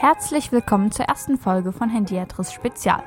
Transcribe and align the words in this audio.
Herzlich 0.00 0.52
willkommen 0.52 0.92
zur 0.92 1.06
ersten 1.06 1.36
Folge 1.36 1.72
von 1.72 1.92
Handiatris 1.92 2.52
Spezial. 2.52 3.02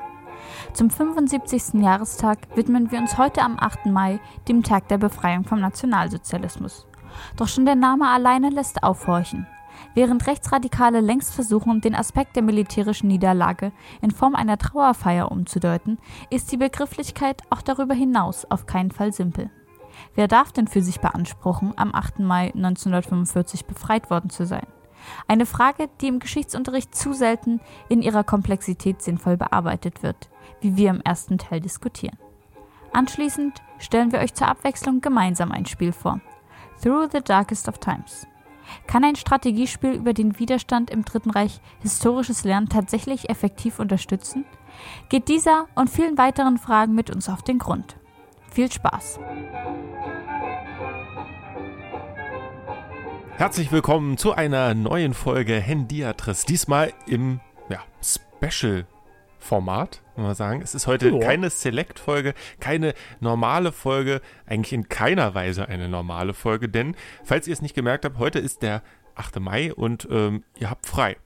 Zum 0.74 0.90
75. 0.90 1.80
Jahrestag 1.80 2.54
widmen 2.54 2.90
wir 2.90 2.98
uns 2.98 3.16
heute 3.16 3.40
am 3.40 3.56
8. 3.58 3.86
Mai 3.86 4.20
dem 4.46 4.62
Tag 4.62 4.88
der 4.88 4.98
Befreiung 4.98 5.44
vom 5.44 5.58
Nationalsozialismus. 5.58 6.86
Doch 7.38 7.48
schon 7.48 7.64
der 7.64 7.76
Name 7.76 8.10
alleine 8.10 8.50
lässt 8.50 8.82
aufhorchen. 8.82 9.46
Während 9.94 10.26
Rechtsradikale 10.26 11.00
längst 11.00 11.32
versuchen, 11.32 11.80
den 11.80 11.94
Aspekt 11.94 12.36
der 12.36 12.42
militärischen 12.42 13.08
Niederlage 13.08 13.72
in 14.02 14.10
Form 14.10 14.34
einer 14.34 14.58
Trauerfeier 14.58 15.32
umzudeuten, 15.32 15.98
ist 16.28 16.52
die 16.52 16.58
Begrifflichkeit 16.58 17.40
auch 17.48 17.62
darüber 17.62 17.94
hinaus 17.94 18.44
auf 18.50 18.66
keinen 18.66 18.90
Fall 18.90 19.14
simpel. 19.14 19.50
Wer 20.14 20.28
darf 20.28 20.52
denn 20.52 20.68
für 20.68 20.82
sich 20.82 21.00
beanspruchen, 21.00 21.72
am 21.74 21.94
8. 21.94 22.18
Mai 22.18 22.52
1945 22.54 23.64
befreit 23.64 24.10
worden 24.10 24.28
zu 24.28 24.44
sein? 24.44 24.66
Eine 25.28 25.46
Frage, 25.46 25.88
die 26.00 26.08
im 26.08 26.18
Geschichtsunterricht 26.18 26.94
zu 26.94 27.12
selten 27.12 27.60
in 27.88 28.02
ihrer 28.02 28.24
Komplexität 28.24 29.02
sinnvoll 29.02 29.36
bearbeitet 29.36 30.02
wird, 30.02 30.30
wie 30.60 30.76
wir 30.76 30.90
im 30.90 31.00
ersten 31.00 31.38
Teil 31.38 31.60
diskutieren. 31.60 32.18
Anschließend 32.92 33.62
stellen 33.78 34.12
wir 34.12 34.20
euch 34.20 34.34
zur 34.34 34.48
Abwechslung 34.48 35.00
gemeinsam 35.00 35.50
ein 35.50 35.66
Spiel 35.66 35.92
vor. 35.92 36.20
Through 36.82 37.08
the 37.12 37.20
Darkest 37.20 37.68
of 37.68 37.78
Times. 37.78 38.26
Kann 38.86 39.04
ein 39.04 39.16
Strategiespiel 39.16 39.92
über 39.92 40.12
den 40.12 40.38
Widerstand 40.38 40.90
im 40.90 41.04
Dritten 41.04 41.30
Reich 41.30 41.60
historisches 41.80 42.44
Lernen 42.44 42.68
tatsächlich 42.68 43.28
effektiv 43.28 43.78
unterstützen? 43.78 44.44
Geht 45.08 45.28
dieser 45.28 45.66
und 45.74 45.90
vielen 45.90 46.18
weiteren 46.18 46.58
Fragen 46.58 46.94
mit 46.94 47.10
uns 47.10 47.28
auf 47.28 47.42
den 47.42 47.58
Grund. 47.58 47.96
Viel 48.50 48.70
Spaß! 48.70 49.18
Herzlich 53.42 53.72
willkommen 53.72 54.18
zu 54.18 54.34
einer 54.34 54.72
neuen 54.72 55.14
Folge 55.14 55.54
Hendiatris. 55.54 56.44
Diesmal 56.44 56.92
im 57.08 57.40
ja, 57.68 57.80
Special-Format, 58.00 60.00
muss 60.14 60.24
man 60.24 60.34
sagen. 60.36 60.62
Es 60.62 60.76
ist 60.76 60.86
heute 60.86 61.08
ja. 61.08 61.18
keine 61.18 61.50
Select-Folge, 61.50 62.34
keine 62.60 62.94
normale 63.18 63.72
Folge, 63.72 64.20
eigentlich 64.46 64.72
in 64.72 64.88
keiner 64.88 65.34
Weise 65.34 65.68
eine 65.68 65.88
normale 65.88 66.34
Folge, 66.34 66.68
denn, 66.68 66.94
falls 67.24 67.48
ihr 67.48 67.52
es 67.52 67.62
nicht 67.62 67.74
gemerkt 67.74 68.04
habt, 68.04 68.20
heute 68.20 68.38
ist 68.38 68.62
der 68.62 68.80
8. 69.16 69.40
Mai 69.40 69.74
und 69.74 70.06
ähm, 70.08 70.44
ihr 70.60 70.70
habt 70.70 70.86
frei. 70.86 71.16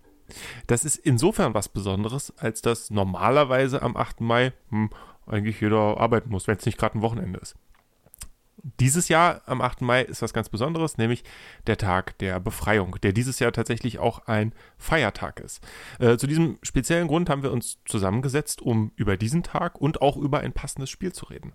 Das 0.68 0.86
ist 0.86 0.96
insofern 0.96 1.52
was 1.52 1.68
Besonderes, 1.68 2.32
als 2.38 2.62
dass 2.62 2.88
normalerweise 2.88 3.82
am 3.82 3.94
8. 3.94 4.22
Mai 4.22 4.54
hm, 4.70 4.88
eigentlich 5.26 5.60
jeder 5.60 6.00
arbeiten 6.00 6.30
muss, 6.30 6.48
wenn 6.48 6.56
es 6.56 6.64
nicht 6.64 6.78
gerade 6.78 6.96
ein 6.96 7.02
Wochenende 7.02 7.40
ist. 7.40 7.56
Dieses 8.80 9.08
Jahr 9.08 9.42
am 9.46 9.60
8. 9.60 9.82
Mai 9.82 10.02
ist 10.02 10.22
was 10.22 10.32
ganz 10.32 10.48
Besonderes, 10.48 10.98
nämlich 10.98 11.22
der 11.68 11.76
Tag 11.76 12.18
der 12.18 12.40
Befreiung, 12.40 12.96
der 13.00 13.12
dieses 13.12 13.38
Jahr 13.38 13.52
tatsächlich 13.52 14.00
auch 14.00 14.26
ein 14.26 14.52
Feiertag 14.76 15.38
ist. 15.38 15.64
Äh, 16.00 16.16
zu 16.16 16.26
diesem 16.26 16.58
speziellen 16.64 17.06
Grund 17.06 17.30
haben 17.30 17.44
wir 17.44 17.52
uns 17.52 17.78
zusammengesetzt, 17.84 18.60
um 18.60 18.90
über 18.96 19.16
diesen 19.16 19.44
Tag 19.44 19.80
und 19.80 20.02
auch 20.02 20.16
über 20.16 20.40
ein 20.40 20.52
passendes 20.52 20.90
Spiel 20.90 21.12
zu 21.12 21.26
reden. 21.26 21.52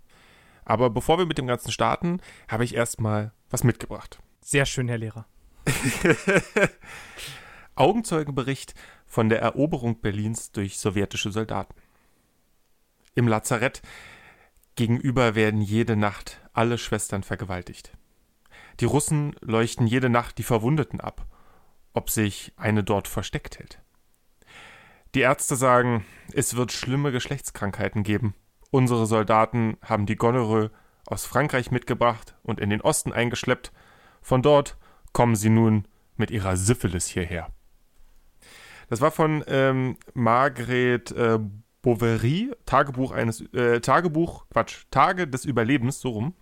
Aber 0.64 0.90
bevor 0.90 1.18
wir 1.18 1.26
mit 1.26 1.38
dem 1.38 1.48
Ganzen 1.48 1.72
starten, 1.72 2.22
habe 2.48 2.64
ich 2.64 2.76
erstmal 2.76 3.34
was 3.50 3.66
mitgebracht. 3.66 4.20
Sehr 4.40 4.66
schön, 4.66 4.88
Herr 4.88 4.98
Lehrer. 4.98 5.26
Augenzeugenbericht 7.76 8.74
von 9.06 9.28
der 9.28 9.42
Eroberung 9.42 10.00
Berlins 10.00 10.54
durch 10.54 10.80
sowjetische 10.80 11.32
Soldaten. 11.32 11.74
Im 13.16 13.28
Lazarett 13.28 13.82
gegenüber 14.76 15.36
werden 15.36 15.62
jede 15.62 15.96
Nacht 15.96 16.42
alle 16.54 16.78
Schwestern 16.78 17.24
vergewaltigt. 17.24 17.92
Die 18.80 18.86
Russen 18.86 19.36
leuchten 19.42 19.88
jede 19.88 20.10
Nacht 20.10 20.38
die 20.38 20.44
Verwundeten 20.44 21.00
ab, 21.00 21.26
ob 21.94 22.10
sich 22.10 22.54
eine 22.58 22.84
dort 22.84 23.08
versteckt 23.08 23.60
hält. 23.60 23.82
Die 25.14 25.22
Ärzte 25.22 25.56
sagen, 25.56 26.06
es 26.34 26.56
wird 26.56 26.72
schlimme 26.72 27.12
Geschlechtskrankheiten 27.12 28.04
geben. 28.04 28.34
Unsere 28.70 29.06
Soldaten 29.06 29.78
haben 29.82 30.06
die 30.06 30.16
Gonorrhoe 30.16 30.72
aus 31.06 31.26
Frankreich 31.26 31.72
mitgebracht 31.72 32.36
und 32.44 32.60
in 32.60 32.70
den 32.70 32.82
Osten 32.82 33.12
eingeschleppt. 33.12 33.74
Von 34.22 34.42
dort 34.42 34.78
kommen 35.12 35.36
sie 35.36 35.50
nun 35.50 35.86
mit 36.16 36.32
ihrer 36.32 36.56
Syphilis 36.56 37.08
hierher. 37.08 37.50
Das 38.90 39.02
war 39.02 39.12
von 39.12 39.44
ähm, 39.48 39.98
Margret 40.14 41.12
äh, 41.12 41.40
Bovary, 41.82 42.52
Tagebuch 42.66 43.12
eines, 43.12 43.42
äh, 43.54 43.80
Tagebuch, 43.80 44.46
Quatsch, 44.52 44.86
Tage 44.92 45.28
des 45.28 45.46
Überlebens, 45.46 46.00
so 46.00 46.10
rum. 46.10 46.34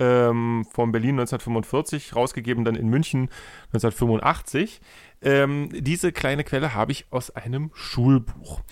Ähm, 0.00 0.66
von 0.70 0.90
Berlin 0.92 1.20
1945, 1.20 2.16
rausgegeben 2.16 2.64
dann 2.64 2.74
in 2.74 2.88
München 2.88 3.28
1985. 3.66 4.80
Ähm, 5.22 5.68
diese 5.72 6.12
kleine 6.12 6.44
Quelle 6.44 6.74
habe 6.74 6.92
ich 6.92 7.06
aus 7.10 7.30
einem 7.30 7.70
Schulbuch. 7.74 8.62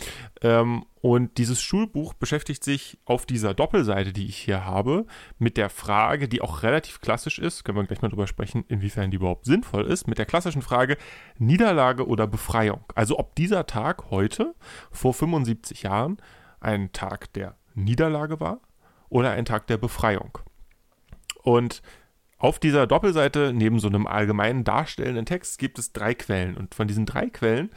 Ähm, 0.40 0.86
und 1.02 1.36
dieses 1.36 1.60
Schulbuch 1.60 2.14
beschäftigt 2.14 2.64
sich 2.64 2.98
auf 3.04 3.26
dieser 3.26 3.52
Doppelseite, 3.52 4.12
die 4.14 4.26
ich 4.26 4.38
hier 4.38 4.64
habe, 4.64 5.04
mit 5.38 5.58
der 5.58 5.68
Frage, 5.68 6.28
die 6.28 6.40
auch 6.40 6.62
relativ 6.62 7.02
klassisch 7.02 7.38
ist, 7.38 7.64
können 7.64 7.76
wir 7.76 7.84
gleich 7.84 8.00
mal 8.00 8.08
drüber 8.08 8.26
sprechen, 8.26 8.64
inwiefern 8.68 9.10
die 9.10 9.18
überhaupt 9.18 9.44
sinnvoll 9.44 9.84
ist, 9.84 10.08
mit 10.08 10.18
der 10.18 10.26
klassischen 10.26 10.62
Frage 10.62 10.96
Niederlage 11.36 12.06
oder 12.06 12.26
Befreiung. 12.26 12.80
Also 12.94 13.18
ob 13.18 13.34
dieser 13.36 13.66
Tag 13.66 14.10
heute, 14.10 14.54
vor 14.90 15.12
75 15.12 15.82
Jahren, 15.82 16.16
ein 16.60 16.92
Tag 16.92 17.32
der 17.34 17.56
Niederlage 17.74 18.40
war 18.40 18.60
oder 19.10 19.30
ein 19.30 19.44
Tag 19.44 19.66
der 19.66 19.76
Befreiung. 19.76 20.38
Und 21.42 21.82
auf 22.38 22.58
dieser 22.60 22.86
Doppelseite, 22.86 23.52
neben 23.52 23.80
so 23.80 23.88
einem 23.88 24.06
allgemeinen 24.06 24.62
darstellenden 24.62 25.26
Text, 25.26 25.58
gibt 25.58 25.78
es 25.78 25.92
drei 25.92 26.14
Quellen. 26.14 26.56
Und 26.56 26.74
von 26.74 26.86
diesen 26.86 27.04
drei 27.04 27.28
Quellen 27.30 27.70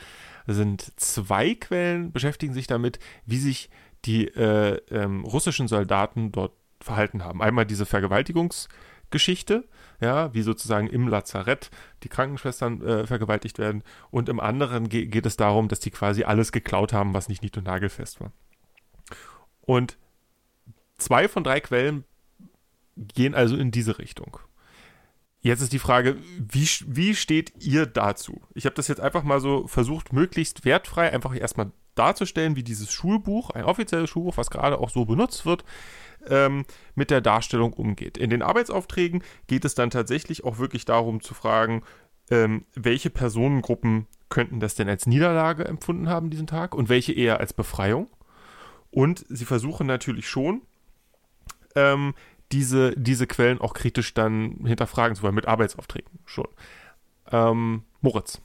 sind 0.46 0.94
zwei 1.00 1.56
Quellen, 1.56 2.12
beschäftigen 2.12 2.54
sich 2.54 2.68
damit, 2.68 3.00
wie 3.26 3.38
sich 3.38 3.70
die 4.06 4.28
äh, 4.28 4.80
ähm, 4.92 5.24
russischen 5.24 5.68
Soldaten 5.68 6.32
dort 6.32 6.54
verhalten 6.80 7.24
haben. 7.24 7.42
Einmal 7.42 7.66
diese 7.66 7.86
Vergewaltigungsgeschichte, 7.86 9.68
ja, 10.00 10.34
wie 10.34 10.42
sozusagen 10.42 10.88
im 10.88 11.08
Lazarett 11.08 11.70
die 12.04 12.10
Krankenschwestern 12.10 12.82
äh, 12.82 13.08
vergewaltigt 13.08 13.60
werden. 13.60 13.84
Und 14.10 14.30
im 14.30 14.40
anderen 14.40 14.90
ge 14.90 15.06
geht 15.06 15.26
es 15.26 15.38
darum, 15.38 15.68
dass 15.68 15.80
die 15.80 15.92
quasi 15.92 16.24
alles 16.24 16.52
geklaut 16.52 16.94
haben, 16.94 17.14
was 17.14 17.30
nicht 17.30 17.44
nied- 17.44 17.58
und 17.58 17.66
nagelfest 17.66 18.20
war. 18.20 18.32
Und 19.62 19.98
zwei 20.98 21.28
von 21.28 21.44
drei 21.44 21.60
Quellen 21.60 22.04
gehen 23.14 23.36
also 23.36 23.56
in 23.56 23.72
diese 23.72 23.98
Richtung. 23.98 24.38
Jetzt 25.42 25.62
ist 25.62 25.74
die 25.74 25.80
Frage, 25.80 26.18
wie, 26.38 26.68
wie 26.86 27.16
steht 27.16 27.54
ihr 27.64 27.88
dazu? 27.88 28.42
Ich 28.54 28.66
habe 28.66 28.76
das 28.76 28.88
jetzt 28.88 29.02
einfach 29.02 29.24
mal 29.24 29.40
so 29.40 29.66
versucht, 29.68 30.14
möglichst 30.14 30.66
wertfrei 30.66 31.12
einfach 31.12 31.36
erstmal 31.36 31.72
darzustellen, 31.96 32.56
wie 32.56 32.64
dieses 32.64 32.92
Schulbuch, 32.92 33.50
ein 33.50 33.66
offizielles 33.66 34.10
Schulbuch, 34.10 34.38
was 34.38 34.52
gerade 34.52 34.80
auch 34.80 34.92
so 34.92 35.06
benutzt 35.06 35.46
wird, 35.46 35.66
ähm, 36.28 36.64
mit 36.94 37.10
der 37.10 37.22
Darstellung 37.22 37.74
umgeht. 37.74 38.18
In 38.18 38.30
den 38.30 38.44
Arbeitsaufträgen 38.44 39.24
geht 39.48 39.66
es 39.66 39.74
dann 39.74 39.90
tatsächlich 39.90 40.44
auch 40.44 40.60
wirklich 40.60 40.86
darum 40.86 41.22
zu 41.22 41.34
fragen, 41.34 41.84
ähm, 42.30 42.66
welche 42.76 43.10
Personengruppen 43.10 44.08
könnten 44.30 44.60
das 44.60 44.76
denn 44.76 44.88
als 44.88 45.08
Niederlage 45.08 45.66
empfunden 45.66 46.08
haben 46.08 46.30
diesen 46.30 46.48
Tag 46.48 46.76
und 46.76 46.88
welche 46.88 47.14
eher 47.14 47.40
als 47.40 47.52
Befreiung. 47.52 48.08
Und 48.92 49.26
sie 49.28 49.46
versuchen 49.46 49.88
natürlich 49.88 50.30
schon, 50.30 50.62
ähm, 51.76 52.14
diese, 52.52 52.94
diese 52.96 53.28
Quellen 53.28 53.62
auch 53.62 53.74
kritisch 53.74 54.14
dann 54.14 54.66
hinterfragen 54.66 55.16
zu 55.16 55.24
wollen, 55.24 55.36
mit 55.36 55.48
Arbeitsaufträgen 55.48 56.20
schon. 56.26 56.48
Ähm, 57.32 57.84
Moritz. 58.02 58.42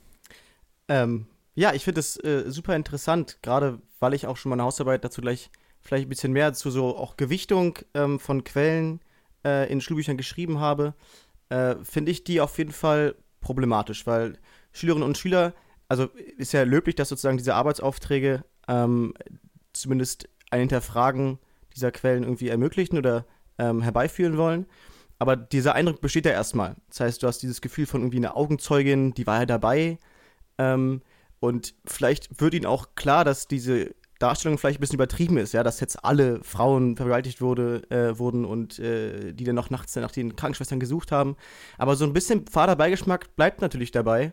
Ähm, 0.88 1.26
ja, 1.54 1.72
ich 1.72 1.84
finde 1.84 2.00
es 2.00 2.16
äh, 2.22 2.44
super 2.46 2.76
interessant, 2.76 3.38
gerade 3.42 3.80
weil 3.98 4.14
ich 4.14 4.26
auch 4.26 4.36
schon 4.36 4.50
meine 4.50 4.62
Hausarbeit 4.62 5.04
dazu 5.04 5.20
gleich 5.20 5.50
vielleicht 5.80 6.06
ein 6.06 6.10
bisschen 6.10 6.32
mehr 6.32 6.52
zu 6.52 6.70
so 6.70 6.96
auch 6.96 7.16
Gewichtung 7.16 7.78
ähm, 7.94 8.18
von 8.20 8.44
Quellen 8.44 9.00
äh, 9.44 9.70
in 9.70 9.80
Schulbüchern 9.80 10.16
geschrieben 10.16 10.60
habe, 10.60 10.94
äh, 11.48 11.76
finde 11.82 12.10
ich 12.10 12.24
die 12.24 12.40
auf 12.40 12.58
jeden 12.58 12.72
Fall 12.72 13.14
problematisch, 13.40 14.06
weil 14.06 14.38
Schülerinnen 14.72 15.06
und 15.06 15.16
Schüler, 15.16 15.54
also 15.88 16.08
ist 16.36 16.52
ja 16.52 16.64
löblich, 16.64 16.96
dass 16.96 17.08
sozusagen 17.08 17.38
diese 17.38 17.54
Arbeitsaufträge 17.54 18.44
ähm, 18.68 19.14
zumindest 19.72 20.28
ein 20.50 20.60
Hinterfragen 20.60 21.38
dieser 21.74 21.92
Quellen 21.92 22.24
irgendwie 22.24 22.48
ermöglichen 22.48 22.98
oder 22.98 23.24
ähm, 23.58 23.82
herbeiführen 23.82 24.36
wollen. 24.36 24.66
Aber 25.18 25.36
dieser 25.36 25.74
Eindruck 25.74 26.00
besteht 26.00 26.26
ja 26.26 26.32
erstmal. 26.32 26.76
Das 26.88 27.00
heißt, 27.00 27.22
du 27.22 27.26
hast 27.26 27.38
dieses 27.42 27.60
Gefühl 27.60 27.86
von 27.86 28.02
irgendwie 28.02 28.18
einer 28.18 28.36
Augenzeugin, 28.36 29.14
die 29.14 29.26
war 29.26 29.40
ja 29.40 29.46
dabei. 29.46 29.98
Ähm, 30.58 31.02
und 31.40 31.74
vielleicht 31.86 32.40
wird 32.40 32.54
ihnen 32.54 32.66
auch 32.66 32.94
klar, 32.94 33.24
dass 33.24 33.46
diese 33.46 33.94
Darstellung 34.18 34.56
vielleicht 34.58 34.78
ein 34.78 34.80
bisschen 34.80 34.96
übertrieben 34.96 35.36
ist, 35.36 35.52
ja, 35.52 35.62
dass 35.62 35.80
jetzt 35.80 36.04
alle 36.04 36.42
Frauen 36.42 36.96
vergewaltigt 36.96 37.40
wurde, 37.40 37.82
äh, 37.90 38.18
wurden 38.18 38.44
und 38.44 38.78
äh, 38.78 39.32
die 39.32 39.44
dann 39.44 39.54
noch 39.54 39.70
nachts 39.70 39.94
nach 39.96 40.10
den 40.10 40.36
Krankenschwestern 40.36 40.80
gesucht 40.80 41.12
haben. 41.12 41.36
Aber 41.76 41.96
so 41.96 42.04
ein 42.04 42.12
bisschen 42.12 42.46
fader 42.46 42.76
Beigeschmack 42.76 43.36
bleibt 43.36 43.60
natürlich 43.60 43.90
dabei. 43.90 44.32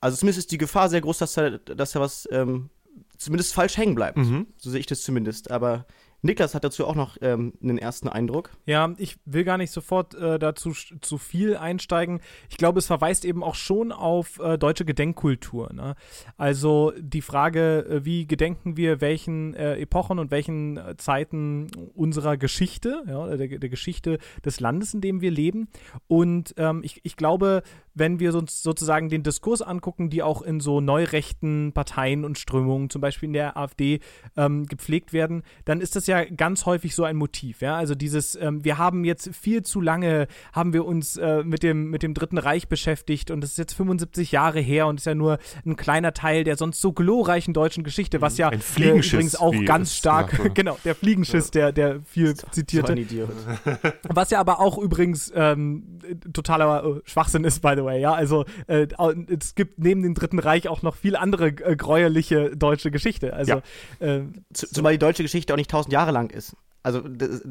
Also 0.00 0.18
zumindest 0.18 0.40
ist 0.40 0.52
die 0.52 0.58
Gefahr 0.58 0.90
sehr 0.90 1.00
groß, 1.00 1.18
dass 1.18 1.34
da, 1.34 1.50
dass 1.50 1.92
da 1.92 2.00
was 2.00 2.28
ähm, 2.30 2.68
zumindest 3.16 3.54
falsch 3.54 3.78
hängen 3.78 3.94
bleibt. 3.94 4.18
Mhm. 4.18 4.46
So 4.58 4.70
sehe 4.70 4.80
ich 4.80 4.86
das 4.86 5.02
zumindest. 5.02 5.50
Aber 5.50 5.86
Niklas 6.24 6.54
hat 6.54 6.64
dazu 6.64 6.86
auch 6.86 6.94
noch 6.94 7.18
ähm, 7.20 7.52
einen 7.62 7.76
ersten 7.76 8.08
Eindruck. 8.08 8.50
Ja, 8.64 8.94
ich 8.96 9.16
will 9.26 9.44
gar 9.44 9.58
nicht 9.58 9.70
sofort 9.70 10.14
äh, 10.14 10.38
dazu 10.38 10.72
zu 10.72 11.18
viel 11.18 11.56
einsteigen. 11.58 12.20
Ich 12.48 12.56
glaube, 12.56 12.78
es 12.78 12.86
verweist 12.86 13.26
eben 13.26 13.44
auch 13.44 13.54
schon 13.54 13.92
auf 13.92 14.38
äh, 14.38 14.56
deutsche 14.56 14.86
Gedenkkultur. 14.86 15.70
Ne? 15.74 15.96
Also 16.38 16.94
die 16.98 17.20
Frage, 17.20 17.80
äh, 17.80 18.04
wie 18.06 18.26
gedenken 18.26 18.78
wir 18.78 19.02
welchen 19.02 19.52
äh, 19.52 19.76
Epochen 19.76 20.18
und 20.18 20.30
welchen 20.30 20.78
äh, 20.78 20.96
Zeiten 20.96 21.66
unserer 21.94 22.38
Geschichte, 22.38 23.02
ja, 23.06 23.36
der, 23.36 23.58
der, 23.58 23.68
Geschichte 23.68 24.18
des 24.46 24.60
Landes, 24.60 24.94
in 24.94 25.02
dem 25.02 25.20
wir 25.20 25.30
leben. 25.30 25.68
Und 26.06 26.54
ähm, 26.56 26.80
ich, 26.82 27.00
ich 27.04 27.16
glaube, 27.16 27.62
wenn 27.92 28.18
wir 28.18 28.34
uns 28.34 28.62
sozusagen 28.62 29.08
den 29.08 29.22
Diskurs 29.22 29.60
angucken, 29.62 30.10
die 30.10 30.22
auch 30.22 30.40
in 30.42 30.60
so 30.60 30.80
neurechten 30.80 31.72
Parteien 31.72 32.24
und 32.24 32.38
Strömungen, 32.38 32.88
zum 32.88 33.00
Beispiel 33.00 33.28
in 33.28 33.34
der 33.34 33.56
AfD, 33.56 34.00
ähm, 34.36 34.64
gepflegt 34.66 35.12
werden, 35.12 35.42
dann 35.64 35.80
ist 35.82 35.96
das 35.96 36.06
ja 36.06 36.13
ganz 36.22 36.66
häufig 36.66 36.94
so 36.94 37.04
ein 37.04 37.16
Motiv. 37.16 37.60
Ja? 37.60 37.76
Also 37.76 37.94
dieses, 37.94 38.34
ähm, 38.36 38.64
wir 38.64 38.78
haben 38.78 39.04
jetzt 39.04 39.34
viel 39.34 39.62
zu 39.62 39.80
lange, 39.80 40.26
haben 40.52 40.72
wir 40.72 40.84
uns 40.84 41.16
äh, 41.16 41.42
mit, 41.42 41.62
dem, 41.62 41.90
mit 41.90 42.02
dem 42.02 42.14
Dritten 42.14 42.38
Reich 42.38 42.68
beschäftigt 42.68 43.30
und 43.30 43.40
das 43.40 43.50
ist 43.50 43.58
jetzt 43.58 43.74
75 43.74 44.32
Jahre 44.32 44.60
her 44.60 44.86
und 44.86 45.00
ist 45.00 45.06
ja 45.06 45.14
nur 45.14 45.38
ein 45.66 45.76
kleiner 45.76 46.12
Teil 46.12 46.44
der 46.44 46.56
sonst 46.56 46.80
so 46.80 46.92
glorreichen 46.92 47.54
deutschen 47.54 47.84
Geschichte, 47.84 48.20
was 48.20 48.38
ja 48.38 48.50
äh, 48.50 48.58
übrigens 48.78 49.36
auch 49.36 49.54
ganz 49.64 49.94
stark, 49.94 50.54
genau, 50.54 50.78
der 50.84 50.94
Fliegenschiss, 50.94 51.50
der, 51.50 51.72
der 51.72 52.00
viel 52.02 52.36
so, 52.36 52.46
zitierte. 52.50 52.88
So 52.88 52.92
ein 52.92 52.98
Idiot. 52.98 53.30
Was 54.08 54.30
ja 54.30 54.40
aber 54.40 54.60
auch 54.60 54.78
übrigens 54.78 55.32
ähm, 55.34 55.98
totaler 56.32 56.84
äh, 56.84 57.00
Schwachsinn 57.04 57.44
ist, 57.44 57.60
by 57.60 57.74
the 57.76 57.84
way, 57.84 58.00
ja. 58.00 58.12
Also 58.12 58.44
äh, 58.66 58.86
es 59.28 59.54
gibt 59.54 59.78
neben 59.78 60.02
dem 60.02 60.14
Dritten 60.14 60.38
Reich 60.38 60.68
auch 60.68 60.82
noch 60.82 60.96
viel 60.96 61.16
andere 61.16 61.48
äh, 61.48 61.76
gräuerliche 61.76 62.56
deutsche 62.56 62.90
Geschichte. 62.90 63.34
Also, 63.34 63.62
ja. 64.00 64.06
äh, 64.06 64.22
Zumal 64.52 64.92
die 64.92 64.98
deutsche 64.98 65.22
Geschichte 65.22 65.52
auch 65.52 65.56
nicht 65.56 65.70
tausend 65.70 65.92
Jahre 65.92 66.03
lang 66.12 66.30
ist. 66.30 66.56
Also 66.82 67.00
das 67.00 67.42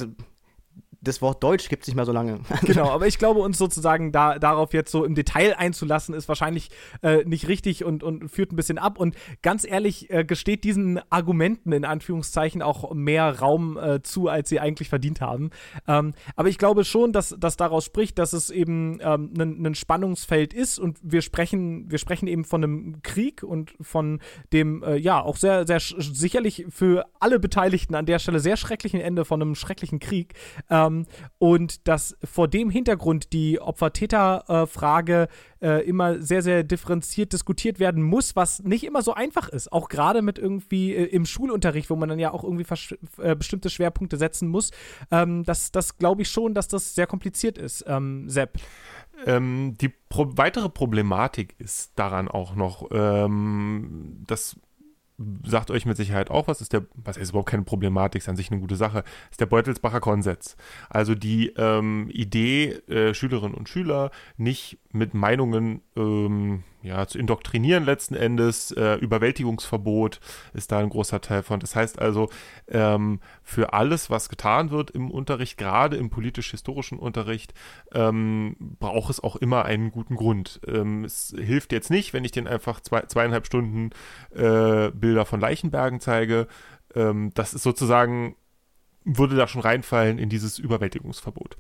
Wort 1.22 1.44
Deutsch 1.44 1.70
gibt 1.70 1.84
es 1.84 1.88
nicht 1.88 1.96
mehr 1.96 2.06
so 2.06 2.12
lange. 2.12 2.40
genau, 2.62 2.90
aber 2.90 3.08
ich 3.08 3.18
glaube, 3.18 3.42
uns 3.42 3.58
sozusagen 3.58 4.12
da, 4.12 4.40
darauf 4.40 4.74
jetzt 4.74 4.92
so 4.92 5.04
im 5.04 5.16
Detail 5.16 5.56
einzulassen, 5.58 6.16
ist 6.16 6.28
wahrscheinlich 6.28 6.70
äh, 7.02 7.24
nicht 7.26 7.48
richtig 7.48 7.84
und, 7.84 8.04
und 8.04 8.30
führt 8.30 8.52
ein 8.52 8.56
bisschen 8.56 8.78
ab. 8.78 8.98
Und 8.98 9.16
ganz 9.42 9.66
ehrlich, 9.66 10.10
äh, 10.10 10.24
gesteht 10.24 10.64
diesen 10.64 11.02
Argumenten 11.10 11.72
in 11.74 11.86
Anführungszeichen 11.86 12.62
auch 12.62 12.94
mehr 12.94 13.40
Raum 13.40 13.78
äh, 13.78 14.02
zu, 14.02 14.28
als 14.28 14.50
sie 14.50 14.60
eigentlich 14.60 14.90
verdient 14.90 15.22
haben. 15.22 15.50
Ähm, 15.88 16.14
aber 16.36 16.48
ich 16.48 16.58
glaube 16.58 16.86
schon, 16.86 17.12
dass 17.12 17.36
das 17.38 17.58
daraus 17.58 17.86
spricht, 17.86 18.18
dass 18.18 18.34
es 18.34 18.50
eben 18.50 19.02
ein 19.02 19.66
ähm, 19.66 19.76
Spannungsfeld 19.76 20.54
ist 20.54 20.80
und 20.80 20.98
wir 21.02 21.22
sprechen, 21.22 21.92
wir 21.92 21.98
sprechen 21.98 22.28
eben 22.28 22.46
von 22.46 22.64
einem 22.64 23.02
Krieg 23.02 23.44
und 23.44 23.74
von 23.82 24.22
dem, 24.54 24.84
äh, 24.84 24.96
ja, 24.96 25.22
auch 25.22 25.38
sehr, 25.38 25.68
sehr 25.68 25.80
sicherlich 25.80 26.66
für 26.70 27.06
alle 27.20 27.40
Beteiligten 27.40 27.96
an 27.96 28.06
der 28.06 28.20
Stelle 28.20 28.40
sehr 28.40 28.58
schrecklichen 28.58 29.02
Ende 29.02 29.26
von 29.26 29.42
einem 29.42 29.56
schrecklichen 29.56 30.00
Krieg. 30.00 30.34
Ähm, 30.70 30.93
ähm, 30.94 31.06
und 31.38 31.88
dass 31.88 32.18
vor 32.24 32.48
dem 32.48 32.70
Hintergrund 32.70 33.34
die 33.34 33.60
Opfer-Täter-Frage 33.60 35.28
äh, 35.62 35.88
immer 35.88 36.22
sehr, 36.22 36.42
sehr 36.42 36.64
differenziert 36.64 37.34
diskutiert 37.34 37.80
werden 37.80 38.04
muss, 38.04 38.36
was 38.36 38.64
nicht 38.64 38.84
immer 38.84 39.02
so 39.02 39.14
einfach 39.14 39.50
ist. 39.50 39.72
Auch 39.72 39.90
gerade 39.90 40.22
mit 40.22 40.40
irgendwie 40.40 40.94
äh, 40.94 41.06
im 41.06 41.26
Schulunterricht, 41.26 41.90
wo 41.90 41.96
man 41.96 42.10
dann 42.10 42.20
ja 42.20 42.32
auch 42.32 42.44
irgendwie 42.44 42.66
äh, 43.22 43.36
bestimmte 43.36 43.70
Schwerpunkte 43.70 44.18
setzen 44.18 44.48
muss. 44.48 44.72
Ähm, 45.12 45.44
das 45.44 45.72
das 45.72 45.98
glaube 45.98 46.22
ich 46.22 46.30
schon, 46.30 46.54
dass 46.54 46.68
das 46.68 46.96
sehr 46.96 47.08
kompliziert 47.08 47.58
ist, 47.58 47.84
ähm, 47.88 48.30
Sepp. 48.30 48.58
Ähm, 49.26 49.76
die 49.80 49.90
pro 49.90 50.28
weitere 50.36 50.70
Problematik 50.70 51.56
ist 51.60 51.92
daran 51.96 52.28
auch 52.28 52.56
noch, 52.56 52.90
ähm, 52.92 54.24
dass 54.28 54.58
sagt 55.46 55.72
euch 55.72 55.86
mit 55.86 55.98
Sicherheit 55.98 56.30
auch 56.32 56.48
was, 56.48 56.62
ist 56.62 56.74
der, 56.74 56.86
was 56.96 57.18
ist 57.18 57.30
überhaupt 57.30 57.50
keine 57.50 57.64
Problematik, 57.64 58.22
ist 58.22 58.30
an 58.30 58.36
sich 58.36 58.52
eine 58.52 58.62
gute 58.62 58.76
Sache, 58.76 59.04
ist 59.32 59.42
der 59.42 59.46
Beutelsbacher 59.46 60.00
Konsens. 60.00 60.56
Also 60.90 61.16
die 61.16 61.50
ähm, 61.58 62.10
Idee, 62.12 62.72
äh, 62.88 63.14
Schülerinnen 63.14 63.56
und 63.56 63.70
Schüler 63.70 64.12
nicht 64.38 64.78
mit 64.92 65.14
Meinungen 65.14 65.82
ähm, 65.96 66.64
ja, 66.84 67.08
zu 67.08 67.18
indoktrinieren 67.18 67.86
letzten 67.86 68.14
Endes. 68.14 68.72
Äh, 68.72 68.96
Überwältigungsverbot 68.96 70.20
ist 70.54 70.72
da 70.72 70.80
ein 70.80 70.90
großer 70.90 71.22
Teil 71.22 71.42
von. 71.42 71.62
Das 71.62 71.76
heißt 71.76 72.00
also, 72.00 72.30
ähm, 72.68 73.22
für 73.42 73.74
alles, 73.74 74.10
was 74.10 74.28
getan 74.28 74.70
wird 74.70 74.92
im 74.92 75.10
Unterricht, 75.10 75.58
gerade 75.58 75.96
im 75.96 76.10
politisch-historischen 76.10 77.00
Unterricht, 77.00 77.54
ähm, 77.94 78.58
braucht 78.60 79.10
es 79.10 79.24
auch 79.24 79.38
immer 79.38 79.64
einen 79.64 79.92
guten 79.92 80.16
Grund. 80.16 80.60
Ähm, 80.68 81.06
es 81.06 81.34
hilft 81.38 81.72
jetzt 81.72 81.90
nicht, 81.90 82.14
wenn 82.14 82.26
ich 82.26 82.32
den 82.32 82.48
einfach 82.48 82.82
zwei, 82.82 83.02
zweieinhalb 83.04 83.46
Stunden 83.46 83.92
äh, 84.32 84.92
Bilder 84.92 85.26
von 85.26 85.40
Leichenbergen 85.40 86.02
zeige. 86.02 86.48
Ähm, 86.96 87.32
das 87.34 87.54
ist 87.54 87.64
sozusagen, 87.64 88.36
würde 89.06 89.36
da 89.38 89.48
schon 89.48 89.62
reinfallen 89.62 90.20
in 90.20 90.28
dieses 90.28 90.60
Überwältigungsverbot. 90.60 91.58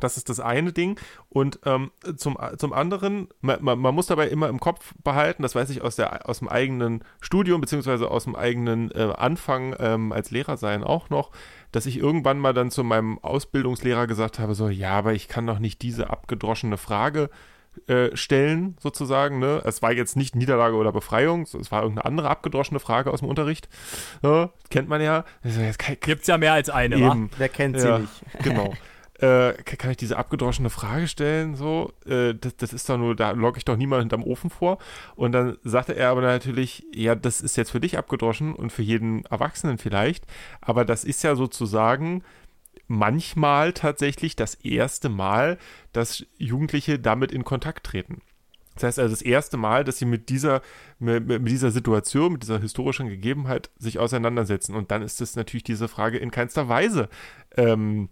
Das 0.00 0.16
ist 0.16 0.28
das 0.28 0.40
eine 0.40 0.72
Ding. 0.72 0.98
Und 1.28 1.60
ähm, 1.64 1.90
zum, 2.16 2.38
zum 2.56 2.72
anderen, 2.72 3.28
man, 3.40 3.62
man, 3.62 3.94
muss 3.94 4.06
dabei 4.06 4.28
immer 4.28 4.48
im 4.48 4.60
Kopf 4.60 4.94
behalten, 5.04 5.42
das 5.42 5.54
weiß 5.54 5.70
ich 5.70 5.82
aus, 5.82 5.96
der, 5.96 6.28
aus 6.28 6.40
dem 6.40 6.48
eigenen 6.48 7.04
Studium, 7.20 7.60
beziehungsweise 7.60 8.10
aus 8.10 8.24
dem 8.24 8.34
eigenen 8.34 8.90
äh, 8.92 9.12
Anfang 9.16 9.76
ähm, 9.78 10.12
als 10.12 10.30
Lehrer 10.30 10.56
sein 10.56 10.82
auch 10.82 11.10
noch, 11.10 11.30
dass 11.70 11.86
ich 11.86 11.98
irgendwann 11.98 12.38
mal 12.38 12.54
dann 12.54 12.70
zu 12.70 12.84
meinem 12.84 13.18
Ausbildungslehrer 13.20 14.06
gesagt 14.06 14.38
habe, 14.38 14.54
so, 14.54 14.68
ja, 14.68 14.92
aber 14.92 15.12
ich 15.12 15.28
kann 15.28 15.46
doch 15.46 15.58
nicht 15.58 15.82
diese 15.82 16.10
abgedroschene 16.10 16.78
Frage 16.78 17.30
äh, 17.86 18.14
stellen, 18.16 18.76
sozusagen. 18.80 19.38
Ne? 19.38 19.62
Es 19.64 19.80
war 19.80 19.92
jetzt 19.92 20.14
nicht 20.14 20.36
Niederlage 20.36 20.76
oder 20.76 20.92
Befreiung, 20.92 21.42
es 21.42 21.72
war 21.72 21.82
irgendeine 21.82 22.04
andere 22.04 22.28
abgedroschene 22.28 22.80
Frage 22.80 23.10
aus 23.10 23.20
dem 23.20 23.28
Unterricht. 23.28 23.68
Ja, 24.22 24.50
kennt 24.68 24.88
man 24.88 25.00
ja. 25.00 25.24
Gibt 26.00 26.22
es 26.22 26.26
ja 26.26 26.36
mehr 26.36 26.52
als 26.52 26.68
eine, 26.68 26.96
Eben. 26.96 27.30
Wer 27.38 27.48
kennt 27.48 27.80
sie 27.80 27.88
ja, 27.88 27.98
nicht? 28.00 28.12
Genau. 28.42 28.74
äh, 29.22 29.54
kann 29.62 29.92
ich 29.92 29.96
diese 29.96 30.16
abgedroschene 30.16 30.68
Frage 30.68 31.06
stellen? 31.06 31.54
So, 31.54 31.92
äh, 32.04 32.34
das, 32.34 32.56
das, 32.56 32.72
ist 32.72 32.88
doch 32.88 32.98
nur, 32.98 33.14
da 33.14 33.30
logge 33.30 33.58
ich 33.58 33.64
doch 33.64 33.76
niemand 33.76 34.02
hinterm 34.02 34.24
Ofen 34.24 34.50
vor. 34.50 34.78
Und 35.14 35.30
dann 35.30 35.58
sagte 35.62 35.94
er 35.94 36.10
aber 36.10 36.22
natürlich, 36.22 36.84
ja, 36.92 37.14
das 37.14 37.40
ist 37.40 37.56
jetzt 37.56 37.70
für 37.70 37.78
dich 37.78 37.96
abgedroschen 37.96 38.52
und 38.52 38.72
für 38.72 38.82
jeden 38.82 39.24
Erwachsenen 39.26 39.78
vielleicht, 39.78 40.26
aber 40.60 40.84
das 40.84 41.04
ist 41.04 41.22
ja 41.22 41.36
sozusagen 41.36 42.24
manchmal 42.88 43.72
tatsächlich 43.72 44.34
das 44.34 44.56
erste 44.56 45.08
Mal, 45.08 45.56
dass 45.92 46.26
Jugendliche 46.36 46.98
damit 46.98 47.30
in 47.30 47.44
Kontakt 47.44 47.86
treten. 47.86 48.22
Das 48.74 48.84
heißt 48.84 48.98
also 48.98 49.12
das 49.12 49.22
erste 49.22 49.56
Mal, 49.56 49.84
dass 49.84 49.98
sie 49.98 50.04
mit 50.04 50.30
dieser, 50.30 50.62
mit, 50.98 51.26
mit, 51.28 51.48
dieser 51.48 51.70
Situation, 51.70 52.32
mit 52.32 52.42
dieser 52.42 52.58
historischen 52.58 53.08
Gegebenheit 53.08 53.70
sich 53.78 54.00
auseinandersetzen. 54.00 54.74
Und 54.74 54.90
dann 54.90 55.02
ist 55.02 55.20
es 55.20 55.36
natürlich 55.36 55.62
diese 55.62 55.86
Frage 55.86 56.18
in 56.18 56.30
keinster 56.30 56.68
Weise 56.68 57.08
ähm, 57.56 58.08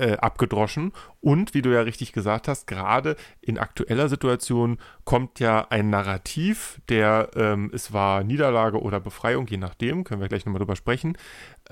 äh, 0.00 0.16
abgedroschen. 0.16 0.92
Und 1.20 1.54
wie 1.54 1.62
du 1.62 1.72
ja 1.72 1.82
richtig 1.82 2.12
gesagt 2.12 2.48
hast, 2.48 2.66
gerade 2.66 3.16
in 3.40 3.58
aktueller 3.58 4.08
Situation 4.08 4.78
kommt 5.04 5.40
ja 5.40 5.66
ein 5.70 5.90
Narrativ, 5.90 6.80
der 6.88 7.30
ähm, 7.36 7.70
es 7.74 7.92
war 7.92 8.24
Niederlage 8.24 8.80
oder 8.80 9.00
Befreiung, 9.00 9.46
je 9.46 9.58
nachdem, 9.58 10.04
können 10.04 10.20
wir 10.20 10.28
gleich 10.28 10.46
nochmal 10.46 10.60
drüber 10.60 10.76
sprechen, 10.76 11.16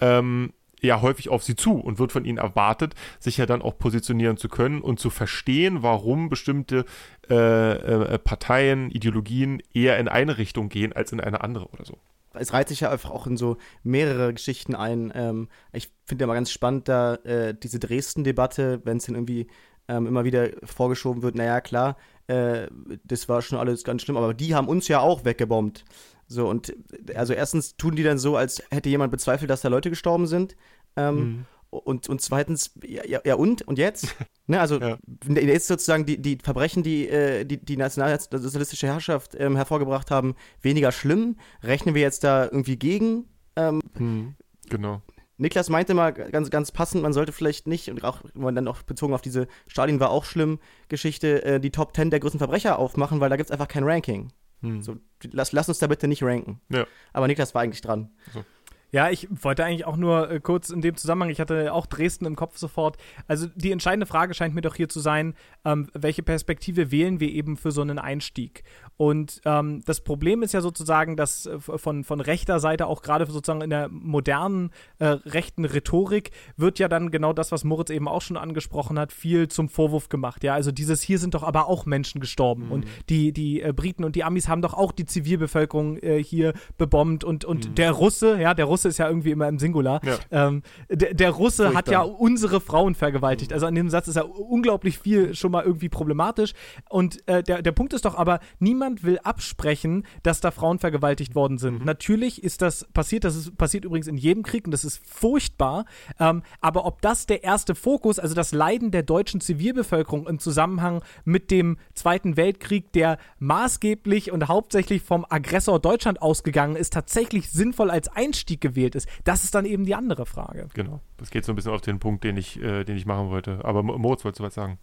ähm, 0.00 0.52
ja 0.80 1.00
häufig 1.02 1.28
auf 1.28 1.42
sie 1.42 1.56
zu 1.56 1.74
und 1.74 1.98
wird 1.98 2.12
von 2.12 2.24
ihnen 2.24 2.38
erwartet, 2.38 2.94
sich 3.18 3.36
ja 3.38 3.46
dann 3.46 3.62
auch 3.62 3.78
positionieren 3.78 4.36
zu 4.36 4.48
können 4.48 4.80
und 4.80 5.00
zu 5.00 5.10
verstehen, 5.10 5.82
warum 5.82 6.28
bestimmte 6.28 6.84
äh, 7.28 7.34
äh, 7.34 8.18
Parteien, 8.18 8.90
Ideologien 8.90 9.62
eher 9.72 9.98
in 9.98 10.08
eine 10.08 10.38
Richtung 10.38 10.68
gehen 10.68 10.92
als 10.92 11.12
in 11.12 11.20
eine 11.20 11.40
andere 11.40 11.68
oder 11.70 11.84
so 11.84 11.98
es 12.40 12.52
reiht 12.52 12.68
sich 12.68 12.80
ja 12.80 12.90
einfach 12.90 13.10
auch 13.10 13.26
in 13.26 13.36
so 13.36 13.56
mehrere 13.82 14.32
Geschichten 14.32 14.74
ein. 14.74 15.12
Ähm, 15.14 15.48
ich 15.72 15.90
finde 16.04 16.22
ja 16.22 16.26
mal 16.26 16.34
ganz 16.34 16.50
spannend, 16.50 16.88
da 16.88 17.14
äh, 17.16 17.54
diese 17.54 17.78
Dresden-Debatte, 17.78 18.80
wenn 18.84 18.98
es 18.98 19.06
dann 19.06 19.14
irgendwie 19.14 19.48
ähm, 19.88 20.06
immer 20.06 20.24
wieder 20.24 20.50
vorgeschoben 20.64 21.22
wird, 21.22 21.34
naja, 21.34 21.60
klar, 21.60 21.96
äh, 22.26 22.68
das 23.04 23.28
war 23.28 23.42
schon 23.42 23.58
alles 23.58 23.84
ganz 23.84 24.02
schlimm, 24.02 24.16
aber 24.16 24.34
die 24.34 24.54
haben 24.54 24.68
uns 24.68 24.88
ja 24.88 25.00
auch 25.00 25.24
weggebombt. 25.24 25.84
So, 26.26 26.46
und 26.46 26.74
also 27.14 27.32
erstens 27.32 27.76
tun 27.76 27.96
die 27.96 28.02
dann 28.02 28.18
so, 28.18 28.36
als 28.36 28.62
hätte 28.70 28.90
jemand 28.90 29.10
bezweifelt, 29.10 29.50
dass 29.50 29.62
da 29.62 29.68
Leute 29.68 29.88
gestorben 29.88 30.26
sind. 30.26 30.56
Ähm, 30.96 31.16
mhm. 31.16 31.46
Und, 31.70 32.08
und 32.08 32.20
zweitens, 32.22 32.72
ja, 32.82 33.20
ja 33.24 33.34
und? 33.34 33.62
Und 33.62 33.78
jetzt? 33.78 34.14
ne, 34.46 34.60
also 34.60 34.80
ja. 34.80 34.98
jetzt 35.28 35.66
sozusagen 35.66 36.06
die, 36.06 36.20
die 36.20 36.38
Verbrechen, 36.42 36.82
die 36.82 37.08
äh, 37.08 37.44
die, 37.44 37.62
die 37.62 37.76
nationalsozialistische 37.76 38.86
Herrschaft 38.86 39.34
ähm, 39.38 39.56
hervorgebracht 39.56 40.10
haben, 40.10 40.34
weniger 40.62 40.92
schlimm. 40.92 41.36
Rechnen 41.62 41.94
wir 41.94 42.02
jetzt 42.02 42.24
da 42.24 42.44
irgendwie 42.44 42.76
gegen? 42.76 43.26
Ähm, 43.56 43.80
hm, 43.96 44.34
genau. 44.70 45.02
Niklas 45.36 45.68
meinte 45.68 45.94
mal 45.94 46.12
ganz, 46.12 46.50
ganz 46.50 46.72
passend, 46.72 47.02
man 47.02 47.12
sollte 47.12 47.30
vielleicht 47.32 47.68
nicht, 47.68 47.88
und 47.90 48.02
auch 48.02 48.22
dann 48.34 48.66
auch 48.66 48.82
bezogen 48.82 49.14
auf 49.14 49.22
diese 49.22 49.46
Stalin 49.68 50.00
war 50.00 50.10
auch 50.10 50.24
schlimm 50.24 50.58
Geschichte, 50.88 51.44
äh, 51.44 51.60
die 51.60 51.70
Top 51.70 51.94
10 51.94 52.10
der 52.10 52.18
größten 52.18 52.40
Verbrecher 52.40 52.78
aufmachen, 52.78 53.20
weil 53.20 53.30
da 53.30 53.36
gibt 53.36 53.48
es 53.48 53.52
einfach 53.52 53.68
kein 53.68 53.84
Ranking. 53.84 54.32
Hm. 54.62 54.82
So, 54.82 54.96
lass, 55.30 55.52
lass 55.52 55.68
uns 55.68 55.78
da 55.78 55.86
bitte 55.86 56.08
nicht 56.08 56.22
ranken. 56.24 56.60
Ja. 56.68 56.86
Aber 57.12 57.28
Niklas 57.28 57.54
war 57.54 57.62
eigentlich 57.62 57.80
dran. 57.80 58.10
So. 58.34 58.44
Ja, 58.90 59.10
ich 59.10 59.28
wollte 59.30 59.64
eigentlich 59.64 59.84
auch 59.84 59.96
nur 59.96 60.30
äh, 60.30 60.40
kurz 60.40 60.70
in 60.70 60.80
dem 60.80 60.96
Zusammenhang, 60.96 61.30
ich 61.30 61.40
hatte 61.40 61.72
auch 61.74 61.86
Dresden 61.86 62.24
im 62.24 62.36
Kopf 62.36 62.56
sofort. 62.56 62.96
Also 63.26 63.46
die 63.54 63.70
entscheidende 63.70 64.06
Frage 64.06 64.32
scheint 64.32 64.54
mir 64.54 64.62
doch 64.62 64.74
hier 64.74 64.88
zu 64.88 65.00
sein, 65.00 65.34
ähm, 65.64 65.88
welche 65.92 66.22
Perspektive 66.22 66.90
wählen 66.90 67.20
wir 67.20 67.30
eben 67.30 67.56
für 67.56 67.70
so 67.70 67.82
einen 67.82 67.98
Einstieg? 67.98 68.64
Und 68.96 69.42
ähm, 69.44 69.82
das 69.84 70.00
Problem 70.00 70.42
ist 70.42 70.54
ja 70.54 70.62
sozusagen, 70.62 71.16
dass 71.16 71.46
äh, 71.46 71.58
von, 71.60 72.02
von 72.02 72.20
rechter 72.20 72.60
Seite, 72.60 72.86
auch 72.86 73.02
gerade 73.02 73.26
sozusagen 73.26 73.60
in 73.60 73.70
der 73.70 73.88
modernen 73.88 74.70
äh, 74.98 75.06
rechten 75.06 75.66
Rhetorik, 75.66 76.30
wird 76.56 76.78
ja 76.78 76.88
dann 76.88 77.10
genau 77.10 77.34
das, 77.34 77.52
was 77.52 77.64
Moritz 77.64 77.90
eben 77.90 78.08
auch 78.08 78.22
schon 78.22 78.38
angesprochen 78.38 78.98
hat, 78.98 79.12
viel 79.12 79.48
zum 79.48 79.68
Vorwurf 79.68 80.08
gemacht. 80.08 80.42
Ja, 80.44 80.54
also 80.54 80.72
dieses 80.72 81.02
hier 81.02 81.18
sind 81.18 81.34
doch 81.34 81.42
aber 81.42 81.68
auch 81.68 81.84
Menschen 81.84 82.20
gestorben 82.20 82.66
mhm. 82.66 82.72
und 82.72 82.86
die, 83.10 83.32
die 83.32 83.60
äh, 83.60 83.72
Briten 83.72 84.02
und 84.02 84.16
die 84.16 84.24
Amis 84.24 84.48
haben 84.48 84.62
doch 84.62 84.74
auch 84.74 84.92
die 84.92 85.04
Zivilbevölkerung 85.04 85.98
äh, 85.98 86.22
hier 86.22 86.54
bebombt 86.78 87.22
und, 87.22 87.44
und 87.44 87.68
mhm. 87.68 87.74
der 87.74 87.92
Russe, 87.92 88.40
ja, 88.40 88.54
der 88.54 88.64
Russe 88.64 88.77
Russe 88.78 88.88
ist 88.88 88.98
ja 88.98 89.08
irgendwie 89.08 89.32
immer 89.32 89.48
im 89.48 89.58
Singular. 89.58 90.00
Ja. 90.04 90.18
Ähm, 90.30 90.62
der, 90.88 91.12
der, 91.12 91.30
Russe 91.30 91.64
Furchtbar. 91.64 91.78
hat 91.78 91.88
ja 91.88 92.02
unsere 92.02 92.60
Frauen 92.60 92.94
vergewaltigt. 92.94 93.52
Also 93.52 93.66
an 93.66 93.74
dem 93.74 93.90
Satz 93.90 94.06
ist 94.06 94.14
ja 94.14 94.22
unglaublich 94.22 95.00
viel 95.00 95.34
schon 95.34 95.50
mal 95.50 95.64
irgendwie 95.64 95.88
problematisch. 95.88 96.52
Und 96.88 97.26
äh, 97.28 97.42
der, 97.42 97.62
der 97.62 97.72
Punkt 97.72 97.92
ist 97.92 98.04
doch 98.04 98.14
aber, 98.14 98.38
niemand 98.60 99.02
will 99.02 99.18
absprechen, 99.24 100.04
dass 100.22 100.40
da 100.40 100.52
Frauen 100.52 100.78
vergewaltigt 100.78 101.34
worden 101.34 101.58
sind. 101.58 101.80
Mhm. 101.80 101.86
Natürlich 101.86 102.44
ist 102.44 102.62
das 102.62 102.84
passiert, 102.94 103.24
das 103.24 103.34
ist 103.34 103.58
passiert 103.58 103.84
übrigens 103.84 104.06
in 104.06 104.16
jedem 104.16 104.44
Krieg 104.44 104.64
und 104.64 104.70
das 104.70 104.84
ist 104.84 105.00
furchtbar. 105.04 105.84
Ähm, 106.20 106.42
aber 106.60 106.86
ob 106.86 107.02
das 107.02 107.26
der 107.26 107.42
erste 107.42 107.74
Fokus, 107.74 108.20
also 108.20 108.36
das 108.36 108.52
Leiden 108.52 108.92
der 108.92 109.02
deutschen 109.02 109.40
Zivilbevölkerung 109.40 110.28
im 110.28 110.38
Zusammenhang 110.38 111.02
mit 111.24 111.50
dem 111.50 111.78
Zweiten 111.94 112.36
Weltkrieg, 112.36 112.92
der 112.92 113.18
maßgeblich 113.40 114.30
und 114.30 114.46
hauptsächlich 114.46 115.02
vom 115.02 115.26
Aggressor 115.28 115.80
Deutschland 115.80 116.22
ausgegangen 116.22 116.76
ist, 116.76 116.92
tatsächlich 116.92 117.50
sinnvoll 117.50 117.90
als 117.90 118.08
Einstieg 118.08 118.60
gewählt 118.68 118.94
ist. 118.94 119.08
Das 119.24 119.44
ist 119.44 119.54
dann 119.54 119.64
eben 119.64 119.84
die 119.84 119.94
andere 119.94 120.26
Frage. 120.26 120.68
Genau. 120.74 121.00
Das 121.16 121.30
geht 121.30 121.44
so 121.44 121.52
ein 121.52 121.56
bisschen 121.56 121.72
auf 121.72 121.80
den 121.80 121.98
Punkt, 121.98 122.24
den 122.24 122.36
ich, 122.36 122.60
äh, 122.60 122.84
den 122.84 122.96
ich 122.96 123.06
machen 123.06 123.30
wollte. 123.30 123.64
Aber 123.64 123.82
Moritz, 123.82 124.24
wolltest 124.24 124.40
du 124.40 124.44
was 124.44 124.54
sagen? 124.54 124.78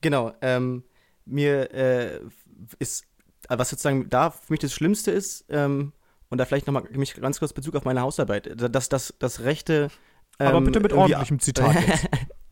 Genau. 0.00 0.32
Ähm, 0.40 0.84
mir 1.24 1.72
äh, 1.72 2.20
ist, 2.78 3.06
was 3.48 3.70
sozusagen 3.70 4.08
da 4.08 4.30
für 4.30 4.52
mich 4.52 4.60
das 4.60 4.72
Schlimmste 4.72 5.10
ist, 5.10 5.44
ähm, 5.48 5.92
und 6.28 6.38
da 6.38 6.44
vielleicht 6.44 6.66
nochmal 6.66 6.84
mich 6.92 7.14
ganz 7.14 7.38
kurz 7.38 7.52
Bezug 7.52 7.76
auf 7.76 7.84
meine 7.84 8.00
Hausarbeit, 8.00 8.50
dass 8.56 8.88
das, 8.88 9.14
das 9.18 9.40
Rechte. 9.40 9.90
Ähm, 10.38 10.48
Aber 10.48 10.60
bitte 10.60 10.80
mit 10.80 10.92
ordentlichem 10.92 11.38
Zitat. 11.38 11.76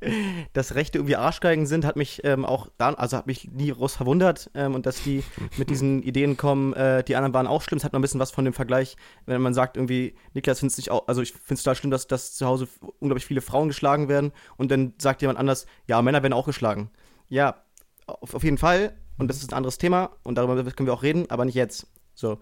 dass 0.53 0.75
Rechte 0.75 0.99
irgendwie 0.99 1.17
Arschgeigen 1.17 1.67
sind, 1.67 1.85
hat 1.85 1.97
mich 1.97 2.23
ähm, 2.25 2.45
auch 2.45 2.69
dann, 2.79 2.95
also 2.95 3.17
hat 3.17 3.27
mich 3.27 3.51
nie 3.51 3.71
groß 3.71 3.95
verwundert 3.95 4.51
ähm, 4.55 4.75
und 4.75 4.87
dass 4.87 5.03
die 5.03 5.23
mit 5.57 5.71
diesen 5.71 6.03
Ideen 6.05 6.37
kommen, 6.37 6.73
äh, 6.75 7.05
die 7.05 7.17
anderen 7.17 7.35
waren 7.35 7.47
auch 7.47 7.63
schlimm. 7.63 7.79
Es 7.79 7.85
hat 7.85 7.93
noch 7.93 7.99
ein 7.99 8.03
bisschen 8.03 8.21
was 8.21 8.31
von 8.31 8.45
dem 8.45 8.55
Vergleich, 8.55 8.97
wenn 9.27 9.41
man 9.41 9.55
sagt 9.55 9.77
irgendwie, 9.77 10.15
Niklas 10.33 10.61
findet 10.61 10.79
nicht 10.79 10.91
auch, 10.91 11.07
also 11.09 11.23
ich 11.23 11.33
finde 11.33 11.55
es 11.55 11.63
total 11.63 11.77
schlimm, 11.77 11.91
dass, 11.91 12.07
dass 12.07 12.35
zu 12.35 12.47
Hause 12.47 12.69
unglaublich 12.99 13.27
viele 13.27 13.41
Frauen 13.41 13.69
geschlagen 13.69 14.09
werden 14.09 14.33
und 14.57 14.71
dann 14.71 14.95
sagt 14.99 15.23
jemand 15.23 15.39
anders, 15.39 15.67
ja, 15.87 16.01
Männer 16.03 16.23
werden 16.23 16.33
auch 16.33 16.47
geschlagen. 16.47 16.91
Ja, 17.29 17.63
auf, 18.07 18.35
auf 18.35 18.45
jeden 18.45 18.59
Fall 18.59 18.95
und 19.19 19.29
das 19.29 19.39
ist 19.39 19.53
ein 19.53 19.57
anderes 19.57 19.79
Thema 19.79 20.11
und 20.23 20.37
darüber 20.37 20.63
können 20.73 20.87
wir 20.87 20.95
auch 20.95 21.03
reden, 21.03 21.31
aber 21.31 21.45
nicht 21.45 21.55
jetzt. 21.55 21.87
So. 22.15 22.39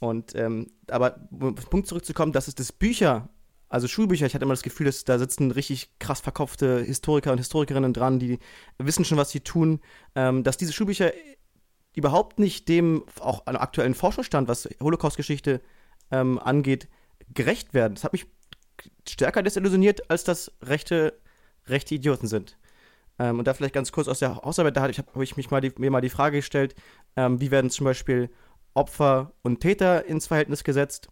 Und, 0.00 0.34
ähm, 0.34 0.72
aber 0.88 1.16
um 1.30 1.54
auf 1.54 1.64
den 1.64 1.70
Punkt 1.70 1.86
zurückzukommen, 1.86 2.32
dass 2.32 2.48
es 2.48 2.54
das 2.54 2.72
Bücher 2.72 3.28
also 3.72 3.88
Schulbücher, 3.88 4.26
ich 4.26 4.34
hatte 4.34 4.44
immer 4.44 4.52
das 4.52 4.62
Gefühl, 4.62 4.84
dass 4.84 5.04
da 5.04 5.18
sitzen 5.18 5.50
richtig 5.50 5.98
krass 5.98 6.20
verkopfte 6.20 6.82
Historiker 6.82 7.32
und 7.32 7.38
Historikerinnen 7.38 7.94
dran, 7.94 8.18
die 8.18 8.38
wissen 8.76 9.04
schon, 9.04 9.16
was 9.16 9.30
sie 9.30 9.40
tun, 9.40 9.80
ähm, 10.14 10.44
dass 10.44 10.58
diese 10.58 10.74
Schulbücher 10.74 11.12
überhaupt 11.94 12.38
nicht 12.38 12.68
dem 12.68 13.04
auch 13.18 13.46
aktuellen 13.46 13.94
Forschungsstand, 13.94 14.46
was 14.46 14.68
Holocaust-Geschichte 14.80 15.62
ähm, 16.10 16.38
angeht, 16.38 16.88
gerecht 17.32 17.72
werden. 17.72 17.94
Das 17.94 18.04
hat 18.04 18.12
mich 18.12 18.26
stärker 19.08 19.42
desillusioniert, 19.42 20.10
als 20.10 20.24
dass 20.24 20.52
rechte, 20.62 21.18
rechte 21.66 21.94
Idioten 21.94 22.26
sind. 22.26 22.58
Ähm, 23.18 23.38
und 23.38 23.46
da 23.46 23.54
vielleicht 23.54 23.74
ganz 23.74 23.90
kurz 23.90 24.06
aus 24.06 24.18
der 24.18 24.36
Hausarbeit, 24.36 24.76
da 24.76 24.82
habe 24.82 24.90
ich, 24.90 24.98
hab 24.98 25.16
ich 25.16 25.36
mich 25.38 25.50
mal 25.50 25.62
die, 25.62 25.72
mir 25.78 25.90
mal 25.90 26.02
die 26.02 26.10
Frage 26.10 26.38
gestellt, 26.38 26.74
ähm, 27.16 27.40
wie 27.40 27.50
werden 27.50 27.70
zum 27.70 27.84
Beispiel 27.84 28.28
Opfer 28.74 29.32
und 29.40 29.60
Täter 29.60 30.04
ins 30.04 30.26
Verhältnis 30.26 30.62
gesetzt? 30.62 31.08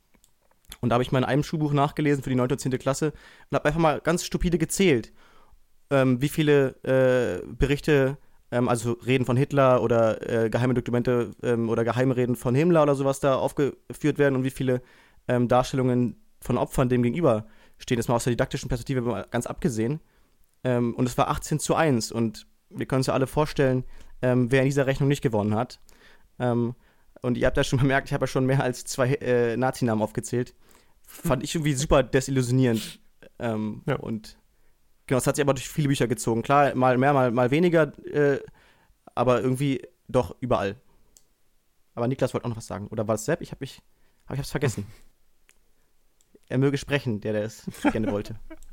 Und 0.81 0.91
da 0.91 0.95
habe 0.95 1.03
ich 1.03 1.13
mal 1.13 1.19
in 1.19 1.25
einem 1.25 1.43
Schulbuch 1.43 1.73
nachgelesen 1.73 2.23
für 2.23 2.31
die 2.31 2.37
9. 2.37 2.51
und 2.51 2.61
10. 2.61 2.79
Klasse 2.79 3.13
und 3.51 3.57
habe 3.57 3.67
einfach 3.67 3.81
mal 3.81 4.01
ganz 4.01 4.25
stupide 4.25 4.59
gezählt, 4.59 5.13
ähm, 5.91 6.21
wie 6.21 6.29
viele 6.29 6.77
äh, 6.85 7.47
Berichte, 7.47 8.19
ähm, 8.51 8.69
also 8.69 8.93
Reden 8.93 9.25
von 9.25 9.37
Hitler 9.37 9.83
oder 9.83 10.45
äh, 10.45 10.51
geheime 10.51 10.75
Dokumente 10.75 11.33
ähm, 11.43 11.69
oder 11.69 11.85
geheime 11.85 12.17
Reden 12.17 12.37
von 12.37 12.55
Himmler 12.55 12.83
oder 12.83 12.95
sowas 12.95 13.21
da 13.21 13.37
aufgeführt 13.37 14.19
werden 14.19 14.37
und 14.37 14.45
wie 14.45 14.51
viele 14.51 14.83
ähm, 15.29 15.49
Darstellungen 15.49 16.17
von 16.41 16.59
Opfern 16.59 16.89
dem 16.89 17.03
gegenüber 17.03 17.47
stehen. 17.79 17.97
Das 17.97 18.09
mal 18.09 18.17
aus 18.17 18.25
der 18.25 18.33
didaktischen 18.33 18.69
Perspektive 18.69 19.27
ganz 19.31 19.47
abgesehen. 19.47 20.01
Ähm, 20.65 20.95
und 20.95 21.07
es 21.07 21.17
war 21.19 21.29
18 21.29 21.59
zu 21.59 21.75
1 21.75 22.13
und 22.13 22.47
wir 22.71 22.87
können 22.87 23.01
uns 23.01 23.07
ja 23.07 23.15
alle 23.15 23.27
vorstellen, 23.27 23.85
ähm, 24.23 24.51
wer 24.51 24.61
in 24.61 24.67
dieser 24.67 24.87
Rechnung 24.87 25.09
nicht 25.09 25.23
gewonnen 25.23 25.55
hat. 25.55 25.81
Und 27.23 27.37
ihr 27.37 27.47
habt 27.47 27.57
ja 27.57 27.65
schon 27.65 27.79
bemerkt, 27.81 28.09
ich 28.09 28.15
habe 28.15 28.25
ja 28.25 28.27
schon 28.27 28.47
mehr 28.47 28.63
als 28.63 28.85
zwei 28.85 29.15
äh, 29.15 29.57
Nazi-Namen 29.57 30.03
aufgezählt 30.03 30.55
fand 31.11 31.43
ich 31.43 31.55
irgendwie 31.55 31.75
super 31.75 32.03
desillusionierend. 32.03 33.01
Ähm, 33.39 33.83
ja. 33.87 33.97
Und 33.97 34.39
genau, 35.07 35.19
es 35.19 35.27
hat 35.27 35.37
sich 35.37 35.45
aber 35.45 35.55
durch 35.55 35.69
viele 35.69 35.89
Bücher 35.89 36.07
gezogen. 36.07 36.43
Klar, 36.43 36.75
mal 36.75 36.97
mehr, 36.99 37.13
mal, 37.13 37.31
mal 37.31 37.51
weniger, 37.51 37.93
äh, 38.07 38.41
aber 39.15 39.43
irgendwie 39.43 39.83
doch 40.09 40.37
überall. 40.41 40.77
Aber 41.95 42.07
Niklas 42.07 42.33
wollte 42.33 42.47
auch 42.47 42.51
noch 42.51 42.57
was 42.57 42.67
sagen. 42.67 42.87
Oder 42.89 43.09
war 43.09 43.17
es 43.17 43.25
Sepp? 43.25 43.43
Ich 43.43 43.51
habe 43.51 43.61
mich, 43.61 43.83
hab 44.27 44.35
ich 44.35 44.39
hab's 44.39 44.51
vergessen. 44.51 44.87
er 46.49 46.59
möge 46.59 46.79
sprechen, 46.79 47.21
der, 47.21 47.33
der 47.33 47.43
es 47.43 47.67
gerne 47.93 48.11
wollte. 48.11 48.39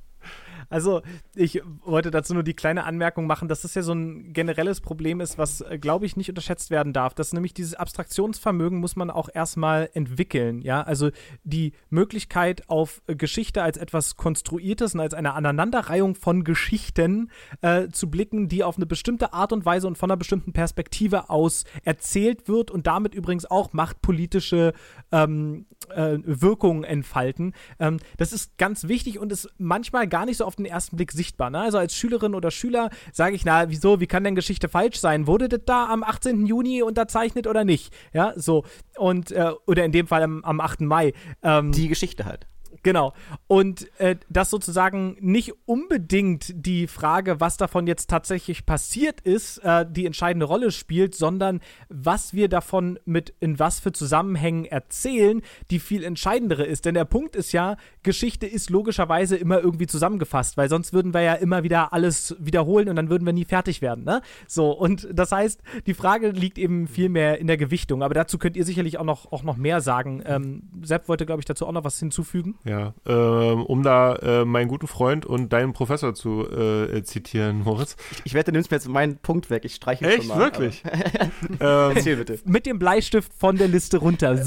Also, 0.69 1.01
ich 1.35 1.61
wollte 1.85 2.11
dazu 2.11 2.33
nur 2.33 2.43
die 2.43 2.53
kleine 2.53 2.83
Anmerkung 2.83 3.27
machen, 3.27 3.47
dass 3.47 3.61
das 3.61 3.75
ja 3.75 3.81
so 3.81 3.93
ein 3.93 4.33
generelles 4.33 4.81
Problem 4.81 5.21
ist, 5.21 5.37
was, 5.37 5.61
äh, 5.61 5.77
glaube 5.79 6.05
ich, 6.05 6.17
nicht 6.17 6.29
unterschätzt 6.29 6.69
werden 6.69 6.93
darf. 6.93 7.13
Dass 7.13 7.33
nämlich 7.33 7.53
dieses 7.53 7.73
Abstraktionsvermögen 7.75 8.79
muss 8.79 8.95
man 8.95 9.09
auch 9.09 9.29
erstmal 9.33 9.89
entwickeln. 9.93 10.61
Ja, 10.61 10.81
also 10.81 11.09
die 11.43 11.73
Möglichkeit 11.89 12.69
auf 12.69 13.01
Geschichte 13.07 13.63
als 13.63 13.77
etwas 13.77 14.15
Konstruiertes 14.15 14.93
und 14.93 14.99
als 14.99 15.13
eine 15.13 15.33
Aneinanderreihung 15.33 16.15
von 16.15 16.43
Geschichten 16.43 17.31
äh, 17.61 17.87
zu 17.89 18.09
blicken, 18.09 18.47
die 18.49 18.63
auf 18.63 18.77
eine 18.77 18.85
bestimmte 18.85 19.33
Art 19.33 19.53
und 19.53 19.65
Weise 19.65 19.87
und 19.87 19.97
von 19.97 20.11
einer 20.11 20.17
bestimmten 20.17 20.53
Perspektive 20.53 21.29
aus 21.29 21.63
erzählt 21.83 22.47
wird 22.47 22.71
und 22.71 22.87
damit 22.87 23.13
übrigens 23.13 23.45
auch 23.45 23.73
machtpolitische 23.73 24.73
ähm, 25.11 25.65
äh, 25.89 26.17
Wirkungen 26.23 26.83
entfalten. 26.83 27.53
Ähm, 27.79 27.99
das 28.17 28.33
ist 28.33 28.57
ganz 28.57 28.87
wichtig 28.87 29.19
und 29.19 29.31
ist 29.31 29.49
manchmal 29.57 30.07
gar 30.07 30.25
nicht 30.25 30.37
so 30.37 30.45
auf 30.45 30.56
den 30.57 30.65
ersten 30.65 30.95
Blick 30.95 31.11
sichtbar. 31.11 31.49
Ne? 31.49 31.59
Also 31.59 31.77
als 31.77 31.95
Schülerin 31.95 32.35
oder 32.35 32.51
Schüler 32.51 32.89
sage 33.11 33.35
ich, 33.35 33.45
na, 33.45 33.69
wieso, 33.69 33.99
wie 33.99 34.07
kann 34.07 34.23
denn 34.23 34.35
Geschichte 34.35 34.69
falsch 34.69 34.99
sein? 34.99 35.27
Wurde 35.27 35.49
das 35.49 35.61
da 35.65 35.87
am 35.87 36.03
18. 36.03 36.45
Juni 36.45 36.81
unterzeichnet 36.81 37.47
oder 37.47 37.63
nicht? 37.63 37.93
Ja, 38.13 38.33
so. 38.35 38.63
Und, 38.97 39.31
äh, 39.31 39.51
oder 39.65 39.85
in 39.85 39.91
dem 39.91 40.07
Fall 40.07 40.23
am, 40.23 40.43
am 40.43 40.59
8. 40.59 40.81
Mai. 40.81 41.13
Ähm, 41.43 41.71
Die 41.71 41.87
Geschichte 41.87 42.25
halt. 42.25 42.47
Genau. 42.87 43.11
Und 43.47 43.99
äh, 43.99 44.15
dass 44.29 44.49
sozusagen 44.49 45.17
nicht 45.19 45.51
unbedingt 45.65 46.53
die 46.65 46.87
Frage, 46.87 47.41
was 47.41 47.57
davon 47.57 47.85
jetzt 47.85 48.09
tatsächlich 48.09 48.65
passiert 48.65 49.19
ist, 49.19 49.57
äh, 49.57 49.85
die 49.85 50.05
entscheidende 50.05 50.45
Rolle 50.45 50.71
spielt, 50.71 51.13
sondern 51.13 51.59
was 51.89 52.33
wir 52.33 52.47
davon 52.47 52.97
mit 53.03 53.33
in 53.41 53.59
was 53.59 53.81
für 53.81 53.91
Zusammenhängen 53.91 54.63
erzählen, 54.63 55.41
die 55.69 55.79
viel 55.79 56.01
entscheidendere 56.01 56.63
ist. 56.63 56.85
Denn 56.85 56.93
der 56.93 57.03
Punkt 57.03 57.35
ist 57.35 57.51
ja, 57.51 57.75
Geschichte 58.03 58.47
ist 58.47 58.69
logischerweise 58.69 59.35
immer 59.35 59.59
irgendwie 59.59 59.87
zusammengefasst, 59.87 60.55
weil 60.55 60.69
sonst 60.69 60.93
würden 60.93 61.13
wir 61.13 61.23
ja 61.23 61.33
immer 61.33 61.63
wieder 61.63 61.91
alles 61.91 62.37
wiederholen 62.39 62.87
und 62.87 62.95
dann 62.95 63.09
würden 63.09 63.25
wir 63.25 63.33
nie 63.33 63.43
fertig 63.43 63.81
werden. 63.81 64.05
Ne? 64.05 64.21
So, 64.47 64.71
und 64.71 65.09
das 65.11 65.33
heißt, 65.33 65.61
die 65.87 65.93
Frage 65.93 66.29
liegt 66.29 66.57
eben 66.57 66.87
viel 66.87 67.09
mehr 67.09 67.37
in 67.39 67.47
der 67.47 67.57
Gewichtung. 67.57 68.01
Aber 68.01 68.13
dazu 68.13 68.37
könnt 68.37 68.55
ihr 68.55 68.63
sicherlich 68.63 68.97
auch 68.97 69.03
noch, 69.03 69.29
auch 69.33 69.43
noch 69.43 69.57
mehr 69.57 69.81
sagen. 69.81 70.23
Ähm, 70.25 70.69
Sepp 70.83 71.09
wollte, 71.09 71.25
glaube 71.25 71.41
ich, 71.41 71.45
dazu 71.45 71.67
auch 71.67 71.73
noch 71.73 71.83
was 71.83 71.99
hinzufügen. 71.99 72.55
Ja, 72.63 72.76
ja. 72.77 72.93
Ähm, 73.05 73.63
um 73.63 73.83
da 73.83 74.15
äh, 74.15 74.45
meinen 74.45 74.67
guten 74.67 74.87
Freund 74.87 75.25
und 75.25 75.53
deinen 75.53 75.73
Professor 75.73 76.13
zu 76.13 76.49
äh, 76.49 77.03
zitieren, 77.03 77.63
Moritz. 77.63 77.95
Ich, 78.11 78.21
ich 78.25 78.33
wette, 78.33 78.51
du 78.51 78.57
nimmst 78.57 78.71
mir 78.71 78.77
jetzt 78.77 78.87
meinen 78.87 79.17
Punkt 79.17 79.49
weg. 79.49 79.65
Ich 79.65 79.75
streiche 79.75 80.05
Echt? 80.05 80.17
schon 80.17 80.27
mal. 80.27 80.39
Wirklich? 80.39 80.83
ähm, 81.59 81.91
Erzähl 81.95 82.17
bitte. 82.17 82.39
Mit 82.45 82.65
dem 82.65 82.79
Bleistift 82.79 83.31
von 83.33 83.57
der 83.57 83.67
Liste 83.67 83.97
runter. 83.97 84.41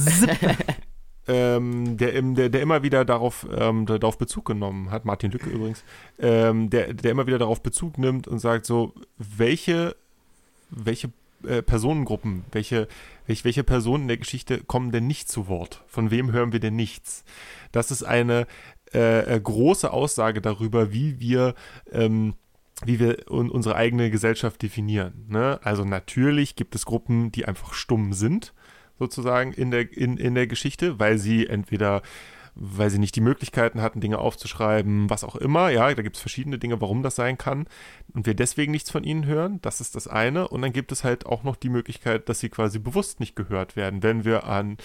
ähm, 1.28 1.96
der, 1.96 2.20
der, 2.22 2.49
der 2.49 2.60
immer 2.60 2.82
wieder 2.82 3.04
darauf, 3.04 3.46
ähm, 3.56 3.87
darauf 3.87 4.18
Bezug 4.18 4.46
genommen 4.46 4.90
hat, 4.90 5.04
Martin 5.04 5.30
Lücke 5.30 5.50
übrigens, 5.50 5.84
ähm, 6.18 6.70
der, 6.70 6.94
der 6.94 7.10
immer 7.10 7.26
wieder 7.26 7.38
darauf 7.38 7.62
Bezug 7.62 7.99
nimmt 7.99 8.28
und 8.28 8.38
sagt 8.38 8.66
so, 8.66 8.94
welche, 9.18 9.96
welche 10.70 11.10
äh, 11.47 11.62
Personengruppen, 11.62 12.44
welche, 12.52 12.88
welche, 13.26 13.44
welche 13.44 13.64
Personen 13.64 14.02
in 14.02 14.09
der 14.09 14.16
Geschichte 14.18 14.62
kommen 14.64 14.92
denn 14.92 15.06
nicht 15.06 15.28
zu 15.28 15.49
Wort? 15.49 15.82
Von 15.87 16.11
wem 16.11 16.32
hören 16.32 16.52
wir 16.52 16.61
denn 16.61 16.76
nichts? 16.76 17.25
Das 17.73 17.90
ist 17.90 18.02
eine 18.02 18.47
äh, 18.92 19.37
äh 19.37 19.40
große 19.40 19.92
Aussage 19.92 20.40
darüber, 20.40 20.92
wie 20.92 21.20
wir 21.20 21.54
ähm, 21.92 22.35
wie 22.85 22.99
wir 22.99 23.30
unsere 23.30 23.76
eigene 23.76 24.11
Gesellschaft 24.11 24.62
definieren. 24.62 25.26
Ne? 25.28 25.61
Also 25.62 25.85
natürlich 25.85 26.56
gibt 26.56 26.75
es 26.75 26.87
Gruppen, 26.87 27.30
die 27.30 27.44
einfach 27.44 27.75
stumm 27.75 28.12
sind, 28.12 28.54
sozusagen 28.99 29.52
in 29.52 29.70
der, 29.70 29.92
in, 29.92 30.16
in 30.16 30.35
der 30.35 30.47
Geschichte, 30.47 30.99
weil 30.99 31.18
sie 31.18 31.47
entweder 31.47 32.02
weil 32.54 32.90
sie 32.90 32.99
nicht 32.99 33.16
die 33.16 33.21
Möglichkeiten 33.21 33.80
hatten, 33.80 34.00
Dinge 34.00 34.19
aufzuschreiben, 34.19 35.09
was 35.11 35.25
auch 35.25 35.37
immer. 35.37 35.71
Ja, 35.71 35.92
da 35.95 36.02
gibt 36.02 36.16
es 36.16 36.23
verschiedene 36.23 36.59
Dinge, 36.59 36.80
warum 36.80 37.02
das 37.02 37.16
sein 37.16 37.38
kann. 37.38 37.66
Und 38.12 38.26
wir 38.26 38.35
deswegen 38.35 38.73
nichts 38.73 38.90
von 38.90 39.04
ihnen 39.04 39.26
hören. 39.26 39.61
Das 39.62 39.80
ist 39.80 39.97
das 39.97 40.09
eine. 40.09 40.49
Und 40.49 40.62
dann 40.62 40.73
gibt 40.73 40.92
es 40.92 41.04
halt 41.04 41.26
auch 41.26 41.42
noch 41.42 41.57
die 41.57 41.69
Möglichkeit, 41.69 42.28
dass 42.28 42.40
sie 42.40 42.49
quasi 42.49 42.78
bewusst 42.78 43.21
nicht 43.21 43.37
gehört 43.37 43.76
werden, 43.76 44.02
wenn 44.02 44.25
wir 44.25 44.45
an 44.45 44.76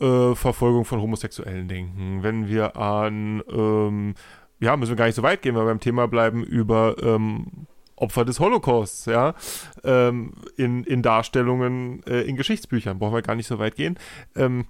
äh, 0.00 0.34
Verfolgung 0.34 0.84
von 0.84 1.00
Homosexuellen 1.00 1.68
denken, 1.68 2.22
wenn 2.22 2.48
wir 2.48 2.76
an, 2.76 3.42
ähm, 3.50 4.14
ja, 4.60 4.76
müssen 4.76 4.92
wir 4.92 4.96
gar 4.96 5.06
nicht 5.06 5.14
so 5.14 5.22
weit 5.22 5.42
gehen, 5.42 5.54
weil 5.54 5.62
wir 5.62 5.70
beim 5.70 5.80
Thema 5.80 6.08
bleiben 6.08 6.44
über 6.44 6.96
ähm, 7.02 7.66
Opfer 7.96 8.24
des 8.24 8.40
Holocausts, 8.40 9.06
ja, 9.06 9.34
ähm, 9.84 10.34
in, 10.56 10.84
in 10.84 11.02
Darstellungen 11.02 12.02
äh, 12.06 12.22
in 12.22 12.36
Geschichtsbüchern. 12.36 12.98
Brauchen 12.98 13.14
wir 13.14 13.22
gar 13.22 13.34
nicht 13.34 13.46
so 13.46 13.58
weit 13.58 13.76
gehen. 13.76 13.98
Ähm, 14.36 14.66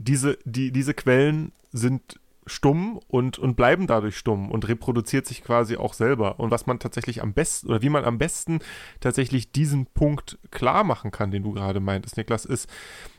diese, 0.00 0.38
die, 0.44 0.72
diese 0.72 0.94
Quellen 0.94 1.52
sind 1.72 2.18
stumm 2.46 3.00
und, 3.06 3.38
und 3.38 3.54
bleiben 3.54 3.86
dadurch 3.86 4.16
stumm 4.16 4.50
und 4.50 4.66
reproduziert 4.66 5.26
sich 5.26 5.44
quasi 5.44 5.76
auch 5.76 5.94
selber. 5.94 6.40
Und 6.40 6.50
was 6.50 6.66
man 6.66 6.78
tatsächlich 6.78 7.22
am 7.22 7.32
besten 7.32 7.68
oder 7.68 7.82
wie 7.82 7.90
man 7.90 8.04
am 8.04 8.18
besten 8.18 8.58
tatsächlich 8.98 9.52
diesen 9.52 9.86
Punkt 9.86 10.38
klar 10.50 10.82
machen 10.82 11.10
kann, 11.10 11.30
den 11.30 11.42
du 11.42 11.52
gerade 11.52 11.80
meintest, 11.80 12.16
Niklas, 12.16 12.44
ist, 12.44 12.68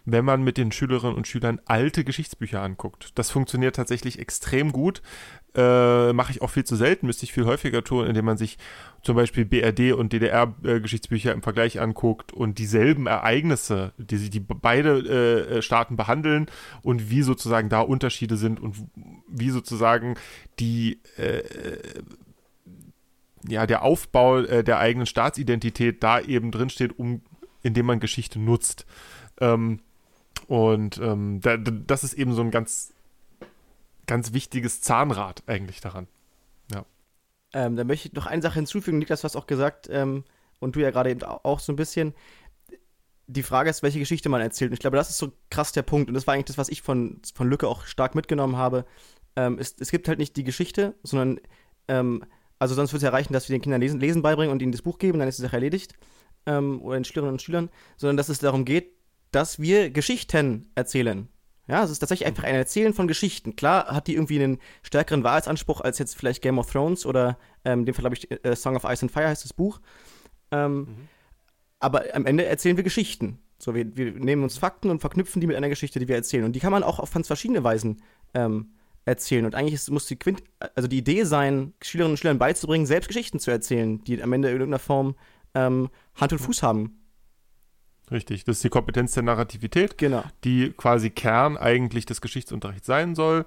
wenn 0.06 0.26
man 0.26 0.44
mit 0.44 0.58
den 0.58 0.72
Schülerinnen 0.72 1.16
und 1.16 1.28
Schülern 1.28 1.62
alte 1.66 2.04
Geschichtsbücher 2.04 2.62
anguckt. 2.62 3.18
Das 3.18 3.32
funktioniert 3.32 3.76
tatsächlich 3.76 4.20
extrem 4.20 4.72
gut. 4.72 5.02
Äh, 5.54 6.14
Mache 6.14 6.32
ich 6.32 6.42
auch 6.42 6.50
viel 6.50 6.64
zu 6.64 6.76
selten, 6.76 7.08
müsste 7.08 7.26
ich 7.26 7.34
viel 7.34 7.46
häufiger 7.46 7.84
tun, 7.84 8.08
indem 8.08 8.26
man 8.26 8.38
sich 8.38 8.58
zum 9.04 9.16
Beispiel 9.16 9.44
BRD 9.44 9.94
und 9.94 10.14
DDR-Geschichtsbücher 10.14 11.34
im 11.34 11.42
Vergleich 11.42 11.82
anguckt 11.82 12.32
und 12.32 12.58
dieselben 12.58 13.08
Ereignisse, 13.08 13.92
die 13.98 14.30
die 14.30 14.40
beide 14.40 15.58
äh, 15.58 15.62
Staaten 15.62 15.98
behandeln 15.98 16.46
und 16.84 17.10
wie 17.10 17.22
sozusagen 17.22 17.68
da 17.68 17.82
Unterschiede 17.82 18.38
sind 18.38 18.62
und 18.62 18.78
wie 19.28 19.50
sozusagen 19.50 20.16
die 20.60 21.00
äh, 21.18 21.44
ja, 23.48 23.66
der 23.66 23.84
Aufbau 23.84 24.40
äh, 24.40 24.64
der 24.64 24.80
eigenen 24.80 25.06
Staatsidentität 25.06 26.04
da 26.04 26.20
eben 26.20 26.52
drinsteht, 26.52 26.98
um, 26.98 27.22
indem 27.64 27.88
man 27.88 28.00
Geschichte 28.00 28.40
nutzt. 28.40 28.86
Ähm, 29.40 29.80
und 30.48 31.00
ähm, 31.00 31.40
da, 31.42 31.58
das 31.58 32.04
ist 32.04 32.14
eben 32.14 32.34
so 32.34 32.42
ein 32.42 32.52
ganz, 32.52 32.94
ganz 34.12 34.34
wichtiges 34.34 34.82
Zahnrad 34.82 35.42
eigentlich 35.48 35.80
daran. 35.80 36.06
Ja. 36.70 36.86
Ähm, 37.54 37.78
da 37.78 37.86
möchte 37.86 38.10
ich 38.10 38.14
noch 38.14 38.26
eine 38.26 38.42
Sache 38.42 38.56
hinzufügen, 38.56 38.98
Niklas, 38.98 39.22
du 39.22 39.24
hast 39.24 39.38
auch 39.38 39.48
gesagt, 39.48 39.88
ähm, 39.90 40.26
und 40.60 40.76
du 40.76 40.82
ja 40.82 40.92
gerade 40.92 41.12
eben 41.12 41.24
auch 41.24 41.62
so 41.62 41.72
ein 41.72 41.78
bisschen, 41.78 42.14
die 43.28 43.42
Frage 43.42 43.70
ist, 43.70 43.84
welche 43.84 44.00
Geschichte 44.00 44.28
man 44.28 44.42
erzählt. 44.42 44.72
Und 44.72 44.74
ich 44.74 44.82
glaube, 44.82 44.98
das 44.98 45.10
ist 45.10 45.18
so 45.18 45.32
krass 45.50 45.72
der 45.72 45.84
Punkt. 45.84 46.10
Und 46.10 46.16
das 46.16 46.28
war 46.28 46.34
eigentlich 46.34 46.48
das, 46.48 46.58
was 46.58 46.68
ich 46.68 46.82
von, 46.82 47.22
von 47.34 47.48
Lücke 47.50 47.70
auch 47.70 47.86
stark 47.86 48.14
mitgenommen 48.14 48.58
habe. 48.58 48.86
Ähm, 49.38 49.58
es, 49.58 49.76
es 49.80 49.92
gibt 49.92 50.10
halt 50.10 50.20
nicht 50.20 50.36
die 50.36 50.44
Geschichte, 50.44 50.94
sondern, 51.04 51.40
ähm, 51.88 52.26
also 52.60 52.76
sonst 52.76 52.92
wird 52.92 53.04
es 53.04 53.08
erreichen, 53.08 53.32
dass 53.32 53.48
wir 53.48 53.56
den 53.56 53.62
Kindern 53.62 53.80
Lesen, 53.80 54.02
Lesen 54.02 54.22
beibringen 54.22 54.52
und 54.52 54.62
ihnen 54.62 54.74
das 54.74 54.82
Buch 54.82 54.98
geben, 54.98 55.20
dann 55.20 55.30
ist 55.30 55.38
die 55.38 55.44
Sache 55.44 55.56
erledigt. 55.56 55.94
Ähm, 56.46 56.82
oder 56.82 57.00
den 57.00 57.06
Schülerinnen 57.06 57.36
und 57.36 57.42
Schülern, 57.42 57.70
sondern 57.96 58.18
dass 58.18 58.28
es 58.28 58.40
darum 58.40 58.66
geht, 58.66 58.92
dass 59.32 59.62
wir 59.62 59.90
Geschichten 59.90 60.70
erzählen. 60.76 61.30
Ja, 61.68 61.84
es 61.84 61.92
ist 61.92 62.00
tatsächlich 62.00 62.28
einfach 62.28 62.44
ein 62.44 62.56
Erzählen 62.56 62.94
von 62.94 63.08
Geschichten. 63.08 63.56
Klar 63.56 63.88
hat 63.88 64.08
die 64.08 64.16
irgendwie 64.16 64.42
einen 64.42 64.60
stärkeren 64.82 65.24
Wahrheitsanspruch 65.24 65.82
als 65.82 66.00
jetzt 66.00 66.16
vielleicht 66.16 66.42
Game 66.42 66.60
of 66.60 66.72
Thrones 66.72 67.06
oder 67.06 67.38
ähm, 67.64 67.82
in 67.82 67.86
dem 67.86 67.96
Fall, 67.96 68.04
glaube 68.04 68.16
ich, 68.16 68.46
äh, 68.46 68.56
Song 68.56 68.76
of 68.76 68.84
Ice 68.84 69.04
and 69.04 69.12
Fire 69.12 69.28
heißt 69.28 69.44
das 69.44 69.54
Buch. 69.54 69.80
Ähm, 70.52 70.80
mhm. 70.80 70.88
Aber 71.80 72.04
am 72.14 72.26
Ende 72.26 72.46
erzählen 72.46 72.78
wir 72.78 72.84
Geschichten. 72.84 73.40
So, 73.58 73.76
wir, 73.76 73.96
wir, 73.96 74.12
nehmen 74.12 74.44
uns 74.44 74.58
Fakten 74.58 74.90
und 74.90 75.02
verknüpfen 75.02 75.40
die 75.40 75.48
mit 75.48 75.56
einer 75.56 75.70
Geschichte, 75.70 76.00
die 76.00 76.08
wir 76.08 76.16
erzählen. 76.16 76.44
Und 76.44 76.54
die 76.54 76.60
kann 76.60 76.72
man 76.72 76.84
auch 76.84 77.00
auf 77.00 77.14
ganz 77.14 77.28
verschiedene 77.28 77.64
Weisen 77.64 78.02
ähm, 78.34 78.74
erzählen. 79.06 79.46
Und 79.46 79.56
eigentlich 79.56 79.76
ist, 79.76 79.90
muss 79.92 80.08
die 80.08 80.16
Quint 80.16 80.44
also 80.76 80.88
die 80.88 80.98
Idee 80.98 81.24
sein, 81.24 81.74
Schülerinnen 81.82 82.14
und 82.14 82.18
Schülern 82.18 82.40
beizubringen, 82.40 82.86
selbst 82.86 83.08
Geschichten 83.08 83.40
zu 83.40 83.52
erzählen, 83.52 84.04
die 84.04 84.22
am 84.22 84.34
Ende 84.34 84.50
in 84.50 84.56
irgendeiner 84.56 84.80
Form 84.80 85.16
ähm, 85.54 85.90
Hand 86.16 86.34
und 86.34 86.40
Fuß 86.40 86.64
haben. 86.64 87.01
Richtig, 88.12 88.44
das 88.44 88.58
ist 88.58 88.64
die 88.64 88.70
Kompetenz 88.70 89.14
der 89.14 89.24
Narrativität, 89.24 89.98
genau. 89.98 90.24
die 90.44 90.72
quasi 90.72 91.10
Kern 91.10 91.58
eigentlich 91.58 92.06
des 92.06 92.20
Geschichtsunterrichts 92.20 92.86
sein 92.86 93.16
soll. 93.16 93.46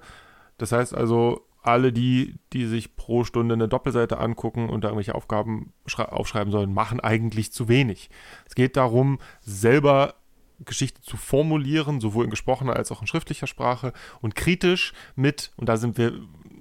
Das 0.57 0.71
heißt 0.71 0.95
also, 0.95 1.45
alle 1.61 1.93
die, 1.93 2.35
die 2.53 2.65
sich 2.65 2.95
pro 2.95 3.23
Stunde 3.23 3.53
eine 3.53 3.67
Doppelseite 3.67 4.17
angucken 4.17 4.69
und 4.69 4.83
da 4.83 4.89
irgendwelche 4.89 5.15
Aufgaben 5.15 5.73
aufschreiben 5.95 6.51
sollen, 6.51 6.73
machen 6.73 6.99
eigentlich 6.99 7.51
zu 7.51 7.67
wenig. 7.67 8.09
Es 8.47 8.55
geht 8.55 8.75
darum, 8.75 9.19
selber 9.41 10.15
Geschichte 10.63 11.01
zu 11.01 11.17
formulieren, 11.17 11.99
sowohl 11.99 12.25
in 12.25 12.29
gesprochener 12.29 12.75
als 12.75 12.91
auch 12.91 13.01
in 13.01 13.07
schriftlicher 13.07 13.47
Sprache 13.47 13.93
und 14.21 14.35
kritisch 14.35 14.93
mit, 15.15 15.51
und 15.57 15.67
da 15.67 15.77
sind 15.77 15.97
wir 15.97 16.13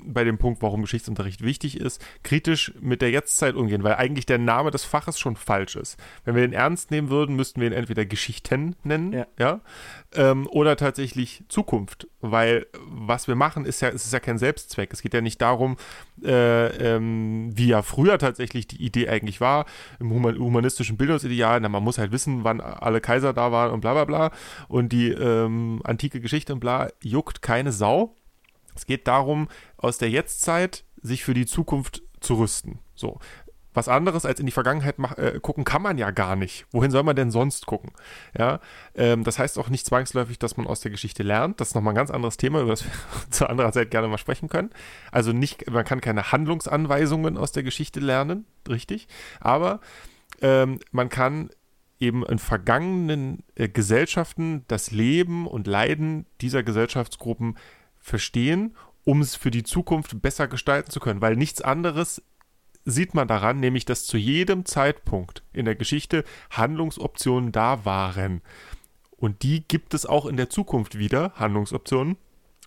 bei 0.07 0.25
dem 0.25 0.39
Punkt, 0.39 0.63
warum 0.63 0.83
Geschichtsunterricht 0.83 1.43
wichtig 1.43 1.81
ist, 1.81 2.05
kritisch 2.23 2.73
mit 2.81 3.03
der 3.03 3.11
Jetztzeit 3.11 3.55
umgehen, 3.55 3.83
weil 3.83 3.95
eigentlich 3.95 4.27
der 4.27 4.39
Name 4.39 4.71
des 4.71 4.85
Faches 4.85 5.19
schon 5.19 5.37
falsch 5.37 5.77
ist. 5.77 5.99
Wenn 6.25 6.35
wir 6.35 6.43
den 6.43 6.53
ernst 6.53 6.91
nehmen 6.91 7.11
würden, 7.11 7.37
müssten 7.37 7.61
wir 7.61 7.69
ihn 7.69 7.73
entweder 7.73 8.05
Geschichten 8.05 8.77
nennen, 8.83 9.13
ja, 9.13 9.27
ja 9.39 9.61
ähm, 10.15 10.47
oder 10.51 10.77
tatsächlich 10.77 11.45
Zukunft, 11.49 12.07
weil 12.21 12.67
was 12.87 13.29
wir 13.29 13.35
machen, 13.35 13.65
ist 13.65 13.81
ja, 13.81 13.89
es 13.89 14.05
ist 14.05 14.13
ja 14.13 14.21
kein 14.21 14.39
Selbstzweck. 14.39 14.93
Es 14.93 15.03
geht 15.03 15.15
ja 15.15 15.21
nicht 15.21 15.41
darum, 15.41 15.77
äh, 16.25 16.67
ähm, 16.95 17.51
wie 17.55 17.69
ja 17.69 17.83
früher 17.83 18.19
tatsächlich 18.19 18.67
die 18.67 18.83
Idee 18.83 19.09
eigentlich 19.09 19.41
war, 19.41 19.67
im 20.01 20.11
humanistischen 20.11 20.97
Bildungsideal, 20.97 21.61
na, 21.61 21.69
man 21.69 21.83
muss 21.83 21.99
halt 21.99 22.13
wissen, 22.13 22.45
wann 22.45 22.61
alle 22.61 23.01
Kaiser 23.01 23.33
da 23.33 23.53
waren 23.53 23.73
und 23.73 23.81
bla 23.81 23.93
bla 23.93 24.05
bla 24.05 24.31
und 24.69 24.93
die 24.93 25.11
ähm, 25.11 25.81
antike 25.85 26.21
Geschichte 26.21 26.53
und 26.53 26.61
bla, 26.61 26.89
juckt 27.03 27.43
keine 27.43 27.73
Sau 27.73 28.17
es 28.75 28.87
geht 28.87 29.07
darum, 29.07 29.49
aus 29.77 29.99
der 29.99 30.11
Jetztzeit 30.11 30.85
sich 31.03 31.25
für 31.25 31.35
die 31.35 31.47
Zukunft 31.47 32.03
zu 32.21 32.35
rüsten. 32.35 32.81
So. 32.95 33.19
Was 33.75 33.89
anderes 33.89 34.25
als 34.25 34.39
in 34.39 34.47
die 34.47 34.53
Vergangenheit 34.53 35.01
mach, 35.01 35.19
äh, 35.19 35.41
gucken 35.43 35.65
kann 35.65 35.83
man 35.83 35.99
ja 35.99 36.13
gar 36.13 36.37
nicht. 36.37 36.65
Wohin 36.71 36.93
soll 36.93 37.03
man 37.03 37.17
denn 37.17 37.33
sonst 37.33 37.67
gucken? 37.67 37.91
Ja, 38.39 38.61
ähm, 38.95 39.25
das 39.25 39.41
heißt 39.41 39.59
auch 39.59 39.69
nicht 39.69 39.85
zwangsläufig, 39.85 40.39
dass 40.39 40.57
man 40.57 40.69
aus 40.69 40.81
der 40.81 40.93
Geschichte 40.93 41.25
lernt. 41.25 41.61
Das 41.61 41.69
ist 41.69 41.75
nochmal 41.75 41.93
ein 41.93 41.97
ganz 41.97 42.13
anderes 42.13 42.37
Thema, 42.37 42.61
über 42.61 42.71
das 42.71 42.85
wir 42.85 42.93
zu 43.31 43.49
anderer 43.51 43.73
Zeit 43.73 43.91
gerne 43.91 44.07
mal 44.07 44.19
sprechen 44.19 44.49
können. 44.49 44.71
Also 45.11 45.33
nicht, 45.33 45.69
man 45.69 45.85
kann 45.85 46.01
keine 46.01 46.31
Handlungsanweisungen 46.31 47.37
aus 47.37 47.51
der 47.51 47.65
Geschichte 47.65 47.99
lernen, 47.99 48.47
richtig. 48.69 49.09
Aber 49.41 49.81
ähm, 50.41 50.79
man 50.93 51.09
kann 51.09 51.51
eben 51.99 52.25
in 52.25 52.39
vergangenen 52.39 53.43
äh, 53.57 53.69
Gesellschaften 53.69 54.65
das 54.69 54.93
Leben 54.93 55.47
und 55.47 55.67
Leiden 55.67 56.27
dieser 56.41 56.63
Gesellschaftsgruppen 56.63 57.57
verstehen, 58.05 58.77
um 59.05 59.23
es 59.23 59.35
für 59.35 59.51
die 59.51 59.63
Zukunft 59.63 60.21
besser 60.21 60.47
gestalten 60.47 60.91
zu 60.91 61.01
können, 61.01 61.23
weil 61.23 61.37
nichts 61.37 61.63
anderes 61.63 62.23
sieht 62.85 63.15
man 63.15 63.27
daran, 63.27 63.61
nämlich 63.61 63.87
dass 63.87 64.05
zu 64.05 64.19
jedem 64.19 64.67
Zeitpunkt 64.67 65.43
in 65.55 65.65
der 65.65 65.75
Geschichte 65.75 66.23
Handlungsoptionen 66.51 67.51
da 67.51 67.87
waren. 67.87 68.43
Und 69.17 69.43
die 69.43 69.67
gibt 69.67 69.95
es 69.95 70.05
auch 70.05 70.27
in 70.27 70.37
der 70.37 70.51
Zukunft 70.51 70.99
wieder, 70.99 71.33
Handlungsoptionen. 71.37 72.19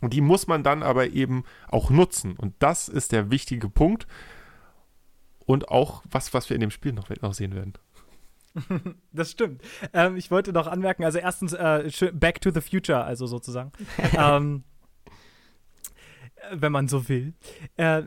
Und 0.02 0.13
die 0.13 0.21
muss 0.21 0.47
man 0.47 0.63
dann 0.63 0.82
aber 0.82 1.10
eben 1.10 1.43
auch 1.67 1.91
nutzen. 1.91 2.36
Und 2.36 2.56
das 2.58 2.89
ist 2.89 3.12
der 3.12 3.30
wichtige 3.30 3.69
Punkt. 3.69 4.08
Und 5.45 5.69
auch 5.69 6.02
was, 6.10 6.34
was 6.34 6.50
wir 6.50 6.56
in 6.56 6.62
dem 6.62 6.71
Spiel 6.71 6.93
noch, 6.93 7.10
noch 7.21 7.34
sehen 7.34 7.54
werden. 7.54 7.73
Das 9.12 9.30
stimmt. 9.30 9.62
Ähm, 9.93 10.17
ich 10.17 10.32
wollte 10.32 10.52
noch 10.52 10.65
anmerken, 10.65 11.04
also 11.04 11.19
erstens 11.19 11.54
äh, 11.54 11.91
Back 12.13 12.41
to 12.41 12.50
the 12.50 12.62
Future, 12.62 13.04
also 13.04 13.28
sozusagen. 13.28 13.71
ähm, 14.17 14.63
wenn 16.51 16.71
man 16.71 16.88
so 16.88 17.07
will. 17.10 17.33
Äh, 17.77 18.03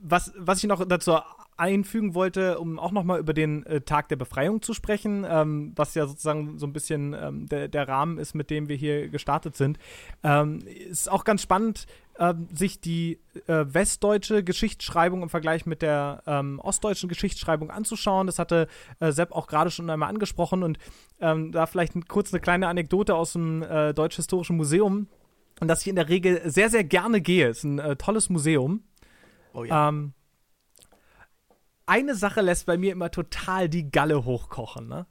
was, 0.00 0.32
was 0.36 0.58
ich 0.58 0.68
noch 0.68 0.84
dazu 0.86 1.18
einfügen 1.58 2.14
wollte, 2.14 2.58
um 2.60 2.78
auch 2.78 2.92
nochmal 2.92 3.18
über 3.18 3.34
den 3.34 3.66
äh, 3.66 3.80
Tag 3.80 4.08
der 4.08 4.16
Befreiung 4.16 4.62
zu 4.62 4.74
sprechen, 4.74 5.26
ähm, 5.28 5.72
was 5.74 5.94
ja 5.94 6.06
sozusagen 6.06 6.56
so 6.58 6.66
ein 6.66 6.72
bisschen 6.72 7.14
ähm, 7.20 7.46
der, 7.46 7.66
der 7.66 7.88
Rahmen 7.88 8.18
ist, 8.18 8.34
mit 8.34 8.48
dem 8.48 8.68
wir 8.68 8.76
hier 8.76 9.08
gestartet 9.08 9.56
sind. 9.56 9.76
Ähm, 10.22 10.60
ist 10.88 11.10
auch 11.10 11.24
ganz 11.24 11.42
spannend, 11.42 11.86
äh, 12.14 12.32
sich 12.54 12.80
die 12.80 13.18
äh, 13.48 13.64
westdeutsche 13.66 14.44
Geschichtsschreibung 14.44 15.22
im 15.22 15.28
Vergleich 15.28 15.66
mit 15.66 15.82
der 15.82 16.22
ähm, 16.26 16.60
ostdeutschen 16.60 17.08
Geschichtsschreibung 17.08 17.72
anzuschauen. 17.72 18.28
Das 18.28 18.38
hatte 18.38 18.68
äh, 19.00 19.10
Sepp 19.10 19.32
auch 19.32 19.48
gerade 19.48 19.72
schon 19.72 19.90
einmal 19.90 20.10
angesprochen 20.10 20.62
und 20.62 20.78
ähm, 21.20 21.50
da 21.50 21.66
vielleicht 21.66 22.08
kurz 22.08 22.32
eine 22.32 22.40
kleine 22.40 22.68
Anekdote 22.68 23.16
aus 23.16 23.32
dem 23.32 23.62
äh, 23.62 23.92
Deutsch-Historischen 23.94 24.56
Museum 24.56 25.08
und 25.60 25.68
dass 25.68 25.82
ich 25.82 25.88
in 25.88 25.96
der 25.96 26.08
Regel 26.08 26.40
sehr, 26.50 26.70
sehr 26.70 26.84
gerne 26.84 27.20
gehe. 27.20 27.48
Es 27.48 27.58
ist 27.58 27.64
ein 27.64 27.78
äh, 27.78 27.96
tolles 27.96 28.30
Museum. 28.30 28.82
Oh 29.52 29.64
ja. 29.64 29.88
Ähm, 29.88 30.12
eine 31.88 32.14
Sache 32.14 32.42
lässt 32.42 32.66
bei 32.66 32.76
mir 32.76 32.92
immer 32.92 33.10
total 33.10 33.70
die 33.70 33.90
Galle 33.90 34.26
hochkochen. 34.26 34.88
Ne? 34.88 35.06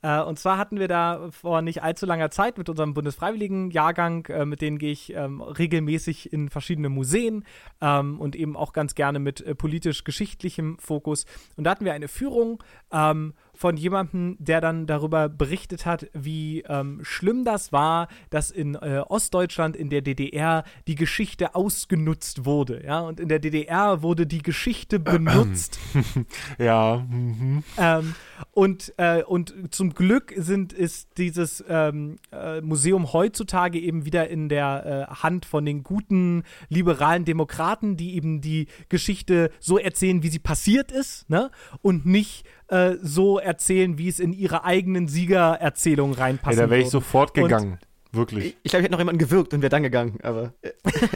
Äh, 0.00 0.20
und 0.20 0.38
zwar 0.38 0.58
hatten 0.58 0.78
wir 0.78 0.86
da 0.86 1.28
vor 1.32 1.60
nicht 1.60 1.82
allzu 1.82 2.06
langer 2.06 2.30
Zeit 2.30 2.56
mit 2.56 2.68
unserem 2.68 2.94
Bundesfreiwilligen-Jahrgang, 2.94 4.26
äh, 4.26 4.44
mit 4.44 4.60
denen 4.60 4.78
gehe 4.78 4.92
ich 4.92 5.12
ähm, 5.12 5.42
regelmäßig 5.42 6.32
in 6.32 6.48
verschiedene 6.48 6.88
Museen 6.88 7.44
ähm, 7.80 8.20
und 8.20 8.36
eben 8.36 8.56
auch 8.56 8.72
ganz 8.72 8.94
gerne 8.94 9.18
mit 9.18 9.40
äh, 9.40 9.56
politisch-geschichtlichem 9.56 10.78
Fokus. 10.78 11.26
Und 11.56 11.64
da 11.64 11.72
hatten 11.72 11.84
wir 11.84 11.94
eine 11.94 12.08
Führung 12.08 12.62
ähm, 12.92 13.34
von 13.60 13.76
jemandem, 13.76 14.36
der 14.38 14.62
dann 14.62 14.86
darüber 14.86 15.28
berichtet 15.28 15.84
hat, 15.84 16.08
wie 16.14 16.62
ähm, 16.62 17.00
schlimm 17.02 17.44
das 17.44 17.72
war, 17.72 18.08
dass 18.30 18.50
in 18.50 18.74
äh, 18.74 19.02
Ostdeutschland, 19.06 19.76
in 19.76 19.90
der 19.90 20.00
DDR, 20.00 20.64
die 20.86 20.94
Geschichte 20.94 21.54
ausgenutzt 21.54 22.46
wurde. 22.46 22.82
Ja, 22.82 23.00
und 23.00 23.20
in 23.20 23.28
der 23.28 23.38
DDR 23.38 24.00
wurde 24.00 24.26
die 24.26 24.40
Geschichte 24.40 24.98
benutzt. 24.98 25.78
ja. 26.58 27.06
Mhm. 27.06 27.62
Ähm, 27.76 28.14
und, 28.52 28.94
äh, 28.96 29.24
und 29.24 29.52
zum 29.74 29.92
Glück 29.92 30.32
sind, 30.38 30.72
ist 30.72 31.18
dieses 31.18 31.62
ähm, 31.68 32.16
äh, 32.32 32.62
Museum 32.62 33.12
heutzutage 33.12 33.78
eben 33.78 34.06
wieder 34.06 34.30
in 34.30 34.48
der 34.48 35.08
äh, 35.10 35.14
Hand 35.16 35.44
von 35.44 35.66
den 35.66 35.82
guten 35.82 36.44
liberalen 36.70 37.26
Demokraten, 37.26 37.98
die 37.98 38.14
eben 38.14 38.40
die 38.40 38.68
Geschichte 38.88 39.50
so 39.60 39.76
erzählen, 39.76 40.22
wie 40.22 40.30
sie 40.30 40.38
passiert 40.38 40.90
ist, 40.92 41.28
ne? 41.28 41.50
Und 41.82 42.06
nicht 42.06 42.46
äh, 42.70 42.96
so 43.02 43.38
erzählen, 43.38 43.98
wie 43.98 44.08
es 44.08 44.20
in 44.20 44.32
ihre 44.32 44.64
eigenen 44.64 45.08
Siegererzählungen 45.08 46.14
reinpasst. 46.14 46.56
Ja, 46.56 46.64
da 46.64 46.70
wäre 46.70 46.80
ich 46.80 46.90
sofort 46.90 47.34
gegangen. 47.34 47.72
Und 47.72 47.90
Wirklich. 48.12 48.44
Ich, 48.46 48.56
ich 48.62 48.70
glaube, 48.70 48.80
ich 48.80 48.84
hätte 48.84 48.92
noch 48.92 48.98
jemanden 48.98 49.18
gewirkt 49.18 49.54
und 49.54 49.62
wäre 49.62 49.70
dann 49.70 49.84
gegangen, 49.84 50.18
aber. 50.22 50.52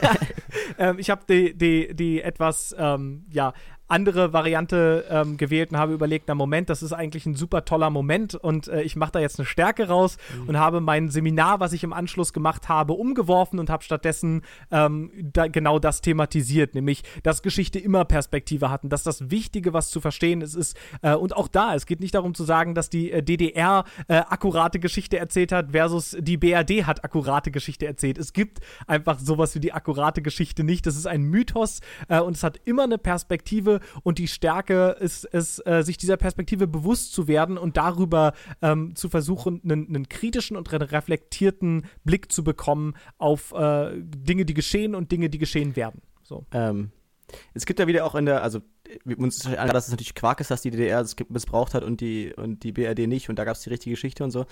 ähm, 0.78 0.98
ich 0.98 1.10
habe 1.10 1.22
die, 1.28 1.56
die, 1.56 1.94
die 1.94 2.22
etwas, 2.22 2.74
ähm, 2.78 3.24
ja, 3.30 3.52
andere 3.86 4.32
Variante 4.32 5.04
ähm, 5.10 5.36
gewählt 5.36 5.70
und 5.70 5.78
habe 5.78 5.92
überlegt, 5.92 6.24
na 6.28 6.34
Moment, 6.34 6.70
das 6.70 6.82
ist 6.82 6.92
eigentlich 6.92 7.26
ein 7.26 7.34
super 7.34 7.64
toller 7.64 7.90
Moment 7.90 8.34
und 8.34 8.68
äh, 8.68 8.82
ich 8.82 8.96
mache 8.96 9.12
da 9.12 9.20
jetzt 9.20 9.38
eine 9.38 9.46
Stärke 9.46 9.88
raus 9.88 10.16
mhm. 10.34 10.48
und 10.48 10.58
habe 10.58 10.80
mein 10.80 11.10
Seminar, 11.10 11.60
was 11.60 11.72
ich 11.74 11.84
im 11.84 11.92
Anschluss 11.92 12.32
gemacht 12.32 12.68
habe, 12.68 12.94
umgeworfen 12.94 13.58
und 13.58 13.68
habe 13.68 13.84
stattdessen 13.84 14.42
ähm, 14.70 15.10
da, 15.32 15.48
genau 15.48 15.78
das 15.78 16.00
thematisiert, 16.00 16.74
nämlich, 16.74 17.02
dass 17.22 17.42
Geschichte 17.42 17.78
immer 17.78 18.06
Perspektive 18.06 18.70
hatten, 18.70 18.88
dass 18.88 19.02
das 19.02 19.30
Wichtige, 19.30 19.74
was 19.74 19.90
zu 19.90 20.00
verstehen 20.00 20.40
ist, 20.40 20.54
ist 20.54 20.78
äh, 21.02 21.14
und 21.14 21.36
auch 21.36 21.48
da, 21.48 21.74
es 21.74 21.84
geht 21.84 22.00
nicht 22.00 22.14
darum 22.14 22.34
zu 22.34 22.44
sagen, 22.44 22.74
dass 22.74 22.88
die 22.88 23.12
äh, 23.12 23.22
DDR 23.22 23.84
äh, 24.08 24.14
akkurate 24.14 24.78
Geschichte 24.78 25.18
erzählt 25.18 25.52
hat 25.52 25.72
versus 25.72 26.16
die 26.18 26.38
BRD 26.38 26.86
hat 26.86 27.04
akkurate 27.04 27.50
Geschichte 27.50 27.86
erzählt. 27.86 28.16
Es 28.16 28.32
gibt 28.32 28.60
einfach 28.86 29.18
sowas 29.18 29.54
wie 29.54 29.60
die 29.60 29.72
akkurate 29.72 30.22
Geschichte 30.22 30.64
nicht. 30.64 30.86
Das 30.86 30.96
ist 30.96 31.06
ein 31.06 31.22
Mythos 31.24 31.80
äh, 32.08 32.20
und 32.20 32.36
es 32.36 32.42
hat 32.42 32.60
immer 32.64 32.84
eine 32.84 32.98
Perspektive 32.98 33.73
und 34.02 34.18
die 34.18 34.28
Stärke 34.28 34.96
ist 35.00 35.24
es, 35.32 35.64
äh, 35.66 35.82
sich 35.82 35.96
dieser 35.96 36.16
Perspektive 36.16 36.66
bewusst 36.66 37.12
zu 37.12 37.28
werden 37.28 37.58
und 37.58 37.76
darüber 37.76 38.32
ähm, 38.62 38.94
zu 38.96 39.08
versuchen, 39.08 39.60
einen, 39.64 40.08
kritischen 40.08 40.56
und 40.56 40.70
reflektierten 40.72 41.86
Blick 42.04 42.30
zu 42.30 42.44
bekommen 42.44 42.94
auf 43.18 43.52
äh, 43.52 43.92
Dinge, 43.96 44.44
die 44.44 44.54
geschehen 44.54 44.94
und 44.94 45.12
Dinge, 45.12 45.30
die 45.30 45.38
geschehen 45.38 45.76
werden. 45.76 46.02
So. 46.22 46.46
Ähm, 46.52 46.90
es 47.54 47.66
gibt 47.66 47.80
ja 47.80 47.86
wieder 47.86 48.04
auch 48.04 48.14
in 48.14 48.26
der, 48.26 48.42
also 48.42 48.60
uns 49.16 49.38
ist 49.38 49.50
klar, 49.50 49.66
dass 49.68 49.86
es 49.86 49.90
natürlich 49.90 50.14
Quark 50.14 50.40
ist, 50.40 50.50
dass 50.50 50.62
die 50.62 50.70
DDR 50.70 51.00
das 51.00 51.16
missbraucht 51.28 51.74
hat 51.74 51.82
und 51.82 52.00
die, 52.00 52.32
und 52.34 52.62
die 52.62 52.72
BRD 52.72 53.06
nicht 53.06 53.28
und 53.28 53.38
da 53.38 53.44
gab 53.44 53.56
es 53.56 53.62
die 53.62 53.70
richtige 53.70 53.94
Geschichte 53.94 54.24
und 54.24 54.30
so. 54.30 54.46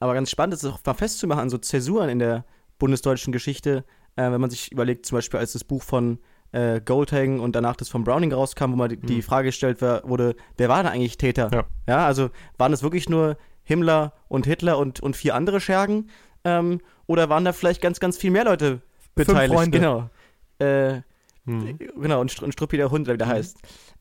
Aber 0.00 0.14
ganz 0.14 0.30
spannend 0.30 0.54
ist 0.54 0.64
es 0.64 0.72
auch 0.72 0.80
mal 0.84 0.94
festzumachen, 0.94 1.50
so 1.50 1.58
Zäsuren 1.58 2.08
in 2.08 2.18
der 2.18 2.44
bundesdeutschen 2.78 3.32
Geschichte, 3.32 3.84
äh, 4.16 4.30
wenn 4.30 4.40
man 4.40 4.50
sich 4.50 4.72
überlegt, 4.72 5.06
zum 5.06 5.16
Beispiel 5.16 5.40
als 5.40 5.52
das 5.52 5.64
Buch 5.64 5.82
von 5.82 6.18
äh, 6.52 6.80
Goldhagen 6.80 7.40
und 7.40 7.54
danach 7.54 7.76
das 7.76 7.88
von 7.88 8.04
Browning 8.04 8.32
rauskam, 8.32 8.72
wo 8.72 8.76
mal 8.76 8.88
die, 8.88 8.96
die 8.96 9.16
mhm. 9.16 9.22
Frage 9.22 9.48
gestellt 9.48 9.80
wurde, 9.82 10.36
wer 10.56 10.68
war 10.68 10.82
denn 10.82 10.92
eigentlich 10.92 11.18
Täter? 11.18 11.50
Ja. 11.52 11.64
ja, 11.88 12.06
also 12.06 12.30
waren 12.58 12.72
es 12.72 12.82
wirklich 12.82 13.08
nur 13.08 13.36
Himmler 13.64 14.12
und 14.28 14.46
Hitler 14.46 14.78
und, 14.78 15.00
und 15.00 15.16
vier 15.16 15.34
andere 15.34 15.60
Schergen? 15.60 16.08
Ähm, 16.44 16.80
oder 17.06 17.28
waren 17.28 17.44
da 17.44 17.52
vielleicht 17.52 17.82
ganz, 17.82 18.00
ganz 18.00 18.16
viel 18.16 18.30
mehr 18.30 18.44
Leute 18.44 18.80
beteiligt? 19.14 19.52
Fünf 19.52 19.54
Freunde. 19.54 19.78
Genau. 19.78 20.10
Äh, 20.58 21.02
mhm. 21.44 21.78
Genau, 22.00 22.20
und, 22.20 22.42
und 22.42 22.52
Struppi 22.52 22.76
der 22.76 22.90
Hund, 22.90 23.08
wie 23.08 23.16
der 23.16 23.26
mhm. 23.26 23.32
heißt. 23.32 23.58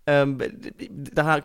Ähm, 0.08 0.38
da, 0.92 1.42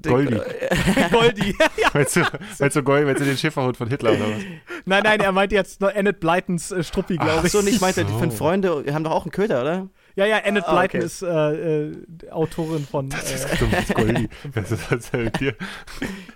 Goldi. 0.00 0.40
Goldi. 1.10 1.56
ja. 1.76 1.88
Meinst 1.94 2.14
du, 2.14 2.20
meinst 2.60 2.76
du, 2.76 2.82
Goldi, 2.84 3.06
meinst 3.06 3.22
du 3.22 3.24
den 3.26 3.36
Schäferhund 3.36 3.76
von 3.76 3.88
Hitler 3.88 4.12
oder 4.12 4.20
was? 4.20 4.42
Nein, 4.84 5.02
nein, 5.02 5.20
er 5.20 5.32
meint 5.32 5.50
jetzt 5.50 5.80
nur 5.80 5.94
Enid 5.96 6.20
Blytons 6.20 6.70
äh, 6.70 6.84
Struppi, 6.84 7.16
glaube 7.16 7.46
ich. 7.46 7.54
Ach 7.54 7.60
so, 7.60 7.62
nicht 7.62 7.80
meinte, 7.80 8.02
so. 8.02 8.06
die 8.06 8.18
fünf 8.18 8.36
Freunde 8.36 8.84
haben 8.92 9.02
doch 9.02 9.10
auch 9.10 9.24
einen 9.24 9.32
Köter, 9.32 9.62
oder? 9.62 9.88
Ja, 10.16 10.26
ja, 10.26 10.38
Enid 10.38 10.64
ah, 10.66 10.78
Blyton 10.78 11.00
okay. 11.00 11.06
ist 11.06 11.22
äh, 11.22 11.86
äh, 11.86 12.30
Autorin 12.30 12.86
von. 12.86 13.10
Das 13.10 13.32
ist, 13.32 13.46
äh, 13.46 13.66
das 13.70 13.84
ist 13.84 13.94
Goldie. 13.94 14.28
Was 14.52 14.70
ist 14.70 14.92
das 14.92 15.10
dir? 15.32 15.56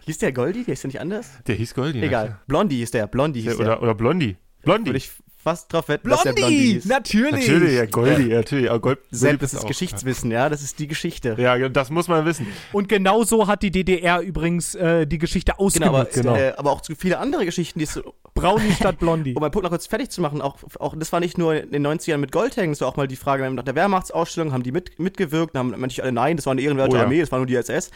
Hieß 0.01 0.19
der 0.19 0.33
Goldie? 0.33 0.65
Der 0.65 0.73
ist 0.73 0.83
ja 0.83 0.89
nicht 0.89 1.01
anders? 1.01 1.31
Der 1.47 1.55
hieß 1.55 1.75
Goldie. 1.75 2.03
Egal. 2.03 2.27
Ja. 2.27 2.41
Blondie 2.47 2.83
ist 2.83 2.95
der. 2.95 3.07
Blondie 3.07 3.43
hieß 3.43 3.57
der. 3.57 3.67
Oder, 3.67 3.83
oder 3.83 3.95
Blondie. 3.95 4.37
Blondie. 4.63 4.87
Würde 4.87 4.99
ich 4.99 5.13
fast 5.49 5.73
drauf 5.73 5.89
wetten, 5.89 6.09
Blondie, 6.09 6.25
dass 6.25 6.35
der 6.35 6.41
Blondie 6.41 6.73
ist. 6.73 6.87
Natürlich! 6.87 7.49
Natürlich, 7.49 7.75
ja, 7.75 7.87
Goldie, 7.87 8.29
ja. 8.29 8.37
natürlich. 8.37 8.71
Aber 8.71 8.81
Gold, 8.81 8.99
Selbst 9.11 9.43
das 9.43 9.53
ist 9.55 9.61
auch, 9.61 9.67
Geschichtswissen, 9.67 10.31
ja. 10.31 10.49
das 10.49 10.63
ist 10.63 10.79
die 10.79 10.87
Geschichte. 10.87 11.37
Ja, 11.39 11.69
das 11.69 11.91
muss 11.91 12.09
man 12.09 12.25
wissen. 12.27 12.47
Und 12.73 12.89
genau 12.89 13.25
so 13.25 13.47
hat 13.47 13.63
die 13.63 13.71
DDR 13.71 14.21
übrigens 14.21 14.75
äh, 14.75 15.07
die 15.07 15.19
Geschichte 15.19 15.59
ausgenutzt. 15.59 16.15
Genau, 16.15 16.31
aber, 16.31 16.39
genau. 16.39 16.51
Äh, 16.51 16.55
aber 16.57 16.73
auch 16.73 16.83
viele 16.99 17.19
andere 17.19 17.47
Geschichten, 17.47 17.79
die 17.79 17.87
so 17.87 18.15
Brownie 18.35 18.73
statt 18.73 18.99
Blondie. 18.99 19.35
Um 19.39 19.41
meinen 19.41 19.51
Punkt 19.51 19.65
noch 19.65 19.71
kurz 19.71 19.87
fertig 19.87 20.11
zu 20.11 20.21
machen, 20.21 20.43
auch, 20.43 20.59
auch 20.79 20.95
das 20.97 21.13
war 21.13 21.21
nicht 21.21 21.39
nur 21.39 21.55
in 21.55 21.71
den 21.71 21.87
90ern 21.87 22.19
mit 22.19 22.33
Goldhängen, 22.33 22.73
das 22.73 22.81
war 22.81 22.89
auch 22.89 22.97
mal 22.97 23.09
die 23.09 23.17
Frage 23.17 23.49
nach 23.51 23.63
der 23.63 23.75
Wehrmachtsausstellung, 23.75 24.53
haben 24.53 24.63
die 24.63 24.73
mit, 24.73 24.99
mitgewirkt, 24.99 25.57
haben 25.57 25.75
manche 25.77 26.03
alle 26.03 26.13
nein, 26.13 26.37
das 26.37 26.47
war 26.47 26.53
eine 26.53 26.63
ehrenwerte 26.63 26.95
oh, 26.95 26.97
ja. 26.97 27.05
Armee, 27.05 27.21
das 27.21 27.31
war 27.31 27.39
nur 27.39 27.47
die 27.47 27.55
SS. 27.55 27.91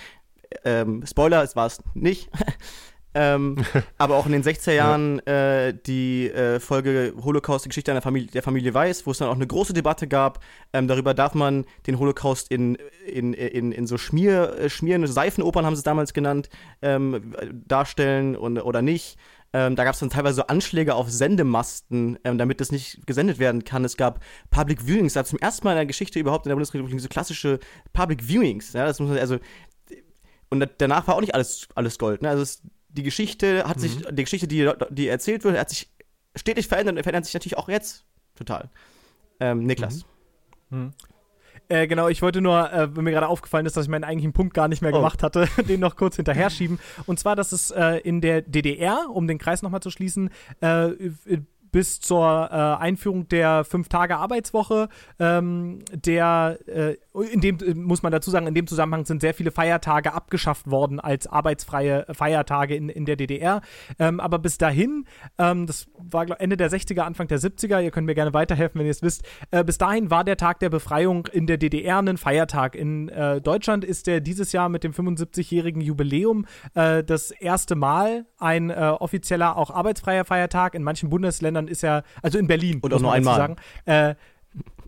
Ähm, 0.64 1.04
Spoiler, 1.06 1.42
es 1.42 1.56
war 1.56 1.66
es 1.66 1.78
nicht. 1.94 2.28
Ähm, 3.14 3.57
aber 3.98 4.16
auch 4.16 4.27
in 4.27 4.33
den 4.33 4.42
60er 4.42 4.72
Jahren 4.72 5.20
ja. 5.27 5.66
äh, 5.66 5.75
die 5.75 6.31
äh, 6.31 6.61
Folge 6.61 7.14
Holocaust, 7.22 7.64
die 7.64 7.68
Geschichte 7.68 7.92
der 7.92 8.03
Familie, 8.03 8.31
der 8.31 8.42
Familie 8.42 8.72
Weiß, 8.75 9.07
wo 9.07 9.11
es 9.11 9.18
dann 9.18 9.29
auch 9.29 9.35
eine 9.35 9.46
große 9.46 9.72
Debatte 9.72 10.09
gab, 10.09 10.40
ähm, 10.72 10.88
darüber 10.88 11.14
darf 11.14 11.35
man 11.35 11.64
den 11.87 11.98
Holocaust 11.98 12.51
in, 12.51 12.77
in, 13.07 13.35
in, 13.35 13.72
in 13.72 13.87
so 13.87 13.98
Schmier, 13.98 14.57
äh, 14.59 14.70
schmierende 14.70 15.09
Seifenopern, 15.09 15.66
haben 15.66 15.75
sie 15.75 15.81
es 15.81 15.85
damals 15.85 16.12
genannt, 16.12 16.48
ähm, 16.81 17.35
darstellen 17.66 18.37
und, 18.37 18.59
oder 18.59 18.83
nicht. 18.83 19.18
Ähm, 19.55 19.77
da 19.77 19.85
gab 19.85 19.94
es 19.94 20.01
dann 20.01 20.09
teilweise 20.09 20.37
so 20.37 20.46
Anschläge 20.46 20.94
auf 20.94 21.11
Sendemasten, 21.11 22.18
ähm, 22.25 22.38
damit 22.38 22.61
das 22.61 22.72
nicht 22.72 23.07
gesendet 23.07 23.38
werden 23.38 23.64
kann. 23.64 23.85
Es 23.85 23.98
gab 23.98 24.20
Public 24.51 24.87
Viewings, 24.87 25.12
da 25.12 25.25
zum 25.25 25.38
ersten 25.38 25.64
Mal 25.64 25.72
in 25.72 25.77
der 25.77 25.87
Geschichte 25.87 26.18
überhaupt 26.18 26.46
in 26.46 26.51
der 26.51 26.57
Bundesrepublik 26.57 26.98
so 27.01 27.09
klassische 27.09 27.59
Public 27.92 28.27
Viewings. 28.27 28.72
Ja, 28.72 28.87
das 28.87 28.98
muss 28.98 29.11
man, 29.11 29.18
also, 29.18 29.38
und 30.48 30.66
danach 30.79 31.07
war 31.07 31.16
auch 31.16 31.20
nicht 31.20 31.35
alles, 31.35 31.68
alles 31.75 31.98
Gold. 31.98 32.22
Ne? 32.22 32.31
Also 32.31 32.42
es, 32.42 32.62
die 32.92 33.02
Geschichte 33.02 33.64
hat 33.64 33.78
mhm. 33.78 33.81
sich, 33.81 34.02
die 34.11 34.22
Geschichte, 34.22 34.46
die, 34.46 34.70
die 34.90 35.09
erzählt 35.09 35.44
wird, 35.44 35.59
hat 35.59 35.70
sich 35.70 35.90
stetig 36.37 36.68
verändert 36.68 36.96
und 36.96 37.02
verändert 37.02 37.24
sich 37.24 37.35
natürlich 37.35 37.59
auch 37.59 37.68
jetzt 37.68 38.05
total. 38.35 38.70
Ähm, 39.40 39.64
Niklas. 39.64 40.07
Mhm. 40.70 40.78
Mhm. 40.78 40.92
Äh, 41.68 41.87
genau, 41.87 42.09
ich 42.09 42.20
wollte 42.22 42.40
nur, 42.40 42.70
äh, 42.70 42.87
mir 42.87 43.12
gerade 43.12 43.28
aufgefallen 43.28 43.66
ist, 43.66 43.76
dass 43.76 43.85
ich 43.85 43.90
meinen 43.90 44.05
eigentlichen 44.05 44.33
Punkt 44.33 44.52
gar 44.52 44.68
nicht 44.68 44.83
mehr 44.83 44.92
oh. 44.92 44.96
gemacht 44.96 45.22
hatte, 45.22 45.48
den 45.68 45.81
noch 45.81 45.96
kurz 45.96 46.16
hinterher 46.16 46.50
schieben. 46.50 46.78
Und 47.07 47.18
zwar, 47.18 47.37
dass 47.37 47.52
es 47.52 47.70
äh, 47.70 47.96
in 47.98 48.20
der 48.20 48.42
DDR, 48.42 49.07
um 49.11 49.26
den 49.26 49.38
Kreis 49.38 49.62
nochmal 49.62 49.81
zu 49.81 49.90
schließen, 49.90 50.31
äh, 50.61 50.90
bis 51.72 52.00
zur 52.00 52.50
äh, 52.52 52.54
Einführung 52.54 53.28
der 53.28 53.64
Fünf-Tage-Arbeitswoche, 53.64 54.88
ähm, 55.18 55.78
der, 55.92 56.58
äh, 56.66 56.96
in 57.32 57.40
dem, 57.40 57.58
äh, 57.61 57.74
muss 57.74 58.02
man 58.02 58.12
dazu 58.12 58.30
sagen, 58.30 58.46
in 58.46 58.54
dem 58.54 58.66
Zusammenhang 58.66 59.06
sind 59.06 59.22
sehr 59.22 59.32
viele 59.32 59.50
Feiertage 59.50 60.12
abgeschafft 60.12 60.70
worden 60.70 61.00
als 61.00 61.26
arbeitsfreie 61.26 62.06
Feiertage 62.12 62.76
in, 62.76 62.90
in 62.90 63.06
der 63.06 63.16
DDR. 63.16 63.62
Ähm, 63.98 64.20
aber 64.20 64.38
bis 64.38 64.58
dahin, 64.58 65.06
ähm, 65.38 65.66
das 65.66 65.87
war 65.98 66.26
glaub, 66.26 66.40
Ende 66.40 66.58
der 66.58 66.70
60er, 66.70 67.00
Anfang 67.00 67.26
der 67.28 67.40
70er, 67.40 67.82
ihr 67.82 67.90
könnt 67.90 68.06
mir 68.06 68.14
gerne 68.14 68.35
weiterhelfen, 68.35 68.78
wenn 68.78 68.87
ihr 68.87 68.92
es 68.92 69.02
wisst, 69.02 69.24
äh, 69.50 69.64
bis 69.64 69.78
dahin 69.78 70.11
war 70.11 70.24
der 70.24 70.37
Tag 70.37 70.61
der 70.61 70.68
Befreiung 70.68 71.26
in 71.32 71.46
der 71.46 71.56
DDR 71.56 71.98
ein 71.98 72.18
Feiertag. 72.18 72.74
In 72.74 73.08
äh, 73.08 73.40
Deutschland 73.40 73.82
ist 73.85 74.06
der 74.06 74.20
dieses 74.20 74.52
Jahr 74.52 74.68
mit 74.68 74.85
dem 74.85 74.92
75-jährigen 74.92 75.80
Jubiläum 75.80 76.44
äh, 76.74 77.02
das 77.02 77.30
erste 77.30 77.76
Mal 77.76 78.26
ein 78.38 78.70
offizieller, 78.72 79.56
auch 79.56 79.70
arbeitsfreier 79.70 80.24
Feiertag. 80.24 80.74
In 80.74 80.82
manchen 80.82 81.11
Bundesländern 81.11 81.62
Deutschland 81.62 81.70
ist 81.70 81.83
ja, 81.83 82.03
also 82.22 82.38
in 82.38 82.46
Berlin. 82.46 82.81
Und 82.81 82.94
auch 82.94 83.01
nur 83.01 83.12
einmal. 83.12 83.37
Sagen, 83.37 83.57
äh, 83.87 84.14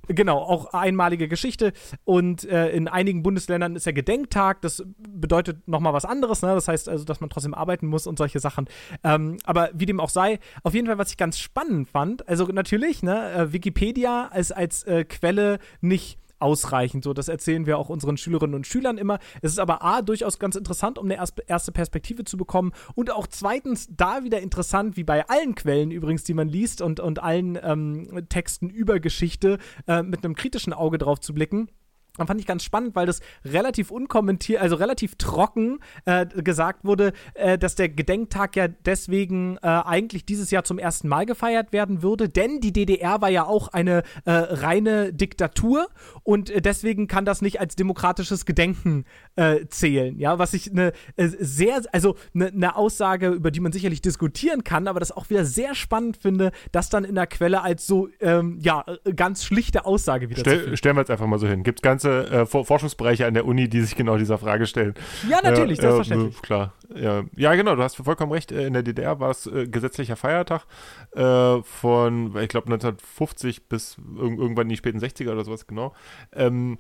Genau, 0.06 0.36
auch 0.36 0.74
einmalige 0.74 1.28
Geschichte. 1.28 1.72
Und 2.04 2.44
äh, 2.44 2.68
in 2.72 2.88
einigen 2.88 3.22
Bundesländern 3.22 3.74
ist 3.74 3.86
der 3.86 3.94
Gedenktag. 3.94 4.60
Das 4.60 4.84
bedeutet 4.98 5.66
nochmal 5.66 5.94
was 5.94 6.04
anderes. 6.04 6.42
Ne? 6.42 6.48
Das 6.48 6.68
heißt 6.68 6.90
also, 6.90 7.06
dass 7.06 7.22
man 7.22 7.30
trotzdem 7.30 7.54
arbeiten 7.54 7.86
muss 7.86 8.06
und 8.06 8.18
solche 8.18 8.38
Sachen. 8.38 8.68
Ähm, 9.02 9.38
aber 9.44 9.70
wie 9.72 9.86
dem 9.86 10.00
auch 10.00 10.10
sei, 10.10 10.40
auf 10.62 10.74
jeden 10.74 10.88
Fall, 10.88 10.98
was 10.98 11.08
ich 11.08 11.16
ganz 11.16 11.38
spannend 11.38 11.88
fand, 11.88 12.28
also 12.28 12.44
natürlich, 12.48 13.02
ne, 13.02 13.32
äh, 13.32 13.52
Wikipedia 13.54 14.26
ist 14.36 14.52
als 14.52 14.82
äh, 14.82 15.06
Quelle 15.06 15.58
nicht 15.80 16.18
ausreichend. 16.44 17.04
So, 17.04 17.14
das 17.14 17.28
erzählen 17.28 17.64
wir 17.64 17.78
auch 17.78 17.88
unseren 17.88 18.18
Schülerinnen 18.18 18.54
und 18.54 18.66
Schülern 18.66 18.98
immer. 18.98 19.18
Es 19.40 19.50
ist 19.52 19.58
aber 19.58 19.82
A, 19.82 20.02
durchaus 20.02 20.38
ganz 20.38 20.56
interessant, 20.56 20.98
um 20.98 21.06
eine 21.06 21.18
erste 21.46 21.72
Perspektive 21.72 22.24
zu 22.24 22.36
bekommen. 22.36 22.72
Und 22.94 23.10
auch 23.10 23.26
zweitens 23.26 23.88
da 23.90 24.22
wieder 24.24 24.40
interessant, 24.40 24.96
wie 24.98 25.04
bei 25.04 25.26
allen 25.28 25.54
Quellen 25.54 25.90
übrigens, 25.90 26.22
die 26.22 26.34
man 26.34 26.48
liest 26.48 26.82
und, 26.82 27.00
und 27.00 27.22
allen 27.22 27.58
ähm, 27.62 28.26
Texten 28.28 28.68
über 28.68 29.00
Geschichte, 29.00 29.58
äh, 29.88 30.02
mit 30.02 30.22
einem 30.22 30.34
kritischen 30.34 30.74
Auge 30.74 30.98
drauf 30.98 31.18
zu 31.20 31.32
blicken 31.32 31.68
Und 32.16 32.28
fand 32.28 32.40
ich 32.40 32.46
ganz 32.46 32.62
spannend, 32.62 32.94
weil 32.94 33.06
das 33.06 33.20
relativ 33.44 33.90
unkommentiert, 33.90 34.62
also 34.62 34.76
relativ 34.76 35.16
trocken 35.16 35.80
äh, 36.04 36.26
gesagt 36.26 36.84
wurde, 36.84 37.12
äh, 37.34 37.58
dass 37.58 37.74
der 37.74 37.88
Gedenktag 37.88 38.54
ja 38.54 38.68
deswegen 38.68 39.56
äh, 39.56 39.66
eigentlich 39.66 40.24
dieses 40.24 40.52
Jahr 40.52 40.62
zum 40.62 40.78
ersten 40.78 41.08
Mal 41.08 41.26
gefeiert 41.26 41.72
werden 41.72 42.02
würde, 42.02 42.28
denn 42.28 42.60
die 42.60 42.72
DDR 42.72 43.20
war 43.20 43.30
ja 43.30 43.44
auch 43.44 43.66
eine 43.66 44.04
äh, 44.26 44.30
reine 44.30 45.12
Diktatur 45.12 45.88
und 46.22 46.50
äh, 46.50 46.60
deswegen 46.62 47.08
kann 47.08 47.24
das 47.24 47.42
nicht 47.42 47.58
als 47.58 47.74
demokratisches 47.74 48.46
Gedenken 48.46 49.06
äh, 49.34 49.66
zählen. 49.66 50.16
Ja, 50.16 50.38
was 50.38 50.54
ich 50.54 50.70
eine 50.70 50.92
sehr, 51.16 51.82
also 51.90 52.14
eine 52.32 52.52
ne 52.52 52.76
Aussage, 52.76 53.30
über 53.30 53.50
die 53.50 53.58
man 53.58 53.72
sicherlich 53.72 54.02
diskutieren 54.02 54.62
kann, 54.62 54.86
aber 54.86 55.00
das 55.00 55.10
auch 55.10 55.30
wieder 55.30 55.44
sehr 55.44 55.74
spannend 55.74 56.18
finde, 56.18 56.52
das 56.70 56.90
dann 56.90 57.02
in 57.02 57.16
der 57.16 57.26
Quelle 57.26 57.62
als 57.62 57.88
so, 57.88 58.08
ähm, 58.20 58.58
ja, 58.60 58.84
ganz 59.16 59.44
schlichte 59.44 59.84
Aussage 59.84 60.30
wieder 60.30 60.40
Stell, 60.40 60.70
zu 60.70 60.76
Stellen 60.76 60.94
wir 60.94 61.00
jetzt 61.00 61.10
einfach 61.10 61.26
mal 61.26 61.40
so 61.40 61.48
hin. 61.48 61.64
Gibt 61.64 61.80
es 61.80 61.82
ganz 61.82 62.03
ganze 62.04 62.30
äh, 62.30 62.46
Forschungsbereiche 62.46 63.26
an 63.26 63.34
der 63.34 63.46
Uni, 63.46 63.68
die 63.68 63.80
sich 63.80 63.96
genau 63.96 64.16
dieser 64.16 64.38
Frage 64.38 64.66
stellen. 64.66 64.94
Ja, 65.28 65.40
natürlich, 65.42 65.78
äh, 65.78 65.82
selbstverständlich. 65.82 66.42
klar. 66.42 66.74
Ja. 66.94 67.24
ja, 67.36 67.54
genau, 67.54 67.74
du 67.74 67.82
hast 67.82 67.96
vollkommen 67.96 68.32
recht. 68.32 68.52
Äh, 68.52 68.66
in 68.66 68.72
der 68.72 68.82
DDR 68.82 69.20
war 69.20 69.30
es 69.30 69.46
äh, 69.46 69.66
gesetzlicher 69.66 70.16
Feiertag 70.16 70.66
äh, 71.12 71.62
von, 71.62 72.36
ich 72.36 72.48
glaube, 72.48 72.72
1950 72.72 73.68
bis 73.68 73.96
irg 73.98 74.38
irgendwann 74.38 74.66
in 74.66 74.70
die 74.70 74.76
späten 74.76 74.98
60er 74.98 75.32
oder 75.32 75.44
sowas, 75.44 75.66
genau. 75.66 75.94
Ähm, 76.32 76.78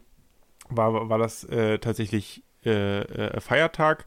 war, 0.68 1.08
war 1.08 1.18
das 1.18 1.44
äh, 1.44 1.78
tatsächlich 1.78 2.42
Feiertag. 3.40 4.06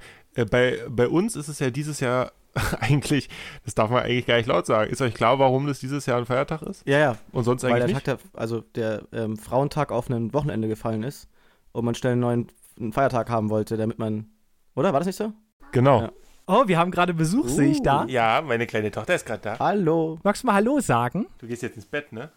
bei, 0.49 0.80
bei 0.89 1.08
uns 1.08 1.36
ist 1.36 1.47
es 1.47 1.60
ja 1.60 1.69
dieses 1.69 1.99
Jahr 1.99 2.32
eigentlich, 2.80 3.30
das 3.65 3.76
darf 3.76 3.89
man 3.89 4.04
eigentlich 4.04 4.26
gar 4.26 4.38
nicht 4.38 4.48
laut 4.48 4.65
sagen. 4.65 4.91
Ist 4.91 5.02
euch 5.02 5.13
klar, 5.13 5.39
warum 5.39 5.67
das 5.67 5.80
dieses 5.80 6.06
Jahr 6.06 6.17
ein 6.17 6.26
Feiertag 6.26 6.62
ist? 6.63 6.88
Ja, 6.88 7.00
ja. 7.00 7.17
Und 7.32 7.43
sonst 7.43 7.63
eigentlich 7.63 7.74
Weil 7.74 7.80
der 7.80 7.96
nicht? 7.96 8.06
Tag 8.06 8.20
der, 8.34 8.39
also 8.39 8.62
der 8.62 9.04
ähm, 9.12 9.38
Frauentag 9.38 9.91
auf 9.91 10.10
ein 10.10 10.34
Wochenende 10.34 10.67
gefallen 10.67 11.04
ist 11.04 11.28
und 11.72 11.86
man 11.86 11.96
schnell 11.96 12.13
einen 12.13 12.22
neuen 12.22 12.48
einen 12.80 12.93
Feiertag 12.93 13.30
haben 13.30 13.50
wollte, 13.50 13.78
damit 13.78 14.00
man, 14.00 14.28
oder? 14.76 14.93
War 14.93 15.00
das 15.00 15.08
nicht 15.08 15.15
so? 15.15 15.34
Genau. 15.72 16.02
Ja. 16.02 16.12
Oh, 16.46 16.63
wir 16.67 16.78
haben 16.78 16.91
gerade 16.91 17.13
Besuch, 17.13 17.46
uh, 17.46 17.50
sehe 17.50 17.72
ich 17.72 17.82
da. 17.82 18.06
Ja, 18.06 18.41
meine 18.41 18.67
kleine 18.67 18.91
Tochter 18.91 19.15
ist 19.15 19.26
gerade 19.26 19.41
da. 19.41 19.60
Hallo. 19.60 20.20
Magst 20.24 20.43
du 20.43 20.48
mal 20.48 20.54
Hallo 20.54 20.80
sagen? 20.80 21.26
Du 21.39 21.48
gehst 21.48 21.62
jetzt 21.62 21.76
ins 21.76 21.86
Bett, 21.86 22.13
ne? 22.13 22.32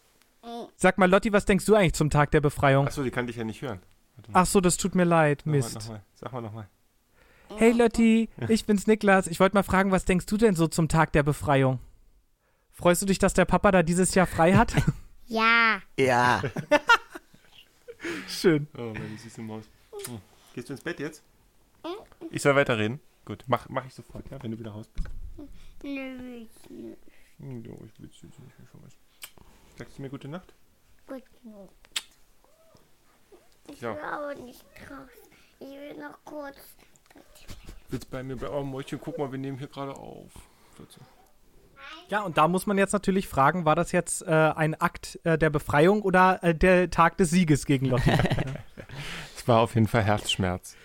Sag 0.77 0.99
mal, 0.99 1.09
Lotti, 1.09 1.33
was 1.33 1.45
denkst 1.45 1.67
du 1.67 1.75
eigentlich 1.75 1.93
zum 1.93 2.11
Tag 2.11 2.31
der 2.31 2.41
Befreiung? 2.41 2.87
Achso, 2.87 3.03
die 3.03 3.11
kann 3.11 3.27
dich 3.27 3.37
ja 3.37 3.45
nicht 3.45 3.61
hören. 3.63 3.81
Ach 4.33 4.47
so, 4.47 4.61
das 4.61 4.77
tut 4.79 4.95
mir 4.95 5.05
leid, 5.05 5.45
Mist. 5.45 5.93
Sag 6.15 6.33
mal 6.33 6.41
nochmal. 6.41 6.69
Hey 7.57 7.73
Lotti, 7.73 8.29
ich 8.49 8.65
bin's 8.65 8.87
Niklas. 8.87 9.27
Ich 9.27 9.41
wollte 9.41 9.55
mal 9.55 9.63
fragen, 9.63 9.91
was 9.91 10.05
denkst 10.05 10.27
du 10.27 10.37
denn 10.37 10.55
so 10.55 10.67
zum 10.69 10.89
Tag 10.89 11.13
der 11.13 11.23
Befreiung? 11.23 11.79
Freust 12.73 13.03
du 13.03 13.07
dich, 13.07 13.19
dass 13.19 13.35
der 13.35 13.45
Papa 13.45 13.71
da 13.73 13.83
dieses 13.83 14.15
Jahr 14.15 14.27
frei 14.27 14.55
hat? 14.55 14.75
Ja. 15.33 15.81
Ja. 15.97 16.43
Schön. 18.27 18.67
Oh, 18.77 18.93
meine 18.93 19.17
süße 19.17 19.41
Maus. 19.43 19.63
Hm. 20.07 20.19
Gehst 20.57 20.69
du 20.69 20.73
ins 20.73 20.83
Bett 20.83 20.99
jetzt? 20.99 21.23
Ich 22.33 22.43
soll 22.43 22.57
weiterreden? 22.57 22.99
Gut, 23.25 23.45
mach, 23.47 23.69
mach 23.69 23.87
ich 23.87 23.95
sofort, 23.95 24.29
ja, 24.29 24.43
wenn 24.43 24.51
du 24.51 24.59
wieder 24.59 24.73
raus 24.73 24.89
bist. 24.89 25.07
Nö, 25.85 26.35
ich 26.35 26.69
nicht. 26.69 26.99
Hm, 27.39 27.63
jo, 27.63 27.79
ich 27.87 28.01
will 28.01 28.09
nicht 28.09 28.25
mehr 28.25 28.67
schon 28.73 28.83
was. 28.83 28.93
Sagst 29.79 29.99
du 29.99 30.03
mir 30.03 30.11
gute 30.11 30.27
Nacht? 30.27 30.53
Gute 31.07 31.23
Nacht. 31.45 31.71
Ich 33.71 33.81
Ja. 33.83 33.95
will 33.95 34.03
aber 34.03 34.35
nicht 34.35 34.65
raus. 34.91 35.11
Ich 35.61 35.69
will 35.69 35.97
noch 35.97 36.19
kurz. 36.25 36.57
Willst 37.89 38.11
bei 38.11 38.23
mir 38.23 38.37
bleiben? 38.37 38.55
Oh, 38.55 38.63
Mäuschen, 38.63 39.01
guck 39.03 39.19
mal, 39.19 39.31
wir 39.33 39.39
nehmen 39.39 39.59
hier 39.59 39.67
gerade 39.69 39.95
auf. 39.95 40.31
Ja, 42.09 42.23
und 42.23 42.37
da 42.39 42.49
muss 42.49 42.67
man 42.67 42.79
jetzt 42.79 42.93
natürlich 42.93 43.27
fragen, 43.29 43.65
war 43.65 43.75
das 43.77 43.93
jetzt 43.93 44.23
äh, 44.23 44.31
ein 44.31 44.75
Akt 44.81 45.19
äh, 45.25 45.39
der 45.39 45.51
Befreiung 45.51 46.03
oder 46.03 46.43
äh, 46.43 46.55
der 46.55 46.91
Tag 46.91 47.17
des 47.17 47.31
Sieges 47.31 47.67
gegen 47.67 47.87
Lotti? 47.87 48.11
Es 49.37 49.49
war 49.49 49.61
auf 49.61 49.75
jeden 49.75 49.87
Fall 49.89 50.03
Herzschmerz. 50.03 50.77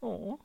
oh. 0.00 0.38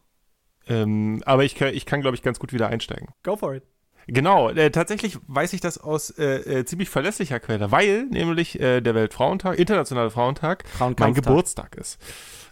Ähm, 0.68 1.22
aber 1.26 1.44
ich, 1.44 1.54
kann- 1.56 1.74
ich 1.74 1.86
kann, 1.86 2.02
glaube 2.02 2.16
ich, 2.16 2.24
ganz 2.24 2.40
gut 2.40 2.54
wieder 2.54 2.68
einsteigen. 2.68 3.10
Go 3.24 3.36
for 3.36 3.54
it. 3.54 3.64
Genau, 4.08 4.50
äh, 4.50 4.72
tatsächlich 4.72 5.18
weiß 5.28 5.54
ich 5.54 5.62
das 5.62 5.78
aus 5.78 6.10
äh, 6.12 6.60
äh, 6.60 6.66
ziemlich 6.66 6.90
verlässlicher 6.90 7.40
Quelle, 7.40 7.72
weil 7.72 8.06
nämlich 8.06 8.60
äh, 8.60 8.82
der 8.82 8.96
Weltfrauentag, 8.96 9.60
Internationale 9.60 10.10
Frauentag, 10.10 10.64
mein. 10.80 11.14
Geburtstag 11.14 11.76
ist. 11.76 12.00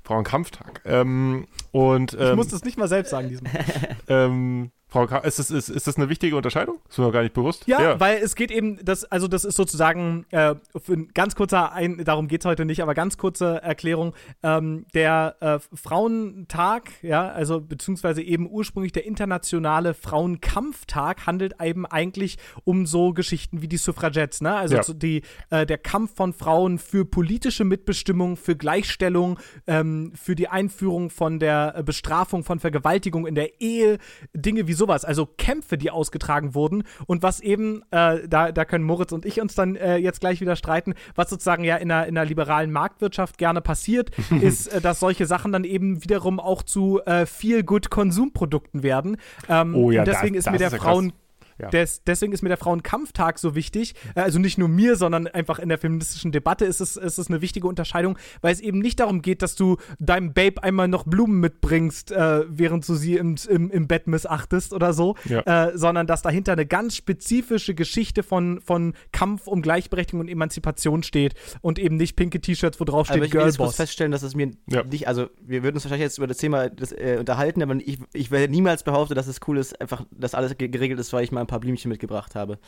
Frauenkampftag. 0.04 0.82
Ähm, 0.86 1.48
und 1.72 2.14
Ich 2.14 2.20
ähm, 2.20 2.36
muss 2.38 2.48
das 2.48 2.64
nicht 2.64 2.78
mal 2.78 2.88
selbst 2.88 3.10
sagen 3.10 3.28
diesmal. 3.28 3.52
ähm, 4.08 4.72
ist, 5.06 5.40
das, 5.40 5.52
ist, 5.52 5.70
ist 5.70 5.88
das 5.88 5.98
eine 5.98 6.10
wichtige 6.10 6.36
Unterscheidung? 6.36 6.80
Ist 6.90 6.98
mir 6.98 7.12
gar 7.12 7.22
nicht 7.24 7.34
bewusst. 7.34 7.68
Ja, 7.68 8.00
weil 8.00 8.18
es 8.18 8.36
geht 8.36 8.52
eben, 8.52 8.84
das, 8.84 9.04
also 9.06 9.28
das 9.28 9.46
ist 9.46 9.56
sozusagen 9.56 10.26
äh, 10.32 10.56
für 10.76 10.94
ein 10.94 11.10
ganz 11.14 11.36
kurzer, 11.36 11.72
ein, 11.74 12.04
darum 12.04 12.28
geht 12.28 12.42
es 12.42 12.46
heute 12.46 12.66
nicht, 12.66 12.82
aber 12.82 12.94
ganz 12.94 13.18
kurze 13.18 13.62
Erklärung. 13.62 14.14
Ähm, 14.44 14.86
der 14.94 15.36
äh, 15.40 15.60
Frauentag, 15.76 16.92
ja, 17.02 17.28
also 17.30 17.60
beziehungsweise 17.62 18.22
eben 18.22 18.50
ursprünglich 18.50 18.92
der 18.92 19.06
internationale 19.06 19.94
Frauenkampftag 19.94 21.26
handelt 21.26 21.56
eben 21.62 21.86
eigentlich 21.86 22.38
um 22.64 22.86
so 22.86 23.14
Geschichten 23.14 23.62
wie 23.62 23.68
die 23.68 23.78
Suffragettes, 23.78 24.42
ne? 24.42 24.56
Also 24.56 24.76
Ja. 24.76 24.84
die, 24.94 25.22
äh, 25.50 25.66
der 25.66 25.78
Kampf 25.78 26.16
von 26.16 26.34
Frauen 26.34 26.78
für 26.80 27.06
politische 27.06 27.64
Mitbestimmung, 27.64 28.38
für 28.38 28.56
Gleichstellung, 28.56 29.40
ähm, 29.66 30.12
für 30.16 30.36
die 30.36 30.48
Einführung 30.48 31.10
von 31.10 31.40
der 31.40 31.74
äh, 31.78 31.84
Bestrafung 31.84 32.44
von 32.44 32.60
Vergewaltigung 32.60 33.28
in 33.28 33.36
der 33.36 33.60
Ehe, 33.62 33.98
Dinge 34.34 34.68
wie 34.68 34.74
sowas, 34.88 35.06
also 35.06 35.26
Kämpfe, 35.26 35.78
die 35.78 35.92
ausgetragen 35.92 36.56
wurden 36.56 36.84
und 37.06 37.24
was 37.24 37.40
eben, 37.42 37.84
äh, 37.92 38.28
da, 38.28 38.52
da 38.52 38.66
können 38.66 38.84
Moritz 38.86 39.12
und 39.12 39.26
ich 39.26 39.42
uns 39.42 39.54
dann 39.56 39.76
äh, 39.76 39.98
jetzt 39.98 40.20
gleich 40.22 40.40
wieder 40.42 40.56
streiten, 40.56 40.94
was 41.16 41.30
sozusagen 41.30 41.64
ja 41.64 41.76
in 41.78 41.92
einer, 41.92 42.08
in 42.08 42.18
einer 42.18 42.28
liberalen 42.28 42.72
Marktwirtschaft 42.72 43.38
gerne 43.38 43.62
passiert, 43.62 44.12
ist, 44.42 44.68
äh, 44.68 44.82
dass 44.82 45.00
solche 45.00 45.26
Sachen 45.26 45.52
dann 45.52 45.64
eben 45.66 46.04
wiederum 46.04 46.40
auch 46.40 46.64
zu 46.64 47.02
äh, 47.06 47.26
viel 47.26 47.64
gut 47.64 47.90
Konsumprodukten 47.90 48.84
werden. 48.84 49.18
Ähm, 49.50 49.76
Oh 49.76 49.92
ja, 49.92 50.02
und 50.02 50.08
deswegen 50.08 50.36
das- 50.36 50.46
ist 50.46 50.52
mir 50.52 50.58
der. 50.58 50.72
Frauen 50.78 51.12
Ja. 51.60 51.70
des, 51.70 52.04
deswegen 52.04 52.34
ist 52.34 52.44
mir 52.44 52.50
der 52.50 52.58
Frauenkampftag 52.58 53.40
so 53.40 53.56
wichtig. 53.56 53.96
Äh, 54.16 54.22
Also 54.22 54.40
nicht 54.40 54.58
nur 54.58 54.68
mir, 54.68 54.96
sondern 54.96 55.28
einfach 55.28 55.60
in 55.60 55.70
der 55.70 55.78
feministischen 55.78 56.32
Debatte 56.32 56.66
ist 56.66 56.82
es, 56.82 56.98
ist 56.98 57.18
es 57.18 57.28
eine 57.30 57.42
wichtige 57.42 57.68
Unterscheidung, 57.68 58.18
weil 58.42 58.54
es 58.54 58.60
eben 58.60 58.80
nicht 58.80 59.00
darum 59.00 59.22
geht, 59.22 59.42
dass 59.42 59.56
du 59.56 59.78
deinem 60.00 60.34
Babe 60.34 60.62
einmal 60.64 60.88
noch 60.88 61.06
Blumen 61.06 61.40
mitbringst, 61.40 62.12
äh, 62.12 62.44
während 62.48 62.88
du 62.88 62.96
sie 62.96 63.16
im, 63.16 63.36
im, 63.50 63.72
im 63.72 63.88
Bett 63.88 64.08
missachtest 64.08 64.74
oder 64.74 64.94
so, 64.94 65.16
Ja. 65.26 65.42
äh, 65.70 65.78
sondern 65.78 66.06
dass 66.08 66.22
dahinter 66.22 66.52
eine 66.54 66.66
ganz 66.66 66.96
spezifische 66.96 67.74
Geschichte 67.74 68.24
von, 68.24 68.62
von 68.62 68.94
Kampf 69.12 69.48
um 69.48 69.62
Gleichberechtigung 69.62 70.22
und 70.22 70.28
Emanzipation 70.28 71.04
steht 71.04 71.34
und 71.62 71.80
eben 71.80 71.96
nicht 71.98 72.16
pinke 72.16 72.40
T-Shirts, 72.42 72.80
wo 72.80 72.84
drauf 72.86 73.10
Aber 73.10 73.18
steht 73.18 73.28
ich 73.28 73.34
will 73.34 73.42
jetzt 73.42 73.58
kurz 73.58 73.58
Girlboss. 73.58 73.76
feststellen, 73.78 74.12
dass 74.12 74.24
es 74.24 74.36
mir 74.36 74.52
Ja. 74.70 74.84
nicht, 74.84 75.08
also 75.08 75.28
wir 75.42 75.64
würden 75.64 75.76
uns 75.78 75.86
wahrscheinlich 75.86 76.06
jetzt 76.06 76.18
über 76.18 76.28
das 76.28 76.38
Thema 76.38 76.70
das, 76.70 76.92
äh, 76.92 77.18
unterhalten, 77.20 77.62
aber 77.64 77.76
ich, 77.76 77.98
ich 78.14 78.30
werde 78.32 78.52
niemals 78.52 78.84
behaupten, 78.84 79.16
dass 79.16 79.28
es 79.28 79.40
cool 79.48 79.58
ist, 79.58 79.80
einfach, 79.82 80.06
dass 80.12 80.36
alles 80.36 80.58
ge- 80.58 80.68
geregelt 80.68 81.00
ist, 81.00 81.14
weil 81.14 81.24
ich 81.24 81.32
mal 81.32 81.47
ein 81.48 81.50
paar 81.50 81.60
Blümchen 81.60 81.90
mitgebracht 81.90 82.36
habe. 82.36 82.60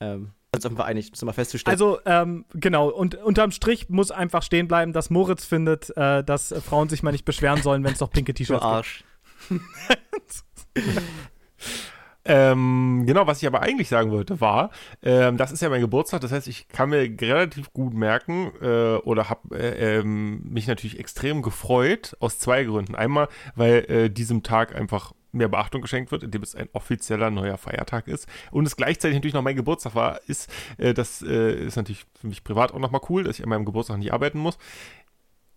Ähm, 0.00 0.32
uns 0.54 0.66
einfach 0.66 0.86
einig, 0.86 1.10
das 1.10 1.22
mal 1.22 1.32
festzustellen. 1.32 1.72
Also, 1.72 1.98
ähm, 2.06 2.44
genau, 2.54 2.88
und 2.88 3.14
unterm 3.14 3.50
Strich 3.50 3.88
muss 3.88 4.10
einfach 4.10 4.42
stehen 4.42 4.68
bleiben, 4.68 4.92
dass 4.92 5.10
Moritz 5.10 5.44
findet, 5.44 5.96
äh, 5.96 6.24
dass 6.24 6.54
Frauen 6.64 6.88
sich 6.88 7.02
mal 7.02 7.12
nicht 7.12 7.24
beschweren 7.24 7.62
sollen, 7.62 7.84
wenn 7.84 7.92
es 7.92 7.98
doch 7.98 8.10
pinke 8.10 8.34
T-Shirts 8.34 8.62
gibt. 8.62 8.72
Arsch. 8.72 9.04
Ähm, 12.28 13.04
genau, 13.06 13.26
was 13.28 13.40
ich 13.40 13.46
aber 13.46 13.62
eigentlich 13.62 13.88
sagen 13.88 14.10
wollte, 14.10 14.40
war, 14.40 14.70
ähm, 15.00 15.36
das 15.36 15.52
ist 15.52 15.62
ja 15.62 15.68
mein 15.68 15.80
Geburtstag, 15.80 16.20
das 16.22 16.32
heißt, 16.32 16.48
ich 16.48 16.66
kann 16.66 16.90
mir 16.90 17.08
relativ 17.20 17.72
gut 17.72 17.94
merken 17.94 18.50
äh, 18.60 18.96
oder 18.96 19.30
habe 19.30 19.56
äh, 19.56 19.98
ähm, 19.98 20.42
mich 20.42 20.66
natürlich 20.66 20.98
extrem 20.98 21.40
gefreut, 21.40 22.16
aus 22.18 22.40
zwei 22.40 22.64
Gründen. 22.64 22.96
Einmal, 22.96 23.28
weil 23.54 23.84
äh, 23.88 24.10
diesem 24.10 24.42
Tag 24.42 24.74
einfach 24.74 25.12
mehr 25.36 25.48
Beachtung 25.48 25.82
geschenkt 25.82 26.10
wird, 26.10 26.22
indem 26.22 26.42
es 26.42 26.54
ein 26.54 26.68
offizieller 26.72 27.30
neuer 27.30 27.58
Feiertag 27.58 28.08
ist 28.08 28.28
und 28.50 28.66
es 28.66 28.76
gleichzeitig 28.76 29.16
natürlich 29.16 29.34
noch 29.34 29.42
mein 29.42 29.56
Geburtstag 29.56 29.94
war, 29.94 30.20
ist, 30.26 30.50
äh, 30.78 30.94
das 30.94 31.22
äh, 31.22 31.66
ist 31.66 31.76
natürlich 31.76 32.06
für 32.20 32.26
mich 32.26 32.44
privat 32.44 32.72
auch 32.72 32.78
nochmal 32.78 33.02
cool, 33.08 33.24
dass 33.24 33.38
ich 33.38 33.44
an 33.44 33.50
meinem 33.50 33.64
Geburtstag 33.64 33.98
nicht 33.98 34.12
arbeiten 34.12 34.38
muss 34.38 34.58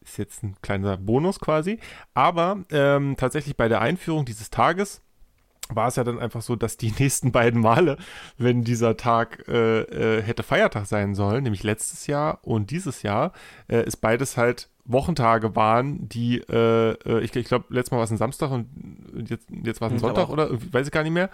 ist 0.01 0.17
jetzt 0.17 0.43
ein 0.43 0.55
kleiner 0.61 0.97
Bonus 0.97 1.39
quasi. 1.39 1.79
Aber 2.13 2.63
ähm, 2.71 3.15
tatsächlich 3.17 3.57
bei 3.57 3.67
der 3.67 3.81
Einführung 3.81 4.25
dieses 4.25 4.49
Tages 4.49 5.01
war 5.69 5.87
es 5.87 5.97
ja 5.97 6.03
dann 6.03 6.19
einfach 6.19 6.41
so, 6.41 6.55
dass 6.55 6.77
die 6.77 6.91
nächsten 6.99 7.31
beiden 7.31 7.61
Male, 7.61 7.97
wenn 8.37 8.63
dieser 8.63 8.97
Tag 8.97 9.45
äh, 9.47 9.81
äh, 9.81 10.21
hätte 10.21 10.43
Feiertag 10.43 10.85
sein 10.85 11.15
sollen, 11.15 11.43
nämlich 11.43 11.63
letztes 11.63 12.07
Jahr 12.07 12.39
und 12.43 12.71
dieses 12.71 13.03
Jahr, 13.03 13.33
äh, 13.67 13.77
es 13.77 13.95
beides 13.95 14.35
halt 14.35 14.69
Wochentage 14.91 15.55
waren, 15.55 16.09
die, 16.09 16.39
äh, 16.49 16.91
äh, 16.91 17.19
ich, 17.21 17.35
ich 17.35 17.45
glaube, 17.45 17.65
letztes 17.69 17.91
Mal 17.91 17.97
war 17.97 18.03
es 18.03 18.11
ein 18.11 18.17
Samstag 18.17 18.51
und 18.51 18.67
jetzt, 19.29 19.47
jetzt 19.63 19.81
war 19.81 19.87
es 19.87 19.93
ein 19.93 19.99
glaub 19.99 20.15
Sonntag 20.15 20.25
auch. 20.25 20.29
oder 20.29 20.49
weiß 20.51 20.87
ich 20.87 20.91
gar 20.91 21.03
nicht 21.03 21.13
mehr. 21.13 21.29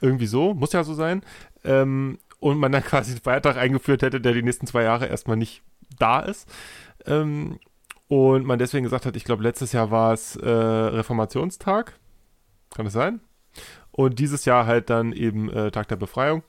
Irgendwie 0.00 0.26
so, 0.26 0.54
muss 0.54 0.72
ja 0.72 0.84
so 0.84 0.94
sein. 0.94 1.22
Ähm, 1.64 2.18
und 2.40 2.58
man 2.58 2.72
dann 2.72 2.82
quasi 2.84 3.12
einen 3.12 3.20
Feiertag 3.20 3.56
eingeführt 3.56 4.02
hätte, 4.02 4.20
der 4.20 4.34
die 4.34 4.42
nächsten 4.42 4.66
zwei 4.66 4.82
Jahre 4.82 5.06
erstmal 5.06 5.36
nicht 5.36 5.62
da 5.98 6.20
ist. 6.20 6.48
Ähm, 7.06 7.58
und 8.08 8.44
man 8.44 8.58
deswegen 8.58 8.84
gesagt 8.84 9.06
hat, 9.06 9.16
ich 9.16 9.24
glaube, 9.24 9.42
letztes 9.42 9.72
Jahr 9.72 9.90
war 9.90 10.12
es 10.12 10.36
äh, 10.36 10.48
Reformationstag. 10.48 11.98
Kann 12.74 12.84
das 12.84 12.92
sein? 12.92 13.20
Und 13.92 14.18
dieses 14.18 14.44
Jahr 14.44 14.66
halt 14.66 14.90
dann 14.90 15.12
eben 15.12 15.48
äh, 15.50 15.70
Tag 15.70 15.88
der 15.88 15.96
Befreiung 15.96 16.42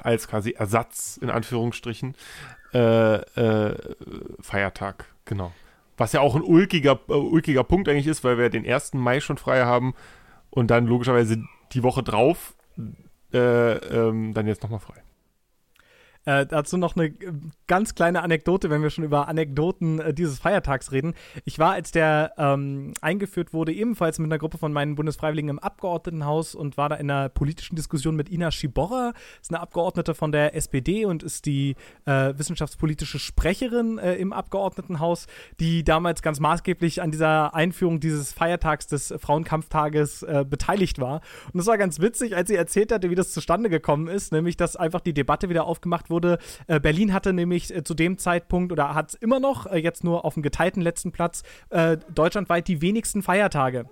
als 0.00 0.28
quasi 0.28 0.50
Ersatz 0.52 1.18
in 1.20 1.30
Anführungsstrichen 1.30 2.14
äh, 2.74 3.16
äh, 3.16 3.94
Feiertag, 4.40 5.06
genau. 5.24 5.52
Was 6.02 6.12
ja 6.12 6.20
auch 6.20 6.34
ein 6.34 6.42
ulkiger, 6.42 6.98
äh, 7.08 7.12
ulkiger 7.12 7.62
Punkt 7.62 7.88
eigentlich 7.88 8.08
ist, 8.08 8.24
weil 8.24 8.36
wir 8.36 8.50
den 8.50 8.66
1. 8.66 8.94
Mai 8.94 9.20
schon 9.20 9.38
frei 9.38 9.62
haben 9.62 9.94
und 10.50 10.68
dann 10.72 10.88
logischerweise 10.88 11.44
die 11.74 11.84
Woche 11.84 12.02
drauf 12.02 12.56
äh, 13.32 13.38
ähm, 13.38 14.34
dann 14.34 14.48
jetzt 14.48 14.64
nochmal 14.64 14.80
frei. 14.80 15.01
Äh, 16.24 16.46
dazu 16.46 16.76
noch 16.76 16.94
eine 16.94 17.06
äh, 17.06 17.32
ganz 17.66 17.96
kleine 17.96 18.22
Anekdote, 18.22 18.70
wenn 18.70 18.82
wir 18.82 18.90
schon 18.90 19.02
über 19.02 19.26
Anekdoten 19.26 19.98
äh, 19.98 20.14
dieses 20.14 20.38
Feiertags 20.38 20.92
reden. 20.92 21.14
Ich 21.44 21.58
war, 21.58 21.72
als 21.72 21.90
der 21.90 22.32
ähm, 22.38 22.94
eingeführt 23.00 23.52
wurde, 23.52 23.72
ebenfalls 23.72 24.20
mit 24.20 24.28
einer 24.28 24.38
Gruppe 24.38 24.56
von 24.56 24.72
meinen 24.72 24.94
Bundesfreiwilligen 24.94 25.50
im 25.50 25.58
Abgeordnetenhaus 25.58 26.54
und 26.54 26.76
war 26.76 26.88
da 26.88 26.94
in 26.94 27.10
einer 27.10 27.28
politischen 27.28 27.74
Diskussion 27.74 28.14
mit 28.14 28.30
Ina 28.30 28.52
Schiborra, 28.52 29.14
ist 29.40 29.50
eine 29.50 29.60
Abgeordnete 29.60 30.14
von 30.14 30.30
der 30.30 30.54
SPD 30.54 31.06
und 31.06 31.24
ist 31.24 31.44
die 31.46 31.74
äh, 32.04 32.34
wissenschaftspolitische 32.36 33.18
Sprecherin 33.18 33.98
äh, 33.98 34.14
im 34.14 34.32
Abgeordnetenhaus, 34.32 35.26
die 35.58 35.82
damals 35.82 36.22
ganz 36.22 36.38
maßgeblich 36.38 37.02
an 37.02 37.10
dieser 37.10 37.52
Einführung 37.52 37.98
dieses 37.98 38.32
Feiertags 38.32 38.86
des 38.86 39.12
Frauenkampftages 39.18 40.22
äh, 40.22 40.44
beteiligt 40.48 41.00
war. 41.00 41.20
Und 41.52 41.58
es 41.58 41.66
war 41.66 41.78
ganz 41.78 41.98
witzig, 41.98 42.36
als 42.36 42.48
sie 42.48 42.54
erzählt 42.56 42.92
hatte, 42.92 43.10
wie 43.10 43.16
das 43.16 43.32
zustande 43.32 43.68
gekommen 43.68 44.06
ist, 44.06 44.30
nämlich 44.30 44.56
dass 44.56 44.76
einfach 44.76 45.00
die 45.00 45.14
Debatte 45.14 45.48
wieder 45.48 45.64
aufgemacht 45.64 46.10
wurde. 46.10 46.11
Äh, 46.66 46.80
Berlin 46.80 47.12
hatte 47.12 47.32
nämlich 47.32 47.74
äh, 47.74 47.84
zu 47.84 47.94
dem 47.94 48.18
Zeitpunkt 48.18 48.72
oder 48.72 48.94
hat 48.94 49.10
es 49.10 49.14
immer 49.14 49.40
noch, 49.40 49.66
äh, 49.66 49.78
jetzt 49.78 50.04
nur 50.04 50.24
auf 50.24 50.34
dem 50.34 50.42
geteilten 50.42 50.82
letzten 50.82 51.12
Platz, 51.12 51.42
äh, 51.70 51.96
deutschlandweit 52.14 52.68
die 52.68 52.80
wenigsten 52.82 53.22
Feiertage. 53.22 53.86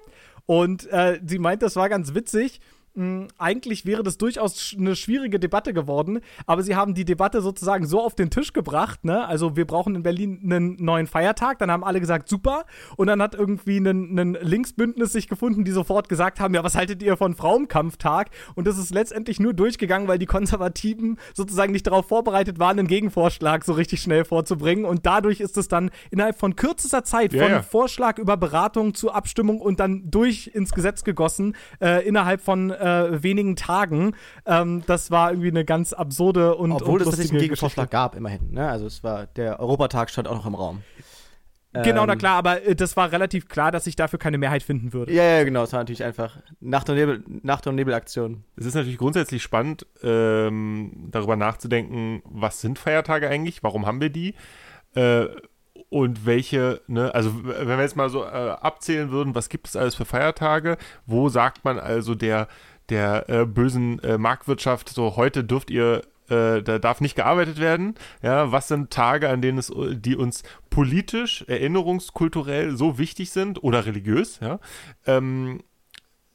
Und 0.47 0.91
äh, 0.91 1.21
sie 1.25 1.39
meint, 1.39 1.63
das 1.63 1.77
war 1.77 1.89
ganz 1.89 2.15
witzig. 2.15 2.61
Mh, 2.95 3.29
eigentlich 3.39 3.87
wäre 3.87 4.03
das 4.03 4.19
durchaus 4.19 4.75
eine 4.77 4.97
schwierige 4.97 5.39
Debatte 5.39 5.73
geworden, 5.73 6.21
aber 6.47 6.63
sie 6.63 6.75
haben 6.75 6.95
die 6.95 7.05
Debatte 7.05 7.41
sozusagen 7.41 7.87
so 7.87 8.03
auf 8.03 8.15
den 8.17 8.31
Tisch 8.31 8.53
gebracht, 8.53 9.05
ne? 9.05 9.27
Also 9.29 9.57
wir 9.57 9.65
brauchen 9.65 9.95
in 9.95 10.03
Berlin 10.03 10.41
einen 10.43 10.77
neuen 10.83 11.07
Feiertag, 11.07 11.59
dann 11.59 11.71
haben 11.71 11.85
alle 11.85 12.01
gesagt, 12.01 12.29
super, 12.29 12.65
und 12.97 13.07
dann 13.07 13.23
hat 13.23 13.35
irgendwie 13.35 13.79
ein, 13.79 14.19
ein 14.19 14.39
Linksbündnis 14.41 15.13
sich 15.13 15.29
gefunden, 15.29 15.65
die 15.65 15.71
sofort 15.71 16.09
gesagt 16.09 16.41
haben, 16.41 16.53
ja, 16.53 16.65
was 16.65 16.75
haltet 16.75 17.01
ihr 17.03 17.17
von 17.17 17.35
Frauenkampftag? 17.35 18.31
Und 18.57 18.67
das 18.67 18.77
ist 18.77 18.93
letztendlich 18.93 19.39
nur 19.39 19.55
durchgegangen, 19.55 20.09
weil 20.09 20.19
die 20.19 20.27
Konservativen 20.27 21.19
sozusagen 21.33 21.73
nicht 21.73 21.87
darauf 21.87 22.09
vorbereitet 22.09 22.59
waren, 22.59 22.79
einen 22.79 22.89
Gegenvorschlag 22.89 23.65
so 23.65 23.73
richtig 23.73 24.03
schnell 24.03 24.25
vorzubringen 24.25 24.85
und 24.85 25.07
dadurch 25.07 25.41
ist 25.41 25.57
es 25.57 25.69
dann 25.69 25.91
innerhalb 26.11 26.39
von 26.39 26.57
kürzester 26.57 27.05
Zeit 27.05 27.33
Ja, 27.33 27.49
von. 27.49 27.63
Vorschlag 27.63 28.19
über 28.19 28.37
Beratung 28.37 28.95
zu 28.95 29.13
Abstimmung 29.13 29.61
und 29.61 29.79
dann 29.79 30.11
durch 30.11 30.51
ins 30.53 30.73
Gesetz 30.73 31.05
gegossen, 31.05 31.55
äh, 31.81 32.07
innerhalb 32.07 32.41
von 32.41 32.71
äh, 32.81 33.23
wenigen 33.23 33.57
Tagen. 33.57 34.15
Ähm, 34.47 34.83
das 34.87 35.11
war 35.11 35.31
irgendwie 35.31 35.49
eine 35.49 35.65
ganz 35.65 35.93
absurde 35.93 36.55
und 36.57 36.73
Obwohl 36.73 36.95
und 36.95 37.01
es 37.03 37.05
tatsächlich 37.09 37.33
einen 37.33 37.41
Gegenvorschlag 37.43 37.91
gab, 37.91 38.17
immerhin. 38.17 38.51
Ne? 38.53 38.69
Also 38.69 38.87
es 38.87 39.05
war, 39.05 39.27
der 39.27 39.61
Europatag 39.61 40.11
stand 40.11 40.29
auch 40.29 40.35
noch 40.37 40.47
im 40.47 40.55
Raum. 40.55 40.83
Genau, 41.73 42.05
na 42.05 42.15
Ähm, 42.15 42.19
klar, 42.19 42.37
aber 42.37 42.67
äh, 42.67 42.75
das 42.75 42.97
war 42.97 43.13
relativ 43.13 43.49
klar, 43.49 43.71
dass 43.71 43.87
ich 43.87 43.95
dafür 43.95 44.19
keine 44.19 44.39
Mehrheit 44.39 44.63
finden 44.65 44.93
würde. 44.93 45.13
Ja, 45.13 45.23
ja, 45.23 45.45
genau. 45.45 45.63
Es 45.63 45.73
war 45.73 45.79
natürlich 45.81 46.03
einfach 46.03 46.39
Nacht- 46.59 46.89
und, 46.91 46.97
Nebel, 46.97 47.23
Nacht 47.43 47.67
und 47.69 47.77
Nebelaktion. 47.77 48.43
Es 48.57 48.67
ist 48.67 48.75
natürlich 48.75 48.99
grundsätzlich 48.99 49.43
spannend, 49.43 49.87
ähm, 50.03 51.09
darüber 51.13 51.37
nachzudenken, 51.37 52.23
was 52.25 52.61
sind 52.61 52.79
Feiertage 52.79 53.29
eigentlich, 53.29 53.63
warum 53.63 53.87
haben 53.87 54.01
wir 54.01 54.11
die 54.11 54.35
äh, 54.95 55.27
und 55.91 56.27
welche, 56.27 56.81
ne, 56.89 57.15
also 57.15 57.45
wenn 57.45 57.69
wir 57.69 57.81
jetzt 57.81 57.97
mal 57.97 58.11
so 58.11 58.25
äh, 58.25 58.27
abzählen 58.27 59.11
würden, 59.11 59.35
was 59.37 59.49
gibt 59.49 59.69
es 59.69 59.77
alles 59.77 59.95
für 59.95 60.05
Feiertage, 60.05 60.77
wo 61.07 61.29
sagt 61.29 61.65
man 61.65 61.79
also 61.79 62.15
der, 62.17 62.49
der 62.91 63.29
äh, 63.29 63.47
bösen 63.47 63.99
äh, 64.01 64.19
Marktwirtschaft, 64.19 64.89
so 64.89 65.17
heute 65.17 65.45
dürft 65.45 65.71
ihr 65.71 66.03
äh, 66.29 66.63
da 66.63 66.79
darf 66.79 67.01
nicht 67.01 67.17
gearbeitet 67.17 67.59
werden. 67.59 67.95
Ja, 68.23 68.53
was 68.53 68.69
sind 68.69 68.91
Tage, 68.91 69.29
an 69.29 69.43
denen 69.43 69.59
es, 69.59 69.73
die 69.77 70.17
uns 70.17 70.43
politisch, 70.71 71.45
erinnerungskulturell 71.49 72.77
so 72.77 72.99
wichtig 72.99 73.31
sind 73.31 73.63
oder 73.63 73.85
religiös, 73.85 74.39
ja, 74.41 74.61
ähm, 75.07 75.61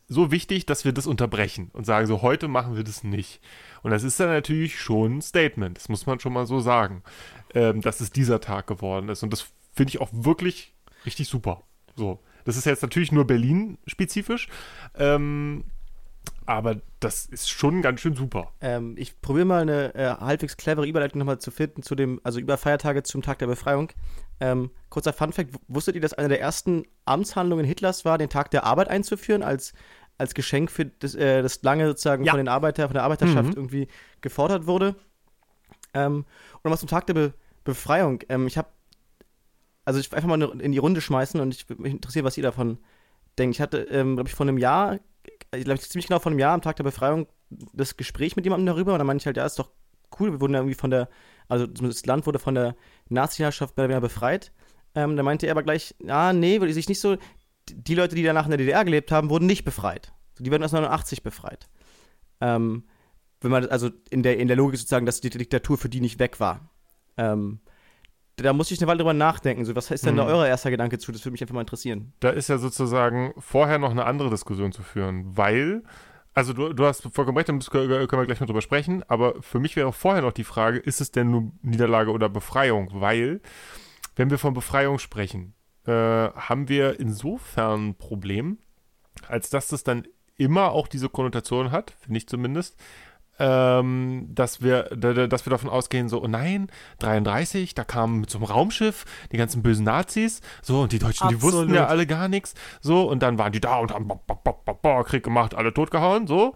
so 0.07 0.31
wichtig, 0.31 0.65
dass 0.65 0.85
wir 0.85 0.91
das 0.91 1.07
unterbrechen 1.07 1.71
und 1.73 1.85
sagen, 1.85 2.05
so 2.05 2.21
heute 2.21 2.47
machen 2.47 2.75
wir 2.75 2.83
das 2.83 3.03
nicht. 3.03 3.41
Und 3.81 3.91
das 3.91 4.03
ist 4.03 4.19
dann 4.19 4.29
natürlich 4.29 4.79
schon 4.79 5.17
ein 5.17 5.21
Statement, 5.21 5.77
das 5.77 5.89
muss 5.89 6.05
man 6.05 6.19
schon 6.19 6.33
mal 6.33 6.45
so 6.45 6.59
sagen, 6.59 7.01
ähm, 7.53 7.81
dass 7.81 8.01
es 8.01 8.11
dieser 8.11 8.39
Tag 8.39 8.67
geworden 8.67 9.09
ist. 9.09 9.23
Und 9.23 9.33
das 9.33 9.47
finde 9.73 9.89
ich 9.89 10.01
auch 10.01 10.09
wirklich 10.11 10.73
richtig 11.05 11.27
super. 11.27 11.63
So, 11.95 12.19
das 12.43 12.57
ist 12.57 12.65
jetzt 12.65 12.83
natürlich 12.83 13.11
nur 13.11 13.25
Berlin-spezifisch, 13.25 14.47
ähm, 14.95 15.63
aber 16.45 16.81
das 16.99 17.25
ist 17.25 17.49
schon 17.49 17.81
ganz 17.81 18.01
schön 18.01 18.15
super. 18.15 18.51
Ähm, 18.61 18.95
ich 18.97 19.19
probiere 19.21 19.45
mal 19.45 19.61
eine 19.61 19.95
äh, 19.95 20.09
halbwegs 20.19 20.57
clevere 20.57 20.87
Überleitung 20.87 21.19
nochmal 21.19 21.39
zu 21.39 21.51
finden 21.51 21.81
zu 21.83 21.95
dem, 21.95 22.19
also 22.23 22.39
über 22.39 22.57
Feiertage 22.57 23.03
zum 23.03 23.21
Tag 23.21 23.39
der 23.39 23.47
Befreiung. 23.47 23.91
Ähm, 24.39 24.69
kurzer 24.89 25.13
Funfact, 25.13 25.55
wusstet 25.67 25.95
ihr, 25.95 26.01
dass 26.01 26.13
eine 26.13 26.27
der 26.29 26.41
ersten 26.41 26.83
Amtshandlungen 27.05 27.65
Hitlers 27.65 28.05
war, 28.05 28.17
den 28.17 28.29
Tag 28.29 28.51
der 28.51 28.63
Arbeit 28.65 28.89
einzuführen, 28.89 29.43
als, 29.43 29.73
als 30.17 30.33
Geschenk 30.33 30.71
für 30.71 30.85
das, 30.85 31.15
äh, 31.15 31.41
das 31.41 31.61
lange 31.63 31.87
sozusagen 31.87 32.25
Ja. 32.25 32.31
von 32.31 32.37
den 32.39 32.47
Arbeiter, 32.47 32.87
von 32.87 32.93
der 32.93 33.03
Arbeiterschaft 33.03 33.49
Mhm. 33.49 33.55
irgendwie 33.55 33.87
gefordert 34.21 34.67
wurde? 34.67 34.95
Ähm, 35.93 36.25
und 36.63 36.71
was 36.71 36.79
zum 36.81 36.89
Tag 36.89 37.07
der 37.07 37.13
Be 37.13 37.33
Befreiung. 37.63 38.19
Ähm, 38.29 38.45
ich 38.45 38.59
habe, 38.59 38.67
also 39.85 39.99
ich 39.99 40.11
will 40.11 40.17
einfach 40.17 40.29
mal 40.29 40.61
in 40.61 40.71
die 40.71 40.77
Runde 40.77 41.01
schmeißen 41.01 41.39
und 41.39 41.53
ich 41.55 41.67
würde 41.67 41.81
mich 41.81 41.93
interessieren, 41.93 42.23
was 42.25 42.37
ihr 42.37 42.43
davon 42.43 42.77
denkt. 43.39 43.55
Ich 43.55 43.61
hatte, 43.61 43.79
ähm, 43.89 44.15
glaube 44.15 44.29
ich, 44.29 44.35
vor 44.35 44.45
einem 44.45 44.57
Jahr, 44.59 44.99
ich 45.55 45.65
glaube, 45.65 45.79
ziemlich 45.79 46.07
genau 46.07 46.19
vor 46.19 46.31
einem 46.31 46.39
Jahr 46.39 46.53
am 46.53 46.61
Tag 46.61 46.75
der 46.75 46.83
Befreiung 46.83 47.27
das 47.49 47.97
Gespräch 47.97 48.35
mit 48.35 48.45
jemandem 48.45 48.67
darüber 48.67 48.93
und 48.93 48.99
dann 48.99 49.07
meinte 49.07 49.23
ich 49.23 49.25
halt, 49.25 49.37
ja, 49.37 49.45
ist 49.45 49.59
doch 49.59 49.71
cool, 50.19 50.31
wir 50.31 50.41
wurden 50.41 50.53
ja 50.53 50.59
irgendwie 50.59 50.75
von 50.75 50.91
der, 50.91 51.09
also 51.47 51.67
das 51.67 52.05
Land 52.05 52.25
wurde 52.25 52.39
von 52.39 52.55
der 52.55 52.75
Nazi-Herrschaft 53.09 53.77
mehr 53.77 53.85
oder 53.85 53.95
weniger 53.95 54.07
befreit. 54.07 54.51
Ähm, 54.95 55.17
da 55.17 55.23
meinte 55.23 55.45
er 55.45 55.51
aber 55.51 55.63
gleich, 55.63 55.95
ja, 55.99 56.33
nee, 56.33 56.59
würde 56.61 56.73
sich 56.73 56.89
nicht 56.89 57.01
so, 57.01 57.17
die 57.69 57.95
Leute, 57.95 58.15
die 58.15 58.23
danach 58.23 58.45
in 58.45 58.51
der 58.51 58.57
DDR 58.57 58.85
gelebt 58.85 59.11
haben, 59.11 59.29
wurden 59.29 59.45
nicht 59.45 59.65
befreit. 59.65 60.13
Die 60.39 60.51
werden 60.51 60.61
erst 60.61 60.73
89 60.73 61.23
befreit. 61.23 61.67
Ähm, 62.41 62.85
wenn 63.41 63.51
man, 63.51 63.65
also 63.67 63.89
in 64.09 64.23
der, 64.23 64.37
in 64.37 64.47
der 64.47 64.57
Logik 64.57 64.77
sozusagen, 64.77 65.05
dass 65.05 65.21
die 65.21 65.29
Diktatur 65.29 65.77
für 65.77 65.89
die 65.89 66.01
nicht 66.01 66.19
weg 66.19 66.39
war. 66.39 66.69
Ähm, 67.17 67.59
da 68.37 68.53
musste 68.53 68.73
ich 68.73 68.81
eine 68.81 68.87
Weile 68.87 68.97
drüber 68.99 69.13
nachdenken. 69.13 69.65
So, 69.65 69.75
was 69.75 69.89
ist 69.91 70.05
denn 70.05 70.17
da 70.17 70.23
Mhm. 70.23 70.29
euer 70.29 70.47
erster 70.47 70.69
Gedanke 70.71 70.97
zu? 70.99 71.11
Das 71.11 71.21
würde 71.23 71.31
mich 71.33 71.41
einfach 71.41 71.53
mal 71.55 71.61
interessieren. 71.61 72.13
Da 72.19 72.29
ist 72.29 72.49
ja 72.49 72.57
sozusagen 72.57 73.33
vorher 73.37 73.77
noch 73.77 73.91
eine 73.91 74.05
andere 74.05 74.29
Diskussion 74.29 74.71
zu 74.71 74.83
führen, 74.83 75.37
weil, 75.37 75.83
also 76.33 76.51
du, 76.53 76.73
du 76.73 76.85
hast 76.85 77.03
vollkommen 77.13 77.37
recht, 77.37 77.49
da 77.49 77.53
können 77.53 77.89
wir 77.89 78.25
gleich 78.25 78.39
mal 78.39 78.45
drüber 78.45 78.61
sprechen, 78.61 79.03
aber 79.07 79.41
für 79.41 79.59
mich 79.59 79.75
wäre 79.75 79.93
vorher 79.93 80.21
noch 80.21 80.33
die 80.33 80.43
Frage, 80.43 80.77
ist 80.79 80.99
es 81.01 81.11
denn 81.11 81.31
nur 81.31 81.51
Niederlage 81.61 82.11
oder 82.11 82.27
Befreiung? 82.29 82.89
Weil, 82.93 83.39
wenn 84.15 84.29
wir 84.29 84.37
von 84.37 84.53
Befreiung 84.53 84.99
sprechen, 84.99 85.53
äh, 85.85 85.91
haben 85.91 86.67
wir 86.67 86.99
insofern 86.99 87.89
ein 87.89 87.95
Problem, 87.95 88.57
als 89.27 89.49
dass 89.49 89.67
das 89.69 89.83
dann 89.83 90.07
immer 90.37 90.71
auch 90.71 90.87
diese 90.89 91.07
Konnotation 91.07 91.71
hat, 91.71 91.91
finde 92.01 92.17
ich 92.17 92.27
zumindest, 92.27 92.75
ähm, 93.39 94.27
dass 94.33 94.61
wir, 94.61 94.83
da- 94.95 95.13
da- 95.13 95.27
dass 95.27 95.45
wir 95.45 95.51
davon 95.51 95.69
ausgehen, 95.69 96.07
so, 96.09 96.23
oh 96.23 96.27
nein, 96.27 96.67
33, 96.99 97.73
da 97.75 97.83
kamen 97.83 98.25
einem 98.37 98.45
Raumschiff 98.45 99.05
die 99.31 99.37
ganzen 99.37 99.61
bösen 99.61 99.83
Nazis, 99.85 100.41
so, 100.61 100.81
und 100.81 100.91
die 100.91 100.99
Deutschen, 100.99 101.27
die 101.29 101.41
wussten 101.41 101.59
Absolut. 101.59 101.75
ja 101.75 101.87
alle 101.87 102.07
gar 102.07 102.27
nichts, 102.27 102.53
so, 102.81 103.09
und 103.09 103.21
dann 103.21 103.37
waren 103.37 103.51
die 103.51 103.59
da 103.61 103.77
und 103.79 103.93
haben 103.93 104.07
ba- 104.07 104.19
ba- 104.25 104.37
ba- 104.43 104.73
Krieg 105.03 105.23
gemacht, 105.23 105.53
alle 105.55 105.73
totgehauen, 105.73 106.27
so. 106.27 106.55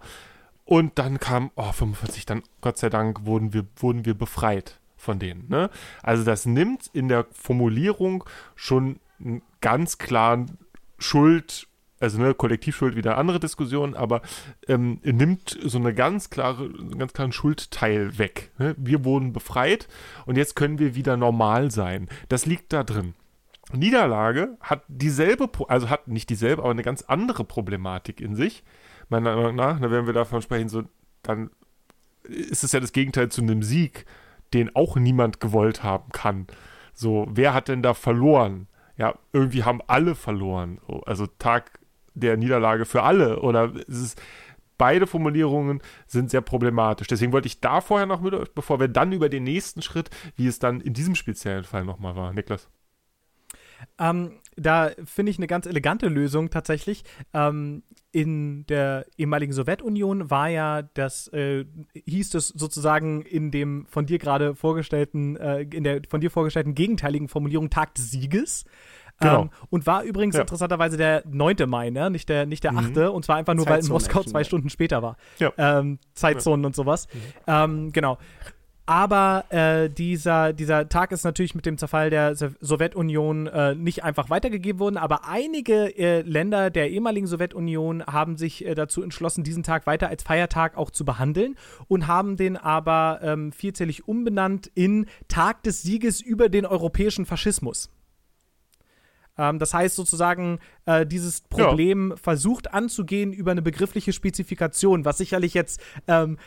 Und 0.64 0.98
dann 0.98 1.18
kam, 1.18 1.50
oh, 1.56 1.72
45, 1.72 2.26
dann, 2.26 2.42
Gott 2.60 2.78
sei 2.78 2.90
Dank, 2.90 3.26
wurden 3.26 3.52
wir, 3.52 3.66
wurden 3.76 4.04
wir 4.04 4.14
befreit 4.14 4.78
von 4.96 5.18
denen, 5.18 5.48
ne? 5.48 5.68
Also 6.02 6.24
das 6.24 6.46
nimmt 6.46 6.86
in 6.92 7.08
der 7.08 7.26
Formulierung 7.32 8.24
schon 8.54 9.00
einen 9.18 9.42
ganz 9.60 9.98
klaren 9.98 10.58
Schuld, 10.98 11.66
also 12.00 12.18
ne, 12.18 12.34
Kollektivschuld 12.34 12.96
wieder 12.96 13.18
andere 13.18 13.38
Diskussion, 13.38 13.94
aber 13.94 14.22
ähm, 14.66 15.00
nimmt 15.02 15.58
so 15.62 15.78
eine 15.78 15.94
ganz 15.94 16.30
klare, 16.30 16.64
einen 16.64 16.98
ganz 16.98 17.12
klaren 17.12 17.32
Schuldteil 17.32 18.18
weg. 18.18 18.50
Ne? 18.58 18.74
Wir 18.78 19.04
wurden 19.04 19.32
befreit 19.32 19.86
und 20.26 20.36
jetzt 20.36 20.56
können 20.56 20.78
wir 20.78 20.94
wieder 20.94 21.16
normal 21.16 21.70
sein. 21.70 22.08
Das 22.28 22.46
liegt 22.46 22.72
da 22.72 22.82
drin. 22.82 23.14
Niederlage 23.72 24.56
hat 24.60 24.82
dieselbe, 24.88 25.48
also 25.68 25.90
hat 25.90 26.08
nicht 26.08 26.30
dieselbe, 26.30 26.62
aber 26.62 26.70
eine 26.70 26.82
ganz 26.82 27.02
andere 27.02 27.44
Problematik 27.44 28.20
in 28.20 28.34
sich. 28.34 28.64
Meiner 29.08 29.36
Meinung 29.36 29.54
nach, 29.54 29.78
ne, 29.78 29.90
wenn 29.90 30.06
wir 30.06 30.14
davon 30.14 30.42
sprechen, 30.42 30.68
so, 30.68 30.84
dann 31.22 31.50
ist 32.24 32.64
es 32.64 32.72
ja 32.72 32.80
das 32.80 32.92
Gegenteil 32.92 33.28
zu 33.28 33.42
einem 33.42 33.62
Sieg, 33.62 34.06
den 34.54 34.74
auch 34.74 34.96
niemand 34.96 35.40
gewollt 35.40 35.82
haben 35.82 36.10
kann. 36.12 36.46
So, 36.94 37.26
wer 37.30 37.54
hat 37.54 37.68
denn 37.68 37.82
da 37.82 37.94
verloren? 37.94 38.66
Ja, 38.96 39.14
irgendwie 39.32 39.64
haben 39.64 39.80
alle 39.86 40.14
verloren. 40.14 40.80
So, 40.86 41.02
Also 41.02 41.26
Tag 41.26 41.79
der 42.14 42.36
Niederlage 42.36 42.84
für 42.84 43.02
alle. 43.02 43.40
Oder 43.40 43.72
es 43.88 44.00
ist, 44.00 44.22
beide 44.78 45.06
Formulierungen 45.06 45.82
sind 46.06 46.30
sehr 46.30 46.40
problematisch. 46.40 47.06
Deswegen 47.06 47.32
wollte 47.32 47.48
ich 47.48 47.60
da 47.60 47.80
vorher 47.80 48.06
noch 48.06 48.20
mit 48.20 48.34
euch, 48.34 48.52
bevor 48.54 48.80
wir 48.80 48.88
dann 48.88 49.12
über 49.12 49.28
den 49.28 49.44
nächsten 49.44 49.82
Schritt, 49.82 50.10
wie 50.36 50.46
es 50.46 50.58
dann 50.58 50.80
in 50.80 50.94
diesem 50.94 51.14
speziellen 51.14 51.64
Fall 51.64 51.84
nochmal 51.84 52.16
war. 52.16 52.32
Niklas. 52.32 52.68
Ähm, 53.98 54.40
da 54.56 54.90
finde 55.04 55.30
ich 55.30 55.38
eine 55.38 55.46
ganz 55.46 55.66
elegante 55.66 56.08
Lösung 56.08 56.50
tatsächlich. 56.50 57.04
Ähm, 57.32 57.82
in 58.12 58.66
der 58.66 59.06
ehemaligen 59.16 59.52
Sowjetunion 59.52 60.30
war 60.30 60.48
ja 60.48 60.82
das, 60.82 61.28
äh, 61.28 61.64
hieß 61.94 62.34
es 62.34 62.48
sozusagen 62.48 63.22
in 63.22 63.50
dem 63.50 63.86
von 63.86 64.06
dir 64.06 64.18
gerade 64.18 64.54
vorgestellten, 64.54 65.36
äh, 65.36 65.62
in 65.62 65.84
der 65.84 66.02
von 66.08 66.20
dir 66.20 66.30
vorgestellten 66.30 66.74
gegenteiligen 66.74 67.28
Formulierung 67.28 67.70
Tag 67.70 67.94
des 67.94 68.10
Sieges. 68.10 68.64
Genau. 69.20 69.42
Ähm, 69.42 69.50
und 69.68 69.86
war 69.86 70.02
übrigens 70.02 70.34
Ja. 70.34 70.40
interessanterweise 70.42 70.96
der 70.96 71.22
9. 71.30 71.56
Mai, 71.68 71.90
ne? 71.90 72.10
nicht 72.10 72.28
der, 72.28 72.46
nicht 72.46 72.64
der 72.64 72.72
8. 72.74 72.96
Und 72.96 73.24
zwar 73.24 73.36
einfach 73.36 73.54
nur, 73.54 73.66
weil 73.66 73.76
in 73.76 73.82
Zeitzone 73.82 73.92
Moskau 73.94 74.18
Action, 74.20 74.30
zwei 74.32 74.40
ja. 74.40 74.44
Stunden 74.44 74.70
später 74.70 75.02
war. 75.02 75.16
Ja. 75.38 75.52
Ähm, 75.58 75.98
Zeitzonen 76.14 76.64
und 76.64 76.74
sowas. 76.74 77.06
Ähm, 77.46 77.92
genau. 77.92 78.18
Aber 78.86 79.44
äh, 79.50 79.88
dieser, 79.88 80.52
dieser 80.52 80.88
Tag 80.88 81.12
ist 81.12 81.22
natürlich 81.22 81.54
mit 81.54 81.64
dem 81.64 81.78
Zerfall 81.78 82.10
der 82.10 82.34
Sow- 82.34 82.56
Sowjetunion 82.60 83.46
äh, 83.46 83.74
nicht 83.76 84.02
einfach 84.02 84.30
weitergegeben 84.30 84.80
worden, 84.80 84.96
aber 84.96 85.28
einige 85.28 85.96
äh, 85.96 86.22
Länder 86.22 86.70
der 86.70 86.90
ehemaligen 86.90 87.28
Sowjetunion 87.28 88.04
haben 88.06 88.36
sich 88.36 88.66
äh, 88.66 88.74
dazu 88.74 89.02
entschlossen, 89.04 89.44
diesen 89.44 89.62
Tag 89.62 89.86
weiter 89.86 90.08
als 90.08 90.24
Feiertag 90.24 90.76
auch 90.76 90.90
zu 90.90 91.04
behandeln 91.04 91.54
und 91.86 92.08
haben 92.08 92.36
den 92.36 92.56
aber 92.56 93.20
ähm, 93.22 93.52
vielzählig 93.52 94.08
umbenannt 94.08 94.68
in 94.74 95.06
Tag 95.28 95.62
des 95.62 95.82
Sieges 95.82 96.20
über 96.20 96.48
den 96.48 96.66
europäischen 96.66 97.26
Faschismus. 97.26 97.90
Ähm, 99.40 99.58
das 99.58 99.72
heißt 99.72 99.96
sozusagen, 99.96 100.58
äh, 100.84 101.06
dieses 101.06 101.40
Problem 101.40 102.14
versucht 102.16 102.74
anzugehen 102.74 103.32
über 103.32 103.52
eine 103.52 103.62
begriffliche 103.62 104.12
Spezifikation, 104.12 105.06
was 105.06 105.16
sicherlich 105.18 105.54
jetzt 105.54 105.80
ähm, 106.06 106.38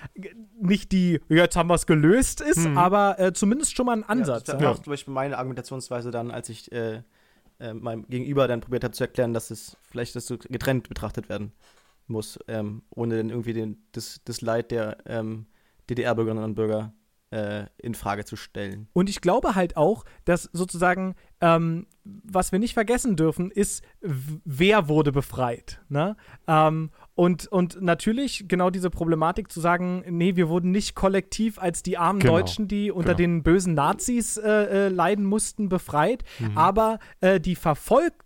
nicht 0.61 0.91
die, 0.91 1.19
jetzt 1.27 1.55
haben 1.55 1.69
wir 1.69 1.73
es 1.73 1.87
gelöst 1.87 2.39
ist, 2.41 2.67
aber 2.75 3.19
äh, 3.19 3.33
zumindest 3.33 3.75
schon 3.75 3.87
mal 3.87 3.97
ein 3.97 4.03
Ansatz. 4.03 4.47
Ja, 4.47 4.53
Ja, 4.53 4.59
das 4.59 4.63
war 4.63 4.71
auch 4.71 4.83
zum 4.83 4.91
Beispiel 4.91 5.13
meine 5.13 5.37
Argumentationsweise 5.37 6.11
dann, 6.11 6.29
als 6.29 6.49
ich 6.49 6.71
äh, 6.71 7.01
äh, 7.59 7.73
meinem 7.73 8.05
Gegenüber 8.07 8.47
dann 8.47 8.61
probiert 8.61 8.83
habe 8.83 8.93
zu 8.93 9.03
erklären, 9.03 9.33
dass 9.33 9.49
es 9.49 9.75
vielleicht 9.81 10.15
das 10.15 10.27
so 10.27 10.37
getrennt 10.37 10.87
betrachtet 10.87 11.29
werden 11.29 11.51
muss, 12.05 12.37
ähm, 12.47 12.83
ohne 12.91 13.17
dann 13.17 13.29
irgendwie 13.29 13.53
den, 13.53 13.87
das, 13.91 14.21
das 14.25 14.41
Leid 14.41 14.69
der 14.69 14.97
ähm, 15.07 15.47
DDR-Bürgerinnen 15.89 16.43
und 16.43 16.55
Bürger 16.55 16.93
äh, 17.33 17.65
in 17.77 17.95
Frage 17.95 18.25
zu 18.25 18.35
stellen. 18.35 18.87
Und 18.93 19.09
ich 19.09 19.19
glaube 19.19 19.55
halt 19.55 19.75
auch, 19.75 20.05
dass 20.25 20.49
sozusagen, 20.53 21.15
ähm, 21.41 21.87
was 22.03 22.51
wir 22.51 22.59
nicht 22.59 22.73
vergessen 22.75 23.15
dürfen, 23.15 23.49
ist, 23.49 23.83
wer 24.01 24.87
wurde 24.87 25.11
befreit. 25.11 25.81
Ne? 25.89 26.15
Ähm, 26.47 26.91
und, 27.15 27.47
und 27.47 27.81
natürlich 27.81 28.45
genau 28.47 28.69
diese 28.69 28.89
Problematik 28.89 29.51
zu 29.51 29.59
sagen, 29.59 30.03
nee, 30.07 30.35
wir 30.35 30.47
wurden 30.49 30.71
nicht 30.71 30.95
kollektiv 30.95 31.57
als 31.59 31.81
die 31.81 31.97
armen 31.97 32.19
Genau, 32.19 32.37
Deutschen, 32.37 32.67
die 32.67 32.91
unter 32.91 33.15
genau. 33.15 33.17
den 33.17 33.43
bösen 33.43 33.73
Nazis 33.73 34.37
äh, 34.37 34.49
äh, 34.49 34.87
leiden 34.89 35.25
mussten, 35.25 35.69
befreit, 35.69 36.23
Mhm. 36.39 36.57
aber 36.57 36.99
äh, 37.21 37.39
die 37.39 37.55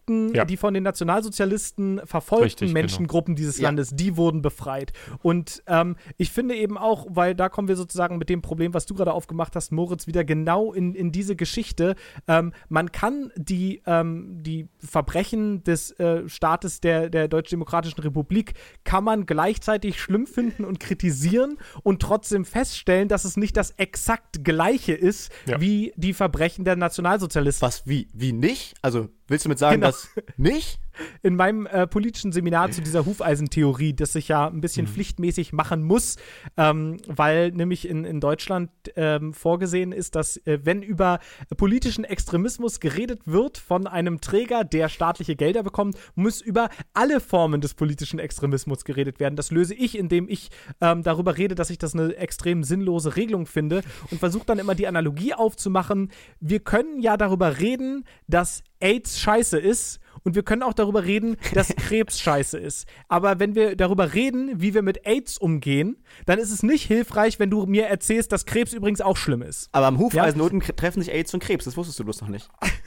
verfolgten, 0.07 0.33
Ja. 0.35 0.45
die 0.45 0.57
von 0.57 0.73
den 0.73 0.83
Nationalsozialisten 0.83 2.01
verfolgten 2.05 2.43
Richtig, 2.43 2.67
genau. 2.69 2.79
Menschengruppen 2.79 3.35
dieses 3.35 3.57
Ja. 3.57 3.67
Landes, 3.69 3.91
die 3.95 4.15
wurden 4.17 4.41
befreit. 4.41 4.93
Und 5.21 5.63
ähm, 5.67 5.95
ich 6.17 6.31
finde 6.31 6.55
eben 6.55 6.77
auch, 6.77 7.05
weil 7.09 7.35
da 7.35 7.49
kommen 7.49 7.67
wir 7.67 7.75
sozusagen 7.75 8.17
mit 8.17 8.29
dem 8.29 8.41
Problem, 8.41 8.73
was 8.73 8.85
du 8.85 8.93
gerade 8.95 9.13
aufgemacht 9.13 9.55
hast, 9.55 9.71
Moritz, 9.71 10.07
wieder 10.07 10.23
genau 10.23 10.73
in, 10.73 10.95
in 10.95 11.11
diese 11.11 11.35
Geschichte. 11.35 11.95
Ähm, 12.27 12.53
man 12.69 12.91
kann 12.91 13.31
die, 13.35 13.81
ähm, 13.85 14.37
die 14.43 14.67
Verbrechen 14.79 15.63
des 15.63 15.91
äh, 15.99 16.27
Staates 16.27 16.79
der, 16.81 17.09
der 17.09 17.27
Deutsch-Demokratischen 17.27 18.01
Republik 18.01 18.53
kann 18.83 19.03
man 19.03 19.25
gleichzeitig 19.25 19.99
schlimm 19.99 20.27
finden 20.27 20.63
und 20.63 20.79
kritisieren 20.79 21.57
und 21.83 22.01
trotzdem 22.01 22.45
feststellen, 22.45 23.07
dass 23.07 23.25
es 23.25 23.37
nicht 23.37 23.57
das 23.57 23.71
exakt 23.71 24.43
gleiche 24.43 24.93
ist 24.93 25.31
Ja. 25.45 25.59
wie 25.59 25.93
die 25.97 26.13
Verbrechen 26.13 26.63
der 26.65 26.75
Nationalsozialisten. 26.75 27.65
Was, 27.65 27.85
wie, 27.87 28.07
wie 28.13 28.31
nicht? 28.33 28.75
Also, 28.81 29.09
willst 29.27 29.45
du 29.45 29.49
mit 29.49 29.59
sagen, 29.59 29.75
Genau. 29.75 29.87
dass 29.87 29.96
nicht? 30.37 30.79
In 31.23 31.35
meinem 31.35 31.65
äh, 31.65 31.87
politischen 31.87 32.31
Seminar 32.31 32.71
zu 32.71 32.81
dieser 32.81 33.05
Hufeisentheorie, 33.05 33.93
das 33.93 34.13
sich 34.13 34.27
ja 34.27 34.47
ein 34.47 34.61
bisschen 34.61 34.87
pflichtmäßig 34.87 35.53
machen 35.53 35.83
muss, 35.83 36.17
ähm, 36.57 36.97
weil 37.07 37.51
nämlich 37.51 37.87
in, 37.87 38.05
in 38.05 38.19
Deutschland 38.19 38.69
ähm, 38.95 39.33
vorgesehen 39.33 39.91
ist, 39.91 40.15
dass 40.15 40.37
äh, 40.45 40.59
wenn 40.63 40.81
über 40.81 41.19
politischen 41.55 42.03
Extremismus 42.03 42.79
geredet 42.79 43.21
wird 43.25 43.57
von 43.57 43.87
einem 43.87 44.21
Träger, 44.21 44.63
der 44.63 44.89
staatliche 44.89 45.35
Gelder 45.35 45.63
bekommt, 45.63 45.97
muss 46.15 46.41
über 46.41 46.69
alle 46.93 47.19
Formen 47.19 47.61
des 47.61 47.73
politischen 47.73 48.19
Extremismus 48.19 48.85
geredet 48.85 49.19
werden. 49.19 49.35
Das 49.35 49.51
löse 49.51 49.73
ich, 49.73 49.97
indem 49.97 50.29
ich 50.29 50.49
ähm, 50.81 51.03
darüber 51.03 51.37
rede, 51.37 51.55
dass 51.55 51.69
ich 51.69 51.77
das 51.77 51.93
eine 51.93 52.15
extrem 52.15 52.63
sinnlose 52.63 53.15
Regelung 53.15 53.45
finde 53.45 53.83
und 54.11 54.19
versuche 54.19 54.45
dann 54.45 54.59
immer 54.59 54.75
die 54.75 54.87
Analogie 54.87 55.33
aufzumachen. 55.33 56.11
Wir 56.39 56.59
können 56.59 57.01
ja 57.01 57.17
darüber 57.17 57.59
reden, 57.59 58.05
dass 58.27 58.63
AIDS 58.79 59.19
scheiße 59.19 59.57
ist 59.57 59.99
und 60.27 60.35
wir 60.35 60.43
können 60.43 60.61
auch 60.61 60.73
darüber 60.73 61.05
reden, 61.05 61.37
dass 61.53 61.69
Krebs 61.75 62.19
scheiße 62.19 62.57
ist. 62.57 62.85
Aber 63.07 63.39
wenn 63.39 63.55
wir 63.55 63.77
darüber 63.77 64.13
reden, 64.13 64.59
wie 64.61 64.73
wir 64.73 64.81
mit 64.81 65.07
AIDS 65.07 65.37
umgehen, 65.37 65.95
dann 66.25 66.37
ist 66.37 66.51
es 66.51 66.63
nicht 66.63 66.83
hilfreich, 66.85 67.39
wenn 67.39 67.49
du 67.49 67.65
mir 67.65 67.85
erzählst, 67.87 68.33
dass 68.33 68.45
Krebs 68.45 68.73
übrigens 68.73 68.99
auch 68.99 69.15
schlimm 69.15 69.41
ist. 69.41 69.69
Aber 69.71 69.87
am 69.87 69.97
Hufeisen 69.97 70.41
unten 70.41 70.59
k- 70.59 70.73
treffen 70.73 71.01
sich 71.01 71.13
AIDS 71.13 71.33
und 71.33 71.41
Krebs, 71.41 71.63
das 71.63 71.77
wusstest 71.77 71.97
du 71.99 72.03
bloß 72.03 72.21
noch 72.21 72.27
nicht. 72.29 72.49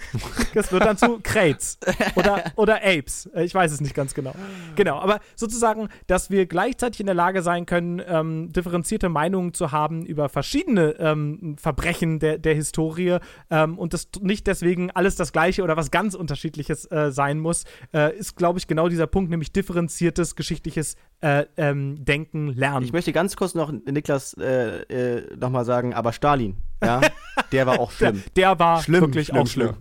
Das 0.54 0.72
wird 0.72 0.84
dann 0.84 0.96
zu 0.96 1.20
Krebs 1.22 1.78
oder, 2.16 2.42
oder 2.56 2.80
Apes. 2.84 3.26
Äh, 3.34 3.44
Ich 3.44 3.54
weiß 3.54 3.70
es 3.70 3.80
nicht 3.80 3.94
ganz 3.94 4.14
genau. 4.14 4.34
Genau, 4.74 4.98
aber 4.98 5.20
sozusagen, 5.36 5.88
dass 6.08 6.30
wir 6.30 6.46
gleichzeitig 6.46 7.00
in 7.00 7.06
der 7.06 7.14
Lage 7.14 7.42
sein 7.42 7.66
können, 7.66 8.02
ähm, 8.06 8.52
differenzierte 8.52 9.08
Meinungen 9.08 9.54
zu 9.54 9.70
haben 9.72 10.04
über 10.04 10.28
verschiedene 10.28 10.96
ähm, 10.98 11.56
Verbrechen 11.58 12.18
der, 12.18 12.38
der 12.38 12.54
Historie 12.54 13.18
ähm, 13.50 13.78
und 13.78 13.94
das 13.94 14.08
nicht 14.20 14.46
deswegen 14.46 14.90
alles 14.90 15.14
das 15.16 15.32
Gleiche 15.32 15.62
oder 15.62 15.76
was 15.76 15.90
ganz 15.90 16.14
Unterschiedliches 16.14 16.90
äh, 16.90 17.12
sein 17.12 17.29
muss, 17.38 17.64
äh, 17.94 18.16
ist, 18.16 18.36
glaube 18.36 18.58
ich, 18.58 18.66
genau 18.66 18.88
dieser 18.88 19.06
Punkt, 19.06 19.30
nämlich 19.30 19.52
differenziertes 19.52 20.34
geschichtliches 20.36 20.96
äh, 21.20 21.46
ähm, 21.56 22.04
Denken, 22.04 22.48
Lernen. 22.48 22.84
Ich 22.84 22.92
möchte 22.92 23.12
ganz 23.12 23.36
kurz 23.36 23.54
noch 23.54 23.70
Niklas 23.70 24.34
äh, 24.34 24.82
äh, 24.82 25.36
nochmal 25.36 25.64
sagen, 25.64 25.94
aber 25.94 26.12
Stalin, 26.12 26.56
ja, 26.82 27.00
der 27.52 27.66
war 27.66 27.78
auch 27.78 27.92
der, 27.94 28.10
schlimm. 28.10 28.22
der 28.36 28.58
war 28.58 28.82
Schlimm, 28.82 29.00
wirklich 29.02 29.26
schlimm, 29.28 29.42
auch 29.42 29.46
schlimm. 29.46 29.74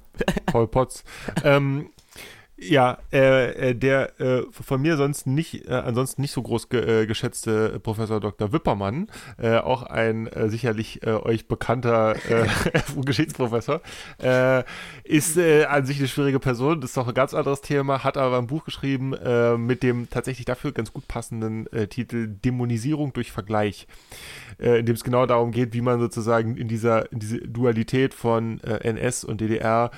Paul 0.45 0.67
Potts. 0.67 1.03
ähm, 1.43 1.89
ja, 2.61 2.97
äh, 3.11 3.69
äh, 3.69 3.75
der 3.75 4.19
äh, 4.19 4.43
von 4.51 4.81
mir 4.81 4.97
sonst 4.97 5.27
nicht, 5.27 5.67
äh, 5.67 5.73
ansonsten 5.73 6.21
nicht 6.21 6.31
so 6.31 6.41
groß 6.41 6.69
ge 6.69 7.03
äh, 7.03 7.05
geschätzte 7.05 7.79
Professor 7.79 8.19
Dr. 8.19 8.51
Wippermann, 8.51 9.07
äh, 9.37 9.57
auch 9.57 9.83
ein 9.83 10.27
äh, 10.27 10.49
sicherlich 10.49 11.03
äh, 11.03 11.11
euch 11.11 11.47
bekannter 11.47 12.15
äh, 12.29 12.47
Geschichtsprofessor, 13.05 13.81
äh, 14.21 14.63
ist 15.03 15.37
äh, 15.37 15.65
an 15.65 15.85
sich 15.85 15.99
eine 15.99 16.07
schwierige 16.07 16.39
Person. 16.39 16.81
Das 16.81 16.91
ist 16.91 16.97
doch 16.97 17.07
ein 17.07 17.13
ganz 17.13 17.33
anderes 17.33 17.61
Thema, 17.61 18.03
hat 18.03 18.17
aber 18.17 18.37
ein 18.37 18.47
Buch 18.47 18.65
geschrieben 18.65 19.13
äh, 19.13 19.57
mit 19.57 19.83
dem 19.83 20.09
tatsächlich 20.09 20.45
dafür 20.45 20.71
ganz 20.71 20.91
gut 20.91 21.07
passenden 21.07 21.67
äh, 21.71 21.87
Titel 21.87 22.27
Dämonisierung 22.27 23.13
durch 23.13 23.31
Vergleich, 23.31 23.87
äh, 24.59 24.79
in 24.79 24.85
dem 24.85 24.95
es 24.95 25.03
genau 25.03 25.25
darum 25.25 25.51
geht, 25.51 25.73
wie 25.73 25.81
man 25.81 25.99
sozusagen 25.99 26.57
in 26.57 26.67
dieser 26.67 27.11
in 27.11 27.19
diese 27.19 27.39
Dualität 27.39 28.13
von 28.13 28.59
äh, 28.61 28.87
NS 28.89 29.23
und 29.23 29.41
DDR 29.41 29.91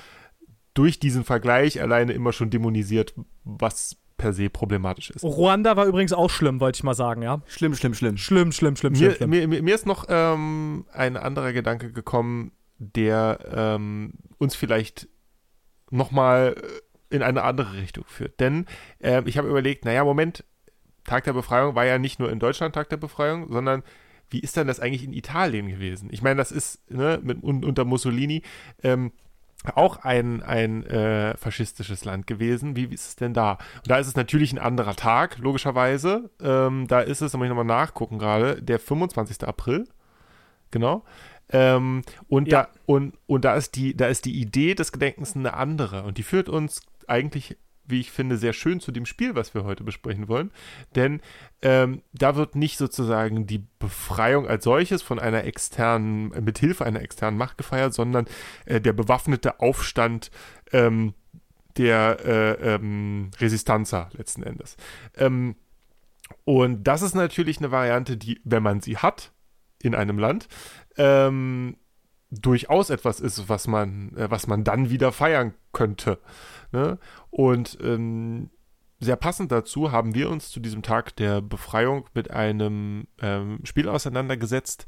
durch 0.74 0.98
diesen 0.98 1.24
Vergleich 1.24 1.80
alleine 1.80 2.12
immer 2.12 2.32
schon 2.32 2.50
dämonisiert, 2.50 3.14
was 3.44 3.96
per 4.16 4.32
se 4.32 4.48
problematisch 4.48 5.10
ist. 5.10 5.24
Ruanda 5.24 5.76
war 5.76 5.86
übrigens 5.86 6.12
auch 6.12 6.30
schlimm, 6.30 6.60
wollte 6.60 6.76
ich 6.76 6.84
mal 6.84 6.94
sagen, 6.94 7.22
ja. 7.22 7.42
Schlimm, 7.46 7.74
schlimm, 7.74 7.94
schlimm. 7.94 8.16
Schlimm, 8.16 8.52
schlimm, 8.52 8.76
schlimm, 8.76 8.94
schlimm. 8.94 9.08
Mir, 9.08 9.16
schlimm. 9.16 9.30
mir, 9.30 9.48
mir 9.48 9.62
mir 9.62 9.74
ist 9.74 9.86
noch 9.86 10.06
ähm, 10.08 10.86
ein 10.92 11.16
anderer 11.16 11.52
Gedanke 11.52 11.92
gekommen, 11.92 12.52
der 12.78 13.38
ähm, 13.52 14.14
uns 14.38 14.54
vielleicht 14.54 15.08
nochmal 15.90 16.56
in 17.10 17.22
eine 17.22 17.42
andere 17.42 17.74
Richtung 17.74 18.04
führt. 18.06 18.40
Denn 18.40 18.66
ähm, 19.00 19.24
ich 19.26 19.38
habe 19.38 19.48
überlegt, 19.48 19.84
naja, 19.84 20.04
Moment, 20.04 20.44
Tag 21.04 21.24
der 21.24 21.32
Befreiung 21.32 21.74
war 21.74 21.84
ja 21.84 21.98
nicht 21.98 22.18
nur 22.18 22.30
in 22.30 22.38
Deutschland 22.38 22.74
Tag 22.74 22.88
der 22.88 22.96
Befreiung, 22.96 23.52
sondern 23.52 23.82
wie 24.30 24.40
ist 24.40 24.56
denn 24.56 24.66
das 24.66 24.80
eigentlich 24.80 25.04
in 25.04 25.12
Italien 25.12 25.68
gewesen? 25.68 26.08
Ich 26.10 26.22
meine, 26.22 26.36
das 26.36 26.52
ist 26.52 26.90
ne, 26.90 27.20
mit, 27.22 27.42
un, 27.42 27.64
unter 27.64 27.84
Mussolini 27.84 28.42
ähm, 28.82 29.12
auch 29.74 29.98
ein, 29.98 30.42
ein 30.42 30.84
äh, 30.86 31.36
faschistisches 31.36 32.04
Land 32.04 32.26
gewesen. 32.26 32.76
Wie, 32.76 32.90
wie 32.90 32.94
ist 32.94 33.08
es 33.08 33.16
denn 33.16 33.32
da? 33.34 33.52
Und 33.76 33.90
da 33.90 33.98
ist 33.98 34.08
es 34.08 34.16
natürlich 34.16 34.52
ein 34.52 34.58
anderer 34.58 34.94
Tag, 34.96 35.38
logischerweise. 35.38 36.30
Ähm, 36.40 36.86
da 36.88 37.00
ist 37.00 37.20
es, 37.20 37.32
da 37.32 37.38
muss 37.38 37.46
ich 37.46 37.48
nochmal 37.48 37.64
nachgucken 37.64 38.18
gerade, 38.18 38.60
der 38.62 38.78
25. 38.78 39.46
April. 39.46 39.86
Genau. 40.70 41.04
Ähm, 41.50 42.02
und, 42.28 42.48
Ja. 42.50 42.62
da, 42.64 42.68
und, 42.86 43.14
und 43.26 43.44
da 43.44 43.54
ist 43.54 43.76
die, 43.76 43.96
da 43.96 44.06
ist 44.06 44.24
die 44.24 44.40
Idee 44.40 44.74
des 44.74 44.90
Gedenkens 44.90 45.36
eine 45.36 45.54
andere. 45.54 46.02
Und 46.04 46.18
die 46.18 46.22
führt 46.22 46.48
uns 46.48 46.80
eigentlich, 47.06 47.56
wie 47.84 48.00
ich 48.00 48.10
finde, 48.10 48.36
sehr 48.36 48.52
schön 48.52 48.80
zu 48.80 48.92
dem 48.92 49.06
Spiel, 49.06 49.34
was 49.34 49.54
wir 49.54 49.64
heute 49.64 49.84
besprechen 49.84 50.28
wollen. 50.28 50.50
Denn 50.94 51.20
ähm, 51.62 52.02
da 52.12 52.36
wird 52.36 52.56
nicht 52.56 52.78
sozusagen 52.78 53.46
die 53.46 53.66
Befreiung 53.78 54.46
als 54.46 54.64
solches 54.64 55.02
von 55.02 55.18
einer 55.18 55.44
externen, 55.44 56.28
mit 56.44 56.58
Hilfe 56.58 56.84
einer 56.84 57.02
externen 57.02 57.38
Macht 57.38 57.58
gefeiert, 57.58 57.94
sondern 57.94 58.26
äh, 58.66 58.80
der 58.80 58.92
bewaffnete 58.92 59.60
Aufstand 59.60 60.30
ähm, 60.72 61.14
der 61.76 62.18
äh, 62.24 62.74
ähm, 62.74 63.30
Resistanza 63.38 64.10
letzten 64.12 64.42
Endes. 64.42 64.76
Ähm, 65.16 65.56
und 66.44 66.84
das 66.84 67.02
ist 67.02 67.14
natürlich 67.14 67.58
eine 67.58 67.70
Variante, 67.70 68.16
die, 68.16 68.40
wenn 68.44 68.62
man 68.62 68.80
sie 68.80 68.96
hat 68.96 69.32
in 69.82 69.94
einem 69.94 70.18
Land, 70.18 70.48
ähm, 70.96 71.76
durchaus 72.30 72.90
etwas 72.90 73.20
ist, 73.20 73.48
was 73.48 73.66
man, 73.66 74.16
äh, 74.16 74.30
was 74.30 74.46
man 74.46 74.64
dann 74.64 74.90
wieder 74.90 75.12
feiern 75.12 75.54
könnte. 75.72 76.18
Ne? 76.72 76.98
Und 77.30 77.78
ähm, 77.82 78.50
sehr 79.00 79.16
passend 79.16 79.50
dazu 79.52 79.90
haben 79.92 80.14
wir 80.14 80.30
uns 80.30 80.50
zu 80.50 80.60
diesem 80.60 80.82
Tag 80.82 81.16
der 81.16 81.40
Befreiung 81.42 82.04
mit 82.14 82.30
einem 82.30 83.06
ähm, 83.20 83.58
Spiel 83.64 83.88
auseinandergesetzt, 83.88 84.86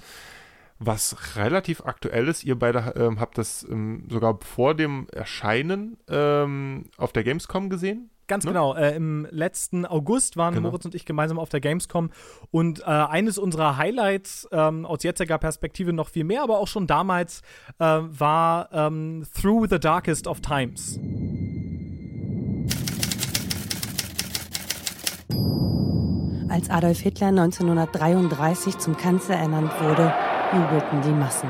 was 0.79 1.37
relativ 1.37 1.85
aktuell 1.85 2.29
ist. 2.29 2.45
Ihr 2.45 2.59
beide 2.59 2.95
ähm, 2.97 3.19
habt 3.21 3.39
das 3.39 3.67
ähm, 3.69 4.07
sogar 4.11 4.39
vor 4.43 4.75
dem 4.75 5.07
Erscheinen 5.13 5.97
ähm, 6.09 6.85
auf 6.97 7.13
der 7.13 7.25
Gamescom 7.25 7.71
gesehen. 7.71 8.11
Ganz 8.27 8.45
Ne? 8.45 8.53
genau. 8.53 8.75
Äh, 8.75 8.95
Im 8.97 9.27
letzten 9.31 9.85
August 9.85 10.37
waren 10.37 10.55
Genau. 10.55 10.69
Moritz 10.69 10.85
und 10.87 10.95
ich 10.95 11.05
gemeinsam 11.05 11.39
auf 11.39 11.49
der 11.51 11.61
Gamescom 11.61 12.11
und 12.51 12.81
äh, 12.81 12.85
eines 12.85 13.37
unserer 13.37 13.77
Highlights 13.77 14.49
ähm, 14.51 14.87
aus 14.87 15.03
jetziger 15.03 15.39
Perspektive 15.39 15.93
noch 15.93 16.09
viel 16.09 16.25
mehr, 16.25 16.43
aber 16.43 16.59
auch 16.59 16.69
schon 16.69 16.87
damals 16.87 17.43
äh, 17.79 17.85
war 17.85 18.69
ähm, 18.73 19.27
Through 19.41 19.67
the 19.71 19.79
Darkest 19.79 20.27
of 20.27 20.41
Times. 20.41 20.99
Als 26.55 26.71
Adolf 26.71 27.01
Hitler 27.01 27.27
1933 27.31 28.79
zum 28.79 28.97
Kanzler 28.97 29.35
ernannt 29.35 29.73
wurde, 29.81 30.15
jubelten 30.53 31.03
die 31.03 31.11
Massen. 31.11 31.49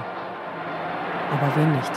Aber 1.31 1.55
wir 1.55 1.67
nicht. 1.67 1.93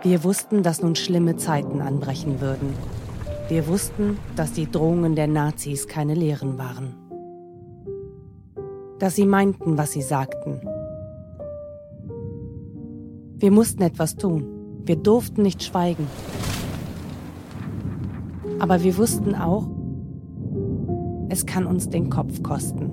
Wir 0.00 0.24
wussten, 0.24 0.62
dass 0.62 0.80
nun 0.80 0.96
schlimme 0.96 1.36
Zeiten 1.36 1.82
anbrechen 1.82 2.40
würden. 2.40 2.72
Wir 3.48 3.68
wussten, 3.68 4.16
dass 4.36 4.52
die 4.52 4.70
Drohungen 4.70 5.16
der 5.16 5.26
Nazis 5.26 5.86
keine 5.86 6.14
Lehren 6.14 6.56
waren. 6.56 6.94
Dass 8.98 9.14
sie 9.14 9.26
meinten, 9.26 9.76
was 9.76 9.92
sie 9.92 10.00
sagten. 10.00 10.62
Wir 13.36 13.50
mussten 13.50 13.82
etwas 13.82 14.16
tun. 14.16 14.46
Wir 14.86 14.96
durften 14.96 15.42
nicht 15.42 15.62
schweigen. 15.62 16.06
Aber 18.60 18.82
wir 18.82 18.96
wussten 18.96 19.34
auch, 19.34 19.68
es 21.34 21.44
kann 21.46 21.66
uns 21.66 21.90
den 21.90 22.10
Kopf 22.10 22.42
kosten. 22.44 22.90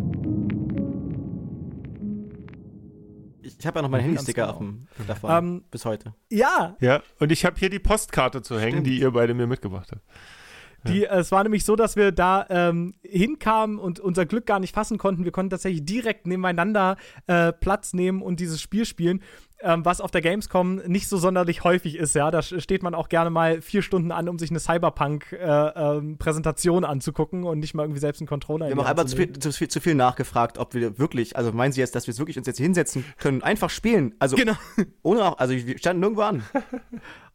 Ich 3.44 3.68
habe 3.68 3.78
ja 3.78 3.84
noch 3.84 3.90
meinen 3.90 4.02
Handysticker 4.02 4.42
genau. 4.48 4.54
auf 4.54 4.58
dem 4.58 4.88
davon. 5.06 5.32
Ähm, 5.32 5.64
bis 5.70 5.86
heute. 5.86 6.16
Ja, 6.30 6.76
Ja, 6.80 7.04
und 7.20 7.32
ich 7.32 7.46
habe 7.46 7.60
hier 7.60 7.70
die 7.70 7.78
Postkarte 7.78 8.42
zu 8.42 8.60
hängen, 8.60 8.72
Stimmt. 8.72 8.88
die 8.88 9.00
ihr 9.00 9.12
beide 9.12 9.36
mir 9.36 9.46
mitgebracht 9.46 9.92
habt. 9.92 10.02
Die, 10.88 11.06
äh, 11.06 11.20
es 11.20 11.32
war 11.32 11.44
nämlich 11.44 11.66
so, 11.66 11.76
dass 11.76 11.96
wir 11.96 12.12
da 12.12 12.46
ähm, 12.50 12.94
hinkamen 13.04 13.78
und 13.78 14.00
unser 14.00 14.26
Glück 14.26 14.46
gar 14.46 14.60
nicht 14.60 14.74
fassen 14.74 14.98
konnten. 14.98 15.26
Wir 15.26 15.32
konnten 15.32 15.52
tatsächlich 15.52 15.86
direkt 15.86 16.28
nebeneinander 16.28 16.98
äh, 17.28 17.54
Platz 17.54 17.94
nehmen 17.94 18.22
und 18.22 18.40
dieses 18.40 18.62
Spiel 18.62 18.86
spielen, 18.86 19.22
ähm, 19.64 19.86
was 19.86 20.02
auf 20.02 20.10
der 20.10 20.22
Gamescom 20.22 20.78
nicht 20.88 21.08
so 21.08 21.18
sonderlich 21.18 21.64
häufig 21.64 21.96
ist. 21.96 22.16
Ja, 22.16 22.32
da 22.32 22.42
steht 22.42 22.82
man 22.82 22.96
auch 22.96 23.10
gerne 23.10 23.30
mal 23.30 23.62
vier 23.62 23.84
Stunden 23.84 24.12
an, 24.12 24.28
um 24.28 24.40
sich 24.40 24.50
eine 24.50 24.60
Cyberpunk-Präsentation 24.60 26.84
anzugucken 26.84 27.44
und 27.44 27.60
nicht 27.60 27.76
mal 27.76 27.84
irgendwie 27.84 28.00
selbst 28.00 28.22
einen 28.22 28.28
Controller. 28.28 28.66
Wir 28.68 28.72
haben 28.72 28.80
auch 28.80 28.86
einmal 28.86 29.08
zu 29.08 29.16
viel, 29.16 29.32
zu, 29.34 29.52
viel, 29.52 29.68
zu 29.68 29.80
viel 29.80 29.94
nachgefragt, 29.96 30.58
ob 30.58 30.74
wir 30.74 30.98
wirklich, 30.98 31.38
also 31.38 31.52
meinen 31.52 31.74
Sie 31.74 31.82
jetzt, 31.82 31.94
dass 31.96 32.08
wir 32.08 32.14
es 32.14 32.20
wirklich 32.20 32.38
uns 32.40 32.48
jetzt 32.48 32.58
hinsetzen 32.58 33.06
können, 33.18 33.44
einfach 33.44 33.70
spielen. 33.70 34.16
Also 34.20 34.36
Genau. 34.36 34.54
ohne 35.04 35.26
auch, 35.26 35.38
also 35.38 35.54
wir 35.54 35.78
standen 35.78 36.00
nirgendwo 36.00 36.24
an. 36.24 36.42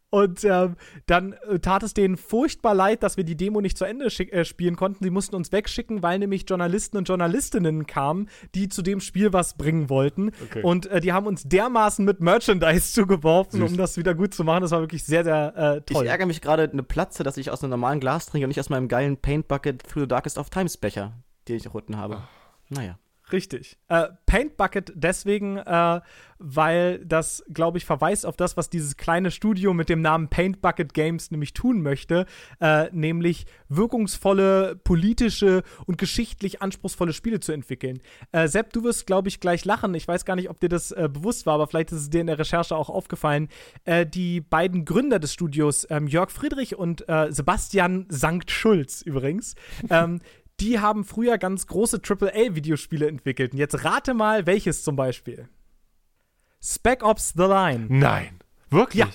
Und 0.09 0.45
ähm, 0.45 0.77
dann 1.05 1.33
äh, 1.33 1.59
tat 1.59 1.83
es 1.83 1.93
denen 1.93 2.15
furchtbar 2.15 2.73
leid, 2.73 3.03
dass 3.03 3.17
wir 3.17 3.25
die 3.25 3.35
Demo 3.35 3.59
nicht 3.59 3.77
zu 3.77 3.83
Ende 3.83 4.05
äh, 4.05 4.45
spielen 4.45 4.77
konnten. 4.77 5.03
Sie 5.03 5.09
mussten 5.09 5.35
uns 5.35 5.51
wegschicken, 5.51 6.01
weil 6.01 6.19
nämlich 6.19 6.45
Journalisten 6.47 6.97
und 6.97 7.09
Journalistinnen 7.09 7.87
kamen, 7.87 8.29
die 8.55 8.69
zu 8.69 8.81
dem 8.81 9.01
Spiel 9.01 9.33
was 9.33 9.57
bringen 9.57 9.89
wollten. 9.89 10.31
Okay. 10.45 10.61
Und 10.63 10.85
äh, 10.85 11.01
die 11.01 11.11
haben 11.11 11.27
uns 11.27 11.43
dermaßen 11.43 12.05
mit 12.05 12.21
Merchandise 12.21 12.93
zugeworfen, 12.93 13.59
Süß. 13.59 13.71
um 13.71 13.77
das 13.77 13.97
wieder 13.97 14.15
gut 14.15 14.33
zu 14.33 14.45
machen. 14.45 14.61
Das 14.61 14.71
war 14.71 14.79
wirklich 14.79 15.03
sehr, 15.03 15.25
sehr 15.25 15.55
äh, 15.57 15.81
toll. 15.81 16.05
Ich 16.05 16.09
ärgere 16.09 16.27
mich 16.27 16.39
gerade 16.39 16.69
eine 16.71 16.83
Platze, 16.83 17.23
dass 17.23 17.35
ich 17.35 17.51
aus 17.51 17.61
einem 17.61 17.71
normalen 17.71 17.99
Glas 17.99 18.27
trinke 18.27 18.45
und 18.45 18.49
nicht 18.49 18.61
aus 18.61 18.69
meinem 18.69 18.87
geilen 18.87 19.17
Paint 19.17 19.49
Bucket 19.49 19.83
Through 19.83 20.03
the 20.03 20.07
Darkest 20.07 20.37
of 20.37 20.49
Times 20.49 20.77
Becher, 20.77 21.13
den 21.49 21.57
ich 21.57 21.69
unten 21.73 21.97
habe. 21.97 22.23
Naja. 22.69 22.97
Richtig. 23.31 23.77
Äh, 23.89 24.07
Paint 24.25 24.55
Bucket 24.55 24.93
deswegen, 24.95 25.57
äh, 25.57 26.01
weil 26.39 27.03
das, 27.05 27.43
glaube 27.51 27.77
ich, 27.77 27.85
verweist 27.85 28.25
auf 28.25 28.37
das, 28.37 28.55
was 28.55 28.69
dieses 28.69 28.95
kleine 28.95 29.31
Studio 29.31 29.73
mit 29.73 29.89
dem 29.89 30.01
Namen 30.01 30.29
Paint 30.29 30.61
Bucket 30.61 30.93
Games 30.93 31.31
nämlich 31.31 31.53
tun 31.53 31.81
möchte, 31.81 32.25
äh, 32.61 32.89
nämlich 32.91 33.45
wirkungsvolle, 33.69 34.77
politische 34.77 35.63
und 35.85 35.97
geschichtlich 35.97 36.61
anspruchsvolle 36.61 37.11
Spiele 37.11 37.39
zu 37.39 37.51
entwickeln. 37.51 38.01
Äh, 38.31 38.47
Sepp, 38.47 38.71
du 38.71 38.83
wirst, 38.83 39.07
glaube 39.07 39.27
ich, 39.27 39.39
gleich 39.39 39.65
lachen. 39.65 39.93
Ich 39.95 40.07
weiß 40.07 40.23
gar 40.23 40.35
nicht, 40.35 40.49
ob 40.49 40.59
dir 40.59 40.69
das 40.69 40.91
äh, 40.91 41.09
bewusst 41.11 41.45
war, 41.45 41.55
aber 41.55 41.67
vielleicht 41.67 41.91
ist 41.91 41.99
es 41.99 42.09
dir 42.09 42.21
in 42.21 42.27
der 42.27 42.39
Recherche 42.39 42.75
auch 42.75 42.89
aufgefallen. 42.89 43.49
Äh, 43.83 44.05
die 44.05 44.39
beiden 44.39 44.85
Gründer 44.85 45.19
des 45.19 45.33
Studios, 45.33 45.85
ähm, 45.89 46.07
Jörg 46.07 46.31
Friedrich 46.31 46.77
und 46.77 47.07
äh, 47.09 47.31
Sebastian 47.31 48.05
Sankt 48.09 48.51
Schulz 48.51 49.01
übrigens, 49.01 49.55
ähm, 49.89 50.21
die 50.59 50.79
haben 50.79 51.05
früher 51.05 51.37
ganz 51.37 51.67
große 51.67 52.01
AAA-Videospiele 52.03 53.07
entwickelt. 53.07 53.53
Und 53.53 53.59
jetzt 53.59 53.83
rate 53.83 54.13
mal, 54.13 54.45
welches 54.45 54.83
zum 54.83 54.95
Beispiel. 54.95 55.47
Spec 56.61 57.03
Ops 57.03 57.33
The 57.35 57.43
Line. 57.43 57.85
Nein. 57.89 58.39
Wirklich? 58.69 58.99
Ja. 58.99 59.07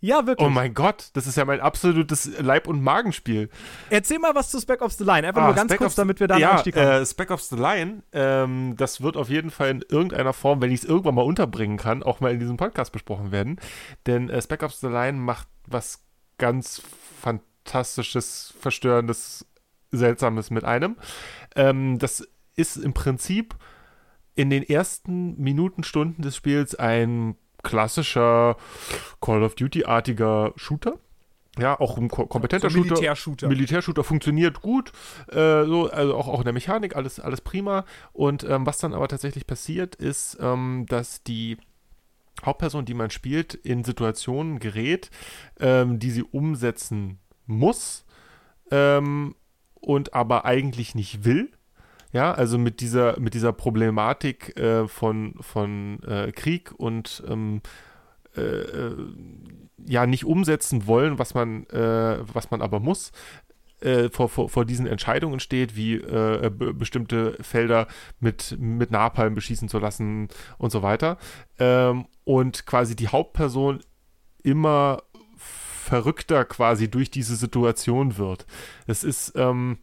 Ja, 0.00 0.26
wirklich. 0.26 0.46
Oh 0.46 0.50
mein 0.50 0.74
Gott, 0.74 1.08
das 1.14 1.26
ist 1.26 1.36
ja 1.36 1.44
mein 1.46 1.58
absolutes 1.60 2.30
Leib- 2.38 2.68
und 2.68 2.82
Magenspiel. 2.82 3.48
Erzähl 3.90 4.18
mal 4.18 4.34
was 4.34 4.50
zu 4.50 4.60
Spec 4.60 4.82
Ops 4.82 4.98
The 4.98 5.04
Line. 5.04 5.26
Einfach 5.26 5.42
Ah, 5.42 5.46
nur 5.46 5.54
ganz 5.54 5.70
Spec 5.70 5.78
kurz, 5.78 5.92
Ops- 5.92 5.96
damit 5.96 6.20
wir 6.20 6.28
da 6.28 6.36
ja, 6.36 6.52
Einstieg 6.52 6.76
haben. 6.76 7.02
Äh, 7.02 7.06
Spec 7.06 7.30
Ops 7.30 7.48
The 7.48 7.56
Line, 7.56 8.02
ähm, 8.12 8.74
das 8.76 9.00
wird 9.00 9.16
auf 9.16 9.30
jeden 9.30 9.50
Fall 9.50 9.70
in 9.70 9.82
irgendeiner 9.88 10.32
Form, 10.34 10.60
wenn 10.60 10.70
ich 10.70 10.80
es 10.82 10.84
irgendwann 10.84 11.14
mal 11.14 11.22
unterbringen 11.24 11.78
kann, 11.78 12.02
auch 12.02 12.20
mal 12.20 12.30
in 12.32 12.38
diesem 12.38 12.56
Podcast 12.58 12.92
besprochen 12.92 13.32
werden. 13.32 13.58
Denn 14.06 14.28
äh, 14.28 14.40
Spec 14.42 14.62
Ops 14.62 14.80
The 14.80 14.88
Line 14.88 15.18
macht 15.18 15.48
was 15.66 16.04
ganz 16.38 16.82
Fantastisches, 17.22 18.54
Verstörendes, 18.60 19.46
Seltsames 19.96 20.50
mit 20.50 20.64
einem. 20.64 20.96
Ähm, 21.54 21.98
das 21.98 22.26
ist 22.54 22.76
im 22.76 22.94
Prinzip 22.94 23.54
in 24.34 24.50
den 24.50 24.62
ersten 24.62 25.40
Minuten, 25.40 25.82
Stunden 25.82 26.22
des 26.22 26.36
Spiels 26.36 26.74
ein 26.74 27.36
klassischer 27.62 28.56
Call 29.20 29.42
of 29.42 29.54
Duty-artiger 29.54 30.52
Shooter. 30.56 30.98
Ja, 31.58 31.80
auch 31.80 31.96
ein 31.96 32.08
ko 32.08 32.26
kompetenter 32.26 32.68
So 32.68 32.76
Shooter. 32.78 32.94
Militärshooter. 32.94 33.48
Militärshooter 33.48 34.04
funktioniert 34.04 34.60
gut, 34.60 34.92
äh, 35.28 35.64
so, 35.64 35.90
also 35.90 36.14
auch, 36.14 36.28
auch 36.28 36.40
in 36.40 36.44
der 36.44 36.52
Mechanik, 36.52 36.94
alles, 36.96 37.18
alles 37.18 37.40
prima. 37.40 37.86
Und 38.12 38.44
ähm, 38.44 38.66
was 38.66 38.78
dann 38.78 38.92
aber 38.92 39.08
tatsächlich 39.08 39.46
passiert, 39.46 39.94
ist, 39.94 40.36
ähm, 40.40 40.84
dass 40.86 41.22
die 41.22 41.56
Hauptperson, 42.44 42.84
die 42.84 42.92
man 42.92 43.08
spielt, 43.08 43.54
in 43.54 43.84
Situationen 43.84 44.58
gerät, 44.58 45.10
ähm, 45.58 45.98
die 45.98 46.10
sie 46.10 46.24
umsetzen 46.24 47.18
muss 47.46 48.04
ähm, 48.70 49.34
und 49.80 50.14
aber 50.14 50.44
eigentlich 50.44 50.94
nicht 50.94 51.24
will. 51.24 51.50
Ja, 52.12 52.32
also 52.32 52.56
mit 52.56 52.80
dieser, 52.80 53.18
mit 53.20 53.34
dieser 53.34 53.52
Problematik 53.52 54.58
äh, 54.58 54.88
von, 54.88 55.34
von 55.40 56.02
äh, 56.04 56.32
Krieg 56.32 56.72
und 56.72 57.22
ähm, 57.28 57.60
äh, 58.36 58.40
äh, 58.40 58.96
ja 59.86 60.06
nicht 60.06 60.24
umsetzen 60.24 60.86
wollen, 60.86 61.18
was 61.18 61.34
man, 61.34 61.66
äh, 61.66 62.18
was 62.32 62.50
man 62.50 62.62
aber 62.62 62.80
muss, 62.80 63.12
äh, 63.80 64.08
vor, 64.08 64.28
vor, 64.28 64.48
vor 64.48 64.64
diesen 64.64 64.86
Entscheidungen 64.86 65.40
steht, 65.40 65.76
wie 65.76 65.94
äh, 65.94 66.50
be 66.50 66.72
bestimmte 66.72 67.36
Felder 67.42 67.86
mit, 68.20 68.56
mit 68.58 68.90
Napalm 68.90 69.34
beschießen 69.34 69.68
zu 69.68 69.78
lassen 69.78 70.28
und 70.58 70.70
so 70.70 70.82
weiter. 70.82 71.18
Ähm, 71.58 72.06
und 72.24 72.66
quasi 72.66 72.96
die 72.96 73.08
Hauptperson 73.08 73.80
immer 74.42 75.02
verrückter 75.86 76.44
quasi 76.44 76.90
durch 76.90 77.10
diese 77.10 77.36
Situation 77.36 78.18
wird. 78.18 78.46
Es 78.86 79.04
ist 79.04 79.32
ähm, 79.36 79.78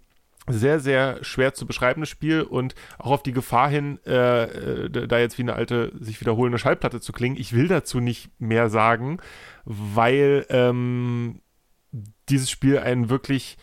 sehr, 0.48 0.80
sehr 0.80 1.24
schwer 1.24 1.54
zu 1.54 1.66
beschreibendes 1.66 2.10
Spiel 2.10 2.42
und 2.42 2.76
auch 3.00 3.12
auf 3.12 3.24
die 3.24 3.32
Gefahr 3.32 3.70
hin, 3.70 4.00
äh, 4.06 4.44
äh, 4.44 5.08
da 5.08 5.18
jetzt 5.18 5.38
wie 5.38 5.44
eine 5.44 5.54
alte, 5.54 5.94
sich 6.00 6.20
wiederholende 6.20 6.58
Schallplatte 6.58 7.00
zu 7.00 7.14
klingen. 7.14 7.38
Ich 7.38 7.54
will 7.54 7.70
dazu 7.70 8.02
nicht 8.02 8.30
mehr 8.40 8.70
sagen, 8.70 9.20
weil 9.64 10.46
ähm, 10.50 11.42
dieses 12.30 12.52
Spiel 12.52 12.80
einen 12.80 13.10
wirklich 13.10 13.58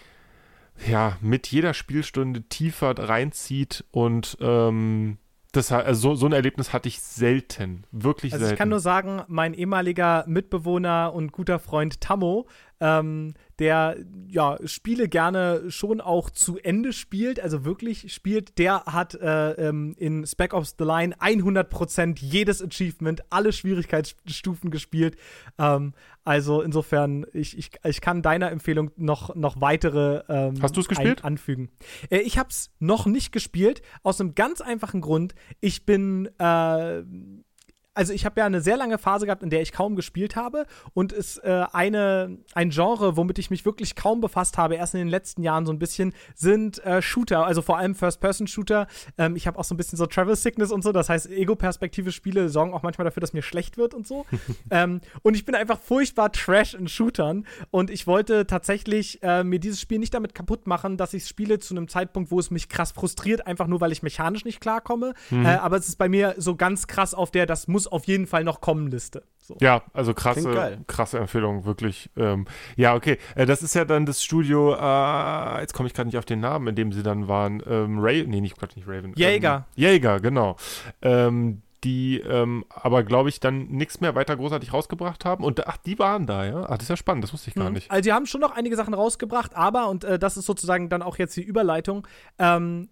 ja, 0.88 1.18
mit 1.20 1.46
jeder 1.48 1.74
Spielstunde 1.74 2.42
tiefer 2.44 2.98
reinzieht 2.98 3.84
und 3.90 4.38
ähm, 4.40 5.18
das, 5.52 5.72
also 5.72 6.10
so, 6.10 6.14
so 6.14 6.26
ein 6.26 6.32
Erlebnis 6.32 6.72
hatte 6.72 6.88
ich 6.88 7.00
selten. 7.00 7.84
Wirklich 7.90 8.32
Also 8.32 8.44
selten. 8.44 8.54
ich 8.54 8.58
kann 8.58 8.68
nur 8.68 8.80
sagen, 8.80 9.22
mein 9.28 9.54
ehemaliger 9.54 10.24
Mitbewohner 10.26 11.12
und 11.14 11.32
guter 11.32 11.58
Freund 11.58 12.00
Tammo, 12.00 12.46
ähm, 12.80 13.34
der 13.58 13.96
ja 14.28 14.58
Spiele 14.64 15.08
gerne 15.08 15.70
schon 15.70 16.00
auch 16.00 16.30
zu 16.30 16.58
Ende 16.58 16.92
spielt, 16.92 17.38
also 17.38 17.64
wirklich 17.64 18.12
spielt, 18.12 18.58
der 18.58 18.84
hat 18.86 19.14
äh, 19.14 19.52
ähm, 19.68 19.94
in 19.98 20.26
Spec 20.26 20.54
Ops 20.54 20.76
The 20.78 20.84
Line 20.84 21.14
100% 21.16 22.18
jedes 22.20 22.62
Achievement, 22.62 23.22
alle 23.28 23.52
Schwierigkeitsstufen 23.52 24.70
gespielt. 24.70 25.16
Ähm, 25.58 25.92
also 26.24 26.62
insofern, 26.62 27.26
ich, 27.32 27.56
ich, 27.58 27.70
ich 27.84 28.00
kann 28.00 28.22
deiner 28.22 28.50
Empfehlung 28.50 28.90
noch, 28.96 29.34
noch 29.34 29.60
weitere 29.60 30.22
ähm, 30.28 30.62
Hast 30.62 30.76
du's 30.76 30.88
gespielt? 30.88 31.24
anfügen. 31.24 31.70
Äh, 32.08 32.20
ich 32.20 32.38
habe 32.38 32.48
es 32.48 32.70
noch 32.78 33.06
nicht 33.06 33.30
gespielt, 33.30 33.82
aus 34.02 34.20
einem 34.20 34.34
ganz 34.34 34.60
einfachen 34.60 35.02
Grund. 35.02 35.34
Ich 35.60 35.84
bin 35.84 36.30
äh, 36.38 37.02
also 37.94 38.12
ich 38.12 38.24
habe 38.24 38.40
ja 38.40 38.46
eine 38.46 38.60
sehr 38.60 38.76
lange 38.76 38.98
Phase 38.98 39.26
gehabt, 39.26 39.42
in 39.42 39.50
der 39.50 39.62
ich 39.62 39.72
kaum 39.72 39.96
gespielt 39.96 40.36
habe 40.36 40.66
und 40.94 41.12
es 41.12 41.38
äh, 41.38 41.64
eine 41.72 42.38
ein 42.54 42.70
Genre, 42.70 43.16
womit 43.16 43.38
ich 43.38 43.50
mich 43.50 43.64
wirklich 43.64 43.96
kaum 43.96 44.20
befasst 44.20 44.58
habe, 44.58 44.76
erst 44.76 44.94
in 44.94 45.00
den 45.00 45.08
letzten 45.08 45.42
Jahren 45.42 45.66
so 45.66 45.72
ein 45.72 45.78
bisschen, 45.78 46.12
sind 46.34 46.82
äh, 46.84 47.02
Shooter, 47.02 47.46
also 47.46 47.62
vor 47.62 47.78
allem 47.78 47.94
First-Person-Shooter. 47.94 48.86
Ähm, 49.18 49.36
ich 49.36 49.46
habe 49.46 49.58
auch 49.58 49.64
so 49.64 49.74
ein 49.74 49.76
bisschen 49.76 49.98
so 49.98 50.06
Travel 50.06 50.36
Sickness 50.36 50.70
und 50.70 50.82
so, 50.82 50.92
das 50.92 51.08
heißt 51.08 51.30
Ego-Perspektive 51.30 52.12
Spiele 52.12 52.48
sorgen 52.48 52.72
auch 52.72 52.82
manchmal 52.82 53.04
dafür, 53.04 53.20
dass 53.20 53.32
mir 53.32 53.42
schlecht 53.42 53.76
wird 53.76 53.94
und 53.94 54.06
so. 54.06 54.24
ähm, 54.70 55.00
und 55.22 55.34
ich 55.34 55.44
bin 55.44 55.54
einfach 55.54 55.78
furchtbar 55.78 56.32
Trash 56.32 56.74
in 56.74 56.88
Shootern 56.88 57.46
und 57.70 57.90
ich 57.90 58.06
wollte 58.06 58.46
tatsächlich 58.46 59.22
äh, 59.22 59.44
mir 59.44 59.58
dieses 59.58 59.80
Spiel 59.80 59.98
nicht 59.98 60.14
damit 60.14 60.34
kaputt 60.34 60.66
machen, 60.66 60.96
dass 60.96 61.14
ich 61.14 61.24
es 61.24 61.28
spiele 61.28 61.58
zu 61.58 61.74
einem 61.74 61.88
Zeitpunkt, 61.88 62.30
wo 62.30 62.38
es 62.38 62.50
mich 62.50 62.68
krass 62.68 62.92
frustriert, 62.92 63.46
einfach 63.46 63.66
nur 63.66 63.80
weil 63.80 63.92
ich 63.92 64.02
mechanisch 64.02 64.44
nicht 64.44 64.60
klarkomme. 64.60 65.14
Mhm. 65.30 65.44
Äh, 65.44 65.56
aber 65.56 65.76
es 65.76 65.88
ist 65.88 65.96
bei 65.96 66.08
mir 66.08 66.34
so 66.38 66.56
ganz 66.56 66.86
krass 66.86 67.14
auf 67.14 67.30
der, 67.30 67.46
das 67.46 67.68
muss 67.68 67.79
auf 67.86 68.04
jeden 68.04 68.26
Fall 68.26 68.44
noch 68.44 68.60
kommen 68.60 68.88
Liste. 68.88 69.24
So. 69.38 69.56
Ja, 69.60 69.82
also 69.92 70.14
krasse, 70.14 70.78
krasse 70.86 71.18
Empfehlung, 71.18 71.64
wirklich. 71.64 72.10
Ähm, 72.16 72.46
ja, 72.76 72.94
okay. 72.94 73.18
Äh, 73.34 73.46
das 73.46 73.62
ist 73.62 73.74
ja 73.74 73.84
dann 73.84 74.06
das 74.06 74.22
Studio, 74.22 74.74
äh, 74.74 75.60
jetzt 75.60 75.72
komme 75.72 75.88
ich 75.88 75.94
gerade 75.94 76.06
nicht 76.06 76.18
auf 76.18 76.24
den 76.24 76.40
Namen, 76.40 76.68
in 76.68 76.74
dem 76.76 76.92
sie 76.92 77.02
dann 77.02 77.26
waren. 77.26 77.62
Ähm, 77.66 77.98
Ray, 77.98 78.24
nee, 78.26 78.40
nicht, 78.40 78.58
Gott, 78.58 78.76
nicht 78.76 78.86
Raven. 78.86 79.12
Jäger. 79.16 79.66
Ähm, 79.76 79.82
Jäger, 79.82 80.20
genau. 80.20 80.56
Ähm, 81.02 81.62
die 81.84 82.20
ähm, 82.20 82.64
aber, 82.68 83.02
glaube 83.02 83.28
ich, 83.28 83.40
dann 83.40 83.68
nichts 83.68 84.00
mehr 84.00 84.14
weiter 84.14 84.36
großartig 84.36 84.72
rausgebracht 84.72 85.24
haben. 85.24 85.42
Und 85.42 85.66
ach, 85.66 85.78
die 85.78 85.98
waren 85.98 86.26
da, 86.26 86.44
ja? 86.44 86.64
Ach, 86.64 86.76
das 86.76 86.82
ist 86.82 86.88
ja 86.90 86.96
spannend, 86.96 87.24
das 87.24 87.32
wusste 87.32 87.48
ich 87.48 87.54
gar 87.54 87.68
mhm. 87.68 87.74
nicht. 87.74 87.90
Also, 87.90 88.04
sie 88.04 88.12
haben 88.12 88.26
schon 88.26 88.40
noch 88.40 88.52
einige 88.52 88.76
Sachen 88.76 88.94
rausgebracht, 88.94 89.56
aber, 89.56 89.88
und 89.88 90.04
äh, 90.04 90.18
das 90.18 90.36
ist 90.36 90.46
sozusagen 90.46 90.88
dann 90.88 91.02
auch 91.02 91.18
jetzt 91.18 91.36
die 91.36 91.42
Überleitung, 91.42 92.06
ähm, 92.38 92.90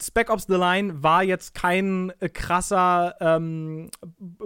Spec 0.00 0.30
Ops 0.30 0.44
The 0.46 0.54
Line 0.54 1.02
war 1.02 1.24
jetzt 1.24 1.54
kein 1.54 2.12
äh, 2.20 2.28
krasser 2.28 3.16
ähm, 3.20 3.90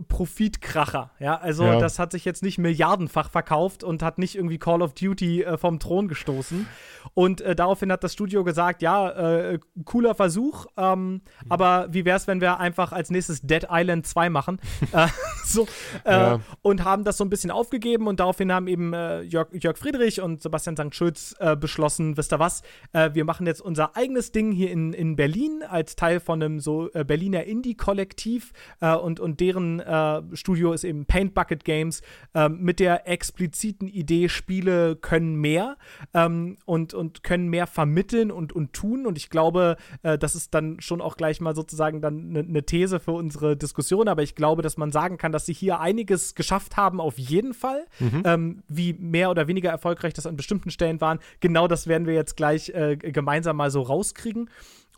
Profitkracher. 0.08 1.10
Ja, 1.18 1.36
also 1.36 1.64
ja. 1.64 1.78
das 1.78 1.98
hat 1.98 2.12
sich 2.12 2.24
jetzt 2.24 2.42
nicht 2.42 2.56
milliardenfach 2.56 3.28
verkauft 3.28 3.84
und 3.84 4.02
hat 4.02 4.16
nicht 4.16 4.34
irgendwie 4.34 4.58
Call 4.58 4.80
of 4.80 4.94
Duty 4.94 5.42
äh, 5.42 5.58
vom 5.58 5.78
Thron 5.78 6.08
gestoßen. 6.08 6.66
Und 7.12 7.42
äh, 7.42 7.54
daraufhin 7.54 7.92
hat 7.92 8.02
das 8.02 8.14
Studio 8.14 8.44
gesagt, 8.44 8.80
ja, 8.80 9.10
äh, 9.10 9.58
cooler 9.84 10.14
Versuch, 10.14 10.66
ähm, 10.78 11.12
mhm. 11.12 11.22
aber 11.50 11.88
wie 11.90 12.06
wäre 12.06 12.16
es, 12.16 12.26
wenn 12.26 12.40
wir 12.40 12.58
einfach 12.58 12.92
als 12.92 13.10
nächstes 13.10 13.42
Dead 13.42 13.66
Island 13.70 14.06
2 14.06 14.30
machen? 14.30 14.58
Äh, 14.92 15.08
so, 15.44 15.66
äh, 16.04 16.12
ja. 16.12 16.40
Und 16.60 16.84
haben 16.84 17.04
das 17.04 17.16
so 17.16 17.24
ein 17.24 17.30
bisschen 17.30 17.50
aufgegeben 17.50 18.08
und 18.08 18.20
daraufhin 18.20 18.52
haben 18.52 18.66
eben 18.66 18.92
Jörg, 18.92 19.48
Jörg, 19.52 19.78
Friedrich 19.78 20.20
und 20.20 20.42
Sebastian 20.42 20.76
St. 20.76 20.94
Schulz 20.94 21.34
beschlossen, 21.58 22.16
wisst 22.16 22.32
ihr 22.32 22.38
was, 22.38 22.62
wir 22.92 23.24
machen 23.24 23.46
jetzt 23.46 23.62
unser 23.62 23.96
eigenes 23.96 24.32
Ding 24.32 24.52
hier 24.52 24.70
in, 24.70 24.92
in 24.92 25.16
Berlin 25.16 25.41
Berlin 25.42 25.62
als 25.62 25.96
Teil 25.96 26.20
von 26.20 26.42
einem 26.42 26.60
so 26.60 26.88
äh, 26.92 27.04
Berliner 27.04 27.44
Indie-Kollektiv 27.44 28.52
äh, 28.80 28.94
und, 28.94 29.18
und 29.18 29.40
deren 29.40 29.80
äh, 29.80 30.22
Studio 30.34 30.72
ist 30.72 30.84
eben 30.84 31.04
Paint 31.04 31.34
Bucket 31.34 31.64
Games 31.64 32.02
ähm, 32.34 32.60
mit 32.60 32.78
der 32.78 33.08
expliziten 33.08 33.88
Idee, 33.88 34.28
Spiele 34.28 34.96
können 34.96 35.36
mehr 35.36 35.76
ähm, 36.14 36.58
und, 36.64 36.94
und 36.94 37.24
können 37.24 37.48
mehr 37.48 37.66
vermitteln 37.66 38.30
und, 38.30 38.52
und 38.52 38.72
tun. 38.72 39.06
Und 39.06 39.18
ich 39.18 39.30
glaube, 39.30 39.76
das 40.02 40.34
ist 40.34 40.54
dann 40.54 40.80
schon 40.80 41.00
auch 41.00 41.16
gleich 41.16 41.40
mal 41.40 41.54
sozusagen 41.54 42.00
dann 42.00 42.30
eine 42.30 42.44
ne 42.44 42.62
These 42.62 43.00
für 43.00 43.12
unsere 43.12 43.56
Diskussion, 43.56 44.08
aber 44.08 44.22
ich 44.22 44.34
glaube, 44.34 44.62
dass 44.62 44.76
man 44.76 44.92
sagen 44.92 45.16
kann, 45.16 45.32
dass 45.32 45.46
sie 45.46 45.52
hier 45.52 45.80
einiges 45.80 46.34
geschafft 46.34 46.76
haben, 46.76 47.00
auf 47.00 47.18
jeden 47.18 47.54
Fall. 47.54 47.84
Mhm. 47.98 48.22
Ähm, 48.24 48.62
wie 48.68 48.92
mehr 48.94 49.30
oder 49.30 49.48
weniger 49.48 49.70
erfolgreich 49.70 50.14
das 50.14 50.26
an 50.26 50.36
bestimmten 50.36 50.70
Stellen 50.70 51.00
waren, 51.00 51.18
genau 51.40 51.68
das 51.68 51.86
werden 51.86 52.06
wir 52.06 52.14
jetzt 52.14 52.36
gleich 52.36 52.70
äh, 52.70 52.96
gemeinsam 52.96 53.56
mal 53.56 53.70
so 53.70 53.82
rauskriegen. 53.82 54.48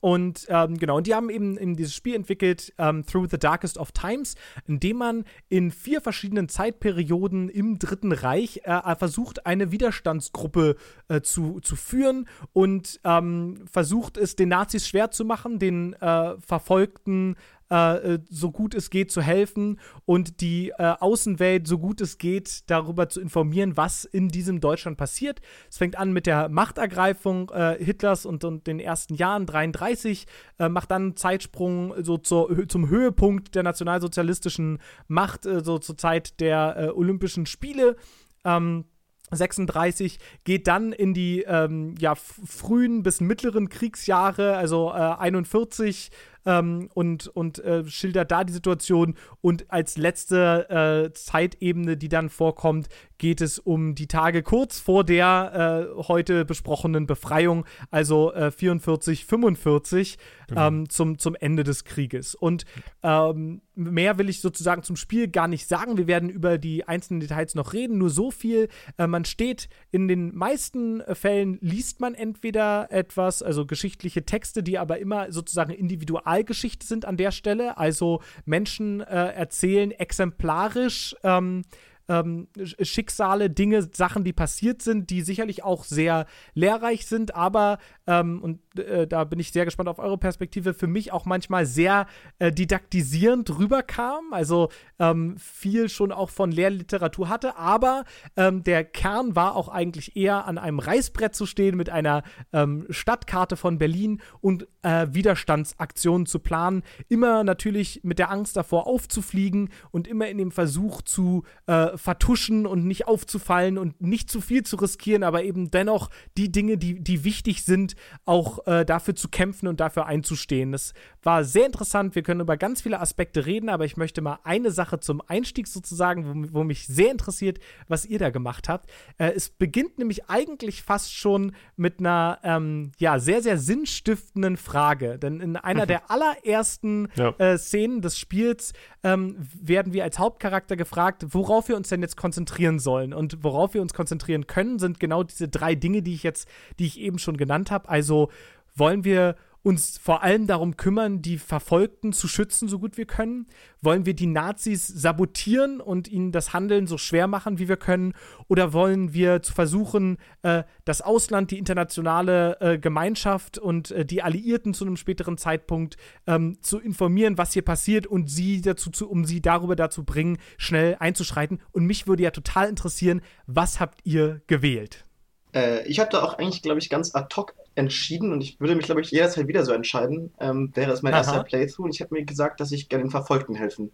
Und 0.05 0.45
ähm, 0.51 0.77
genau, 0.77 0.99
und 0.99 1.07
die 1.07 1.15
haben 1.15 1.31
eben, 1.31 1.57
eben 1.57 1.77
dieses 1.77 1.95
Spiel 1.95 2.15
entwickelt, 2.15 2.75
ähm, 2.77 3.07
Through 3.07 3.29
the 3.31 3.39
Darkest 3.39 3.79
of 3.79 3.91
Times, 3.93 4.35
in 4.67 4.79
dem 4.79 4.99
man 4.99 5.25
in 5.49 5.71
vier 5.71 6.03
verschiedenen 6.03 6.51
Zeitperioden 6.51 7.49
im 7.49 7.79
Dritten 7.79 8.13
Reich 8.13 8.61
äh, 8.65 8.97
versucht, 8.97 9.47
eine 9.47 9.73
Widerstandsgruppe 9.73 10.77
äh, 11.09 11.23
zu, 11.23 11.59
zu 11.61 11.75
führen 11.75 12.29
und 12.53 13.01
ähm, 13.03 13.65
versucht 13.65 14.19
es 14.19 14.37
den 14.37 14.51
Nazis 14.51 14.87
schwer 14.87 15.11
zu 15.11 15.25
machen, 15.25 15.59
den 15.59 15.95
äh, 15.95 16.39
verfolgten 16.39 17.37
äh, 17.71 18.15
äh, 18.15 18.19
so 18.29 18.51
gut 18.51 18.75
es 18.75 18.91
geht 18.91 19.11
zu 19.11 19.23
helfen 19.23 19.81
und 20.05 20.41
die 20.43 20.71
äh, 20.71 20.95
Außenwelt 21.01 21.67
so 21.67 21.79
gut 21.79 22.03
es 22.03 22.19
geht 22.19 22.71
darüber 22.71 23.09
zu 23.09 23.21
informieren, 23.21 23.77
was 23.77 24.05
in 24.05 24.29
diesem 24.29 24.61
Deutschland 24.61 24.99
passiert. 24.99 25.41
Es 25.71 25.79
fängt 25.79 25.97
an 25.97 26.13
mit 26.13 26.27
der 26.27 26.51
Machtergreifung 26.51 27.51
äh, 27.51 27.83
Hitlers 27.83 28.27
und, 28.27 28.45
und, 28.45 28.67
den 28.67 28.81
ersten 28.81 29.15
Jahren, 29.15 29.47
33, 29.47 30.27
äh, 30.59 30.69
macht 30.69 30.91
dann 30.91 31.03
einen 31.03 31.17
Zeitsprung 31.17 31.95
so 32.03 32.19
zur, 32.19 32.69
zum 32.69 32.89
Höhepunkt 32.89 33.55
der 33.55 33.63
nationalsozialistischen 33.63 34.79
Macht, 35.09 35.45
so 35.45 35.79
zur 35.79 35.97
Zeit 35.97 36.41
der 36.41 36.95
Olympischen 36.97 37.47
Spiele. 37.47 37.97
Ähm, 38.45 38.85
36 39.31 40.19
geht 40.45 40.67
dann 40.67 40.93
in 40.93 41.15
die 41.15 41.43
ähm, 41.43 41.95
ja, 41.99 42.15
frühen 42.15 43.03
bis 43.03 43.21
mittleren 43.21 43.69
Kriegsjahre, 43.69 44.57
also 44.57 44.91
äh, 44.91 44.95
41 44.95 46.11
ähm, 46.47 46.89
und, 46.95 47.29
und 47.29 47.59
äh, 47.59 47.85
schildert 47.87 48.31
da 48.31 48.45
die 48.45 48.53
Situation. 48.53 49.15
Und 49.41 49.71
als 49.71 49.97
letzte 49.97 50.69
äh, 51.09 51.13
Zeitebene, 51.13 51.97
die 51.97 52.09
dann 52.09 52.29
vorkommt, 52.29 52.89
geht 53.19 53.41
es 53.41 53.59
um 53.59 53.95
die 53.95 54.07
Tage 54.07 54.43
kurz 54.43 54.81
vor 54.81 55.05
der 55.05 55.89
äh, 55.99 56.03
heute 56.09 56.45
besprochenen 56.45 57.07
Befreiung, 57.07 57.65
also 57.91 58.33
44, 58.57 59.23
äh, 59.23 59.25
45 59.25 60.19
genau. 60.49 60.69
ähm, 60.69 60.89
zum, 60.89 61.19
zum 61.19 61.35
Ende 61.35 61.65
des 61.65 61.85
Krieges. 61.85 62.35
Und 62.35 62.65
ähm, 63.03 63.63
mehr 63.75 64.19
will 64.19 64.29
ich 64.29 64.41
sozusagen 64.41 64.83
zum 64.83 64.97
Spiel 64.97 65.29
gar 65.29 65.49
nicht 65.49 65.67
sagen. 65.67 65.97
Wir 65.97 66.07
werden 66.07 66.29
über 66.29 66.59
die 66.59 66.87
einzelnen 66.87 67.21
Details 67.21 67.55
noch 67.55 67.73
reden. 67.73 67.99
Nur 67.99 68.11
so 68.11 68.31
viel. 68.31 68.69
Äh, 68.99 69.07
man 69.07 69.25
steht 69.25 69.69
in 69.91 70.09
den 70.09 70.35
meisten 70.35 71.03
Fällen, 71.15 71.59
liest 71.61 72.01
man 72.01 72.15
entweder 72.15 72.91
etwas, 72.91 73.43
also 73.43 73.67
geschichtliche 73.67 74.25
Texte, 74.25 74.63
die 74.63 74.79
aber 74.79 74.99
immer 74.99 75.33
sozusagen 75.33 75.71
individual 75.71 76.05
Individualgeschichte 76.05 76.87
sind 76.87 77.05
an 77.05 77.17
der 77.17 77.31
Stelle. 77.31 77.79
Also 77.79 78.21
Menschen 78.45 79.01
äh, 79.01 79.05
erzählen 79.05 79.91
exemplarisch 79.91 81.17
ähm, 81.23 81.63
ähm, 82.09 82.49
Schicksale, 82.81 83.51
Dinge, 83.51 83.89
Sachen, 83.93 84.25
die 84.25 84.33
passiert 84.33 84.83
sind, 84.83 85.11
die 85.11 85.23
sicherlich 85.23 85.65
auch 85.65 85.85
sehr 85.85 86.27
lehrreich 86.55 87.07
sind, 87.07 87.35
aber, 87.35 87.79
ähm, 88.07 88.43
und 88.43 88.61
äh, 88.79 89.07
da 89.07 89.25
bin 89.25 89.39
ich 89.39 89.53
sehr 89.53 89.65
gespannt 89.65 89.89
auf 89.89 89.99
eure 89.99 90.19
Perspektive, 90.19 90.75
für 90.75 90.87
mich 90.87 91.13
auch 91.13 91.25
manchmal 91.25 91.67
sehr 91.67 92.07
äh, 92.39 92.53
didaktisierend 92.53 93.59
rüberkam, 93.59 94.33
also 94.33 94.69
ähm, 94.99 95.37
viel 95.39 95.89
schon 95.89 96.13
auch 96.13 96.31
von 96.31 96.51
Lehrliteratur 96.51 97.29
hatte, 97.29 97.57
aber 97.57 98.05
ähm, 98.37 98.63
der 98.65 98.85
Kern 98.85 99.37
war 99.37 99.57
auch 99.57 99.69
eigentlich 99.69 100.17
eher 100.17 100.47
an 100.47 100.59
einem 100.59 100.79
Reißbrett 100.79 101.35
zu 101.35 101.47
stehen 101.47 101.77
mit 101.77 101.91
einer 101.91 102.23
ähm, 102.53 102.87
Stadtkarte 102.91 103.57
von 103.57 103.79
Berlin 103.79 104.21
und 104.41 104.69
äh, 104.83 105.07
Widerstandsaktionen 105.11 106.27
zu 106.27 106.39
planen, 106.39 106.83
immer 107.09 107.45
natürlich 107.45 108.01
mit 108.03 108.19
der 108.19 108.31
Angst 108.31 108.57
davor 108.57 108.87
aufzufliegen 108.87 109.71
und 109.91 110.07
immer 110.07 110.29
in 110.29 110.39
dem 110.39 110.51
Versuch 110.51 111.03
zu 111.03 111.45
äh, 111.67 111.94
vertuschen 111.97 112.67
und 112.67 112.85
nicht 112.85 113.07
aufzufallen 113.07 113.79
und 113.79 114.01
nicht 114.01 114.31
zu 114.31 114.41
viel 114.41 114.63
zu 114.63 114.77
riskieren, 114.77 115.23
aber 115.23 115.43
eben 115.43 115.71
dennoch 115.71 116.11
die 116.37 116.51
Dinge, 116.51 116.79
die, 116.79 117.01
die 117.01 117.25
wichtig 117.25 117.65
sind, 117.65 117.95
auch 118.25 118.67
äh, 118.67 118.85
dafür 118.85 119.15
zu 119.15 119.29
kämpfen 119.29 119.69
und 119.69 119.81
dafür 119.81 120.07
einzustehen. 120.07 120.73
Das 120.73 120.93
war 121.25 121.45
sehr 121.45 121.67
interessant. 121.67 122.15
Wir 122.15 122.23
können 122.23 122.41
über 122.41 122.57
ganz 122.57 122.83
viele 122.83 123.01
Aspekte 123.01 123.47
reden, 123.47 123.69
aber 123.69 123.85
ich 123.85 123.97
möchte 123.97 124.21
mal 124.21 124.39
eine 124.45 124.71
Sache 124.71 125.01
zum 125.01 125.23
Einstieg 125.27 125.67
sozusagen, 125.67 126.53
wo, 126.53 126.61
wo 126.61 126.65
mich 126.65 126.87
sehr 126.87 127.11
interessiert, 127.11 127.59
was 127.89 128.07
ihr 128.07 128.19
da 128.19 128.31
gemacht 128.31 128.69
habt. 128.69 128.91
Äh, 129.19 129.33
es 129.33 129.49
beginnt 129.49 129.99
nämlich 129.99 130.29
eigentlich 130.29 130.83
fast 130.83 131.15
schon 131.15 131.53
mit 131.77 132.01
einer 132.01 132.39
ähm, 132.43 132.93
ja, 132.99 133.19
sehr, 133.19 133.43
sehr 133.43 133.59
sinnstiftenden 133.59 134.57
Frage. 134.57 135.19
Denn 135.19 135.41
in 135.41 135.57
einer 135.57 135.87
der 135.87 136.11
allerersten 136.11 137.09
ja. 137.17 137.31
äh, 137.39 137.59
Szenen 137.59 138.03
des 138.03 138.19
Spiels 138.19 138.73
ähm, 139.03 139.37
werden 139.61 139.93
wir 139.93 140.05
als 140.05 140.19
Hauptcharakter 140.19 140.77
gefragt, 140.77 141.25
worauf 141.29 141.69
wir 141.69 141.77
uns 141.77 141.89
denn 141.89 142.03
jetzt 142.03 142.17
konzentrieren 142.17 142.79
sollen. 142.79 143.13
Und 143.13 143.43
worauf 143.43 143.75
wir 143.75 143.83
uns 143.83 143.95
konzentrieren 143.95 144.47
können, 144.47 144.79
sind 144.79 145.01
genau 145.01 145.23
diese 145.23 145.49
drei 145.49 145.75
Dinge, 145.75 146.03
die 146.03 146.15
ich 146.15 146.23
jetzt, 146.23 146.49
die 146.79 146.87
ich 146.87 147.01
eben 147.01 147.19
schon 147.19 147.37
genannt 147.37 147.71
habe. 147.71 147.89
Also 147.89 148.31
wollen 148.75 149.05
wir 149.05 149.37
uns 149.65 149.97
vor 149.97 150.23
allem 150.23 150.47
darum 150.47 150.77
kümmern, 150.77 151.23
die 151.23 151.39
Verfolgten 151.39 152.13
zu 152.13 152.29
schützen, 152.29 152.69
so 152.69 152.79
gut 152.79 152.99
wir 152.99 153.07
können? 153.07 153.47
Wollen 153.81 154.05
wir 154.05 154.15
die 154.15 154.27
Nazis 154.27 154.87
sabotieren 154.87 155.81
und 155.81 156.07
ihnen 156.07 156.33
das 156.33 156.53
Handeln 156.53 156.87
so 156.87 156.99
schwer 156.99 157.27
machen, 157.27 157.59
wie 157.59 157.67
wir 157.67 157.79
können? 157.79 158.13
Oder 158.47 158.75
wollen 158.75 159.15
wir 159.15 159.41
versuchen, 159.43 160.19
äh, 160.43 160.65
das 160.85 161.01
Ausland, 161.01 161.51
die 161.51 161.59
internationale 161.59 162.61
äh, 162.61 162.79
Gemeinschaft 162.79 163.57
und 163.57 163.91
äh, 163.91 164.05
die 164.05 164.23
Alliierten 164.23 164.75
zu 164.75 164.85
einem 164.85 164.99
späteren 164.99 165.39
Zeitpunkt 165.39 165.97
ähm, 166.27 166.59
zu 166.61 166.79
informieren, 166.79 167.39
was 167.39 167.55
hier 167.55 167.65
passiert 167.65 168.07
und 168.07 168.31
sie 168.31 168.61
dazu, 168.61 168.91
zu, 168.91 169.09
um 169.09 169.25
sie 169.25 169.41
darüber 169.41 169.77
dazu 169.77 170.05
bringen, 170.05 170.37
schnell 170.59 170.97
einzuschreiten? 171.01 171.59
Und 171.73 171.87
mich 171.87 172.07
würde 172.07 172.23
ja 172.23 172.33
total 172.33 172.69
interessieren, 172.69 173.23
was 173.47 173.81
habt 173.81 174.01
ihr 174.05 174.43
gewählt? 174.47 175.07
Äh, 175.55 175.87
ich 175.87 176.01
habe 176.01 176.11
da 176.11 176.23
auch 176.23 176.35
eigentlich, 176.39 176.63
glaube 176.63 176.81
ich, 176.81 176.91
ganz 176.91 177.15
ad 177.15 177.35
hoc 177.37 177.55
entschieden 177.75 178.33
und 178.33 178.41
ich 178.43 178.61
würde 178.61 178.75
mich, 178.75 178.87
glaube 178.87 179.01
ich, 179.01 179.11
jederzeit 179.11 179.47
wieder 179.47 179.65
so 179.65 179.73
entscheiden. 179.73 180.33
Ähm, 180.41 180.71
wäre 180.75 180.93
es 180.93 181.03
mein 181.03 181.15
Aha. 181.15 181.21
erster 181.21 181.45
Playthrough 181.45 181.87
und 181.87 181.95
ich 181.95 182.01
habe 182.01 182.15
mir 182.15 182.25
gesagt, 182.25 182.61
dass 182.61 182.73
ich 182.73 182.89
gerne 182.89 183.05
den 183.05 183.11
Verfolgten 183.11 183.55
helfen 183.55 183.91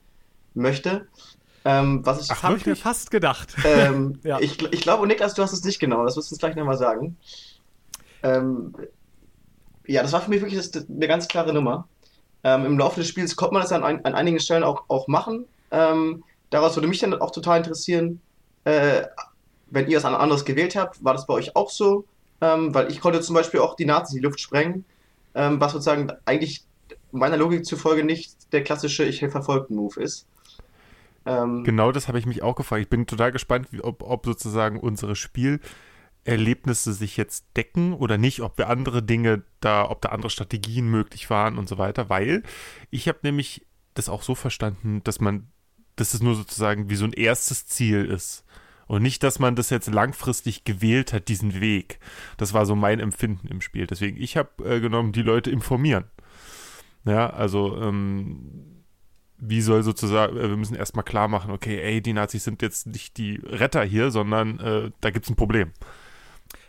möchte. 0.54 1.06
Ähm, 1.64 2.00
was 2.04 2.22
ich, 2.22 2.28
Das 2.28 2.42
habe 2.42 2.56
ich 2.56 2.66
mir 2.66 2.76
fast 2.76 3.10
gedacht. 3.10 3.54
ähm, 3.64 4.18
Ja. 4.24 4.40
ich, 4.40 4.62
ich 4.72 4.80
glaube, 4.80 5.06
Niklas, 5.06 5.34
du 5.34 5.42
hast 5.42 5.52
es 5.52 5.62
nicht 5.64 5.78
genau, 5.78 6.04
das 6.04 6.16
wirst 6.16 6.30
du 6.30 6.34
uns 6.34 6.40
gleich 6.40 6.56
nochmal 6.56 6.78
sagen. 6.78 7.18
Ähm, 8.22 8.74
ja, 9.86 10.02
das 10.02 10.12
war 10.12 10.22
für 10.22 10.30
mich 10.30 10.40
wirklich 10.40 10.70
das, 10.70 10.88
eine 10.88 11.08
ganz 11.08 11.28
klare 11.28 11.52
Nummer. 11.52 11.88
Ähm, 12.42 12.64
Im 12.64 12.78
Laufe 12.78 13.00
des 13.00 13.08
Spiels 13.08 13.36
konnte 13.36 13.54
man 13.54 13.62
das 13.62 13.72
an, 13.72 13.84
ein, 13.84 14.04
an 14.04 14.14
einigen 14.14 14.40
Stellen 14.40 14.62
auch, 14.62 14.84
auch 14.88 15.08
machen. 15.08 15.46
Ähm, 15.70 16.24
daraus 16.48 16.76
würde 16.76 16.88
mich 16.88 17.00
dann 17.00 17.12
auch 17.14 17.30
total 17.32 17.58
interessieren, 17.58 18.22
äh, 18.64 19.02
wenn 19.70 19.88
ihr 19.88 19.98
es 19.98 20.04
an 20.04 20.14
anderes 20.14 20.44
gewählt 20.44 20.76
habt, 20.76 21.02
war 21.04 21.14
das 21.14 21.26
bei 21.26 21.34
euch 21.34 21.56
auch 21.56 21.70
so? 21.70 22.04
Ähm, 22.40 22.74
weil 22.74 22.90
ich 22.90 23.00
konnte 23.00 23.20
zum 23.20 23.34
Beispiel 23.34 23.60
auch 23.60 23.76
die 23.76 23.84
Nazis 23.84 24.14
in 24.14 24.22
die 24.22 24.26
Luft 24.26 24.40
sprengen, 24.40 24.84
ähm, 25.34 25.60
was 25.60 25.72
sozusagen 25.72 26.10
eigentlich 26.24 26.64
meiner 27.12 27.36
Logik 27.36 27.64
zufolge 27.64 28.04
nicht 28.04 28.52
der 28.52 28.64
klassische 28.64 29.04
Ich 29.04 29.20
helfe 29.20 29.32
verfolgten 29.32 29.74
Move 29.74 30.00
ist. 30.00 30.26
Ähm, 31.26 31.64
Genau 31.64 31.92
das 31.92 32.08
habe 32.08 32.18
ich 32.18 32.26
mich 32.26 32.42
auch 32.42 32.54
gefragt. 32.54 32.82
Ich 32.82 32.88
bin 32.88 33.06
total 33.06 33.32
gespannt, 33.32 33.68
wie, 33.70 33.82
ob, 33.82 34.02
ob 34.02 34.24
sozusagen 34.24 34.78
unsere 34.80 35.16
Spielerlebnisse 35.16 36.92
sich 36.92 37.16
jetzt 37.16 37.46
decken 37.56 37.92
oder 37.92 38.18
nicht, 38.18 38.40
ob 38.40 38.58
wir 38.58 38.68
andere 38.68 39.02
Dinge 39.02 39.42
da, 39.60 39.88
ob 39.88 40.00
da 40.00 40.10
andere 40.10 40.30
Strategien 40.30 40.88
möglich 40.88 41.28
waren 41.30 41.58
und 41.58 41.68
so 41.68 41.78
weiter, 41.78 42.08
weil 42.08 42.42
ich 42.90 43.08
habe 43.08 43.18
nämlich 43.22 43.66
das 43.94 44.08
auch 44.08 44.22
so 44.22 44.34
verstanden, 44.34 45.02
dass 45.04 45.20
man, 45.20 45.48
dass 45.96 46.14
es 46.14 46.22
nur 46.22 46.34
sozusagen 46.34 46.88
wie 46.88 46.96
so 46.96 47.04
ein 47.04 47.12
erstes 47.12 47.66
Ziel 47.66 48.04
ist. 48.04 48.44
Und 48.90 49.02
nicht, 49.02 49.22
dass 49.22 49.38
man 49.38 49.54
das 49.54 49.70
jetzt 49.70 49.86
langfristig 49.86 50.64
gewählt 50.64 51.12
hat, 51.12 51.28
diesen 51.28 51.60
Weg. 51.60 52.00
Das 52.38 52.54
war 52.54 52.66
so 52.66 52.74
mein 52.74 52.98
Empfinden 52.98 53.46
im 53.46 53.60
Spiel. 53.60 53.86
Deswegen, 53.86 54.20
ich 54.20 54.36
habe 54.36 54.64
äh, 54.64 54.80
genommen, 54.80 55.12
die 55.12 55.22
Leute 55.22 55.48
informieren. 55.48 56.06
Ja, 57.04 57.30
also 57.30 57.80
ähm, 57.80 58.82
wie 59.38 59.60
soll 59.60 59.84
sozusagen, 59.84 60.36
äh, 60.36 60.48
wir 60.48 60.56
müssen 60.56 60.74
erstmal 60.74 61.04
klar 61.04 61.28
machen, 61.28 61.52
okay, 61.52 61.80
ey, 61.80 62.02
die 62.02 62.12
Nazis 62.12 62.42
sind 62.42 62.62
jetzt 62.62 62.88
nicht 62.88 63.16
die 63.16 63.40
Retter 63.44 63.84
hier, 63.84 64.10
sondern 64.10 64.58
äh, 64.58 64.90
da 65.00 65.10
gibt 65.10 65.24
es 65.24 65.30
ein 65.30 65.36
Problem. 65.36 65.70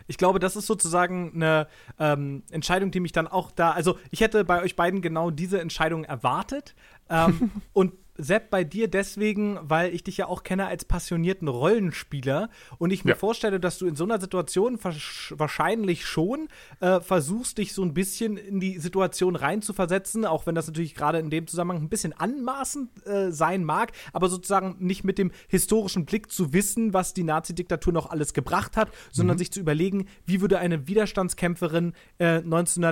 Ich 0.06 0.20
glaube, 0.20 0.38
das 0.38 0.56
ist 0.56 0.68
sozusagen 0.68 1.32
eine 1.34 1.68
ähm, 1.98 2.44
Entscheidung, 2.52 2.92
die 2.92 3.00
mich 3.00 3.14
dann 3.14 3.28
auch 3.28 3.50
da. 3.50 3.72
Also, 3.72 3.98
ich 4.12 4.22
hätte 4.22 4.44
bei 4.44 4.62
euch 4.62 4.76
beiden 4.76 5.02
genau 5.02 5.32
diese 5.32 5.60
Entscheidung 5.60 6.04
erwartet. 6.04 6.76
Ähm, 7.10 7.50
und 7.74 7.94
Sepp, 8.24 8.50
bei 8.50 8.64
dir 8.64 8.88
deswegen, 8.88 9.60
weil 9.64 9.94
ich 9.94 10.04
dich 10.04 10.18
ja 10.18 10.28
auch 10.28 10.44
kenne 10.44 10.68
als 10.68 10.86
passionierten 10.86 11.48
Rollenspieler 11.48 12.50
und 12.78 12.92
ich 12.92 13.06
mir 13.06 13.12
Ja. 13.12 13.18
vorstelle, 13.18 13.60
dass 13.60 13.78
du 13.78 13.88
in 13.88 13.96
so 13.96 14.04
einer 14.04 14.20
Situation 14.20 14.78
wahrsch- 14.78 15.34
wahrscheinlich 15.38 16.06
schon 16.06 16.48
äh, 16.80 17.00
versuchst, 17.00 17.58
dich 17.58 17.74
so 17.74 17.84
ein 17.84 17.94
bisschen 17.94 18.38
in 18.38 18.60
die 18.60 18.78
Situation 18.80 19.36
reinzuversetzen, 19.36 20.26
auch 20.26 20.46
wenn 20.46 20.56
das 20.56 20.68
natürlich 20.68 20.96
gerade 20.96 21.20
in 21.20 21.30
dem 21.30 21.48
Zusammenhang 21.48 21.84
ein 21.84 21.90
bisschen 21.90 22.14
anmaßend 22.14 22.90
äh, 23.08 23.32
sein 23.32 23.64
mag, 23.64 23.92
aber 24.14 24.30
sozusagen 24.30 24.76
nicht 24.80 25.04
mit 25.04 25.18
dem 25.18 25.32
historischen 25.48 26.06
Blick 26.06 26.32
zu 26.32 26.54
wissen, 26.54 26.94
was 26.94 27.14
die 27.14 27.24
Nazi-Diktatur 27.24 27.94
noch 27.94 28.10
alles 28.10 28.34
gebracht 28.34 28.78
hat, 28.78 28.90
sondern 29.12 29.38
sich 29.38 29.52
zu 29.52 29.60
überlegen, 29.60 30.08
wie 30.26 30.42
würde 30.42 30.60
eine 30.60 30.88
Widerstandskämpferin 30.88 31.94
äh, 32.20 32.42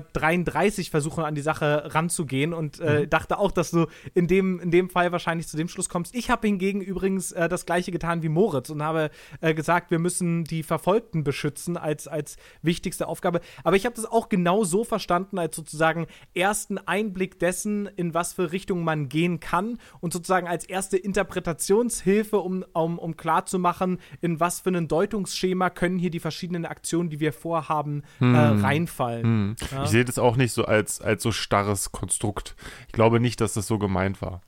1933 0.03 0.89
versuchen, 0.89 1.23
an 1.23 1.35
die 1.35 1.41
Sache 1.41 1.93
ranzugehen 1.93 2.53
und 2.53 2.79
äh, 2.79 3.07
dachte 3.07 3.37
auch, 3.37 3.51
dass 3.51 3.71
du 3.71 3.87
in 4.13 4.27
dem, 4.27 4.59
in 4.59 4.71
dem 4.71 4.89
Fall 4.89 5.11
wahrscheinlich 5.11 5.18
zu 5.19 5.57
dem 5.57 5.67
Schluss 5.67 5.89
kommst. 5.89 6.15
Ich 6.15 6.29
habe 6.29 6.47
hingegen 6.47 6.81
übrigens 6.81 7.31
äh, 7.31 7.49
das 7.49 7.65
gleiche 7.65 7.91
getan 7.91 8.23
wie 8.23 8.29
Moritz 8.29 8.69
und 8.69 8.81
habe 8.81 9.11
äh, 9.41 9.53
gesagt, 9.53 9.91
wir 9.91 9.99
müssen 9.99 10.43
die 10.43 10.63
Verfolgten 10.63 11.23
beschützen 11.23 11.77
als, 11.77 12.07
als 12.07 12.37
wichtigste 12.61 13.07
Aufgabe. 13.07 13.41
Aber 13.63 13.75
ich 13.75 13.85
habe 13.85 13.95
das 13.95 14.05
auch 14.05 14.29
genau 14.29 14.63
so 14.63 14.83
verstanden, 14.83 15.37
als 15.37 15.55
sozusagen 15.55 16.07
ersten 16.33 16.77
Einblick 16.77 17.39
dessen, 17.39 17.87
in 17.95 18.13
was 18.13 18.33
für 18.33 18.51
Richtung 18.51 18.83
man 18.83 19.09
gehen 19.09 19.39
kann 19.39 19.77
und 19.99 20.13
sozusagen 20.13 20.47
als 20.47 20.65
erste 20.65 20.97
Interpretationshilfe, 20.97 22.39
um, 22.39 22.63
um, 22.73 22.99
um 22.99 23.17
klarzumachen, 23.17 23.99
in 24.21 24.39
was 24.39 24.59
für 24.59 24.69
ein 24.69 24.87
Deutungsschema 24.87 25.69
können 25.69 25.99
hier 25.99 26.11
die 26.11 26.19
verschiedenen 26.19 26.65
Aktionen, 26.65 27.09
die 27.09 27.19
wir 27.19 27.33
vorhaben, 27.33 28.03
äh, 28.19 28.25
reinfallen. 28.25 29.23
Hm. 29.23 29.55
Ja. 29.71 29.83
Ich 29.83 29.89
sehe 29.89 30.05
das 30.05 30.19
auch 30.19 30.35
nicht 30.35 30.53
so 30.53 30.65
als, 30.65 31.01
als 31.01 31.23
so 31.23 31.31
starres 31.31 31.91
Konstrukt. 31.91 32.55
Ich 32.87 32.93
glaube 32.93 33.19
nicht, 33.19 33.41
dass 33.41 33.53
das 33.53 33.67
so 33.67 33.79
gemeint 33.79 34.21
war. 34.21 34.41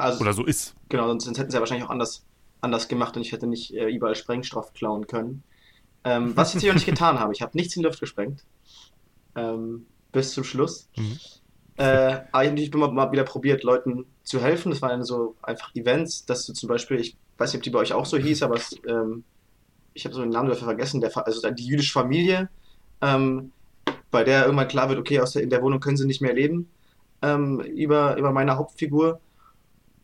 Also, 0.00 0.20
Oder 0.20 0.32
so 0.32 0.44
ist. 0.44 0.74
Genau, 0.88 1.08
sonst, 1.08 1.38
hätten 1.38 1.50
sie 1.50 1.56
ja 1.56 1.60
wahrscheinlich 1.60 1.86
auch 1.86 1.90
anders, 1.90 2.24
anders 2.60 2.88
gemacht 2.88 3.16
und 3.16 3.22
ich 3.22 3.32
hätte 3.32 3.46
nicht 3.46 3.74
äh, 3.74 3.88
überall 3.88 4.14
Sprengstoff 4.14 4.72
klauen 4.72 5.06
können. 5.06 5.42
Ähm, 6.04 6.36
was 6.36 6.48
ich 6.48 6.54
jetzt 6.54 6.62
hier 6.62 6.72
auch 6.72 6.74
nicht 6.74 6.86
getan 6.94 7.18
habe. 7.20 7.32
Ich 7.32 7.42
habe 7.42 7.56
nichts 7.56 7.76
in 7.76 7.82
die 7.82 7.86
Luft 7.86 8.00
gesprengt. 8.00 8.44
Ähm, 9.36 9.86
bis 10.12 10.32
zum 10.32 10.44
Schluss. 10.44 10.88
Mhm. 10.96 11.18
Äh, 11.76 11.82
aber 11.82 12.18
ich 12.20 12.32
habe 12.32 12.48
natürlich 12.48 12.74
immer 12.74 12.90
mal 12.90 13.10
wieder 13.12 13.24
probiert, 13.24 13.62
Leuten 13.62 14.04
zu 14.22 14.40
helfen. 14.40 14.70
Das 14.70 14.82
waren 14.82 15.02
so 15.02 15.36
einfach 15.42 15.74
Events, 15.74 16.26
dass 16.26 16.46
du 16.46 16.52
zum 16.52 16.68
Beispiel, 16.68 17.00
ich 17.00 17.16
weiß 17.38 17.52
nicht, 17.52 17.60
ob 17.60 17.62
die 17.62 17.70
bei 17.70 17.78
euch 17.78 17.92
auch 17.92 18.06
so 18.06 18.18
hieß, 18.18 18.42
aber 18.42 18.56
es, 18.56 18.76
ähm, 18.86 19.24
ich 19.94 20.04
habe 20.04 20.14
so 20.14 20.20
den 20.20 20.30
Namen 20.30 20.48
dafür 20.48 20.66
vergessen, 20.66 21.00
der, 21.00 21.16
also 21.26 21.50
die 21.50 21.64
jüdische 21.66 21.92
Familie, 21.92 22.50
ähm, 23.00 23.52
bei 24.10 24.24
der 24.24 24.44
irgendwann 24.44 24.68
klar 24.68 24.88
wird, 24.88 24.98
okay, 24.98 25.20
aus 25.20 25.32
der, 25.32 25.42
in 25.42 25.50
der 25.50 25.62
Wohnung 25.62 25.80
können 25.80 25.96
sie 25.96 26.06
nicht 26.06 26.20
mehr 26.20 26.34
leben, 26.34 26.68
ähm, 27.22 27.60
über, 27.60 28.16
über 28.16 28.32
meine 28.32 28.56
Hauptfigur. 28.56 29.20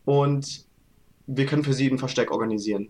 Und 0.07 0.63
wir 1.25 1.45
können 1.45 1.65
für 1.65 1.73
sie 1.73 1.91
ein 1.91 1.99
Versteck 1.99 2.31
organisieren. 2.31 2.89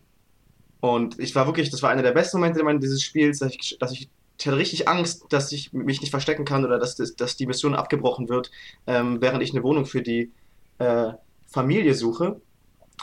Und 0.81 1.17
ich 1.17 1.33
war 1.33 1.47
wirklich, 1.47 1.71
das 1.71 1.81
war 1.81 1.89
einer 1.89 2.03
der 2.03 2.11
besten 2.11 2.37
Momente 2.37 2.61
dieses 2.79 3.01
Spiels, 3.01 3.39
dass 3.39 3.55
ich, 3.55 3.77
dass 3.79 3.91
ich, 3.91 4.07
ich 4.37 4.45
hatte 4.45 4.57
richtig 4.57 4.87
Angst, 4.87 5.25
dass 5.29 5.51
ich 5.51 5.73
mich 5.73 5.99
nicht 5.99 6.11
verstecken 6.11 6.45
kann 6.45 6.63
oder 6.63 6.77
dass, 6.77 6.95
das, 6.95 7.15
dass 7.15 7.35
die 7.35 7.47
Mission 7.47 7.73
abgebrochen 7.73 8.29
wird, 8.29 8.51
ähm, 8.85 9.19
während 9.19 9.41
ich 9.41 9.49
eine 9.51 9.63
Wohnung 9.63 9.87
für 9.87 10.03
die 10.03 10.31
äh, 10.77 11.13
Familie 11.47 11.95
suche. 11.95 12.39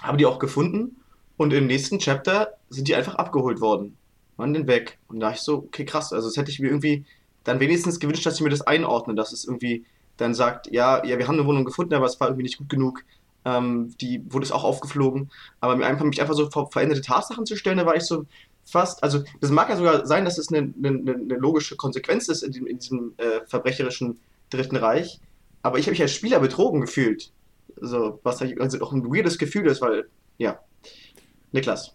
Habe 0.01 0.19
die 0.19 0.27
auch 0.27 0.39
gefunden 0.39 0.95
und 1.37 1.53
im 1.53 1.67
nächsten 1.67 1.99
Chapter 1.99 2.55
sind 2.69 2.87
die 2.87 2.95
einfach 2.95 3.17
abgeholt 3.17 3.61
worden. 3.61 3.97
Waren 4.37 4.55
dann 4.55 4.69
weg. 4.69 5.01
Und 5.09 5.19
da 5.19 5.27
dachte 5.27 5.39
ich 5.39 5.45
so, 5.45 5.57
okay, 5.57 5.85
krass. 5.85 6.12
Also, 6.12 6.29
das 6.29 6.37
hätte 6.37 6.53
ich 6.53 6.61
mir 6.61 6.69
irgendwie 6.69 7.05
dann 7.43 7.59
wenigstens 7.59 7.99
gewünscht, 7.99 8.25
dass 8.25 8.37
sie 8.37 8.45
mir 8.45 8.51
das 8.51 8.62
einordnen, 8.62 9.17
dass 9.17 9.33
es 9.33 9.45
irgendwie 9.45 9.85
dann 10.19 10.35
sagt, 10.35 10.71
ja, 10.71 11.05
ja, 11.05 11.19
wir 11.19 11.27
haben 11.27 11.35
eine 11.35 11.49
Wohnung 11.49 11.65
gefunden, 11.65 11.95
aber 11.95 12.07
es 12.07 12.21
war 12.21 12.29
irgendwie 12.29 12.45
nicht 12.45 12.59
gut 12.59 12.69
genug. 12.69 13.03
Ähm, 13.45 13.95
die 14.01 14.23
wurde 14.33 14.45
es 14.45 14.53
auch 14.53 14.65
aufgeflogen. 14.65 15.31
Aber 15.61 15.77
mir 15.77 15.87
einfach, 15.87 16.05
mich 16.05 16.21
einfach 16.21 16.35
so 16.35 16.51
vor 16.51 16.71
veränderte 16.71 17.03
Tatsachen 17.03 17.47
zu 17.47 17.57
stellen, 17.57 17.79
da 17.79 17.87
war 17.87 17.97
ich 17.97 18.05
so 18.05 18.27
fast, 18.65 19.03
also 19.03 19.23
das 19.41 19.51
mag 19.51 19.69
ja 19.69 19.77
sogar 19.77 20.07
sein, 20.07 20.25
dass 20.25 20.39
es 20.39 20.53
eine, 20.53 20.73
eine, 20.83 21.13
eine 21.13 21.35
logische 21.37 21.77
Konsequenz 21.77 22.29
ist 22.29 22.43
in, 22.43 22.53
dem, 22.53 22.67
in 22.67 22.79
diesem 22.79 23.15
äh, 23.19 23.41
verbrecherischen 23.47 24.19
Dritten 24.51 24.77
Reich. 24.77 25.21
Aber 25.63 25.79
ich 25.79 25.87
habe 25.87 25.93
mich 25.93 26.03
als 26.03 26.13
Spieler 26.13 26.41
betrogen 26.41 26.81
gefühlt. 26.81 27.33
So, 27.81 28.21
was 28.23 28.41
also 28.41 28.81
auch 28.83 28.93
ein 28.93 29.05
weirdes 29.05 29.39
Gefühl 29.39 29.67
ist, 29.67 29.81
weil, 29.81 30.09
ja. 30.39 30.61
Niklas. 31.53 31.95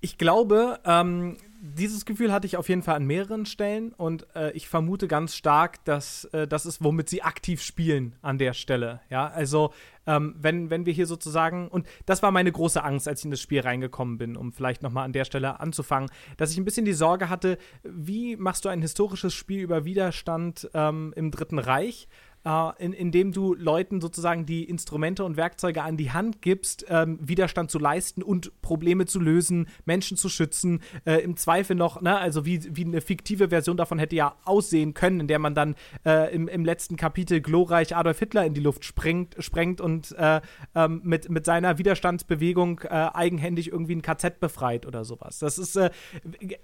Ich 0.00 0.18
glaube, 0.18 0.80
ähm, 0.84 1.36
dieses 1.62 2.06
Gefühl 2.06 2.32
hatte 2.32 2.46
ich 2.46 2.56
auf 2.56 2.68
jeden 2.70 2.82
Fall 2.82 2.96
an 2.96 3.04
mehreren 3.04 3.44
Stellen 3.44 3.92
und 3.92 4.26
äh, 4.34 4.50
ich 4.52 4.66
vermute 4.66 5.08
ganz 5.08 5.34
stark, 5.34 5.84
dass 5.84 6.24
äh, 6.26 6.48
das 6.48 6.64
ist, 6.64 6.82
womit 6.82 7.10
sie 7.10 7.22
aktiv 7.22 7.60
spielen 7.60 8.16
an 8.22 8.38
der 8.38 8.54
Stelle. 8.54 9.00
Ja, 9.10 9.28
also 9.28 9.72
ähm, 10.06 10.34
wenn, 10.40 10.70
wenn 10.70 10.86
wir 10.86 10.94
hier 10.94 11.06
sozusagen, 11.06 11.68
und 11.68 11.86
das 12.06 12.22
war 12.22 12.30
meine 12.30 12.50
große 12.50 12.82
Angst, 12.82 13.06
als 13.06 13.20
ich 13.20 13.26
in 13.26 13.30
das 13.30 13.40
Spiel 13.40 13.60
reingekommen 13.60 14.16
bin, 14.16 14.36
um 14.36 14.52
vielleicht 14.52 14.82
nochmal 14.82 15.04
an 15.04 15.12
der 15.12 15.26
Stelle 15.26 15.60
anzufangen, 15.60 16.10
dass 16.38 16.50
ich 16.50 16.56
ein 16.56 16.64
bisschen 16.64 16.86
die 16.86 16.94
Sorge 16.94 17.28
hatte, 17.28 17.58
wie 17.82 18.36
machst 18.36 18.64
du 18.64 18.70
ein 18.70 18.80
historisches 18.80 19.34
Spiel 19.34 19.60
über 19.60 19.84
Widerstand 19.84 20.70
ähm, 20.72 21.12
im 21.14 21.30
Dritten 21.30 21.58
Reich? 21.58 22.08
Äh, 22.44 22.84
in, 22.84 22.92
indem 22.92 23.32
du 23.32 23.54
Leuten 23.54 24.00
sozusagen 24.00 24.46
die 24.46 24.64
Instrumente 24.64 25.24
und 25.24 25.36
Werkzeuge 25.36 25.82
an 25.82 25.96
die 25.96 26.10
Hand 26.10 26.40
gibst, 26.40 26.86
ähm, 26.88 27.18
Widerstand 27.20 27.70
zu 27.70 27.78
leisten 27.78 28.22
und 28.22 28.62
Probleme 28.62 29.06
zu 29.06 29.20
lösen, 29.20 29.68
Menschen 29.84 30.16
zu 30.16 30.28
schützen, 30.28 30.80
äh, 31.04 31.16
im 31.22 31.36
Zweifel 31.36 31.76
noch, 31.76 32.00
ne, 32.00 32.16
also 32.18 32.46
wie, 32.46 32.74
wie 32.74 32.84
eine 32.84 33.00
fiktive 33.00 33.50
Version 33.50 33.76
davon 33.76 33.98
hätte 33.98 34.16
ja 34.16 34.36
aussehen 34.44 34.94
können, 34.94 35.20
in 35.20 35.28
der 35.28 35.38
man 35.38 35.54
dann 35.54 35.74
äh, 36.06 36.34
im, 36.34 36.48
im 36.48 36.64
letzten 36.64 36.96
Kapitel 36.96 37.40
glorreich 37.40 37.94
Adolf 37.94 38.18
Hitler 38.18 38.46
in 38.46 38.54
die 38.54 38.60
Luft 38.60 38.84
springt, 38.84 39.36
sprengt 39.38 39.80
und 39.80 40.12
äh, 40.12 40.40
ähm, 40.74 41.02
mit, 41.04 41.28
mit 41.28 41.44
seiner 41.44 41.78
Widerstandsbewegung 41.78 42.80
äh, 42.84 42.88
eigenhändig 42.88 43.70
irgendwie 43.70 43.96
ein 43.96 44.02
KZ 44.02 44.40
befreit 44.40 44.86
oder 44.86 45.04
sowas. 45.04 45.40
Das 45.40 45.58
ist, 45.58 45.76
äh, 45.76 45.90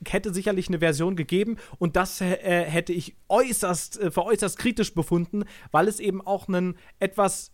hätte 0.07 0.33
sicherlich 0.33 0.69
eine 0.69 0.79
Version 0.79 1.17
gegeben 1.17 1.57
und 1.79 1.97
das 1.97 2.21
hätte 2.21 2.93
ich 2.93 3.17
äußerst, 3.29 4.01
für 4.11 4.25
äußerst 4.25 4.59
kritisch 4.59 4.95
befunden, 4.95 5.45
weil 5.71 5.89
es 5.89 6.01
eben 6.01 6.21
auch 6.21 6.49
einen 6.49 6.77
etwas 6.99 7.53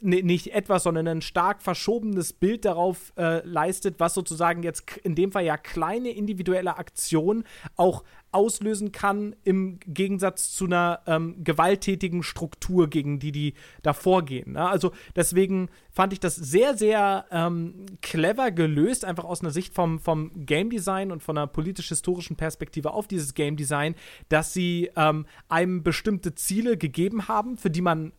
nee, 0.00 0.22
nicht 0.22 0.54
etwas, 0.54 0.84
sondern 0.84 1.08
ein 1.08 1.22
stark 1.22 1.62
verschobenes 1.62 2.32
Bild 2.32 2.64
darauf 2.64 3.12
äh, 3.16 3.44
leistet, 3.46 3.98
was 3.98 4.14
sozusagen 4.14 4.62
jetzt 4.62 4.96
in 4.98 5.14
dem 5.14 5.32
Fall 5.32 5.44
ja 5.44 5.56
kleine 5.56 6.10
individuelle 6.10 6.76
Aktionen 6.76 7.44
auch 7.76 8.04
auslösen 8.34 8.92
kann, 8.92 9.36
im 9.44 9.78
Gegensatz 9.86 10.52
zu 10.52 10.66
einer 10.66 11.00
ähm, 11.06 11.42
gewalttätigen 11.44 12.22
Struktur, 12.22 12.88
gegen 12.88 13.18
die 13.18 13.32
die 13.32 13.54
da 13.82 13.92
vorgehen. 13.92 14.52
Ne? 14.52 14.68
Also 14.68 14.92
deswegen 15.14 15.68
fand 15.90 16.12
ich 16.12 16.20
das 16.20 16.34
sehr, 16.34 16.76
sehr 16.76 17.26
ähm, 17.30 17.86
clever 18.02 18.50
gelöst, 18.50 19.04
einfach 19.04 19.24
aus 19.24 19.40
einer 19.40 19.50
Sicht 19.50 19.74
vom, 19.74 20.00
vom 20.00 20.32
Game 20.46 20.70
Design 20.70 21.12
und 21.12 21.22
von 21.22 21.38
einer 21.38 21.46
politisch-historischen 21.46 22.36
Perspektive 22.36 22.92
auf 22.92 23.06
dieses 23.06 23.34
Game 23.34 23.56
Design, 23.56 23.94
dass 24.28 24.52
sie 24.52 24.90
ähm, 24.96 25.26
einem 25.48 25.82
bestimmte 25.82 26.34
Ziele 26.34 26.76
gegeben 26.76 27.28
haben, 27.28 27.56
für 27.56 27.70
die 27.70 27.82
man 27.82 28.12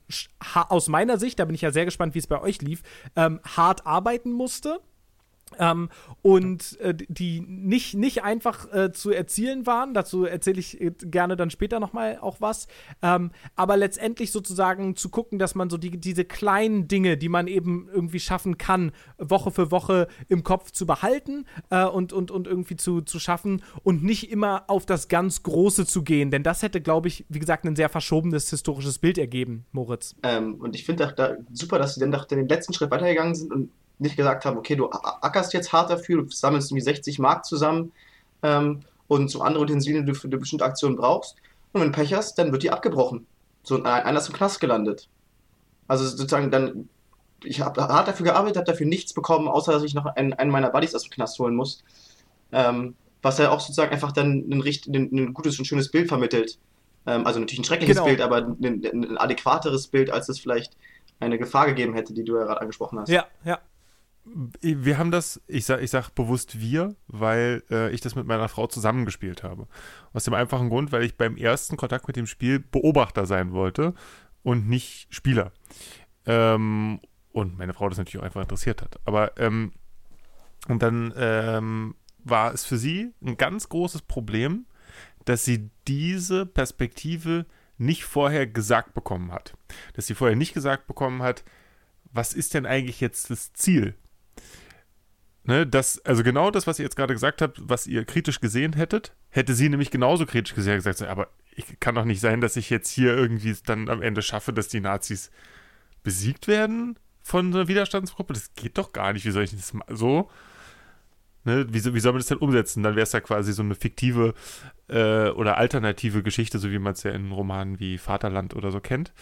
aus 0.70 0.88
meiner 0.88 1.18
Sicht, 1.18 1.39
da 1.39 1.45
bin 1.45 1.55
ich 1.55 1.61
ja 1.61 1.72
sehr 1.72 1.86
gespannt, 1.86 2.16
wie 2.16 2.20
es 2.20 2.28
bei 2.28 2.41
euch 2.41 2.61
lief, 2.61 2.82
ähm, 3.16 3.41
hart 3.43 3.86
arbeiten 3.86 4.32
musste 4.32 4.80
ähm, 5.60 5.89
und 6.22 6.80
äh, 6.80 6.93
die 6.95 7.41
nicht, 7.41 7.95
nicht 7.95 8.24
einfach 8.24 8.72
äh, 8.74 8.91
zu 8.91 9.12
erzielen 9.12 9.66
waren. 9.66 9.93
Dazu 9.93 10.26
erzähle 10.26 10.60
ich 10.60 10.82
äh, 10.82 10.91
gerne 10.99 11.36
dann 11.36 11.49
später 11.49 11.80
nochmal 11.80 12.18
auch 12.22 12.41
was. 12.41 12.68
Ähm, 13.01 13.32
aber 13.56 13.78
letztendlich 13.78 14.32
sozusagen 14.32 14.95
zu 14.95 15.10
gucken, 15.10 15.39
dass 15.39 15.56
man 15.56 15.70
so 15.70 15.78
die, 15.78 15.97
diese 15.97 16.26
kleinen 16.26 16.88
Dinge, 16.88 17.18
die 17.18 17.30
man 17.30 17.47
eben 17.47 17.89
irgendwie 17.91 18.20
schaffen 18.20 18.58
kann, 18.58 18.91
Woche 19.18 19.51
für 19.51 19.72
Woche 19.72 20.08
im 20.28 20.43
Kopf 20.43 20.72
zu 20.72 20.86
behalten 20.86 21.45
äh, 21.70 21.86
und, 21.86 22.14
und, 22.14 22.32
und 22.32 22.47
irgendwie 22.47 22.76
zu, 22.76 23.01
zu 23.01 23.20
schaffen 23.20 23.62
und 23.84 24.03
nicht 24.03 24.32
immer 24.32 24.64
auf 24.68 24.86
das 24.86 25.08
ganz 25.08 25.43
Große 25.43 25.86
zu 25.86 26.03
gehen. 26.03 26.32
Denn 26.32 26.43
das 26.43 26.62
hätte, 26.62 26.82
glaube 26.82 27.08
ich, 27.08 27.26
wie 27.30 27.39
gesagt, 27.39 27.66
ein 27.66 27.76
sehr 27.76 27.89
verschobenes 27.89 28.49
historisches 28.49 28.99
Bild 28.99 29.18
ergeben, 29.18 29.66
Moritz. 29.72 30.16
Ähm, 30.24 30.56
und 30.56 30.76
ich 30.76 30.86
finde 30.86 31.14
da 31.16 31.38
super, 31.51 31.80
dass 31.80 31.95
sie 31.95 31.99
dann 31.99 32.12
doch 32.12 32.26
den 32.26 32.47
letzten 32.47 32.74
Schritt 32.74 32.91
weitergegangen 32.91 33.36
sind 33.36 33.51
und 33.51 33.72
nicht 34.00 34.18
gesagt 34.18 34.46
haben, 34.46 34.58
okay, 34.58 34.76
du 34.76 34.89
ackerst 34.89 35.54
jetzt 35.54 35.72
hart 35.72 35.89
dafür, 35.89 36.24
du 36.24 36.30
sammelst 36.30 36.72
irgendwie 36.72 36.84
60 36.84 37.20
Mark 37.20 37.46
zusammen 37.46 37.91
ähm, 38.43 38.82
und 39.08 39.30
so 39.30 39.41
andere 39.41 39.64
Utensilien, 39.64 40.06
die 40.06 40.12
du 40.12 40.18
für 40.18 40.28
eine 40.28 40.38
bestimmte 40.38 40.66
Aktion 40.66 40.96
brauchst. 40.96 41.36
Und 41.72 41.82
wenn 41.82 41.91
du 41.91 41.98
Pech 41.98 42.14
hast, 42.14 42.38
dann 42.38 42.52
wird 42.52 42.64
die 42.64 42.72
abgebrochen. 42.72 43.26
So, 43.64 43.82
einer 43.84 44.20
ist 44.20 44.28
im 44.28 44.34
Knast 44.34 44.60
gelandet. 44.60 45.10
Also 45.88 46.06
sozusagen 46.06 46.52
dann, 46.52 46.89
ich 47.43 47.62
habe 47.62 47.82
hart 47.82 48.08
dafür 48.08 48.26
gearbeitet, 48.26 48.58
habe 48.58 48.72
dafür 48.72 48.86
nichts 48.86 49.14
bekommen, 49.14 49.48
außer 49.48 49.72
dass 49.72 49.84
ich 49.84 49.93
noch 49.93 50.06
einen, 50.06 50.34
einen 50.34 50.52
meiner 50.52 50.70
Buddies 50.70 50.96
aus 50.96 51.04
dem 51.04 51.12
Knast 51.12 51.39
holen 51.39 51.56
muss. 51.56 51.84
Ähm, 52.52 52.96
was 53.22 53.39
ja 53.39 53.50
auch 53.50 53.60
sozusagen 53.60 53.91
einfach 53.91 54.12
dann 54.12 54.46
ein, 54.50 54.62
ein, 54.62 55.10
ein 55.12 55.34
gutes 55.34 55.58
und 55.58 55.66
schönes 55.66 55.89
Bild 55.89 56.08
vermittelt. 56.08 56.60
Ähm, 57.08 57.26
also 57.26 57.39
natürlich 57.39 57.60
ein 57.60 57.66
schreckliches 57.66 57.98
genau. 57.98 58.08
Bild, 58.08 58.22
aber 58.22 58.38
ein, 58.38 58.86
ein, 58.86 59.18
adäquateres 59.18 59.88
Bild, 59.88 60.12
als 60.12 60.30
es 60.30 60.39
vielleicht 60.39 60.78
eine 61.20 61.38
Gefahr 61.38 61.66
gegeben 61.66 61.93
hätte, 61.93 62.14
die 62.14 62.24
du 62.24 62.38
ja 62.38 62.43
gerade 62.43 62.62
angesprochen 62.62 63.00
hast. 63.00 63.10
Ja, 63.10 63.26
ja 63.43 63.60
wir 64.26 64.97
haben 64.97 65.11
das, 65.11 65.41
ich 65.47 65.65
sag, 65.65 65.82
ich 65.82 65.91
sag 65.91 66.09
bewusst 66.09 66.59
wir, 66.59 66.95
weil 67.07 67.63
äh, 67.69 67.91
ich 67.91 68.01
das 68.01 68.15
mit 68.15 68.26
meiner 68.26 68.49
Frau 68.49 68.67
zusammengespielt 68.67 69.43
habe. 69.43 69.67
Aus 70.13 70.23
dem 70.23 70.34
einfachen 70.34 70.69
Grund, 70.69 70.91
weil 70.91 71.03
ich 71.03 71.15
beim 71.15 71.38
ersten 71.38 71.78
Kontakt 71.78 72.07
mit 72.07 72.15
dem 72.15 72.26
Spiel 72.26 72.59
Beobachter 72.59 73.26
sein 73.26 73.51
wollte 73.53 73.93
und 74.43 74.67
nicht 74.67 75.13
Spieler. 75.13 75.51
Ähm, 76.26 76.99
und 77.32 77.57
meine 77.57 77.73
Frau 77.73 77.88
das 77.88 77.97
natürlich 77.97 78.19
auch 78.19 78.26
einfach 78.26 78.41
interessiert 78.41 78.82
hat. 78.82 78.99
Aber 79.05 79.38
ähm, 79.38 79.73
und 80.67 80.82
dann 80.82 81.13
ähm, 81.15 81.95
war 82.23 82.53
es 82.53 82.65
für 82.65 82.78
sie 82.78 83.13
ein 83.23 83.38
ganz 83.38 83.69
großes 83.69 84.01
Problem, 84.01 84.65
dass 85.26 85.45
sie 85.45 85.69
diese 85.88 86.45
Perspektive 86.45 87.45
nicht 87.78 88.05
vorher 88.05 88.47
gesagt 88.47 88.93
bekommen 88.93 89.32
hat. 89.32 89.53
Dass 89.93 90.07
sie 90.07 90.15
vorher 90.15 90.36
nicht 90.36 90.53
gesagt 90.53 90.88
bekommen 90.88 91.21
hat, 91.21 91.43
was 92.11 92.34
ist 92.34 92.53
denn 92.53 92.65
eigentlich 92.65 93.01
jetzt 93.01 93.30
das 93.30 93.53
Ziel 93.53 93.95
Ne, 95.48 95.68
das, 95.68 96.04
also 96.06 96.24
genau 96.24 96.50
das, 96.50 96.66
was 96.66 96.80
ihr 96.80 96.84
jetzt 96.84 96.96
gerade 96.96 97.14
gesagt 97.14 97.39
habt, 97.41 97.62
was 97.62 97.86
ihr 97.86 98.04
kritisch 98.04 98.41
gesehen 98.41 98.74
hättet, 98.74 99.14
hätte 99.30 99.54
sie 99.54 99.70
nämlich 99.70 99.91
genauso 99.91 100.26
kritisch 100.26 100.56
gesehen 100.56 100.76
gesagt, 100.76 101.04
aber 101.04 101.28
ich 101.56 101.80
kann 101.80 101.93
doch 101.93 102.06
nicht 102.06 102.20
sein, 102.20 102.41
dass 102.41 102.56
ich 102.56 102.72
jetzt 102.72 102.89
hier 102.89 103.16
irgendwie 103.16 103.52
es 103.52 103.62
dann 103.62 103.88
am 103.89 104.02
Ende 104.02 104.24
schaffe, 104.24 104.54
dass 104.54 104.70
die 104.70 104.82
Nazis 104.82 105.30
besiegt 106.02 106.48
werden 106.48 106.98
von 107.22 107.54
einer 107.54 107.68
Widerstandsgruppe. 107.68 108.34
Das 108.34 108.56
geht 108.56 108.80
doch 108.80 108.91
gar 108.91 109.14
nicht. 109.14 109.26
Wie 109.26 109.32
soll 109.32 109.43
ich 109.43 109.52
das 109.52 109.74
so? 109.89 110.32
Ne, 111.43 111.68
wie, 111.70 111.93
wie 111.93 112.00
soll 112.00 112.14
man 112.14 112.20
das 112.20 112.28
denn 112.28 112.39
umsetzen? 112.39 112.82
Dann 112.82 112.96
wäre 112.96 113.04
es 113.04 113.12
ja 113.12 113.22
quasi 113.22 113.54
so 113.54 113.62
eine 113.62 113.76
fiktive 113.76 114.34
äh, 114.88 115.30
oder 115.30 115.58
alternative 115.58 116.24
Geschichte, 116.24 116.58
so 116.58 116.72
wie 116.72 116.80
man 116.80 116.93
es 116.93 117.04
ja 117.04 117.12
in 117.12 117.32
Romanen 117.32 117.80
wie 117.80 118.00
Vaterland 118.00 118.56
oder 118.56 118.72
so 118.72 118.80
kennt. 118.80 119.14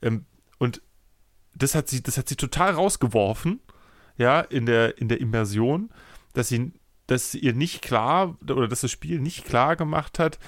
Ähm, 0.00 0.26
und 0.58 0.80
das 1.54 1.74
hat 1.74 1.88
sie, 1.88 2.04
das 2.04 2.18
hat 2.18 2.28
sie 2.28 2.36
total 2.36 2.70
rausgeworfen 2.70 3.60
ja, 4.16 4.40
in 4.40 4.66
der, 4.66 4.98
in 4.98 5.08
der 5.08 5.20
Immersion, 5.20 5.90
dass 6.32 6.48
sie, 6.48 6.72
dass 7.06 7.34
ihr 7.34 7.54
nicht 7.54 7.82
klar 7.82 8.36
oder 8.42 8.68
dass 8.68 8.82
das 8.82 8.90
Spiel 8.90 9.20
nicht 9.20 9.44
klar 9.44 9.76
gemacht 9.76 10.18
hat, 10.18 10.38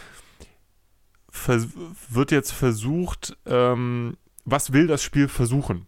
wird 2.10 2.30
jetzt 2.30 2.52
versucht, 2.52 3.36
ähm, 3.46 4.16
was 4.44 4.72
will 4.72 4.86
das 4.86 5.02
Spiel 5.02 5.28
versuchen? 5.28 5.86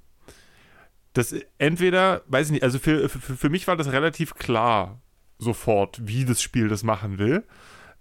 Das 1.13 1.35
entweder, 1.59 2.23
weiß 2.27 2.49
ich 2.49 2.53
nicht, 2.53 2.63
also 2.63 2.79
für, 2.79 3.09
für, 3.09 3.37
für 3.37 3.49
mich 3.49 3.67
war 3.69 3.77
das 3.77 3.93
relativ 3.93 4.35
klar 4.35 5.01
sofort, 5.39 6.01
wie 6.07 6.25
das 6.25 6.43
Spiel 6.43 6.69
das 6.69 6.83
machen 6.83 7.19
will. 7.19 7.45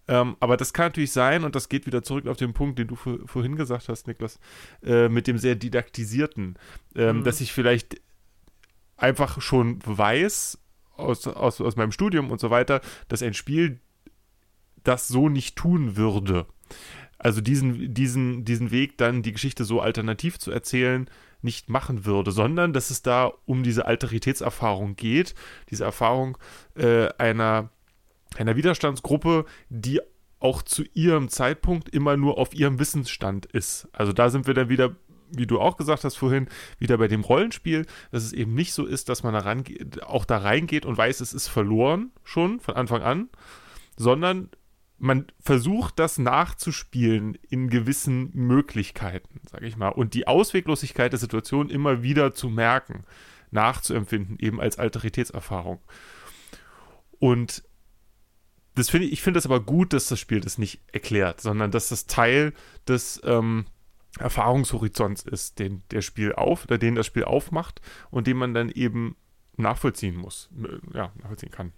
Ähm, 0.07 0.36
aber 0.39 0.57
das 0.57 0.73
kann 0.73 0.88
natürlich 0.88 1.11
sein, 1.11 1.43
und 1.43 1.55
das 1.55 1.69
geht 1.69 1.86
wieder 1.88 2.03
zurück 2.03 2.28
auf 2.28 2.38
den 2.38 2.53
Punkt, 2.53 2.78
den 2.78 2.88
du 2.88 2.95
vorhin 2.95 3.55
gesagt 3.55 3.89
hast, 3.89 4.07
Niklas, 4.07 4.39
äh, 4.84 5.09
mit 5.09 5.28
dem 5.28 5.38
sehr 5.38 5.55
didaktisierten, 5.55 6.57
ähm, 6.95 7.19
mhm. 7.19 7.23
dass 7.23 7.41
ich 7.41 7.53
vielleicht 7.53 8.01
einfach 8.98 9.41
schon 9.41 9.80
weiß 9.86 10.60
aus, 10.98 11.28
aus, 11.28 11.62
aus 11.62 11.76
meinem 11.76 11.91
Studium 11.91 12.32
und 12.32 12.39
so 12.39 12.50
weiter, 12.50 12.82
dass 13.08 13.22
ein 13.22 13.34
Spiel 13.34 13.80
das 14.84 15.08
so 15.08 15.30
nicht 15.30 15.56
tun 15.56 15.98
würde. 15.98 16.46
Also 17.18 17.41
diesen, 17.41 17.93
diesen, 17.93 18.46
diesen 18.46 18.72
Weg 18.72 18.98
dann 18.98 19.24
die 19.24 19.32
Geschichte 19.32 19.66
so 19.66 19.82
alternativ 19.82 20.38
zu 20.38 20.52
erzählen, 20.52 21.10
nicht 21.41 21.70
machen 21.70 22.06
würde, 22.06 22.32
sondern 22.32 22.74
dass 22.74 22.89
es 22.89 23.02
da 23.02 23.32
um 23.46 23.64
diese 23.64 23.86
Alteritätserfahrung 23.86 24.96
geht, 24.96 25.36
diese 25.70 25.86
Erfahrung 25.86 26.38
äh, 26.76 27.08
einer, 27.18 27.70
einer 28.38 28.56
Widerstandsgruppe, 28.56 29.46
die 29.70 30.02
auch 30.39 30.62
zu 30.62 30.84
ihrem 30.93 31.30
Zeitpunkt 31.30 31.89
immer 31.89 32.18
nur 32.18 32.38
auf 32.38 32.54
ihrem 32.54 32.80
Wissensstand 32.80 33.46
ist. 33.46 33.88
Also 33.93 34.12
da 34.12 34.30
sind 34.30 34.48
wir 34.48 34.54
dann 34.54 34.70
wieder 34.70 34.96
wie 35.32 35.47
du 35.47 35.59
auch 35.59 35.78
gesagt 35.78 36.03
hast 36.03 36.15
vorhin, 36.15 36.47
wieder 36.80 36.97
bei 36.97 37.07
dem 37.07 37.21
Rollenspiel, 37.21 37.86
dass 38.11 38.23
es 38.23 38.34
eben 38.34 38.53
nicht 38.53 38.73
so 38.73 38.86
ist, 38.86 39.09
dass 39.09 39.23
man 39.23 39.34
da 39.34 40.05
auch 40.05 40.26
da 40.26 40.38
reingeht 40.38 40.86
und 40.86 40.97
weiß, 40.97 41.21
es 41.21 41.34
ist 41.34 41.47
verloren 41.47 42.11
schon 42.23 42.59
von 42.59 42.76
Anfang 42.76 43.01
an, 43.01 43.30
sondern 43.97 44.49
man 44.97 45.28
versucht 45.39 45.99
das 45.99 46.17
nachzuspielen 46.17 47.38
in 47.49 47.69
gewissen 47.69 48.32
Möglichkeiten, 48.34 49.41
sage 49.49 49.67
ich 49.67 49.78
mal, 49.78 49.89
und 49.89 50.13
die 50.13 50.28
Ausweglosigkeit 50.28 51.11
der 51.11 51.19
Situation 51.19 51.69
immer 51.69 52.01
wieder 52.01 52.34
zu 52.34 52.49
merken, 52.49 53.03
nachzuempfinden, 53.51 54.38
eben 54.39 54.61
als 54.61 54.80
Alteritätserfahrung. 54.80 55.80
Und 57.19 57.63
das 58.76 58.89
finde 58.89 59.07
ich, 59.07 59.13
ich 59.13 59.21
finde 59.21 59.38
das 59.38 59.45
aber 59.45 59.61
gut, 59.61 59.93
dass 59.93 60.07
das 60.07 60.19
Spiel 60.19 60.41
das 60.41 60.57
nicht 60.57 60.82
erklärt, 60.91 61.41
sondern 61.41 61.71
dass 61.71 61.89
das 61.89 62.07
Teil 62.07 62.53
des 62.88 63.21
ähm, 63.23 63.65
Erfahrungshorizonts 64.20 65.24
ist, 65.24 65.59
den 65.59 65.84
der 65.91 66.01
Spiel 66.01 66.34
auf 66.34 66.66
oder 66.66 66.78
den 66.78 66.95
das 66.95 67.05
Spiel 67.05 67.24
aufmacht 67.24 67.82
und 68.11 68.28
den 68.28 68.38
man 68.38 68.53
dann 68.53 68.70
eben 68.70 69.16
nachvollziehen 69.57 70.16
muss, 70.16 70.49
ja, 70.93 71.11
nachvollziehen 71.22 71.51
kann. 71.51 71.72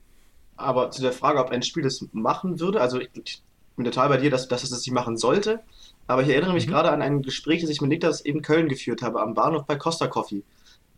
Aber 0.56 0.92
zu 0.92 1.02
der 1.02 1.14
Frage, 1.14 1.40
ob 1.40 1.52
ein 1.52 1.62
Spiel 1.62 1.84
das 1.84 2.06
machen 2.12 2.60
würde, 2.60 2.82
also 2.82 3.00
ich, 3.00 3.10
ich 3.24 3.44
bin 3.76 3.86
total 3.86 4.10
bei 4.10 4.18
dir, 4.18 4.32
dass, 4.32 4.48
dass 4.48 4.64
es 4.64 4.72
das 4.72 4.80
nicht 4.80 4.92
machen 4.92 5.18
sollte, 5.18 5.62
aber 6.08 6.24
ich 6.24 6.30
erinnere 6.30 6.54
mich 6.54 6.66
mhm. 6.66 6.72
gerade 6.72 6.92
an 6.92 7.02
ein 7.02 7.22
Gespräch, 7.22 7.62
das 7.62 7.70
ich 7.70 7.82
mit 7.82 7.90
Niklas 7.90 8.22
in 8.22 8.42
Köln 8.42 8.68
geführt 8.68 9.02
habe, 9.02 9.22
am 9.22 9.34
Bahnhof 9.34 9.66
bei 9.66 9.76
Costa 9.76 10.08
Coffee. 10.08 10.44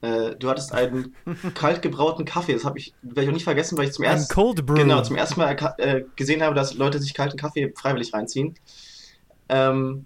Äh, 0.01 0.35
du 0.37 0.49
hattest 0.49 0.73
einen 0.73 1.13
kalt 1.55 1.81
gebrauten 1.81 2.23
Kaffee, 2.23 2.53
das 2.53 2.63
habe 2.63 2.79
ich, 2.79 2.93
werde 3.01 3.23
ich 3.23 3.29
auch 3.29 3.33
nicht 3.33 3.43
vergessen, 3.43 3.77
weil 3.77 3.87
ich 3.87 3.93
zum 3.93 4.05
ersten 4.05 4.33
Cold 4.33 4.65
Brew. 4.65 4.75
Genau, 4.75 5.01
zum 5.01 5.17
ersten 5.17 5.39
Mal 5.39 5.57
äh, 5.77 6.03
gesehen 6.15 6.41
habe, 6.41 6.55
dass 6.55 6.75
Leute 6.75 6.99
sich 6.99 7.13
kalten 7.13 7.37
Kaffee 7.37 7.73
freiwillig 7.75 8.13
reinziehen. 8.13 8.55
Ähm, 9.49 10.05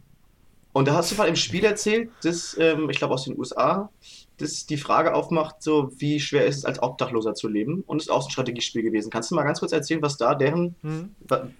und 0.73 0.87
da 0.87 0.95
hast 0.95 1.11
du 1.11 1.15
mal 1.15 1.27
im 1.27 1.35
Spiel 1.35 1.63
erzählt, 1.63 2.09
dass, 2.23 2.57
ähm, 2.59 2.89
ich 2.89 2.97
glaube 2.97 3.13
aus 3.13 3.25
den 3.25 3.37
USA, 3.37 3.89
dass 4.37 4.65
die 4.65 4.77
Frage 4.77 5.13
aufmacht, 5.13 5.61
so 5.61 5.91
wie 5.97 6.19
schwer 6.19 6.45
ist 6.45 6.57
es 6.57 6.65
als 6.65 6.81
Obdachloser 6.81 7.35
zu 7.35 7.47
leben 7.47 7.83
und 7.85 7.97
es 7.97 8.05
ist 8.05 8.09
auch 8.09 8.25
ein 8.25 8.31
Strategiespiel 8.31 8.81
gewesen. 8.81 9.11
Kannst 9.11 9.29
du 9.31 9.35
mal 9.35 9.43
ganz 9.43 9.59
kurz 9.59 9.71
erzählen, 9.71 10.01
was 10.01 10.17
da 10.17 10.33
deren, 10.33 10.75
hm. 10.81 11.15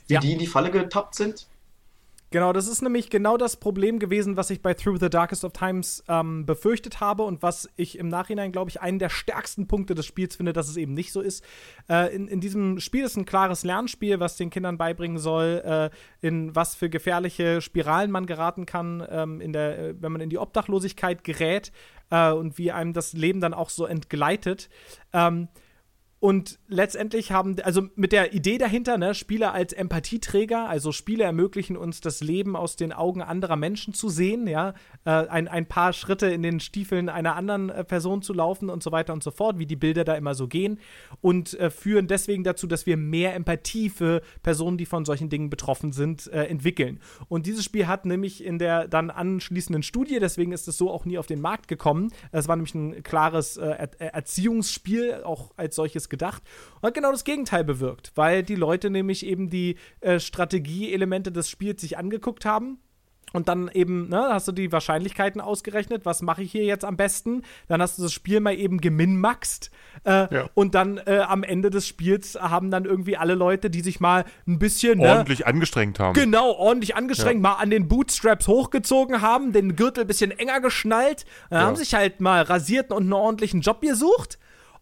wie 0.08 0.14
ja. 0.14 0.20
die 0.20 0.34
in 0.34 0.40
die 0.40 0.48
Falle 0.48 0.72
getappt 0.72 1.16
sind? 1.16 1.48
Genau, 2.34 2.52
das 2.52 2.68
ist 2.68 2.82
nämlich 2.82 3.12
genau 3.12 3.38
das 3.38 3.58
Problem 3.58 4.00
gewesen, 4.00 4.38
was 4.38 4.50
ich 4.50 4.64
bei 4.64 4.74
Through 4.74 4.98
the 4.98 5.10
Darkest 5.12 5.46
of 5.46 5.54
Times 5.54 6.04
ähm, 6.08 6.48
befürchtet 6.48 7.00
habe 7.00 7.22
und 7.22 7.44
was 7.44 7.70
ich 7.76 8.00
im 8.00 8.08
Nachhinein, 8.08 8.52
glaube 8.52 8.72
ich, 8.72 8.82
einen 8.82 8.98
der 8.98 9.10
stärksten 9.10 9.68
Punkte 9.68 9.94
des 9.94 10.08
Spiels 10.08 10.38
finde, 10.38 10.52
dass 10.52 10.68
es 10.68 10.76
eben 10.76 10.96
nicht 10.96 11.12
so 11.12 11.22
ist. 11.22 11.46
Äh, 11.88 12.12
in, 12.16 12.28
in 12.28 12.40
diesem 12.40 12.80
Spiel 12.80 13.04
ist 13.04 13.18
ein 13.18 13.26
klares 13.26 13.64
Lernspiel, 13.64 14.20
was 14.20 14.36
den 14.36 14.50
Kindern 14.50 14.80
beibringen 14.80 15.20
soll, 15.20 15.62
äh, 15.64 16.26
in 16.26 16.56
was 16.56 16.74
für 16.74 16.90
gefährliche 16.90 17.62
Spiralen 17.62 18.10
man 18.10 18.26
geraten 18.26 18.66
kann, 18.66 19.06
ähm, 19.12 19.40
in 19.40 19.54
der, 19.54 19.78
äh, 19.78 19.94
wenn 20.02 20.12
man 20.12 20.22
in 20.22 20.32
die 20.32 20.40
Obdachlosigkeit 20.40 21.24
gerät 21.24 21.72
äh, 22.10 22.32
und 22.32 22.58
wie 22.58 22.72
einem 22.72 22.94
das 22.94 23.14
Leben 23.14 23.42
dann 23.42 23.54
auch 23.54 23.70
so 23.70 23.86
entgleitet. 23.86 24.70
Ähm, 25.14 25.50
und 26.24 26.58
letztendlich 26.70 27.34
haben, 27.34 27.58
also 27.64 27.90
mit 27.98 28.14
der 28.14 28.34
Idee 28.34 28.58
dahinter, 28.58 28.98
ne, 28.98 29.14
Spieler 29.14 29.54
als 29.54 29.74
Empathieträger, 29.74 30.70
also 30.70 30.94
Spiele 30.94 31.26
ermöglichen 31.26 31.76
uns 31.76 32.00
das 32.00 32.22
Leben 32.22 32.56
aus 32.56 32.78
den 32.78 32.94
Augen 32.94 33.22
anderer 33.22 33.58
Menschen 33.58 33.94
zu 33.94 34.08
sehen, 34.08 34.48
ja, 34.48 34.74
äh, 35.04 35.10
ein, 35.10 35.50
ein 35.50 35.66
paar 35.66 35.92
Schritte 35.92 36.28
in 36.28 36.42
den 36.42 36.62
Stiefeln 36.62 37.10
einer 37.10 37.36
anderen 37.36 37.70
äh, 37.70 37.84
Person 37.84 38.22
zu 38.22 38.32
laufen 38.32 38.70
und 38.70 38.82
so 38.82 38.94
weiter 38.94 39.12
und 39.12 39.22
so 39.22 39.32
fort, 39.32 39.60
wie 39.60 39.66
die 39.66 39.76
Bilder 39.76 40.06
da 40.06 40.16
immer 40.16 40.34
so 40.34 40.48
gehen 40.48 40.80
und 41.20 41.60
äh, 41.60 41.70
führen 41.70 42.08
deswegen 42.08 42.46
dazu, 42.46 42.68
dass 42.68 42.86
wir 42.86 42.96
mehr 42.96 43.36
Empathie 43.36 43.90
für 43.90 44.22
Personen, 44.44 44.78
die 44.78 44.86
von 44.86 45.04
solchen 45.04 45.28
Dingen 45.28 45.50
betroffen 45.50 45.92
sind, 45.92 46.28
äh, 46.28 46.46
entwickeln. 46.46 47.02
Und 47.28 47.48
dieses 47.48 47.66
Spiel 47.66 47.88
hat 47.88 48.06
nämlich 48.06 48.46
in 48.46 48.60
der 48.60 48.88
dann 48.88 49.10
anschließenden 49.10 49.84
Studie, 49.84 50.20
deswegen 50.22 50.54
ist 50.54 50.70
es 50.70 50.78
so 50.78 50.90
auch 50.90 51.04
nie 51.04 51.18
auf 51.18 51.28
den 51.28 51.42
Markt 51.42 51.68
gekommen, 51.68 52.14
es 52.32 52.48
war 52.48 52.56
nämlich 52.56 52.76
ein 52.76 53.04
klares 53.04 53.58
äh, 53.58 53.90
er 54.00 54.14
Erziehungsspiel, 54.14 55.24
auch 55.26 55.52
als 55.58 55.76
solches 55.76 56.13
gedacht, 56.14 56.44
und 56.76 56.88
hat 56.88 56.94
genau 56.94 57.12
das 57.12 57.24
Gegenteil 57.24 57.64
bewirkt, 57.64 58.12
weil 58.16 58.44
die 58.44 58.56
Leute 58.56 58.90
nämlich 58.90 59.26
eben 59.26 59.50
die 59.50 59.78
äh, 60.02 60.20
Strategieelemente 60.20 61.32
des 61.32 61.50
Spiels 61.50 61.82
sich 61.82 61.98
angeguckt 61.98 62.46
haben 62.46 62.78
und 63.34 63.48
dann 63.48 63.70
eben, 63.74 64.10
ne, 64.10 64.30
hast 64.30 64.48
du 64.48 64.52
die 64.52 64.72
Wahrscheinlichkeiten 64.72 65.42
ausgerechnet, 65.42 66.06
was 66.06 66.22
mache 66.22 66.44
ich 66.44 66.52
hier 66.52 66.66
jetzt 66.66 66.86
am 66.86 66.96
besten? 66.96 67.42
Dann 67.68 67.82
hast 67.82 67.98
du 67.98 68.04
das 68.04 68.14
Spiel 68.14 68.40
mal 68.40 68.54
eben 68.54 68.80
geminmaxt. 68.80 69.72
Äh, 70.06 70.34
ja. 70.34 70.50
Und 70.54 70.76
dann 70.76 71.00
äh, 71.00 71.18
am 71.28 71.42
Ende 71.42 71.72
des 71.72 71.88
Spiels 71.88 72.38
haben 72.40 72.70
dann 72.70 72.86
irgendwie 72.86 73.18
alle 73.18 73.34
Leute, 73.34 73.72
die 73.72 73.82
sich 73.82 74.00
mal 74.00 74.26
ein 74.48 74.60
bisschen 74.60 75.00
ne, 75.00 75.10
ordentlich 75.10 75.48
angestrengt 75.48 76.00
haben. 76.00 76.14
Genau, 76.14 76.52
ordentlich 76.52 76.96
angestrengt, 76.96 77.44
ja. 77.44 77.50
mal 77.50 77.54
an 77.56 77.72
den 77.72 77.88
Bootstraps 77.88 78.48
hochgezogen 78.48 79.22
haben, 79.22 79.52
den 79.52 79.76
Gürtel 79.76 80.04
ein 80.04 80.08
bisschen 80.08 80.30
enger 80.30 80.62
geschnallt, 80.62 81.26
äh, 81.50 81.56
ja. 81.56 81.62
haben 81.62 81.76
sich 81.76 81.96
halt 81.96 82.22
mal 82.22 82.44
rasiert 82.44 82.92
und 82.92 83.04
einen 83.04 83.14
ordentlichen 83.14 83.62
Job 83.62 83.82
gesucht. 83.82 84.38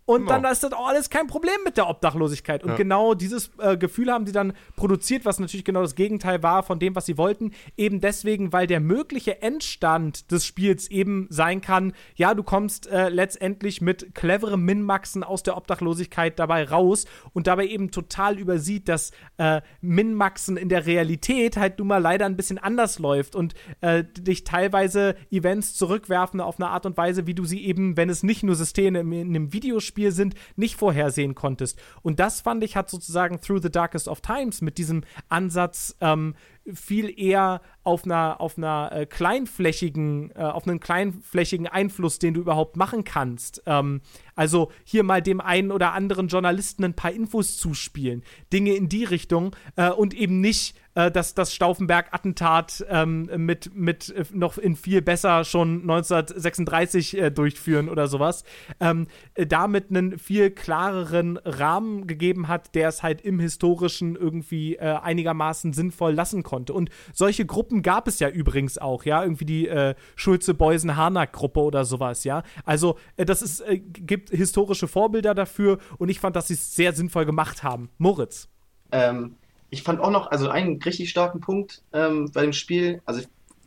Und 0.05 0.25
genau. 0.25 0.41
dann 0.41 0.51
ist 0.51 0.63
das 0.63 0.73
auch 0.73 0.87
alles 0.87 1.09
kein 1.09 1.27
Problem 1.27 1.55
mit 1.63 1.77
der 1.77 1.87
Obdachlosigkeit. 1.87 2.63
Und 2.63 2.71
ja. 2.71 2.75
genau 2.75 3.13
dieses 3.13 3.51
äh, 3.59 3.77
Gefühl 3.77 4.11
haben 4.11 4.25
sie 4.25 4.31
dann 4.31 4.53
produziert, 4.75 5.25
was 5.25 5.39
natürlich 5.39 5.63
genau 5.63 5.81
das 5.81 5.95
Gegenteil 5.95 6.41
war 6.43 6.63
von 6.63 6.79
dem, 6.79 6.95
was 6.95 7.05
sie 7.05 7.17
wollten. 7.17 7.51
Eben 7.77 8.01
deswegen, 8.01 8.51
weil 8.51 8.67
der 8.67 8.79
mögliche 8.79 9.41
Endstand 9.41 10.31
des 10.31 10.45
Spiels 10.45 10.89
eben 10.89 11.27
sein 11.29 11.61
kann, 11.61 11.93
ja, 12.15 12.33
du 12.33 12.43
kommst 12.43 12.87
äh, 12.87 13.09
letztendlich 13.09 13.79
mit 13.79 14.15
cleverem 14.15 14.65
Minmaxen 14.65 15.23
aus 15.23 15.43
der 15.43 15.55
Obdachlosigkeit 15.55 16.37
dabei 16.39 16.65
raus 16.65 17.05
und 17.31 17.47
dabei 17.47 17.67
eben 17.67 17.91
total 17.91 18.39
übersieht, 18.39 18.89
dass 18.89 19.11
äh, 19.37 19.61
Minmaxen 19.81 20.57
in 20.57 20.67
der 20.67 20.87
Realität 20.87 21.57
halt 21.57 21.77
nun 21.77 21.87
mal 21.87 21.99
leider 21.99 22.25
ein 22.25 22.35
bisschen 22.35 22.57
anders 22.57 22.97
läuft 22.99 23.35
und 23.35 23.53
äh, 23.81 24.03
dich 24.03 24.43
teilweise 24.43 25.15
Events 25.29 25.75
zurückwerfen 25.75 26.41
auf 26.41 26.59
eine 26.59 26.69
Art 26.69 26.85
und 26.85 26.97
Weise, 26.97 27.27
wie 27.27 27.35
du 27.35 27.45
sie 27.45 27.63
eben, 27.63 27.95
wenn 27.97 28.09
es 28.09 28.23
nicht 28.23 28.43
nur 28.43 28.55
Systeme 28.55 28.99
in, 28.99 29.11
in 29.13 29.27
einem 29.29 29.53
Videospiel 29.53 29.90
Spiel 29.91 30.13
sind, 30.13 30.35
nicht 30.55 30.77
vorhersehen 30.77 31.35
konntest. 31.35 31.77
Und 32.01 32.19
das 32.21 32.39
fand 32.39 32.63
ich 32.63 32.77
hat 32.77 32.89
sozusagen 32.89 33.41
Through 33.41 33.61
the 33.63 33.71
Darkest 33.71 34.07
of 34.07 34.21
Times 34.21 34.61
mit 34.61 34.77
diesem 34.77 35.03
Ansatz 35.27 35.97
ähm, 35.99 36.33
viel 36.71 37.19
eher 37.19 37.61
auf 37.83 38.05
einer, 38.05 38.39
auf 38.39 38.57
einer 38.57 38.91
äh, 38.93 39.05
kleinflächigen, 39.05 40.31
äh, 40.35 40.43
auf 40.43 40.67
einen 40.67 40.79
kleinflächigen 40.79 41.67
Einfluss, 41.67 42.19
den 42.19 42.35
du 42.35 42.41
überhaupt 42.41 42.77
machen 42.77 43.03
kannst. 43.03 43.63
Ähm, 43.65 44.01
also 44.35 44.71
hier 44.83 45.03
mal 45.03 45.21
dem 45.21 45.41
einen 45.41 45.71
oder 45.71 45.93
anderen 45.93 46.27
Journalisten 46.27 46.83
ein 46.83 46.95
paar 46.95 47.11
Infos 47.11 47.57
zuspielen. 47.57 48.23
Dinge 48.53 48.73
in 48.75 48.89
die 48.89 49.03
Richtung 49.03 49.55
äh, 49.75 49.89
und 49.89 50.13
eben 50.13 50.39
nicht 50.39 50.75
äh, 50.95 51.11
das, 51.11 51.33
das 51.33 51.53
Stauffenberg-Attentat 51.53 52.85
ähm, 52.89 53.29
mit, 53.37 53.73
mit 53.75 54.09
äh, 54.09 54.25
noch 54.33 54.57
in 54.57 54.75
viel 54.75 55.01
besser 55.01 55.43
schon 55.43 55.81
1936 55.81 57.17
äh, 57.17 57.31
durchführen 57.31 57.89
oder 57.89 58.07
sowas. 58.07 58.43
Ähm, 58.79 59.07
damit 59.35 59.89
einen 59.89 60.17
viel 60.17 60.51
klareren 60.51 61.37
Rahmen 61.37 62.07
gegeben 62.07 62.47
hat, 62.47 62.75
der 62.75 62.89
es 62.89 63.03
halt 63.03 63.21
im 63.21 63.39
Historischen 63.39 64.15
irgendwie 64.15 64.79
einigermaßen 64.79 65.73
sinnvoll 65.73 66.13
lassen 66.13 66.43
konnte. 66.43 66.73
Und 66.73 66.89
solche 67.13 67.45
Gruppen 67.45 67.81
gab 67.81 68.07
es 68.07 68.19
ja 68.19 68.29
übrigens 68.29 68.77
auch, 68.77 69.05
ja, 69.05 69.23
irgendwie 69.23 69.45
die 69.45 69.67
äh, 69.67 69.95
Schulze-Beusen-Harnack-Gruppe 70.15 71.59
oder 71.59 71.85
sowas, 71.85 72.23
ja. 72.23 72.43
Also, 72.65 72.97
äh, 73.17 73.25
das 73.25 73.41
ist, 73.41 73.61
äh, 73.61 73.79
gibt 73.79 74.29
historische 74.29 74.87
Vorbilder 74.87 75.33
dafür 75.33 75.79
und 75.97 76.09
ich 76.09 76.19
fand, 76.19 76.35
dass 76.35 76.47
sie 76.47 76.55
es 76.55 76.75
sehr 76.75 76.93
sinnvoll 76.93 77.25
gemacht 77.25 77.63
haben. 77.63 77.89
Moritz. 77.97 78.49
Ähm, 78.91 79.37
ich 79.71 79.83
fand 79.83 80.01
auch 80.01 80.11
noch, 80.11 80.29
also 80.29 80.49
einen 80.49 80.81
richtig 80.81 81.09
starken 81.09 81.39
Punkt 81.39 81.81
ähm, 81.93 82.29
bei 82.33 82.41
dem 82.41 82.53
Spiel, 82.53 83.01
also 83.05 83.21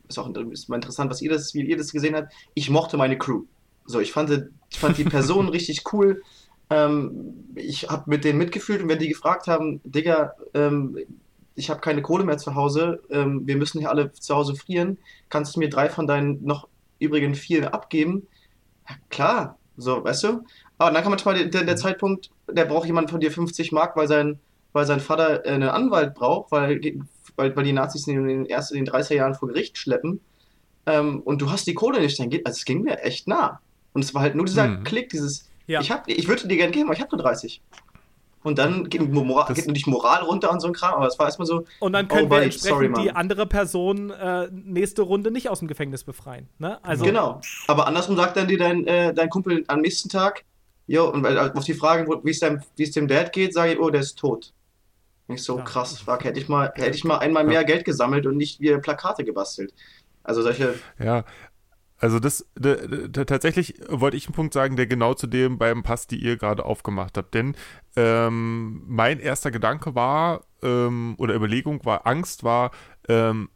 ist 0.06 0.18
auch 0.18 0.28
ist 0.52 0.68
mal 0.68 0.76
interessant, 0.76 1.10
was 1.10 1.22
ihr 1.22 1.30
das, 1.30 1.54
wie 1.54 1.62
ihr 1.62 1.78
das 1.78 1.92
gesehen 1.92 2.14
habt. 2.14 2.32
Ich 2.52 2.68
mochte 2.68 2.98
meine 2.98 3.16
Crew. 3.16 3.44
So, 3.86 4.00
ich 4.00 4.12
fand, 4.12 4.50
ich 4.70 4.78
fand 4.78 4.98
die 4.98 5.04
Personen 5.04 5.48
richtig 5.50 5.82
cool. 5.92 6.22
Ähm, 6.68 7.46
ich 7.54 7.88
habe 7.88 8.08
mit 8.10 8.24
denen 8.24 8.38
mitgefühlt 8.38 8.82
und 8.82 8.88
wenn 8.90 8.98
die 8.98 9.08
gefragt 9.08 9.46
haben, 9.46 9.80
Digga, 9.84 10.34
ähm, 10.52 10.98
ich 11.54 11.70
habe 11.70 11.80
keine 11.80 12.02
Kohle 12.02 12.24
mehr 12.24 12.36
zu 12.36 12.54
Hause, 12.54 13.00
ähm, 13.10 13.46
wir 13.46 13.56
müssen 13.56 13.78
hier 13.78 13.90
alle 13.90 14.12
zu 14.12 14.34
Hause 14.34 14.54
frieren, 14.56 14.98
kannst 15.30 15.56
du 15.56 15.60
mir 15.60 15.70
drei 15.70 15.88
von 15.88 16.06
deinen 16.06 16.44
noch 16.44 16.68
übrigen 16.98 17.34
vier 17.34 17.72
abgeben? 17.72 18.26
Ja, 18.88 18.96
klar, 19.08 19.58
so, 19.78 20.04
weißt 20.04 20.24
du? 20.24 20.44
Aber 20.76 20.90
dann 20.90 21.02
kann 21.02 21.10
manchmal 21.10 21.48
der, 21.48 21.64
der 21.64 21.76
Zeitpunkt, 21.76 22.30
der 22.50 22.66
braucht 22.66 22.86
jemand 22.86 23.10
von 23.10 23.20
dir 23.20 23.30
50 23.30 23.72
Mark, 23.72 23.96
weil 23.96 24.08
sein, 24.08 24.38
weil 24.74 24.84
sein 24.84 25.00
Vater 25.00 25.46
äh, 25.46 25.50
einen 25.50 25.70
Anwalt 25.70 26.14
braucht, 26.14 26.52
weil, 26.52 26.78
weil, 27.36 27.56
weil 27.56 27.64
die 27.64 27.72
Nazis 27.72 28.06
ihn 28.06 28.18
in 28.18 28.28
den 28.28 28.46
ersten 28.46 28.76
in 28.76 28.84
den 28.84 28.92
30er 28.92 29.14
Jahren 29.14 29.34
vor 29.34 29.48
Gericht 29.48 29.78
schleppen. 29.78 30.20
Ähm, 30.84 31.22
und 31.22 31.40
du 31.40 31.50
hast 31.50 31.66
die 31.66 31.72
Kohle 31.72 32.00
nicht, 32.00 32.18
dann 32.18 32.28
geht, 32.28 32.44
also 32.44 32.58
es 32.58 32.66
ging 32.66 32.82
mir 32.82 33.00
echt 33.00 33.26
nah. 33.26 33.60
Und 33.94 34.04
es 34.04 34.12
war 34.12 34.20
halt 34.20 34.34
nur 34.34 34.44
dieser 34.44 34.64
hm. 34.64 34.84
Klick, 34.84 35.08
dieses, 35.08 35.48
ja. 35.66 35.80
ich, 35.80 35.90
hab, 35.90 36.06
ich 36.08 36.28
würde 36.28 36.46
dir 36.46 36.56
gerne 36.56 36.72
geben, 36.72 36.86
aber 36.86 36.94
ich 36.94 37.00
habe 37.00 37.16
nur 37.16 37.22
30. 37.22 37.62
Und 38.42 38.58
dann 38.58 38.90
geht, 38.90 39.00
Moral, 39.10 39.54
geht 39.54 39.66
natürlich 39.66 39.86
Moral 39.86 40.22
runter 40.22 40.50
und 40.50 40.60
so 40.60 40.66
ein 40.66 40.74
Kram, 40.74 40.94
aber 40.94 41.06
es 41.06 41.18
war 41.18 41.26
erstmal 41.26 41.46
so. 41.46 41.64
Und 41.80 41.94
dann 41.94 42.08
können 42.08 42.26
oh, 42.26 42.30
wir 42.30 42.42
entsprechend 42.42 42.94
sorry, 42.94 43.04
die 43.04 43.10
andere 43.12 43.46
Person 43.46 44.10
äh, 44.10 44.48
nächste 44.52 45.00
Runde 45.00 45.30
nicht 45.30 45.48
aus 45.48 45.60
dem 45.60 45.68
Gefängnis 45.68 46.04
befreien. 46.04 46.48
Ne? 46.58 46.78
Also, 46.84 47.06
genau. 47.06 47.40
Aber 47.68 47.86
andersrum 47.86 48.16
sagt 48.16 48.36
dann 48.36 48.46
dir 48.46 48.58
dein, 48.58 48.86
äh, 48.86 49.14
dein 49.14 49.30
Kumpel 49.30 49.64
am 49.68 49.80
nächsten 49.80 50.10
Tag, 50.10 50.44
jo, 50.86 51.08
und 51.08 51.24
auf 51.24 51.64
die 51.64 51.72
Frage, 51.72 52.06
wie 52.22 52.82
es 52.82 52.90
dem 52.90 53.08
Dad 53.08 53.32
geht, 53.32 53.54
sage 53.54 53.72
ich, 53.72 53.80
oh, 53.80 53.88
der 53.88 54.02
ist 54.02 54.18
tot. 54.18 54.52
Nicht 55.26 55.42
so 55.42 55.58
ja. 55.58 55.64
krass. 55.64 56.00
Fuck, 56.00 56.24
hätte 56.24 56.38
ich 56.38 56.48
mal, 56.48 56.72
hätte 56.74 56.96
ich 56.96 57.04
mal 57.04 57.18
einmal 57.18 57.44
mehr 57.44 57.64
Geld 57.64 57.84
gesammelt 57.84 58.26
und 58.26 58.36
nicht 58.36 58.60
wie 58.60 58.76
Plakate 58.76 59.24
gebastelt. 59.24 59.72
Also 60.22 60.42
solche. 60.42 60.74
Ja, 60.98 61.24
also 61.98 62.18
das 62.18 62.46
tatsächlich 63.12 63.80
wollte 63.88 64.16
ich 64.16 64.26
einen 64.26 64.34
Punkt 64.34 64.52
sagen, 64.52 64.76
der 64.76 64.86
genau 64.86 65.14
zu 65.14 65.26
dem 65.26 65.56
beim 65.58 65.82
passt, 65.82 66.10
die 66.10 66.22
ihr 66.22 66.36
gerade 66.36 66.64
aufgemacht 66.64 67.16
habt. 67.16 67.32
Denn 67.34 67.56
ähm, 67.96 68.82
mein 68.86 69.20
erster 69.20 69.50
Gedanke 69.50 69.94
war 69.94 70.44
ähm, 70.62 71.14
oder 71.18 71.34
Überlegung 71.34 71.84
war, 71.84 72.06
Angst 72.06 72.44
war, 72.44 72.72
ähm, 73.08 73.48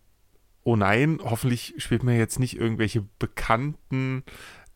oh 0.63 0.77
nein, 0.77 1.19
hoffentlich 1.23 1.75
spielt 1.79 2.05
mir 2.05 2.17
jetzt 2.17 2.39
nicht 2.39 2.59
irgendwelche 2.59 3.05
bekannten 3.19 4.25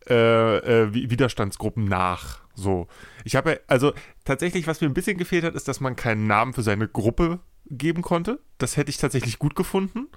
äh, 0.08 0.84
äh, 0.84 0.92
Widerstandsgruppen 0.92 1.84
nach. 1.84 2.40
So. 2.54 2.86
Ich 3.24 3.36
habe 3.36 3.60
also 3.66 3.92
tatsächlich, 4.24 4.66
was 4.66 4.80
mir 4.80 4.88
ein 4.88 4.94
bisschen 4.94 5.18
gefehlt 5.18 5.44
hat, 5.44 5.54
ist, 5.54 5.68
dass 5.68 5.80
man 5.80 5.96
keinen 5.96 6.26
Namen 6.26 6.52
für 6.52 6.62
seine 6.62 6.88
Gruppe 6.88 7.40
geben 7.66 8.02
konnte. 8.02 8.40
Das 8.58 8.76
hätte 8.76 8.90
ich 8.90 8.98
tatsächlich 8.98 9.38
gut 9.38 9.54
gefunden 9.54 10.08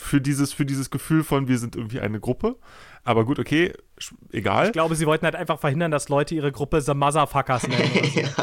für 0.00 0.20
dieses, 0.20 0.52
für 0.52 0.66
dieses 0.66 0.90
Gefühl 0.90 1.22
von, 1.22 1.48
wir 1.48 1.58
sind 1.58 1.76
irgendwie 1.76 2.00
eine 2.00 2.20
Gruppe. 2.20 2.56
Aber 3.04 3.24
gut, 3.24 3.38
okay, 3.38 3.72
egal. 4.32 4.66
Ich 4.66 4.72
glaube, 4.72 4.96
sie 4.96 5.06
wollten 5.06 5.24
halt 5.24 5.36
einfach 5.36 5.60
verhindern, 5.60 5.90
dass 5.90 6.08
Leute 6.08 6.34
ihre 6.34 6.50
Gruppe 6.50 6.80
The 6.80 6.94
Motherfuckers 6.94 7.68
nennen. 7.68 7.90
So. 8.14 8.42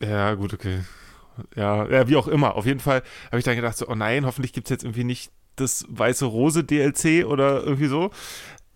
ja, 0.06 0.34
gut, 0.34 0.52
okay. 0.52 0.80
Ja, 1.54 1.88
ja, 1.88 2.08
wie 2.08 2.16
auch 2.16 2.28
immer. 2.28 2.56
Auf 2.56 2.66
jeden 2.66 2.80
Fall 2.80 3.02
habe 3.26 3.38
ich 3.38 3.44
dann 3.44 3.56
gedacht, 3.56 3.76
so, 3.76 3.88
oh 3.88 3.94
nein, 3.94 4.26
hoffentlich 4.26 4.52
gibt 4.52 4.66
es 4.66 4.70
jetzt 4.70 4.84
irgendwie 4.84 5.04
nicht 5.04 5.32
das 5.56 5.86
Weiße 5.88 6.24
Rose 6.24 6.64
DLC 6.64 7.24
oder 7.24 7.62
irgendwie 7.62 7.86
so. 7.86 8.10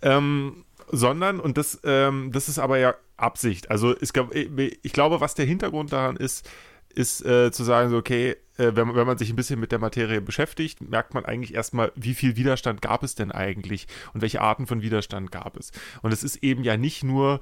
Ähm, 0.02 0.63
sondern, 0.90 1.40
und 1.40 1.58
das, 1.58 1.80
ähm, 1.84 2.30
das 2.32 2.48
ist 2.48 2.58
aber 2.58 2.78
ja 2.78 2.94
Absicht. 3.16 3.70
Also 3.70 3.94
ich, 4.00 4.12
glaub, 4.12 4.34
ich 4.34 4.92
glaube, 4.92 5.20
was 5.20 5.34
der 5.34 5.46
Hintergrund 5.46 5.92
daran 5.92 6.16
ist, 6.16 6.48
ist 6.94 7.24
äh, 7.24 7.50
zu 7.50 7.64
sagen, 7.64 7.90
so, 7.90 7.96
okay, 7.96 8.36
äh, 8.56 8.72
wenn, 8.74 8.94
wenn 8.94 9.06
man 9.06 9.18
sich 9.18 9.30
ein 9.30 9.36
bisschen 9.36 9.60
mit 9.60 9.72
der 9.72 9.78
Materie 9.78 10.20
beschäftigt, 10.20 10.80
merkt 10.80 11.14
man 11.14 11.24
eigentlich 11.24 11.54
erstmal, 11.54 11.92
wie 11.96 12.14
viel 12.14 12.36
Widerstand 12.36 12.82
gab 12.82 13.02
es 13.02 13.14
denn 13.14 13.32
eigentlich 13.32 13.86
und 14.12 14.22
welche 14.22 14.40
Arten 14.40 14.66
von 14.66 14.82
Widerstand 14.82 15.32
gab 15.32 15.56
es. 15.56 15.72
Und 16.02 16.12
es 16.12 16.22
ist 16.22 16.36
eben 16.36 16.62
ja 16.62 16.76
nicht 16.76 17.02
nur 17.02 17.40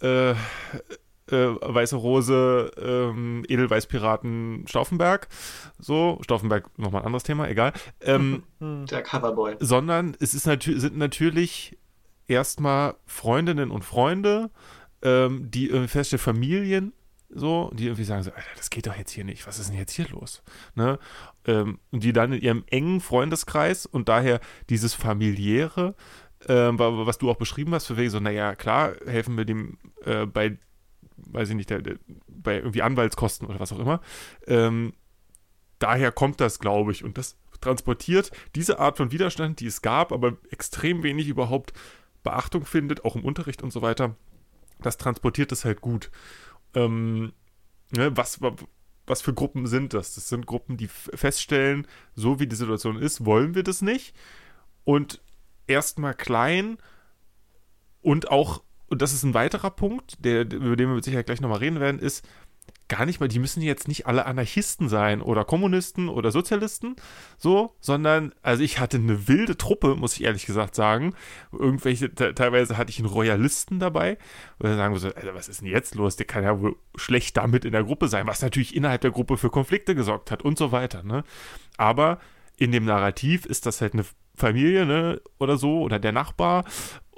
äh, 0.00 0.30
äh, 0.30 0.36
Weiße 1.28 1.96
Rose, 1.96 2.70
ähm, 2.80 3.44
Edelweißpiraten, 3.48 4.64
Stauffenberg. 4.68 5.28
So, 5.78 6.18
Stauffenberg, 6.22 6.70
nochmal 6.78 7.02
ein 7.02 7.06
anderes 7.06 7.24
Thema, 7.24 7.48
egal. 7.48 7.72
Ähm, 8.00 8.44
der 8.60 9.02
Coverboy. 9.02 9.56
Sondern 9.58 10.16
es 10.20 10.34
ist 10.34 10.46
natür 10.46 10.78
sind 10.78 10.96
natürlich 10.96 11.76
erstmal 12.28 12.94
Freundinnen 13.06 13.70
und 13.70 13.84
Freunde, 13.84 14.50
ähm, 15.02 15.50
die 15.50 15.68
feste 15.88 16.18
Familien 16.18 16.92
so, 17.28 17.70
die 17.74 17.86
irgendwie 17.86 18.04
sagen 18.04 18.22
so, 18.22 18.30
Alter, 18.30 18.48
das 18.56 18.70
geht 18.70 18.86
doch 18.86 18.96
jetzt 18.96 19.10
hier 19.10 19.24
nicht, 19.24 19.46
was 19.46 19.58
ist 19.58 19.70
denn 19.70 19.78
jetzt 19.78 19.92
hier 19.92 20.08
los? 20.08 20.42
Ne? 20.74 20.98
Ähm, 21.44 21.80
und 21.90 22.04
die 22.04 22.12
dann 22.12 22.32
in 22.32 22.40
ihrem 22.40 22.64
engen 22.68 23.00
Freundeskreis 23.00 23.84
und 23.84 24.08
daher 24.08 24.40
dieses 24.70 24.94
familiäre, 24.94 25.96
ähm, 26.48 26.78
was 26.78 27.18
du 27.18 27.28
auch 27.28 27.36
beschrieben 27.36 27.74
hast, 27.74 27.86
für 27.86 27.96
welche 27.96 28.10
so, 28.10 28.20
naja, 28.20 28.54
klar, 28.54 28.94
helfen 29.06 29.36
wir 29.36 29.44
dem 29.44 29.78
äh, 30.04 30.24
bei 30.24 30.58
weiß 31.16 31.48
ich 31.48 31.56
nicht, 31.56 31.70
der, 31.70 31.82
der, 31.82 31.96
bei 32.28 32.56
irgendwie 32.56 32.82
Anwaltskosten 32.82 33.48
oder 33.48 33.58
was 33.58 33.72
auch 33.72 33.78
immer. 33.78 34.00
Ähm, 34.46 34.92
daher 35.78 36.12
kommt 36.12 36.40
das, 36.40 36.58
glaube 36.58 36.92
ich. 36.92 37.04
Und 37.04 37.18
das 37.18 37.38
transportiert 37.60 38.30
diese 38.54 38.78
Art 38.78 38.96
von 38.98 39.12
Widerstand, 39.12 39.60
die 39.60 39.66
es 39.66 39.82
gab, 39.82 40.12
aber 40.12 40.36
extrem 40.50 41.02
wenig 41.02 41.28
überhaupt 41.28 41.72
Beachtung 42.26 42.66
findet, 42.66 43.04
auch 43.04 43.16
im 43.16 43.24
Unterricht 43.24 43.62
und 43.62 43.72
so 43.72 43.82
weiter. 43.82 44.16
Das 44.80 44.98
transportiert 44.98 45.52
es 45.52 45.64
halt 45.64 45.80
gut. 45.80 46.10
Ähm, 46.74 47.32
ne, 47.92 48.14
was, 48.16 48.40
was 49.06 49.22
für 49.22 49.32
Gruppen 49.32 49.66
sind 49.66 49.94
das? 49.94 50.14
Das 50.14 50.28
sind 50.28 50.46
Gruppen, 50.46 50.76
die 50.76 50.88
feststellen, 50.88 51.86
so 52.14 52.40
wie 52.40 52.48
die 52.48 52.56
Situation 52.56 53.00
ist, 53.00 53.24
wollen 53.24 53.54
wir 53.54 53.62
das 53.62 53.80
nicht. 53.80 54.14
Und 54.84 55.22
erstmal 55.68 56.14
klein 56.14 56.78
und 58.02 58.30
auch, 58.30 58.62
und 58.88 59.02
das 59.02 59.12
ist 59.12 59.22
ein 59.22 59.34
weiterer 59.34 59.70
Punkt, 59.70 60.24
der, 60.24 60.42
über 60.42 60.76
den 60.76 60.92
wir 60.92 61.02
Sicherheit 61.02 61.26
gleich 61.26 61.40
nochmal 61.40 61.58
reden 61.58 61.80
werden, 61.80 62.00
ist, 62.00 62.26
gar 62.88 63.06
nicht 63.06 63.20
mal, 63.20 63.28
die 63.28 63.38
müssen 63.38 63.62
jetzt 63.62 63.88
nicht 63.88 64.06
alle 64.06 64.26
Anarchisten 64.26 64.88
sein 64.88 65.20
oder 65.20 65.44
Kommunisten 65.44 66.08
oder 66.08 66.30
Sozialisten, 66.30 66.96
so, 67.36 67.76
sondern, 67.80 68.32
also 68.42 68.62
ich 68.62 68.78
hatte 68.78 68.98
eine 68.98 69.28
wilde 69.28 69.56
Truppe, 69.56 69.96
muss 69.96 70.14
ich 70.14 70.24
ehrlich 70.24 70.46
gesagt 70.46 70.74
sagen. 70.74 71.14
Irgendwelche, 71.52 72.14
teilweise 72.14 72.76
hatte 72.76 72.90
ich 72.90 72.98
einen 72.98 73.08
Royalisten 73.08 73.78
dabei, 73.78 74.18
und 74.58 74.68
dann 74.68 74.76
sagen 74.76 74.94
wir 74.94 75.00
so, 75.00 75.08
Alter, 75.08 75.34
was 75.34 75.48
ist 75.48 75.60
denn 75.60 75.68
jetzt 75.68 75.94
los? 75.94 76.16
Der 76.16 76.26
kann 76.26 76.44
ja 76.44 76.60
wohl 76.60 76.76
schlecht 76.94 77.36
damit 77.36 77.64
in 77.64 77.72
der 77.72 77.84
Gruppe 77.84 78.08
sein, 78.08 78.26
was 78.26 78.42
natürlich 78.42 78.74
innerhalb 78.76 79.00
der 79.00 79.10
Gruppe 79.10 79.36
für 79.36 79.50
Konflikte 79.50 79.94
gesorgt 79.94 80.30
hat 80.30 80.42
und 80.42 80.58
so 80.58 80.72
weiter, 80.72 81.02
ne? 81.02 81.24
Aber 81.76 82.18
in 82.56 82.72
dem 82.72 82.84
Narrativ 82.84 83.44
ist 83.44 83.66
das 83.66 83.80
halt 83.80 83.94
eine 83.94 84.04
Familie, 84.34 84.86
ne, 84.86 85.20
oder 85.38 85.56
so, 85.56 85.80
oder 85.80 85.98
der 85.98 86.12
Nachbar 86.12 86.64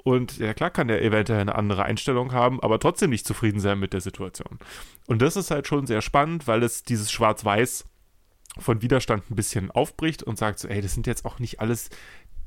und 0.03 0.37
ja, 0.37 0.53
klar 0.53 0.69
kann 0.69 0.87
der 0.87 1.03
eventuell 1.03 1.41
eine 1.41 1.55
andere 1.55 1.83
Einstellung 1.83 2.31
haben, 2.31 2.61
aber 2.61 2.79
trotzdem 2.79 3.09
nicht 3.09 3.27
zufrieden 3.27 3.59
sein 3.59 3.79
mit 3.79 3.93
der 3.93 4.01
Situation. 4.01 4.59
Und 5.07 5.21
das 5.21 5.35
ist 5.35 5.51
halt 5.51 5.67
schon 5.67 5.87
sehr 5.87 6.01
spannend, 6.01 6.47
weil 6.47 6.63
es 6.63 6.83
dieses 6.83 7.11
Schwarz-Weiß 7.11 7.85
von 8.57 8.81
Widerstand 8.81 9.29
ein 9.29 9.35
bisschen 9.35 9.71
aufbricht 9.71 10.23
und 10.23 10.37
sagt 10.37 10.59
so, 10.59 10.67
ey, 10.67 10.81
das 10.81 10.93
sind 10.93 11.07
jetzt 11.07 11.25
auch 11.25 11.39
nicht 11.39 11.59
alles 11.59 11.89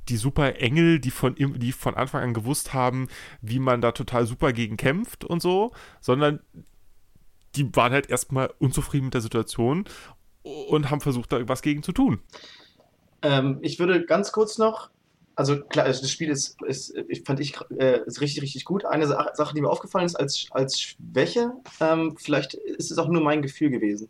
die 0.09 0.17
super 0.17 0.57
Engel, 0.57 0.99
die 0.99 1.11
von, 1.11 1.37
die 1.37 1.73
von 1.73 1.95
Anfang 1.95 2.23
an 2.23 2.35
gewusst 2.35 2.75
haben, 2.75 3.09
wie 3.41 3.61
man 3.61 3.81
da 3.81 3.93
total 3.93 4.27
super 4.27 4.53
gegen 4.53 4.77
kämpft 4.77 5.25
und 5.25 5.41
so, 5.41 5.73
sondern 6.01 6.41
die 7.55 7.75
waren 7.77 7.93
halt 7.93 8.11
erstmal 8.11 8.53
unzufrieden 8.59 9.07
mit 9.07 9.15
der 9.15 9.21
Situation 9.21 9.85
und 10.43 10.91
haben 10.91 11.01
versucht, 11.01 11.33
da 11.33 11.49
was 11.49 11.63
gegen 11.63 11.83
zu 11.83 11.93
tun. 11.93 12.21
Ähm, 13.23 13.59
ich 13.63 13.79
würde 13.79 14.05
ganz 14.05 14.33
kurz 14.33 14.59
noch 14.59 14.91
also 15.35 15.61
klar, 15.61 15.87
das 15.87 16.09
Spiel 16.11 16.31
ist, 16.31 16.61
ist 16.63 16.95
ich 17.09 17.23
fand 17.25 17.41
ich, 17.41 17.55
äh, 17.79 18.01
ist 18.07 18.21
richtig, 18.21 18.43
richtig 18.43 18.65
gut. 18.65 18.85
Eine 18.85 19.07
Sache, 19.07 19.55
die 19.55 19.61
mir 19.61 19.71
aufgefallen 19.71 20.07
ist 20.07 20.17
als, 20.17 20.47
als 20.51 20.81
Schwäche, 20.81 21.53
ähm, 21.81 22.17
vielleicht 22.19 22.55
ist 22.55 22.91
es 22.91 22.99
auch 22.99 23.09
nur 23.09 23.23
mein 23.23 23.43
Gefühl 23.43 23.71
gewesen. 23.71 24.09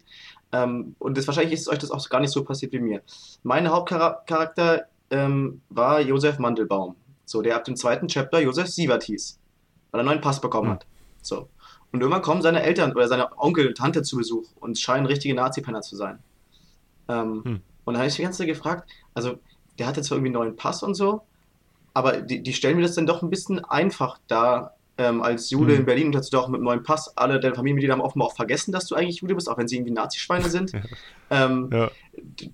Ähm, 0.52 0.94
und 0.98 1.16
das, 1.16 1.26
wahrscheinlich 1.26 1.54
ist 1.54 1.68
euch 1.68 1.78
das 1.78 1.90
auch 1.90 2.08
gar 2.08 2.20
nicht 2.20 2.32
so 2.32 2.44
passiert 2.44 2.72
wie 2.72 2.80
mir. 2.80 3.02
Mein 3.42 3.68
Hauptcharakter 3.68 4.86
ähm, 5.10 5.62
war 5.70 6.00
Josef 6.00 6.38
Mandelbaum. 6.38 6.96
So, 7.24 7.40
der 7.40 7.56
ab 7.56 7.64
dem 7.64 7.76
zweiten 7.76 8.08
Chapter 8.08 8.40
Josef 8.40 8.66
Sievert 8.66 9.04
hieß, 9.04 9.38
weil 9.90 9.98
er 9.98 10.00
einen 10.00 10.08
neuen 10.08 10.20
Pass 10.20 10.40
bekommen 10.40 10.68
hm. 10.68 10.74
hat. 10.74 10.86
So. 11.22 11.48
Und 11.92 12.00
irgendwann 12.00 12.22
kommen 12.22 12.42
seine 12.42 12.62
Eltern 12.62 12.92
oder 12.92 13.06
seine 13.06 13.38
Onkel 13.38 13.68
und 13.68 13.76
Tante 13.76 14.02
zu 14.02 14.16
Besuch 14.16 14.48
und 14.60 14.78
scheinen 14.78 15.06
richtige 15.06 15.34
Nazi-Penner 15.34 15.82
zu 15.82 15.96
sein. 15.96 16.18
Ähm, 17.08 17.42
hm. 17.44 17.60
Und 17.84 17.94
da 17.94 18.00
habe 18.00 18.08
ich 18.08 18.16
die 18.16 18.22
ganze 18.22 18.38
Zeit 18.38 18.48
gefragt, 18.48 18.90
also 19.14 19.38
der 19.78 19.86
hatte 19.86 20.02
zwar 20.02 20.18
irgendwie 20.18 20.28
einen 20.28 20.44
neuen 20.44 20.56
Pass 20.56 20.82
und 20.82 20.94
so, 20.94 21.22
aber 21.94 22.22
die, 22.22 22.42
die 22.42 22.52
stellen 22.52 22.76
mir 22.76 22.82
das 22.82 22.94
dann 22.94 23.06
doch 23.06 23.22
ein 23.22 23.30
bisschen 23.30 23.64
einfach 23.64 24.18
dar, 24.28 24.76
ähm, 24.98 25.22
als 25.22 25.50
Jude 25.50 25.72
mhm. 25.72 25.80
in 25.80 25.86
Berlin 25.86 26.06
und 26.08 26.16
hast 26.16 26.32
du 26.32 26.36
doch 26.36 26.48
mit 26.48 26.56
einem 26.56 26.64
neuen 26.64 26.82
Pass, 26.82 27.16
alle 27.16 27.40
deine 27.40 27.54
Familienmitglieder 27.54 27.94
haben 27.94 28.00
offenbar 28.00 28.28
auch 28.28 28.36
vergessen, 28.36 28.72
dass 28.72 28.86
du 28.86 28.94
eigentlich 28.94 29.20
Jude 29.20 29.34
bist, 29.34 29.48
auch 29.48 29.58
wenn 29.58 29.68
sie 29.68 29.76
irgendwie 29.76 29.92
Nazischweine 29.92 30.48
sind. 30.48 30.72
ähm, 31.30 31.70
ja. 31.72 31.90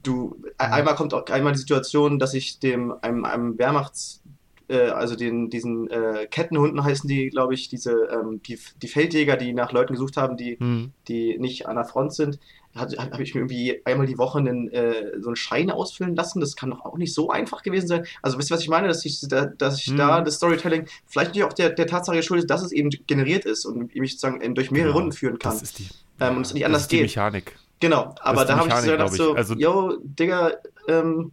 Du, 0.02 0.36
einmal 0.56 0.94
kommt 0.94 1.14
auch 1.14 1.26
einmal 1.26 1.52
die 1.52 1.58
Situation, 1.58 2.18
dass 2.18 2.34
ich 2.34 2.60
dem 2.60 2.94
einem, 3.02 3.24
einem 3.24 3.58
Wehrmachts 3.58 4.22
äh, 4.68 4.88
also 4.88 5.16
den, 5.16 5.50
diesen 5.50 5.90
äh, 5.90 6.26
Kettenhunden 6.30 6.84
heißen 6.84 7.08
die, 7.08 7.28
glaube 7.30 7.54
ich, 7.54 7.68
diese 7.68 7.92
ähm, 8.12 8.40
die, 8.46 8.58
die 8.80 8.88
Feldjäger, 8.88 9.36
die 9.36 9.52
nach 9.52 9.72
Leuten 9.72 9.94
gesucht 9.94 10.16
haben, 10.16 10.36
die, 10.36 10.56
mhm. 10.60 10.92
die 11.08 11.38
nicht 11.38 11.66
an 11.66 11.76
der 11.76 11.84
Front 11.84 12.14
sind, 12.14 12.38
habe 12.74 13.22
ich 13.22 13.34
mir 13.34 13.40
irgendwie 13.40 13.80
einmal 13.84 14.06
die 14.06 14.18
Woche 14.18 14.38
einen, 14.38 14.70
äh, 14.72 15.12
so 15.20 15.28
einen 15.28 15.36
Schein 15.36 15.70
ausfüllen 15.70 16.14
lassen. 16.14 16.40
Das 16.40 16.54
kann 16.54 16.70
doch 16.70 16.84
auch 16.84 16.96
nicht 16.96 17.12
so 17.14 17.30
einfach 17.30 17.62
gewesen 17.62 17.88
sein. 17.88 18.06
Also 18.22 18.38
wisst 18.38 18.50
ihr, 18.50 18.54
was 18.54 18.62
ich 18.62 18.68
meine? 18.68 18.88
Dass 18.88 19.04
ich, 19.04 19.20
da, 19.28 19.46
dass 19.46 19.80
ich 19.80 19.90
mhm. 19.90 19.96
da 19.96 20.20
das 20.20 20.34
Storytelling 20.34 20.86
vielleicht 21.06 21.34
nicht 21.34 21.44
auch 21.44 21.52
der, 21.52 21.70
der 21.70 21.86
Tatsache 21.86 22.16
geschuldet 22.16 22.44
ist, 22.44 22.50
dass 22.50 22.62
es 22.62 22.72
eben 22.72 22.90
generiert 23.06 23.44
ist 23.44 23.64
und 23.64 23.94
mich 23.94 24.12
sozusagen 24.12 24.54
durch 24.54 24.70
mehrere 24.70 24.88
genau. 24.88 24.98
Runden 24.98 25.12
führen 25.12 25.38
kann. 25.38 25.52
Das 25.52 25.62
ist 25.62 25.78
die, 25.78 25.88
ähm, 26.20 26.36
und 26.36 26.46
es 26.46 26.54
nicht 26.54 26.66
anders 26.66 26.82
das 26.82 26.86
ist 26.86 26.92
die 26.92 26.96
geht. 26.96 27.04
Mechanik. 27.04 27.56
Genau, 27.80 28.14
aber 28.20 28.44
da 28.44 28.56
habe 28.58 28.68
ich 28.68 28.74
so 28.74 28.90
gedacht, 28.90 29.12
so, 29.12 29.34
also, 29.34 29.54
yo, 29.54 29.98
Digga, 30.02 30.52
ähm, 30.88 31.32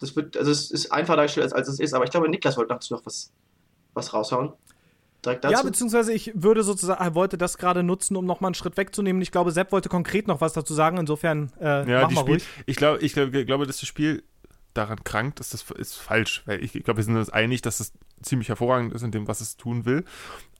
das 0.00 0.16
wird, 0.16 0.36
also 0.36 0.50
es 0.50 0.70
ist 0.70 0.90
einfacher 0.90 1.16
dargestellt, 1.16 1.44
als, 1.44 1.52
als 1.52 1.68
es 1.68 1.80
ist. 1.80 1.94
Aber 1.94 2.04
ich 2.04 2.10
glaube, 2.10 2.28
Niklas 2.28 2.56
wollte 2.56 2.74
dazu 2.74 2.94
noch 2.94 3.06
was, 3.06 3.30
was 3.94 4.12
raushauen. 4.12 4.52
Direkt 5.24 5.44
dazu. 5.44 5.52
Ja, 5.52 5.62
beziehungsweise 5.62 6.12
ich 6.12 6.32
würde 6.34 6.62
sozusagen, 6.62 7.14
wollte 7.14 7.38
das 7.38 7.58
gerade 7.58 7.82
nutzen, 7.82 8.16
um 8.16 8.24
nochmal 8.26 8.48
einen 8.48 8.54
Schritt 8.54 8.76
wegzunehmen. 8.76 9.22
Ich 9.22 9.30
glaube, 9.30 9.50
Sepp 9.50 9.72
wollte 9.72 9.88
konkret 9.88 10.28
noch 10.28 10.40
was 10.40 10.52
dazu 10.52 10.74
sagen. 10.74 10.98
Insofern, 10.98 11.52
äh, 11.60 11.90
ja, 11.90 12.02
mach 12.02 12.10
mal 12.10 12.20
Spiel, 12.20 12.34
ruhig. 12.34 12.44
Ich 12.66 12.76
glaube, 12.76 13.00
ich 13.00 13.12
glaube, 13.12 13.44
glaube, 13.44 13.66
dass 13.66 13.80
das 13.80 13.88
Spiel 13.88 14.22
daran 14.74 15.02
krankt, 15.04 15.40
ist 15.40 15.54
das 15.54 15.70
ist 15.70 15.94
falsch. 15.94 16.42
Weil 16.46 16.62
ich, 16.62 16.74
ich 16.74 16.84
glaube, 16.84 16.98
wir 16.98 17.04
sind 17.04 17.16
uns 17.16 17.30
einig, 17.30 17.62
dass 17.62 17.80
es 17.80 17.92
ziemlich 18.22 18.48
hervorragend 18.48 18.92
ist 18.92 19.02
in 19.02 19.12
dem, 19.12 19.28
was 19.28 19.40
es 19.40 19.56
tun 19.56 19.84
will. 19.84 20.04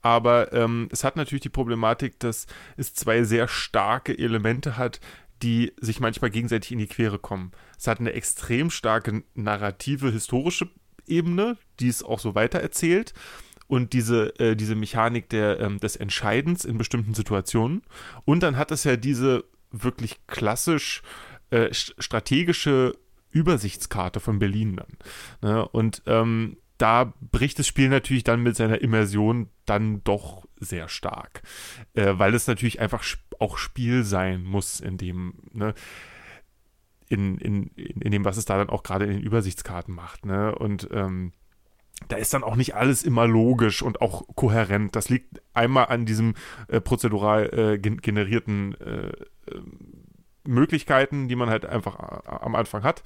Aber 0.01 0.53
ähm, 0.53 0.87
es 0.91 1.03
hat 1.03 1.15
natürlich 1.15 1.41
die 1.41 1.49
Problematik, 1.49 2.19
dass 2.19 2.47
es 2.77 2.93
zwei 2.93 3.23
sehr 3.23 3.47
starke 3.47 4.17
Elemente 4.17 4.77
hat, 4.77 4.99
die 5.43 5.73
sich 5.79 5.99
manchmal 5.99 6.31
gegenseitig 6.31 6.71
in 6.71 6.79
die 6.79 6.87
Quere 6.87 7.19
kommen. 7.19 7.51
Es 7.77 7.87
hat 7.87 7.99
eine 7.99 8.13
extrem 8.13 8.69
starke 8.69 9.23
narrative, 9.33 10.11
historische 10.11 10.69
Ebene, 11.07 11.57
die 11.79 11.89
es 11.89 12.03
auch 12.03 12.19
so 12.19 12.35
weitererzählt. 12.35 13.13
Und 13.67 13.93
diese, 13.93 14.37
äh, 14.39 14.55
diese 14.55 14.75
Mechanik 14.75 15.29
der, 15.29 15.59
ähm, 15.59 15.79
des 15.79 15.95
Entscheidens 15.95 16.65
in 16.65 16.77
bestimmten 16.77 17.13
Situationen. 17.13 17.81
Und 18.23 18.43
dann 18.43 18.57
hat 18.57 18.71
es 18.71 18.83
ja 18.83 18.95
diese 18.95 19.43
wirklich 19.71 20.25
klassisch 20.27 21.01
äh, 21.49 21.73
strategische 21.73 22.93
Übersichtskarte 23.31 24.19
von 24.19 24.39
Berlin 24.39 24.77
dann. 24.77 24.97
Ne? 25.41 25.67
Und 25.67 26.03
ähm, 26.05 26.57
da 26.77 27.13
bricht 27.19 27.59
das 27.59 27.67
Spiel 27.67 27.89
natürlich 27.89 28.23
dann 28.23 28.41
mit 28.41 28.55
seiner 28.55 28.81
Immersion 28.81 29.49
dann 29.65 30.03
doch 30.03 30.45
sehr 30.59 30.89
stark. 30.89 31.41
Äh, 31.93 32.13
weil 32.17 32.33
es 32.33 32.47
natürlich 32.47 32.79
einfach 32.79 33.03
auch 33.39 33.57
Spiel 33.57 34.03
sein 34.03 34.43
muss, 34.43 34.79
in 34.79 34.97
dem, 34.97 35.33
ne, 35.51 35.73
in, 37.07 37.37
in, 37.37 37.67
in 37.75 38.11
dem, 38.11 38.25
was 38.25 38.37
es 38.37 38.45
da 38.45 38.57
dann 38.57 38.69
auch 38.69 38.83
gerade 38.83 39.05
in 39.05 39.11
den 39.11 39.21
Übersichtskarten 39.21 39.93
macht. 39.93 40.25
Ne? 40.25 40.55
Und 40.55 40.87
ähm, 40.91 41.33
da 42.07 42.17
ist 42.17 42.33
dann 42.33 42.43
auch 42.43 42.55
nicht 42.55 42.75
alles 42.75 43.03
immer 43.03 43.27
logisch 43.27 43.81
und 43.81 44.01
auch 44.01 44.23
kohärent. 44.35 44.95
Das 44.95 45.09
liegt 45.09 45.41
einmal 45.53 45.87
an 45.87 46.05
diesem 46.05 46.35
äh, 46.67 46.81
prozedural 46.81 47.73
äh, 47.73 47.77
generierten 47.79 48.75
äh, 48.75 49.11
Möglichkeiten, 50.47 51.27
die 51.27 51.35
man 51.35 51.49
halt 51.49 51.65
einfach 51.65 51.97
am 52.25 52.55
Anfang 52.55 52.83
hat 52.83 53.03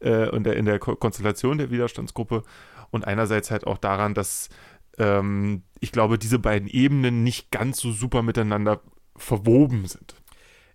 äh, 0.00 0.28
und 0.28 0.44
der, 0.44 0.56
in 0.56 0.64
der 0.64 0.78
Ko 0.78 0.96
Konstellation 0.96 1.58
der 1.58 1.70
Widerstandsgruppe 1.70 2.42
und 2.90 3.06
einerseits 3.06 3.50
halt 3.50 3.66
auch 3.66 3.78
daran, 3.78 4.14
dass 4.14 4.48
ähm, 4.98 5.62
ich 5.78 5.92
glaube, 5.92 6.18
diese 6.18 6.38
beiden 6.38 6.68
Ebenen 6.68 7.22
nicht 7.22 7.50
ganz 7.50 7.78
so 7.78 7.92
super 7.92 8.22
miteinander 8.22 8.80
verwoben 9.16 9.86
sind. 9.86 10.14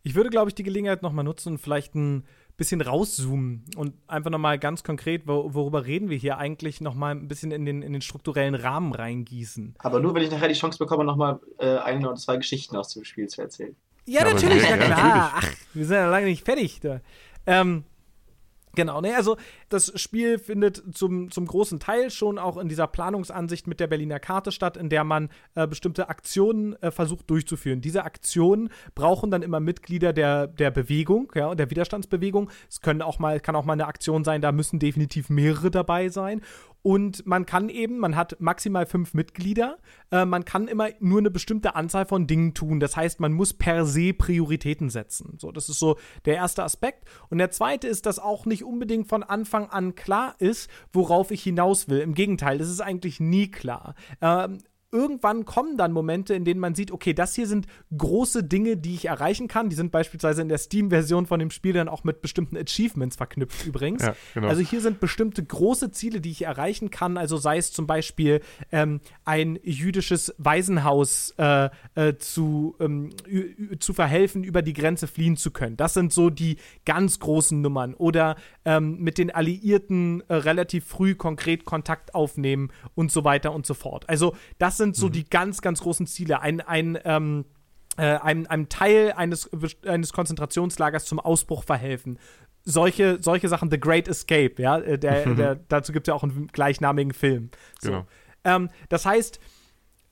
Ich 0.03 0.15
würde, 0.15 0.29
glaube 0.29 0.49
ich, 0.49 0.55
die 0.55 0.63
Gelegenheit 0.63 1.01
nochmal 1.01 1.25
nutzen 1.25 1.57
vielleicht 1.57 1.95
ein 1.95 2.25
bisschen 2.57 2.81
rauszoomen 2.81 3.65
und 3.75 3.93
einfach 4.07 4.29
nochmal 4.29 4.57
ganz 4.59 4.83
konkret, 4.83 5.27
wor 5.27 5.53
worüber 5.53 5.85
reden 5.85 6.09
wir 6.09 6.17
hier 6.17 6.37
eigentlich, 6.37 6.81
nochmal 6.81 7.15
ein 7.15 7.27
bisschen 7.27 7.51
in 7.51 7.65
den, 7.65 7.81
in 7.81 7.93
den 7.93 8.01
strukturellen 8.01 8.55
Rahmen 8.55 8.93
reingießen. 8.93 9.75
Aber 9.79 9.99
nur, 9.99 10.13
wenn 10.15 10.23
ich 10.23 10.31
nachher 10.31 10.47
die 10.47 10.53
Chance 10.53 10.77
bekomme, 10.77 11.03
nochmal 11.03 11.39
äh, 11.59 11.77
eine 11.77 12.07
oder 12.07 12.15
zwei 12.15 12.37
Geschichten 12.37 12.75
aus 12.75 12.89
dem 12.89 13.03
Spiel 13.03 13.27
zu 13.27 13.41
erzählen. 13.41 13.75
Ja, 14.05 14.21
ja 14.25 14.33
natürlich, 14.33 14.63
ja, 14.63 14.77
klar. 14.77 14.89
Natürlich. 14.89 15.57
Ach, 15.57 15.73
wir 15.73 15.85
sind 15.85 15.95
ja 15.95 16.09
lange 16.09 16.27
nicht 16.27 16.45
fertig. 16.45 16.79
Da. 16.79 17.01
Ähm, 17.45 17.83
Genau, 18.75 19.01
ne, 19.01 19.15
also 19.15 19.37
das 19.69 19.91
Spiel 19.99 20.37
findet 20.37 20.83
zum, 20.95 21.31
zum 21.31 21.45
großen 21.45 21.79
Teil 21.79 22.09
schon 22.09 22.37
auch 22.37 22.57
in 22.57 22.67
dieser 22.67 22.87
Planungsansicht 22.87 23.67
mit 23.67 23.79
der 23.79 23.87
Berliner 23.87 24.19
Karte 24.19 24.51
statt, 24.51 24.77
in 24.77 24.89
der 24.89 25.03
man 25.03 25.29
äh, 25.55 25.67
bestimmte 25.67 26.09
Aktionen 26.09 26.81
äh, 26.81 26.91
versucht 26.91 27.29
durchzuführen. 27.29 27.81
Diese 27.81 28.03
Aktionen 28.03 28.69
brauchen 28.93 29.31
dann 29.31 29.41
immer 29.41 29.59
Mitglieder 29.59 30.13
der, 30.13 30.47
der 30.47 30.71
Bewegung, 30.71 31.31
ja, 31.35 31.55
der 31.55 31.69
Widerstandsbewegung. 31.69 32.49
Es 32.69 32.81
können 32.81 33.01
auch 33.01 33.19
mal, 33.19 33.39
kann 33.39 33.55
auch 33.55 33.65
mal 33.65 33.73
eine 33.73 33.87
Aktion 33.87 34.23
sein, 34.23 34.41
da 34.41 34.51
müssen 34.51 34.79
definitiv 34.79 35.29
mehrere 35.29 35.71
dabei 35.71 36.09
sein. 36.09 36.41
Und 36.85 37.25
man 37.25 37.47
kann 37.47 37.69
eben, 37.69 37.97
man 37.97 38.15
hat 38.15 38.39
maximal 38.39 38.85
fünf 38.85 39.15
Mitglieder, 39.15 39.79
äh, 40.11 40.23
man 40.23 40.45
kann 40.45 40.67
immer 40.67 40.89
nur 40.99 41.17
eine 41.17 41.31
bestimmte 41.31 41.73
Anzahl 41.73 42.05
von 42.05 42.27
Dingen 42.27 42.53
tun. 42.53 42.79
Das 42.79 42.95
heißt, 42.95 43.19
man 43.19 43.33
muss 43.33 43.55
per 43.55 43.87
se 43.87 44.13
Prioritäten 44.13 44.91
setzen. 44.91 45.39
So, 45.39 45.51
das 45.51 45.67
ist 45.67 45.79
so 45.79 45.97
der 46.25 46.35
erste 46.35 46.61
Aspekt. 46.61 47.05
Und 47.31 47.39
der 47.39 47.49
zweite 47.49 47.87
ist, 47.87 48.05
dass 48.05 48.19
auch 48.19 48.45
nicht 48.45 48.63
unbedingt 48.63 49.07
von 49.07 49.23
Anfang 49.23 49.67
an 49.71 49.95
klar 49.95 50.35
ist, 50.37 50.69
worauf 50.93 51.31
ich 51.31 51.41
hinaus 51.41 51.89
will. 51.89 52.01
Im 52.01 52.13
Gegenteil, 52.13 52.59
das 52.59 52.69
ist 52.69 52.81
eigentlich 52.81 53.19
nie 53.19 53.49
klar. 53.49 53.95
Ähm, 54.21 54.59
irgendwann 54.95 55.45
kommen 55.45 55.77
dann 55.77 55.91
Momente, 55.91 56.33
in 56.33 56.45
denen 56.45 56.59
man 56.59 56.73
sieht, 56.73 56.91
okay, 56.91 57.13
das 57.13 57.35
hier 57.35 57.47
sind 57.47 57.67
große 57.95 58.43
Dinge, 58.43 58.77
die 58.77 58.95
ich 58.95 59.05
erreichen 59.05 59.47
kann. 59.47 59.69
Die 59.69 59.75
sind 59.75 59.91
beispielsweise 59.91 60.41
in 60.41 60.49
der 60.49 60.57
Steam-Version 60.57 61.25
von 61.25 61.39
dem 61.39 61.51
Spiel 61.51 61.73
dann 61.73 61.89
auch 61.89 62.03
mit 62.03 62.21
bestimmten 62.21 62.57
Achievements 62.57 63.17
verknüpft 63.17 63.65
übrigens. 63.65 64.03
Ja, 64.03 64.15
genau. 64.33 64.47
Also 64.47 64.61
hier 64.61 64.81
sind 64.81 64.99
bestimmte 64.99 65.43
große 65.43 65.91
Ziele, 65.91 66.21
die 66.21 66.31
ich 66.31 66.43
erreichen 66.43 66.89
kann. 66.89 67.17
Also 67.17 67.37
sei 67.37 67.57
es 67.57 67.73
zum 67.73 67.87
Beispiel 67.87 68.41
ähm, 68.71 69.01
ein 69.25 69.59
jüdisches 69.63 70.33
Waisenhaus 70.37 71.33
äh, 71.37 71.69
äh, 71.95 72.15
zu, 72.17 72.75
ähm, 72.79 73.09
zu 73.79 73.93
verhelfen, 73.93 74.43
über 74.43 74.61
die 74.61 74.73
Grenze 74.73 75.07
fliehen 75.07 75.35
zu 75.35 75.51
können. 75.51 75.75
Das 75.75 75.93
sind 75.93 76.13
so 76.13 76.29
die 76.29 76.57
ganz 76.85 77.19
großen 77.19 77.59
Nummern. 77.59 77.93
Oder 77.93 78.37
ähm, 78.63 78.97
mit 78.99 79.17
den 79.17 79.31
Alliierten 79.31 80.23
äh, 80.29 80.35
relativ 80.35 80.85
früh 80.85 81.15
konkret 81.15 81.65
Kontakt 81.65 82.15
aufnehmen 82.15 82.71
und 82.95 83.11
so 83.11 83.25
weiter 83.25 83.51
und 83.51 83.65
so 83.65 83.73
fort. 83.73 84.07
Also 84.07 84.35
das 84.57 84.77
sind 84.77 84.84
so 84.93 85.09
die 85.09 85.23
ganz, 85.23 85.61
ganz 85.61 85.81
großen 85.81 86.07
Ziele. 86.07 86.41
Ein, 86.41 86.61
ein 86.61 86.97
ähm, 87.03 87.45
äh, 87.97 88.17
einem, 88.17 88.45
einem 88.47 88.69
Teil 88.69 89.13
eines, 89.13 89.49
eines 89.85 90.13
Konzentrationslagers 90.13 91.05
zum 91.05 91.19
Ausbruch 91.19 91.63
verhelfen. 91.63 92.19
Solche, 92.63 93.19
solche 93.21 93.47
Sachen, 93.47 93.69
The 93.69 93.79
Great 93.79 94.07
Escape, 94.07 94.55
ja, 94.57 94.79
äh, 94.79 94.97
der, 94.97 95.33
der, 95.35 95.55
dazu 95.55 95.93
gibt 95.93 96.07
es 96.07 96.11
ja 96.11 96.15
auch 96.15 96.23
einen 96.23 96.47
gleichnamigen 96.47 97.13
Film. 97.13 97.51
So. 97.79 97.91
Genau. 97.91 98.05
Ähm, 98.43 98.69
das 98.89 99.05
heißt, 99.05 99.39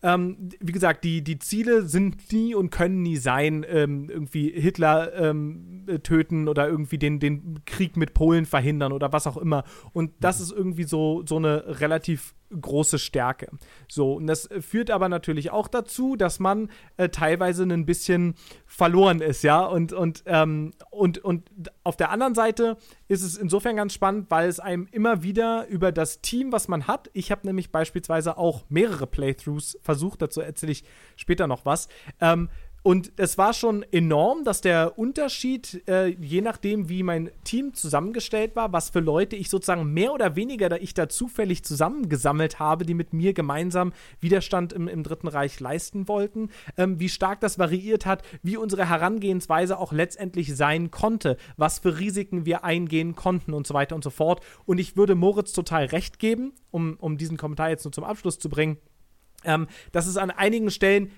ähm, 0.04 0.50
wie 0.60 0.74
gesagt, 0.74 1.06
die, 1.06 1.24
die 1.24 1.40
Ziele 1.40 1.84
sind 1.84 2.32
nie 2.32 2.54
und 2.54 2.70
können 2.70 3.02
nie 3.02 3.16
sein, 3.16 3.66
ähm, 3.68 4.10
irgendwie 4.10 4.52
Hitler 4.52 5.14
ähm, 5.16 5.86
äh, 5.88 6.00
töten 6.00 6.50
oder 6.50 6.68
irgendwie 6.68 6.98
den, 6.98 7.20
den 7.20 7.64
Krieg 7.66 7.96
mit 7.96 8.14
Polen 8.14 8.46
verhindern 8.46 8.92
oder 8.92 9.14
was 9.14 9.28
auch 9.28 9.38
immer. 9.38 9.64
Und 9.94 10.12
das 10.20 10.42
ist 10.42 10.52
irgendwie 10.52 10.84
so, 10.84 11.24
so 11.26 11.38
eine 11.38 11.80
relativ 11.80 12.36
große 12.60 13.00
Stärke. 13.00 13.50
So, 13.88 14.14
und 14.16 14.28
das 14.28 14.50
führt 14.62 14.92
aber 14.92 15.10
natürlich 15.10 15.52
auch 15.52 15.68
dazu, 15.68 16.16
dass 16.16 16.40
man 16.40 16.70
äh, 16.98 17.10
teilweise 17.10 17.64
ein 17.64 17.86
bisschen 17.86 18.36
verloren 18.66 19.22
ist, 19.22 19.44
ja. 19.44 19.64
Und, 19.66 19.94
und, 19.94 20.24
ähm, 20.26 20.72
und, 20.90 21.20
und 21.20 21.50
auf 21.84 21.98
der 21.98 22.12
anderen 22.12 22.36
Seite 22.36 22.78
ist 23.08 23.24
es 23.24 23.38
insofern 23.38 23.76
ganz 23.76 23.94
spannend, 23.94 24.30
weil 24.30 24.50
es 24.50 24.60
einem 24.60 24.88
immer 24.92 25.24
wieder 25.24 25.68
über 25.68 25.92
das 25.92 26.22
Team, 26.22 26.52
was 26.52 26.68
man 26.68 26.88
hat, 26.88 27.10
ich 27.14 27.32
habe 27.32 27.46
nämlich 27.46 27.72
beispielsweise 27.72 28.38
auch 28.38 28.64
mehrere 28.70 29.08
Playthroughs 29.08 29.78
versucht, 29.82 30.22
dazu 30.22 30.42
erzähle 30.42 30.72
ich 30.72 30.84
später 31.16 31.48
noch 31.48 31.66
was, 31.66 31.88
ähm, 32.22 32.50
und 32.84 33.14
es 33.16 33.38
war 33.38 33.54
schon 33.54 33.84
enorm, 33.94 34.44
dass 34.44 34.60
der 34.60 35.00
Unterschied, 35.00 35.88
äh, 35.88 36.08
je 36.08 36.42
nachdem, 36.42 36.90
wie 36.90 37.02
mein 37.02 37.32
Team 37.46 37.74
zusammengestellt 37.74 38.58
war, 38.58 38.74
was 38.74 38.90
für 38.90 39.00
Leute 39.00 39.38
ich 39.38 39.50
sozusagen 39.50 39.94
mehr 39.94 40.14
oder 40.14 40.36
weniger 40.36 40.68
da 40.68 40.76
ich 40.76 40.94
da 40.94 41.08
zufällig 41.08 41.64
zusammengesammelt 41.64 42.60
habe, 42.60 42.86
die 42.86 42.94
mit 42.94 43.14
mir 43.14 43.34
gemeinsam 43.34 43.94
Widerstand 44.20 44.74
im, 44.74 44.90
im 44.90 45.04
Dritten 45.04 45.30
Reich 45.30 45.62
leisten 45.62 46.10
wollten, 46.10 46.50
ähm, 46.76 47.00
wie 47.00 47.08
stark 47.08 47.40
das 47.40 47.58
variiert 47.58 48.06
hat, 48.06 48.22
wie 48.42 48.58
unsere 48.58 48.90
Herangehensweise 48.90 49.80
auch 49.80 49.94
letztendlich 49.94 50.54
sein 50.54 50.92
konnte, 50.92 51.38
was 51.56 51.80
für 51.80 52.00
Risiken 52.00 52.46
wir 52.46 52.66
eingehen 52.66 53.16
konnten 53.16 53.54
und 53.54 53.66
so 53.66 53.74
weiter 53.74 53.96
und 53.96 54.04
so 54.04 54.10
fort. 54.10 54.44
Und 54.66 54.78
ich 54.78 54.98
würde 54.98 55.16
Moritz 55.16 55.54
total 55.54 55.86
recht 55.86 56.20
geben, 56.20 56.52
um, 56.70 56.98
um 57.00 57.18
diesen 57.18 57.38
Kommentar 57.38 57.70
jetzt 57.70 57.86
nur 57.86 57.94
zum 57.94 58.04
Abschluss 58.04 58.40
zu 58.40 58.50
bringen, 58.50 58.78
ähm, 59.46 59.68
dass 59.92 60.08
es 60.08 60.18
an 60.18 60.32
einigen 60.32 60.72
Stellen 60.72 61.12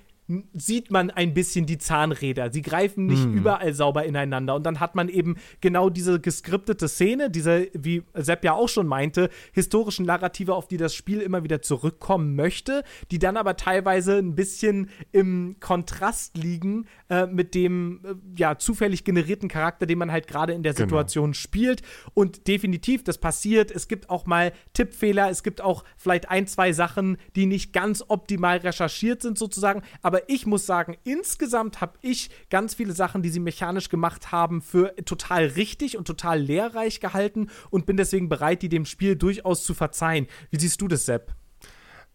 sieht 0.53 0.91
man 0.91 1.11
ein 1.11 1.33
bisschen 1.33 1.65
die 1.65 1.77
Zahnräder. 1.77 2.51
Sie 2.51 2.61
greifen 2.61 3.05
nicht 3.07 3.25
überall 3.25 3.73
sauber 3.73 4.05
ineinander. 4.05 4.55
Und 4.55 4.63
dann 4.63 4.79
hat 4.79 4.95
man 4.95 5.09
eben 5.09 5.35
genau 5.61 5.89
diese 5.89 6.19
geskriptete 6.19 6.87
Szene, 6.87 7.29
diese, 7.29 7.67
wie 7.73 8.03
Sepp 8.13 8.43
ja 8.43 8.53
auch 8.53 8.69
schon 8.69 8.87
meinte, 8.87 9.29
historischen 9.53 10.05
Narrative, 10.05 10.53
auf 10.53 10.67
die 10.67 10.77
das 10.77 10.93
Spiel 10.95 11.21
immer 11.21 11.43
wieder 11.43 11.61
zurückkommen 11.61 12.35
möchte, 12.35 12.83
die 13.11 13.19
dann 13.19 13.37
aber 13.37 13.55
teilweise 13.57 14.17
ein 14.17 14.35
bisschen 14.35 14.89
im 15.11 15.57
Kontrast 15.59 16.37
liegen 16.37 16.85
äh, 17.09 17.25
mit 17.27 17.55
dem 17.55 18.01
äh, 18.03 18.39
ja, 18.39 18.57
zufällig 18.57 19.03
generierten 19.03 19.49
Charakter, 19.49 19.85
den 19.85 19.97
man 19.97 20.11
halt 20.11 20.27
gerade 20.27 20.53
in 20.53 20.63
der 20.63 20.73
Genau. 20.73 20.85
Situation 20.85 21.33
spielt. 21.33 21.81
Und 22.13 22.47
definitiv, 22.47 23.03
das 23.03 23.17
passiert. 23.17 23.71
Es 23.71 23.87
gibt 23.87 24.09
auch 24.09 24.25
mal 24.25 24.51
Tippfehler, 24.73 25.29
es 25.29 25.43
gibt 25.43 25.61
auch 25.61 25.83
vielleicht 25.97 26.29
ein, 26.29 26.47
zwei 26.47 26.73
Sachen, 26.73 27.17
die 27.35 27.45
nicht 27.45 27.73
ganz 27.73 28.03
optimal 28.07 28.57
recherchiert 28.57 29.21
sind, 29.21 29.37
sozusagen. 29.37 29.81
Aber 30.01 30.14
ich 30.27 30.45
muss 30.45 30.65
sagen, 30.65 30.97
insgesamt 31.03 31.81
habe 31.81 31.97
ich 32.01 32.29
ganz 32.49 32.75
viele 32.75 32.93
Sachen, 32.93 33.21
die 33.21 33.29
sie 33.29 33.39
mechanisch 33.39 33.89
gemacht 33.89 34.31
haben, 34.31 34.61
für 34.61 34.95
total 35.05 35.45
richtig 35.45 35.97
und 35.97 36.05
total 36.05 36.39
lehrreich 36.39 36.99
gehalten 36.99 37.49
und 37.69 37.85
bin 37.85 37.97
deswegen 37.97 38.29
bereit, 38.29 38.61
die 38.61 38.69
dem 38.69 38.85
Spiel 38.85 39.15
durchaus 39.15 39.63
zu 39.63 39.73
verzeihen. 39.73 40.27
Wie 40.51 40.59
siehst 40.59 40.81
du 40.81 40.87
das, 40.87 41.05
Sepp? 41.05 41.33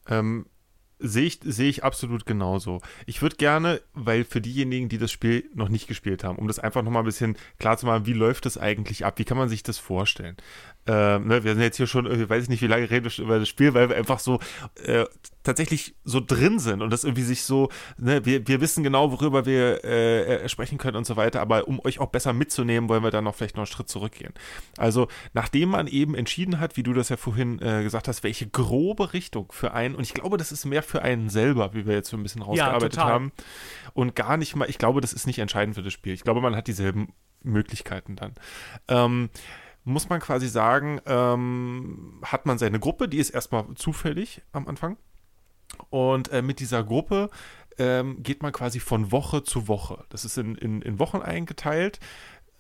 Ähm, 0.09 0.47
Sehe 1.03 1.25
ich, 1.25 1.41
sehe 1.43 1.71
ich 1.71 1.83
absolut 1.83 2.27
genauso. 2.27 2.83
Ich 3.07 3.23
würde 3.23 3.37
gerne, 3.37 3.81
weil 3.95 4.23
für 4.25 4.43
diejenigen, 4.43 4.91
die 4.91 4.99
das 4.99 5.11
Spiel 5.11 5.49
noch 5.55 5.71
nicht 5.71 5.89
gespielt 5.89 6.25
haben, 6.25 6.39
um 6.39 6.47
das 6.47 6.59
einfach 6.59 6.83
nochmal 6.83 7.03
ein 7.03 7.07
bisschen 7.07 7.39
klar 7.59 7.79
zu 7.79 7.87
machen, 7.87 8.05
wie 8.05 8.13
läuft 8.13 8.45
das 8.45 8.59
eigentlich 8.59 9.07
ab? 9.07 9.19
Wie 9.19 9.25
kann 9.25 9.39
man 9.39 9.49
sich 9.49 9.63
das 9.63 9.79
vorstellen? 9.79 10.37
Ähm, 10.91 11.29
ne, 11.29 11.45
wir 11.45 11.53
sind 11.53 11.62
jetzt 11.62 11.77
hier 11.77 11.87
schon, 11.87 12.07
weiß 12.29 12.43
ich 12.43 12.49
nicht, 12.49 12.62
wie 12.62 12.67
lange 12.67 12.91
reden 12.91 13.05
wir 13.05 13.25
über 13.25 13.39
das 13.39 13.49
Spiel, 13.49 13.75
weil 13.75 13.91
wir 13.91 13.97
einfach 13.97 14.19
so 14.19 14.41
äh, 14.83 15.05
tatsächlich 15.45 15.95
so 16.03 16.21
drin 16.21 16.59
sind 16.59 16.83
und 16.83 16.91
das 16.91 17.05
irgendwie 17.05 17.23
sich 17.23 17.45
so, 17.45 17.69
ne, 17.97 18.25
wir, 18.25 18.49
wir 18.49 18.61
wissen 18.61 18.83
genau, 18.83 19.12
worüber 19.12 19.47
wir 19.47 19.85
äh, 19.85 20.45
äh, 20.45 20.49
sprechen 20.49 20.79
können 20.79 20.97
und 20.97 21.07
so 21.07 21.17
weiter, 21.17 21.41
aber 21.43 21.69
um 21.69 21.79
euch 21.85 22.01
auch 22.01 22.09
besser 22.09 22.33
mitzunehmen, 22.33 22.89
wollen 22.89 23.05
wir 23.05 23.12
dann 23.12 23.23
noch 23.23 23.37
vielleicht 23.37 23.55
noch 23.55 23.62
einen 23.62 23.67
Schritt 23.69 23.89
zurückgehen. 23.89 24.35
Also, 24.79 25.07
nachdem 25.33 25.69
man 25.69 25.87
eben 25.87 26.17
entschieden 26.17 26.59
hat, 26.59 26.77
wie 26.77 26.83
du 26.83 26.93
das 26.93 27.09
ja 27.09 27.17
vorhin 27.17 27.62
äh, 27.62 27.85
gesagt 27.85 28.09
hast, 28.09 28.25
welche 28.25 28.49
grobe 28.49 29.12
Richtung 29.12 29.53
für 29.53 29.73
einen, 29.73 29.95
und 29.95 30.03
ich 30.03 30.15
glaube, 30.15 30.39
das 30.39 30.51
ist 30.51 30.65
mehr 30.65 30.83
für 30.83 31.03
einen 31.03 31.29
selber, 31.29 31.73
wie 31.73 31.87
wir 31.87 31.95
jetzt 31.95 32.11
so 32.11 32.17
ein 32.17 32.23
bisschen 32.25 32.43
rausgearbeitet 32.43 32.95
total. 32.95 33.12
haben, 33.12 33.33
und 33.93 34.17
gar 34.17 34.37
nicht 34.37 34.57
mal, 34.57 34.69
ich 34.69 34.79
glaube, 34.79 35.01
das 35.01 35.12
ist 35.12 35.29
nicht 35.29 35.39
entscheidend 35.39 35.77
für 35.77 35.83
das 35.85 35.93
Spiel. 35.93 36.15
Ich 36.15 36.25
glaube, 36.25 36.41
man 36.41 36.57
hat 36.57 36.67
dieselben 36.67 37.12
Möglichkeiten 37.43 38.17
dann. 38.17 38.35
Ähm, 38.89 39.31
muss 39.85 40.09
man 40.09 40.20
quasi 40.20 40.48
sagen, 40.48 41.01
ähm, 41.07 42.20
hat 42.23 42.47
man 42.47 42.59
seine 42.59 42.78
Gruppe, 42.78 43.09
die 43.09 43.19
ist 43.19 43.31
erstmal 43.31 43.65
zufällig 43.74 44.43
am 44.52 44.69
Anfang. 44.69 44.97
Und 45.89 46.31
äh, 46.32 46.43
mit 46.43 46.61
dieser 46.61 46.85
Gruppe 46.85 47.31
ähm, 47.78 48.23
geht 48.23 48.43
man 48.43 48.52
quasi 48.52 48.81
von 48.81 49.12
Woche 49.12 49.43
zu 49.43 49.69
Woche. 49.69 50.05
Das 50.11 50.24
ist 50.24 50.36
in, 50.36 50.57
in, 50.57 50.82
in 50.82 50.98
Wochen 50.98 51.19
eingeteilt, 51.19 52.01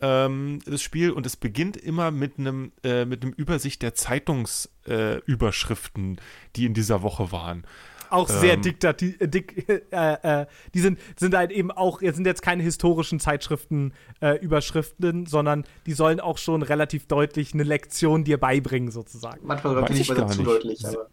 ähm, 0.00 0.60
das 0.64 0.80
Spiel. 0.82 1.10
Und 1.10 1.26
es 1.26 1.36
beginnt 1.36 1.76
immer 1.76 2.10
mit 2.10 2.38
einem 2.38 2.72
äh, 2.84 3.04
mit 3.04 3.22
einem 3.22 3.34
Übersicht 3.34 3.82
der 3.82 3.94
Zeitungsüberschriften, 3.94 6.16
äh, 6.16 6.20
die 6.56 6.64
in 6.66 6.74
dieser 6.74 7.02
Woche 7.02 7.32
waren. 7.32 7.66
Auch 8.10 8.28
sehr 8.28 8.54
Ähm. 8.54 8.62
diktati 8.62 9.16
äh, 9.20 9.28
dick, 9.28 9.68
äh, 9.92 10.40
äh, 10.42 10.46
die 10.74 10.80
sind, 10.80 10.98
sind 11.16 11.34
halt 11.34 11.52
eben 11.52 11.70
auch, 11.70 12.02
jetzt 12.02 12.16
sind 12.16 12.26
jetzt 12.26 12.42
keine 12.42 12.62
historischen 12.62 13.20
Zeitschriften 13.20 13.92
äh, 14.20 14.36
Überschriften, 14.38 15.26
sondern 15.26 15.64
die 15.86 15.92
sollen 15.92 16.20
auch 16.20 16.36
schon 16.38 16.62
relativ 16.62 17.06
deutlich 17.06 17.54
eine 17.54 17.62
Lektion 17.62 18.24
dir 18.24 18.38
beibringen, 18.38 18.90
sozusagen. 18.90 19.40
Manchmal 19.46 19.76
finde 19.86 19.92
ich 19.94 20.10
ich 20.10 20.16
gar 20.16 20.28
zu 20.28 20.42
deutlich, 20.42 20.84
aber. 20.86 21.08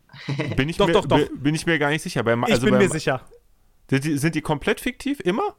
Bin 0.55 0.67
ich, 0.69 0.77
Doch, 0.77 0.87
mir, 0.87 0.93
doch, 0.93 1.05
doch. 1.05 1.17
bi- 1.17 1.29
Bin 1.35 1.53
ich 1.55 1.65
mir 1.65 1.77
gar 1.79 1.89
nicht 1.89 2.01
sicher. 2.01 2.23
Beim, 2.23 2.43
Ich 2.47 2.53
also 2.53 2.65
bin 2.65 2.73
beim, 2.75 2.83
mir 2.83 2.89
sicher. 2.89 3.21
Sind 3.89 4.03
die, 4.03 4.17
sind 4.17 4.35
die 4.35 4.41
komplett 4.41 4.81
fiktiv? 4.81 5.19
Immer? 5.21 5.55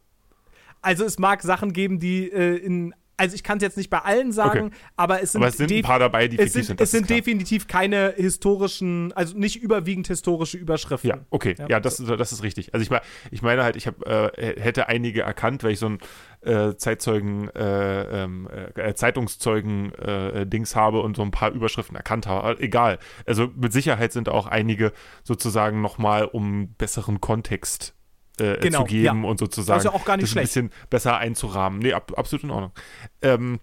Also 0.82 1.05
es 1.05 1.19
mag 1.19 1.43
Sachen 1.43 1.73
geben, 1.73 1.98
die 2.01 2.31
äh, 2.31 2.56
in, 2.56 2.94
also 3.19 3.35
ich 3.35 3.43
kann 3.43 3.59
es 3.59 3.62
jetzt 3.62 3.77
nicht 3.77 3.90
bei 3.90 3.99
allen 3.99 4.32
sagen, 4.32 4.66
Okay. 4.66 4.77
aber 4.97 5.23
es 5.23 5.32
sind, 5.32 5.43
Aber 5.43 5.49
es 5.49 5.57
sind 5.59 5.70
ein 5.70 5.82
paar 5.82 5.99
dabei, 5.99 6.28
die 6.28 6.39
es 6.39 6.53
sind, 6.55 6.65
sind. 6.65 6.81
es 6.81 6.90
sind 6.90 7.11
definitiv 7.11 7.66
keine 7.69 8.15
historischen, 8.16 9.12
also 9.12 9.36
nicht 9.36 9.62
überwiegend 9.62 10.07
historische 10.07 10.57
Überschriften. 10.57 11.11
Ja, 11.11 11.19
okay, 11.31 11.55
Ja. 11.59 11.66
ja, 11.69 11.81
das, 11.81 11.97
das 11.99 12.32
ist 12.32 12.43
richtig. 12.43 12.73
Also 12.73 12.82
ich, 12.82 12.90
mein, 12.90 13.01
ich 13.31 13.43
meine 13.43 13.62
halt, 13.65 13.77
ich 13.77 13.86
hab, 13.86 14.07
äh, 14.07 14.31
hätte 14.61 14.89
einige 14.89 15.23
erkannt, 15.23 15.62
weil 15.65 15.73
ich 15.73 15.78
so 15.78 15.89
ein 15.90 15.99
äh, 16.40 16.74
Zeitzeugen, 16.77 17.49
äh, 17.55 18.23
ähm, 18.24 18.49
äh, 18.77 18.95
Zeitungszeugen-Dings 18.95 20.77
habe 20.77 21.01
und 21.01 21.16
so 21.16 21.23
ein 21.23 21.31
paar 21.31 21.51
Überschriften 21.51 21.97
erkannt 21.97 22.27
habe. 22.27 22.45
Aber 22.45 22.61
egal. 22.61 22.99
Also 23.27 23.49
mit 23.57 23.73
Sicherheit 23.73 24.12
sind 24.12 24.28
auch 24.28 24.47
einige 24.47 24.93
sozusagen 25.24 25.81
nochmal 25.81 26.24
um 26.24 26.74
besseren 26.74 27.20
Kontext 27.20 27.95
äh, 28.40 28.59
Genau, 28.60 28.81
zu 28.81 28.85
geben 28.86 29.23
ja. 29.24 29.28
und 29.28 29.39
sozusagen 29.39 29.77
Also 29.78 29.90
auch 29.90 30.05
gar 30.05 30.16
nicht 30.16 30.24
das 30.24 30.31
ein 30.31 30.47
schlecht. 30.47 30.48
bisschen 30.55 30.70
besser 30.90 31.16
einzurahmen. 31.19 31.78
Nee, 31.81 31.93
ab, 31.93 32.12
absolut 32.16 32.44
in 32.44 32.51
Ordnung. 32.51 32.73
Ähm, 33.23 33.60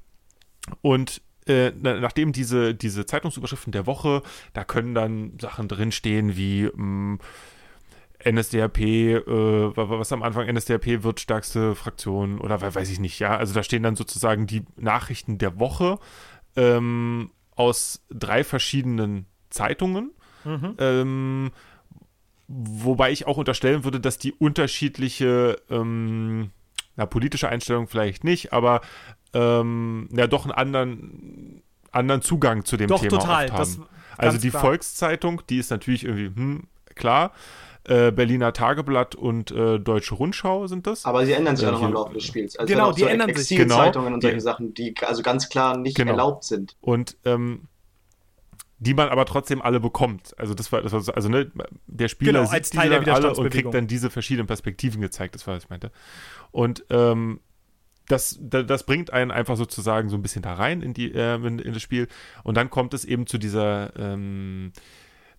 und 0.81 1.22
äh, 1.47 1.72
na- 1.80 1.99
nachdem 1.99 2.31
diese, 2.31 2.73
diese 2.73 3.06
Zeitungsüberschriften 3.06 3.72
der 3.72 3.85
Woche, 3.85 4.23
da 4.53 4.64
können 4.64 4.95
dann 4.95 5.38
Sachen 5.39 5.68
drinstehen 5.68 6.35
wie 6.35 6.69
mh, 6.73 7.19
NSDAP, 8.23 8.80
äh, 8.80 9.23
wa- 9.26 9.89
wa- 9.89 9.99
was 9.99 10.11
am 10.11 10.23
Anfang 10.23 10.47
NSDAP 10.47 11.03
wird 11.03 11.19
stärkste 11.19 11.76
Fraktion 11.76 12.39
oder 12.39 12.61
we- 12.61 12.73
weiß 12.73 12.89
ich 12.89 12.99
nicht, 12.99 13.19
ja. 13.19 13.38
Also 13.38 13.53
da 13.53 13.61
stehen 13.61 13.84
dann 13.84 13.95
sozusagen 13.95 14.47
die 14.47 14.64
Nachrichten 14.77 15.38
der 15.38 15.60
Woche 15.60 15.99
ähm, 16.56 17.30
aus 17.56 18.03
drei 18.10 18.43
verschiedenen 18.43 19.26
Zeitungen. 19.49 20.11
Ähm, 20.80 21.52
wobei 22.47 23.11
ich 23.11 23.27
auch 23.27 23.38
unterstellen 23.38 23.84
würde, 23.84 23.99
dass 23.99 24.17
die 24.17 24.34
unterschiedliche, 24.34 25.57
ähm, 25.69 26.51
na, 26.95 27.05
politische 27.05 27.49
Einstellung 27.49 27.88
vielleicht 27.88 28.23
nicht, 28.23 28.53
aber 28.53 28.81
ähm, 29.34 30.07
ja, 30.11 30.27
doch 30.27 30.43
einen 30.45 30.51
anderen, 30.53 31.61
anderen 31.91 32.22
Zugang 32.22 32.65
zu 32.65 32.77
dem 32.77 32.88
Doch, 32.88 33.01
Thema 33.01 33.17
total. 33.19 33.45
oft 33.45 33.53
haben. 33.53 33.59
Das, 33.59 33.80
Also 34.17 34.38
die 34.38 34.49
klar. 34.49 34.61
Volkszeitung, 34.61 35.41
die 35.49 35.57
ist 35.57 35.72
natürlich 35.72 36.03
irgendwie, 36.05 36.27
hm, 36.27 36.67
klar. 36.95 37.31
Äh, 37.88 38.11
Berliner 38.11 38.51
Tageblatt 38.51 39.13
und 39.13 39.51
äh, 39.51 39.77
Deutsche 39.80 40.15
Rundschau 40.15 40.65
sind 40.65 40.88
das. 40.88 41.05
Aber 41.05 41.23
sie 41.23 41.34
ändern 41.34 41.55
sich 41.55 41.67
Ja, 41.67 41.72
auch 41.73 41.80
noch 41.81 41.88
im 41.88 41.93
Laufe 41.93 42.13
des 42.15 42.23
Spiels. 42.23 42.57
Also 42.57 42.73
Genau, 42.73 42.89
auch 42.89 42.95
die 42.95 43.01
so 43.01 43.05
ändern 43.07 43.27
sich. 43.35 43.51
Exilzeitungen 43.59 44.11
und 44.15 44.22
solche. 44.22 44.41
Sachen, 44.41 44.73
die 44.73 44.95
also 45.05 45.22
ganz 45.22 45.49
klar 45.49 45.77
nicht 45.77 45.95
Genau. 45.95 46.11
erlaubt 46.13 46.45
sind. 46.45 46.76
und 46.81 47.15
ähm, 47.26 47.67
die 48.77 48.93
man 48.93 49.10
aber 49.10 49.26
trotzdem 49.26 49.61
alle 49.61 49.80
bekommt. 49.80 50.38
Also 50.38 50.53
das 50.53 50.72
war, 50.72 50.81
das 50.81 50.91
war 50.91 51.02
so, 51.02 51.14
also 51.14 51.30
ne, 51.30 51.52
der 51.88 52.07
Spieler 52.10 52.34
Genau, 52.34 52.49
als 52.52 52.69
Teil 52.69 52.89
der 52.89 52.99
alle 53.15 53.27
und 53.30 53.49
kriegt 53.49 53.73
dann 53.73 53.88
diese 53.88 54.10
verschiedenen 54.10 54.47
Perspektiven 54.47 55.02
gezeigt, 55.02 55.35
das 55.35 55.47
war, 55.47 55.56
was 55.56 55.64
ich 55.64 55.69
meinte. 55.69 55.91
Und 56.52 56.84
ähm, 56.89 57.39
das, 58.07 58.38
da- 58.41 58.64
das 58.64 58.85
bringt 58.85 59.11
einen 59.14 59.31
einfach 59.31 59.56
sozusagen 59.57 60.10
so 60.10 60.15
ein 60.18 60.22
bisschen 60.22 60.41
da 60.41 60.53
rein 60.56 60.81
in, 60.81 60.93
die, 60.93 61.11
ähm, 61.11 61.45
in, 61.45 61.60
in 61.60 61.73
das 61.73 61.81
Spiel. 61.81 62.07
Und 62.43 62.56
dann 62.57 62.69
kommt 62.69 62.93
es 62.93 63.06
eben 63.06 63.26
zu 63.27 63.38
dieser, 63.38 63.93
ähm, 63.97 64.73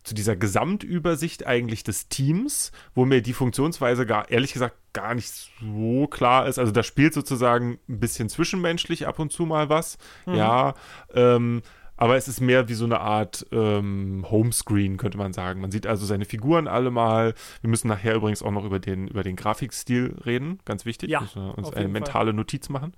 zu 0.02 0.14
dieser 0.14 0.34
Gesamtübersicht 0.36 1.46
eigentlich 1.46 1.84
des 1.84 2.08
Teams, 2.08 2.72
wo 2.94 3.04
mir 3.04 3.22
die 3.22 3.32
Funktionsweise 3.34 4.06
gar, 4.06 4.30
ehrlich 4.30 4.52
gesagt, 4.52 4.76
gar 4.92 5.14
nicht 5.14 5.28
so 5.60 6.06
klar 6.06 6.46
ist. 6.46 6.58
Also 6.58 6.72
da 6.72 6.82
spielt 6.82 7.12
sozusagen 7.12 7.78
ein 7.88 8.00
bisschen 8.00 8.28
zwischenmenschlich 8.28 9.06
ab 9.06 9.18
und 9.18 9.30
zu 9.32 9.46
mal 9.46 9.68
was. 9.68 9.98
Ja, 10.26 10.74
ähm, 11.14 11.62
aber 11.96 12.16
es 12.16 12.28
ist 12.28 12.40
mehr 12.40 12.68
wie 12.68 12.74
so 12.74 12.84
eine 12.84 13.00
Art 13.00 13.46
ähm, 13.52 14.24
Homescreen, 14.30 14.96
könnte 14.96 15.18
man 15.18 15.32
sagen. 15.32 15.60
Man 15.60 15.70
sieht 15.70 15.86
also 15.86 16.04
seine 16.06 16.24
Figuren 16.24 16.68
alle 16.68 16.90
mal. 16.90 17.34
Wir 17.60 17.70
müssen 17.70 17.88
nachher 17.88 18.14
übrigens 18.14 18.42
auch 18.42 18.50
noch 18.50 18.64
über 18.64 18.78
den, 18.78 19.08
über 19.08 19.22
den 19.22 19.36
Grafikstil 19.36 20.16
reden. 20.24 20.60
Ganz 20.64 20.84
wichtig. 20.84 21.10
Ja, 21.10 21.20
müssen 21.20 21.42
wir 21.42 21.58
uns 21.58 21.68
eine 21.68 21.82
jeden 21.82 21.92
Fall. 21.92 22.00
mentale 22.00 22.32
Notiz 22.32 22.68
machen. 22.68 22.92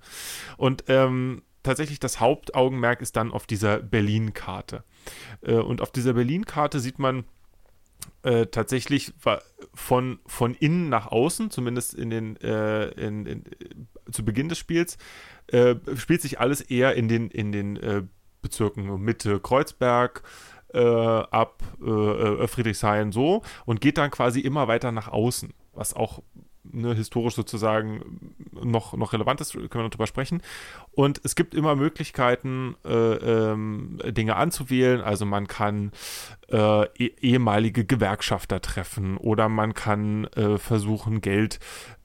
Und 0.57 0.85
ähm, 0.87 1.43
tatsächlich 1.63 1.99
das 1.99 2.19
Hauptaugenmerk 2.19 3.01
ist 3.01 3.15
dann 3.15 3.31
auf 3.31 3.47
dieser 3.47 3.79
Berlin-Karte. 3.79 4.83
Äh, 5.41 5.55
und 5.55 5.81
auf 5.81 5.91
dieser 5.91 6.13
Berlin-Karte 6.13 6.79
sieht 6.79 6.99
man 6.99 7.23
äh, 8.23 8.47
tatsächlich 8.47 9.13
von, 9.73 10.19
von 10.25 10.55
innen 10.55 10.89
nach 10.89 11.07
außen, 11.07 11.51
zumindest 11.51 11.93
in 11.93 12.09
den, 12.09 12.37
äh, 12.37 12.87
in, 12.89 13.25
in, 13.25 13.45
äh, 13.45 14.11
zu 14.11 14.25
Beginn 14.25 14.49
des 14.49 14.57
Spiels, 14.57 14.97
äh, 15.47 15.75
spielt 15.95 16.21
sich 16.21 16.39
alles 16.39 16.61
eher 16.61 16.95
in 16.95 17.07
den, 17.07 17.29
in 17.29 17.51
den 17.51 17.77
äh, 17.77 18.03
Bezirken 18.41 19.01
Mitte 19.01 19.39
Kreuzberg 19.39 20.23
äh, 20.73 20.79
ab 20.79 21.63
äh, 21.81 21.89
äh, 21.89 22.47
Friedrichshain 22.47 23.11
so 23.11 23.41
und 23.65 23.81
geht 23.81 23.97
dann 23.97 24.11
quasi 24.11 24.39
immer 24.39 24.67
weiter 24.67 24.91
nach 24.91 25.07
außen, 25.07 25.53
was 25.73 25.95
auch 25.95 26.21
ne, 26.63 26.93
historisch 26.93 27.35
sozusagen 27.35 28.35
noch, 28.51 28.93
noch 28.93 29.13
relevant 29.13 29.41
ist, 29.41 29.53
können 29.53 29.69
wir 29.71 29.83
noch 29.83 29.89
drüber 29.89 30.07
sprechen. 30.07 30.41
Und 30.91 31.21
es 31.23 31.35
gibt 31.35 31.53
immer 31.53 31.75
Möglichkeiten, 31.75 32.75
äh, 32.85 32.91
ähm, 32.91 33.99
Dinge 34.05 34.35
anzuwählen. 34.35 35.01
Also 35.01 35.25
man 35.25 35.47
kann 35.47 35.91
äh, 36.51 36.83
eh- 36.85 37.15
ehemalige 37.21 37.85
Gewerkschafter 37.85 38.61
treffen 38.61 39.17
oder 39.17 39.49
man 39.49 39.73
kann 39.73 40.25
äh, 40.35 40.57
versuchen, 40.57 41.21
Geld, 41.21 41.59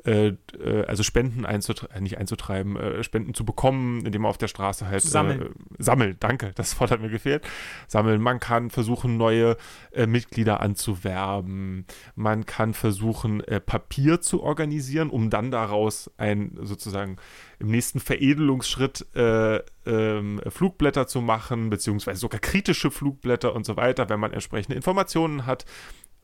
äh, 0.05 0.35
äh, 0.59 0.85
also 0.87 1.03
Spenden 1.03 1.47
einzutreiben, 1.47 2.03
nicht 2.03 2.19
einzutreiben, 2.19 2.77
äh, 2.77 3.03
Spenden 3.03 3.33
zu 3.33 3.45
bekommen, 3.45 4.05
indem 4.05 4.23
man 4.23 4.31
auf 4.31 4.39
der 4.39 4.49
Straße 4.49 4.87
halt 4.87 5.03
sammeln. 5.03 5.43
Äh, 5.43 5.83
sammeln, 5.83 6.17
danke, 6.21 6.53
das 6.55 6.79
Wort 6.79 6.91
hat 6.91 7.01
mir 7.01 7.09
gefehlt. 7.09 7.45
Sammeln. 7.89 8.21
Man 8.21 8.39
kann 8.39 8.69
versuchen, 8.71 9.17
neue 9.17 9.57
äh, 9.93 10.07
Mitglieder 10.07 10.61
anzuwerben. 10.61 11.87
Man 12.15 12.45
kann 12.45 12.75
versuchen, 12.75 13.41
äh, 13.45 13.61
Papier 13.61 14.21
zu 14.21 14.43
organisieren, 14.43 15.09
um 15.09 15.31
dann 15.31 15.51
daraus 15.51 16.11
ein 16.19 16.59
sozusagen 16.61 17.17
im 17.59 17.69
nächsten 17.69 17.99
Veredelungsschritt 17.99 19.07
äh, 19.15 19.61
ähm, 19.87 20.41
Flugblätter 20.49 21.07
zu 21.07 21.23
machen, 21.23 21.71
beziehungsweise 21.71 22.21
sogar 22.21 22.41
kritische 22.41 22.91
Flugblätter 22.91 23.55
und 23.55 23.65
so 23.65 23.77
weiter, 23.79 24.09
wenn 24.11 24.21
man 24.21 24.33
entsprechende 24.33 24.77
Informationen 24.77 25.47
hat 25.47 25.65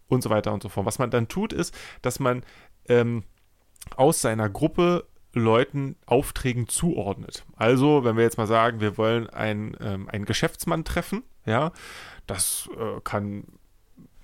und 0.09 0.23
so 0.23 0.29
weiter 0.29 0.53
und 0.53 0.63
so 0.63 0.69
fort. 0.69 0.85
Was 0.85 0.99
man 0.99 1.11
dann 1.11 1.29
tut, 1.29 1.55
ist, 1.55 1.75
dass 2.03 2.21
man 2.21 2.43
ähm, 2.89 3.23
aus 3.97 4.21
seiner 4.21 4.49
Gruppe 4.49 5.07
Leuten 5.33 5.97
Aufträgen 6.07 6.69
zuordnet. 6.69 7.45
Also, 7.57 8.05
wenn 8.05 8.17
wir 8.17 8.25
jetzt 8.25 8.39
mal 8.39 8.49
sagen, 8.49 8.81
wir 8.81 8.99
wollen 8.99 9.31
einen, 9.31 9.77
ähm, 9.81 10.09
einen 10.09 10.25
Geschäftsmann 10.25 10.85
treffen, 10.85 11.23
ja, 11.47 11.73
das 12.27 12.69
äh, 12.77 13.01
kann 13.05 13.45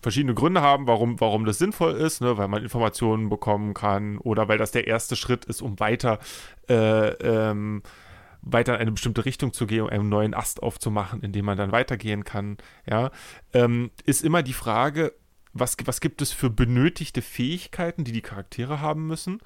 verschiedene 0.02 0.34
Gründe 0.34 0.62
haben, 0.62 0.86
warum, 0.86 1.20
warum 1.20 1.44
das 1.44 1.58
sinnvoll 1.58 1.94
ist, 1.94 2.20
ne? 2.20 2.38
weil 2.38 2.48
man 2.48 2.62
Informationen 2.62 3.28
bekommen 3.28 3.74
kann 3.74 4.18
oder 4.18 4.46
weil 4.48 4.58
das 4.58 4.70
der 4.70 4.86
erste 4.86 5.16
Schritt 5.16 5.44
ist, 5.46 5.62
um 5.62 5.80
weiter, 5.80 6.20
äh, 6.68 7.08
ähm, 7.08 7.82
weiter 8.42 8.74
in 8.74 8.82
eine 8.82 8.92
bestimmte 8.92 9.24
Richtung 9.24 9.52
zu 9.52 9.66
gehen, 9.66 9.82
um 9.82 9.88
einen 9.88 10.08
neuen 10.08 10.34
Ast 10.34 10.62
aufzumachen, 10.62 11.22
in 11.22 11.32
dem 11.32 11.44
man 11.44 11.58
dann 11.58 11.72
weitergehen 11.72 12.22
kann, 12.22 12.58
ja, 12.88 13.10
ähm, 13.52 13.90
ist 14.04 14.22
immer 14.22 14.44
die 14.44 14.52
Frage, 14.52 15.12
was, 15.58 15.76
was 15.84 16.00
gibt 16.00 16.22
es 16.22 16.32
für 16.32 16.50
benötigte 16.50 17.22
Fähigkeiten, 17.22 18.04
die 18.04 18.12
die 18.12 18.22
Charaktere 18.22 18.80
haben 18.80 19.06
müssen? 19.06 19.40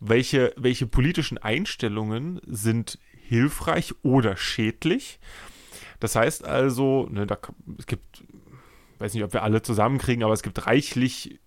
Welche, 0.00 0.52
welche 0.56 0.86
politischen 0.86 1.38
Einstellungen 1.38 2.40
sind 2.46 2.98
hilfreich 3.12 3.94
oder 4.02 4.36
schädlich? 4.36 5.18
Das 6.00 6.14
heißt 6.16 6.44
also, 6.44 7.08
ne, 7.10 7.26
da, 7.26 7.38
es 7.78 7.86
gibt, 7.86 8.24
weiß 8.98 9.14
nicht, 9.14 9.24
ob 9.24 9.32
wir 9.32 9.42
alle 9.42 9.62
zusammenkriegen, 9.62 10.22
aber 10.22 10.34
es 10.34 10.42
gibt 10.42 10.66
reichlich 10.66 11.40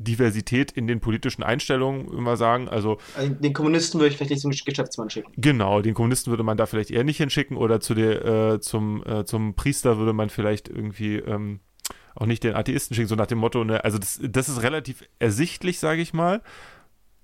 Diversität 0.00 0.72
in 0.72 0.86
den 0.86 1.00
politischen 1.00 1.42
Einstellungen, 1.42 2.08
immer 2.08 2.36
sagen. 2.38 2.68
Also 2.68 2.98
Also 3.16 3.34
den 3.34 3.52
Kommunisten 3.52 4.00
würde 4.00 4.10
ich 4.12 4.16
vielleicht 4.16 4.30
nicht 4.30 4.40
zum 4.40 4.50
Geschäftsmann 4.50 5.10
schicken. 5.10 5.30
Genau, 5.36 5.82
den 5.82 5.92
Kommunisten 5.92 6.30
würde 6.30 6.42
man 6.42 6.56
da 6.56 6.64
vielleicht 6.64 6.90
eher 6.90 7.04
nicht 7.04 7.18
hinschicken 7.18 7.56
oder 7.56 7.80
zu 7.80 7.94
der, 7.94 8.24
äh, 8.24 8.60
zum, 8.60 9.04
äh, 9.04 9.26
zum 9.26 9.54
Priester 9.54 9.98
würde 9.98 10.14
man 10.14 10.30
vielleicht 10.30 10.68
irgendwie 10.68 11.16
ähm, 11.16 11.60
auch 12.14 12.26
nicht 12.26 12.44
den 12.44 12.54
Atheisten 12.54 12.94
schicken, 12.94 13.08
so 13.08 13.14
nach 13.14 13.26
dem 13.26 13.38
Motto, 13.38 13.64
ne, 13.64 13.84
also 13.84 13.98
das, 13.98 14.20
das 14.22 14.48
ist 14.48 14.62
relativ 14.62 15.02
ersichtlich, 15.18 15.78
sage 15.78 16.02
ich 16.02 16.12
mal. 16.12 16.42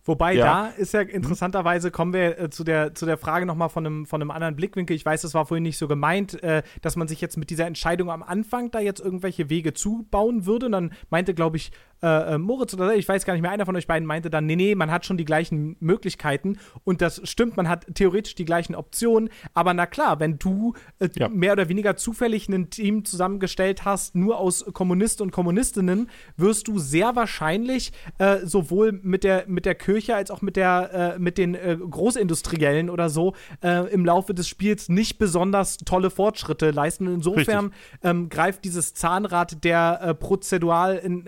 Wobei 0.07 0.35
Ja. 0.35 0.45
da 0.45 0.67
ist 0.69 0.95
ja 0.95 1.01
interessanterweise, 1.01 1.91
kommen 1.91 2.13
wir 2.13 2.39
äh, 2.39 2.49
zu, 2.49 2.63
der, 2.63 2.95
zu 2.95 3.07
der 3.07 3.19
Frage 3.19 3.45
nochmal 3.45 3.69
von 3.69 3.85
einem, 3.85 4.07
von 4.07 4.23
einem 4.23 4.31
anderen 4.31 4.55
Blickwinkel. 4.55 4.95
Ich 4.95 5.05
weiß, 5.05 5.23
das 5.23 5.35
war 5.35 5.47
vorhin 5.47 5.65
nicht 5.65 5.79
so 5.79 5.89
gemeint, 5.89 6.41
äh, 6.45 6.63
dass 6.81 6.95
man 6.95 7.09
sich 7.09 7.21
jetzt 7.21 7.37
mit 7.37 7.51
dieser 7.51 7.67
Entscheidung 7.67 8.11
am 8.13 8.23
Anfang 8.23 8.71
da 8.71 8.79
jetzt 8.79 9.01
irgendwelche 9.01 9.51
Wege 9.51 9.75
zubauen 9.75 10.47
würde. 10.47 10.67
Und 10.67 10.73
dann 10.73 10.93
meinte, 11.11 11.35
glaube 11.35 11.57
ich, 11.57 11.73
äh, 12.03 12.35
äh, 12.35 12.39
Moritz 12.39 12.75
oder 12.75 12.95
ich 12.95 13.09
weiß 13.09 13.25
gar 13.25 13.33
nicht 13.33 13.43
mehr, 13.43 13.51
einer 13.51 13.65
von 13.65 13.75
euch 13.75 13.87
beiden 13.87 14.07
meinte 14.07 14.29
dann, 14.29 14.45
nee, 14.47 14.57
nee, 14.57 14.75
man 14.75 14.91
hat 14.91 15.07
schon 15.07 15.17
die 15.17 15.25
gleichen 15.25 15.77
Möglichkeiten. 15.81 16.59
Und 16.85 17.01
das 17.01 17.21
stimmt, 17.25 17.57
man 17.57 17.69
hat 17.69 17.87
theoretisch 17.95 18.35
die 18.35 18.45
gleichen 18.45 18.75
Optionen. 18.75 19.31
Aber 19.55 19.73
na 19.73 19.87
klar, 19.87 20.21
wenn 20.21 20.39
du 20.39 20.75
äh, 20.99 21.09
Ja. 21.17 21.29
mehr 21.29 21.53
oder 21.53 21.69
weniger 21.69 21.97
zufällig 21.97 22.49
ein 22.49 22.69
Team 22.71 23.05
zusammengestellt 23.05 23.85
hast, 23.85 24.15
nur 24.15 24.39
aus 24.39 24.65
Kommunisten 24.75 25.23
und 25.25 25.31
Kommunistinnen, 25.31 26.11
wirst 26.37 26.69
du 26.69 26.79
sehr 26.79 27.17
wahrscheinlich 27.17 27.93
äh, 28.19 28.45
sowohl 28.45 28.93
mit 28.93 29.25
der, 29.25 29.45
mit 29.47 29.65
der 29.65 29.75
Kirche 29.75 30.15
als 30.17 30.31
auch 30.31 30.43
mit, 30.43 30.57
der, 30.57 31.15
äh, 31.17 31.19
mit 31.19 31.39
den 31.39 31.55
äh, 31.55 31.77
Großindustriellen 31.79 32.91
oder 32.91 33.09
so 33.09 33.35
im 33.63 34.05
Laufe 34.05 34.35
des 34.35 34.49
Spiels 34.49 34.89
nicht 34.89 35.19
besonders 35.19 35.79
tolle 35.79 36.11
Fortschritte 36.11 36.71
leisten. 36.71 37.07
Und 37.07 37.15
insofern 37.15 37.73
ähm, 38.03 38.29
greift 38.29 38.65
dieses 38.65 38.95
Zahnrad 38.95 39.65
der 39.65 40.15
prozedural 40.19 40.97
in, 40.97 41.27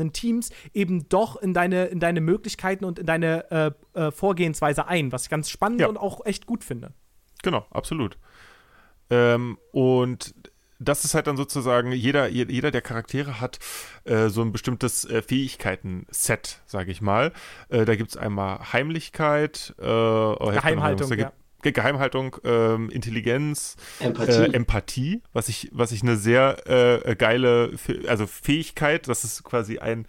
entstandenen 0.00 0.12
Teams 0.12 0.50
eben 0.74 1.08
doch 1.08 1.36
in 1.36 1.54
deine, 1.54 1.86
in 1.86 2.00
deine 2.00 2.20
Möglichkeiten 2.20 2.84
und 2.84 2.98
in 2.98 3.06
deine 3.06 3.50
äh, 3.94 3.98
äh, 4.00 4.10
Vorgehensweise 4.10 4.86
ein, 4.86 5.12
was 5.12 5.24
ich 5.24 5.30
ganz 5.30 5.50
spannend 5.50 5.80
Ja. 5.80 5.88
und 5.88 5.96
auch 5.96 6.24
echt 6.26 6.46
gut 6.46 6.64
finde. 6.64 6.92
Genau, 7.42 7.66
absolut. 7.70 8.18
Ähm, 9.10 9.58
und 9.72 10.34
das 10.78 11.04
ist 11.04 11.14
halt 11.14 11.26
dann 11.26 11.36
sozusagen, 11.36 11.92
jeder, 11.92 12.28
je- 12.28 12.46
jeder 12.48 12.70
der 12.70 12.80
Charaktere 12.80 13.40
hat 13.40 13.58
äh, 14.04 14.28
so 14.28 14.40
ein 14.42 14.52
bestimmtes 14.52 15.04
äh, 15.04 15.20
Fähigkeiten-Set, 15.20 16.60
sage 16.66 16.90
ich 16.90 17.02
mal. 17.02 17.32
Äh, 17.68 17.84
da 17.84 17.96
gibt 17.96 18.10
es 18.10 18.16
einmal 18.16 18.72
Heimlichkeit, 18.72 19.74
äh, 19.78 19.84
oh, 19.84 20.36
Geheimhaltung, 20.52 21.12
ja. 21.18 21.32
Geheimhaltung, 21.62 22.36
ähm, 22.44 22.90
Intelligenz, 22.90 23.76
Empathie. 23.98 24.32
äh, 24.32 24.52
Empathie, 24.52 25.22
was 25.32 25.48
ich, 25.48 25.70
was 25.72 25.92
ich 25.92 26.02
eine 26.02 26.16
sehr 26.16 26.66
äh, 27.06 27.14
geile, 27.16 27.72
also 28.06 28.26
Fähigkeit, 28.26 29.08
das 29.08 29.24
ist 29.24 29.44
quasi 29.44 29.78
ein, 29.78 30.06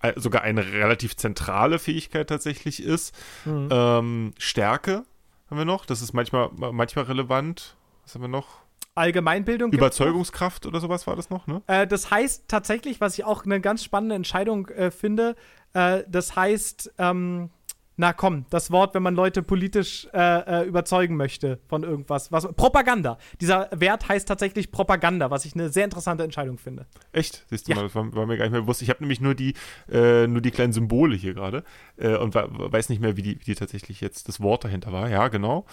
äh, 0.00 0.12
sogar 0.16 0.42
eine 0.42 0.72
relativ 0.72 1.16
zentrale 1.16 1.78
Fähigkeit 1.78 2.28
tatsächlich 2.28 2.82
ist. 2.82 3.14
Mhm. 3.44 3.68
Ähm, 3.70 4.32
Stärke 4.38 5.04
haben 5.50 5.58
wir 5.58 5.64
noch, 5.64 5.84
das 5.84 6.02
ist 6.02 6.12
manchmal, 6.12 6.50
manchmal 6.52 7.04
relevant. 7.06 7.76
Was 8.04 8.14
haben 8.14 8.22
wir 8.22 8.28
noch? 8.28 8.62
Allgemeinbildung. 8.94 9.72
Überzeugungskraft 9.72 10.66
oder 10.66 10.80
sowas 10.80 11.06
war 11.06 11.16
das 11.16 11.30
noch, 11.30 11.46
ne? 11.46 11.62
Äh, 11.66 11.86
das 11.86 12.10
heißt 12.10 12.44
tatsächlich, 12.48 13.00
was 13.00 13.18
ich 13.18 13.24
auch 13.24 13.44
eine 13.44 13.60
ganz 13.60 13.82
spannende 13.82 14.14
Entscheidung 14.14 14.68
äh, 14.68 14.90
finde, 14.90 15.34
äh, 15.72 16.02
das 16.08 16.36
heißt, 16.36 16.92
ähm, 16.98 17.50
na 17.96 18.12
komm, 18.12 18.46
das 18.50 18.70
Wort, 18.70 18.94
wenn 18.94 19.02
man 19.02 19.14
Leute 19.14 19.42
politisch 19.42 20.08
äh, 20.12 20.62
äh, 20.62 20.66
überzeugen 20.66 21.16
möchte 21.16 21.60
von 21.68 21.82
irgendwas. 21.82 22.32
Was, 22.32 22.48
Propaganda. 22.54 23.18
Dieser 23.40 23.68
Wert 23.72 24.08
heißt 24.08 24.26
tatsächlich 24.26 24.72
Propaganda, 24.72 25.30
was 25.30 25.44
ich 25.44 25.54
eine 25.54 25.68
sehr 25.68 25.84
interessante 25.84 26.24
Entscheidung 26.24 26.58
finde. 26.58 26.86
Echt? 27.12 27.44
Siehst 27.50 27.68
du 27.68 27.72
Ja. 27.72 27.76
mal, 27.76 27.82
das 27.84 27.94
war, 27.94 28.14
war 28.14 28.26
mir 28.26 28.36
gar 28.36 28.44
nicht 28.44 28.52
mehr 28.52 28.62
bewusst. 28.62 28.82
Ich 28.82 28.88
habe 28.90 29.00
nämlich 29.02 29.20
nur 29.20 29.34
die, 29.34 29.54
äh, 29.90 30.26
nur 30.26 30.40
die 30.40 30.50
kleinen 30.50 30.72
Symbole 30.72 31.14
hier 31.16 31.34
gerade 31.34 31.64
äh, 31.96 32.16
und 32.16 32.34
weiß 32.34 32.88
nicht 32.88 33.00
mehr, 33.00 33.16
wie 33.16 33.22
die, 33.22 33.40
wie 33.40 33.44
die 33.44 33.54
tatsächlich 33.54 34.00
jetzt 34.00 34.28
das 34.28 34.40
Wort 34.40 34.64
dahinter 34.64 34.92
war. 34.92 35.08
Ja, 35.10 35.28
genau. 35.28 35.66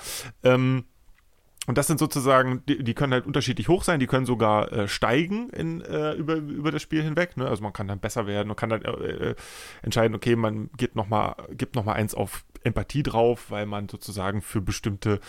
Ähm, 0.44 0.86
und 1.70 1.78
das 1.78 1.86
sind 1.86 2.00
sozusagen, 2.00 2.64
die, 2.68 2.84
die, 2.84 2.96
können 2.96 3.14
halt 3.14 3.28
unterschiedlich 3.28 3.68
hoch 3.68 3.84
sein, 3.84 4.00
die 4.00 4.08
können 4.08 4.26
sogar 4.26 4.74
äh, 4.74 4.88
steigen 4.88 5.52
in, 5.52 5.82
äh, 5.82 6.14
über, 6.14 6.34
über 6.38 6.72
das 6.72 6.82
Spiel 6.82 7.04
hinweg. 7.04 7.38
Ne? 7.38 7.48
Also 7.48 7.62
man 7.62 7.74
kann 7.74 7.88
dann 7.88 8.00
besser 8.00 8.26
werden 8.26 8.50
und 8.50 8.56
kann 8.56 8.72
dann 8.72 8.82
äh, 8.82 9.36
entscheiden, 9.84 10.16
okay, 10.16 10.36
man 10.36 10.72
gibt 10.78 10.96
nochmal 10.96 11.36
eins 11.94 12.16
auf 12.16 12.44
Empathie 12.64 13.04
drauf, 13.04 13.52
weil 13.52 13.68
man 13.68 13.88
sozusagen 13.88 14.42
für 14.42 14.62
bestimmte 14.62 15.20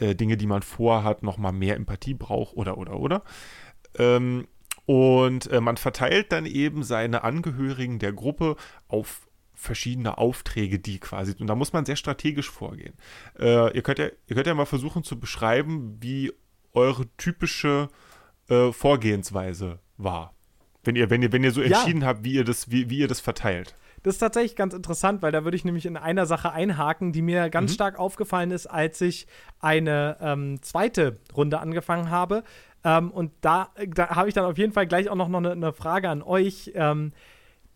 äh, 0.00 0.14
Dinge, 0.14 0.36
die 0.36 0.46
man 0.46 0.60
vorhat, 0.60 1.22
nochmal 1.22 1.52
mehr 1.52 1.76
Empathie 1.76 2.12
braucht 2.12 2.54
oder 2.58 2.76
oder 2.76 3.00
oder. 3.00 3.22
Ähm, 3.96 4.48
und 4.84 5.50
äh, 5.50 5.62
man 5.62 5.78
verteilt 5.78 6.30
dann 6.30 6.44
eben 6.44 6.82
seine 6.82 7.24
Angehörigen 7.24 7.98
der 7.98 8.12
Gruppe 8.12 8.56
auf 8.86 9.29
verschiedene 9.60 10.18
Aufträge, 10.18 10.78
die 10.78 10.98
quasi, 10.98 11.34
und 11.38 11.46
da 11.46 11.54
muss 11.54 11.72
man 11.72 11.84
sehr 11.84 11.96
strategisch 11.96 12.50
vorgehen. 12.50 12.94
Äh, 13.38 13.74
ihr, 13.76 13.82
könnt 13.82 13.98
ja, 13.98 14.06
ihr 14.26 14.34
könnt 14.34 14.46
ja 14.46 14.54
mal 14.54 14.64
versuchen 14.64 15.04
zu 15.04 15.20
beschreiben, 15.20 15.98
wie 16.00 16.32
eure 16.72 17.06
typische 17.16 17.88
äh, 18.48 18.72
Vorgehensweise 18.72 19.78
war. 19.98 20.34
Wenn 20.82 20.96
ihr, 20.96 21.10
wenn 21.10 21.22
ihr, 21.22 21.30
wenn 21.32 21.44
ihr 21.44 21.52
so 21.52 21.60
entschieden 21.60 22.00
ja. 22.00 22.08
habt, 22.08 22.24
wie 22.24 22.32
ihr 22.32 22.44
das, 22.44 22.70
wie, 22.70 22.88
wie 22.88 22.98
ihr 22.98 23.08
das 23.08 23.20
verteilt. 23.20 23.76
Das 24.02 24.14
ist 24.14 24.20
tatsächlich 24.20 24.56
ganz 24.56 24.72
interessant, 24.72 25.20
weil 25.20 25.30
da 25.30 25.44
würde 25.44 25.56
ich 25.56 25.64
nämlich 25.66 25.84
in 25.84 25.98
einer 25.98 26.24
Sache 26.24 26.52
einhaken, 26.52 27.12
die 27.12 27.20
mir 27.20 27.50
ganz 27.50 27.72
mhm. 27.72 27.74
stark 27.74 27.98
aufgefallen 27.98 28.50
ist, 28.50 28.66
als 28.66 28.98
ich 29.02 29.26
eine 29.60 30.16
ähm, 30.22 30.62
zweite 30.62 31.18
Runde 31.36 31.60
angefangen 31.60 32.08
habe. 32.08 32.44
Ähm, 32.82 33.10
und 33.10 33.32
da, 33.42 33.68
da 33.88 34.08
habe 34.16 34.28
ich 34.28 34.34
dann 34.34 34.46
auf 34.46 34.56
jeden 34.56 34.72
Fall 34.72 34.86
gleich 34.86 35.10
auch 35.10 35.16
noch, 35.16 35.28
noch 35.28 35.38
eine, 35.38 35.52
eine 35.52 35.74
Frage 35.74 36.08
an 36.08 36.22
euch. 36.22 36.72
Ähm, 36.74 37.12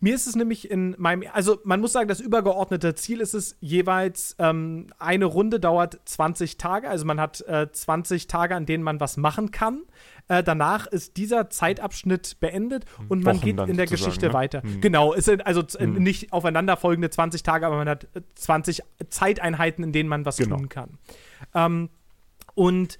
mir 0.05 0.13
ist 0.13 0.27
es 0.27 0.35
nämlich 0.35 0.69
in 0.69 0.93
meinem, 0.99 1.27
also 1.33 1.57
man 1.63 1.81
muss 1.81 1.91
sagen, 1.91 2.07
das 2.07 2.19
übergeordnete 2.19 2.93
Ziel 2.93 3.21
ist 3.21 3.33
es 3.33 3.57
jeweils, 3.59 4.35
ähm, 4.37 4.85
eine 4.99 5.25
Runde 5.25 5.59
dauert 5.59 5.99
20 6.05 6.59
Tage, 6.59 6.87
also 6.87 7.05
man 7.05 7.19
hat 7.19 7.41
äh, 7.47 7.71
20 7.71 8.27
Tage, 8.27 8.55
an 8.55 8.67
denen 8.67 8.83
man 8.83 8.99
was 8.99 9.17
machen 9.17 9.49
kann. 9.49 9.81
Äh, 10.27 10.43
danach 10.43 10.85
ist 10.85 11.17
dieser 11.17 11.49
Zeitabschnitt 11.49 12.39
beendet 12.39 12.85
und 13.09 13.23
man 13.23 13.37
Wochen 13.37 13.45
geht 13.45 13.59
in 13.67 13.77
der 13.77 13.87
Geschichte 13.87 14.27
ne? 14.27 14.33
weiter. 14.33 14.61
Hm. 14.61 14.79
Genau, 14.79 15.11
es 15.15 15.25
sind 15.25 15.43
also 15.43 15.63
hm. 15.63 15.95
nicht 15.95 16.31
aufeinanderfolgende 16.31 17.09
20 17.09 17.41
Tage, 17.41 17.65
aber 17.65 17.77
man 17.77 17.89
hat 17.89 18.07
20 18.35 18.83
Zeiteinheiten, 19.09 19.83
in 19.83 19.91
denen 19.91 20.07
man 20.07 20.23
was 20.23 20.37
genau. 20.37 20.57
tun 20.57 20.69
kann. 20.69 20.99
Ähm, 21.55 21.89
und 22.53 22.99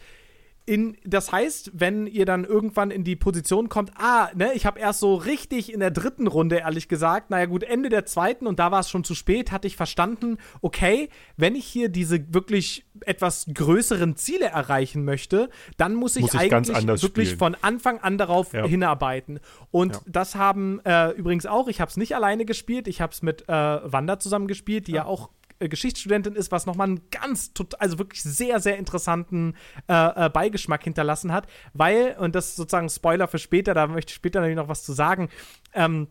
in, 0.66 0.98
das 1.04 1.32
heißt, 1.32 1.72
wenn 1.74 2.08
ihr 2.08 2.26
dann 2.26 2.44
irgendwann 2.44 2.90
in 2.90 3.04
die 3.04 3.16
Position 3.16 3.70
kommt, 3.70 3.92
ah, 3.98 4.30
ne, 4.34 4.54
ich 4.54 4.66
habe 4.66 4.80
erst 4.80 5.00
so 5.00 5.14
richtig 5.14 5.72
in 5.72 5.80
der 5.80 5.92
dritten 5.92 6.26
Runde, 6.26 6.58
ehrlich 6.58 6.88
gesagt, 6.88 7.30
naja 7.30 7.46
gut, 7.46 7.64
Ende 7.64 7.90
der 7.90 8.06
zweiten 8.06 8.48
und 8.48 8.58
da 8.58 8.72
war 8.72 8.80
es 8.80 8.90
schon 8.90 9.04
zu 9.04 9.14
spät, 9.14 9.52
hatte 9.52 9.68
ich 9.68 9.76
verstanden, 9.76 10.38
okay, 10.62 11.10
wenn 11.38 11.54
ich 11.54 11.66
hier 11.66 11.90
diese 11.90 12.34
wirklich 12.34 12.86
etwas 13.02 13.46
größeren 13.54 14.16
Ziele 14.16 14.46
erreichen 14.46 15.06
möchte, 15.06 15.50
dann 15.78 15.94
muss 15.94 16.16
ich, 16.16 16.24
muss 16.24 16.34
ich 16.34 16.40
eigentlich 16.40 17.04
wirklich 17.04 17.30
spielen. 17.30 17.40
von 17.40 17.56
Anfang 17.62 18.00
an 18.00 18.18
darauf 18.18 18.54
ja. 18.54 18.66
hinarbeiten. 18.66 19.40
Und 19.70 19.94
ja. 19.94 20.02
das 20.08 20.36
haben 20.36 20.80
äh, 20.84 21.12
übrigens 21.12 21.46
auch, 21.46 21.68
ich 21.68 21.80
habe 21.80 21.90
es 21.90 21.98
nicht 21.98 22.16
alleine 22.16 22.46
gespielt, 22.46 22.88
ich 22.88 23.02
habe 23.02 23.14
es 23.14 23.22
mit 23.22 23.48
äh, 23.48 23.52
Wanda 23.52 24.18
zusammen 24.18 24.48
gespielt, 24.48 24.88
die 24.88 24.94
ja, 24.94 25.04
ja 25.04 25.06
auch 25.06 25.30
Geschichtsstudentin 25.60 26.36
ist, 26.36 26.52
was 26.52 26.66
nochmal 26.66 26.88
einen 26.88 27.02
ganz, 27.12 27.52
also 27.80 27.98
wirklich 27.98 28.24
sehr, 28.24 28.60
sehr 28.60 28.78
interessanten 28.78 29.56
äh, 29.88 30.26
äh, 30.26 30.30
Beigeschmack 30.30 30.84
hinterlassen 30.84 31.32
hat, 31.32 31.48
weil, 31.74 32.16
und 32.20 32.36
das 32.36 32.50
ist 32.50 32.56
sozusagen 32.58 32.90
Spoiler 32.90 33.28
für 33.28 33.40
später, 33.40 33.74
da 33.74 33.88
möchte 33.88 34.12
ich 34.12 34.16
später 34.16 34.40
natürlich 34.40 34.58
noch 34.58 34.68
was 34.68 34.84
zu 34.84 34.94
sagen, 34.94 35.30
ähm, 35.74 36.08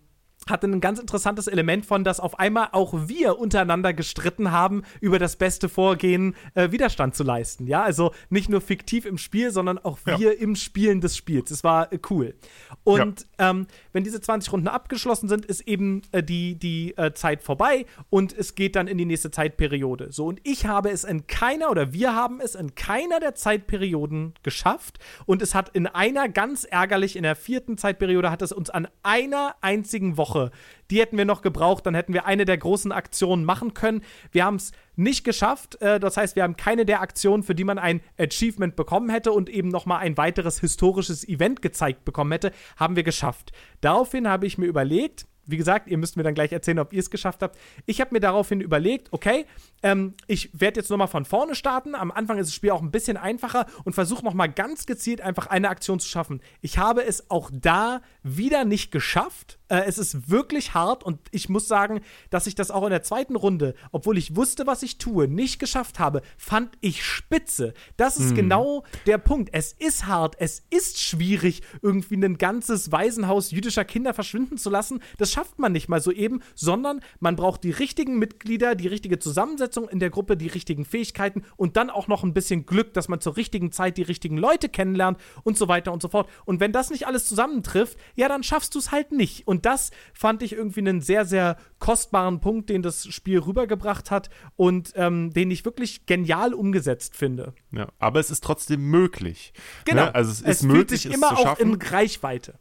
hatte 0.49 0.67
ein 0.67 0.81
ganz 0.81 0.99
interessantes 0.99 1.47
Element 1.47 1.87
von, 1.87 2.05
dass 2.05 2.21
auf 2.21 2.39
einmal 2.39 2.69
auch 2.73 3.09
wir 3.09 3.39
untereinander 3.39 3.93
gestritten 3.93 4.51
haben, 4.51 4.83
über 5.01 5.19
das 5.19 5.37
beste 5.37 5.69
Vorgehen 5.69 6.35
äh, 6.55 6.71
Widerstand 6.71 7.15
zu 7.15 7.25
leisten. 7.25 7.67
Ja, 7.67 7.83
also 7.83 8.13
nicht 8.31 8.49
nur 8.49 8.61
fiktiv 8.61 9.07
im 9.07 9.19
Spiel, 9.19 9.51
sondern 9.51 9.79
auch 9.79 9.99
wir 10.05 10.19
ja. 10.19 10.31
im 10.31 10.57
Spielen 10.57 11.01
des 11.01 11.17
Spiels. 11.17 11.51
Es 11.51 11.65
war 11.65 11.93
äh, 11.93 11.99
cool. 12.11 12.35
Und 12.83 13.27
ja. 13.39 13.51
ähm, 13.51 13.67
wenn 13.93 14.05
diese 14.05 14.21
20 14.21 14.53
Runden 14.53 14.69
abgeschlossen 14.69 15.29
sind, 15.29 15.47
ist 15.47 15.63
eben 15.63 16.03
äh, 16.13 16.23
die, 16.23 16.57
die 16.57 16.97
äh, 16.97 17.13
Zeit 17.15 17.43
vorbei 17.43 17.87
und 18.11 18.37
es 18.37 18.55
geht 18.55 18.77
dann 18.77 18.87
in 18.87 18.99
die 18.99 19.05
nächste 19.07 19.31
Zeitperiode. 19.31 20.13
So, 20.13 20.27
und 20.27 20.41
ich 20.45 20.67
habe 20.67 20.91
es 20.91 21.05
in 21.05 21.27
keiner 21.27 21.71
oder 21.71 21.93
wir 21.93 22.15
haben 22.15 22.41
es 22.41 22.55
in 22.55 22.75
keiner 22.75 23.21
der 23.21 23.35
Zeitperioden 23.35 24.35
geschafft 24.43 24.99
und 25.27 25.43
es 25.43 25.55
hat 25.55 25.71
in 25.71 25.87
einer 25.87 26.29
ganz 26.29 26.65
ärgerlich, 26.65 27.17
in 27.17 27.23
der 27.23 27.37
vierten 27.37 27.79
Zeitperiode 27.79 28.31
hat 28.31 28.43
es 28.43 28.53
uns 28.53 28.71
an 28.71 28.89
einer 29.03 29.55
einzigen 29.61 30.17
Woche 30.17 30.34
Woche. 30.35 30.51
Die 30.91 31.01
hätten 31.01 31.17
wir 31.17 31.25
noch 31.25 31.43
gebraucht, 31.43 31.87
dann 31.87 31.95
hätten 31.95 32.13
wir 32.13 32.27
eine 32.27 32.45
der 32.45 32.59
großen 32.59 32.93
Aktionen 32.93 33.45
machen 33.45 33.73
können. 33.73 34.03
Wir 34.33 34.45
haben 34.45 34.57
es 34.57 34.73
nicht 34.97 35.25
geschafft. 35.25 35.81
Äh, 35.81 35.99
das 35.99 36.17
heißt, 36.17 36.37
wir 36.37 36.43
haben 36.43 36.57
keine 36.57 36.85
der 36.85 37.01
Aktionen, 37.01 37.43
für 37.43 37.55
die 37.55 37.65
man 37.65 37.79
ein 37.79 38.01
Achievement 38.19 38.77
bekommen 38.77 39.09
hätte 39.09 39.33
und 39.33 39.49
eben 39.49 39.69
nochmal 39.69 40.01
ein 40.01 40.17
weiteres 40.17 40.61
historisches 40.61 41.27
Event 41.27 41.63
gezeigt 41.63 42.05
bekommen 42.05 42.33
hätte, 42.33 42.53
haben 42.77 42.97
wir 42.97 43.03
geschafft. 43.03 43.53
Daraufhin 43.81 44.29
habe 44.29 44.47
ich 44.47 44.59
mir 44.59 44.67
überlegt, 44.67 45.27
wie 45.47 45.57
gesagt, 45.57 45.89
ihr 45.89 45.99
müsst 45.99 46.17
mir 46.17 46.23
dann 46.23 46.35
gleich 46.35 46.53
erzählen, 46.53 46.79
ob 46.79 46.93
ihr 46.93 47.01
es 47.01 47.11
geschafft 47.11 47.43
habt. 47.43 47.59
Ich 47.87 48.01
habe 48.01 48.13
mir 48.13 48.21
daraufhin 48.21 48.61
überlegt, 48.61 49.09
okay, 49.13 49.47
ähm, 49.83 50.15
ich 50.27 50.51
werde 50.59 50.81
jetzt 50.81 50.91
nochmal 50.91 51.09
von 51.09 51.25
vorne 51.25 51.55
starten. 51.55 51.95
Am 51.95 52.11
Anfang 52.11 52.39
ist 52.39 52.49
das 52.49 52.55
Spiel 52.55 52.71
auch 52.71 52.83
ein 52.83 52.91
bisschen 52.91 53.17
einfacher 53.17 53.67
und 53.85 53.95
versuche 53.95 54.25
nochmal 54.25 54.51
ganz 54.51 54.87
gezielt 54.87 55.21
einfach 55.21 55.47
eine 55.47 55.69
Aktion 55.69 56.01
zu 56.01 56.09
schaffen. 56.09 56.41
Ich 56.61 56.79
habe 56.79 57.05
es 57.05 57.31
auch 57.31 57.51
da 57.53 58.01
wieder 58.23 58.65
nicht 58.65 58.91
geschafft. 58.91 59.59
Äh, 59.69 59.85
es 59.87 59.99
ist 59.99 60.31
wirklich 60.31 60.75
hart 60.75 61.05
und 61.05 61.19
ich 61.31 61.49
muss 61.49 61.69
sagen, 61.69 62.01
dass 62.31 62.47
ich 62.47 62.55
das 62.55 62.71
auch 62.71 62.85
in 62.85 62.91
der 62.91 63.03
zweiten 63.03 63.35
Runde, 63.35 63.75
obwohl 63.93 64.19
ich 64.19 64.37
wusste, 64.37 64.67
was 64.67 64.83
ich 64.83 64.99
tue, 64.99 65.27
nicht 65.27 65.59
geschafft 65.59 65.99
habe, 65.99 66.21
fand 66.37 66.77
ich 66.81 67.05
spitze. 67.05 67.73
Das 67.97 68.19
ist 68.19 68.31
hm. 68.31 68.37
genau 68.37 68.85
der 69.07 69.19
Punkt. 69.19 69.51
Es 69.53 69.73
ist 69.73 70.07
hart, 70.07 70.37
es 70.39 70.63
ist 70.71 71.01
schwierig, 71.01 71.63
irgendwie 71.81 72.17
ein 72.17 72.37
ganzes 72.37 72.93
Waisenhaus 72.93 73.51
jüdischer 73.51 73.85
Kinder 73.85 74.13
verschwinden 74.13 74.59
zu 74.59 74.69
lassen. 74.69 75.01
Das 75.19 75.33
schafft 75.33 75.59
man 75.59 75.73
nicht 75.73 75.89
mal 75.89 76.01
so 76.01 76.11
eben, 76.11 76.43
sondern 76.55 77.01
man 77.21 77.37
braucht 77.37 77.65
die 77.65 77.71
richtigen 77.71 78.19
Mitglieder, 78.19 78.75
die 78.75 78.89
richtige 78.89 79.19
Zusammensetzung 79.19 79.89
in 79.89 79.99
der 79.99 80.11
Gruppe, 80.11 80.37
die 80.37 80.49
richtigen 80.49 80.85
Fähigkeiten 80.85 81.43
und 81.57 81.77
dann 81.77 81.89
auch 81.89 82.07
noch 82.07 82.23
ein 82.23 82.35
bisschen 82.35 82.67
Glück, 82.67 82.93
dass 82.93 83.09
man 83.09 83.21
zur 83.21 83.37
richtigen 83.37 83.73
Zeit 83.73 83.97
die 83.97 84.03
richtigen 84.03 84.37
Leute 84.37 84.69
kennenlernt 84.69 85.19
und 85.43 85.57
so 85.57 85.69
weiter 85.69 85.93
und 85.93 86.03
so 86.03 86.09
fort. 86.09 86.29
Und 86.45 86.61
wenn 86.61 86.73
das 86.73 86.91
nicht 86.91 87.07
alles 87.07 87.27
zusammentrifft, 87.27 87.99
ja, 88.15 88.29
dann 88.29 88.43
schaffst 88.43 88.75
du 88.75 88.79
es 88.79 88.93
halt 88.93 89.13
nicht. 89.13 89.47
Und 89.47 89.54
das 89.63 89.91
fand 90.13 90.43
ich 90.43 90.53
irgendwie 90.53 90.81
einen 90.81 91.01
sehr, 91.01 91.25
sehr 91.25 91.57
kostbaren 91.79 92.41
Punkt, 92.41 92.71
den 92.71 92.83
das 92.83 93.07
Spiel 93.07 93.39
rübergebracht 93.39 94.11
hat 94.11 94.31
und 94.57 94.93
ähm, 94.97 95.33
den 95.33 95.51
ich 95.51 95.65
wirklich 95.65 96.07
genial 96.07 96.55
umgesetzt 96.55 97.17
finde. 97.17 97.55
Ja, 97.71 97.89
aber 97.99 98.21
es 98.21 98.31
ist 98.31 98.43
trotzdem 98.43 98.89
möglich. 98.91 99.53
Genau. 99.85 100.07
Ne? 100.07 100.15
Also 100.15 100.31
es, 100.31 100.43
es 100.43 100.61
ist 100.61 100.63
möglich, 100.63 101.03
sich 101.03 101.13
immer 101.13 101.39
auch 101.39 101.59
in 101.59 101.75
Reichweite. 101.75 102.59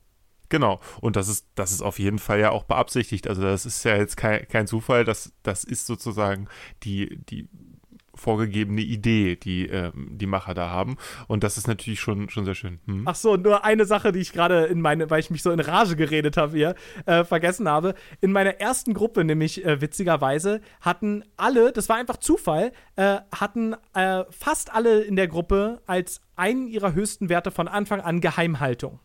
Genau. 0.49 0.80
Und 1.02 1.15
das 1.15 1.30
ist, 1.30 1.48
das 1.56 1.72
ist 1.72 1.82
auf 1.82 1.98
jeden 1.98 2.20
Fall 2.20 2.40
ja 2.40 2.52
auch 2.52 2.65
beabsichtigt. 2.65 3.28
Also 3.28 3.41
das 3.41 3.65
ist 3.65 3.84
ja 3.86 3.95
jetzt 3.95 4.18
kein, 4.18 4.48
kein 4.48 4.68
Zufall, 4.68 5.03
das, 5.03 5.34
das 5.41 5.64
ist 5.64 5.88
sozusagen 5.88 6.48
die, 6.84 7.18
die 7.26 7.49
vorgegebene 8.15 8.81
Idee, 8.81 9.35
die 9.35 9.68
ähm, 9.68 10.10
die 10.11 10.26
Macher 10.26 10.53
da 10.53 10.69
haben. 10.69 10.98
Und 11.27 11.44
das 11.44 11.57
ist 11.57 11.68
natürlich 11.68 11.99
schon, 11.99 12.30
schon 12.30 12.45
sehr 12.45 12.56
schön. 12.56 12.80
Hm? 12.85 13.03
Ach 13.06 13.15
so, 13.15 13.35
nur 13.38 13.65
eine 13.65 13.85
Sache, 13.85 14.11
die 14.11 14.19
ich 14.19 14.34
gerade 14.34 14.65
in 14.65 14.81
meine, 14.81 15.10
weil 15.10 15.19
ich 15.19 15.30
mich 15.30 15.44
so 15.44 15.52
in 15.52 15.60
Rage 15.60 15.95
geredet 15.95 16.38
habe 16.38 16.56
hier, 16.56 16.76
äh, 17.06 17.23
vergessen 17.23 17.68
habe. 17.68 17.95
In 18.22 18.31
meiner 18.31 18.60
ersten 18.60 18.94
Gruppe, 18.94 19.23
nämlich 19.23 19.65
äh, 19.65 19.81
witzigerweise, 19.81 20.61
hatten 20.81 21.23
alle, 21.38 21.72
das 21.72 21.90
war 21.90 21.98
einfach 21.98 22.18
Zufall, 22.18 22.72
äh, 22.95 23.18
hatten 23.34 23.76
äh, 23.94 24.23
fast 24.30 24.73
alle 24.73 25.02
in 25.02 25.15
der 25.15 25.27
Gruppe 25.27 25.81
als 25.88 26.22
einen 26.35 26.68
ihrer 26.68 26.94
höchsten 26.94 27.30
Werte 27.30 27.52
von 27.52 27.68
Anfang 27.68 28.02
an 28.02 28.22
Geheimhaltung. 28.22 28.99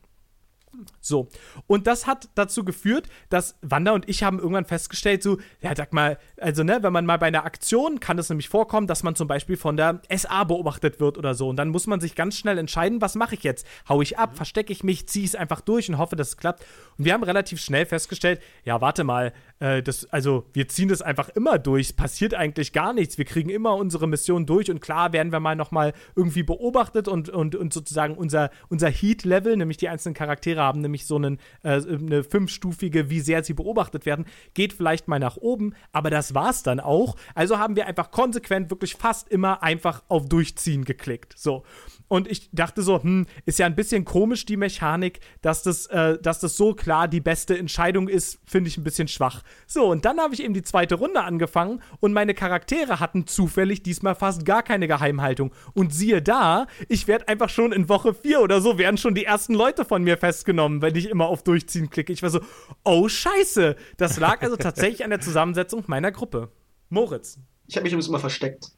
So. 1.00 1.28
Und 1.66 1.86
das 1.86 2.06
hat 2.06 2.28
dazu 2.34 2.64
geführt, 2.64 3.08
dass 3.28 3.56
Wanda 3.62 3.92
und 3.92 4.08
ich 4.08 4.22
haben 4.22 4.38
irgendwann 4.38 4.64
festgestellt, 4.64 5.22
so, 5.22 5.38
ja, 5.60 5.74
sag 5.74 5.92
mal, 5.92 6.18
also, 6.40 6.62
ne, 6.62 6.78
wenn 6.82 6.92
man 6.92 7.06
mal 7.06 7.18
bei 7.18 7.26
einer 7.26 7.44
Aktion, 7.44 8.00
kann 8.00 8.18
es 8.18 8.28
nämlich 8.28 8.48
vorkommen, 8.48 8.86
dass 8.86 9.02
man 9.02 9.14
zum 9.14 9.28
Beispiel 9.28 9.56
von 9.56 9.76
der 9.76 10.00
SA 10.14 10.44
beobachtet 10.44 11.00
wird 11.00 11.18
oder 11.18 11.34
so. 11.34 11.48
Und 11.48 11.56
dann 11.56 11.68
muss 11.68 11.86
man 11.86 12.00
sich 12.00 12.14
ganz 12.14 12.36
schnell 12.36 12.58
entscheiden, 12.58 13.00
was 13.00 13.14
mache 13.14 13.34
ich 13.34 13.42
jetzt? 13.42 13.66
Hau 13.88 14.02
ich 14.02 14.18
ab, 14.18 14.36
verstecke 14.36 14.72
ich 14.72 14.84
mich, 14.84 15.08
ziehe 15.08 15.24
es 15.24 15.34
einfach 15.34 15.60
durch 15.60 15.88
und 15.88 15.98
hoffe, 15.98 16.16
dass 16.16 16.28
es 16.28 16.36
klappt. 16.36 16.64
Und 16.96 17.04
wir 17.04 17.12
haben 17.12 17.22
relativ 17.22 17.60
schnell 17.60 17.86
festgestellt, 17.86 18.40
ja, 18.64 18.80
warte 18.80 19.04
mal, 19.04 19.32
äh, 19.60 19.82
das, 19.82 20.06
also, 20.12 20.46
wir 20.52 20.68
ziehen 20.68 20.88
das 20.88 21.02
einfach 21.02 21.28
immer 21.30 21.58
durch. 21.58 21.88
Es 21.88 21.92
passiert 21.92 22.34
eigentlich 22.34 22.72
gar 22.72 22.92
nichts. 22.92 23.18
Wir 23.18 23.24
kriegen 23.24 23.50
immer 23.50 23.74
unsere 23.74 24.06
Mission 24.06 24.46
durch 24.46 24.70
und 24.70 24.80
klar 24.80 25.12
werden 25.12 25.32
wir 25.32 25.40
mal 25.40 25.56
nochmal 25.56 25.92
irgendwie 26.14 26.42
beobachtet 26.42 27.08
und, 27.08 27.28
und, 27.28 27.54
und 27.56 27.72
sozusagen 27.72 28.14
unser, 28.14 28.50
unser 28.68 28.88
Heat-Level, 28.88 29.56
nämlich 29.56 29.76
die 29.76 29.88
einzelnen 29.88 30.14
Charaktere, 30.14 30.62
haben, 30.68 30.80
nämlich 30.80 31.06
so 31.06 31.16
einen, 31.16 31.38
äh, 31.62 31.80
eine 31.80 32.22
fünfstufige, 32.22 33.10
wie 33.10 33.20
sehr 33.20 33.42
sie 33.42 33.54
beobachtet 33.54 34.06
werden, 34.06 34.26
geht 34.54 34.72
vielleicht 34.72 35.08
mal 35.08 35.18
nach 35.18 35.36
oben, 35.36 35.74
aber 35.92 36.10
das 36.10 36.34
war's 36.34 36.62
dann 36.62 36.78
auch. 36.78 37.16
Also 37.34 37.58
haben 37.58 37.74
wir 37.74 37.86
einfach 37.86 38.10
konsequent 38.10 38.70
wirklich 38.70 38.94
fast 38.94 39.28
immer 39.28 39.62
einfach 39.62 40.02
auf 40.08 40.28
Durchziehen 40.28 40.84
geklickt. 40.84 41.34
So. 41.36 41.64
Und 42.08 42.26
ich 42.30 42.50
dachte 42.52 42.82
so, 42.82 43.02
hm, 43.02 43.26
ist 43.44 43.58
ja 43.58 43.66
ein 43.66 43.76
bisschen 43.76 44.04
komisch 44.04 44.46
die 44.46 44.56
Mechanik, 44.56 45.20
dass 45.42 45.62
das, 45.62 45.86
äh, 45.86 46.18
dass 46.20 46.40
das 46.40 46.56
so 46.56 46.74
klar 46.74 47.06
die 47.06 47.20
beste 47.20 47.56
Entscheidung 47.56 48.08
ist, 48.08 48.40
finde 48.46 48.68
ich 48.68 48.78
ein 48.78 48.84
bisschen 48.84 49.08
schwach. 49.08 49.42
So, 49.66 49.86
und 49.90 50.04
dann 50.04 50.18
habe 50.18 50.34
ich 50.34 50.42
eben 50.42 50.54
die 50.54 50.62
zweite 50.62 50.94
Runde 50.96 51.22
angefangen 51.22 51.82
und 52.00 52.12
meine 52.12 52.34
Charaktere 52.34 52.98
hatten 52.98 53.26
zufällig 53.26 53.82
diesmal 53.82 54.14
fast 54.14 54.44
gar 54.44 54.62
keine 54.62 54.88
Geheimhaltung. 54.88 55.52
Und 55.74 55.92
siehe 55.92 56.22
da, 56.22 56.66
ich 56.88 57.06
werde 57.06 57.28
einfach 57.28 57.50
schon 57.50 57.72
in 57.72 57.88
Woche 57.88 58.14
4 58.14 58.40
oder 58.40 58.60
so, 58.60 58.78
werden 58.78 58.96
schon 58.96 59.14
die 59.14 59.24
ersten 59.24 59.54
Leute 59.54 59.84
von 59.84 60.02
mir 60.02 60.16
festgenommen, 60.16 60.82
wenn 60.82 60.96
ich 60.96 61.08
immer 61.08 61.26
auf 61.26 61.42
Durchziehen 61.44 61.90
klicke. 61.90 62.12
Ich 62.12 62.22
war 62.22 62.30
so, 62.30 62.40
oh 62.84 63.08
Scheiße. 63.08 63.76
Das 63.98 64.18
lag 64.18 64.42
also 64.42 64.56
tatsächlich 64.56 65.04
an 65.04 65.10
der 65.10 65.20
Zusammensetzung 65.20 65.84
meiner 65.86 66.10
Gruppe. 66.10 66.50
Moritz. 66.88 67.38
Ich 67.66 67.76
habe 67.76 67.84
mich 67.84 67.92
übrigens 67.92 68.08
immer 68.08 68.18
versteckt. 68.18 68.70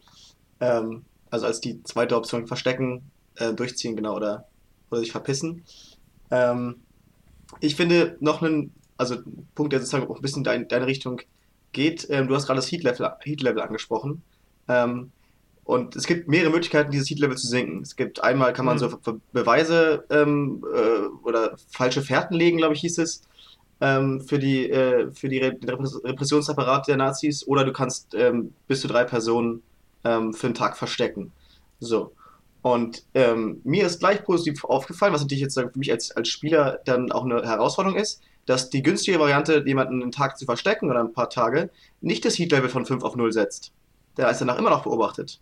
Ähm, 0.58 1.04
also 1.30 1.46
als 1.46 1.60
die 1.60 1.82
zweite 1.84 2.16
Option 2.16 2.46
verstecken, 2.46 3.10
äh, 3.36 3.52
durchziehen, 3.54 3.96
genau, 3.96 4.16
oder, 4.16 4.46
oder 4.90 5.00
sich 5.00 5.12
verpissen. 5.12 5.64
Ähm, 6.30 6.82
ich 7.60 7.76
finde 7.76 8.16
noch 8.20 8.42
einen, 8.42 8.72
also 8.96 9.16
Punkt, 9.54 9.72
der 9.72 9.80
sozusagen 9.80 10.08
auch 10.08 10.16
ein 10.16 10.22
bisschen 10.22 10.40
in 10.40 10.44
dein, 10.44 10.68
deine 10.68 10.86
Richtung 10.86 11.20
geht. 11.72 12.06
Ähm, 12.10 12.28
du 12.28 12.34
hast 12.34 12.46
gerade 12.46 12.58
das 12.58 12.70
Heat-Level 12.70 13.10
Heat 13.22 13.40
-Level 13.42 13.60
angesprochen. 13.60 14.22
Ähm, 14.68 15.12
und 15.64 15.96
es 15.96 16.06
gibt 16.06 16.28
mehrere 16.28 16.50
Möglichkeiten, 16.50 16.90
dieses 16.90 17.08
Heat-Level 17.10 17.36
zu 17.36 17.46
senken. 17.48 17.82
Es 17.82 17.96
gibt 17.96 18.22
einmal, 18.22 18.52
kann 18.52 18.64
man 18.66 18.76
Mhm. 18.76 18.80
so 18.80 18.88
Be- 18.98 19.20
Beweise 19.32 20.04
ähm, 20.10 20.64
äh, 20.74 21.06
oder 21.24 21.56
falsche 21.70 22.02
Fährten 22.02 22.34
legen, 22.36 22.58
glaube 22.58 22.74
ich, 22.74 22.80
hieß 22.80 22.98
es, 22.98 23.22
ähm, 23.80 24.20
für 24.20 24.38
die, 24.38 24.68
äh, 24.70 25.10
für 25.12 25.28
die 25.28 25.38
Re 25.38 25.56
Repressionsapparat 26.04 26.88
der 26.88 26.96
Nazis. 26.96 27.46
Oder 27.46 27.64
du 27.64 27.72
kannst 27.72 28.14
ähm, 28.14 28.54
bis 28.68 28.80
zu 28.80 28.88
drei 28.88 29.04
Personen 29.04 29.62
ähm, 30.04 30.32
für 30.34 30.46
einen 30.48 30.54
Tag 30.54 30.76
verstecken. 30.76 31.32
So. 31.80 32.12
Und 32.62 33.04
ähm, 33.14 33.60
mir 33.64 33.86
ist 33.86 34.00
gleich 34.00 34.22
positiv 34.24 34.64
aufgefallen, 34.64 35.12
was 35.12 35.22
natürlich 35.22 35.42
jetzt 35.42 35.58
für 35.58 35.70
mich 35.74 35.90
als, 35.90 36.10
als 36.10 36.28
Spieler 36.28 36.80
dann 36.84 37.10
auch 37.10 37.24
eine 37.24 37.42
Herausforderung 37.42 37.98
ist, 37.98 38.22
dass 38.46 38.70
die 38.70 38.82
günstige 38.82 39.18
Variante, 39.18 39.62
jemanden 39.66 40.02
einen 40.02 40.12
Tag 40.12 40.38
zu 40.38 40.44
verstecken 40.44 40.90
oder 40.90 41.00
ein 41.00 41.12
paar 41.12 41.30
Tage, 41.30 41.70
nicht 42.00 42.24
das 42.24 42.38
Heat-Level 42.38 42.68
von 42.68 42.84
5 42.84 43.02
auf 43.04 43.16
0 43.16 43.32
setzt. 43.32 43.72
Der 44.16 44.30
ist 44.30 44.40
danach 44.40 44.58
immer 44.58 44.70
noch 44.70 44.82
beobachtet. 44.82 45.40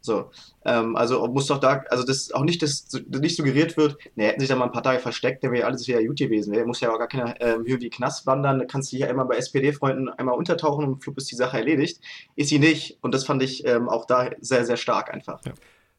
So. 0.00 0.30
Ähm, 0.64 0.96
also 0.96 1.26
muss 1.28 1.46
doch 1.46 1.58
da, 1.58 1.84
also 1.90 2.04
das 2.04 2.32
auch 2.32 2.44
nicht, 2.44 2.62
dass 2.62 2.88
nicht 3.08 3.36
suggeriert 3.36 3.76
wird, 3.76 3.96
ne, 4.16 4.26
hätten 4.26 4.40
sich 4.40 4.48
da 4.48 4.56
mal 4.56 4.66
ein 4.66 4.72
paar 4.72 4.82
Tage 4.82 5.00
versteckt, 5.00 5.42
dann 5.42 5.52
wäre 5.52 5.62
ja 5.62 5.66
alles 5.66 5.86
wieder 5.88 6.02
gut 6.04 6.18
gewesen. 6.18 6.52
Der 6.52 6.66
muss 6.66 6.80
ja 6.80 6.92
auch 6.92 6.98
gar 6.98 7.08
keine 7.08 7.40
ähm, 7.40 7.64
wie 7.64 7.90
Knast 7.90 8.26
wandern, 8.26 8.58
da 8.58 8.64
kannst 8.64 8.92
du 8.92 8.96
hier 8.96 9.08
einmal 9.08 9.26
bei 9.26 9.36
SPD-Freunden 9.36 10.08
einmal 10.08 10.36
untertauchen 10.36 10.84
und 10.84 11.02
flupp 11.02 11.18
ist 11.18 11.30
die 11.30 11.36
Sache 11.36 11.58
erledigt. 11.58 12.00
Ist 12.36 12.48
sie 12.50 12.58
nicht. 12.58 12.98
Und 13.02 13.14
das 13.14 13.24
fand 13.24 13.42
ich 13.42 13.66
ähm, 13.66 13.88
auch 13.88 14.06
da 14.06 14.30
sehr, 14.40 14.64
sehr 14.64 14.76
stark 14.76 15.12
einfach. 15.12 15.40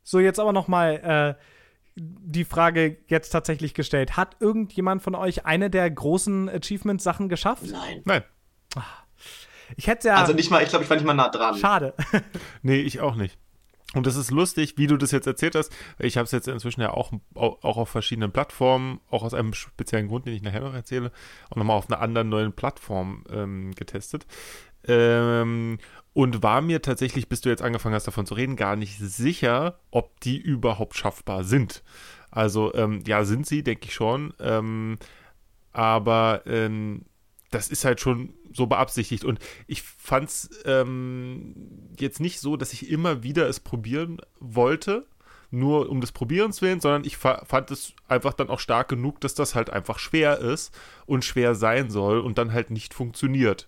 So, 0.09 0.19
jetzt 0.19 0.39
aber 0.39 0.53
noch 0.53 0.67
mal 0.67 1.37
äh, 1.37 1.43
die 1.95 2.43
Frage 2.43 2.97
jetzt 3.09 3.29
tatsächlich 3.29 3.75
gestellt. 3.75 4.17
Hat 4.17 4.37
irgendjemand 4.39 5.03
von 5.03 5.13
euch 5.13 5.45
eine 5.45 5.69
der 5.69 5.87
großen 5.87 6.49
Achievement-Sachen 6.49 7.29
geschafft? 7.29 7.65
Nein. 7.69 8.01
Nein. 8.05 8.23
Ich 9.77 9.85
hätte 9.85 10.07
ja. 10.07 10.15
Also 10.15 10.33
nicht 10.33 10.49
mal, 10.49 10.63
ich 10.63 10.69
glaube, 10.69 10.83
ich 10.83 10.89
war 10.89 10.97
nicht 10.97 11.05
mal 11.05 11.13
nah 11.13 11.29
dran. 11.29 11.55
schade. 11.59 11.93
Nee, 12.63 12.77
ich 12.77 13.01
auch 13.01 13.13
nicht. 13.13 13.37
Und 13.93 14.07
das 14.07 14.15
ist 14.15 14.31
lustig, 14.31 14.79
wie 14.79 14.87
du 14.87 14.97
das 14.97 15.11
jetzt 15.11 15.27
erzählt 15.27 15.53
hast. 15.53 15.71
Ich 15.99 16.17
habe 16.17 16.25
es 16.25 16.31
jetzt 16.31 16.47
inzwischen 16.47 16.81
ja 16.81 16.89
auch, 16.89 17.11
auch 17.35 17.63
auch 17.63 17.77
auf 17.77 17.89
verschiedenen 17.89 18.31
Plattformen, 18.31 19.01
auch 19.11 19.21
aus 19.21 19.35
einem 19.35 19.53
speziellen 19.53 20.07
Grund, 20.07 20.25
den 20.25 20.33
ich 20.33 20.41
nachher 20.41 20.61
noch 20.61 20.73
erzähle, 20.73 21.11
auch 21.51 21.55
nochmal 21.55 21.77
auf 21.77 21.87
einer 21.87 22.01
anderen 22.01 22.29
neuen 22.29 22.53
Plattform 22.53 23.25
ähm, 23.29 23.75
getestet. 23.75 24.25
Ähm, 24.87 25.77
und 26.13 26.43
war 26.43 26.61
mir 26.61 26.81
tatsächlich, 26.81 27.29
bis 27.29 27.41
du 27.41 27.49
jetzt 27.49 27.61
angefangen 27.61 27.95
hast, 27.95 28.07
davon 28.07 28.25
zu 28.25 28.33
reden, 28.33 28.55
gar 28.55 28.75
nicht 28.75 28.97
sicher, 28.97 29.79
ob 29.91 30.19
die 30.21 30.37
überhaupt 30.37 30.95
schaffbar 30.97 31.43
sind. 31.43 31.83
Also, 32.31 32.73
ähm, 32.73 33.03
ja, 33.05 33.23
sind 33.23 33.45
sie, 33.45 33.63
denke 33.63 33.85
ich 33.85 33.93
schon. 33.93 34.33
Ähm, 34.39 34.97
aber 35.71 36.43
ähm, 36.45 37.05
das 37.51 37.69
ist 37.69 37.85
halt 37.85 37.99
schon 37.99 38.33
so 38.53 38.67
beabsichtigt. 38.67 39.23
Und 39.23 39.39
ich 39.67 39.81
fand 39.81 40.29
es 40.29 40.49
ähm, 40.65 41.55
jetzt 41.99 42.19
nicht 42.19 42.39
so, 42.39 42.57
dass 42.57 42.73
ich 42.73 42.89
immer 42.89 43.23
wieder 43.23 43.47
es 43.47 43.59
probieren 43.59 44.19
wollte, 44.39 45.05
nur 45.51 45.89
um 45.89 46.01
des 46.01 46.11
Probierens 46.11 46.61
willen, 46.61 46.79
sondern 46.79 47.03
ich 47.05 47.17
fa 47.17 47.43
fand 47.45 47.71
es 47.71 47.93
einfach 48.07 48.33
dann 48.33 48.49
auch 48.49 48.59
stark 48.59 48.87
genug, 48.87 49.19
dass 49.21 49.33
das 49.33 49.55
halt 49.55 49.69
einfach 49.71 49.97
schwer 49.97 50.39
ist 50.39 50.77
und 51.05 51.25
schwer 51.25 51.55
sein 51.55 51.89
soll 51.89 52.19
und 52.19 52.37
dann 52.37 52.53
halt 52.53 52.69
nicht 52.69 52.93
funktioniert. 52.93 53.67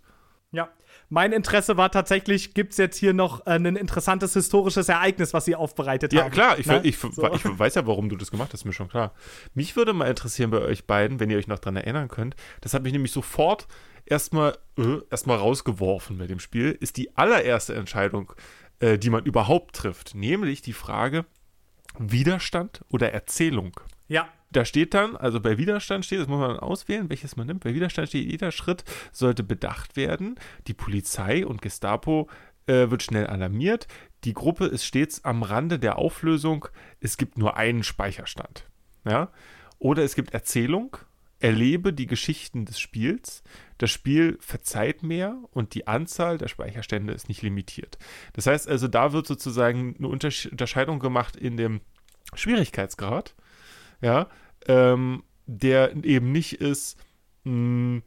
Ja. 1.11 1.13
Mein 1.13 1.33
Interesse 1.33 1.75
war 1.77 1.91
tatsächlich, 1.91 2.53
gibt 2.53 2.71
es 2.71 2.77
jetzt 2.77 2.97
hier 2.97 3.13
noch 3.13 3.45
äh, 3.45 3.51
ein 3.51 3.75
interessantes 3.75 4.33
historisches 4.33 4.88
Ereignis, 4.89 5.33
was 5.33 5.45
sie 5.45 5.55
aufbereitet 5.55 6.13
Ja, 6.13 6.23
haben? 6.23 6.31
klar, 6.31 6.57
ich, 6.57 6.65
Ne? 6.67 6.79
ich, 6.83 6.97
So. 6.97 7.09
ich 7.33 7.43
weiß 7.45 7.75
ja, 7.75 7.85
warum 7.85 8.07
du 8.09 8.15
das 8.15 8.31
gemacht 8.31 8.49
hast, 8.53 8.61
ist 8.61 8.65
mir 8.65 8.73
schon 8.73 8.88
klar. 8.88 9.13
Mich 9.53 9.75
würde 9.75 9.93
mal 9.93 10.07
interessieren 10.09 10.51
bei 10.51 10.59
euch 10.59 10.88
beiden, 10.88 11.19
wenn 11.19 11.29
ihr 11.29 11.38
euch 11.38 11.47
noch 11.47 11.59
dran 11.59 11.75
erinnern 11.75 12.07
könnt, 12.07 12.35
das 12.61 12.73
hat 12.73 12.83
mich 12.83 12.93
nämlich 12.93 13.11
sofort 13.11 13.67
erstmal 14.05 14.57
äh, 14.77 14.99
erstmal 15.09 15.38
rausgeworfen 15.38 16.17
bei 16.17 16.27
dem 16.27 16.39
Spiel, 16.39 16.71
ist 16.79 16.97
die 16.97 17.15
allererste 17.17 17.75
Entscheidung, 17.75 18.33
äh, 18.79 18.97
die 18.97 19.09
man 19.09 19.23
überhaupt 19.25 19.75
trifft, 19.75 20.15
nämlich 20.15 20.61
die 20.61 20.73
Frage 20.73 21.25
Widerstand 21.99 22.81
oder 22.89 23.11
Erzählung. 23.11 23.79
Ja. 24.07 24.27
Da 24.52 24.65
steht 24.65 24.94
dann, 24.94 25.15
also 25.15 25.40
bei 25.40 25.57
Widerstand 25.57 26.06
steht, 26.06 26.19
das 26.19 26.28
muss 26.28 26.40
man 26.40 26.60
auswählen, 26.60 27.10
welches 27.10 27.38
man 27.38 27.48
nimmt. 27.48 27.64
Bei 27.64 27.73
Widerstand 27.73 28.10
steht, 28.10 28.30
jeder 28.30 28.52
Schritt 28.52 28.84
sollte 29.14 29.44
bedacht 29.44 29.95
werden. 29.95 30.36
Die 30.68 30.73
Polizei 30.73 31.45
und 31.45 31.61
Gestapo 31.61 32.30
äh, 32.68 32.90
wird 32.90 33.02
schnell 33.02 33.28
alarmiert. 33.28 33.88
Die 34.26 34.34
Gruppe 34.34 34.65
ist 34.65 34.86
stets 34.86 35.23
am 35.23 35.44
Rande 35.44 35.80
der 35.80 35.98
Auflösung. 35.98 36.68
Es 36.99 37.18
gibt 37.18 37.38
nur 37.38 37.56
einen 37.56 37.84
Speicherstand. 37.84 38.69
Ja? 39.06 39.32
Oder 39.80 40.03
es 40.03 40.15
gibt 40.15 40.34
Erzählung. 40.34 40.98
Erlebe 41.40 41.91
die 41.91 42.06
Geschichten 42.06 42.65
des 42.65 42.80
Spiels. 42.80 43.41
Das 43.80 43.90
Spiel 43.90 44.38
verzeiht 44.41 45.02
mehr 45.02 45.38
und 45.52 45.73
die 45.73 45.88
Anzahl 45.88 46.38
der 46.38 46.49
Speicherstände 46.49 47.14
ist 47.14 47.30
nicht 47.30 47.41
limitiert. 47.41 47.98
Das 48.34 48.45
heißt 48.45 48.68
also, 48.68 48.88
da 48.88 49.11
wird 49.11 49.26
sozusagen 49.26 49.95
eine 49.98 50.07
Untersch 50.07 50.45
Unterscheidung 50.45 50.99
gemacht 50.99 51.36
in 51.36 51.57
dem 51.57 51.82
Schwierigkeitsgrad 52.36 53.34
ja, 54.02 54.28
ähm, 54.68 55.23
der 55.45 55.95
eben 56.03 56.32
nicht 56.32 56.53
ist 56.53 56.98
mh, 57.44 58.02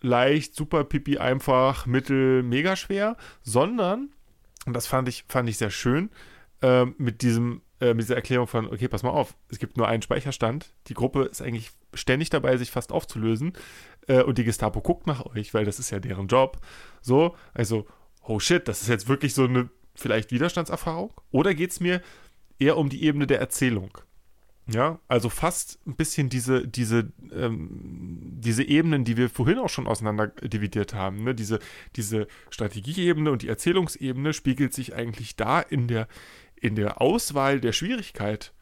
leicht, 0.00 0.54
super 0.54 0.84
pipi 0.84 1.18
einfach, 1.18 1.86
mittel, 1.86 2.42
mega 2.42 2.76
schwer, 2.76 3.16
sondern, 3.42 4.10
und 4.66 4.74
das 4.74 4.86
fand 4.86 5.08
ich, 5.08 5.24
fand 5.28 5.48
ich 5.48 5.58
sehr 5.58 5.70
schön, 5.70 6.10
ähm, 6.62 6.94
mit 6.98 7.22
diesem, 7.22 7.62
äh, 7.80 7.94
mit 7.94 8.04
dieser 8.04 8.16
Erklärung 8.16 8.46
von, 8.46 8.66
okay, 8.66 8.88
pass 8.88 9.02
mal 9.02 9.10
auf, 9.10 9.34
es 9.48 9.58
gibt 9.58 9.76
nur 9.76 9.88
einen 9.88 10.02
Speicherstand, 10.02 10.74
die 10.88 10.94
Gruppe 10.94 11.24
ist 11.24 11.42
eigentlich 11.42 11.70
ständig 11.92 12.30
dabei, 12.30 12.56
sich 12.56 12.70
fast 12.70 12.92
aufzulösen, 12.92 13.52
äh, 14.08 14.22
und 14.22 14.38
die 14.38 14.44
Gestapo 14.44 14.80
guckt 14.80 15.06
nach 15.06 15.24
euch, 15.26 15.54
weil 15.54 15.64
das 15.64 15.78
ist 15.78 15.90
ja 15.90 16.00
deren 16.00 16.26
Job. 16.26 16.58
So, 17.00 17.36
also, 17.52 17.86
oh 18.22 18.38
shit, 18.38 18.66
das 18.68 18.82
ist 18.82 18.88
jetzt 18.88 19.08
wirklich 19.08 19.34
so 19.34 19.44
eine 19.44 19.70
vielleicht 19.94 20.32
Widerstandserfahrung? 20.32 21.12
Oder 21.30 21.54
geht 21.54 21.70
es 21.70 21.80
mir 21.80 22.02
eher 22.58 22.76
um 22.76 22.88
die 22.88 23.04
Ebene 23.04 23.26
der 23.26 23.40
Erzählung? 23.40 23.98
Ja, 24.66 24.98
also 25.08 25.28
fast 25.28 25.78
ein 25.86 25.94
bisschen 25.94 26.30
diese, 26.30 26.66
diese, 26.66 27.12
ähm, 27.32 27.68
diese 28.40 28.62
Ebenen, 28.62 29.04
die 29.04 29.18
wir 29.18 29.28
vorhin 29.28 29.58
auch 29.58 29.68
schon 29.68 29.86
auseinander 29.86 30.28
dividiert 30.28 30.94
haben. 30.94 31.22
Ne? 31.22 31.34
Diese, 31.34 31.58
diese 31.96 32.26
Strategieebene 32.48 33.30
und 33.30 33.42
die 33.42 33.48
Erzählungsebene 33.48 34.32
spiegelt 34.32 34.72
sich 34.72 34.94
eigentlich 34.94 35.36
da 35.36 35.60
in 35.60 35.86
der, 35.86 36.08
in 36.56 36.76
der 36.76 37.02
Auswahl 37.02 37.60
der 37.60 37.72
Schwierigkeit 37.72 38.54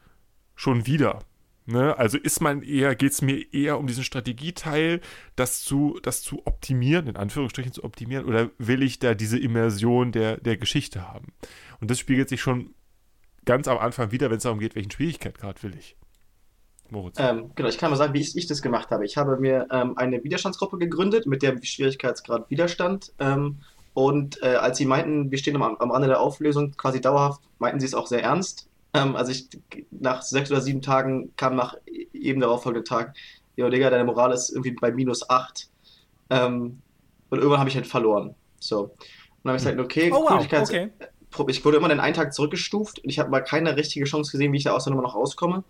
schon 0.55 0.85
wieder. 0.85 1.19
Ne? 1.65 1.97
Also 1.97 2.17
ist 2.17 2.41
man 2.41 2.63
eher, 2.63 2.95
geht 2.95 3.13
es 3.13 3.21
mir 3.21 3.53
eher 3.53 3.79
um 3.79 3.87
diesen 3.87 4.03
Strategieteil, 4.03 4.99
das 5.37 5.61
zu, 5.61 5.99
das 6.03 6.21
zu 6.21 6.45
optimieren, 6.45 7.07
in 7.07 7.15
Anführungsstrichen 7.15 7.71
zu 7.71 7.85
optimieren, 7.85 8.25
oder 8.25 8.51
will 8.57 8.83
ich 8.83 8.99
da 8.99 9.13
diese 9.13 9.39
Immersion 9.39 10.11
der, 10.11 10.37
der 10.37 10.57
Geschichte 10.57 11.07
haben? 11.07 11.31
Und 11.79 11.89
das 11.89 11.99
spiegelt 11.99 12.27
sich 12.27 12.41
schon 12.41 12.73
ganz 13.45 13.67
am 13.67 13.77
Anfang 13.77 14.11
wieder, 14.11 14.29
wenn 14.29 14.37
es 14.37 14.43
darum 14.43 14.59
geht, 14.59 14.75
welchen 14.75 14.91
Schwierigkeitsgrad 14.91 15.63
will 15.63 15.75
ich. 15.77 15.95
Moritz. 16.89 17.17
Ähm, 17.19 17.51
genau, 17.55 17.69
ich 17.69 17.77
kann 17.77 17.89
mal 17.89 17.97
sagen, 17.97 18.13
wie 18.13 18.19
ich, 18.21 18.37
ich 18.37 18.45
das 18.45 18.61
gemacht 18.61 18.91
habe. 18.91 19.05
Ich 19.05 19.17
habe 19.17 19.37
mir 19.37 19.67
ähm, 19.71 19.97
eine 19.97 20.23
Widerstandsgruppe 20.23 20.77
gegründet 20.77 21.25
mit 21.25 21.41
dem 21.41 21.61
Schwierigkeitsgrad 21.63 22.49
Widerstand. 22.49 23.13
Ähm, 23.19 23.59
und 23.93 24.41
äh, 24.43 24.55
als 24.55 24.77
sie 24.77 24.85
meinten, 24.85 25.31
wir 25.31 25.37
stehen 25.37 25.55
am, 25.55 25.75
am 25.77 25.91
Rande 25.91 26.07
der 26.07 26.19
Auflösung, 26.19 26.71
quasi 26.77 27.01
dauerhaft, 27.01 27.41
meinten 27.59 27.79
sie 27.79 27.85
es 27.85 27.93
auch 27.95 28.07
sehr 28.07 28.21
ernst. 28.23 28.67
Ähm, 28.93 29.15
also 29.15 29.31
ich, 29.31 29.47
nach 29.91 30.21
sechs 30.21 30.51
oder 30.51 30.61
sieben 30.61 30.81
Tagen 30.81 31.31
kam 31.35 31.55
nach 31.55 31.75
eben 32.13 32.41
darauf 32.41 32.63
folgenden 32.63 32.85
Tag, 32.85 33.15
jo 33.55 33.69
Digga, 33.69 33.89
deine 33.89 34.03
Moral 34.03 34.31
ist 34.31 34.49
irgendwie 34.49 34.71
bei 34.71 34.91
minus 34.91 35.29
acht. 35.29 35.69
Ähm, 36.29 36.81
und 37.29 37.37
irgendwann 37.37 37.59
habe 37.59 37.69
ich 37.69 37.75
halt 37.75 37.87
verloren. 37.87 38.35
So. 38.59 38.83
Und 38.83 38.91
dann 39.43 39.53
habe 39.53 39.57
ich 39.57 39.63
gesagt, 39.63 39.79
okay, 39.79 40.11
Oh, 40.13 40.23
wow, 40.23 40.41
Schwierigkeits- 40.43 40.69
okay. 40.69 40.91
Ich 41.47 41.63
wurde 41.65 41.77
immer 41.77 41.89
den 41.89 41.99
einen 41.99 42.13
Tag 42.13 42.33
zurückgestuft 42.33 42.99
und 42.99 43.09
ich 43.09 43.19
habe 43.19 43.29
mal 43.29 43.41
keine 43.41 43.75
richtige 43.75 44.05
Chance 44.05 44.31
gesehen, 44.31 44.53
wie 44.53 44.57
ich 44.57 44.63
da 44.63 44.73
aus 44.73 44.85
der 44.85 44.91
Nummer 44.91 45.03
noch 45.03 45.15
rauskomme. 45.15 45.63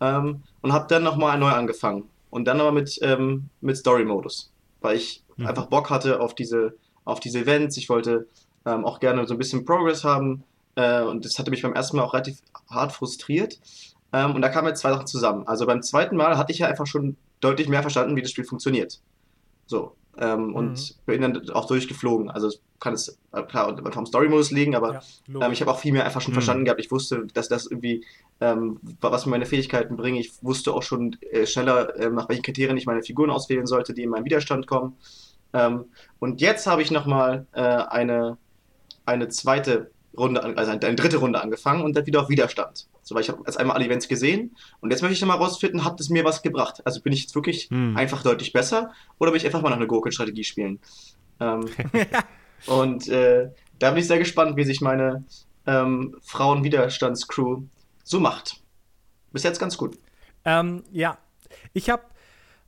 Ähm, 0.00 0.42
und 0.62 0.72
habe 0.72 0.86
dann 0.88 1.02
nochmal 1.02 1.38
neu 1.38 1.50
angefangen. 1.50 2.04
Und 2.30 2.44
dann 2.46 2.60
aber 2.60 2.72
mit, 2.72 2.98
ähm, 3.02 3.48
mit 3.60 3.76
Story-Modus, 3.76 4.52
weil 4.80 4.96
ich 4.96 5.22
Mhm. 5.36 5.46
einfach 5.46 5.66
Bock 5.66 5.90
hatte 5.90 6.20
auf 6.20 6.34
diese, 6.34 6.74
auf 7.04 7.20
diese 7.20 7.40
Events. 7.40 7.76
Ich 7.76 7.88
wollte 7.88 8.26
ähm, 8.64 8.84
auch 8.84 9.00
gerne 9.00 9.26
so 9.26 9.34
ein 9.34 9.38
bisschen 9.38 9.64
Progress 9.64 10.04
haben 10.04 10.44
äh, 10.74 11.02
und 11.02 11.24
das 11.24 11.38
hatte 11.38 11.50
mich 11.50 11.62
beim 11.62 11.74
ersten 11.74 11.96
Mal 11.96 12.04
auch 12.04 12.14
relativ 12.14 12.38
hart 12.70 12.92
frustriert. 12.92 13.58
Ähm, 14.12 14.34
und 14.34 14.42
da 14.42 14.48
kamen 14.48 14.68
jetzt 14.68 14.80
zwei 14.80 14.90
Sachen 14.90 15.06
zusammen. 15.06 15.46
Also 15.46 15.66
beim 15.66 15.82
zweiten 15.82 16.16
Mal 16.16 16.36
hatte 16.36 16.52
ich 16.52 16.58
ja 16.58 16.68
einfach 16.68 16.86
schon 16.86 17.16
deutlich 17.40 17.68
mehr 17.68 17.82
verstanden, 17.82 18.16
wie 18.16 18.22
das 18.22 18.30
Spiel 18.30 18.44
funktioniert. 18.44 19.00
So. 19.66 19.94
Ähm, 20.18 20.54
Und 20.54 20.96
bin 21.04 21.20
dann 21.20 21.50
auch 21.50 21.66
durchgeflogen. 21.66 22.30
Also 22.30 22.50
kann 22.80 22.94
es 22.94 23.18
äh, 23.32 23.42
klar 23.42 23.76
vom 23.92 24.06
Story-Modus 24.06 24.50
liegen, 24.50 24.74
aber 24.74 25.00
Ja, 25.28 25.46
ähm, 25.46 25.52
ich 25.52 25.60
habe 25.60 25.70
auch 25.70 25.78
viel 25.78 25.92
mehr 25.92 26.04
einfach 26.04 26.20
schon 26.20 26.32
Mhm. 26.32 26.36
verstanden 26.36 26.64
gehabt. 26.64 26.80
Ich 26.80 26.90
wusste, 26.90 27.26
dass 27.34 27.48
das 27.48 27.66
irgendwie, 27.66 28.04
ähm, 28.40 28.80
was 29.00 29.26
mir 29.26 29.30
meine 29.32 29.46
Fähigkeiten 29.46 29.96
bringen. 29.96 30.16
Ich 30.18 30.32
wusste 30.42 30.72
auch 30.72 30.82
schon 30.82 31.16
äh, 31.20 31.46
schneller, 31.46 31.98
ähm, 32.00 32.14
nach 32.14 32.28
welchen 32.28 32.42
Kriterien 32.42 32.76
ich 32.76 32.86
meine 32.86 33.02
Figuren 33.02 33.30
auswählen 33.30 33.66
sollte, 33.66 33.92
die 33.94 34.02
in 34.04 34.10
meinen 34.10 34.24
Widerstand 34.24 34.66
kommen. 34.66 34.96
Ähm, 35.52 35.86
und 36.18 36.40
jetzt 36.40 36.66
habe 36.66 36.82
ich 36.82 36.90
nochmal 36.90 37.46
äh, 37.52 37.60
eine, 37.60 38.36
eine 39.04 39.28
zweite 39.28 39.90
Runde, 40.16 40.42
also 40.42 40.70
eine, 40.72 40.82
eine 40.82 40.96
dritte 40.96 41.18
Runde 41.18 41.40
angefangen 41.42 41.82
und 41.84 41.94
dann 41.96 42.06
wieder 42.06 42.22
auf 42.22 42.28
Widerstand. 42.28 42.86
So, 43.08 43.14
weil 43.14 43.22
ich 43.22 43.28
habe 43.28 43.40
jetzt 43.46 43.56
einmal 43.56 43.76
alle 43.76 43.86
Events 43.86 44.08
gesehen 44.08 44.56
und 44.80 44.90
jetzt 44.90 45.00
möchte 45.00 45.14
ich 45.14 45.20
nochmal 45.20 45.36
rausfinden, 45.38 45.84
hat 45.84 46.00
es 46.00 46.10
mir 46.10 46.24
was 46.24 46.42
gebracht? 46.42 46.82
Also 46.84 47.00
bin 47.00 47.12
ich 47.12 47.22
jetzt 47.22 47.36
wirklich 47.36 47.68
Hm. 47.70 47.96
einfach 47.96 48.24
deutlich 48.24 48.52
besser 48.52 48.90
oder 49.18 49.30
will 49.30 49.36
ich 49.36 49.46
einfach 49.46 49.62
mal 49.62 49.70
noch 49.70 49.76
eine 49.76 49.86
Gurken-Strategie 49.86 50.42
spielen? 50.42 50.80
Ähm, 51.38 51.68
und 52.66 53.06
äh, 53.06 53.50
da 53.78 53.90
bin 53.90 54.00
ich 54.00 54.08
sehr 54.08 54.18
gespannt, 54.18 54.56
wie 54.56 54.64
sich 54.64 54.80
meine 54.80 55.24
ähm, 55.66 56.16
Frauenwiderstandscrew 56.22 57.62
so 58.02 58.18
macht. 58.18 58.60
Bis 59.30 59.44
jetzt 59.44 59.60
ganz 59.60 59.76
gut. 59.76 59.96
Ähm, 60.44 60.82
ja, 60.90 61.18
ich 61.74 61.90
habe 61.90 62.02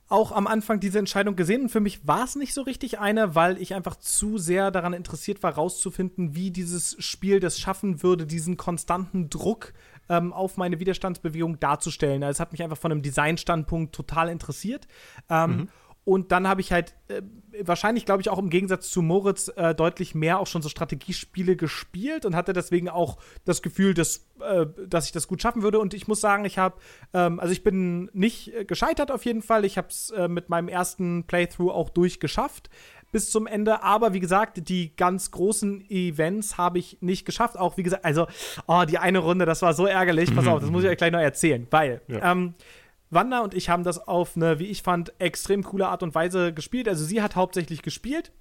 auch 0.07 0.31
am 0.31 0.47
Anfang 0.47 0.79
diese 0.79 0.99
Entscheidung 0.99 1.35
gesehen 1.35 1.63
und 1.63 1.69
für 1.69 1.81
mich 1.81 2.07
war 2.07 2.23
es 2.23 2.35
nicht 2.37 2.53
so 2.53 2.61
richtig 2.61 2.99
eine, 2.99 3.35
weil 3.35 3.61
ich 3.61 3.73
einfach 3.73 3.97
zu 3.97 4.37
sehr 4.37 4.71
daran 4.71 4.93
interessiert 4.93 5.43
war, 5.43 5.53
rauszufinden, 5.53 6.33
wie 6.33 6.49
dieses 6.49 6.95
Spiel 6.99 7.41
das 7.41 7.59
schaffen 7.59 8.01
würde, 8.01 8.25
diesen 8.25 8.57
konstanten 8.57 9.29
Druck 9.29 9.73
ähm, 10.09 10.33
auf 10.33 10.57
meine 10.57 10.79
Widerstandsbewegung 10.79 11.59
darzustellen. 11.59 12.23
Also 12.23 12.37
es 12.37 12.39
hat 12.39 12.51
mich 12.51 12.63
einfach 12.63 12.77
von 12.77 12.91
einem 12.91 13.01
Designstandpunkt 13.01 13.95
total 13.95 14.29
interessiert. 14.29 14.87
Ähm, 15.29 15.69
Und 16.05 16.31
dann 16.31 16.47
habe 16.47 16.61
ich 16.61 16.71
halt 16.71 16.95
äh, 17.09 17.21
wahrscheinlich, 17.61 18.03
glaube 18.03 18.21
ich, 18.21 18.29
auch 18.29 18.39
im 18.39 18.49
Gegensatz 18.49 18.89
zu 18.89 19.03
Moritz 19.03 19.51
äh, 19.55 19.75
deutlich 19.75 20.15
mehr 20.15 20.39
auch 20.39 20.47
schon 20.47 20.63
so 20.63 20.69
Strategiespiele 20.69 21.55
gespielt 21.55 22.25
und 22.25 22.35
hatte 22.35 22.51
deswegen 22.51 22.89
auch 22.89 23.17
das 23.45 23.61
Gefühl, 23.61 23.93
dass, 23.93 24.25
äh, 24.39 24.65
dass 24.87 25.05
ich 25.05 25.11
das 25.11 25.27
gut 25.27 25.39
schaffen 25.41 25.61
würde. 25.61 25.77
Und 25.77 25.93
ich 25.93 26.07
muss 26.07 26.19
sagen, 26.19 26.45
ich 26.45 26.57
habe, 26.57 26.79
ähm, 27.13 27.39
also 27.39 27.51
ich 27.51 27.63
bin 27.63 28.09
nicht 28.13 28.55
äh, 28.55 28.65
gescheitert 28.65 29.11
auf 29.11 29.23
jeden 29.23 29.43
Fall. 29.43 29.65
Ich 29.65 29.77
habe 29.77 29.89
es 29.89 30.09
äh, 30.09 30.27
mit 30.27 30.49
meinem 30.49 30.69
ersten 30.69 31.25
Playthrough 31.25 31.71
auch 31.71 31.89
durchgeschafft 31.91 32.71
bis 33.11 33.29
zum 33.31 33.47
Ende. 33.47 33.83
Aber 33.83 34.13
wie 34.13 34.19
gesagt, 34.19 34.69
die 34.69 34.95
ganz 34.95 35.31
großen 35.31 35.81
Events 35.89 36.57
habe 36.57 36.79
ich 36.79 36.97
nicht 37.01 37.25
geschafft. 37.25 37.57
Auch 37.57 37.77
wie 37.77 37.83
gesagt, 37.83 38.05
also, 38.05 38.27
oh, 38.67 38.83
die 38.87 38.97
eine 38.97 39.19
Runde, 39.19 39.45
das 39.45 39.61
war 39.61 39.73
so 39.73 39.85
ärgerlich. 39.85 40.33
Pass 40.35 40.47
auf, 40.47 40.59
das 40.61 40.69
muss 40.69 40.83
ich 40.83 40.89
euch 40.89 40.97
gleich 40.97 41.11
noch 41.11 41.19
erzählen, 41.19 41.67
weil 41.71 42.01
Ja. 42.07 42.31
ähm, 42.31 42.53
Wanda 43.11 43.39
und 43.39 43.55
ich 43.55 43.69
haben 43.69 43.83
das 43.83 44.07
auf 44.07 44.35
eine, 44.35 44.59
wie 44.59 44.67
ich 44.67 44.83
fand, 44.83 45.13
extrem 45.19 45.63
coole 45.63 45.87
Art 45.87 46.03
und 46.03 46.13
Weise 46.13 46.53
gespielt. 46.53 46.87
Also 46.87 47.03
sie 47.03 47.21
hat 47.23 47.35
hauptsächlich 47.35 47.81
gespielt. 47.81 48.31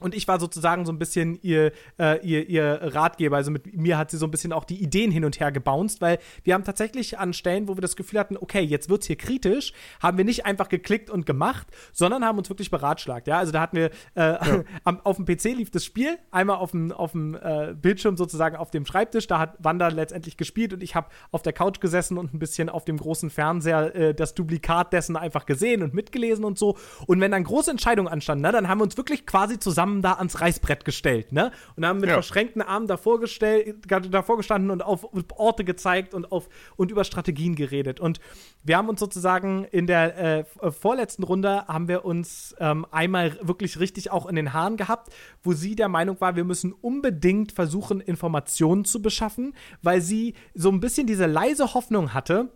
Und 0.00 0.12
ich 0.14 0.26
war 0.26 0.40
sozusagen 0.40 0.84
so 0.84 0.92
ein 0.92 0.98
bisschen 0.98 1.38
ihr, 1.42 1.70
äh, 2.00 2.18
ihr, 2.26 2.48
ihr 2.48 2.80
Ratgeber. 2.94 3.36
Also 3.36 3.52
mit 3.52 3.76
mir 3.76 3.96
hat 3.96 4.10
sie 4.10 4.16
so 4.16 4.26
ein 4.26 4.32
bisschen 4.32 4.52
auch 4.52 4.64
die 4.64 4.82
Ideen 4.82 5.12
hin 5.12 5.24
und 5.24 5.38
her 5.38 5.52
gebounced, 5.52 6.00
weil 6.00 6.18
wir 6.42 6.54
haben 6.54 6.64
tatsächlich 6.64 7.20
an 7.20 7.32
Stellen, 7.32 7.68
wo 7.68 7.76
wir 7.76 7.80
das 7.80 7.94
Gefühl 7.94 8.18
hatten, 8.18 8.36
okay, 8.36 8.60
jetzt 8.60 8.88
wird's 8.88 9.06
hier 9.06 9.14
kritisch, 9.14 9.72
haben 10.02 10.18
wir 10.18 10.24
nicht 10.24 10.46
einfach 10.46 10.68
geklickt 10.68 11.10
und 11.10 11.26
gemacht, 11.26 11.68
sondern 11.92 12.24
haben 12.24 12.38
uns 12.38 12.48
wirklich 12.48 12.72
beratschlagt. 12.72 13.28
Ja, 13.28 13.38
also 13.38 13.52
da 13.52 13.60
hatten 13.60 13.76
wir 13.76 13.90
äh, 14.16 14.64
am, 14.84 15.00
auf 15.04 15.16
dem 15.16 15.26
PC 15.26 15.56
lief 15.56 15.70
das 15.70 15.84
Spiel, 15.84 16.18
einmal 16.32 16.56
auf 16.56 16.72
dem, 16.72 16.90
auf 16.90 17.12
dem 17.12 17.36
äh, 17.36 17.72
Bildschirm 17.80 18.16
sozusagen 18.16 18.56
auf 18.56 18.72
dem 18.72 18.86
Schreibtisch. 18.86 19.28
Da 19.28 19.38
hat 19.38 19.54
Wanda 19.60 19.86
letztendlich 19.88 20.36
gespielt 20.36 20.72
und 20.72 20.82
ich 20.82 20.96
habe 20.96 21.06
auf 21.30 21.42
der 21.42 21.52
Couch 21.52 21.78
gesessen 21.78 22.18
und 22.18 22.34
ein 22.34 22.40
bisschen 22.40 22.68
auf 22.68 22.84
dem 22.84 22.96
großen 22.96 23.30
Fernseher 23.30 23.94
äh, 23.94 24.14
das 24.14 24.34
Duplikat 24.34 24.92
dessen 24.92 25.16
einfach 25.16 25.46
gesehen 25.46 25.84
und 25.84 25.94
mitgelesen 25.94 26.44
und 26.44 26.58
so. 26.58 26.76
Und 27.06 27.20
wenn 27.20 27.30
dann 27.30 27.44
große 27.44 27.70
Entscheidungen 27.70 28.08
anstanden, 28.08 28.42
ne, 28.42 28.50
dann 28.50 28.66
haben 28.68 28.78
wir 28.78 28.84
uns 28.84 28.96
wirklich 28.96 29.24
quasi 29.24 29.60
zusammen 29.60 29.83
da 30.02 30.14
ans 30.14 30.40
Reißbrett 30.40 30.84
gestellt, 30.84 31.32
ne? 31.32 31.52
Und 31.76 31.86
haben 31.86 32.00
mit 32.00 32.08
Ja. 32.08 32.14
verschränkten 32.14 32.62
Armen 32.62 32.86
davor, 32.86 33.20
gestell, 33.20 33.74
davor 34.10 34.36
gestanden 34.36 34.70
und 34.70 34.82
auf 34.82 35.06
Orte 35.36 35.64
gezeigt 35.64 36.14
und 36.14 36.30
auf 36.32 36.48
und 36.76 36.90
über 36.90 37.04
Strategien 37.04 37.54
geredet. 37.54 38.00
Und 38.00 38.20
wir 38.62 38.76
haben 38.76 38.88
uns 38.88 39.00
sozusagen 39.00 39.64
in 39.64 39.86
der 39.86 40.38
äh, 40.40 40.44
vorletzten 40.70 41.22
Runde 41.22 41.66
haben 41.66 41.88
wir 41.88 42.04
uns 42.04 42.54
ähm, 42.58 42.86
einmal 42.90 43.36
wirklich 43.42 43.78
richtig 43.78 44.10
auch 44.10 44.26
in 44.26 44.36
den 44.36 44.52
Haaren 44.52 44.76
gehabt, 44.76 45.12
wo 45.42 45.52
sie 45.52 45.76
der 45.76 45.88
Meinung 45.88 46.20
war, 46.20 46.36
wir 46.36 46.44
müssen 46.44 46.72
unbedingt 46.72 47.52
versuchen, 47.52 48.00
Informationen 48.00 48.84
zu 48.84 49.02
beschaffen, 49.02 49.54
weil 49.82 50.00
sie 50.00 50.34
so 50.54 50.70
ein 50.70 50.80
bisschen 50.80 51.06
diese 51.06 51.26
leise 51.26 51.74
Hoffnung 51.74 52.14
hatte, 52.14 52.50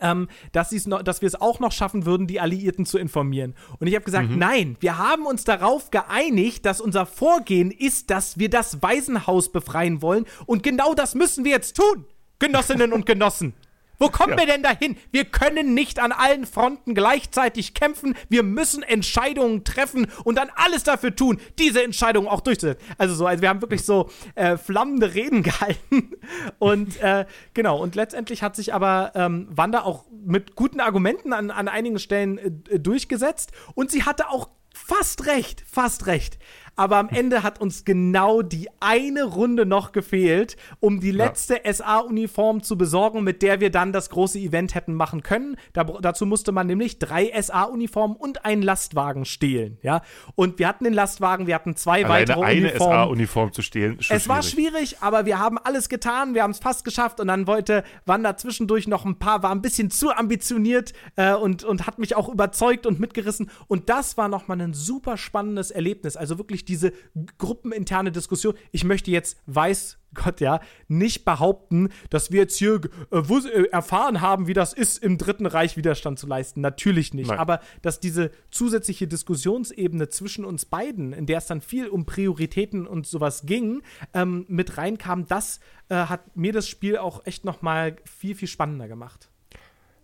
ähm, 0.00 0.28
dass, 0.52 0.72
noch, 0.86 1.02
dass 1.02 1.20
wir 1.22 1.26
es 1.26 1.40
auch 1.40 1.60
noch 1.60 1.72
schaffen 1.72 2.06
würden, 2.06 2.26
die 2.26 2.40
Alliierten 2.40 2.86
zu 2.86 2.98
informieren. 2.98 3.54
Und 3.78 3.86
ich 3.86 3.94
habe 3.94 4.04
gesagt, 4.04 4.30
nein, 4.30 4.76
wir 4.80 4.98
haben 4.98 5.26
uns 5.26 5.44
darauf 5.44 5.90
geeinigt, 5.90 6.66
dass 6.66 6.80
unser 6.80 7.06
Vorgehen 7.06 7.70
ist, 7.70 8.10
dass 8.10 8.38
wir 8.38 8.50
das 8.50 8.82
Waisenhaus 8.82 9.50
befreien 9.50 10.02
wollen. 10.02 10.26
Und 10.46 10.62
genau 10.62 10.94
das 10.94 11.14
müssen 11.14 11.44
wir 11.44 11.52
jetzt 11.52 11.76
tun, 11.76 12.04
Genossinnen 12.38 12.92
und 12.92 13.06
Genossen. 13.06 13.54
Wo 13.98 14.08
kommen 14.08 14.32
Ja. 14.32 14.38
wir 14.38 14.46
denn 14.46 14.62
dahin? 14.62 14.96
Wir 15.10 15.24
können 15.24 15.74
nicht 15.74 15.98
an 15.98 16.12
allen 16.12 16.46
Fronten 16.46 16.94
gleichzeitig 16.94 17.74
kämpfen. 17.74 18.14
Wir 18.28 18.42
müssen 18.42 18.82
Entscheidungen 18.82 19.64
treffen 19.64 20.06
und 20.24 20.36
dann 20.36 20.50
alles 20.54 20.84
dafür 20.84 21.14
tun, 21.16 21.40
diese 21.58 21.82
Entscheidungen 21.82 22.28
auch 22.28 22.40
durchzusetzen. 22.40 22.84
Also 22.98 23.14
so, 23.14 23.26
also 23.26 23.42
wir 23.42 23.48
haben 23.48 23.60
wirklich 23.62 23.84
so 23.84 24.10
äh, 24.34 24.56
flammende 24.56 25.14
Reden 25.14 25.42
gehalten. 25.42 26.12
Und 26.58 27.00
äh, 27.00 27.26
genau, 27.54 27.80
und 27.82 27.94
letztendlich 27.94 28.42
hat 28.42 28.56
sich 28.56 28.74
aber 28.74 29.12
ähm, 29.14 29.48
Wanda 29.50 29.82
auch 29.82 30.04
mit 30.24 30.56
guten 30.56 30.80
Argumenten 30.80 31.32
an, 31.32 31.50
an 31.50 31.68
einigen 31.68 31.98
Stellen 31.98 32.38
äh, 32.38 32.78
durchgesetzt. 32.78 33.52
Und 33.74 33.90
sie 33.90 34.04
hatte 34.04 34.28
auch 34.28 34.48
fast 34.74 35.26
recht, 35.26 35.64
fast 35.66 36.06
recht. 36.06 36.38
Aber 36.76 36.98
am 36.98 37.08
Ende 37.08 37.42
hat 37.42 37.60
uns 37.60 37.84
genau 37.84 38.42
die 38.42 38.68
eine 38.80 39.24
Runde 39.24 39.64
noch 39.64 39.92
gefehlt, 39.92 40.56
um 40.78 41.00
die 41.00 41.10
letzte 41.10 41.60
SA-Uniform 41.64 42.62
zu 42.62 42.76
besorgen, 42.76 43.24
mit 43.24 43.40
der 43.40 43.60
wir 43.60 43.70
dann 43.70 43.92
das 43.92 44.10
große 44.10 44.38
Event 44.38 44.74
hätten 44.74 44.94
machen 44.94 45.22
können. 45.22 45.56
Da, 45.72 45.84
dazu 45.84 46.26
musste 46.26 46.52
man 46.52 46.66
nämlich 46.66 46.98
drei 46.98 47.32
SA-Uniformen 47.40 48.16
und 48.16 48.44
einen 48.44 48.62
Lastwagen 48.62 49.24
stehlen. 49.24 49.78
Ja? 49.82 50.02
Und 50.34 50.58
wir 50.58 50.68
hatten 50.68 50.84
den 50.84 50.92
Lastwagen, 50.92 51.46
wir 51.46 51.54
hatten 51.54 51.76
zwei 51.76 52.04
Alleine 52.04 52.28
weitere 52.28 52.44
eine 52.44 52.68
Uniformen. 52.68 52.94
SA-Uniform 52.94 53.52
zu 53.52 53.62
stehlen, 53.62 53.98
Es 54.08 54.28
war 54.28 54.42
schwierig, 54.42 54.98
aber 55.00 55.24
wir 55.24 55.38
haben 55.38 55.56
alles 55.58 55.88
getan, 55.88 56.34
wir 56.34 56.42
haben 56.42 56.50
es 56.50 56.58
fast 56.58 56.84
geschafft 56.84 57.20
und 57.20 57.28
dann 57.28 57.46
wollte 57.46 57.84
Wanda 58.04 58.36
zwischendurch 58.36 58.86
noch 58.86 59.06
ein 59.06 59.18
paar, 59.18 59.42
war 59.42 59.50
ein 59.50 59.62
bisschen 59.62 59.90
zu 59.90 60.10
ambitioniert 60.10 60.92
äh, 61.16 61.32
und, 61.32 61.64
und 61.64 61.86
hat 61.86 61.98
mich 61.98 62.14
auch 62.16 62.28
überzeugt 62.28 62.84
und 62.84 63.00
mitgerissen. 63.00 63.50
Und 63.66 63.88
das 63.88 64.18
war 64.18 64.28
nochmal 64.28 64.60
ein 64.60 64.74
super 64.74 65.16
spannendes 65.16 65.70
Erlebnis. 65.70 66.16
Also 66.16 66.36
wirklich 66.36 66.65
diese 66.68 66.92
gruppeninterne 67.38 68.12
Diskussion. 68.12 68.54
Ich 68.72 68.84
möchte 68.84 69.10
jetzt, 69.10 69.38
weiß 69.46 69.98
Gott 70.16 70.40
ja, 70.40 70.60
nicht 70.88 71.24
behaupten, 71.24 71.90
dass 72.10 72.32
wir 72.32 72.40
jetzt 72.40 72.56
hier 72.56 72.80
äh, 73.10 73.18
äh, 73.18 73.68
erfahren 73.70 74.20
haben, 74.20 74.46
wie 74.46 74.54
das 74.54 74.72
ist, 74.72 75.02
im 75.02 75.18
Dritten 75.18 75.46
Reich 75.46 75.76
Widerstand 75.76 76.18
zu 76.18 76.26
leisten. 76.26 76.60
Natürlich 76.60 77.14
nicht. 77.14 77.28
Nein. 77.28 77.38
Aber 77.38 77.60
dass 77.82 78.00
diese 78.00 78.30
zusätzliche 78.50 79.06
Diskussionsebene 79.06 80.08
zwischen 80.08 80.44
uns 80.44 80.64
beiden, 80.64 81.12
in 81.12 81.26
der 81.26 81.38
es 81.38 81.46
dann 81.46 81.60
viel 81.60 81.88
um 81.88 82.06
Prioritäten 82.06 82.86
und 82.86 83.06
sowas 83.06 83.42
ging, 83.46 83.82
ähm, 84.14 84.46
mit 84.48 84.76
reinkam, 84.78 85.26
das 85.26 85.60
äh, 85.88 85.94
hat 85.94 86.36
mir 86.36 86.52
das 86.52 86.68
Spiel 86.68 86.96
auch 86.96 87.24
echt 87.26 87.44
noch 87.44 87.62
mal 87.62 87.96
viel, 88.04 88.34
viel 88.34 88.48
spannender 88.48 88.88
gemacht. 88.88 89.30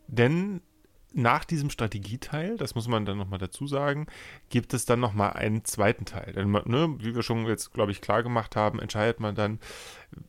Denn 0.06 0.60
nach 1.14 1.44
diesem 1.44 1.70
Strategieteil, 1.70 2.56
das 2.56 2.74
muss 2.74 2.88
man 2.88 3.04
dann 3.04 3.18
nochmal 3.18 3.38
dazu 3.38 3.66
sagen, 3.66 4.06
gibt 4.48 4.74
es 4.74 4.84
dann 4.84 5.00
nochmal 5.00 5.32
einen 5.32 5.64
zweiten 5.64 6.04
Teil. 6.04 6.32
Denn, 6.32 6.50
ne, 6.50 6.96
wie 6.98 7.14
wir 7.14 7.22
schon 7.22 7.46
jetzt, 7.46 7.72
glaube 7.72 7.92
ich, 7.92 8.00
klar 8.00 8.22
gemacht 8.22 8.56
haben, 8.56 8.78
entscheidet 8.78 9.20
man 9.20 9.34
dann, 9.34 9.58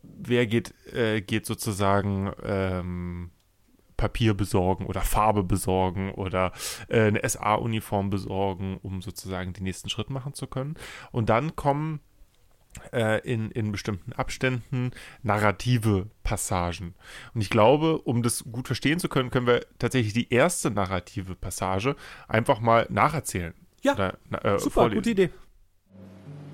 wer 0.02 0.46
geht, 0.46 0.74
äh, 0.94 1.22
geht 1.22 1.46
sozusagen 1.46 2.32
ähm, 2.44 3.32
Papier 3.98 4.34
besorgen 4.34 4.86
oder 4.86 5.02
Farbe 5.02 5.44
besorgen 5.44 6.12
oder 6.12 6.52
äh, 6.88 7.04
eine 7.04 7.28
SA-Uniform 7.28 8.10
besorgen, 8.10 8.78
um 8.82 9.02
sozusagen 9.02 9.54
den 9.54 9.64
nächsten 9.64 9.90
Schritt 9.90 10.10
machen 10.10 10.34
zu 10.34 10.48
können. 10.48 10.76
Und 11.12 11.30
dann 11.30 11.56
kommen 11.56 12.02
in, 13.20 13.52
in 13.52 13.72
bestimmten 13.72 14.14
Abständen 14.14 14.92
narrative 15.22 16.08
Passagen. 16.24 16.94
Und 17.34 17.42
ich 17.42 17.50
glaube, 17.50 18.00
um 18.00 18.24
das 18.24 18.44
gut 18.52 18.68
verstehen 18.68 19.00
zu 19.00 19.10
können, 19.10 19.30
können 19.30 19.48
wir 19.48 19.66
tatsächlich 19.80 20.14
die 20.14 20.34
erste 20.34 20.72
narrative 20.72 21.36
Passage 21.36 21.96
einfach 22.28 22.60
mal 22.60 22.88
nacherzählen. 22.90 23.54
Ja, 23.82 23.94
Oder, 23.94 24.18
äh, 24.44 24.58
Super, 24.60 24.74
vorlesen. 24.74 24.96
gute 25.00 25.10
Idee. 25.12 25.30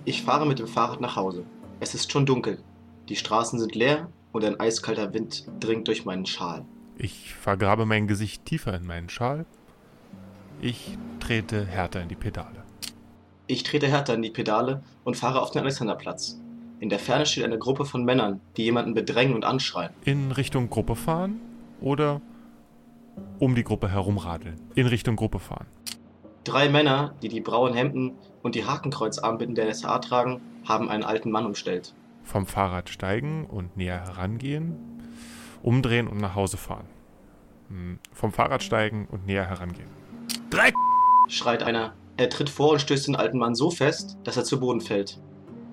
Ich 0.05 0.23
fahre 0.23 0.45
mit 0.47 0.59
dem 0.59 0.67
Fahrrad 0.67 1.01
nach 1.01 1.15
Hause. 1.15 1.43
Es 1.79 1.93
ist 1.93 2.11
schon 2.11 2.25
dunkel. 2.25 2.61
Die 3.09 3.15
Straßen 3.15 3.59
sind 3.59 3.75
leer 3.75 4.09
und 4.31 4.43
ein 4.43 4.59
eiskalter 4.59 5.13
Wind 5.13 5.45
dringt 5.59 5.87
durch 5.87 6.05
meinen 6.05 6.25
Schal. 6.25 6.65
Ich 6.97 7.33
vergrabe 7.35 7.85
mein 7.85 8.07
Gesicht 8.07 8.45
tiefer 8.45 8.75
in 8.75 8.85
meinen 8.85 9.09
Schal. 9.09 9.45
Ich 10.61 10.97
trete 11.19 11.65
härter 11.65 12.01
in 12.01 12.09
die 12.09 12.15
Pedale. 12.15 12.58
Ich 13.49 13.63
trete 13.63 13.87
härter 13.87 14.13
in 14.13 14.21
die 14.21 14.29
Pedale 14.29 14.83
und 15.03 15.17
fahre 15.17 15.41
auf 15.41 15.49
den 15.49 15.63
Alexanderplatz. 15.63 16.39
In 16.79 16.89
der 16.89 16.99
Ferne 16.99 17.25
steht 17.25 17.43
eine 17.43 17.57
Gruppe 17.57 17.83
von 17.83 18.05
Männern, 18.05 18.41
die 18.55 18.63
jemanden 18.63 18.93
bedrängen 18.93 19.33
und 19.33 19.43
anschreien. 19.43 19.89
In 20.05 20.31
Richtung 20.31 20.69
Gruppe 20.69 20.95
fahren 20.95 21.41
oder 21.81 22.21
um 23.39 23.55
die 23.55 23.63
Gruppe 23.63 23.89
herumradeln? 23.89 24.61
In 24.75 24.85
Richtung 24.85 25.15
Gruppe 25.15 25.39
fahren. 25.39 25.65
Drei 26.43 26.69
Männer, 26.69 27.15
die 27.23 27.27
die 27.27 27.41
braunen 27.41 27.73
Hemden 27.73 28.11
und 28.43 28.53
die 28.53 28.65
Hakenkreuzarmbinde 28.65 29.63
der 29.63 29.73
SA 29.73 29.97
tragen, 29.97 30.41
haben 30.67 30.87
einen 30.87 31.03
alten 31.03 31.31
Mann 31.31 31.47
umstellt. 31.47 31.95
Vom 32.21 32.45
Fahrrad 32.45 32.89
steigen 32.89 33.45
und 33.45 33.75
näher 33.75 33.99
herangehen, 33.99 34.75
umdrehen 35.63 36.07
und 36.07 36.19
nach 36.21 36.35
Hause 36.35 36.57
fahren. 36.57 36.85
Hm, 37.69 37.97
Vom 38.13 38.31
Fahrrad 38.31 38.61
steigen 38.61 39.07
und 39.09 39.25
näher 39.25 39.47
herangehen. 39.47 39.89
Dreck! 40.51 40.75
Schreit 41.27 41.63
einer. 41.63 41.93
Er 42.19 42.29
tritt 42.29 42.49
vor 42.49 42.73
und 42.73 42.81
stößt 42.81 43.07
den 43.07 43.15
alten 43.15 43.37
Mann 43.37 43.55
so 43.55 43.71
fest, 43.71 44.17
dass 44.25 44.35
er 44.35 44.43
zu 44.43 44.59
Boden 44.59 44.81
fällt. 44.81 45.17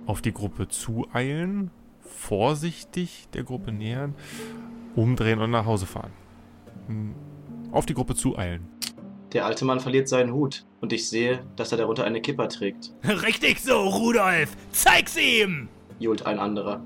Auf 0.06 0.22
die 0.22 0.32
Gruppe 0.32 0.68
zueilen, 0.68 1.72
vorsichtig 2.02 3.26
der 3.34 3.42
Gruppe 3.42 3.72
nähern, 3.72 4.14
umdrehen 4.94 5.40
und 5.40 5.50
nach 5.50 5.66
Hause 5.66 5.86
fahren. 5.86 6.12
Hm, 6.86 7.14
Auf 7.72 7.84
die 7.84 7.94
Gruppe 7.94 8.14
zueilen. 8.14 8.68
Der 9.32 9.44
alte 9.44 9.64
Mann 9.64 9.80
verliert 9.80 10.08
seinen 10.08 10.32
Hut 10.32 10.64
und 10.80 10.92
ich 10.92 11.08
sehe, 11.08 11.40
dass 11.56 11.72
er 11.72 11.78
darunter 11.78 12.04
eine 12.04 12.20
Kippa 12.20 12.46
trägt, 12.46 12.92
Richtig 13.04 13.58
so, 13.60 13.80
Rudolf! 13.88 14.56
Zeig's 14.70 15.16
ihm! 15.16 15.68
johlt 15.98 16.26
ein 16.26 16.38
anderer. 16.38 16.80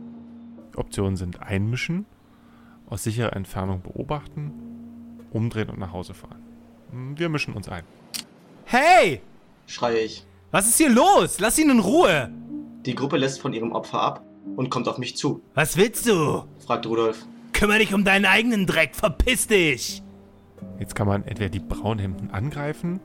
Optionen 0.74 1.16
sind 1.16 1.43
einmischen, 1.43 2.07
aus 2.89 3.03
sicherer 3.05 3.37
Entfernung 3.37 3.82
beobachten, 3.82 4.53
umdrehen 5.32 5.69
und 5.69 5.78
nach 5.78 5.93
Hause 5.93 6.15
fahren. 6.15 6.41
Hm, 6.93 7.19
Wir 7.19 7.28
mischen 7.28 7.53
uns 7.53 7.69
ein. 7.69 7.85
Hey! 8.65 9.20
Schreie 9.70 10.01
ich. 10.01 10.24
Was 10.51 10.66
ist 10.66 10.78
hier 10.78 10.88
los? 10.90 11.38
Lass 11.38 11.56
ihn 11.59 11.70
in 11.70 11.78
Ruhe! 11.78 12.28
Die 12.84 12.94
Gruppe 12.97 13.18
lässt 13.18 13.40
von 13.40 13.52
ihrem 13.52 13.70
Opfer 13.70 14.01
ab 14.01 14.24
und 14.56 14.68
kommt 14.68 14.88
auf 14.88 14.98
mich 14.98 15.16
zu, 15.16 15.42
Was 15.55 15.76
willst 15.76 16.06
du? 16.09 16.42
fragt 16.66 16.86
Rudolf. 16.86 17.24
Kümmer 17.52 17.78
dich 17.78 17.94
um 17.94 18.05
deinen 18.05 18.24
eigenen 18.24 18.66
Dreck, 18.66 18.97
verpiss 18.97 19.47
dich! 19.47 20.02
Jetzt 20.80 20.94
kann 20.97 21.06
man 21.06 21.22
entweder 21.24 21.51
die 21.51 21.60
Braunhemden 21.60 22.30
angreifen, 22.32 22.98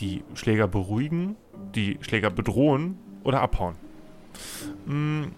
die 0.00 0.22
Schläger 0.34 0.68
beruhigen, 0.68 1.36
die 1.74 1.96
Schläger 2.02 2.28
bedrohen 2.30 2.98
oder 3.22 3.40
abhauen. 3.40 3.76
Hm, 4.86 5.32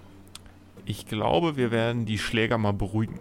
Ich 0.84 1.06
glaube, 1.06 1.56
wir 1.56 1.70
werden 1.70 2.06
die 2.06 2.18
Schläger 2.18 2.59
mal 2.59 2.72
beruhigen. 2.72 3.20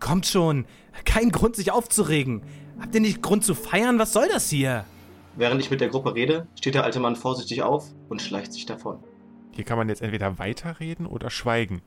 Kommt 0.00 0.26
schon, 0.26 0.66
kein 1.06 1.30
Grund 1.30 1.56
sich 1.56 1.70
aufzuregen. 1.72 2.42
Habt 2.80 2.94
ihr 2.94 3.00
nicht 3.00 3.22
Grund 3.22 3.42
zu 3.44 3.54
feiern? 3.54 3.98
Was 3.98 4.12
soll 4.12 4.28
das 4.28 4.50
hier? 4.50 4.84
Während 5.36 5.60
ich 5.62 5.70
mit 5.70 5.80
der 5.80 5.88
Gruppe 5.88 6.14
rede, 6.14 6.46
steht 6.58 6.74
der 6.74 6.84
alte 6.84 7.00
Mann 7.00 7.16
vorsichtig 7.16 7.62
auf 7.62 7.86
und 8.08 8.20
schleicht 8.20 8.52
sich 8.52 8.66
davon. 8.66 8.98
Hier 9.52 9.64
kann 9.64 9.78
man 9.78 9.88
jetzt 9.88 10.02
entweder 10.02 10.38
weiterreden 10.38 11.06
oder 11.06 11.30
schweigen. 11.30 11.82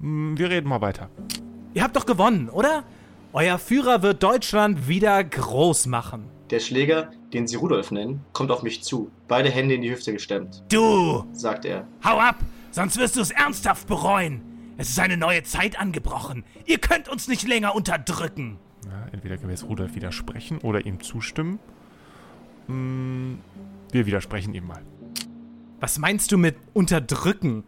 Hm, 0.00 0.36
Wir 0.38 0.50
reden 0.50 0.68
mal 0.68 0.80
weiter. 0.80 1.10
Ihr 1.74 1.82
habt 1.82 1.96
doch 1.96 2.06
gewonnen, 2.06 2.48
oder? 2.48 2.84
Euer 3.32 3.58
Führer 3.58 4.02
wird 4.02 4.22
Deutschland 4.22 4.86
wieder 4.88 5.22
groß 5.24 5.86
machen. 5.86 6.26
Der 6.50 6.60
Schläger, 6.60 7.10
den 7.32 7.48
sie 7.48 7.56
Rudolf 7.56 7.90
nennen, 7.90 8.20
kommt 8.32 8.50
auf 8.52 8.62
mich 8.62 8.82
zu, 8.84 9.10
beide 9.26 9.50
Hände 9.50 9.74
in 9.74 9.82
die 9.82 9.90
Hüfte 9.90 10.12
gestemmt, 10.12 10.62
Du! 10.70 11.24
sagt 11.32 11.64
er. 11.64 11.86
Hau 12.04 12.18
ab, 12.18 12.36
sonst 12.70 12.96
wirst 12.98 13.16
du 13.16 13.20
es 13.20 13.30
ernsthaft 13.32 13.88
bereuen. 13.88 14.42
Es 14.76 14.88
ist 14.90 14.98
eine 15.00 15.16
neue 15.16 15.42
Zeit 15.42 15.80
angebrochen. 15.80 16.44
Ihr 16.66 16.78
könnt 16.78 17.08
uns 17.08 17.26
nicht 17.28 17.46
länger 17.48 17.74
unterdrücken. 17.74 18.58
Ja, 18.86 19.06
entweder 19.12 19.36
können 19.36 19.48
wir 19.48 19.54
jetzt 19.54 19.64
Rudolf 19.68 19.94
widersprechen 19.94 20.58
oder 20.58 20.84
ihm 20.84 21.00
zustimmen. 21.00 21.58
Hm, 22.66 23.38
Wir 23.92 24.06
widersprechen 24.06 24.54
ihm 24.54 24.66
mal. 24.66 24.82
Was 25.80 25.98
meinst 25.98 26.32
du 26.32 26.38
mit 26.38 26.56
unterdrücken? 26.72 27.64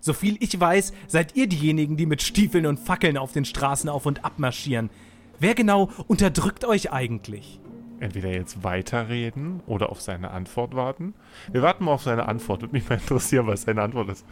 Soviel 0.00 0.36
ich 0.40 0.58
weiß, 0.58 0.92
seid 1.06 1.36
ihr 1.36 1.46
diejenigen, 1.46 1.96
die 1.96 2.06
mit 2.06 2.22
Stiefeln 2.22 2.66
und 2.66 2.80
Fackeln 2.80 3.16
auf 3.16 3.32
den 3.32 3.44
Straßen 3.44 3.88
auf 3.88 4.06
und 4.06 4.24
ab 4.24 4.38
marschieren. 4.38 4.90
Wer 5.38 5.54
genau 5.54 5.90
unterdrückt 6.06 6.64
euch 6.64 6.90
eigentlich? 6.92 7.60
Entweder 8.00 8.30
jetzt 8.30 8.64
weiterreden 8.64 9.60
oder 9.66 9.90
auf 9.90 10.00
seine 10.00 10.30
Antwort 10.30 10.74
warten. 10.74 11.14
Wir 11.52 11.60
warten 11.62 11.84
mal 11.84 11.92
auf 11.92 12.02
seine 12.02 12.26
Antwort. 12.28 12.62
Würde 12.62 12.72
mich 12.72 12.88
mal 12.88 12.94
interessieren, 12.98 13.46
was 13.46 13.62
seine 13.62 13.82
Antwort 13.82 14.08
ist. 14.08 14.24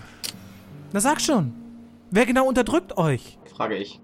Na 0.93 1.01
sag 1.01 1.21
schon. 1.21 1.53
Wer 2.11 2.25
genau 2.25 2.47
unterdrückt 2.49 2.97
euch? 2.97 3.39
frage 3.55 3.77
ich. 3.77 4.01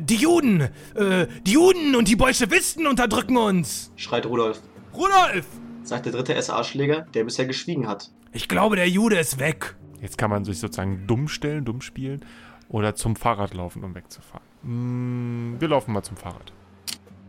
Die 0.00 0.16
Juden! 0.16 0.62
Äh, 0.94 1.26
die 1.46 1.52
Juden 1.52 1.94
und 1.94 2.08
die 2.08 2.16
Bolschewisten 2.16 2.86
unterdrücken 2.86 3.36
uns! 3.36 3.92
Schreit 3.96 4.24
Rudolf, 4.24 4.62
Rudolf! 4.96 5.46
sagt 5.82 6.06
der 6.06 6.12
dritte 6.12 6.40
SA-Schläger, 6.40 7.02
der 7.14 7.24
bisher 7.24 7.46
geschwiegen 7.46 7.86
hat. 7.86 8.10
Ich 8.32 8.48
glaube, 8.48 8.74
der 8.76 8.88
Jude 8.88 9.16
ist 9.18 9.38
weg. 9.38 9.76
Jetzt 10.00 10.18
kann 10.18 10.30
man 10.30 10.44
sich 10.44 10.58
sozusagen 10.58 11.06
dumm 11.06 11.28
stellen, 11.28 11.64
dumm 11.64 11.80
spielen 11.80 12.24
oder 12.68 12.94
zum 12.96 13.14
Fahrrad 13.16 13.54
laufen, 13.54 13.84
um 13.84 13.94
wegzufahren. 13.94 14.44
Hm, 14.62 15.56
Wir 15.60 15.68
laufen 15.68 15.92
mal 15.92 16.02
zum 16.02 16.16
Fahrrad. 16.16 16.52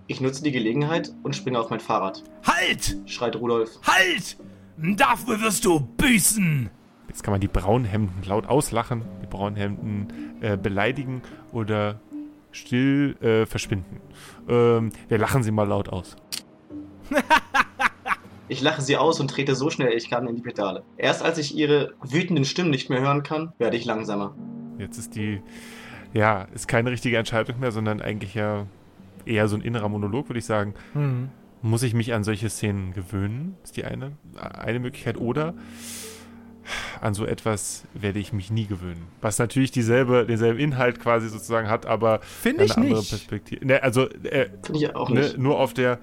Ich 0.08 0.22
nutze 0.22 0.42
die 0.42 0.52
Gelegenheit 0.52 1.14
und 1.24 1.36
springe 1.36 1.60
auf 1.60 1.70
mein 1.70 1.80
Fahrrad, 1.82 2.24
Halt! 2.46 2.98
schreit 3.06 3.36
Rudolf. 3.36 3.70
Halt! 3.84 4.38
Dafür 4.78 5.40
wirst 5.42 5.66
du 5.66 5.80
büßen! 5.80 6.70
Jetzt 7.10 7.24
kann 7.24 7.32
man 7.34 7.42
die 7.42 7.48
Braunhemden 7.48 8.24
laut 8.24 8.48
auslachen, 8.48 9.04
die 9.22 9.28
Braunhemden 9.28 10.38
äh, 10.42 10.58
beleidigen 10.58 11.22
oder 11.52 12.00
still 12.52 13.16
äh, 13.22 13.46
verschwinden. 13.46 14.02
Ähm, 14.48 14.92
wir 15.08 15.18
lachen 15.18 15.44
sie 15.44 15.52
mal 15.52 15.68
laut 15.68 15.90
aus. 15.90 16.16
Ich 18.50 18.62
lache 18.62 18.82
sie 18.82 18.96
aus 18.96 19.20
und 19.20 19.30
trete 19.30 19.56
so 19.56 19.70
schnell 19.70 19.94
ich 19.94 20.10
kann 20.10 20.28
in 20.28 20.36
die 20.36 20.42
Pedale. 20.42 20.84
Erst 20.98 21.22
als 21.22 21.38
ich 21.38 21.56
ihre 21.56 21.94
wütenden 22.02 22.46
Stimmen 22.46 22.70
nicht 22.70 22.90
mehr 22.90 23.02
hören 23.02 23.24
kann, 23.24 23.52
werde 23.58 23.76
ich 23.76 23.86
langsamer. 23.86 24.36
Jetzt 24.78 24.98
ist 24.98 25.16
die, 25.16 25.42
ja, 26.14 26.48
ist 26.54 26.68
keine 26.68 26.92
richtige 26.92 27.18
Entscheidung 27.18 27.60
mehr, 27.60 27.72
sondern 27.72 28.02
eigentlich 28.02 28.36
ja 28.36 28.66
eher 29.26 29.48
so 29.48 29.58
ein 29.58 29.62
innerer 29.62 29.90
Monolog, 29.90 30.30
würde 30.30 30.40
ich 30.40 30.46
sagen. 30.46 30.76
Muss 31.62 31.84
ich 31.84 31.94
mich 31.94 32.14
an 32.14 32.24
solche 32.24 32.50
Szenen 32.50 32.94
gewöhnen? 32.94 33.58
Ist 33.64 33.76
die 33.76 33.84
eine, 33.84 34.14
eine 34.38 34.80
Möglichkeit. 34.80 35.18
Oder 35.18 35.54
an 37.02 37.14
so 37.14 37.26
etwas 37.26 37.86
werde 37.94 38.20
ich 38.20 38.34
mich 38.34 38.52
nie 38.52 38.66
gewöhnen. 38.66 39.08
Was 39.22 39.40
natürlich 39.40 39.72
dieselbe, 39.72 40.26
denselben 40.26 40.60
Inhalt 40.60 41.00
quasi 41.00 41.30
sozusagen 41.30 41.70
hat, 41.70 41.86
aber 41.86 42.20
Finde 42.22 42.66
ich 42.66 42.76
eine 42.76 42.86
andere 42.86 43.00
nicht. 43.00 43.10
Perspektive. 43.10 43.66
Ne, 43.66 43.84
also 43.84 44.08
äh, 44.10 44.50
Finde 44.64 44.80
ich 44.80 44.96
auch 44.96 45.10
ne, 45.10 45.22
nicht. 45.22 45.38
nur 45.38 45.60
auf 45.60 45.74
der. 45.74 46.00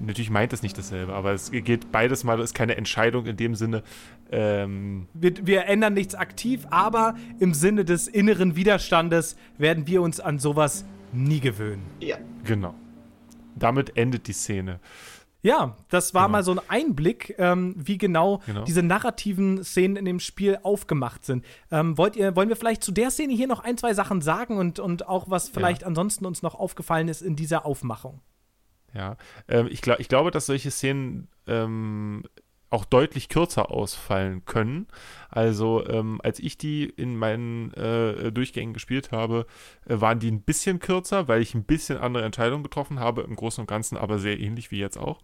Natürlich 0.00 0.30
meint 0.30 0.52
es 0.52 0.62
nicht 0.62 0.76
dasselbe, 0.78 1.12
aber 1.12 1.32
es 1.32 1.50
geht 1.50 1.92
beides 1.92 2.24
mal, 2.24 2.40
ist 2.40 2.54
keine 2.54 2.76
Entscheidung 2.76 3.26
in 3.26 3.36
dem 3.36 3.54
Sinne. 3.54 3.82
Ähm, 4.30 5.08
Wir, 5.14 5.46
wir 5.46 5.66
ändern 5.66 5.94
nichts 5.94 6.14
aktiv, 6.14 6.66
aber 6.70 7.14
im 7.38 7.52
Sinne 7.54 7.84
des 7.84 8.08
inneren 8.08 8.56
Widerstandes 8.56 9.36
werden 9.58 9.86
wir 9.86 10.02
uns 10.02 10.20
an 10.20 10.38
sowas 10.38 10.84
nie 11.12 11.40
gewöhnen. 11.40 11.82
Ja. 12.00 12.16
genau. 12.44 12.74
Damit 13.54 13.96
endet 13.96 14.26
die 14.28 14.32
Szene. 14.32 14.80
Ja, 15.42 15.76
das 15.90 16.12
war 16.12 16.22
Genau. 16.24 16.32
mal 16.32 16.42
so 16.42 16.52
ein 16.52 16.60
Einblick, 16.68 17.34
ähm, 17.38 17.74
wie 17.78 17.98
genau, 17.98 18.42
Genau. 18.46 18.64
diese 18.64 18.82
narrativen 18.82 19.62
Szenen 19.62 19.96
in 19.96 20.04
dem 20.04 20.18
Spiel 20.20 20.58
aufgemacht 20.62 21.24
sind. 21.24 21.44
Ähm, 21.70 21.96
wollt 21.96 22.16
ihr, 22.16 22.34
wollen 22.34 22.48
wir 22.48 22.56
vielleicht 22.56 22.82
zu 22.82 22.90
der 22.92 23.10
Szene 23.10 23.32
hier 23.32 23.46
noch 23.46 23.60
ein, 23.60 23.78
zwei 23.78 23.94
Sachen 23.94 24.20
sagen 24.22 24.56
und, 24.58 24.78
und 24.80 25.08
auch 25.08 25.30
was 25.30 25.48
vielleicht 25.48 25.84
ansonsten 25.84 26.26
uns 26.26 26.42
noch 26.42 26.54
aufgefallen 26.56 27.06
ist 27.08 27.22
in 27.22 27.36
dieser 27.36 27.64
Aufmachung? 27.64 28.20
Ja, 28.96 29.16
ähm, 29.48 29.68
ich, 29.70 29.82
glaub, 29.82 30.00
ich 30.00 30.08
glaube, 30.08 30.30
dass 30.30 30.46
solche 30.46 30.70
Szenen 30.70 31.28
ähm, 31.46 32.22
auch 32.70 32.84
deutlich 32.84 33.28
kürzer 33.28 33.70
ausfallen 33.70 34.44
können. 34.44 34.86
Also, 35.28 35.86
ähm, 35.86 36.20
als 36.24 36.38
ich 36.40 36.56
die 36.58 36.84
in 36.84 37.16
meinen 37.16 37.72
äh, 37.74 38.32
Durchgängen 38.32 38.72
gespielt 38.74 39.12
habe, 39.12 39.46
äh, 39.86 40.00
waren 40.00 40.18
die 40.18 40.30
ein 40.30 40.40
bisschen 40.40 40.78
kürzer, 40.78 41.28
weil 41.28 41.42
ich 41.42 41.54
ein 41.54 41.64
bisschen 41.64 41.98
andere 41.98 42.24
Entscheidungen 42.24 42.62
getroffen 42.62 42.98
habe, 42.98 43.22
im 43.22 43.36
Großen 43.36 43.60
und 43.62 43.66
Ganzen 43.68 43.96
aber 43.96 44.18
sehr 44.18 44.40
ähnlich 44.40 44.70
wie 44.70 44.78
jetzt 44.78 44.96
auch. 44.98 45.20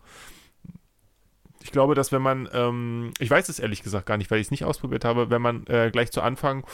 Ich 1.62 1.70
glaube, 1.70 1.94
dass 1.94 2.12
wenn 2.12 2.23
man, 2.23 2.49
ähm, 2.53 3.12
ich 3.19 3.31
weiß 3.31 3.49
es 3.49 3.59
ehrlich 3.59 3.82
gesagt 3.82 4.07
gar 4.07 4.16
nicht, 4.16 4.31
weil 4.31 4.39
ich 4.40 4.49
es 4.49 4.51
nicht 4.51 4.65
ausprobiert 4.65 5.05
habe, 5.05 5.31
wenn 5.31 5.43
man 5.43 5.66
äh, 5.69 5.90
gleich 5.93 6.11
zu 6.11 6.20
Anfang 6.20 6.65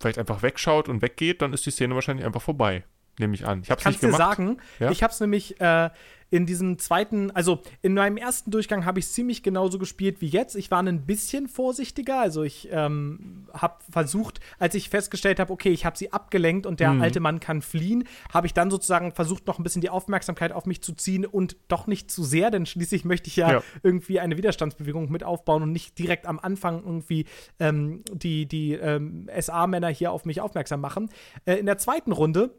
vielleicht 0.00 0.18
einfach 0.18 0.42
wegschaut 0.42 0.88
und 0.88 1.02
weggeht, 1.02 1.42
dann 1.42 1.52
ist 1.52 1.66
die 1.66 1.70
Szene 1.70 1.94
wahrscheinlich 1.94 2.24
einfach 2.24 2.42
vorbei. 2.42 2.84
Nehme 3.18 3.34
ich 3.34 3.44
an. 3.46 3.60
Ich 3.62 3.70
habe 3.70 3.80
es 3.80 3.84
nicht 3.86 4.00
Kannst 4.00 4.02
dir 4.02 4.06
gemacht. 4.16 4.36
sagen, 4.36 4.56
Ja? 4.78 4.90
ich 4.90 5.02
habe 5.02 5.12
es 5.12 5.20
nämlich 5.20 5.60
äh, 5.60 5.90
in 6.30 6.46
diesem 6.46 6.78
zweiten, 6.78 7.30
also 7.32 7.60
in 7.82 7.94
meinem 7.94 8.16
ersten 8.16 8.50
Durchgang 8.50 8.84
habe 8.84 8.98
ich 9.00 9.06
es 9.06 9.12
ziemlich 9.12 9.42
genauso 9.42 9.78
gespielt 9.78 10.20
wie 10.20 10.28
jetzt. 10.28 10.54
Ich 10.54 10.70
war 10.70 10.80
ein 10.82 11.06
bisschen 11.06 11.48
vorsichtiger, 11.48 12.20
also 12.20 12.42
ich 12.42 12.68
ähm, 12.70 13.48
habe 13.52 13.74
versucht, 13.90 14.40
als 14.58 14.74
ich 14.74 14.88
festgestellt 14.90 15.40
habe, 15.40 15.52
okay, 15.52 15.70
ich 15.70 15.84
habe 15.84 15.98
sie 15.98 16.12
abgelenkt 16.12 16.66
und 16.66 16.80
der 16.80 16.90
alte 16.90 17.20
Mann 17.20 17.40
kann 17.40 17.62
fliehen, 17.62 18.04
habe 18.32 18.46
ich 18.46 18.54
dann 18.54 18.70
sozusagen 18.70 19.12
versucht, 19.12 19.46
noch 19.46 19.58
ein 19.58 19.62
bisschen 19.64 19.82
die 19.82 19.90
Aufmerksamkeit 19.90 20.52
auf 20.52 20.66
mich 20.66 20.82
zu 20.82 20.92
ziehen 20.92 21.26
und 21.26 21.56
doch 21.68 21.86
nicht 21.86 22.10
zu 22.10 22.22
sehr, 22.22 22.50
denn 22.50 22.64
schließlich 22.66 23.04
möchte 23.04 23.28
ich 23.28 23.36
ja, 23.36 23.52
Ja. 23.52 23.62
irgendwie 23.82 24.20
eine 24.20 24.36
Widerstandsbewegung 24.36 25.10
mit 25.10 25.24
aufbauen 25.24 25.62
und 25.64 25.72
nicht 25.72 25.98
direkt 25.98 26.26
am 26.26 26.38
Anfang 26.38 26.82
irgendwie 26.84 27.26
ähm, 27.58 28.02
die, 28.12 28.46
die 28.46 28.74
ähm, 28.74 29.28
SA-Männer 29.38 29.88
hier 29.88 30.12
auf 30.12 30.24
mich 30.24 30.40
aufmerksam 30.40 30.80
machen. 30.80 31.10
Äh, 31.44 31.56
in 31.56 31.66
der 31.66 31.78
zweiten 31.78 32.12
Runde 32.12 32.54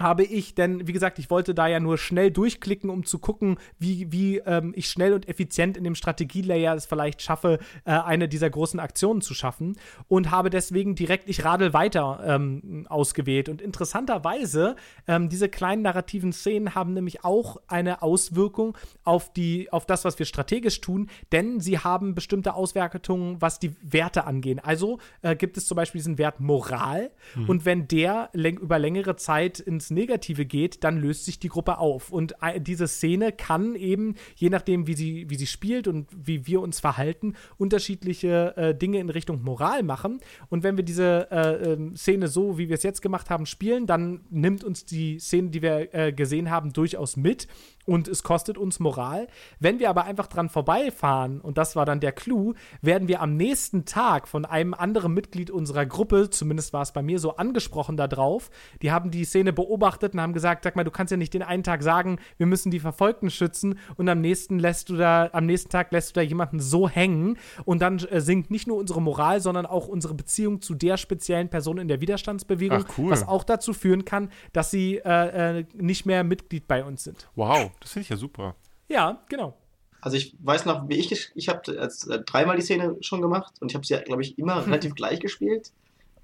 habe 0.00 0.24
ich, 0.24 0.54
denn 0.54 0.86
wie 0.86 0.92
gesagt, 0.92 1.18
ich 1.18 1.30
wollte 1.30 1.54
da 1.54 1.66
ja 1.66 1.80
nur 1.80 1.98
schnell 1.98 2.30
durchklicken, 2.30 2.90
um 2.90 3.04
zu 3.04 3.18
gucken, 3.18 3.58
wie, 3.78 4.10
wie 4.10 4.38
ähm, 4.38 4.72
ich 4.74 4.88
schnell 4.88 5.12
und 5.12 5.28
effizient 5.28 5.76
in 5.76 5.84
dem 5.84 5.94
Strategielayer 5.94 6.74
es 6.74 6.86
vielleicht 6.86 7.22
schaffe, 7.22 7.58
äh, 7.84 7.90
eine 7.90 8.28
dieser 8.28 8.50
großen 8.50 8.80
Aktionen 8.80 9.20
zu 9.20 9.34
schaffen 9.34 9.76
und 10.08 10.30
habe 10.30 10.50
deswegen 10.50 10.94
direkt 10.94 11.28
Ich 11.28 11.44
radel 11.44 11.72
weiter 11.72 12.22
ähm, 12.26 12.86
ausgewählt. 12.88 13.48
Und 13.48 13.60
interessanterweise, 13.60 14.76
ähm, 15.06 15.28
diese 15.28 15.48
kleinen 15.48 15.82
narrativen 15.82 16.32
Szenen 16.32 16.74
haben 16.74 16.94
nämlich 16.94 17.24
auch 17.24 17.58
eine 17.66 18.02
Auswirkung 18.02 18.76
auf, 19.04 19.32
die, 19.32 19.72
auf 19.72 19.86
das, 19.86 20.04
was 20.04 20.18
wir 20.18 20.26
strategisch 20.26 20.80
tun, 20.80 21.10
denn 21.32 21.60
sie 21.60 21.78
haben 21.78 22.14
bestimmte 22.14 22.54
Auswertungen, 22.54 23.40
was 23.40 23.58
die 23.58 23.72
Werte 23.82 24.24
angehen. 24.24 24.58
Also 24.58 24.98
äh, 25.22 25.36
gibt 25.36 25.56
es 25.56 25.66
zum 25.66 25.76
Beispiel 25.76 25.98
diesen 25.98 26.18
Wert 26.18 26.40
Moral 26.40 27.10
und 27.46 27.64
wenn 27.64 27.86
der 27.86 28.30
über 28.32 28.78
längere 28.78 29.16
Zeit 29.16 29.60
ins 29.60 29.89
Negative 29.90 30.44
geht, 30.44 30.84
dann 30.84 30.98
löst 30.98 31.24
sich 31.24 31.38
die 31.38 31.48
Gruppe 31.48 31.78
auf. 31.78 32.10
Und 32.10 32.34
äh, 32.42 32.60
diese 32.60 32.88
Szene 32.88 33.32
kann 33.32 33.74
eben, 33.74 34.14
je 34.36 34.50
nachdem, 34.50 34.86
wie 34.86 34.94
sie, 34.94 35.28
wie 35.28 35.36
sie 35.36 35.46
spielt 35.46 35.88
und 35.88 36.08
wie 36.14 36.46
wir 36.46 36.60
uns 36.60 36.80
verhalten, 36.80 37.34
unterschiedliche 37.58 38.56
äh, 38.56 38.74
Dinge 38.74 38.98
in 38.98 39.10
Richtung 39.10 39.42
Moral 39.42 39.82
machen. 39.82 40.20
Und 40.48 40.62
wenn 40.62 40.76
wir 40.76 40.84
diese 40.84 41.28
äh, 41.30 41.72
ähm, 41.72 41.96
Szene 41.96 42.28
so, 42.28 42.58
wie 42.58 42.68
wir 42.68 42.74
es 42.74 42.82
jetzt 42.82 43.02
gemacht 43.02 43.30
haben, 43.30 43.46
spielen, 43.46 43.86
dann 43.86 44.20
nimmt 44.30 44.64
uns 44.64 44.84
die 44.84 45.18
Szene, 45.18 45.50
die 45.50 45.62
wir 45.62 45.94
äh, 45.94 46.12
gesehen 46.12 46.50
haben, 46.50 46.72
durchaus 46.72 47.16
mit 47.16 47.46
und 47.90 48.06
es 48.06 48.22
kostet 48.22 48.56
uns 48.56 48.78
Moral. 48.78 49.26
Wenn 49.58 49.80
wir 49.80 49.90
aber 49.90 50.04
einfach 50.04 50.28
dran 50.28 50.48
vorbeifahren, 50.48 51.40
und 51.40 51.58
das 51.58 51.74
war 51.74 51.84
dann 51.84 51.98
der 51.98 52.12
Clou, 52.12 52.54
werden 52.82 53.08
wir 53.08 53.20
am 53.20 53.36
nächsten 53.36 53.84
Tag 53.84 54.28
von 54.28 54.44
einem 54.44 54.74
anderen 54.74 55.12
Mitglied 55.12 55.50
unserer 55.50 55.86
Gruppe, 55.86 56.30
zumindest 56.30 56.72
war 56.72 56.82
es 56.82 56.92
bei 56.92 57.02
mir 57.02 57.18
so, 57.18 57.34
angesprochen 57.34 57.96
darauf. 57.96 58.52
Die 58.80 58.92
haben 58.92 59.10
die 59.10 59.24
Szene 59.24 59.52
beobachtet 59.52 60.14
und 60.14 60.20
haben 60.20 60.34
gesagt, 60.34 60.62
sag 60.62 60.76
mal, 60.76 60.84
du 60.84 60.92
kannst 60.92 61.10
ja 61.10 61.16
nicht 61.16 61.34
den 61.34 61.42
einen 61.42 61.64
Tag 61.64 61.82
sagen, 61.82 62.20
wir 62.36 62.46
müssen 62.46 62.70
die 62.70 62.78
Verfolgten 62.78 63.28
schützen 63.28 63.76
und 63.96 64.08
am 64.08 64.20
nächsten 64.20 64.60
lässt 64.60 64.88
du 64.88 64.96
da, 64.96 65.28
am 65.32 65.46
nächsten 65.46 65.70
Tag 65.70 65.90
lässt 65.90 66.10
du 66.10 66.20
da 66.20 66.22
jemanden 66.22 66.60
so 66.60 66.88
hängen 66.88 67.38
und 67.64 67.82
dann 67.82 67.98
äh, 67.98 68.20
sinkt 68.20 68.52
nicht 68.52 68.68
nur 68.68 68.76
unsere 68.76 69.02
Moral, 69.02 69.40
sondern 69.40 69.66
auch 69.66 69.88
unsere 69.88 70.14
Beziehung 70.14 70.62
zu 70.62 70.76
der 70.76 70.96
speziellen 70.96 71.48
Person 71.48 71.78
in 71.78 71.88
der 71.88 72.00
Widerstandsbewegung, 72.00 72.84
Ach, 72.88 72.98
cool. 72.98 73.10
was 73.10 73.26
auch 73.26 73.42
dazu 73.42 73.72
führen 73.72 74.04
kann, 74.04 74.30
dass 74.52 74.70
sie 74.70 74.98
äh, 74.98 75.58
äh, 75.58 75.64
nicht 75.74 76.06
mehr 76.06 76.22
Mitglied 76.22 76.68
bei 76.68 76.84
uns 76.84 77.02
sind. 77.02 77.28
Wow, 77.34 77.72
das 77.80 77.92
finde 77.92 78.04
ich 78.04 78.10
ja 78.10 78.16
super. 78.16 78.54
Ja, 78.88 79.22
genau. 79.28 79.56
Also 80.00 80.16
ich 80.16 80.34
weiß 80.40 80.64
noch, 80.64 80.88
wie 80.88 80.94
ich, 80.94 81.30
ich 81.34 81.48
habe 81.48 81.76
äh, 81.76 82.18
dreimal 82.24 82.56
die 82.56 82.62
Szene 82.62 82.96
schon 83.00 83.20
gemacht 83.20 83.54
und 83.60 83.70
ich 83.70 83.74
habe 83.74 83.86
sie, 83.86 83.96
glaube 83.98 84.22
ich, 84.22 84.38
immer 84.38 84.64
relativ 84.66 84.94
gleich 84.94 85.20
gespielt, 85.20 85.72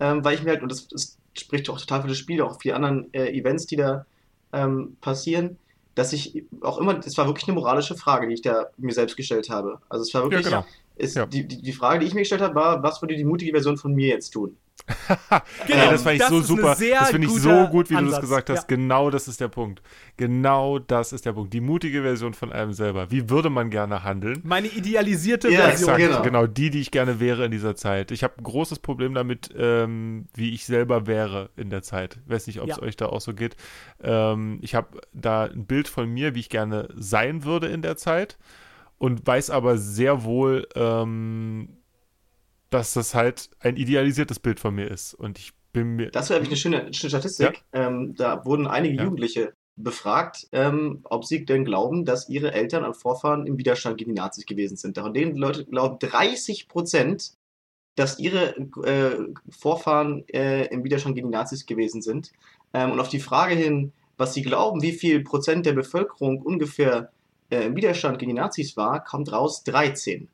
ähm, 0.01 0.25
weil 0.25 0.35
ich 0.35 0.43
mir 0.43 0.51
halt, 0.51 0.63
und 0.63 0.71
das, 0.71 0.89
das 0.89 1.19
spricht 1.37 1.69
auch 1.69 1.79
total 1.79 2.03
für 2.03 2.09
das 2.09 2.17
Spiel, 2.19 2.41
auch 2.41 2.55
für 2.55 2.69
die 2.69 2.73
anderen 2.73 3.13
äh, 3.13 3.31
Events, 3.33 3.67
die 3.67 3.77
da 3.77 4.07
ähm, 4.53 4.97
passieren, 5.01 5.59
dass 5.95 6.13
ich 6.13 6.45
auch 6.61 6.79
immer, 6.79 6.95
das 6.95 7.17
war 7.17 7.27
wirklich 7.27 7.49
eine 7.49 7.55
moralische 7.55 7.97
Frage, 7.97 8.29
die 8.29 8.35
ich 8.35 8.43
da 8.43 8.67
mir 8.77 8.93
selbst 8.93 9.17
gestellt 9.17 9.49
habe. 9.51 9.81
Also 9.89 10.03
es 10.03 10.15
war 10.15 10.23
wirklich, 10.23 10.45
genau. 10.45 10.65
es, 10.97 11.15
Ja. 11.15 11.27
die, 11.27 11.47
die, 11.47 11.61
die 11.63 11.73
Frage, 11.73 12.01
die 12.01 12.07
ich 12.07 12.15
mir 12.15 12.21
gestellt 12.21 12.43
habe, 12.43 12.55
war, 12.55 12.83
was 12.83 13.01
würde 13.03 13.17
die 13.17 13.25
mutige 13.25 13.53
Version 13.53 13.77
von 13.77 13.95
mir 13.95 14.09
jetzt 14.09 14.31
tun? 14.31 14.57
Genau, 15.67 15.91
das 15.91 16.03
fand 16.03 16.15
ich 16.15 16.21
das 16.21 16.29
so 16.31 16.41
super. 16.43 16.77
Das 16.79 17.11
finde 17.11 17.27
ich 17.27 17.33
so 17.35 17.67
gut, 17.69 17.91
wie 17.91 17.95
du 17.95 18.01
das 18.05 18.15
Ansatz. 18.15 18.21
gesagt 18.21 18.51
hast. 18.51 18.71
Ja. 18.71 18.77
Genau 18.77 19.11
das 19.11 19.27
ist 19.29 19.41
der 19.41 19.49
Punkt. 19.49 19.83
Genau 20.17 20.79
das 20.79 21.13
ist 21.13 21.27
der 21.27 21.33
Punkt. 21.33 21.53
Die 21.53 21.61
mutige 21.61 22.03
Version 22.03 22.35
von 22.35 22.53
einem 22.53 22.73
selber. 22.73 23.11
Wie 23.11 23.29
würde 23.29 23.51
man 23.51 23.71
gerne 23.71 24.05
handeln? 24.05 24.41
Meine 24.45 24.69
idealisierte 24.69 25.49
Ja, 25.51 25.63
Version. 25.69 25.91
Exakt, 25.95 25.99
genau. 25.99 26.23
genau. 26.23 26.47
die, 26.47 26.71
die 26.71 26.81
ich 26.81 26.91
gerne 26.91 27.19
wäre 27.21 27.45
in 27.45 27.51
dieser 27.51 27.75
Zeit. 27.75 28.11
Ich 28.11 28.23
habe 28.23 28.35
ein 28.39 28.45
großes 28.45 28.79
Problem 28.79 29.15
damit, 29.15 29.51
ähm, 29.57 30.27
wie 30.35 30.53
ich 30.55 30.67
selber 30.67 31.07
wäre 31.07 31.51
in 31.57 31.71
der 31.71 31.83
Zeit. 31.83 32.19
Weiß 32.27 32.47
nicht, 32.47 32.61
ob 32.61 32.69
es 32.71 32.77
Ja. 32.77 32.83
euch 32.83 32.97
da 32.97 33.07
auch 33.07 33.21
so 33.21 33.35
geht. 33.35 33.57
Ähm, 34.03 34.59
ich 34.63 34.75
habe 34.75 35.01
da 35.13 35.45
ein 35.45 35.67
Bild 35.67 35.89
von 35.89 36.09
mir, 36.09 36.35
wie 36.35 36.41
ich 36.41 36.49
gerne 36.51 36.89
sein 36.97 37.45
würde 37.45 37.67
in 37.69 37.83
der 37.83 37.97
Zeit 37.97 38.39
und 38.99 39.27
weiß 39.27 39.51
aber 39.51 39.79
sehr 39.79 40.23
wohl, 40.25 40.67
ähm, 40.75 41.69
dass 42.71 42.93
das 42.95 43.15
halt 43.15 43.51
ein 43.61 43.77
idealisiertes 43.77 44.41
Bild 44.41 44.61
von 44.61 44.75
mir 44.75 44.91
ist. 44.91 45.15
Und 45.15 45.39
ich 45.39 45.53
bin 45.73 45.97
mir. 45.97 46.11
Das 46.11 46.31
wäre 46.31 46.41
nämlich 46.41 46.65
eine 46.67 46.79
schöne, 46.81 46.95
schöne 46.95 47.11
Statistik. 47.11 47.65
Ähm, 47.73 48.15
da 48.17 48.45
wurden 48.45 48.67
einige 48.67 48.97
Ja. 48.97 49.05
Jugendliche 49.05 49.55
befragt, 49.77 50.49
ähm, 50.53 51.01
ob 51.05 51.27
sie 51.27 51.45
denn 51.45 51.65
glauben, 51.65 52.05
dass 52.07 52.29
ihre 52.29 52.53
Eltern 52.53 52.85
und 52.85 52.97
Vorfahren 52.97 53.47
im 53.47 53.59
Widerstand 53.59 53.99
gegen 53.99 54.15
die 54.15 54.21
Nazis 54.21 54.47
gewesen 54.47 54.77
sind. 54.77 54.99
Von 54.99 55.13
denen 55.13 55.37
Leute 55.37 55.67
glauben 55.67 55.99
30 55.99 56.67
Prozent, 56.69 57.35
dass 57.95 58.19
ihre 58.19 58.57
äh, 58.85 59.19
Vorfahren 59.51 60.27
äh, 60.29 60.67
im 60.69 60.83
Widerstand 60.83 61.15
gegen 61.15 61.29
die 61.29 61.37
Nazis 61.37 61.67
gewesen 61.67 62.01
sind. 62.01 62.33
Ähm, 62.73 62.93
und 62.93 63.01
auf 63.01 63.09
die 63.09 63.21
Frage 63.21 63.55
hin, 63.55 63.93
was 64.17 64.33
sie 64.33 64.43
glauben, 64.43 64.81
wie 64.81 64.93
viel 64.93 65.23
Prozent 65.23 65.67
der 65.67 65.75
Bevölkerung 65.75 66.41
ungefähr 66.41 67.13
äh, 67.51 67.67
im 67.67 67.77
Widerstand 67.77 68.19
gegen 68.19 68.31
die 68.31 68.41
Nazis 68.41 68.77
war, 68.79 69.05
kommt 69.05 69.31
raus 69.31 69.63
13. 69.65 70.29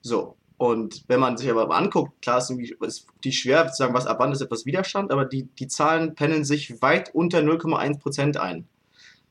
So. 0.00 0.36
Und 0.60 1.04
wenn 1.08 1.20
man 1.20 1.38
sich 1.38 1.50
aber 1.50 1.74
anguckt, 1.74 2.20
klar 2.20 2.36
ist 2.36 2.50
ist 2.50 3.06
die 3.24 3.32
schwer 3.32 3.66
zu 3.68 3.78
sagen, 3.78 3.94
was 3.94 4.06
ab 4.06 4.18
wann 4.20 4.30
ist 4.30 4.42
etwas 4.42 4.66
Widerstand, 4.66 5.10
aber 5.10 5.24
die, 5.24 5.44
die 5.44 5.68
Zahlen 5.68 6.14
pendeln 6.14 6.44
sich 6.44 6.82
weit 6.82 7.14
unter 7.14 7.38
0,1% 7.38 8.36
ein. 8.36 8.68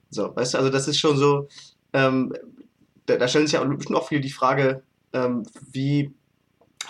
So, 0.10 0.36
weißt 0.36 0.56
du, 0.56 0.58
also 0.58 0.72
das 0.72 0.88
ist 0.88 0.98
schon 0.98 1.18
so, 1.18 1.48
ähm, 1.94 2.34
da, 3.06 3.18
da 3.18 3.28
stellen 3.28 3.46
sich 3.46 3.54
ja 3.54 3.64
bestimmt 3.64 4.00
auch 4.00 4.08
viele 4.08 4.22
die 4.22 4.32
Frage, 4.32 4.82
ähm, 5.14 5.46
wie 5.72 6.16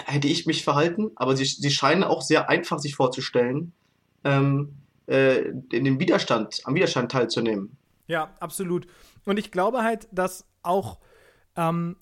hätte 0.06 0.30
ich 0.30 0.46
mich 0.46 0.64
verhalten, 0.64 1.12
aber 1.18 1.36
sie, 1.36 1.44
sie 1.44 1.70
scheinen 1.70 2.06
auch 2.06 2.22
sehr 2.22 2.48
einfach 2.48 2.80
sich 2.80 2.96
vorzustellen, 2.96 3.74
ähm, 4.24 4.70
äh, 5.08 5.50
in 5.74 5.84
dem 5.84 6.00
Widerstand, 6.00 6.62
am 6.64 6.76
Widerstand 6.76 7.12
teilzunehmen. 7.12 7.76
Ja, 8.08 8.34
absolut. 8.40 8.88
Und 9.26 9.38
ich 9.38 9.52
glaube 9.52 9.84
halt, 9.84 10.08
dass 10.14 10.46
auch 10.64 11.00
ähm, 11.58 11.98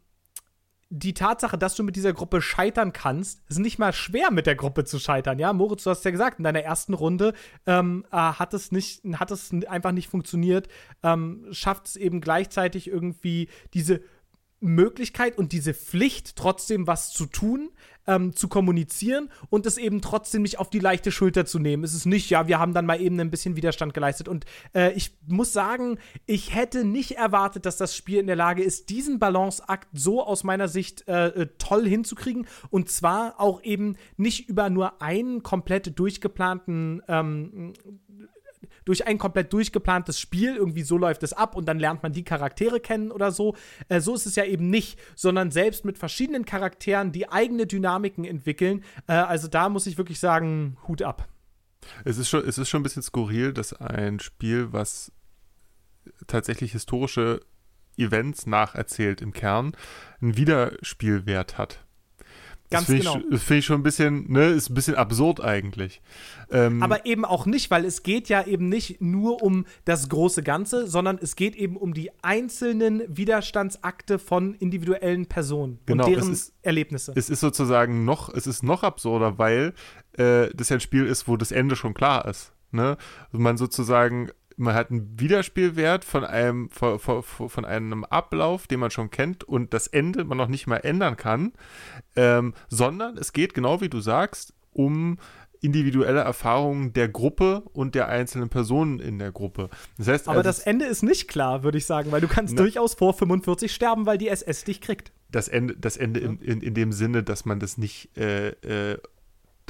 die 0.89 1.13
Tatsache, 1.13 1.57
dass 1.57 1.75
du 1.75 1.83
mit 1.83 1.95
dieser 1.95 2.13
Gruppe 2.13 2.41
scheitern 2.41 2.93
kannst, 2.93 3.41
ist 3.49 3.59
nicht 3.59 3.77
mal 3.77 3.91
schwer, 3.93 4.31
mit 4.31 4.45
der 4.45 4.55
Gruppe 4.55 4.85
zu 4.85 4.99
scheitern. 4.99 5.39
Ja, 5.39 5.51
Moritz, 5.51 5.83
du 5.83 5.89
hast 5.89 6.05
ja 6.05 6.11
gesagt, 6.11 6.37
in 6.39 6.43
deiner 6.43 6.61
ersten 6.61 6.93
Runde 6.93 7.33
ähm, 7.65 8.05
äh, 8.11 8.15
hat 8.15 8.53
es 8.53 8.71
nicht, 8.71 9.03
hat 9.15 9.31
es 9.31 9.51
einfach 9.67 9.91
nicht 9.91 10.09
funktioniert. 10.09 10.67
Ähm, 11.03 11.47
schafft 11.51 11.87
es 11.87 11.95
eben 11.97 12.21
gleichzeitig 12.21 12.87
irgendwie 12.87 13.49
diese 13.73 14.01
Möglichkeit 14.59 15.37
und 15.37 15.51
diese 15.51 15.73
Pflicht, 15.73 16.35
trotzdem 16.35 16.87
was 16.87 17.11
zu 17.11 17.25
tun, 17.25 17.69
ähm, 18.07 18.33
zu 18.33 18.47
kommunizieren 18.47 19.29
und 19.49 19.65
es 19.65 19.77
eben 19.77 20.01
trotzdem 20.01 20.41
nicht 20.41 20.59
auf 20.59 20.69
die 20.69 20.79
leichte 20.79 21.11
Schulter 21.11 21.45
zu 21.45 21.59
nehmen. 21.59 21.83
Es 21.83 21.93
ist 21.93 22.05
nicht, 22.05 22.29
ja, 22.29 22.47
wir 22.47 22.57
haben 22.57 22.73
dann 22.73 22.85
mal 22.85 22.99
eben 23.01 23.19
ein 23.19 23.29
bisschen 23.29 23.55
Widerstand 23.55 23.93
geleistet. 23.93 24.27
Und 24.27 24.45
äh, 24.73 24.93
ich 24.93 25.15
muss 25.27 25.53
sagen, 25.53 25.99
ich 26.25 26.55
hätte 26.55 26.85
nicht 26.85 27.11
erwartet, 27.11 27.65
dass 27.65 27.77
das 27.77 27.95
Spiel 27.95 28.19
in 28.19 28.27
der 28.27 28.35
Lage 28.35 28.63
ist, 28.63 28.89
diesen 28.89 29.19
Balanceakt 29.19 29.89
so 29.93 30.23
aus 30.23 30.43
meiner 30.43 30.69
Sicht 30.69 31.07
äh, 31.07 31.27
äh, 31.27 31.47
toll 31.57 31.87
hinzukriegen. 31.87 32.47
Und 32.69 32.89
zwar 32.89 33.39
auch 33.39 33.61
eben 33.63 33.97
nicht 34.15 34.49
über 34.49 34.69
nur 34.69 35.01
einen 35.01 35.43
komplett 35.43 35.99
durchgeplanten 35.99 37.03
ähm, 37.07 37.73
durch 38.87 39.05
ein 39.05 39.17
komplett 39.17 39.51
durchgeplantes 39.51 40.17
Spiel, 40.17 40.55
irgendwie 40.55 40.83
so 40.83 40.97
läuft 40.97 41.21
es 41.23 41.33
ab 41.33 41.55
und 41.55 41.65
dann 41.65 41.77
lernt 41.77 42.03
man 42.03 42.13
die 42.13 42.23
Charaktere 42.23 42.79
kennen 42.79 43.11
oder 43.11 43.33
so. 43.33 43.55
Äh, 43.89 43.99
so 43.99 44.15
ist 44.15 44.25
es 44.25 44.35
ja 44.35 44.45
eben 44.45 44.69
nicht, 44.69 44.97
sondern 45.13 45.51
selbst 45.51 45.83
mit 45.83 45.97
verschiedenen 45.97 46.45
Charakteren, 46.45 47.11
die 47.11 47.29
eigene 47.29 47.67
Dynamiken 47.67 48.23
entwickeln. 48.23 48.85
Äh, 49.07 49.13
also 49.13 49.49
da 49.49 49.67
muss 49.67 49.87
ich 49.87 49.97
wirklich 49.97 50.19
sagen, 50.19 50.77
Hut 50.87 51.01
ab. 51.01 51.27
Es 52.05 52.17
ist, 52.17 52.29
schon, 52.29 52.47
es 52.47 52.57
ist 52.57 52.69
schon 52.69 52.79
ein 52.79 52.83
bisschen 52.83 53.03
skurril, 53.03 53.51
dass 53.51 53.73
ein 53.73 54.21
Spiel, 54.21 54.71
was 54.71 55.11
tatsächlich 56.27 56.71
historische 56.71 57.41
Events 57.97 58.45
nacherzählt 58.45 59.21
im 59.21 59.33
Kern, 59.33 59.75
einen 60.21 60.37
Wiederspielwert 60.37 61.57
hat. 61.57 61.86
Ganz 62.69 62.85
das 62.87 62.95
finde 62.95 63.01
genau. 63.11 63.17
ich, 63.17 63.25
das 63.31 63.43
finde 63.43 63.59
ich 63.59 63.65
schon 63.65 63.79
ein 63.79 63.83
bisschen, 63.83 64.31
ne, 64.31 64.45
ist 64.47 64.69
ein 64.69 64.73
bisschen 64.73 64.95
absurd 64.95 65.39
eigentlich. 65.41 66.01
Ähm, 66.51 66.83
Aber 66.83 67.05
eben 67.05 67.23
auch 67.23 67.45
nicht, 67.45 67.71
weil 67.71 67.85
es 67.85 68.03
geht 68.03 68.27
ja 68.27 68.45
eben 68.45 68.67
nicht 68.67 68.99
nur 69.01 69.41
um 69.41 69.65
das 69.85 70.09
große 70.09 70.43
Ganze, 70.43 70.85
sondern 70.87 71.17
es 71.21 71.35
geht 71.37 71.55
eben 71.55 71.77
um 71.77 71.93
die 71.93 72.11
einzelnen 72.23 73.03
Widerstandsakte 73.07 74.19
von 74.19 74.53
individuellen 74.55 75.27
Personen 75.27 75.79
Genau, 75.85 76.05
und 76.05 76.11
deren 76.11 76.31
es 76.33 76.39
ist- 76.47 76.53
Erlebnisse. 76.61 77.13
es 77.15 77.29
ist 77.29 77.39
sozusagen 77.39 78.03
noch, 78.05 78.33
es 78.33 78.47
ist 78.47 78.63
noch 78.63 78.83
absurder, 78.83 79.37
weil 79.37 79.73
äh, 80.17 80.49
das 80.53 80.69
ja 80.69 80.75
ein 80.77 80.81
Spiel 80.81 81.05
ist, 81.05 81.27
wo 81.27 81.37
das 81.37 81.51
Ende 81.51 81.75
schon 81.77 81.93
klar 81.93 82.25
ist. 82.27 82.51
Ne? 82.71 82.97
Man 83.31 83.55
sozusagen, 83.57 84.29
man 84.57 84.73
hat 84.73 84.91
einen 84.91 85.19
Wiederspielwert 85.19 86.03
von 86.03 86.25
einem, 86.25 86.69
von, 86.69 86.99
von, 86.99 87.23
von 87.23 87.65
einem 87.65 88.03
Ablauf, 88.03 88.67
den 88.67 88.79
man 88.79 88.91
schon 88.91 89.11
kennt 89.11 89.43
und 89.43 89.73
das 89.73 89.87
Ende 89.87 90.25
man 90.25 90.37
noch 90.37 90.47
nicht 90.47 90.67
mal 90.67 90.77
ändern 90.77 91.15
kann, 91.15 91.53
ähm, 92.15 92.53
sondern 92.67 93.17
es 93.17 93.33
geht, 93.33 93.53
genau 93.53 93.81
wie 93.81 93.89
du 93.89 94.01
sagst, 94.01 94.53
um 94.73 95.19
individuelle 95.61 96.19
Erfahrungen 96.19 96.93
der 96.93 97.07
Gruppe 97.09 97.63
und 97.73 97.95
der 97.95 98.09
einzelnen 98.09 98.49
Personen 98.49 98.99
in 98.99 99.19
der 99.19 99.31
Gruppe. 99.31 99.69
Das 99.97 100.07
heißt, 100.07 100.27
Aber 100.27 100.37
also 100.37 100.49
das 100.49 100.59
Ende 100.59 100.85
ist 100.85 101.03
nicht 101.03 101.27
klar, 101.27 101.63
würde 101.63 101.77
ich 101.77 101.85
sagen, 101.85 102.11
weil 102.11 102.21
du 102.21 102.27
kannst 102.27 102.55
Na. 102.55 102.61
durchaus 102.61 102.93
vor 102.93 103.13
45 103.13 103.73
sterben, 103.73 104.05
weil 104.05 104.17
die 104.17 104.27
SS 104.27 104.63
dich 104.63 104.81
kriegt. 104.81 105.11
das 105.31 105.47
Ende, 105.47 105.75
das 105.75 105.97
Ende 105.97 106.19
in, 106.19 106.39
in, 106.39 106.61
in 106.61 106.73
dem 106.73 106.91
Sinne, 106.91 107.23
dass 107.23 107.45
man 107.45 107.59
das 107.59 107.77
nicht 107.77 108.15
äh, 108.17 108.49
äh, 108.49 108.97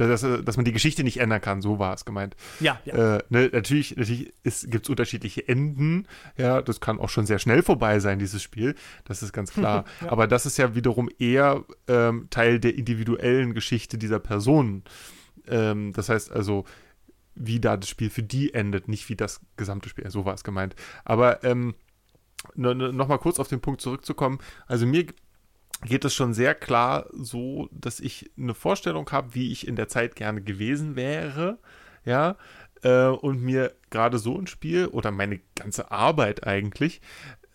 dass, 0.06 0.22
dass 0.22 0.58
man 0.58 0.66
die 0.66 0.72
Geschichte 0.72 1.04
nicht 1.04 1.20
ändern 1.20 1.42
kann, 1.42 1.62
so 1.62 1.80
war 1.80 1.94
es 1.94 2.06
gemeint. 2.06 2.36
Ja, 2.60 2.80
ja. 2.86 3.18
Äh, 3.18 3.24
ne, 3.30 3.50
natürlich 3.52 3.98
natürlich 3.98 4.32
gibt 4.70 4.86
es 4.86 4.90
unterschiedliche 4.90 5.48
Enden. 5.48 6.08
Ja, 6.38 6.62
das 6.62 6.80
kann 6.80 7.00
auch 7.00 7.10
schon 7.10 7.26
sehr 7.26 7.40
schnell 7.40 7.64
vorbei 7.64 8.00
sein, 8.00 8.20
dieses 8.20 8.44
Spiel. 8.44 8.76
Das 9.06 9.24
ist 9.24 9.34
ganz 9.34 9.52
klar. 9.52 9.86
Ja. 10.02 10.12
Aber 10.12 10.28
das 10.28 10.46
ist 10.46 10.58
ja 10.58 10.76
wiederum 10.76 11.10
eher 11.18 11.64
ähm, 11.88 12.28
Teil 12.30 12.60
der 12.60 12.76
individuellen 12.76 13.54
Geschichte 13.54 13.98
dieser 13.98 14.20
Personen. 14.20 14.84
Ähm, 15.48 15.94
das 15.94 16.10
heißt 16.10 16.32
also, 16.32 16.66
wie 17.34 17.60
da 17.60 17.78
das 17.78 17.90
Spiel 17.90 18.10
für 18.10 18.24
die 18.24 18.54
endet, 18.54 18.88
nicht 18.88 19.10
wie 19.10 19.16
das 19.16 19.42
gesamte 19.56 19.90
Spiel. 19.90 20.10
So 20.10 20.26
war 20.26 20.34
es 20.34 20.44
gemeint. 20.44 20.76
Aber 21.06 21.44
ähm, 21.44 21.74
no, 22.56 22.74
no, 22.74 22.92
noch 22.92 23.08
mal 23.08 23.18
kurz 23.18 23.40
auf 23.40 23.48
den 23.48 23.62
Punkt 23.62 23.82
zurückzukommen. 23.82 24.40
Also 24.68 24.86
mir 24.86 25.06
geht 25.84 26.06
es 26.06 26.14
schon 26.14 26.34
sehr 26.34 26.56
klar 26.56 27.08
so, 27.12 27.70
dass 27.72 28.00
ich 28.00 28.32
eine 28.38 28.54
Vorstellung 28.54 29.10
habe, 29.12 29.36
wie 29.36 29.52
ich 29.52 29.68
in 29.68 29.76
der 29.76 29.88
Zeit 29.88 30.16
gerne 30.16 30.42
gewesen 30.42 30.96
wäre, 30.96 31.60
ja, 32.06 32.38
äh, 32.84 33.08
und 33.08 33.42
mir 33.42 33.76
gerade 33.90 34.18
so 34.18 34.38
ein 34.38 34.48
Spiel 34.48 34.88
oder 34.88 35.12
meine 35.12 35.40
ganze 35.56 35.92
Arbeit 35.92 36.46
eigentlich 36.46 37.02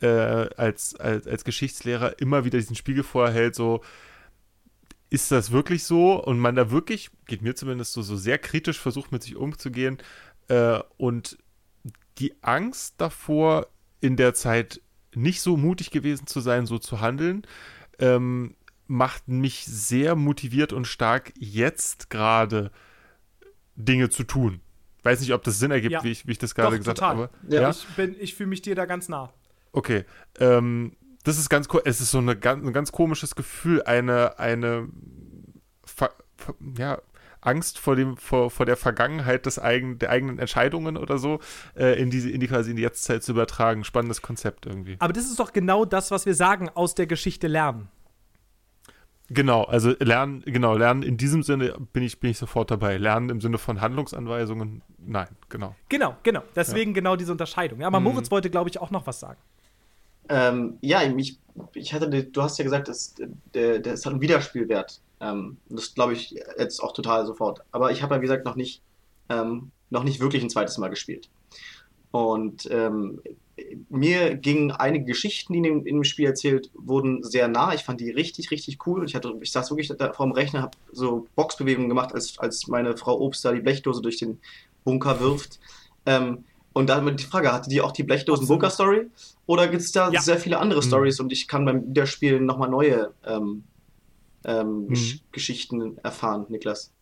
äh, 0.01 0.07
als, 0.07 0.94
als, 0.97 1.27
als 1.27 1.44
Geschichtslehrer 1.44 2.20
immer 2.20 2.44
wieder 2.44 2.59
diesen 2.59 2.77
Spiegel 2.77 3.05
vorhält, 3.05 3.55
so, 3.55 3.82
ist 5.11 5.31
das 5.31 5.53
wirklich 5.53 5.85
so? 5.85 6.23
Und 6.23 6.39
man 6.39 6.55
da 6.55 6.70
wirklich, 6.70 7.11
geht 7.27 7.43
mir 7.43 7.55
zumindest 7.55 7.93
so, 7.93 8.03
so 8.03 8.16
sehr 8.16 8.39
kritisch 8.39 8.78
versucht, 8.78 9.12
mit 9.12 9.23
sich 9.23 9.36
umzugehen 9.36 9.99
äh, 10.49 10.81
und 10.97 11.39
die 12.19 12.35
Angst 12.43 12.94
davor, 12.99 13.69
in 14.01 14.16
der 14.16 14.35
Zeit 14.35 14.81
nicht 15.15 15.40
so 15.43 15.57
mutig 15.57 15.90
gewesen 15.90 16.27
zu 16.27 16.40
sein, 16.40 16.66
so 16.66 16.78
zu 16.78 17.01
handeln, 17.01 17.47
ähm, 17.98 18.56
macht 18.86 19.28
mich 19.28 19.64
sehr 19.64 20.14
motiviert 20.16 20.73
und 20.73 20.86
stark, 20.86 21.32
jetzt 21.39 22.10
gerade 22.10 22.70
Dinge 23.77 24.09
zu 24.10 24.24
tun. 24.24 24.60
Weiß 25.02 25.20
nicht, 25.20 25.32
ob 25.32 25.43
das 25.43 25.59
Sinn 25.59 25.70
ergibt, 25.70 25.93
Ja. 25.93 26.05
wie, 26.05 26.10
ich, 26.10 26.27
wie 26.27 26.32
ich 26.32 26.39
das 26.39 26.55
gerade 26.55 26.70
Doch, 26.77 26.78
gesagt 26.78 26.98
total. 26.98 27.16
habe. 27.16 27.31
Ja. 27.48 27.70
Ich, 27.70 27.85
bin- 27.97 28.16
ich 28.20 28.35
fühle 28.35 28.48
mich 28.51 28.62
dir 28.62 28.74
da 28.74 28.85
ganz 28.86 29.09
nah. 29.09 29.32
Okay. 29.73 30.05
Ähm, 30.39 30.97
das 31.24 31.39
ist 31.39 31.48
ganz, 31.48 31.69
ko- 31.69 31.81
es 31.85 32.01
ist 32.01 32.10
so 32.10 32.19
eine 32.19 32.32
ein 32.32 32.73
ganz 32.73 32.93
komisches 32.93 33.35
Gefühl, 33.35 33.82
eine, 33.85 34.39
eine, 34.39 34.89
ja, 36.77 36.98
Angst 37.43 37.78
vor 37.78 37.97
dem, 37.97 38.16
vor, 38.16 38.51
vor 38.51 38.66
der 38.66 38.77
Vergangenheit 38.77 39.47
des 39.47 39.59
eigen, 39.59 39.98
der 39.98 40.10
eigenen 40.10 40.39
Entscheidungen 40.39 40.97
oder 40.97 41.19
so, 41.19 41.40
äh, 41.77 42.01
in 42.01 42.10
diese, 42.10 42.31
in 42.31 42.40
die 42.40 42.47
quasi 42.47 42.70
in 42.70 42.77
die 42.77 42.82
Jetztzeit 42.82 43.23
zu 43.23 43.32
übertragen. 43.32 43.85
Spannendes 43.85 44.23
Konzept 44.23 44.64
irgendwie. 44.64 44.97
Aber 45.01 45.12
das 45.12 45.24
ist 45.24 45.39
doch 45.39 45.52
genau 45.52 45.85
das, 45.85 46.10
was 46.10 46.24
wir 46.24 46.35
sagen, 46.35 46.70
aus 46.70 46.94
der 46.94 47.06
Geschichte 47.06 47.48
lernen. 47.48 47.89
Genau, 49.28 49.64
also 49.64 49.94
lernen, 49.98 50.43
genau, 50.44 50.77
lernen 50.77 51.02
in 51.02 51.16
diesem 51.16 51.43
Sinne 51.43 51.74
bin 51.93 52.02
ich, 52.02 52.20
bin 52.20 52.31
ich 52.31 52.39
sofort 52.39 52.70
dabei. 52.70 52.98
Lernen 52.98 53.31
im 53.31 53.40
Sinne 53.40 53.56
von 53.59 53.81
Handlungsanweisungen, 53.81 54.82
nein, 54.98 55.28
genau. 55.48 55.74
Genau, 55.89 56.16
genau. 56.23 56.43
Deswegen 56.55 56.93
genau 56.93 57.16
diese 57.16 57.32
Unterscheidung. 57.32 57.81
Ja, 57.81 57.86
aber 57.86 58.01
Mhm. 58.01 58.05
Moritz 58.05 58.31
wollte, 58.31 58.51
glaube 58.51 58.69
ich, 58.69 58.78
auch 58.78 58.90
noch 58.90 59.06
was 59.06 59.20
sagen. 59.20 59.40
Ähm, 60.28 60.77
ja, 60.81 61.02
ich, 61.02 61.39
ich 61.74 61.94
hatte, 61.94 62.09
du 62.09 62.43
hast 62.43 62.59
ja 62.59 62.64
gesagt, 62.64 62.90
der, 63.55 63.78
der, 63.78 63.94
es 63.94 64.05
hat 64.05 64.12
einen 64.12 64.23
Wiederspielwert. 64.23 65.01
Ähm, 65.23 65.57
das 65.69 65.94
glaube 65.94 66.12
ich 66.15 66.35
jetzt 66.59 66.82
auch 66.82 66.93
total 66.93 67.24
sofort. 67.27 67.61
Aber 67.70 67.93
ich 67.93 68.03
habe 68.03 68.15
ja, 68.15 68.20
wie 68.20 68.27
gesagt, 68.27 68.44
noch 68.44 68.57
nicht, 68.57 68.82
ähm, 69.28 69.70
noch 69.89 70.05
nicht 70.05 70.20
wirklich 70.20 70.43
ein 70.43 70.51
zweites 70.51 70.77
Mal 70.78 70.89
gespielt. 70.89 71.31
Und 72.11 72.69
ähm, 72.70 73.20
mir 73.89 74.35
gingen 74.35 74.73
einige 74.73 75.05
Geschichten, 75.07 75.53
die 75.53 75.59
in 75.59 75.65
dem, 75.65 75.86
in 75.86 75.97
dem 75.97 76.05
Spiel 76.05 76.27
erzählt 76.27 76.70
wurden, 76.74 77.23
sehr 77.23 77.49
nah. 77.49 77.73
Ich 77.73 77.85
fand 77.85 78.01
die 78.01 78.11
richtig, 78.11 78.51
richtig 78.51 78.86
cool. 78.86 79.05
Ich, 79.05 79.15
hatte, 79.15 79.32
ich 79.40 79.53
saß 79.53 79.70
wirklich 79.70 79.89
da 79.97 80.12
vor 80.12 80.27
dem 80.27 80.32
Rechner, 80.32 80.62
habe 80.62 80.77
so 80.90 81.27
Boxbewegungen 81.36 81.89
gemacht, 81.89 82.12
als, 82.12 82.39
als 82.39 82.66
meine 82.66 82.97
Frau 82.97 83.19
Obst 83.20 83.44
da 83.44 83.53
die 83.53 83.61
Blechdose 83.61 84.03
durch 84.03 84.19
den 84.19 84.40
Bunker 84.85 85.20
wirft. 85.20 85.61
Ähm, 86.05 86.44
und 86.74 86.89
da 86.89 87.01
die 87.01 87.24
Frage, 87.24 87.53
hatte 87.53 87.69
die 87.70 87.81
auch 87.81 87.93
die 87.93 88.03
Blechdosen-Bunker-Story? 88.03 89.07
Oder 89.47 89.69
gibt 89.69 89.82
es 89.82 89.93
da 89.93 90.11
Ja. 90.11 90.20
sehr 90.20 90.39
viele 90.39 90.59
andere 90.59 90.81
Mhm. 90.81 90.86
Stories 90.86 91.20
und 91.20 91.31
ich 91.32 91.47
kann 91.47 91.65
beim 91.65 91.86
Wiederspielen 91.89 92.44
nochmal 92.47 92.70
neue 92.70 93.12
ähm, 93.27 93.65
ähm, 94.44 94.86
Mhm. 94.89 94.89
Gesch 94.89 95.20
Geschichten 95.32 95.98
erfahren, 95.98 96.47
Niklas? 96.48 96.93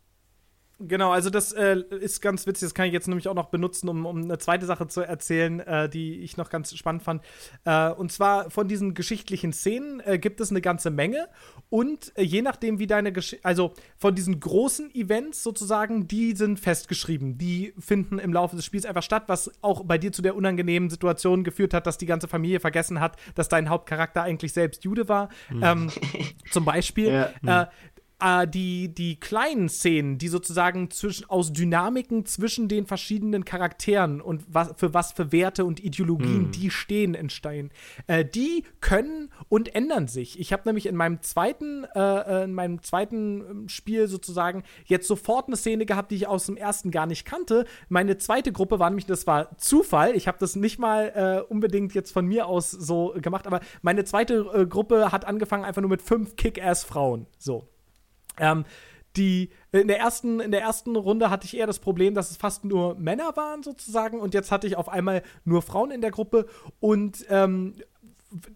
Genau, 0.82 1.10
also 1.10 1.28
das 1.28 1.52
äh, 1.52 1.76
ist 2.00 2.22
ganz 2.22 2.46
witzig. 2.46 2.66
Das 2.66 2.74
kann 2.74 2.86
ich 2.86 2.92
jetzt 2.92 3.06
nämlich 3.06 3.28
auch 3.28 3.34
noch 3.34 3.50
benutzen, 3.50 3.88
um, 3.88 4.06
um 4.06 4.22
eine 4.22 4.38
zweite 4.38 4.64
Sache 4.64 4.88
zu 4.88 5.02
erzählen, 5.02 5.60
äh, 5.60 5.88
die 5.90 6.20
ich 6.20 6.38
noch 6.38 6.48
ganz 6.48 6.74
spannend 6.74 7.02
fand. 7.02 7.22
Äh, 7.66 7.90
und 7.90 8.10
zwar 8.10 8.50
von 8.50 8.66
diesen 8.66 8.94
geschichtlichen 8.94 9.52
Szenen 9.52 10.00
äh, 10.00 10.18
gibt 10.18 10.40
es 10.40 10.50
eine 10.50 10.62
ganze 10.62 10.90
Menge. 10.90 11.28
Und 11.68 12.12
äh, 12.16 12.22
je 12.22 12.40
nachdem, 12.40 12.78
wie 12.78 12.86
deine 12.86 13.12
Geschichte, 13.12 13.44
also 13.44 13.74
von 13.98 14.14
diesen 14.14 14.40
großen 14.40 14.94
Events 14.94 15.42
sozusagen, 15.42 16.08
die 16.08 16.34
sind 16.34 16.58
festgeschrieben. 16.58 17.36
Die 17.36 17.74
finden 17.78 18.18
im 18.18 18.32
Laufe 18.32 18.56
des 18.56 18.64
Spiels 18.64 18.86
einfach 18.86 19.02
statt, 19.02 19.24
was 19.26 19.50
auch 19.62 19.84
bei 19.84 19.98
dir 19.98 20.12
zu 20.12 20.22
der 20.22 20.34
unangenehmen 20.34 20.88
Situation 20.88 21.44
geführt 21.44 21.74
hat, 21.74 21.86
dass 21.86 21.98
die 21.98 22.06
ganze 22.06 22.26
Familie 22.26 22.58
vergessen 22.58 23.00
hat, 23.00 23.16
dass 23.34 23.50
dein 23.50 23.68
Hauptcharakter 23.68 24.22
eigentlich 24.22 24.54
selbst 24.54 24.82
Jude 24.84 25.08
war. 25.08 25.28
Ähm, 25.62 25.90
zum 26.50 26.64
Beispiel. 26.64 27.28
Ja. 27.42 27.62
Äh, 27.62 27.66
äh, 28.20 28.46
die, 28.46 28.94
die 28.94 29.18
kleinen 29.18 29.68
Szenen, 29.68 30.18
die 30.18 30.28
sozusagen 30.28 30.90
zwischen, 30.90 31.28
aus 31.28 31.52
Dynamiken 31.52 32.26
zwischen 32.26 32.68
den 32.68 32.86
verschiedenen 32.86 33.44
Charakteren 33.44 34.20
und 34.20 34.44
was, 34.48 34.72
für 34.76 34.94
was 34.94 35.12
für 35.12 35.32
Werte 35.32 35.64
und 35.64 35.82
Ideologien 35.82 36.50
die 36.50 36.70
stehen, 36.70 37.14
entstehen, 37.14 37.70
äh, 38.06 38.24
die 38.24 38.64
können 38.80 39.30
und 39.48 39.74
ändern 39.74 40.08
sich. 40.08 40.38
Ich 40.38 40.52
habe 40.52 40.62
nämlich 40.66 40.86
in 40.86 40.96
meinem 40.96 41.22
zweiten, 41.22 41.84
äh, 41.94 42.00
äh, 42.00 42.44
in 42.44 42.52
meinem 42.52 42.82
zweiten 42.82 43.40
ähm, 43.40 43.68
Spiel 43.68 44.08
sozusagen 44.08 44.62
jetzt 44.86 45.06
sofort 45.06 45.46
eine 45.46 45.56
Szene 45.56 45.86
gehabt, 45.86 46.10
die 46.10 46.16
ich 46.16 46.26
aus 46.26 46.46
dem 46.46 46.56
ersten 46.56 46.90
gar 46.90 47.06
nicht 47.06 47.24
kannte. 47.24 47.64
Meine 47.88 48.18
zweite 48.18 48.52
Gruppe 48.52 48.78
war 48.78 48.90
nämlich, 48.90 49.06
das 49.06 49.26
war 49.26 49.56
Zufall. 49.58 50.14
Ich 50.16 50.28
habe 50.28 50.38
das 50.38 50.56
nicht 50.56 50.78
mal 50.78 51.12
äh, 51.14 51.52
unbedingt 51.52 51.94
jetzt 51.94 52.12
von 52.12 52.26
mir 52.26 52.46
aus 52.46 52.70
so 52.70 53.14
gemacht, 53.20 53.46
aber 53.46 53.60
meine 53.82 54.04
zweite 54.04 54.46
äh, 54.54 54.66
Gruppe 54.66 55.12
hat 55.12 55.24
angefangen 55.24 55.64
einfach 55.64 55.82
nur 55.82 55.90
mit 55.90 56.02
fünf 56.02 56.36
Kick-Ass-Frauen. 56.36 57.26
So. 57.38 57.68
Ähm, 58.40 58.64
die 59.16 59.50
in 59.72 59.88
der 59.88 59.98
ersten 59.98 60.40
in 60.40 60.52
der 60.52 60.60
ersten 60.60 60.94
Runde 60.94 61.30
hatte 61.30 61.44
ich 61.44 61.56
eher 61.56 61.66
das 61.66 61.80
Problem, 61.80 62.14
dass 62.14 62.30
es 62.30 62.36
fast 62.36 62.64
nur 62.64 62.94
Männer 62.94 63.36
waren 63.36 63.62
sozusagen 63.62 64.20
und 64.20 64.34
jetzt 64.34 64.52
hatte 64.52 64.66
ich 64.66 64.76
auf 64.76 64.88
einmal 64.88 65.22
nur 65.44 65.62
Frauen 65.62 65.90
in 65.90 66.00
der 66.00 66.12
Gruppe 66.12 66.46
und 66.78 67.26
ähm, 67.28 67.74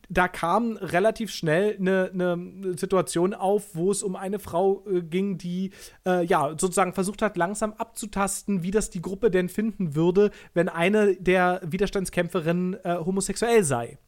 da 0.08 0.28
kam 0.28 0.76
relativ 0.76 1.32
schnell 1.32 1.76
eine, 1.78 2.10
eine 2.12 2.78
Situation 2.78 3.34
auf, 3.34 3.74
wo 3.74 3.90
es 3.90 4.04
um 4.04 4.14
eine 4.14 4.38
Frau 4.38 4.84
äh, 4.88 5.02
ging, 5.02 5.36
die 5.36 5.72
äh, 6.06 6.24
ja 6.24 6.50
sozusagen 6.50 6.92
versucht 6.92 7.22
hat, 7.22 7.36
langsam 7.36 7.72
abzutasten, 7.72 8.62
wie 8.62 8.70
das 8.70 8.90
die 8.90 9.02
Gruppe 9.02 9.32
denn 9.32 9.48
finden 9.48 9.96
würde, 9.96 10.30
wenn 10.52 10.68
eine 10.68 11.16
der 11.16 11.60
Widerstandskämpferinnen 11.64 12.84
äh, 12.84 12.98
homosexuell 13.04 13.64
sei. 13.64 13.98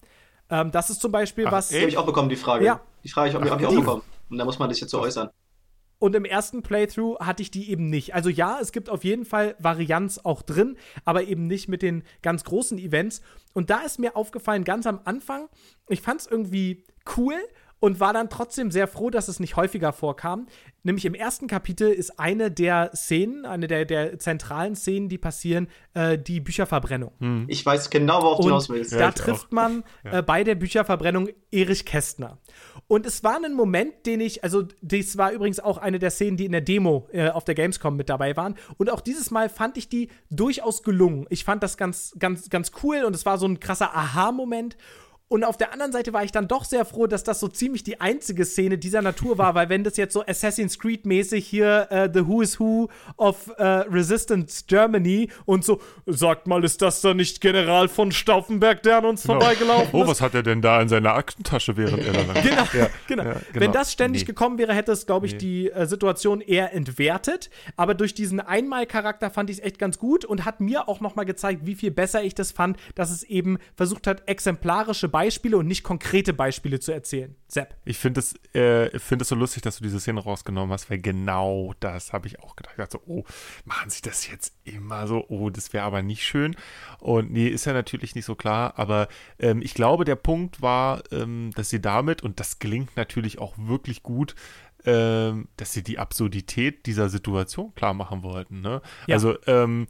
Ähm, 0.51 0.71
das 0.71 0.91
ist 0.91 1.01
zum 1.01 1.11
Beispiel 1.11 1.47
Ach, 1.49 1.53
was. 1.53 1.71
Die 1.71 1.81
habe 1.81 1.89
ich 1.89 1.99
auch 1.99 2.07
bekommen, 2.07 2.29
die 2.29 2.37
Frage. 2.37 2.65
Ja. 2.65 2.81
Die 3.03 3.09
Frage 3.09 3.33
habe 3.35 3.45
ich, 3.45 3.51
hab 3.51 3.61
ich 3.61 3.67
auch 3.67 3.75
bekommen. 3.75 4.03
Und 4.31 4.39
da 4.39 4.45
muss 4.45 4.61
man 4.61 4.71
sich 4.71 4.81
jetzt 4.81 4.91
so 4.91 5.01
äußern. 5.01 5.31
Und 5.99 6.15
im 6.15 6.25
ersten 6.25 6.63
Playthrough 6.63 7.19
hatte 7.21 7.43
ich 7.43 7.51
die 7.51 7.71
eben 7.71 7.89
nicht. 7.89 8.15
Also 8.15 8.29
ja, 8.29 8.59
es 8.61 8.73
gibt 8.73 8.91
auf 8.91 9.05
jeden 9.05 9.25
Fall 9.25 9.57
Varianz 9.59 10.19
auch 10.19 10.43
drin, 10.43 10.77
aber 11.05 11.25
eben 11.25 11.47
nicht 11.47 11.69
mit 11.69 11.83
den 11.83 12.03
ganz 12.23 12.45
großen 12.45 12.79
Events. 12.79 13.23
Und 13.55 13.71
da 13.71 13.81
ist 13.81 13.99
mir 13.99 14.15
aufgefallen, 14.15 14.65
ganz 14.65 14.87
am 14.87 15.01
Anfang, 15.05 15.49
ich 15.89 16.03
fand 16.03 16.21
es 16.21 16.27
irgendwie 16.27 16.85
cool 17.17 17.37
und 17.79 18.01
war 18.01 18.13
dann 18.13 18.31
trotzdem 18.31 18.71
sehr 18.71 18.89
froh, 18.89 19.11
dass 19.11 19.29
es 19.29 19.41
nicht 19.41 19.57
häufiger 19.57 19.93
vorkam. 19.93 20.47
Nämlich 20.83 21.05
im 21.05 21.15
ersten 21.15 21.47
Kapitel 21.47 21.91
ist 21.91 22.19
eine 22.19 22.51
der 22.51 22.91
Szenen, 22.95 23.45
eine 23.45 23.67
der, 23.67 23.85
der 23.85 24.19
zentralen 24.19 24.77
Szenen, 24.77 25.09
die 25.09 25.19
passieren, 25.19 25.69
äh, 25.95 26.17
die 26.17 26.41
Bücherverbrennung. 26.41 27.13
Ich 27.49 27.67
weiß 27.67 27.91
genau, 27.91 28.23
worauf 28.23 28.39
du 28.39 28.45
hinaus 28.45 28.69
willst. 28.69 28.93
Ja, 28.93 28.99
da 28.99 29.13
trifft 29.13 29.53
man 29.53 29.85
äh, 30.05 30.23
bei 30.23 30.45
der 30.45 30.55
Bücherverbrennung 30.55 31.29
Erich 31.51 31.85
Kästner. 31.85 32.39
Und 32.89 33.05
es 33.05 33.25
war 33.25 33.43
ein 33.45 33.55
Moment, 33.55 34.07
den 34.07 34.21
ich, 34.21 34.45
also 34.45 34.63
das 34.81 35.19
war 35.19 35.33
übrigens 35.33 35.59
auch 35.59 35.79
eine 35.79 35.99
der 35.99 36.11
Szenen, 36.11 36.37
die 36.37 36.47
in 36.47 36.53
der 36.53 36.61
Demo 36.61 37.09
äh, 37.13 37.31
auf 37.31 37.45
der 37.45 37.57
Gamescom 37.57 37.97
mit 37.97 38.09
dabei 38.09 38.37
waren. 38.37 38.55
Und 38.79 38.91
auch 38.91 39.01
dieses 39.01 39.31
Mal 39.31 39.49
fand 39.49 39.77
ich 39.77 39.89
die 39.89 40.09
durchaus 40.31 40.83
gelungen. 40.83 41.27
Ich 41.31 41.45
fand 41.45 41.63
das 41.63 41.77
ganz, 41.77 42.15
ganz, 42.19 42.49
ganz 42.49 42.71
cool 42.83 43.05
und 43.05 43.15
es 43.15 43.27
war 43.27 43.39
so 43.39 43.47
ein 43.47 43.61
krasser 43.61 43.95
Aha-Moment. 43.95 44.77
Und 45.29 45.43
auf 45.43 45.57
der 45.57 45.73
anderen 45.73 45.91
Seite 45.91 46.13
war 46.13 46.23
ich 46.23 46.31
dann 46.31 46.47
doch 46.47 46.65
sehr 46.65 46.85
froh, 46.85 47.09
dass 47.09 47.25
das 47.25 47.41
so 47.41 47.49
ziemlich 47.49 47.83
die 47.83 48.01
einzige 48.01 48.45
Szene 48.45 48.79
dieser 48.79 49.03
Natur 49.03 49.39
war, 49.39 49.57
weil 49.57 49.69
wenn 49.69 49.83
das 49.83 49.97
jetzt 49.97 50.13
so 50.13 50.25
Assassin's 50.25 50.79
Creed-mäßig 50.79 51.45
hier 51.45 51.89
äh, 51.91 52.09
The 52.13 52.29
Who 52.29 52.43
is 52.43 52.61
Who 52.61 52.89
of 53.17 53.53
äh, 53.59 53.65
Resistance 53.65 54.65
Germany 54.69 55.29
und 55.45 55.65
so, 55.65 55.81
sagt 56.07 56.47
mal, 56.47 56.63
ist 56.63 56.81
das 56.81 57.01
da 57.01 57.13
nicht 57.13 57.41
General 57.41 57.89
von 57.89 58.13
Stauffenberg, 58.13 58.85
der 58.85 58.99
an 58.99 59.05
uns 59.07 59.27
vorbeigelaufen 59.27 59.89
Oh, 59.93 60.03
ist? 60.05 60.09
was 60.11 60.21
hat 60.21 60.35
er 60.37 60.45
denn 60.45 60.63
da 60.63 60.81
in 60.81 60.89
seiner 60.89 61.15
Aktentasche, 61.15 61.77
während 61.77 62.05
er 62.07 62.13
da? 62.13 62.41
Genau, 62.43 62.63
Ja, 62.73 62.89
genau. 63.09 63.25
ja, 63.25 63.37
Wenn 63.53 63.73
das 63.73 63.91
ständig 63.93 64.23
Nee. 64.23 64.27
gekommen 64.27 64.59
wäre, 64.59 64.75
hätte 64.75 64.93
es, 64.93 65.07
glaube 65.07 65.27
ich, 65.27 65.33
Nee. 65.33 65.39
die 65.39 65.71
äh, 65.73 65.87
Situation 65.87 66.41
eher 66.41 66.73
entwertet. 66.73 67.51
Aber 67.77 67.95
durch 67.95 68.15
diesen 68.15 68.39
Einmalcharakter 68.39 69.31
fand 69.31 69.51
ich 69.51 69.59
es 69.59 69.65
echt 69.65 69.81
ganz 69.81 69.99
gut 69.99 70.25
und 70.25 70.45
hat 70.45 70.61
mir 70.61 70.89
auch 70.89 71.01
noch 71.01 71.17
mal 71.17 71.25
gezeigt, 71.25 71.63
wie 71.67 71.75
viel 71.75 71.91
besser 71.91 72.23
ich 72.23 72.37
das 72.37 72.53
fand, 72.53 72.77
dass 72.95 73.11
es 73.11 73.25
eben 73.25 73.59
versucht 73.75 74.07
hat, 74.07 74.23
exemplarische 74.29 75.09
Beispiele 75.17 75.57
und 75.57 75.67
nicht 75.67 75.83
konkrete 75.83 76.35
Beispiele 76.35 76.79
zu 76.79 76.93
erzählen. 76.93 77.35
Sepp. 77.49 77.75
Ich 77.87 77.97
finde 77.97 78.21
es 78.21 78.35
äh, 78.55 78.99
find 78.99 79.23
es 79.23 79.29
so 79.29 79.35
lustig, 79.35 79.63
dass 79.63 79.79
du 79.79 79.83
diese 79.83 79.99
Szene 79.99 80.21
rausgenommen 80.21 80.71
hast, 80.71 80.91
weil 80.91 80.99
genau 80.99 81.73
das 81.81 82.13
habe 82.13 82.27
ich 82.27 82.39
auch 82.41 82.55
gedacht. 82.55 82.75
Ich 82.75 82.85
dachte 82.85 82.99
so, 82.99 83.11
oh, 83.11 83.25
machen 83.65 83.89
sie 83.89 84.03
das 84.03 84.29
jetzt 84.31 84.53
immer 84.65 85.07
so? 85.07 85.25
Oh, 85.31 85.49
das 85.49 85.73
wäre 85.73 85.87
aber 85.87 86.03
nicht 86.03 86.23
schön. 86.23 86.55
Und 86.99 87.33
nee, 87.33 87.49
ist 87.49 87.65
ja 87.65 87.73
natürlich 87.73 88.15
nicht 88.15 88.27
so 88.27 88.35
klar, 88.35 88.75
aber 88.77 89.09
ähm, 89.39 89.63
ich 89.63 89.73
glaube, 89.73 90.05
der 90.05 90.17
Punkt 90.17 90.61
war, 90.61 91.03
ähm, 91.11 91.51
dass 91.55 91.71
sie 91.71 91.81
damit, 91.81 92.23
und 92.23 92.39
das 92.39 92.59
gelingt 92.59 92.95
natürlich 92.99 93.39
auch 93.39 93.55
wirklich 93.57 94.03
gut, 94.03 94.35
ähm, 94.85 95.49
dass 95.57 95.73
sie 95.73 95.83
die 95.83 95.99
Absurdität 95.99 96.85
dieser 96.85 97.09
Situation 97.09 97.75
klar 97.75 97.95
machen 97.95 98.23
wollten. 98.23 98.61
Ne? 98.61 98.83
Ja. 99.07 99.15
Also, 99.15 99.35
ähm, 99.47 99.87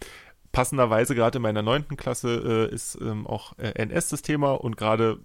passenderweise 0.56 1.14
gerade 1.14 1.36
in 1.36 1.42
meiner 1.42 1.60
neunten 1.60 1.98
Klasse 1.98 2.68
äh, 2.70 2.74
ist 2.74 2.98
ähm, 3.02 3.26
auch 3.26 3.58
äh, 3.58 3.72
NS 3.72 4.08
das 4.08 4.22
Thema 4.22 4.52
und 4.52 4.78
gerade 4.78 5.20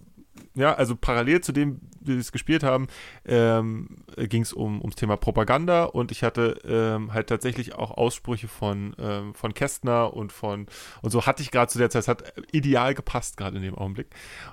ja, 0.56 0.74
also 0.74 0.98
parallel 0.98 1.40
zu 1.40 1.54
dem, 1.54 1.80
wie 2.02 2.16
wir 2.16 2.20
es 2.20 2.34
gespielt 2.34 2.64
haben, 2.64 2.88
ähm, 3.24 4.04
ging 4.18 4.42
es 4.42 4.52
um, 4.52 4.82
ums 4.82 4.98
Thema 4.98 5.16
Propaganda 5.16 5.86
und 5.86 6.12
ich 6.12 6.24
hatte 6.24 6.60
ähm, 6.66 7.14
halt 7.14 7.28
tatsächlich 7.28 7.76
auch 7.76 7.92
Aussprüche 7.92 8.50
von, 8.50 8.94
ähm, 9.00 9.34
von 9.34 9.54
Kästner 9.54 10.14
und 10.14 10.34
von, 10.34 10.68
und 11.02 11.12
so 11.12 11.26
hatte 11.26 11.44
ich 11.44 11.52
gerade 11.52 11.72
zu 11.72 11.78
der 11.78 11.90
Zeit, 11.90 12.02
es 12.02 12.08
hat 12.10 12.34
ideal 12.52 12.94
gepasst 12.94 13.38
gerade 13.38 13.56
in 13.56 13.64
dem 13.64 13.76
Augenblick. 13.76 14.08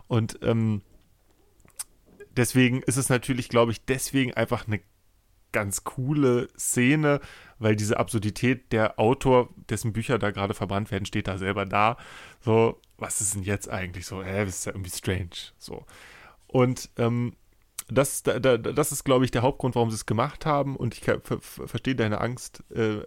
Und 0.06 0.38
ähm, 0.42 0.82
deswegen 2.36 2.82
ist 2.82 2.98
es 2.98 3.08
natürlich, 3.08 3.48
glaube 3.48 3.72
ich, 3.72 3.84
deswegen 3.84 4.32
einfach 4.34 4.68
eine 4.68 4.78
ganz 5.50 5.84
coole 5.84 6.48
Szene, 6.56 7.20
weil 7.58 7.76
diese 7.76 7.98
Absurdität, 7.98 8.72
der 8.72 8.98
Autor, 8.98 9.48
dessen 9.68 9.92
Bücher 9.92 10.18
da 10.18 10.30
gerade 10.30 10.54
verbrannt 10.54 10.90
werden, 10.90 11.06
steht 11.06 11.28
da 11.28 11.38
selber 11.38 11.66
da. 11.66 11.96
So, 12.40 12.80
was 12.96 13.20
ist 13.20 13.34
denn 13.34 13.42
jetzt 13.42 13.68
eigentlich 13.68 14.06
so? 14.06 14.22
Äh, 14.22 14.44
das 14.44 14.60
ist 14.60 14.66
ja 14.66 14.72
irgendwie 14.72 14.90
strange. 14.90 15.52
So. 15.58 15.84
Und 16.46 16.90
ähm, 16.96 17.34
das, 17.90 18.22
da, 18.22 18.38
da, 18.38 18.56
das 18.56 18.92
ist, 18.92 19.04
glaube 19.04 19.24
ich, 19.24 19.30
der 19.30 19.42
Hauptgrund, 19.42 19.74
warum 19.74 19.90
sie 19.90 19.96
es 19.96 20.06
gemacht 20.06 20.46
haben. 20.46 20.76
Und 20.76 20.94
ich 20.94 21.00
ver 21.00 21.20
ver 21.20 21.40
verstehe 21.40 21.94
deine 21.94 22.20
Angst 22.20 22.62
äh, 22.70 22.98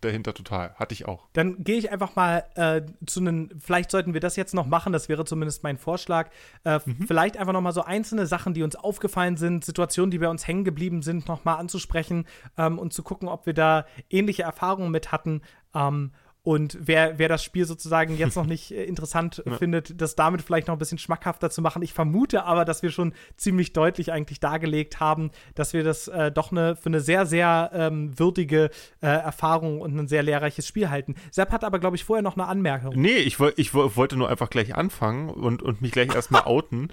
dahinter 0.00 0.34
total. 0.34 0.74
Hatte 0.74 0.94
ich 0.94 1.06
auch. 1.06 1.28
Dann 1.32 1.62
gehe 1.62 1.76
ich 1.76 1.90
einfach 1.92 2.16
mal 2.16 2.44
äh, 2.54 2.82
zu 3.06 3.20
einem, 3.20 3.50
vielleicht 3.58 3.90
sollten 3.90 4.14
wir 4.14 4.20
das 4.20 4.36
jetzt 4.36 4.54
noch 4.54 4.66
machen, 4.66 4.92
das 4.92 5.08
wäre 5.08 5.24
zumindest 5.24 5.62
mein 5.62 5.78
Vorschlag. 5.78 6.30
Äh, 6.64 6.80
Vielleicht 7.06 7.36
einfach 7.36 7.52
noch 7.52 7.60
mal 7.60 7.72
so 7.72 7.82
einzelne 7.82 8.26
Sachen, 8.26 8.54
die 8.54 8.62
uns 8.62 8.76
aufgefallen 8.76 9.36
sind, 9.36 9.64
Situationen, 9.64 10.10
die 10.10 10.18
bei 10.18 10.28
uns 10.28 10.46
hängen 10.46 10.64
geblieben 10.64 11.02
sind, 11.02 11.28
noch 11.28 11.44
mal 11.44 11.56
anzusprechen 11.56 12.26
ähm, 12.56 12.78
und 12.78 12.92
zu 12.92 13.02
gucken, 13.02 13.28
ob 13.28 13.46
wir 13.46 13.54
da 13.54 13.86
ähnliche 14.10 14.42
Erfahrungen 14.42 14.90
mit 14.90 15.12
hatten. 15.12 15.42
Ähm, 15.74 16.12
und 16.44 16.76
wer, 16.80 17.18
wer 17.20 17.28
das 17.28 17.44
Spiel 17.44 17.64
sozusagen 17.66 18.16
jetzt 18.16 18.34
noch 18.36 18.46
nicht 18.46 18.72
äh, 18.72 18.82
interessant 18.84 19.42
findet, 19.58 20.00
das 20.00 20.16
damit 20.16 20.42
vielleicht 20.42 20.66
noch 20.66 20.74
ein 20.74 20.78
bisschen 20.78 20.98
schmackhafter 20.98 21.50
zu 21.50 21.62
machen. 21.62 21.82
Ich 21.82 21.92
vermute 21.92 22.42
aber, 22.44 22.64
dass 22.64 22.82
wir 22.82 22.90
schon 22.90 23.12
ziemlich 23.36 23.72
deutlich 23.72 24.10
eigentlich 24.10 24.40
dargelegt 24.40 24.98
haben, 24.98 25.30
dass 25.54 25.72
wir 25.72 25.84
das 25.84 26.08
äh, 26.08 26.32
doch 26.32 26.50
eine, 26.50 26.74
für 26.74 26.86
eine 26.86 27.00
sehr, 27.00 27.26
sehr 27.26 27.70
ähm, 27.72 28.18
würdige 28.18 28.70
äh, 29.00 29.06
Erfahrung 29.06 29.80
und 29.80 29.96
ein 29.96 30.08
sehr 30.08 30.24
lehrreiches 30.24 30.66
Spiel 30.66 30.90
halten. 30.90 31.14
Sepp 31.30 31.52
hat 31.52 31.62
aber, 31.62 31.78
glaube 31.78 31.94
ich, 31.94 32.04
vorher 32.04 32.22
noch 32.22 32.36
eine 32.36 32.46
Anmerkung. 32.46 32.94
Nee, 33.00 33.18
ich, 33.18 33.38
woll, 33.38 33.52
ich 33.56 33.72
woll, 33.72 33.94
wollte 33.94 34.16
nur 34.16 34.28
einfach 34.28 34.50
gleich 34.50 34.74
anfangen 34.74 35.28
und, 35.30 35.62
und 35.62 35.80
mich 35.80 35.92
gleich 35.92 36.12
erstmal 36.12 36.42
outen. 36.42 36.88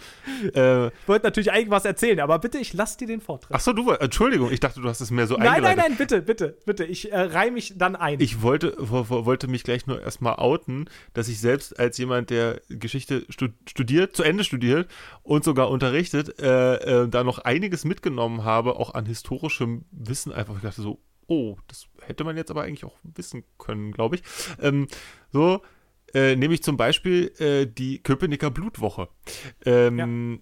äh, 0.54 0.88
Ich 1.02 1.08
wollte 1.08 1.26
natürlich 1.26 1.52
eigentlich 1.52 1.72
was 1.72 1.86
erzählen, 1.86 2.20
aber 2.20 2.38
bitte, 2.40 2.60
ich 2.60 2.74
lass 2.74 2.98
dir 2.98 3.08
den 3.08 3.20
Vortritt. 3.22 3.56
ach 3.56 3.60
so, 3.62 3.74
du, 3.74 3.90
Entschuldigung, 3.92 4.52
ich 4.52 4.60
dachte, 4.60 4.80
du 4.80 4.88
hast 4.88 5.02
es 5.02 5.10
mehr 5.10 5.26
so 5.26 5.36
nein, 5.36 5.46
nein, 5.46 5.54
eingeleitet. 5.66 5.84
nein, 5.90 5.98
bitte, 5.98 6.22
bitte, 6.22 6.58
bitte. 6.66 6.86
Ich 6.86 7.12
äh, 7.12 7.20
reihe 7.20 7.50
mich 7.52 7.74
dann 7.78 7.96
ein. 7.96 8.20
Ich 8.20 8.42
wollte, 8.44 8.76
wo- 8.78 9.10
wo- 9.10 9.26
wollte 9.40 9.48
mich 9.48 9.64
gleich 9.64 9.88
nur 9.88 10.02
erstmal 10.02 10.36
outen, 10.36 10.90
dass 11.14 11.30
ich 11.30 11.40
selbst 11.40 11.80
als 11.80 11.98
jemand, 11.98 12.30
der 12.30 12.62
Geschichte 12.68 13.26
stu 13.30 13.48
studiert, 13.66 14.14
zu 14.14 14.24
Ende 14.24 14.44
studiert 14.44 14.92
und 15.24 15.46
sogar 15.46 15.70
unterrichtet, 15.70 16.42
äh, 16.42 17.04
äh, 17.04 17.08
da 17.08 17.24
noch 17.24 17.40
einiges 17.40 17.86
mitgenommen 17.86 18.44
habe, 18.44 18.76
auch 18.76 18.96
an 18.96 19.06
historischem 19.06 19.86
Wissen. 19.92 20.34
Einfach, 20.34 20.58
ich 20.58 20.62
dachte 20.62 20.82
so, 20.82 21.00
oh, 21.28 21.56
das 21.68 21.88
hätte 22.02 22.26
man 22.26 22.36
jetzt 22.36 22.52
aber 22.52 22.64
eigentlich 22.64 22.84
auch 22.84 22.98
wissen 23.04 23.46
können, 23.58 23.94
glaube 23.94 24.18
ich. 24.18 24.24
Ähm, 24.62 24.88
so, 25.32 25.62
äh, 26.14 26.36
nämlich 26.36 26.62
zum 26.62 26.76
Beispiel 26.76 27.32
äh, 27.40 27.66
die 27.66 28.04
Köpenicker 28.04 28.52
Blutwoche. 28.52 29.08
Ähm, 29.66 30.42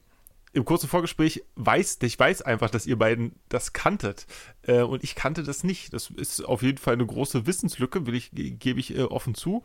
Im 0.53 0.65
kurzen 0.65 0.88
Vorgespräch 0.90 1.44
weiß, 1.56 1.99
ich 2.02 2.18
weiß 2.18 2.41
einfach, 2.41 2.69
dass 2.69 2.88
ihr 2.88 2.98
beiden 2.98 3.34
das 3.49 3.74
kanntet. 3.74 4.26
Äh, 4.64 4.82
und 4.82 5.03
ich 5.03 5.14
kannte 5.14 5.44
das 5.44 5.64
nicht. 5.64 5.94
Das 5.94 6.10
ist 6.10 6.41
auf 6.44 6.64
jeden 6.64 6.78
Fall 6.78 6.94
eine 6.94 7.06
große 7.06 7.45
Wissenslücke, 7.45 8.07
will 8.07 8.15
ich, 8.15 8.32
ge- 8.32 8.52
gebe 8.52 8.80
ich 8.80 8.95
äh, 8.98 9.03
offen 9.03 9.36
zu. 9.36 9.64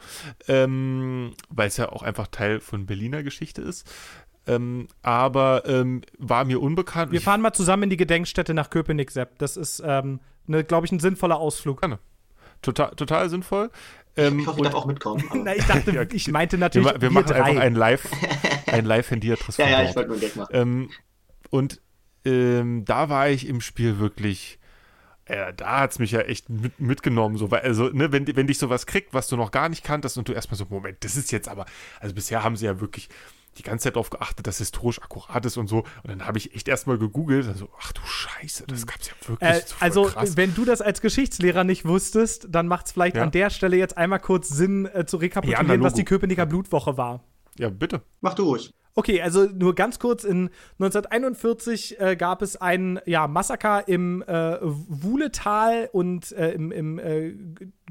Ähm, 0.49 1.35
weil 1.49 1.69
es 1.69 1.77
ja 1.77 1.91
auch 1.91 2.03
einfach 2.03 2.27
Teil 2.27 2.61
von 2.61 2.87
Berliner 2.87 3.23
Geschichte 3.23 3.63
ist. 3.63 3.91
Ähm, 4.47 4.89
aber 5.03 5.63
ähm, 5.67 6.03
war 6.19 6.45
mir 6.45 6.61
unbekannt. 6.61 7.13
wir 7.13 7.21
fahren 7.21 7.41
mal 7.41 7.53
zusammen 7.53 7.85
in 7.85 7.91
die 7.91 7.97
Gedenkstätte 7.97 8.55
nach 8.55 8.71
Köpenick, 8.71 9.13
Sepp. 9.13 9.39
Das 9.39 9.57
ist, 9.57 9.81
ähm, 9.87 10.19
ne, 10.47 10.65
glaube 10.65 10.85
ich, 10.87 10.93
ein 10.93 10.99
sinnvoller 11.01 11.37
Ausflug. 11.39 11.81
Total, 12.63 12.91
total 12.97 13.29
sinnvoll. 13.29 13.71
Ähm, 14.17 14.41
Ich 14.41 14.47
hoffe, 14.47 14.59
ich 14.61 14.65
darf 14.65 14.75
auch 14.75 14.87
mitkommen. 14.87 15.25
Na, 15.45 15.55
ich 15.57 15.65
dachte, 15.65 15.91
Ja, 15.93 16.03
ich 16.13 16.29
meinte 16.29 16.57
wir, 16.57 16.61
natürlich, 16.61 16.93
wir 16.93 17.01
wir 17.01 17.11
machen 17.11 17.27
drei. 17.27 17.43
einfach 17.43 17.63
ein 17.63 17.75
Live, 17.75 18.09
ein 18.67 18.85
Live-Handiatris 18.85 19.57
ja, 19.57 19.69
ja, 19.69 19.83
ich 19.85 19.97
wollte 19.97 20.09
nur 20.11 20.17
einen 20.19 20.21
Gag 20.21 20.37
machen. 20.37 20.51
Ähm, 20.55 20.91
und 21.51 21.81
ähm, 22.25 22.85
da 22.85 23.09
war 23.09 23.29
ich 23.31 23.49
im 23.49 23.61
Spiel 23.61 23.99
wirklich, 23.99 24.59
äh, 25.25 25.53
da 25.55 25.81
hat 25.81 25.93
es 25.93 25.99
mich 25.99 26.11
ja 26.13 26.21
echt 26.21 26.49
mit, 26.51 26.79
mitgenommen. 26.79 27.37
So, 27.37 27.51
weil, 27.51 27.61
also, 27.63 27.89
ne, 27.89 28.13
wenn, 28.13 28.27
wenn 28.37 28.47
dich 28.47 28.59
sowas 28.59 28.87
kriegt, 28.87 29.13
was 29.15 29.29
du 29.29 29.37
noch 29.37 29.51
gar 29.51 29.69
nicht 29.69 29.83
kanntest 29.83 30.19
und 30.19 30.29
du 30.29 30.33
erstmal 30.33 30.57
so, 30.59 30.67
Moment, 30.69 31.03
das 31.05 31.17
ist 31.17 31.33
jetzt 31.33 31.49
aber, 31.49 31.65
also 32.01 32.15
bisher 32.15 32.45
haben 32.45 32.57
sie 32.57 32.67
ja 32.67 32.81
wirklich 32.81 33.09
die 33.59 33.63
ganze 33.63 33.85
Zeit 33.85 33.97
darauf 33.97 34.11
geachtet, 34.11 34.47
dass 34.47 34.57
es 34.57 34.69
historisch 34.69 35.01
akkurat 35.03 35.45
ist 35.45 35.57
und 35.57 35.69
so. 35.69 35.79
Und 35.79 36.09
dann 36.09 36.27
habe 36.27 36.39
ich 36.39 36.55
echt 36.55 36.69
erstmal 36.69 36.99
gegoogelt, 36.99 37.47
also, 37.47 37.69
ach 37.81 37.93
du 37.93 38.01
Scheiße, 38.05 38.65
das 38.67 38.87
gab 38.87 39.01
es 39.01 39.09
ja 39.09 39.15
wirklich. 39.27 39.51
Äh, 39.51 39.61
so 39.67 39.75
also, 39.81 40.05
krass. 40.05 40.37
wenn 40.37 40.55
du 40.55 40.65
das 40.65 40.81
als 40.81 41.01
Geschichtslehrer 41.01 41.65
nicht 41.65 41.85
wusstest, 41.85 42.49
dann 42.51 42.67
macht 42.67 42.87
es 42.87 42.93
vielleicht 42.93 43.17
Ja. 43.17 43.23
an 43.23 43.31
der 43.31 43.51
Stelle 43.51 43.77
jetzt 43.77 43.97
einmal 43.97 44.21
kurz 44.21 44.49
Sinn, 44.49 44.87
äh, 44.87 45.05
zu 45.07 45.17
Ja, 45.17 45.21
rekapitulieren, 45.23 45.81
na, 45.81 45.85
was 45.85 45.95
die. 45.95 46.05
Köpenicker 46.05 46.47
Blutwoche 46.47 46.97
war. 46.97 47.23
Ja, 47.59 47.69
bitte. 47.69 48.03
Mach 48.21 48.35
du 48.35 48.45
ruhig. 48.45 48.73
Okay, 48.95 49.23
also 49.23 49.45
nur 49.47 49.75
ganz 49.75 49.99
kurz, 49.99 50.23
in 50.25 50.51
1941 50.79 51.99
äh, 51.99 52.17
gab 52.17 52.43
es 52.43 52.57
ein 52.57 53.01
ja, 53.07 53.27
Massaker 53.27 53.89
im 53.89 54.23
äh, 54.23 54.59
Wuhletal 54.61 55.89
und 55.93 56.33
äh, 56.33 56.53
im, 56.53 56.71
im 56.73 56.99
äh, 56.99 57.35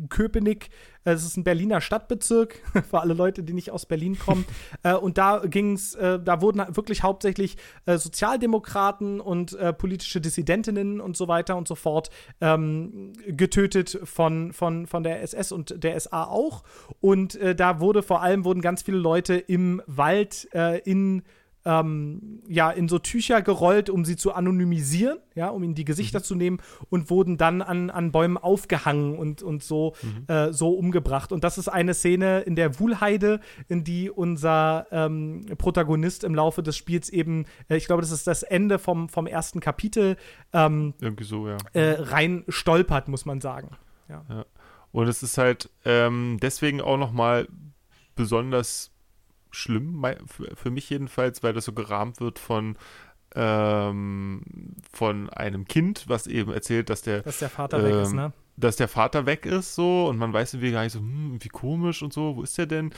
Köpenick. 0.09 0.65
Äh, 1.03 1.13
Das 1.13 1.23
ist 1.23 1.37
ein 1.37 1.43
Berliner 1.43 1.81
Stadtbezirk, 1.81 2.61
für 2.89 3.01
alle 3.01 3.13
Leute, 3.13 3.43
die 3.43 3.53
nicht 3.53 3.71
aus 3.71 3.85
Berlin 3.85 4.17
kommen. 4.17 4.45
äh, 4.83 4.93
und 4.93 5.17
da 5.17 5.39
ging's, 5.45 5.95
äh, 5.95 6.19
da 6.19 6.41
wurden 6.41 6.63
wirklich 6.75 7.03
hauptsächlich 7.03 7.57
äh, 7.85 7.97
Sozialdemokraten 7.97 9.19
und 9.19 9.53
äh, 9.53 9.73
politische 9.73 10.21
Dissidentinnen 10.21 11.01
und 11.01 11.17
so 11.17 11.27
weiter 11.27 11.57
und 11.57 11.67
so 11.67 11.75
fort 11.75 12.09
ähm, 12.39 13.13
getötet 13.27 13.99
von, 14.03 14.53
von, 14.53 14.87
von 14.87 15.03
der 15.03 15.21
SS 15.23 15.51
und 15.51 15.83
der 15.83 15.99
SA 15.99 16.25
auch. 16.25 16.63
Und 16.99 17.35
äh, 17.35 17.55
da 17.55 17.79
wurde 17.79 18.03
vor 18.03 18.21
allem 18.21 18.45
wurden 18.45 18.61
ganz 18.61 18.81
viele 18.81 18.97
Leute 18.97 19.35
im 19.35 19.81
Wald 19.87 20.47
in 20.85 21.23
ähm, 21.65 22.41
ja, 22.47 22.71
in 22.71 22.87
so 22.87 22.99
Tücher 22.99 23.41
gerollt, 23.41 23.89
um 23.89 24.05
sie 24.05 24.15
zu 24.15 24.33
anonymisieren, 24.33 25.19
ja, 25.35 25.49
um 25.49 25.63
ihnen 25.63 25.75
die 25.75 25.85
Gesichter 25.85 26.23
zu 26.23 26.35
nehmen 26.35 26.59
und 26.89 27.09
wurden 27.09 27.37
dann 27.37 27.61
an, 27.61 27.89
an 27.89 28.11
Bäumen 28.11 28.37
aufgehangen 28.37 29.17
und, 29.17 29.43
und 29.43 29.63
so, 29.63 29.93
äh, 30.27 30.51
so 30.51 30.73
umgebracht. 30.73 31.31
Und 31.31 31.43
das 31.43 31.57
ist 31.57 31.67
eine 31.67 31.93
Szene 31.93 32.41
in 32.41 32.55
der 32.55 32.79
Wuhlheide, 32.79 33.39
in 33.67 33.83
die 33.83 34.09
unser 34.09 34.87
ähm, 34.91 35.45
Protagonist 35.57 36.23
im 36.23 36.35
Laufe 36.35 36.63
des 36.63 36.77
Spiels 36.77 37.09
eben, 37.09 37.45
äh, 37.69 37.77
ich 37.77 37.85
glaube, 37.85 38.01
das 38.01 38.11
ist 38.11 38.27
das 38.27 38.43
Ende 38.43 38.79
vom, 38.79 39.09
vom 39.09 39.27
ersten 39.27 39.59
Kapitel, 39.59 40.17
ähm, 40.53 40.93
Irgendwie 40.99 41.23
so, 41.23 41.47
ja. 41.47 41.57
äh, 41.73 41.97
rein 41.99 42.43
stolpert, 42.47 43.07
muss 43.07 43.25
man 43.25 43.41
sagen. 43.41 43.71
Ja. 44.09 44.45
Und 44.91 45.07
es 45.07 45.23
ist 45.23 45.37
halt 45.37 45.69
ähm, 45.85 46.37
deswegen 46.41 46.81
auch 46.81 46.97
nochmal 46.97 47.47
besonders 48.15 48.90
schlimm, 49.51 50.03
für, 50.55 50.71
mich 50.71 50.89
jedenfalls, 50.89 51.43
weil 51.43 51.53
das 51.53 51.65
so 51.65 51.73
gerahmt 51.73 52.19
wird 52.19 52.39
von, 52.39 52.77
ähm, 53.35 54.41
von 54.91 55.29
einem 55.29 55.65
Kind, 55.65 56.05
was 56.07 56.27
eben 56.27 56.51
erzählt, 56.51 56.89
dass 56.89 57.01
der, 57.01 57.21
Dass 57.21 57.39
der 57.39 57.49
Vater 57.49 57.83
weg 57.83 57.93
ist, 57.95 58.09
Ähm, 58.11 58.15
ne? 58.15 58.33
dass 58.57 58.75
der 58.75 58.87
Vater 58.87 59.25
weg 59.25 59.45
ist, 59.45 59.75
so, 59.75 60.07
und 60.07 60.17
man 60.17 60.33
weiß 60.33 60.53
irgendwie 60.53 60.71
gar 60.71 60.83
nicht 60.83 60.93
so, 60.93 60.99
hm, 60.99 61.37
wie 61.39 61.49
komisch 61.49 62.01
und 62.01 62.13
so, 62.13 62.35
wo 62.35 62.43
ist 62.43 62.57
der 62.57 62.65
denn? 62.65 62.93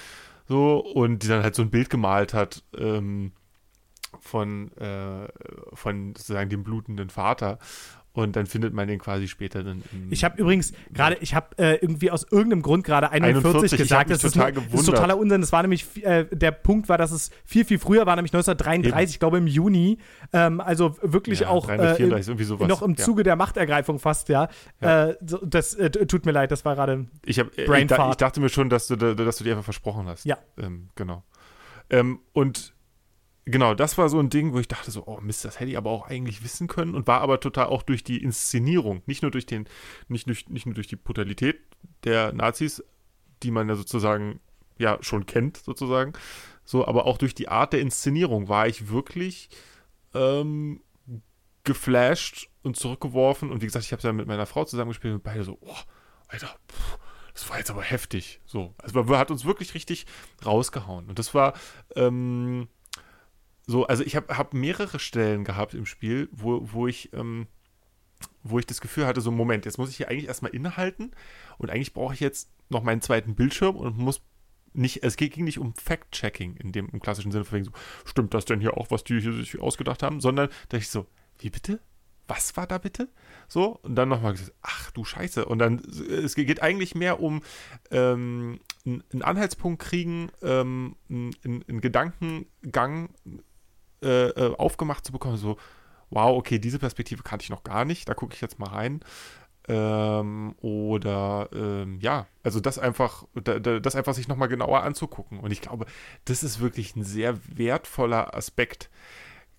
So, 0.47 0.79
und 0.79 1.23
die 1.23 1.27
dann 1.27 1.43
halt 1.43 1.55
so 1.55 1.61
ein 1.61 1.69
Bild 1.69 1.89
gemalt 1.89 2.33
hat, 2.33 2.63
ähm, 2.77 3.31
von, 4.19 4.71
äh, 4.77 5.27
von 5.73 6.15
sozusagen 6.15 6.49
dem 6.49 6.63
blutenden 6.63 7.09
Vater. 7.09 7.59
Und 8.15 8.35
dann 8.35 8.45
findet 8.45 8.75
man 8.75 8.87
den 8.87 8.99
quasi 8.99 9.27
später 9.27 9.63
dann 9.63 9.81
im, 9.91 10.11
Ich 10.11 10.23
habe 10.23 10.39
übrigens 10.39 10.71
gerade, 10.93 11.17
ich 11.21 11.33
habe 11.33 11.57
äh, 11.57 11.77
irgendwie 11.81 12.11
aus 12.11 12.27
irgendeinem 12.29 12.61
Grund 12.61 12.83
gerade 12.83 13.09
41, 13.09 13.45
41, 13.45 13.71
ich 13.73 13.77
gesagt. 13.79 14.11
das 14.11 14.23
ist, 14.23 14.35
nur- 14.35 14.51
das 14.51 14.63
ist 14.81 14.85
totaler 14.85 15.17
Unsinn. 15.17 15.41
Das 15.41 15.51
war 15.51 15.63
nämlich, 15.63 16.05
äh, 16.05 16.25
der 16.31 16.51
Punkt 16.51 16.89
war, 16.89 16.99
dass 16.99 17.11
es 17.11 17.31
viel, 17.43 17.65
viel 17.65 17.79
früher 17.79 18.05
war, 18.05 18.15
nämlich 18.15 18.31
1933, 18.31 19.15
ich 19.15 19.19
glaube 19.19 19.39
im 19.39 19.47
Juni. 19.47 19.97
Ähm, 20.31 20.61
also 20.61 20.95
wirklich 21.01 21.39
Ja, 21.39 21.47
auch 21.49 21.65
33, 21.65 21.91
äh, 21.93 21.95
34, 22.03 22.27
irgendwie 22.29 22.43
sowas. 22.43 22.67
noch 22.67 22.83
im 22.83 22.91
Ja. 22.91 22.97
Zuge 23.03 23.23
der 23.23 23.35
Machtergreifung 23.35 23.97
fast, 23.97 24.29
ja. 24.29 24.47
Ja. 24.79 25.09
Äh, 25.09 25.17
das 25.43 25.73
äh, 25.73 25.89
tut 25.89 26.27
mir 26.27 26.33
leid, 26.33 26.51
das 26.51 26.63
war 26.65 26.75
gerade. 26.75 27.07
Ich, 27.25 27.39
hab, 27.39 27.47
äh, 27.57 27.63
ich, 27.63 27.91
ich 27.91 28.15
dachte 28.17 28.41
mir 28.41 28.49
schon, 28.49 28.69
dass 28.69 28.85
du, 28.85 28.95
da- 28.95 29.15
dass 29.15 29.37
du 29.37 29.43
dir 29.43 29.53
einfach 29.53 29.63
versprochen 29.63 30.05
hast. 30.07 30.25
Ja. 30.25 30.37
Ähm, 30.59 30.89
genau. 30.95 31.23
Ähm, 31.89 32.19
und 32.33 32.75
genau, 33.45 33.73
das 33.73 33.97
war 33.97 34.09
so 34.09 34.19
ein 34.19 34.29
Ding, 34.29 34.53
wo 34.53 34.59
ich 34.59 34.67
dachte 34.67 34.91
so, 34.91 35.05
oh 35.05 35.19
Mist, 35.21 35.45
das 35.45 35.59
hätte 35.59 35.71
ich 35.71 35.77
aber 35.77 35.89
auch 35.89 36.07
eigentlich 36.07 36.43
wissen 36.43 36.67
können 36.67 36.95
und 36.95 37.07
war 37.07 37.21
aber 37.21 37.39
total 37.39 37.67
auch 37.67 37.83
durch 37.83 38.03
die 38.03 38.21
Inszenierung, 38.21 39.01
nicht 39.05 39.21
nur 39.21 39.31
durch 39.31 39.45
den, 39.45 39.67
nicht, 40.07 40.27
durch, 40.27 40.49
nicht 40.49 40.65
nur 40.65 40.75
durch 40.75 40.87
die 40.87 40.95
Brutalität 40.95 41.59
der 42.03 42.33
Nazis, 42.33 42.83
die 43.43 43.51
man 43.51 43.69
ja 43.69 43.75
sozusagen 43.75 44.39
ja 44.77 44.97
schon 45.01 45.25
kennt, 45.25 45.57
sozusagen, 45.57 46.13
so, 46.65 46.87
aber 46.87 47.05
auch 47.05 47.17
durch 47.17 47.35
die 47.35 47.49
Art 47.49 47.73
der 47.73 47.81
Inszenierung 47.81 48.47
war 48.47 48.67
ich 48.67 48.89
wirklich 48.89 49.49
ähm, 50.13 50.81
geflasht 51.63 52.49
und 52.61 52.77
zurückgeworfen. 52.77 53.51
Und 53.51 53.61
wie 53.61 53.65
gesagt, 53.65 53.85
ich 53.85 53.91
habe 53.91 53.99
es 53.99 54.03
ja 54.03 54.13
mit 54.13 54.27
meiner 54.27 54.45
Frau 54.45 54.65
zusammengespielt 54.65 55.13
und 55.13 55.23
beide 55.23 55.43
so, 55.43 55.57
oh, 55.61 55.75
Alter, 56.27 56.55
pff, 56.71 56.97
das 57.33 57.49
war 57.49 57.57
jetzt 57.57 57.71
aber 57.71 57.81
heftig. 57.81 58.39
So, 58.45 58.73
also 58.77 59.17
hat 59.17 59.31
uns 59.31 59.45
wirklich 59.45 59.73
richtig 59.73 60.05
rausgehauen. 60.45 61.07
Und 61.07 61.19
das 61.19 61.33
war 61.33 61.53
ähm, 61.95 62.67
so, 63.65 63.85
also 63.85 64.03
ich 64.03 64.15
habe 64.15 64.37
hab 64.37 64.53
mehrere 64.53 64.99
Stellen 64.99 65.43
gehabt 65.43 65.73
im 65.73 65.85
Spiel, 65.85 66.29
wo, 66.31 66.61
wo 66.71 66.87
ich 66.87 67.13
ähm, 67.13 67.47
wo 68.43 68.59
ich 68.59 68.65
das 68.65 68.81
Gefühl 68.81 69.05
hatte, 69.05 69.21
so 69.21 69.31
Moment, 69.31 69.65
jetzt 69.65 69.77
muss 69.77 69.89
ich 69.89 69.97
hier 69.97 70.09
eigentlich 70.09 70.27
erstmal 70.27 70.53
innehalten 70.53 71.11
und 71.57 71.69
eigentlich 71.69 71.93
brauche 71.93 72.13
ich 72.13 72.19
jetzt 72.19 72.49
noch 72.69 72.83
meinen 72.83 73.01
zweiten 73.01 73.35
Bildschirm 73.35 73.75
und 73.75 73.97
muss 73.97 74.21
nicht, 74.73 75.03
es 75.03 75.17
ging 75.17 75.43
nicht 75.43 75.59
um 75.59 75.73
Fact-Checking 75.75 76.55
in 76.57 76.71
dem 76.71 76.89
im 76.89 76.99
klassischen 76.99 77.31
Sinne 77.31 77.45
so, 77.45 77.71
stimmt 78.05 78.33
das 78.33 78.45
denn 78.45 78.59
hier 78.59 78.75
auch, 78.77 78.89
was 78.91 79.03
die 79.03 79.19
hier 79.19 79.33
sich 79.33 79.59
ausgedacht 79.61 80.03
haben, 80.03 80.19
sondern 80.19 80.49
da 80.69 80.77
ich 80.77 80.89
so, 80.89 81.05
wie 81.39 81.49
bitte? 81.49 81.79
Was 82.27 82.55
war 82.55 82.65
da 82.65 82.77
bitte? 82.77 83.09
So, 83.49 83.79
und 83.83 83.95
dann 83.95 84.09
nochmal 84.09 84.31
gesagt, 84.31 84.53
ach 84.61 84.91
du 84.91 85.03
Scheiße. 85.03 85.45
Und 85.45 85.59
dann, 85.59 85.79
es 85.79 86.35
geht 86.35 86.61
eigentlich 86.61 86.95
mehr 86.95 87.19
um 87.19 87.43
ähm, 87.91 88.61
einen 88.85 89.21
Anhaltspunkt 89.21 89.81
kriegen, 89.81 90.31
ähm, 90.41 90.95
einen, 91.09 91.33
einen 91.43 91.81
Gedankengang 91.81 93.09
äh, 94.03 94.29
äh, 94.29 94.55
aufgemacht 94.55 95.05
zu 95.05 95.11
bekommen, 95.11 95.37
so, 95.37 95.57
wow, 96.09 96.37
okay, 96.37 96.59
diese 96.59 96.79
Perspektive 96.79 97.23
kannte 97.23 97.43
ich 97.43 97.49
noch 97.49 97.63
gar 97.63 97.85
nicht, 97.85 98.07
da 98.07 98.13
gucke 98.13 98.35
ich 98.35 98.41
jetzt 98.41 98.59
mal 98.59 98.69
rein. 98.69 99.01
Ähm, 99.67 100.55
oder 100.61 101.49
ähm, 101.53 101.99
ja, 102.01 102.27
also 102.43 102.59
das 102.59 102.77
einfach, 102.77 103.23
das 103.33 103.95
einfach 103.95 104.13
sich 104.13 104.27
nochmal 104.27 104.49
genauer 104.49 104.83
anzugucken. 104.83 105.39
Und 105.39 105.51
ich 105.51 105.61
glaube, 105.61 105.85
das 106.25 106.43
ist 106.43 106.59
wirklich 106.59 106.95
ein 106.95 107.03
sehr 107.03 107.37
wertvoller 107.47 108.35
Aspekt. 108.35 108.89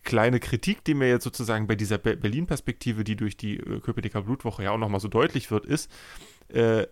Kleine 0.03 0.41
Kritik, 0.41 0.85
die 0.85 0.93
mir 0.93 1.09
jetzt 1.09 1.25
sozusagen 1.25 1.67
bei 1.67 1.77
dieser 1.77 1.97
Berlin-Perspektive, 1.97 3.05
die 3.05 3.17
durch 3.17 3.39
die 3.39 3.57
äh, 3.57 3.81
Köpenicker 3.81 4.23
Blutwoche 4.23 4.65
ja 4.65 4.73
auch 4.73 4.79
nochmal 4.79 5.01
so 5.01 5.09
deutlich 5.09 5.51
wird, 5.51 5.65
ist, 5.65 5.91
äh, 6.49 6.87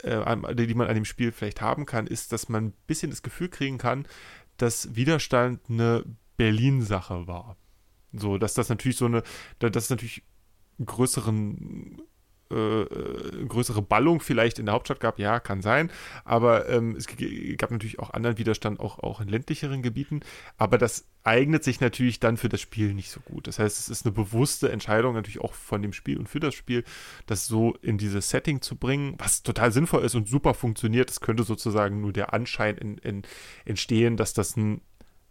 die 0.57 0.75
man 0.75 0.87
an 0.87 0.95
dem 0.95 1.05
Spiel 1.05 1.33
vielleicht 1.33 1.61
haben 1.61 1.85
kann, 1.85 2.07
ist, 2.07 2.33
dass 2.33 2.49
man 2.49 2.69
ein 2.69 2.75
bisschen 2.87 3.11
das 3.11 3.23
Gefühl 3.23 3.51
kriegen 3.51 3.77
kann, 3.77 4.07
dass 4.57 4.95
Widerstand 4.95 5.61
eine 5.69 6.05
Berlin-Sache 6.37 7.27
war. 7.27 7.57
So, 8.13 8.39
dass 8.39 8.55
das 8.55 8.69
natürlich 8.69 8.97
so 8.97 9.07
eine, 9.07 9.23
dass 9.59 9.73
das 9.73 9.91
natürlich 9.91 10.23
größeren 10.85 12.03
äh, 12.53 12.83
äh, 12.83 13.47
größere 13.47 13.81
Ballung 13.81 14.21
vielleicht 14.21 14.59
in 14.59 14.67
der 14.67 14.75
Hauptstadt 14.75 15.01
gab, 15.01 15.19
ja, 15.19 15.41
kann 15.41 15.63
sein. 15.63 15.91
Aber 16.25 16.69
ähm, 16.69 16.95
es 16.97 17.07
gab 17.07 17.71
natürlich 17.71 17.99
auch 17.99 18.11
anderen 18.11 18.37
Widerstand, 18.37 18.79
auch, 18.79 18.99
auch 18.99 19.21
in 19.21 19.29
ländlicheren 19.29 19.81
Gebieten. 19.81 20.21
Aber 20.59 20.77
das 20.77 21.09
eignet 21.25 21.65
sich 21.65 21.81
natürlich 21.81 22.21
dann 22.21 22.37
für 22.37 22.51
das 22.51 22.61
Spiel 22.61 22.93
nicht 22.93 23.11
so 23.11 23.21
gut. 23.21 23.47
Das 23.47 23.59
heißt, 23.59 23.79
es 23.79 23.89
ist 23.89 24.05
eine 24.05 24.13
bewusste 24.13 24.71
Entscheidung 24.71 25.15
natürlich 25.15 25.41
auch 25.41 25.55
von 25.55 25.81
dem 25.81 25.95
Spiel 25.95 26.19
und 26.19 26.29
für 26.29 26.41
das 26.41 26.55
Spiel, 26.55 26.85
das 27.27 27.47
so 27.47 27.75
in 27.81 27.97
dieses 27.97 28.29
Setting 28.29 28.61
zu 28.61 28.77
bringen, 28.77 29.15
was 29.19 29.43
total 29.43 29.73
sinnvoll 29.73 30.05
ist 30.05 30.15
und 30.15 30.29
super 30.29 30.53
funktioniert. 30.53 31.11
Es 31.11 31.21
könnte 31.21 31.45
sozusagen 31.45 32.03
nur 32.03 32.13
der 32.13 32.35
Anschein 32.35 32.77
in, 32.77 32.99
in, 32.99 33.23
entstehen, 33.65 34.19
dass 34.19 34.35
das 34.35 34.57
ein 34.57 34.83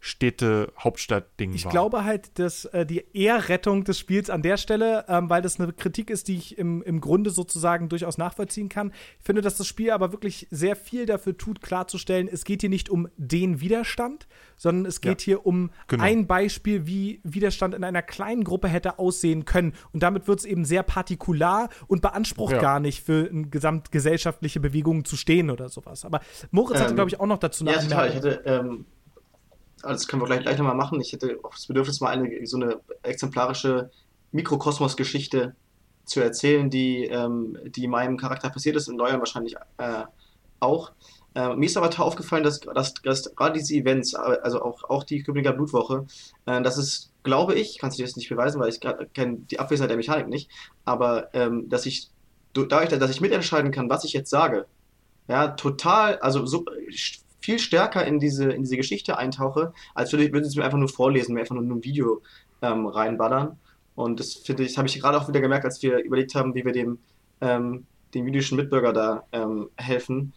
Städte, 0.03 0.73
Hauptstadt-Ding 0.79 1.53
Ich 1.53 1.65
war. 1.65 1.71
glaube 1.71 2.03
halt, 2.03 2.39
dass 2.39 2.65
äh, 2.65 2.87
die 2.87 3.05
Ehrrettung 3.13 3.83
des 3.83 3.99
Spiels 3.99 4.31
an 4.31 4.41
der 4.41 4.57
Stelle, 4.57 5.05
ähm, 5.07 5.29
weil 5.29 5.43
das 5.43 5.59
eine 5.59 5.71
Kritik 5.73 6.09
ist, 6.09 6.27
die 6.27 6.37
ich 6.37 6.57
im, 6.57 6.81
im 6.81 6.99
Grunde 7.01 7.29
sozusagen 7.29 7.87
durchaus 7.87 8.17
nachvollziehen 8.17 8.67
kann. 8.67 8.93
Ich 9.19 9.25
finde, 9.25 9.43
dass 9.43 9.57
das 9.57 9.67
Spiel 9.67 9.91
aber 9.91 10.11
wirklich 10.11 10.47
sehr 10.49 10.75
viel 10.75 11.05
dafür 11.05 11.37
tut, 11.37 11.61
klarzustellen, 11.61 12.27
es 12.27 12.45
geht 12.45 12.61
hier 12.61 12.71
nicht 12.71 12.89
um 12.89 13.09
den 13.15 13.61
Widerstand, 13.61 14.27
sondern 14.57 14.87
es 14.87 15.01
geht 15.01 15.21
ja, 15.21 15.25
hier 15.25 15.45
um 15.45 15.69
genau. 15.87 16.03
ein 16.03 16.25
Beispiel, 16.25 16.87
wie 16.87 17.21
Widerstand 17.23 17.75
in 17.75 17.83
einer 17.83 18.01
kleinen 18.01 18.43
Gruppe 18.43 18.69
hätte 18.69 18.97
aussehen 18.97 19.45
können. 19.45 19.73
Und 19.93 20.01
damit 20.01 20.27
wird 20.27 20.39
es 20.39 20.45
eben 20.45 20.65
sehr 20.65 20.81
partikular 20.81 21.69
und 21.85 22.01
beansprucht 22.01 22.53
ja. 22.53 22.59
gar 22.59 22.79
nicht, 22.79 23.05
für 23.05 23.29
eine 23.29 23.49
gesamtgesellschaftliche 23.49 24.59
Bewegung 24.59 25.05
zu 25.05 25.15
stehen 25.15 25.51
oder 25.51 25.69
sowas. 25.69 26.05
Aber 26.05 26.21
Moritz 26.49 26.79
ähm, 26.79 26.85
hatte, 26.85 26.95
glaube 26.95 27.09
ich, 27.11 27.19
auch 27.19 27.27
noch 27.27 27.37
dazu 27.37 27.63
eine 27.63 27.75
Ja, 27.75 27.83
total. 27.83 28.09
Ich 28.09 28.15
hatte 28.15 28.41
ähm 28.45 28.85
also 29.83 29.93
das 29.93 30.07
können 30.07 30.21
wir 30.21 30.27
gleich, 30.27 30.41
gleich 30.41 30.57
nochmal 30.57 30.75
machen. 30.75 30.99
Ich 31.01 31.13
hätte 31.13 31.39
auch 31.43 31.53
das 31.53 31.67
Bedürfnis, 31.67 32.01
mal 32.01 32.09
eine 32.09 32.45
so 32.45 32.57
eine 32.57 32.79
exemplarische 33.03 33.91
Mikrokosmos-Geschichte 34.31 35.55
zu 36.05 36.21
erzählen, 36.21 36.69
die, 36.69 37.05
ähm, 37.05 37.57
die 37.65 37.87
meinem 37.87 38.17
Charakter 38.17 38.49
passiert 38.49 38.75
ist, 38.75 38.87
in 38.87 38.95
Neuern 38.95 39.19
wahrscheinlich 39.19 39.55
äh, 39.77 40.03
auch. 40.59 40.91
Äh, 41.33 41.55
mir 41.55 41.65
ist 41.65 41.77
aber 41.77 41.89
aufgefallen, 41.99 42.43
dass, 42.43 42.59
dass, 42.59 42.93
dass 42.95 43.35
gerade 43.35 43.57
diese 43.57 43.75
Events, 43.75 44.15
also 44.15 44.61
auch, 44.61 44.83
auch 44.89 45.03
die 45.03 45.23
Köpenicker 45.23 45.53
Blutwoche, 45.53 46.05
äh, 46.45 46.61
das 46.61 46.77
ist, 46.77 47.11
glaube 47.23 47.55
ich, 47.55 47.77
kannst 47.79 47.97
du 47.97 48.03
jetzt 48.03 48.17
nicht 48.17 48.29
beweisen, 48.29 48.59
weil 48.59 48.69
ich 48.69 48.79
kenne 48.79 49.37
die 49.49 49.59
Abwesenheit 49.59 49.89
der 49.89 49.97
Mechanik 49.97 50.27
nicht, 50.27 50.49
aber 50.83 51.33
ähm, 51.33 51.69
dass 51.69 51.85
ich 51.85 52.09
dadurch, 52.53 52.89
dass 52.89 53.11
ich 53.11 53.21
mitentscheiden 53.21 53.71
kann, 53.71 53.89
was 53.89 54.03
ich 54.03 54.13
jetzt 54.13 54.29
sage, 54.29 54.65
ja, 55.27 55.49
total, 55.49 56.17
also 56.19 56.45
so, 56.45 56.65
viel 57.41 57.59
stärker 57.59 58.05
in 58.05 58.19
diese, 58.19 58.51
in 58.51 58.61
diese 58.63 58.77
Geschichte 58.77 59.17
eintauche, 59.17 59.73
als 59.95 60.11
würde, 60.11 60.31
würde 60.31 60.47
es 60.47 60.55
mir 60.55 60.63
einfach 60.63 60.77
nur 60.77 60.89
vorlesen, 60.89 61.33
mir 61.33 61.41
einfach 61.41 61.55
nur 61.55 61.63
ein 61.63 61.83
Video 61.83 62.21
ähm, 62.61 62.85
reinballern. 62.85 63.57
Und 63.95 64.19
das 64.19 64.33
finde 64.33 64.63
ich, 64.63 64.77
habe 64.77 64.87
ich 64.87 64.99
gerade 64.99 65.17
auch 65.17 65.27
wieder 65.27 65.41
gemerkt, 65.41 65.65
als 65.65 65.81
wir 65.81 65.97
überlegt 65.97 66.35
haben, 66.35 66.55
wie 66.55 66.63
wir 66.63 66.71
dem, 66.71 66.99
ähm, 67.41 67.85
dem 68.13 68.25
jüdischen 68.25 68.57
Mitbürger 68.57 68.93
da 68.93 69.23
ähm, 69.31 69.69
helfen. 69.75 70.33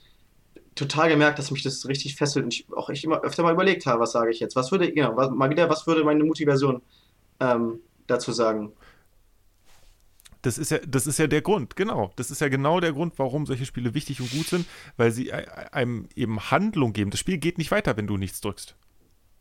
Total 0.74 1.08
gemerkt, 1.08 1.38
dass 1.38 1.50
mich 1.50 1.62
das 1.62 1.86
richtig 1.86 2.16
fesselt 2.16 2.44
und 2.44 2.54
ich 2.54 2.66
auch 2.74 2.90
ich 2.90 3.04
immer 3.04 3.22
öfter 3.22 3.42
mal 3.44 3.52
überlegt 3.52 3.86
habe, 3.86 4.00
was 4.00 4.12
sage 4.12 4.30
ich 4.30 4.40
jetzt? 4.40 4.56
Was 4.56 4.72
würde, 4.72 4.90
genau, 4.90 5.16
was, 5.16 5.30
mal 5.30 5.50
wieder, 5.50 5.68
was 5.68 5.86
würde 5.86 6.02
meine 6.02 6.24
Motivation 6.24 6.82
ähm, 7.38 7.80
dazu 8.06 8.32
sagen? 8.32 8.72
Das 10.44 10.58
ist 10.58 10.70
ja, 10.70 10.78
das 10.86 11.06
ist 11.06 11.18
ja 11.18 11.26
der 11.26 11.40
Grund, 11.40 11.74
genau. 11.74 12.12
Das 12.16 12.30
ist 12.30 12.42
ja 12.42 12.48
genau 12.48 12.78
der 12.78 12.92
Grund, 12.92 13.14
warum 13.16 13.46
solche 13.46 13.64
Spiele 13.64 13.94
wichtig 13.94 14.20
und 14.20 14.30
gut 14.30 14.46
sind, 14.46 14.66
weil 14.98 15.10
sie 15.10 15.32
einem 15.32 16.06
eben 16.14 16.50
Handlung 16.50 16.92
geben. 16.92 17.10
Das 17.10 17.18
Spiel 17.18 17.38
geht 17.38 17.56
nicht 17.56 17.70
weiter, 17.70 17.96
wenn 17.96 18.06
du 18.06 18.18
nichts 18.18 18.42
drückst. 18.42 18.76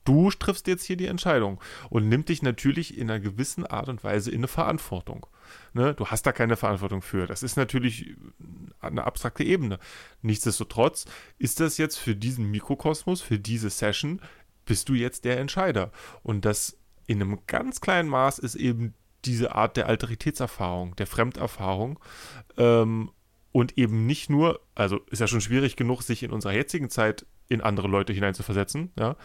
Du 0.06 0.32
triffst 0.32 0.66
jetzt 0.68 0.86
hier 0.86 0.96
die 0.96 1.08
Entscheidung 1.08 1.60
und 1.90 2.08
nimm 2.08 2.24
dich 2.24 2.42
natürlich 2.42 2.98
in 2.98 3.10
einer 3.12 3.20
gewissen 3.20 3.66
Art 3.66 3.90
und 3.90 4.02
Weise 4.06 4.32
in 4.32 4.38
eine 4.38 4.48
Verantwortung. 4.48 5.26
Ne? 5.74 5.94
Du 5.94 6.08
hast 6.08 6.26
da 6.26 6.32
keine 6.32 6.56
Verantwortung 6.56 7.02
für. 7.02 7.28
Das 7.28 7.44
ist 7.44 7.58
natürlich 7.58 8.16
eine 8.80 9.04
abstrakte 9.04 9.44
Ebene. 9.44 9.80
Nichtsdestotrotz 10.22 11.06
ist 11.38 11.60
das 11.60 11.78
jetzt 11.78 11.98
für 11.98 12.16
diesen 12.16 12.50
Mikrokosmos, 12.50 13.22
für 13.22 13.40
diese 13.40 13.70
Session, 13.70 14.22
bist 14.66 14.88
du 14.88 14.94
jetzt 14.94 15.26
der 15.26 15.38
Entscheider. 15.38 15.92
Und 16.22 16.46
das 16.46 16.78
in 17.08 17.22
einem 17.22 17.40
ganz 17.46 17.82
kleinen 17.82 18.08
Maß 18.08 18.40
ist 18.40 18.56
eben 18.56 18.94
diese 19.26 19.56
Art 19.56 19.78
der 19.78 19.88
Alteritätserfahrung, 19.88 20.96
der 20.96 21.08
Fremderfahrung. 21.08 22.00
Ähm, 22.58 23.12
und 23.52 23.78
eben 23.78 24.06
nicht 24.08 24.30
nur, 24.30 24.62
also 24.74 25.00
ist 25.12 25.20
ja 25.20 25.28
schon 25.28 25.42
schwierig 25.42 25.76
genug, 25.76 26.02
sich 26.02 26.24
in 26.24 26.32
unserer 26.32 26.54
jetzigen 26.54 26.90
Zeit 26.90 27.26
in 27.50 27.62
andere 27.62 27.88
Leute 27.88 28.12
hineinzuversetzen, 28.12 28.92
ja. 28.98 29.16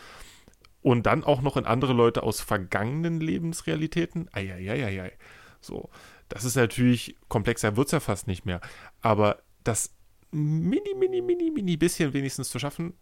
Und 0.83 1.07
dann 1.07 1.25
auch 1.25 1.41
noch 1.41 1.57
in 1.57 1.65
andere 1.65 1.93
Leute 1.93 2.23
aus 2.23 2.41
vergangenen 2.41 3.20
Lebensrealitäten. 3.20 4.29
Eieieiei. 4.33 5.12
So. 5.61 5.91
Das 6.29 6.45
ist 6.45 6.57
natürlich, 6.57 7.16
komplexer 7.29 7.77
wird 7.77 7.89
es 7.89 7.93
ja 7.93 8.01
fast 8.01 8.27
nicht 8.27 8.47
mehr. 8.47 8.61
Aber 9.01 9.43
das 9.65 9.95
mini, 10.31 10.95
mini, 10.97 11.20
mini, 11.20 11.51
mini 11.51 11.77
bisschen 11.77 12.12
wenigstens 12.12 12.51
zu 12.51 12.59
schaffen, 12.59 12.95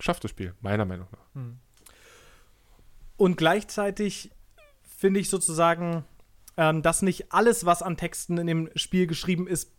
schafft 0.00 0.24
das 0.24 0.30
Spiel, 0.30 0.54
meiner 0.60 0.84
Meinung 0.84 1.08
nach. 1.12 1.34
Hm. 1.34 1.58
Und 3.16 3.36
gleichzeitig 3.36 4.30
finde 4.96 5.20
ich 5.20 5.28
sozusagen, 5.28 6.04
ähm, 6.56 6.82
dass 6.82 7.02
nicht 7.02 7.32
alles, 7.32 7.64
was 7.64 7.82
an 7.82 7.96
Texten 7.96 8.38
in 8.38 8.46
dem 8.46 8.70
Spiel 8.76 9.06
geschrieben 9.06 9.46
ist, 9.46 9.70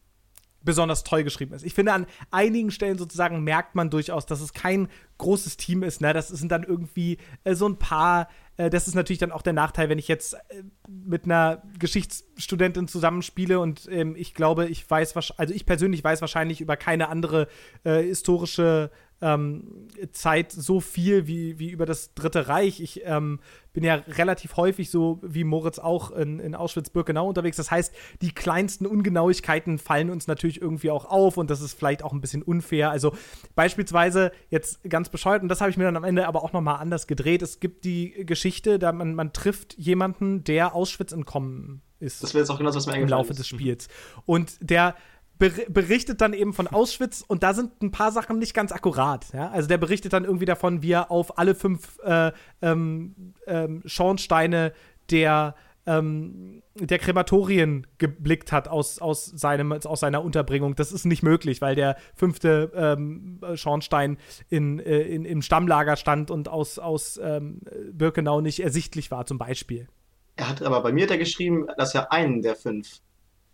besonders 0.66 1.04
toll 1.04 1.24
geschrieben 1.24 1.54
ist. 1.54 1.64
Ich 1.64 1.74
finde, 1.74 1.94
an 1.94 2.08
einigen 2.32 2.72
Stellen 2.72 2.98
sozusagen 2.98 3.44
merkt 3.44 3.76
man 3.76 3.90
durchaus, 3.90 4.26
dass 4.26 4.42
es 4.42 4.52
kein 4.52 4.90
großes 5.20 5.58
Team 5.58 5.84
ist. 5.84 6.02
Ne? 6.02 6.12
Das 6.12 6.28
sind 6.28 6.52
dann 6.52 6.64
irgendwie 6.64 7.20
äh, 7.44 7.54
so 7.54 7.70
ein 7.70 7.78
paar. 7.78 8.28
Äh, 8.58 8.70
das 8.70 8.88
ist 8.88 8.96
natürlich 8.96 9.20
dann 9.20 9.32
auch 9.32 9.44
der 9.44 9.54
Nachteil, 9.54 9.88
wenn 9.88 10.00
ich 10.00 10.08
jetzt 10.08 10.34
äh, 10.34 10.64
mit 10.90 11.26
einer 11.26 11.62
Geschichtsstudentin 11.80 12.88
zusammenspiele 12.88 13.60
und 13.60 13.88
ähm, 13.90 14.16
ich 14.18 14.34
glaube, 14.34 14.66
ich 14.66 14.90
weiß, 14.90 15.16
also 15.38 15.54
ich 15.54 15.66
persönlich 15.66 16.04
weiß 16.04 16.22
wahrscheinlich 16.22 16.60
über 16.60 16.76
keine 16.76 17.10
andere 17.10 17.48
äh, 17.84 18.02
historische 18.02 18.92
ähm, 19.22 19.88
Zeit 20.12 20.52
so 20.52 20.80
viel 20.80 21.28
wie, 21.28 21.58
wie 21.58 21.70
über 21.70 21.86
das 21.86 22.14
Dritte 22.14 22.48
Reich. 22.48 22.80
Ich 22.80 23.02
ähm, 23.06 23.40
bin 23.74 23.84
ja 23.84 23.96
relativ 23.96 24.58
häufig 24.58 24.90
so 24.90 25.20
wie 25.22 25.44
Moritz 25.44 25.80
auch 25.80 26.12
in, 26.12 26.40
in 26.40 26.56
Auschwitz-Birkenau 26.56 27.28
unterwegs. 27.28 27.58
Das 27.58 27.72
heißt, 27.72 27.94
die 28.22 28.32
kleinsten 28.32 28.86
Ungenauigkeiten 28.86 29.80
fallen 29.80 30.10
uns 30.10 30.28
natürlich 30.28 30.62
irgendwie 30.62 30.92
auch 30.92 31.06
auf 31.06 31.38
und 31.38 31.50
das 31.50 31.62
ist 31.62 31.74
vielleicht 31.78 32.04
auch 32.04 32.14
ein 32.14 32.22
bisschen 32.22 32.44
unfair. 32.44 32.92
Also 32.92 33.16
beispielsweise 33.56 34.32
jetzt 34.50 34.84
ganz 34.90 35.10
bescheuert 35.10 35.42
und 35.42 35.50
das 35.50 35.62
habe 35.62 35.72
ich 35.72 35.78
mir 35.78 35.86
dann 35.86 35.98
am 35.98 36.04
Ende 36.04 36.28
aber 36.28 36.44
auch 36.44 36.54
nochmal 36.54 36.80
anders 36.80 37.08
gedreht. 37.08 37.42
Es 37.42 37.60
gibt 37.60 37.86
die 37.86 38.26
Geschichte, 38.26 38.80
da 38.80 38.92
man, 38.92 39.16
man 39.16 39.34
trifft 39.34 39.78
jemanden, 39.78 40.44
der 40.44 40.76
Auschwitz 40.76 41.12
entkommen 41.12 41.82
ist. 42.00 42.24
Das 42.24 42.34
wäre 42.34 42.42
jetzt 42.42 42.50
auch 42.50 42.58
genau 42.58 42.70
das, 42.70 42.76
was 42.76 42.86
mir 42.88 42.94
im 42.94 43.04
eingefallen 43.04 43.20
Laufe 43.20 43.32
ist. 43.32 43.40
des 43.40 43.48
Spiels. 43.48 43.88
Und 44.26 44.58
der 44.62 44.96
ber 45.38 45.50
berichtet 45.70 46.22
dann 46.22 46.34
eben 46.34 46.54
von 46.54 46.68
Auschwitz 46.68 47.24
und 47.28 47.44
da 47.44 47.54
sind 47.54 47.82
ein 47.82 47.92
paar 47.92 48.12
Sachen 48.12 48.40
nicht 48.40 48.54
ganz 48.54 48.72
akkurat. 48.72 49.26
Ja? 49.34 49.50
Also 49.50 49.68
der 49.68 49.78
berichtet 49.78 50.14
dann 50.14 50.26
irgendwie 50.26 50.46
davon, 50.46 50.82
wie 50.82 50.92
er 50.92 51.12
auf 51.12 51.38
alle 51.38 51.56
fünf 51.56 52.00
äh, 52.04 52.32
ähm, 52.62 53.34
ähm, 53.48 53.82
Schornsteine 53.86 54.74
der 55.12 55.56
ähm, 55.88 56.64
der 56.76 57.00
Krematorien 57.00 57.86
geblickt 57.98 58.52
hat 58.52 58.68
aus, 58.68 59.00
aus, 59.00 59.26
seinem, 59.26 59.72
aus 59.72 60.00
seiner 60.00 60.24
Unterbringung. 60.24 60.76
Das 60.76 60.92
ist 60.92 61.06
nicht 61.06 61.24
möglich, 61.24 61.62
weil 61.62 61.76
der 61.76 61.96
fünfte 62.16 62.72
ähm, 62.76 63.40
Schornstein 63.54 64.18
in, 64.50 64.80
äh, 64.80 65.02
in, 65.02 65.26
im 65.26 65.42
Stammlager 65.42 65.96
stand 65.96 66.32
und 66.32 66.50
aus, 66.50 66.80
aus 66.80 67.20
ähm, 67.22 67.62
Birkenau 67.92 68.42
nicht 68.42 68.62
ersichtlich 68.62 69.12
war, 69.12 69.26
zum 69.26 69.38
Beispiel. 69.38 69.88
Er 70.36 70.50
hat 70.50 70.62
aber 70.62 70.82
bei 70.82 70.92
mir 70.92 71.10
er 71.10 71.18
geschrieben, 71.18 71.68
dass 71.78 71.96
er 71.96 72.12
einen 72.12 72.42
der 72.42 72.56
fünf 72.56 73.00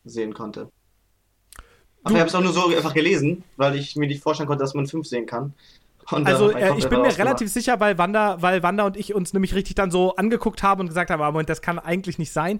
sehen 0.03 0.34
konnte. 0.34 0.70
Aber 2.03 2.15
ich 2.15 2.19
habe 2.19 2.30
es 2.30 2.36
auch 2.36 2.41
nur 2.41 2.53
so 2.53 2.68
einfach 2.68 2.94
gelesen, 2.94 3.44
weil 3.57 3.76
ich 3.76 3.95
mir 3.95 4.07
nicht 4.07 4.23
vorstellen 4.23 4.48
konnte, 4.48 4.64
dass 4.64 4.73
man 4.73 4.88
fünf 4.88 5.07
sehen 5.07 5.26
kann. 5.26 5.53
Und 6.10 6.28
Also 6.28 6.52
äh, 6.52 6.78
ich 6.78 6.90
bin 6.90 7.02
mir 7.02 7.15
relativ 7.18 7.52
sicher, 7.52 7.80
weil 7.80 7.98
Wanda, 7.98 8.41
weil 8.41 8.64
Wanda 8.64 8.86
und 8.86 8.98
ich 8.98 9.14
uns 9.14 9.34
nämlich 9.34 9.53
richtig 9.53 9.76
dann 9.76 9.91
so 9.91 10.15
angeguckt 10.15 10.64
haben 10.64 10.82
und 10.82 10.88
gesagt 10.88 11.10
haben, 11.10 11.22
aber 11.22 11.32
Moment, 11.32 11.49
das 11.49 11.61
kann 11.61 11.80
eigentlich 11.80 12.18
nicht 12.18 12.34
sein. 12.34 12.60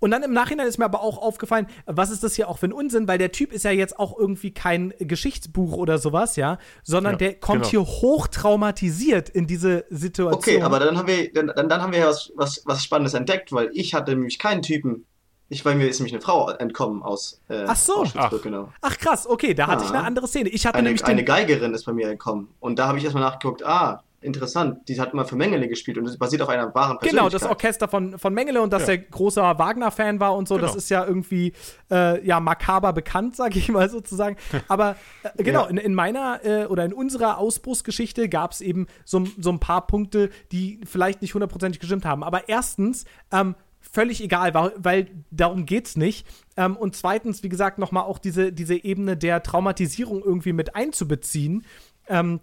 Und 0.00 0.12
dann 0.12 0.22
im 0.22 0.32
Nachhinein 0.32 0.68
ist 0.68 0.78
mir 0.78 0.84
aber 0.84 1.02
auch 1.02 1.18
aufgefallen, 1.18 1.66
was 1.86 2.10
ist 2.10 2.22
das 2.22 2.34
hier 2.34 2.48
auch 2.48 2.58
für 2.58 2.66
ein 2.66 2.72
Unsinn, 2.72 3.08
weil 3.08 3.18
der 3.18 3.32
Typ 3.32 3.52
ist 3.52 3.64
ja 3.64 3.72
jetzt 3.72 3.98
auch 3.98 4.16
irgendwie 4.16 4.52
kein 4.52 4.94
Geschichtsbuch 4.98 5.72
oder 5.72 5.98
sowas, 5.98 6.36
ja, 6.36 6.58
sondern 6.84 7.14
Ja, 7.14 7.18
der 7.18 7.34
kommt 7.34 7.62
genau. 7.62 7.70
hier 7.70 7.80
hochtraumatisiert 7.80 9.28
in 9.28 9.46
diese 9.46 9.84
Situation. 9.90 10.34
Okay, 10.34 10.62
aber 10.62 10.78
dann 10.78 10.96
haben 10.96 11.08
wir, 11.08 11.32
dann, 11.32 11.48
dann, 11.48 11.68
dann 11.68 11.82
haben 11.82 11.92
wir 11.92 12.00
ja 12.00 12.08
was, 12.08 12.32
was, 12.36 12.62
was 12.64 12.84
Spannendes 12.84 13.14
entdeckt, 13.14 13.52
weil 13.52 13.70
ich 13.72 13.92
hatte 13.94 14.12
nämlich 14.12 14.38
keinen 14.38 14.62
Typen. 14.62 15.04
Ich, 15.50 15.64
bei 15.64 15.74
mir 15.74 15.88
ist 15.88 15.98
nämlich 15.98 16.12
eine 16.12 16.20
Frau 16.20 16.50
entkommen 16.50 17.02
aus 17.02 17.40
äh, 17.48 17.64
Ach 17.66 17.76
so. 17.76 18.02
Auschwitz-Birkenau. 18.02 18.68
Ach 18.82 18.98
krass, 18.98 19.26
okay, 19.26 19.54
da 19.54 19.66
hatte 19.66 19.82
Ah. 19.82 19.86
ich 19.86 19.94
eine 19.94 20.04
andere 20.04 20.28
Szene. 20.28 20.50
Ich 20.50 20.66
hatte 20.66 20.76
Eine, 20.78 20.88
nämlich 20.88 21.04
eine 21.06 21.16
den 21.16 21.26
Geigerin 21.26 21.72
ist 21.72 21.84
bei 21.84 21.92
mir 21.92 22.10
entkommen. 22.10 22.48
Und 22.60 22.78
da 22.78 22.86
habe 22.88 22.98
ich 22.98 23.04
erstmal 23.04 23.22
nachgeguckt, 23.24 23.64
ah, 23.64 24.02
interessant, 24.20 24.88
die 24.88 25.00
hat 25.00 25.12
immer 25.12 25.24
für 25.24 25.36
Mengele 25.36 25.68
gespielt 25.68 25.96
und 25.96 26.04
das 26.04 26.18
basiert 26.18 26.42
auf 26.42 26.48
einer 26.48 26.74
wahren 26.74 26.98
Genau, 27.00 27.22
Persönlichkeit. 27.28 27.34
das 27.34 27.48
Orchester 27.48 27.86
von, 27.88 28.18
von 28.18 28.34
Mengele 28.34 28.60
und 28.60 28.72
dass 28.72 28.82
Ja. 28.82 28.86
der 28.88 28.98
großer 28.98 29.58
Wagner-Fan 29.58 30.18
war 30.20 30.34
und 30.36 30.48
so, 30.48 30.58
das 30.58 30.72
Genau. 30.72 30.78
ist 30.78 30.88
ja 30.90 31.04
irgendwie 31.06 31.52
äh, 31.90 32.26
ja 32.26 32.40
makaber 32.40 32.92
bekannt, 32.92 33.36
sag 33.36 33.54
ich 33.56 33.68
mal 33.70 33.88
sozusagen. 33.88 34.36
Aber 34.68 34.96
äh, 35.22 35.42
genau, 35.42 35.62
Ja. 35.62 35.68
in, 35.70 35.76
in 35.78 35.94
meiner 35.94 36.44
äh, 36.44 36.66
oder 36.66 36.84
in 36.84 36.92
unserer 36.92 37.38
Ausbruchsgeschichte 37.38 38.28
gab 38.28 38.50
es 38.52 38.60
eben 38.60 38.86
so, 39.04 39.24
so 39.40 39.50
ein 39.50 39.60
paar 39.60 39.86
Punkte, 39.86 40.30
die 40.52 40.80
vielleicht 40.84 41.22
nicht 41.22 41.32
hundertprozentig 41.34 41.78
gestimmt 41.80 42.04
haben. 42.04 42.24
Aber 42.24 42.48
erstens, 42.48 43.04
ähm, 43.32 43.54
völlig 43.90 44.22
egal, 44.22 44.54
weil, 44.76 45.08
darum 45.30 45.66
geht's 45.66 45.96
nicht. 45.96 46.26
Ähm, 46.56 46.76
und 46.76 46.96
zweitens, 46.96 47.42
wie 47.42 47.48
gesagt, 47.48 47.78
nochmal 47.78 48.04
auch 48.04 48.18
diese, 48.18 48.52
diese 48.52 48.76
Ebene 48.82 49.16
der 49.16 49.42
Traumatisierung 49.42 50.22
irgendwie 50.22 50.52
mit 50.52 50.74
einzubeziehen. 50.74 51.64
Ähm, 52.08 52.40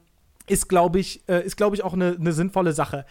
ist, 0.47 0.69
glaube 0.69 0.99
ich, 0.99 1.27
äh, 1.27 1.43
ist, 1.43 1.57
glaube 1.57 1.75
ich, 1.75 1.83
auch 1.83 1.93
eine, 1.93 2.17
eine 2.19 2.31
sinnvolle 2.31 2.73
Sache. 2.73 3.05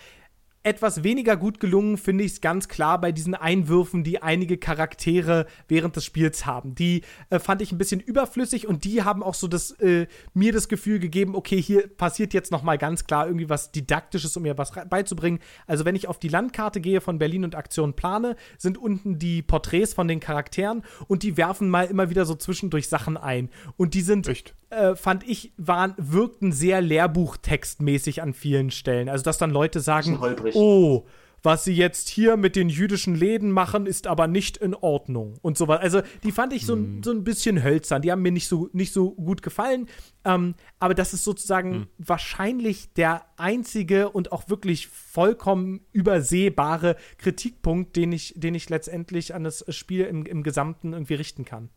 Etwas 0.66 1.04
weniger 1.04 1.36
gut 1.36 1.60
gelungen 1.60 1.98
finde 1.98 2.24
ich 2.24 2.32
es 2.32 2.40
ganz 2.40 2.68
klar 2.68 2.98
bei 2.98 3.12
diesen 3.12 3.34
Einwürfen, 3.34 4.02
die 4.02 4.22
einige 4.22 4.56
Charaktere 4.56 5.44
während 5.68 5.94
des 5.94 6.06
Spiels 6.06 6.46
haben. 6.46 6.74
Die 6.74 7.02
äh, 7.28 7.38
fand 7.38 7.60
ich 7.60 7.70
ein 7.70 7.76
bisschen 7.76 8.00
überflüssig 8.00 8.66
und 8.66 8.84
die 8.84 9.02
haben 9.02 9.22
auch 9.22 9.34
so 9.34 9.46
das, 9.46 9.72
äh, 9.72 10.06
mir 10.32 10.54
das 10.54 10.68
Gefühl 10.68 11.00
gegeben, 11.00 11.34
okay, 11.34 11.60
hier 11.60 11.86
passiert 11.86 12.32
jetzt 12.32 12.50
noch 12.50 12.62
mal 12.62 12.78
ganz 12.78 13.04
klar 13.04 13.26
irgendwie 13.26 13.50
was 13.50 13.72
Didaktisches, 13.72 14.34
um 14.38 14.44
mir 14.44 14.56
was 14.56 14.72
beizubringen. 14.88 15.38
Also 15.66 15.84
wenn 15.84 15.96
ich 15.96 16.08
auf 16.08 16.18
die 16.18 16.28
Landkarte 16.28 16.80
gehe 16.80 17.02
von 17.02 17.18
Berlin 17.18 17.44
und 17.44 17.54
Aktion 17.54 17.92
plane, 17.92 18.34
sind 18.56 18.78
unten 18.78 19.18
die 19.18 19.42
Porträts 19.42 19.92
von 19.92 20.08
den 20.08 20.18
Charakteren 20.18 20.82
und 21.08 21.24
die 21.24 21.36
werfen 21.36 21.68
mal 21.68 21.84
immer 21.84 22.08
wieder 22.08 22.24
so 22.24 22.36
zwischendurch 22.36 22.88
Sachen 22.88 23.18
ein. 23.18 23.50
Und 23.76 23.92
die 23.92 24.00
sind 24.00 24.26
Echt? 24.28 24.54
Äh, 24.76 24.96
fand 24.96 25.26
ich, 25.28 25.52
waren, 25.56 25.94
wirkten 25.96 26.52
sehr 26.52 26.80
lehrbuchtextmäßig 26.80 28.22
an 28.22 28.32
vielen 28.34 28.70
Stellen. 28.70 29.08
Also, 29.08 29.24
dass 29.24 29.38
dann 29.38 29.50
Leute 29.50 29.80
sagen, 29.80 30.16
oh, 30.56 31.06
was 31.42 31.62
sie 31.64 31.74
jetzt 31.74 32.08
hier 32.08 32.38
mit 32.38 32.56
den 32.56 32.70
jüdischen 32.70 33.14
Läden 33.14 33.50
machen, 33.50 33.84
ist 33.84 34.06
aber 34.06 34.26
nicht 34.26 34.56
in 34.56 34.74
Ordnung 34.74 35.34
und 35.42 35.58
sowas. 35.58 35.80
Also, 35.80 36.00
die 36.22 36.32
fand 36.32 36.54
ich 36.54 36.64
so, 36.64 36.74
ein- 36.74 37.02
so 37.04 37.10
ein 37.10 37.22
bisschen 37.22 37.62
hölzern. 37.62 38.00
Die 38.00 38.10
haben 38.10 38.22
mir 38.22 38.32
nicht 38.32 38.48
so, 38.48 38.70
nicht 38.72 38.94
so 38.94 39.10
gut 39.12 39.42
gefallen. 39.42 39.86
Ähm, 40.24 40.54
aber 40.78 40.94
das 40.94 41.12
ist 41.12 41.22
sozusagen 41.24 41.86
wahrscheinlich 41.98 42.94
der 42.94 43.26
einzige 43.36 44.08
und 44.08 44.32
auch 44.32 44.48
wirklich 44.48 44.88
vollkommen 44.88 45.80
übersehbare 45.92 46.96
Kritikpunkt, 47.18 47.94
den 47.96 48.12
ich, 48.12 48.32
den 48.38 48.54
ich 48.54 48.70
letztendlich 48.70 49.34
an 49.34 49.44
das 49.44 49.66
Spiel 49.68 50.04
im, 50.06 50.24
im 50.24 50.42
Gesamten 50.44 50.94
irgendwie 50.94 51.14
richten 51.14 51.44
kann. 51.44 51.68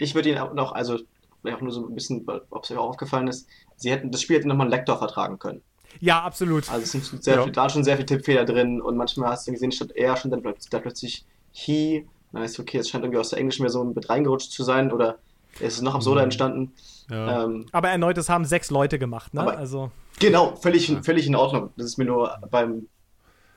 Ich 0.00 0.14
würde 0.14 0.30
ihn 0.30 0.38
auch 0.38 0.52
noch, 0.54 0.72
also 0.72 0.98
auch 1.44 1.60
nur 1.60 1.72
so 1.72 1.86
ein 1.86 1.94
bisschen, 1.94 2.26
ob 2.50 2.64
es 2.64 2.70
euch 2.70 2.76
auch 2.78 2.88
aufgefallen 2.90 3.28
ist, 3.28 3.46
sie 3.76 3.90
hätten 3.90 4.10
das 4.10 4.22
Spiel 4.22 4.36
hätte 4.36 4.48
nochmal 4.48 4.66
einen 4.66 4.72
Lektor 4.72 4.98
vertragen 4.98 5.38
können. 5.38 5.62
Ja, 6.00 6.22
absolut. 6.22 6.70
Also 6.70 6.82
es 6.84 6.92
sind 6.92 7.22
sehr 7.24 7.36
Ja. 7.36 7.42
viel, 7.42 7.52
da 7.52 7.62
waren 7.62 7.70
schon 7.70 7.84
sehr 7.84 7.96
viele 7.96 8.06
Tippfehler 8.06 8.44
drin 8.44 8.80
und 8.80 8.96
manchmal 8.96 9.30
hast 9.30 9.46
du 9.46 9.52
gesehen, 9.52 9.72
statt 9.72 9.90
er 9.94 10.16
schon 10.16 10.30
dann 10.30 10.42
plötzlich, 10.42 10.70
da 10.70 10.78
plötzlich 10.78 11.24
he. 11.52 12.06
Dann 12.32 12.42
ist 12.44 12.60
okay, 12.60 12.78
es 12.78 12.88
scheint 12.88 13.02
irgendwie 13.02 13.18
aus 13.18 13.30
der 13.30 13.40
Englisch 13.40 13.58
mehr 13.58 13.70
so 13.70 13.82
mit 13.82 14.08
reingerutscht 14.08 14.52
zu 14.52 14.62
sein 14.62 14.92
oder 14.92 15.18
es 15.58 15.74
ist 15.74 15.82
noch 15.82 15.96
absurder 15.96 16.22
entstanden. 16.22 16.72
Ja. 17.10 17.44
Ähm, 17.44 17.66
Aber 17.72 17.88
erneut, 17.88 18.16
das 18.16 18.28
haben 18.28 18.44
sechs 18.44 18.70
Leute 18.70 19.00
gemacht, 19.00 19.34
ne? 19.34 19.42
Also. 19.42 19.90
genau, 20.20 20.54
völlig, 20.56 20.96
völlig 21.02 21.26
in 21.26 21.34
Ordnung. 21.34 21.70
Das 21.76 21.86
ist 21.86 21.98
mir 21.98 22.04
nur 22.04 22.38
beim, 22.52 22.86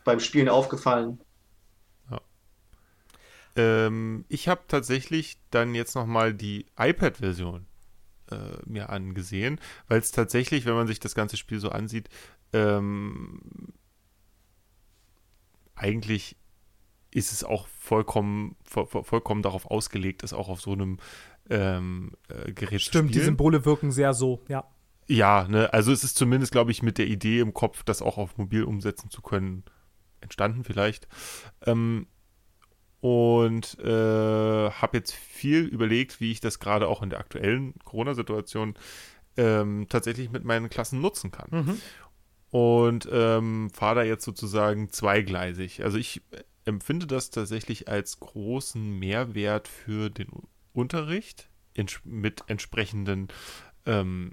beim 0.03 0.19
Spielen 0.19 0.49
aufgefallen. 0.49 1.19
Ähm, 3.55 4.25
ich 4.29 4.47
habe 4.47 4.61
tatsächlich 4.67 5.37
dann 5.51 5.75
jetzt 5.75 5.95
nochmal 5.95 6.33
die 6.33 6.65
iPad-Version 6.77 7.65
äh, 8.31 8.35
mir 8.65 8.89
angesehen, 8.89 9.59
weil 9.87 9.99
es 9.99 10.11
tatsächlich, 10.11 10.65
wenn 10.65 10.75
man 10.75 10.87
sich 10.87 10.99
das 10.99 11.13
ganze 11.15 11.37
Spiel 11.37 11.59
so 11.59 11.69
ansieht, 11.69 12.09
ähm, 12.51 13.39
eigentlich 15.75 16.37
ist 17.11 17.31
es 17.31 17.43
auch 17.43 17.67
vollkommen, 17.67 18.55
vo 18.63 18.81
vo- 18.81 19.03
vollkommen 19.03 19.43
darauf 19.43 19.65
ausgelegt, 19.69 20.23
es 20.23 20.33
auch 20.33 20.49
auf 20.49 20.61
so 20.61 20.71
einem 20.71 20.97
ähm, 21.49 22.13
äh, 22.29 22.51
Gerät 22.53 22.79
zu 22.81 22.87
Stimmt, 22.89 23.09
die 23.09 23.13
spielen. 23.15 23.25
Symbole 23.25 23.65
wirken 23.65 23.91
sehr 23.91 24.13
so, 24.13 24.43
ja. 24.47 24.65
Ja, 25.07 25.47
ne, 25.49 25.71
also 25.73 25.91
es 25.91 26.03
ist 26.03 26.15
zumindest, 26.15 26.53
glaube 26.53 26.71
ich, 26.71 26.81
mit 26.81 26.97
der 26.97 27.07
Idee 27.07 27.39
im 27.39 27.53
Kopf, 27.53 27.83
das 27.83 28.01
auch 28.01 28.17
auf 28.17 28.37
mobil 28.37 28.63
umsetzen 28.63 29.09
zu 29.09 29.21
können, 29.21 29.63
entstanden 30.21 30.63
vielleicht. 30.63 31.07
Ähm, 31.65 32.07
und 33.03 33.77
äh, 33.79 34.71
habe 34.71 34.95
jetzt 34.97 35.11
viel 35.11 35.65
überlegt, 35.65 36.21
wie 36.21 36.31
ich 36.31 36.39
das 36.39 36.59
gerade 36.59 36.87
auch 36.87 37.01
in 37.03 37.09
der 37.09 37.19
aktuellen 37.19 37.73
Corona-Situation 37.83 38.75
ähm, 39.35 39.87
tatsächlich 39.89 40.31
mit 40.31 40.45
meinen 40.45 40.69
Klassen 40.69 41.01
nutzen 41.01 41.29
kann. 41.29 41.49
Mhm. 41.51 41.81
Und 42.49 43.09
ähm, 43.11 43.69
fahre 43.71 43.95
da 43.95 44.03
jetzt 44.03 44.23
sozusagen 44.23 44.89
zweigleisig. 44.89 45.83
Also 45.83 45.97
ich 45.97 46.21
empfinde 46.63 47.05
das 47.05 47.29
tatsächlich 47.29 47.89
als 47.89 48.21
großen 48.21 48.97
Mehrwert 48.99 49.67
für 49.67 50.09
den 50.09 50.29
Unterricht 50.71 51.49
ents 51.73 51.99
mit 52.05 52.45
entsprechenden 52.47 53.27
ähm, 53.85 54.31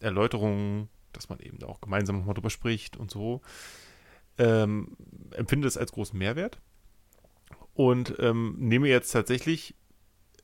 Erläuterungen, 0.00 0.88
dass 1.12 1.28
man 1.28 1.38
eben 1.38 1.62
auch 1.62 1.80
gemeinsam 1.80 2.18
nochmal 2.18 2.34
drüber 2.34 2.50
spricht 2.50 2.96
und 2.96 3.12
so. 3.12 3.40
Ähm, 4.36 4.96
empfinde 5.30 5.66
das 5.66 5.76
als 5.76 5.92
großen 5.92 6.18
Mehrwert 6.18 6.60
und 7.82 8.14
ähm, 8.20 8.54
nehme 8.58 8.86
jetzt 8.86 9.10
tatsächlich 9.10 9.74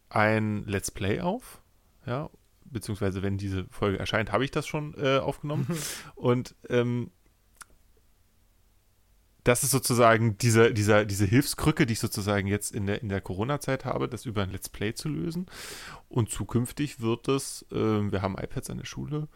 ein 0.09 0.65
Let's 0.66 0.90
Play 0.90 1.20
auf, 1.20 1.62
ja, 2.05 2.31
beziehungsweise 2.65 3.23
wenn 3.23 3.39
diese 3.39 3.65
Folge 3.70 3.97
erscheint, 3.97 4.32
habe 4.32 4.44
ich 4.44 4.51
das 4.51 4.66
schon 4.66 4.94
äh, 4.98 5.19
aufgenommen. 5.19 5.69
Und 6.16 6.56
ähm, 6.69 7.12
das 9.44 9.62
ist 9.62 9.70
sozusagen 9.70 10.36
diese, 10.39 10.74
dieser, 10.74 11.05
diese 11.05 11.27
Hilfskrücke, 11.27 11.86
die 11.86 11.93
ich 11.93 12.01
sozusagen 12.01 12.48
jetzt 12.48 12.74
in 12.74 12.86
der, 12.86 13.02
in 13.02 13.09
der 13.09 13.20
Corona-Zeit 13.20 13.85
habe, 13.85 14.09
das 14.09 14.27
über 14.27 14.43
ein 14.43 14.51
Let's 14.51 14.69
Play 14.69 14.94
zu 14.94 15.09
lösen. 15.09 15.47
Und 16.09 16.31
zukünftig 16.31 16.98
wird 16.98 17.28
es, 17.28 17.65
ähm, 17.70 18.10
wir 18.10 18.20
haben 18.20 18.36
iPads 18.36 18.69
an 18.69 18.78
der 18.78 18.85
Schule, 18.85 19.28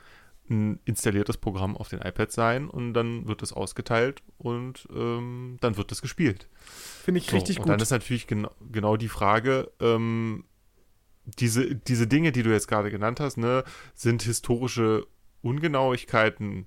ein 0.51 0.81
installiertes 0.85 1.37
Programm 1.39 1.77
auf 1.77 1.89
den 1.89 2.01
iPads 2.01 2.35
sein 2.35 2.69
und 2.69 2.95
dann 2.95 3.27
wird 3.27 3.43
es 3.43 3.53
ausgeteilt 3.53 4.23
und 4.39 4.89
ähm, 4.95 5.57
dann 5.61 5.77
wird 5.77 5.93
es 5.93 6.03
gespielt. 6.03 6.49
Finde 6.65 7.19
ich 7.19 7.27
So, 7.29 7.37
richtig 7.37 7.59
und 7.59 7.65
gut. 7.65 7.73
dann 7.73 7.81
ist 7.81 7.91
natürlich 7.91 8.27
genau, 8.27 8.51
genau 8.71 8.97
die 8.97 9.09
Frage, 9.09 9.71
ähm, 9.81 10.45
diese, 11.25 11.75
diese 11.75 12.07
Dinge, 12.07 12.33
die 12.33 12.43
du 12.43 12.51
jetzt 12.51 12.67
gerade 12.67 12.91
genannt 12.91 13.21
hast, 13.21 13.37
ne, 13.39 13.65
sind 13.95 14.23
historische 14.23 15.07
Ungenauigkeiten, 15.41 16.67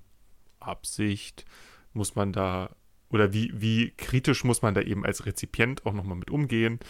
Absicht, 0.60 1.44
muss 1.92 2.14
man 2.14 2.32
da, 2.32 2.74
oder 3.10 3.32
wie, 3.32 3.52
wie 3.54 3.90
kritisch 3.96 4.44
muss 4.44 4.62
man 4.62 4.74
da 4.74 4.80
eben 4.80 5.04
als 5.04 5.26
Rezipient 5.26 5.86
auch 5.86 5.92
nochmal 5.92 6.16
mit 6.16 6.30
umgehen, 6.30 6.80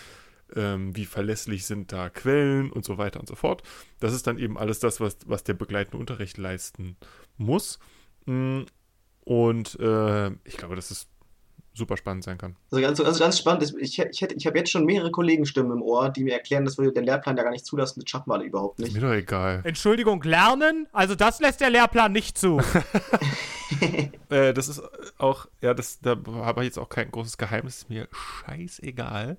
ähm, 0.55 0.95
wie 0.95 1.05
verlässlich 1.07 1.67
sind 1.67 1.93
da 1.93 2.09
Quellen 2.11 2.71
und 2.71 2.85
so 2.85 2.99
weiter 2.99 3.19
und 3.21 3.29
so 3.29 3.35
fort. 3.35 3.63
Das 4.01 4.13
ist 4.13 4.27
dann 4.27 4.39
eben 4.39 4.57
alles 4.59 4.79
das, 4.79 5.01
was, 5.01 5.17
was 5.27 5.43
der 5.45 5.55
begleitende 5.55 5.99
Unterricht 5.99 6.37
leisten 6.39 6.97
muss. 7.37 7.79
Mm, 8.27 8.63
Und 9.25 9.79
äh, 9.81 10.29
ich 10.45 10.57
glaube, 10.57 10.77
dass 10.77 10.91
es 10.93 11.09
super 11.75 11.99
spannend 11.99 12.25
sein 12.25 12.39
kann. 12.39 12.57
Also 12.71 12.81
ganz, 12.81 12.99
also 13.01 13.21
ganz 13.21 13.39
spannend 13.39 13.63
ist, 13.63 13.75
ich, 13.79 13.99
ich, 13.99 14.21
hätte- 14.23 14.35
ich 14.35 14.47
habe 14.47 14.57
jetzt 14.57 14.71
schon 14.71 14.87
mehrere 14.87 15.11
Kollegenstimmen 15.11 15.73
im 15.73 15.83
Ohr, 15.83 16.09
die 16.09 16.25
mir 16.25 16.33
erklären, 16.33 16.65
das 16.65 16.79
würde 16.79 16.93
der 16.93 17.03
Lehrplan 17.03 17.37
ja 17.37 17.43
gar 17.43 17.51
nicht 17.51 17.67
zulassen, 17.67 18.01
das 18.01 18.09
schaffen 18.09 18.31
wir 18.31 18.35
alle 18.37 18.45
überhaupt 18.45 18.79
Ist 18.81 18.87
nicht. 18.87 18.95
mir 18.95 19.01
doch 19.03 19.13
egal. 19.15 19.61
Entschuldigung, 19.65 20.23
lernen? 20.23 20.87
Also 20.93 21.15
das 21.15 21.39
lässt 21.41 21.61
der 21.61 21.69
Lehrplan 21.71 22.13
nicht 22.13 22.39
zu. 22.39 22.61
Äh, 24.29 24.55
das 24.55 24.69
ist 24.69 24.83
auch, 25.19 25.47
ja, 25.61 25.73
das, 25.75 26.01
da 26.01 26.17
habe 26.27 26.63
ich 26.63 26.67
jetzt 26.67 26.79
auch 26.79 26.89
kein 26.89 27.11
großes 27.11 27.37
Geheimnis, 27.39 27.79
ist 27.79 27.89
mir 27.91 28.09
scheißegal. 28.13 29.39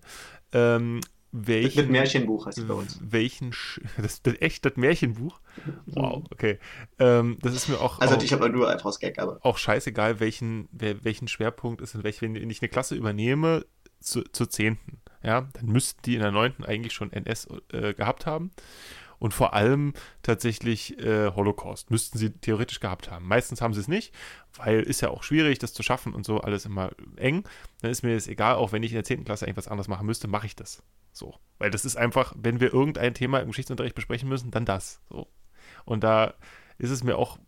Ähm, 0.53 0.95
Mit, 0.95 1.47
welchen, 1.47 1.81
mit 1.81 1.89
Märchenbuch 1.89 2.45
heißt 2.45 2.57
es 2.57 2.67
bei 2.67 2.73
uns. 2.73 2.99
welchen, 3.01 3.53
das, 4.01 4.21
das 4.21 4.35
echt 4.39 4.65
das 4.65 4.75
Märchenbuch? 4.75 5.39
Wow, 5.87 6.23
okay. 6.31 6.59
Ähm, 6.99 7.37
das 7.41 7.53
ist 7.53 7.67
mir 7.67 7.79
auch, 7.79 7.99
Also 7.99 8.15
auch, 8.15 8.21
ich 8.23 8.31
habe 8.33 8.49
nur 8.49 8.69
einfach 8.69 8.85
aus 8.85 8.99
Gag, 8.99 9.19
aber. 9.19 9.39
auch 9.41 9.57
scheißegal, 9.57 10.19
welchen, 10.19 10.67
welchen 10.71 11.27
Schwerpunkt 11.27 11.81
ist, 11.81 11.95
in 11.95 12.03
welch, 12.03 12.21
wenn 12.21 12.35
ich 12.35 12.61
eine 12.61 12.69
Klasse 12.69 12.95
übernehme 12.95 13.65
zu, 13.99 14.23
zur 14.23 14.49
10., 14.49 14.77
ja, 15.23 15.41
dann 15.53 15.65
müssten 15.65 16.01
die 16.05 16.13
in 16.15 16.21
der 16.21 16.31
9. 16.31 16.63
eigentlich 16.63 16.93
schon 16.93 17.11
NS 17.11 17.47
äh, 17.73 17.93
gehabt 17.93 18.25
haben. 18.25 18.51
Und 19.19 19.33
vor 19.33 19.53
allem 19.53 19.93
tatsächlich 20.21 20.99
äh, 20.99 21.31
Holocaust 21.31 21.89
müssten 21.89 22.17
sie 22.17 22.31
theoretisch 22.31 22.79
gehabt 22.79 23.09
haben. 23.09 23.27
Meistens 23.27 23.61
haben 23.61 23.73
sie 23.73 23.79
es 23.79 23.87
nicht, 23.87 24.13
weil 24.55 24.81
ist 24.81 25.01
ja 25.01 25.09
auch 25.09 25.23
schwierig, 25.23 25.59
das 25.59 25.73
zu 25.73 25.81
schaffen 25.83 26.13
und 26.13 26.25
so, 26.25 26.41
alles 26.41 26.65
immer 26.65 26.91
eng. 27.15 27.43
Dann 27.81 27.91
ist 27.91 28.03
mir 28.03 28.13
das 28.13 28.27
egal, 28.27 28.55
auch 28.55 28.71
wenn 28.71 28.83
ich 28.83 28.91
in 28.91 28.97
der 28.97 29.03
10. 29.03 29.25
Klasse 29.25 29.45
irgendwas 29.45 29.67
anderes 29.67 29.87
machen 29.87 30.05
müsste, 30.05 30.27
mache 30.27 30.45
ich 30.45 30.55
das. 30.55 30.83
So. 31.11 31.35
Weil 31.57 31.71
das 31.71 31.83
ist 31.83 31.95
einfach, 31.95 32.33
wenn 32.37 32.59
wir 32.59 32.71
irgendein 32.71 33.15
Thema 33.15 33.39
im 33.39 33.47
Geschichtsunterricht 33.47 33.95
besprechen 33.95 34.29
müssen, 34.29 34.51
dann 34.51 34.65
das. 34.65 35.01
So. 35.09 35.27
Und 35.85 36.03
da 36.03 36.35
ist 36.77 36.91
es 36.91 37.03
mir 37.03 37.17
auch 37.17 37.39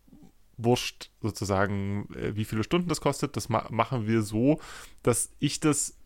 wurscht, 0.56 1.10
sozusagen, 1.20 2.12
äh, 2.14 2.34
wie 2.34 2.44
viele 2.44 2.64
Stunden 2.64 2.88
das 2.88 3.00
kostet. 3.00 3.36
Das 3.36 3.48
ma 3.48 3.66
machen 3.70 4.06
wir 4.06 4.22
so, 4.22 4.60
dass 5.02 5.30
ich 5.38 5.60
das 5.60 5.96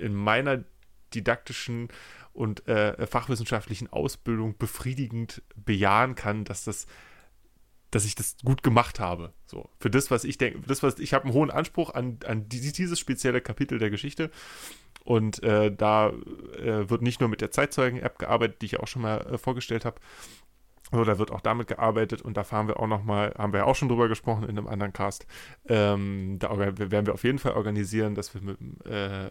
in 0.00 0.14
meiner 0.14 0.64
didaktischen 1.14 1.88
und 2.32 2.66
äh, 2.66 3.06
fachwissenschaftlichen 3.06 3.92
Ausbildung 3.92 4.56
befriedigend 4.56 5.42
bejahen 5.56 6.14
kann, 6.14 6.44
dass 6.44 6.64
das 6.64 6.86
dass 7.90 8.06
ich 8.06 8.14
das 8.14 8.36
gut 8.42 8.62
gemacht 8.62 9.00
habe. 9.00 9.34
So, 9.44 9.68
für 9.78 9.90
das, 9.90 10.10
was 10.10 10.24
ich 10.24 10.38
denke, 10.38 10.60
das, 10.66 10.82
was 10.82 10.98
ich 10.98 11.12
habe 11.12 11.26
einen 11.26 11.34
hohen 11.34 11.50
Anspruch 11.50 11.92
an, 11.92 12.18
an 12.26 12.48
die- 12.48 12.72
dieses 12.72 12.98
spezielle 12.98 13.42
Kapitel 13.42 13.78
der 13.78 13.90
Geschichte. 13.90 14.30
Und 15.04 15.42
äh, 15.42 15.70
da 15.70 16.08
äh, 16.08 16.88
wird 16.88 17.02
nicht 17.02 17.20
nur 17.20 17.28
mit 17.28 17.42
der 17.42 17.50
Zeitzeugen-App 17.50 18.18
gearbeitet, 18.18 18.62
die 18.62 18.66
ich 18.66 18.80
auch 18.80 18.86
schon 18.86 19.02
mal 19.02 19.18
äh, 19.26 19.36
vorgestellt 19.36 19.84
habe, 19.84 20.00
so, 20.92 21.04
da 21.04 21.18
wird 21.18 21.30
auch 21.30 21.40
damit 21.40 21.68
gearbeitet 21.68 22.22
und 22.22 22.36
da 22.36 22.44
fahren 22.44 22.68
wir 22.68 22.78
auch 22.78 22.86
noch 22.86 23.02
mal, 23.02 23.34
haben 23.36 23.52
wir 23.52 23.60
ja 23.60 23.64
auch 23.64 23.74
schon 23.74 23.88
drüber 23.88 24.08
gesprochen 24.08 24.44
in 24.44 24.58
einem 24.58 24.66
anderen 24.66 24.92
Cast. 24.92 25.26
Ähm, 25.66 26.38
da 26.38 26.56
werden 26.58 27.06
wir 27.06 27.14
auf 27.14 27.24
jeden 27.24 27.38
Fall 27.38 27.52
organisieren, 27.52 28.14
dass 28.14 28.34
wir 28.34 28.42
mit, 28.42 28.58
äh, 28.86 29.30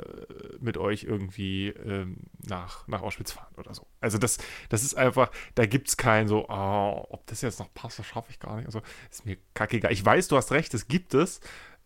mit 0.60 0.78
euch 0.78 1.04
irgendwie 1.04 1.68
ähm, 1.70 2.18
nach, 2.48 2.88
nach 2.88 3.02
Auschwitz 3.02 3.32
fahren 3.32 3.54
oder 3.58 3.74
so. 3.74 3.86
Also 4.00 4.18
das, 4.18 4.40
das 4.70 4.84
ist 4.84 4.96
einfach, 4.96 5.30
da 5.56 5.66
gibt 5.66 5.88
es 5.88 5.98
kein 5.98 6.28
so, 6.28 6.48
oh, 6.50 7.06
ob 7.10 7.26
das 7.28 7.42
jetzt 7.42 7.60
noch 7.60 7.74
passt, 7.74 8.00
das 8.00 8.08
schaffe 8.08 8.32
ich 8.32 8.40
gar 8.40 8.56
nicht. 8.56 8.66
Also 8.66 8.82
ist 9.10 9.26
mir 9.26 9.38
kackegal. 9.54 9.92
Ich 9.92 10.04
weiß, 10.04 10.28
du 10.30 10.38
hast 10.38 10.52
recht, 10.52 10.74
es 10.74 10.88
gibt 10.88 11.14
es. 11.14 11.42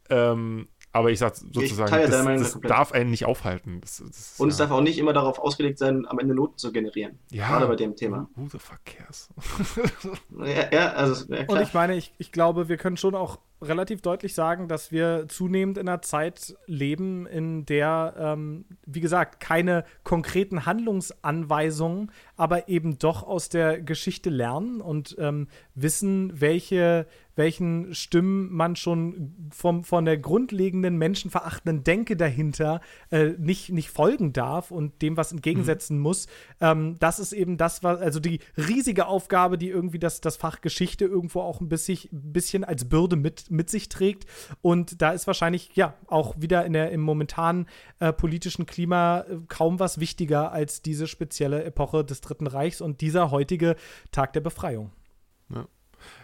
Ähm, 0.09 0.67
aber 0.95 1.11
ich 1.11 1.19
sag 1.19 1.35
sozusagen, 1.35 1.91
deine 1.91 2.37
das, 2.37 2.53
das 2.53 2.61
darf 2.61 2.93
einen 2.93 3.09
nicht 3.09 3.25
aufhalten. 3.25 3.81
Das, 3.81 3.97
das, 3.97 4.35
Und 4.37 4.47
es 4.47 4.57
ja. 4.57 4.63
darf 4.65 4.77
auch 4.77 4.81
nicht 4.81 4.97
immer 4.97 5.11
darauf 5.11 5.39
ausgelegt 5.39 5.77
sein, 5.77 6.05
am 6.07 6.19
Ende 6.19 6.33
Noten 6.33 6.57
zu 6.57 6.71
generieren. 6.71 7.19
ja, 7.31 7.49
Gerade 7.49 7.67
bei 7.67 7.75
dem 7.75 7.97
Thema. 7.97 8.29
Who 8.35 8.47
the 8.49 8.59
fuck 8.59 8.79
cares? 8.85 9.27
Ja, 10.39 10.71
ja 10.71 10.93
also 10.93 11.25
ja, 11.33 11.45
Und 11.47 11.61
ich 11.61 11.73
meine, 11.73 11.97
ich, 11.97 12.13
ich 12.17 12.31
glaube, 12.31 12.69
wir 12.69 12.77
können 12.77 12.95
schon 12.95 13.13
auch 13.13 13.39
relativ 13.61 14.01
deutlich 14.01 14.33
sagen, 14.33 14.67
dass 14.67 14.91
wir 14.91 15.25
zunehmend 15.27 15.77
in 15.77 15.87
einer 15.87 16.01
Zeit 16.01 16.55
leben, 16.65 17.25
in 17.25 17.65
der, 17.65 18.13
ähm, 18.17 18.65
wie 18.85 19.01
gesagt, 19.01 19.39
keine 19.39 19.83
konkreten 20.03 20.65
Handlungsanweisungen, 20.65 22.11
aber 22.37 22.69
eben 22.69 22.99
doch 22.99 23.23
aus 23.23 23.49
der 23.49 23.81
Geschichte 23.81 24.29
lernen 24.29 24.81
und 24.81 25.15
ähm, 25.19 25.47
wissen, 25.73 26.39
welche, 26.39 27.07
welchen 27.35 27.93
Stimmen 27.93 28.51
man 28.51 28.75
schon 28.75 29.35
vom, 29.51 29.83
von 29.83 30.05
der 30.05 30.17
grundlegenden 30.17 30.97
menschenverachtenden 30.97 31.83
Denke 31.83 32.15
dahinter 32.15 32.81
äh, 33.11 33.33
nicht, 33.37 33.69
nicht 33.71 33.89
folgen 33.89 34.33
darf 34.33 34.71
und 34.71 35.01
dem 35.01 35.17
was 35.17 35.31
entgegensetzen 35.31 35.99
muss. 35.99 36.27
Ähm, 36.61 36.95
das 36.99 37.19
ist 37.19 37.33
eben 37.33 37.57
das, 37.57 37.83
was, 37.83 37.99
also 37.99 38.19
die 38.19 38.39
riesige 38.57 39.07
Aufgabe, 39.07 39.57
die 39.57 39.69
irgendwie 39.69 39.99
das, 39.99 40.21
das 40.21 40.37
Fach 40.37 40.61
Geschichte 40.61 41.05
irgendwo 41.05 41.41
auch 41.41 41.61
ein 41.61 41.69
bisschen, 41.69 42.09
bisschen 42.11 42.63
als 42.63 42.85
Bürde 42.85 43.15
mit, 43.15 43.51
mit 43.51 43.69
sich 43.69 43.89
trägt. 43.89 44.25
Und 44.61 45.01
da 45.01 45.11
ist 45.11 45.27
wahrscheinlich, 45.27 45.71
ja, 45.75 45.95
auch 46.07 46.35
wieder 46.39 46.65
in 46.65 46.73
der, 46.73 46.91
im 46.91 47.01
momentanen 47.01 47.67
äh, 47.99 48.13
politischen 48.13 48.65
Klima 48.65 49.21
äh, 49.21 49.37
kaum 49.47 49.79
was 49.79 49.99
wichtiger 49.99 50.51
als 50.51 50.81
diese 50.81 51.07
spezielle 51.07 51.63
Epoche 51.63 52.03
des 52.03 52.21
Dritten 52.21 52.47
Reichs 52.47 52.81
und 52.81 53.01
dieser 53.01 53.31
heutige 53.31 53.75
Tag 54.11 54.33
der 54.33 54.41
Befreiung. 54.41 54.91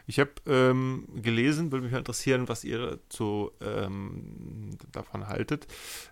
Ich 0.07 0.19
habe 0.19 0.31
ähm, 0.47 1.07
gelesen, 1.21 1.71
würde 1.71 1.83
mich 1.83 1.91
mal 1.91 1.99
interessieren, 1.99 2.47
was 2.49 2.63
ihr 2.63 2.79
dazu 2.79 3.51
ähm, 3.61 4.77
davon 4.91 5.27
haltet. 5.27 5.67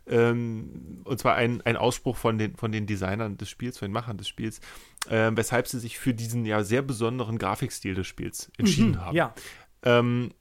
Ähm, 0.07 1.01
und 1.03 1.19
zwar 1.19 1.35
ein, 1.35 1.61
ein 1.61 1.77
Ausspruch 1.77 2.17
von 2.17 2.37
den, 2.37 2.55
von 2.55 2.71
den 2.71 2.85
Designern 2.85 3.37
des 3.37 3.49
Spiels, 3.49 3.77
von 3.77 3.87
den 3.87 3.93
Machern 3.93 4.17
des 4.17 4.27
Spiels, 4.27 4.61
ähm, 5.09 5.35
weshalb 5.37 5.67
sie 5.67 5.79
sich 5.79 5.99
für 5.99 6.13
diesen 6.13 6.45
ja 6.45 6.63
sehr 6.63 6.81
besonderen 6.81 7.37
Grafikstil 7.37 7.95
des 7.95 8.07
Spiels 8.07 8.51
entschieden 8.57 9.01
haben. 9.01 9.15
Ja, 9.15 9.33
Ähm, 9.83 10.31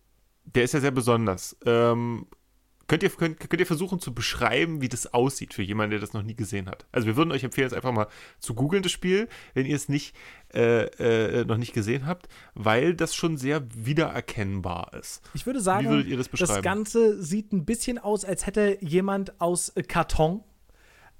der 0.45 0.65
ist 0.65 0.75
ja 0.75 0.81
sehr 0.81 0.91
besonders. 0.91 1.57
Könnt, 2.89 3.03
ihr, 3.03 3.11
könnt, 3.11 3.39
könnt 3.39 3.61
ihr 3.61 3.67
versuchen 3.67 4.01
zu 4.01 4.15
beschreiben, 4.15 4.81
wie 4.81 4.89
das 4.89 5.13
aussieht 5.13 5.53
für 5.53 5.63
jemanden, 5.63 5.91
der 5.91 6.01
das 6.01 6.15
noch 6.15 6.23
nie 6.23 6.35
gesehen 6.35 6.71
hat? 6.71 6.87
Also 6.91 7.07
wir 7.07 7.17
würden 7.17 7.33
euch 7.33 7.45
empfehlen, 7.45 7.67
es 7.67 7.75
einfach 7.75 7.93
mal 7.93 8.09
zu 8.39 8.55
googeln, 8.55 8.83
das 8.83 8.93
Spiel, 8.93 9.29
wenn 9.53 9.67
ihr 9.67 9.77
es 9.77 9.91
nicht, 9.91 10.17
äh, 10.55 10.85
äh, 10.87 11.45
noch 11.45 11.59
nicht 11.59 11.75
gesehen 11.75 12.07
habt, 12.07 12.29
weil 12.55 12.95
das 12.95 13.15
schon 13.15 13.37
sehr 13.37 13.63
wiedererkennbar 13.75 14.95
ist. 14.99 15.23
ich 15.35 15.45
würde 15.45 15.61
sagen, 15.61 15.85
Wie 15.85 15.91
würdet 15.91 16.07
ihr 16.07 16.17
das 16.17 16.31
das 16.31 16.41
beschreiben? 16.41 16.63
Ganze 16.63 17.23
sieht 17.23 17.53
ein 17.53 17.67
bisschen 17.67 17.99
aus, 17.99 18.25
als 18.25 18.47
hätte 18.47 18.79
jemand 18.81 19.39
aus 19.39 19.69
äh, 19.71 19.83
Karton 19.83 20.43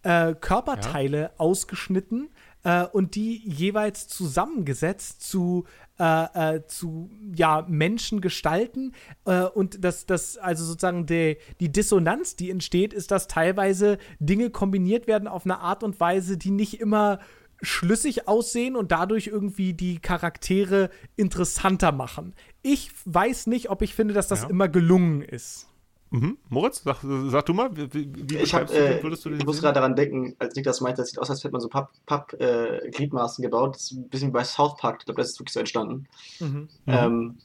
äh, 0.05 0.35
Körperteile 0.35 1.33
ausgeschnitten 1.37 2.31
äh, 2.65 2.85
und 2.85 3.15
die 3.15 3.39
jeweils 3.49 4.09
zusammengesetzt 4.09 5.23
zu, 5.23 5.65
äh, 5.99 6.57
äh, 6.57 6.67
zu 6.67 7.11
ja, 7.35 7.65
Menschengestalten. 7.69 8.95
Äh, 9.25 9.43
und 9.43 9.85
das, 9.85 10.07
das, 10.07 10.37
also 10.39 10.65
sozusagen 10.65 11.07
die, 11.07 11.39
die 11.61 11.71
Dissonanz, 11.71 12.37
die 12.37 12.51
entsteht, 12.51 12.93
ist, 12.93 13.11
dass 13.11 13.29
teilweise 13.29 13.99
Dinge 14.19 14.51
kombiniert 14.51 15.07
werden 15.07 15.29
auf 15.29 15.45
eine 15.45 15.61
Art 15.61 15.83
und 15.83 16.01
Weise, 16.01 16.37
die 16.37 16.51
nicht 16.51 16.81
immer 16.81 17.19
schlüssig 17.61 18.29
aussehen 18.29 18.77
und 18.77 18.93
dadurch 18.93 19.27
irgendwie 19.27 19.75
die 19.75 19.99
Charaktere 19.99 20.91
interessanter 21.17 21.91
machen. 21.93 22.35
Ich 22.63 22.91
weiß 23.05 23.49
nicht, 23.49 23.71
ob 23.71 23.83
ich 23.83 23.95
finde, 23.95 24.15
dass 24.15 24.29
das 24.29 24.43
Ja. 24.43 24.49
immer 24.49 24.69
gelungen 24.69 25.23
ist. 25.23 25.68
Mhm. 26.11 26.39
Moritz, 26.49 26.83
sag, 26.83 26.97
sag 27.03 27.45
du 27.47 27.53
mal, 27.53 27.77
wie, 27.77 27.93
wie, 27.93 28.37
Ich, 28.37 28.55
hab, 28.55 28.67
beschreibst 28.67 28.75
du 28.75 28.81
den? 28.81 28.99
äh, 28.99 29.03
Würdest 29.03 29.25
du 29.25 29.29
den 29.31 29.41
ich 29.41 29.45
muss 29.47 29.61
gerade 29.61 29.75
daran 29.75 29.95
denken, 29.95 30.35
als 30.39 30.55
Niklas 30.55 30.81
meinte, 30.81 31.03
das 31.03 31.11
sieht 31.11 31.19
aus, 31.19 31.29
als 31.29 31.45
hätte 31.45 31.53
man 31.53 31.61
so 31.61 31.69
Papp- 31.69 31.91
Papp-Gliedmaßen 32.07 33.43
gebaut. 33.43 33.75
Das 33.75 33.83
ist 33.83 33.93
ein 33.93 34.09
bisschen 34.09 34.29
wie 34.29 34.33
bei 34.33 34.45
South 34.45 34.77
Park. 34.79 34.97
Ich 35.01 35.05
glaube, 35.05 35.21
das 35.21 35.31
ist 35.31 35.39
wirklich 35.41 35.53
so 35.53 35.61
entstanden. 35.61 36.09
Mhm. 36.41 36.69
Ähm, 36.87 37.39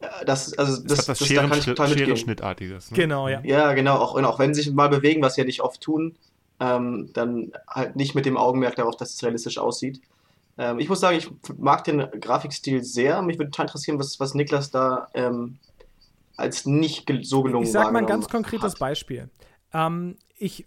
ja, 0.00 0.24
das, 0.24 0.56
also 0.58 0.82
Das, 0.82 1.06
das, 1.06 1.18
das, 1.18 1.28
da 1.28 1.46
kann 1.46 1.58
ich 1.58 1.64
total. 1.64 1.88
Scherenschnittartiges. 1.88 2.90
Ne? 2.90 2.96
Genau, 2.96 3.28
ja. 3.28 3.40
Ja, 3.44 3.72
genau. 3.74 3.96
Auch, 3.98 4.14
und 4.14 4.24
auch 4.24 4.38
wenn 4.38 4.54
sie 4.54 4.62
sich 4.62 4.72
mal 4.72 4.88
bewegen, 4.88 5.22
was 5.22 5.34
sie 5.34 5.42
ja 5.42 5.46
nicht 5.46 5.60
oft 5.62 5.80
tun, 5.80 6.16
ähm, 6.60 7.10
dann 7.12 7.52
halt 7.68 7.96
nicht 7.96 8.14
mit 8.14 8.26
dem 8.26 8.36
Augenmerk 8.36 8.76
darauf, 8.76 8.96
dass 8.96 9.14
es 9.14 9.22
realistisch 9.22 9.58
aussieht. 9.58 10.00
Ähm, 10.56 10.78
ich 10.78 10.88
muss 10.88 11.00
sagen, 11.00 11.18
ich 11.18 11.30
mag 11.58 11.84
den 11.84 12.06
Grafikstil 12.20 12.82
sehr. 12.82 13.22
Mich 13.22 13.38
würde 13.38 13.50
total 13.50 13.66
interessieren, 13.66 13.98
was, 13.98 14.20
was 14.20 14.34
Niklas 14.34 14.70
da 14.70 15.08
ähm, 15.14 15.58
als 16.36 16.66
nicht 16.66 17.10
so 17.22 17.42
gelungen 17.42 17.64
Ich 17.66 17.72
sag 17.72 17.92
mal 17.92 18.00
ein 18.00 18.06
ganz 18.06 18.28
konkretes 18.28 18.72
hat. 18.72 18.78
Beispiel. 18.78 19.30
Ähm, 19.72 20.16
ich, 20.36 20.64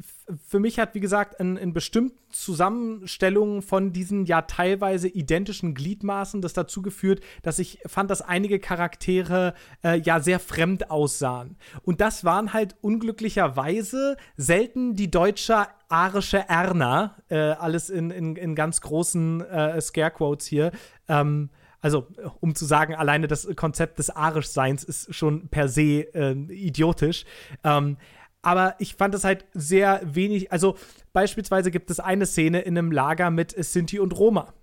für 0.48 0.60
mich 0.60 0.80
hat, 0.80 0.96
wie 0.96 1.00
gesagt, 1.00 1.40
in, 1.40 1.58
in 1.58 1.74
bestimmten 1.74 2.18
Zusammenstellungen 2.32 3.62
von 3.62 3.92
diesen 3.92 4.26
ja 4.26 4.42
teilweise 4.44 5.08
identischen 5.08 5.74
Gliedmaßen 5.74 6.42
das 6.42 6.54
dazu 6.54 6.82
geführt, 6.82 7.22
dass 7.42 7.60
ich 7.60 7.80
fand, 7.86 8.10
dass 8.10 8.22
einige 8.22 8.60
Charaktere 8.60 9.54
äh, 9.84 10.00
ja 10.00 10.20
sehr 10.20 10.40
fremd 10.40 10.90
aussahen. 10.90 11.58
Und 11.84 12.02
das 12.02 12.24
waren 12.24 12.54
halt 12.54 12.76
unglücklicherweise 12.82 14.18
selten 14.36 14.96
die 14.96 15.12
deutsche 15.12 15.68
arische 15.90 16.50
Erna, 16.50 17.16
äh, 17.30 17.38
alles 17.38 17.90
in, 17.90 18.10
in, 18.12 18.36
in 18.36 18.56
ganz 18.56 18.82
großen 18.82 19.42
äh, 19.42 19.80
Scarequotes 19.80 20.48
hier. 20.48 20.72
Ähm, 21.08 21.50
also 21.82 22.08
um 22.40 22.56
zu 22.56 22.66
sagen, 22.66 22.96
alleine 22.96 23.28
das 23.28 23.48
Konzept 23.56 24.00
des 24.00 24.10
Arischseins 24.10 24.84
ist 24.84 25.14
schon 25.14 25.50
per 25.50 25.68
se 25.68 26.14
äh, 26.14 26.32
idiotisch. 26.32 27.26
Ähm, 27.64 27.98
aber 28.42 28.76
ich 28.80 28.96
fand 28.96 29.14
es 29.14 29.24
halt 29.24 29.46
sehr 29.54 30.02
wenig. 30.04 30.52
Also 30.52 30.78
beispielsweise 31.14 31.72
gibt 31.72 31.90
es 31.90 32.00
eine 32.00 32.26
Szene 32.26 32.62
in 32.62 32.78
einem 32.78 32.92
Lager 32.92 33.30
mit 33.30 33.52
Sinti 33.64 34.00
und 34.00 34.18
Roma. 34.18 34.54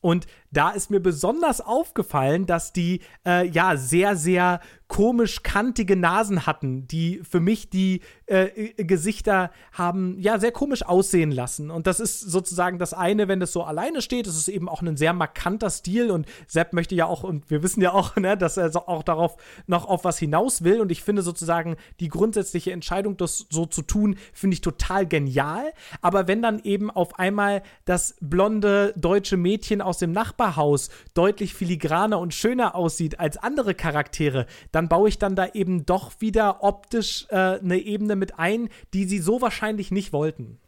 Und 0.00 0.26
da 0.52 0.70
ist 0.70 0.90
mir 0.90 1.00
besonders 1.00 1.60
aufgefallen, 1.60 2.46
dass 2.46 2.72
die 2.72 3.00
äh, 3.26 3.48
ja 3.48 3.76
sehr, 3.76 4.14
sehr 4.14 4.60
komisch 4.88 5.42
kantige 5.42 5.96
Nasen 5.96 6.46
hatten, 6.46 6.86
die 6.86 7.20
für 7.28 7.40
mich 7.40 7.70
die 7.70 8.00
äh, 8.26 8.72
Gesichter 8.84 9.50
haben 9.72 10.16
ja 10.18 10.38
sehr 10.38 10.52
komisch 10.52 10.84
aussehen 10.84 11.32
lassen. 11.32 11.70
Und 11.70 11.86
das 11.86 11.98
ist 11.98 12.20
sozusagen 12.20 12.78
das 12.78 12.94
eine, 12.94 13.26
wenn 13.26 13.40
das 13.40 13.52
so 13.52 13.64
alleine 13.64 14.00
steht. 14.00 14.26
Es 14.26 14.36
ist 14.36 14.48
eben 14.48 14.68
auch 14.68 14.82
ein 14.82 14.96
sehr 14.96 15.12
markanter 15.12 15.70
Stil 15.70 16.10
und 16.10 16.26
Sepp 16.46 16.72
möchte 16.72 16.94
ja 16.94 17.06
auch, 17.06 17.24
und 17.24 17.50
wir 17.50 17.62
wissen 17.62 17.80
ja 17.80 17.92
auch, 17.92 18.16
ne, 18.16 18.36
dass 18.36 18.56
er 18.56 18.70
auch 18.88 19.02
darauf 19.02 19.36
noch 19.66 19.86
auf 19.86 20.04
was 20.04 20.18
hinaus 20.18 20.62
will. 20.62 20.80
Und 20.80 20.92
ich 20.92 21.02
finde 21.02 21.22
sozusagen 21.22 21.76
die 21.98 22.08
grundsätzliche 22.08 22.72
Entscheidung, 22.72 23.16
das 23.16 23.46
so 23.50 23.66
zu 23.66 23.82
tun, 23.82 24.16
finde 24.32 24.54
ich 24.54 24.60
total 24.60 25.06
genial. 25.06 25.72
Aber 26.00 26.28
wenn 26.28 26.42
dann 26.42 26.60
eben 26.60 26.90
auf 26.90 27.18
einmal 27.18 27.62
das 27.86 28.16
blonde 28.20 28.94
deutsche 28.96 29.36
Mädchen 29.36 29.80
aus 29.80 29.98
dem 29.98 30.12
Nachbarhaus 30.12 30.90
deutlich 31.14 31.54
filigraner 31.54 32.20
und 32.20 32.34
schöner 32.34 32.76
aussieht 32.76 33.18
als 33.18 33.36
andere 33.36 33.74
Charaktere, 33.74 34.46
dann 34.76 34.90
baue 34.90 35.08
ich 35.08 35.18
dann 35.18 35.34
da 35.36 35.46
eben 35.54 35.86
doch 35.86 36.12
wieder 36.20 36.62
optisch 36.62 37.24
äh, 37.30 37.58
eine 37.58 37.78
Ebene 37.78 38.14
mit 38.14 38.38
ein, 38.38 38.68
die 38.92 39.06
sie 39.06 39.20
so 39.20 39.40
wahrscheinlich 39.40 39.90
nicht 39.90 40.12
wollten. 40.12 40.58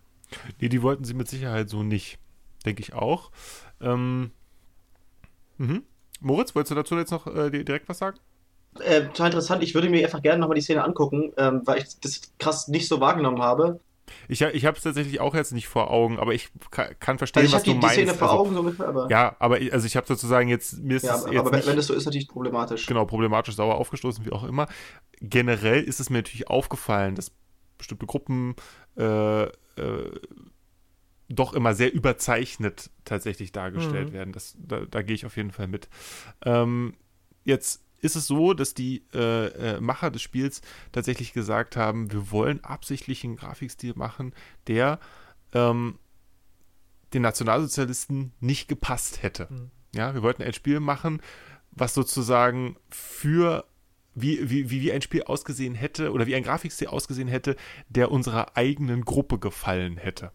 Nee, 0.59 0.70
die 0.70 0.80
wollten 0.80 1.05
sie 1.05 1.12
mit 1.12 1.28
Sicherheit 1.28 1.68
so 1.68 1.82
nicht. 1.82 2.18
Denke 2.64 2.80
ich 2.80 2.94
auch. 2.94 3.30
Ähm, 3.82 4.30
mhm. 5.59 5.82
Moritz, 6.20 6.55
wolltest 6.55 6.70
du 6.70 6.74
dazu 6.74 6.97
jetzt 6.97 7.10
noch 7.10 7.26
äh, 7.26 7.51
direkt 7.51 7.86
was 7.90 7.98
sagen? 7.98 8.18
Äh, 8.80 9.02
total 9.09 9.26
interessant. 9.26 9.62
Ich 9.62 9.74
würde 9.74 9.90
mir 9.90 10.02
einfach 10.02 10.22
gerne 10.22 10.40
nochmal 10.40 10.55
die 10.55 10.62
Szene 10.62 10.85
angucken, 10.85 11.35
ähm, 11.36 11.60
weil 11.66 11.82
ich 11.82 12.01
das 12.01 12.32
krass 12.39 12.66
nicht 12.68 12.89
so 12.89 13.02
wahrgenommen 13.02 13.43
habe. 13.43 13.78
Ich, 14.28 14.40
ich 14.40 14.64
habe 14.66 14.76
es 14.76 14.82
tatsächlich 14.82 15.20
auch 15.20 15.35
jetzt 15.35 15.52
nicht 15.52 15.68
vor 15.68 15.90
Augen, 15.90 16.18
aber 16.18 16.35
ich 16.35 16.51
kann, 16.70 16.94
kann 17.01 17.18
verstehen, 17.18 17.43
Also 17.44 17.48
ich 17.48 17.55
was 17.55 17.60
habe 17.62 17.66
du 17.66 17.72
die, 17.74 17.80
die 17.80 17.86
meinst. 17.86 17.94
Szene 17.97 18.14
vor 18.14 18.28
also, 18.30 18.40
Augen 18.43 18.55
so 18.55 18.60
ungefähr, 18.60 18.89
aber, 18.89 19.10
Ja, 19.10 19.36
aber 19.39 19.60
ich- 19.60 19.72
also 19.72 19.86
ich 19.86 19.97
habe 19.97 20.06
sozusagen 20.06 20.48
jetzt, 20.48 20.82
mir 20.82 20.97
ist 20.97 21.05
ja, 21.05 21.14
aber, 21.14 21.28
jetzt 21.32 21.39
aber 21.40 21.51
wenn, 21.51 21.59
nicht, 21.59 21.68
wenn 21.68 21.76
das 21.76 21.86
so 21.86 21.94
ist, 21.94 22.05
natürlich 22.06 22.28
problematisch. 22.28 22.86
genau, 22.86 23.05
problematisch 23.05 23.55
sauer 23.55 23.76
aufgestoßen, 23.76 24.24
wie 24.24 24.32
auch 24.32 24.44
immer. 24.44 24.66
Generell 25.20 25.82
ist 25.82 26.01
es 26.01 26.10
mir 26.10 26.18
natürlich 26.18 26.48
aufgefallen, 26.48 27.14
dass 27.14 27.32
bestimmte 27.76 28.06
Gruppen 28.06 28.55
äh, 28.97 29.44
äh, 29.44 29.51
doch 31.28 31.52
immer 31.52 31.74
sehr 31.74 31.93
überzeichnet 31.93 32.90
tatsächlich 33.05 33.52
dargestellt 33.52 34.10
Mhm. 34.10 34.12
werden. 34.14 34.32
Das, 34.32 34.56
da, 34.59 34.80
da 34.86 35.02
gehe 35.02 35.14
ich 35.14 35.26
auf 35.26 35.36
jeden 35.36 35.51
Fall 35.51 35.68
mit. 35.68 35.89
Ähm, 36.44 36.94
jetzt 37.44 37.82
ist 38.00 38.16
es 38.16 38.26
so, 38.26 38.54
dass 38.54 38.74
die 38.74 39.04
äh, 39.12 39.46
äh, 39.46 39.80
Macher 39.80 40.10
des 40.10 40.22
Spiels 40.22 40.62
tatsächlich 40.92 41.32
gesagt 41.32 41.76
haben, 41.76 42.12
wir 42.12 42.30
wollen 42.30 42.62
absichtlich 42.64 43.24
einen 43.24 43.36
Grafikstil 43.36 43.94
machen, 43.96 44.34
der 44.66 44.98
ähm, 45.52 45.98
den 47.14 47.22
Nationalsozialisten 47.22 48.32
nicht 48.40 48.68
gepasst 48.68 49.22
hätte. 49.22 49.48
Mhm. 49.50 49.70
Ja, 49.94 50.14
wir 50.14 50.22
wollten 50.22 50.42
ein 50.42 50.52
Spiel 50.52 50.80
machen, 50.80 51.22
was 51.70 51.94
sozusagen 51.94 52.76
für 52.90 53.64
wie, 54.14 54.50
wie, 54.50 54.70
wie 54.70 54.82
wie 54.82 54.92
ein 54.92 55.02
Spiel 55.02 55.22
ausgesehen 55.22 55.74
hätte 55.74 56.12
oder 56.12 56.26
wie 56.26 56.34
ein 56.34 56.42
Grafikstil 56.42 56.88
ausgesehen 56.88 57.28
hätte, 57.28 57.56
der 57.88 58.10
unserer 58.10 58.56
eigenen 58.56 59.04
Gruppe 59.04 59.38
gefallen 59.38 59.96
hätte. 59.96 60.32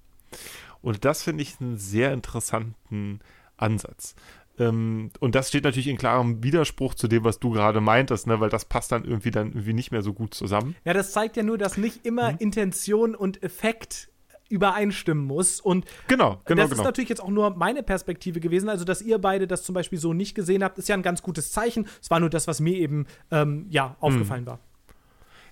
Und 0.81 1.06
das 1.06 1.23
finde 1.23 1.44
ich 1.44 1.60
einen 1.60 1.77
sehr 1.77 2.14
interessanten 2.14 3.19
Ansatz. 3.57 4.15
Ähm, 4.60 5.10
und 5.20 5.36
das 5.36 5.50
steht 5.50 5.64
natürlich 5.64 5.88
in 5.88 5.98
klarem 5.98 6.44
Widerspruch 6.44 6.94
zu 6.94 7.08
dem, 7.08 7.24
was 7.24 7.40
du 7.40 7.50
gerade 7.52 7.82
meintest, 7.82 8.28
ne? 8.28 8.40
weil 8.40 8.50
das 8.50 8.66
passt 8.66 8.92
dann 8.92 9.04
irgendwie 9.04 9.32
dann 9.32 9.48
irgendwie 9.48 9.74
nicht 9.74 9.92
mehr 9.92 10.04
so 10.04 10.14
gut 10.14 10.34
zusammen. 10.34 10.76
Ja, 10.86 10.94
das 10.94 11.12
zeigt 11.12 11.38
ja 11.38 11.44
nur, 11.44 11.58
dass 11.58 11.78
nicht 11.78 12.06
immer 12.06 12.34
Mhm. 12.34 12.38
Intention 12.40 13.16
und 13.16 13.42
Effekt 13.42 14.10
übereinstimmen 14.50 15.26
muss. 15.26 15.60
Und 15.60 15.86
Genau, 16.08 16.40
genau, 16.46 16.62
das 16.62 16.70
genau. 16.70 16.82
ist 16.82 16.86
natürlich 16.86 17.10
jetzt 17.10 17.24
auch 17.24 17.30
nur 17.30 17.56
meine 17.56 17.82
Perspektive 17.82 18.40
gewesen. 18.40 18.70
Also, 18.70 18.86
dass 18.86 19.02
ihr 19.02 19.18
beide 19.18 19.48
das 19.48 19.64
zum 19.64 19.74
Beispiel 19.74 19.98
so 19.98 20.14
nicht 20.14 20.36
gesehen 20.36 20.64
habt, 20.64 20.78
ist 20.78 20.88
ja 20.90 20.96
ein 20.96 21.02
ganz 21.02 21.24
gutes 21.24 21.52
Zeichen. 21.52 21.88
Es 22.00 22.12
war 22.12 22.20
nur 22.20 22.30
das, 22.30 22.46
was 22.48 22.60
mir 22.60 22.78
eben 22.78 23.08
ähm, 23.32 23.66
ja, 23.70 23.96
aufgefallen 24.00 24.46
war. 24.46 24.60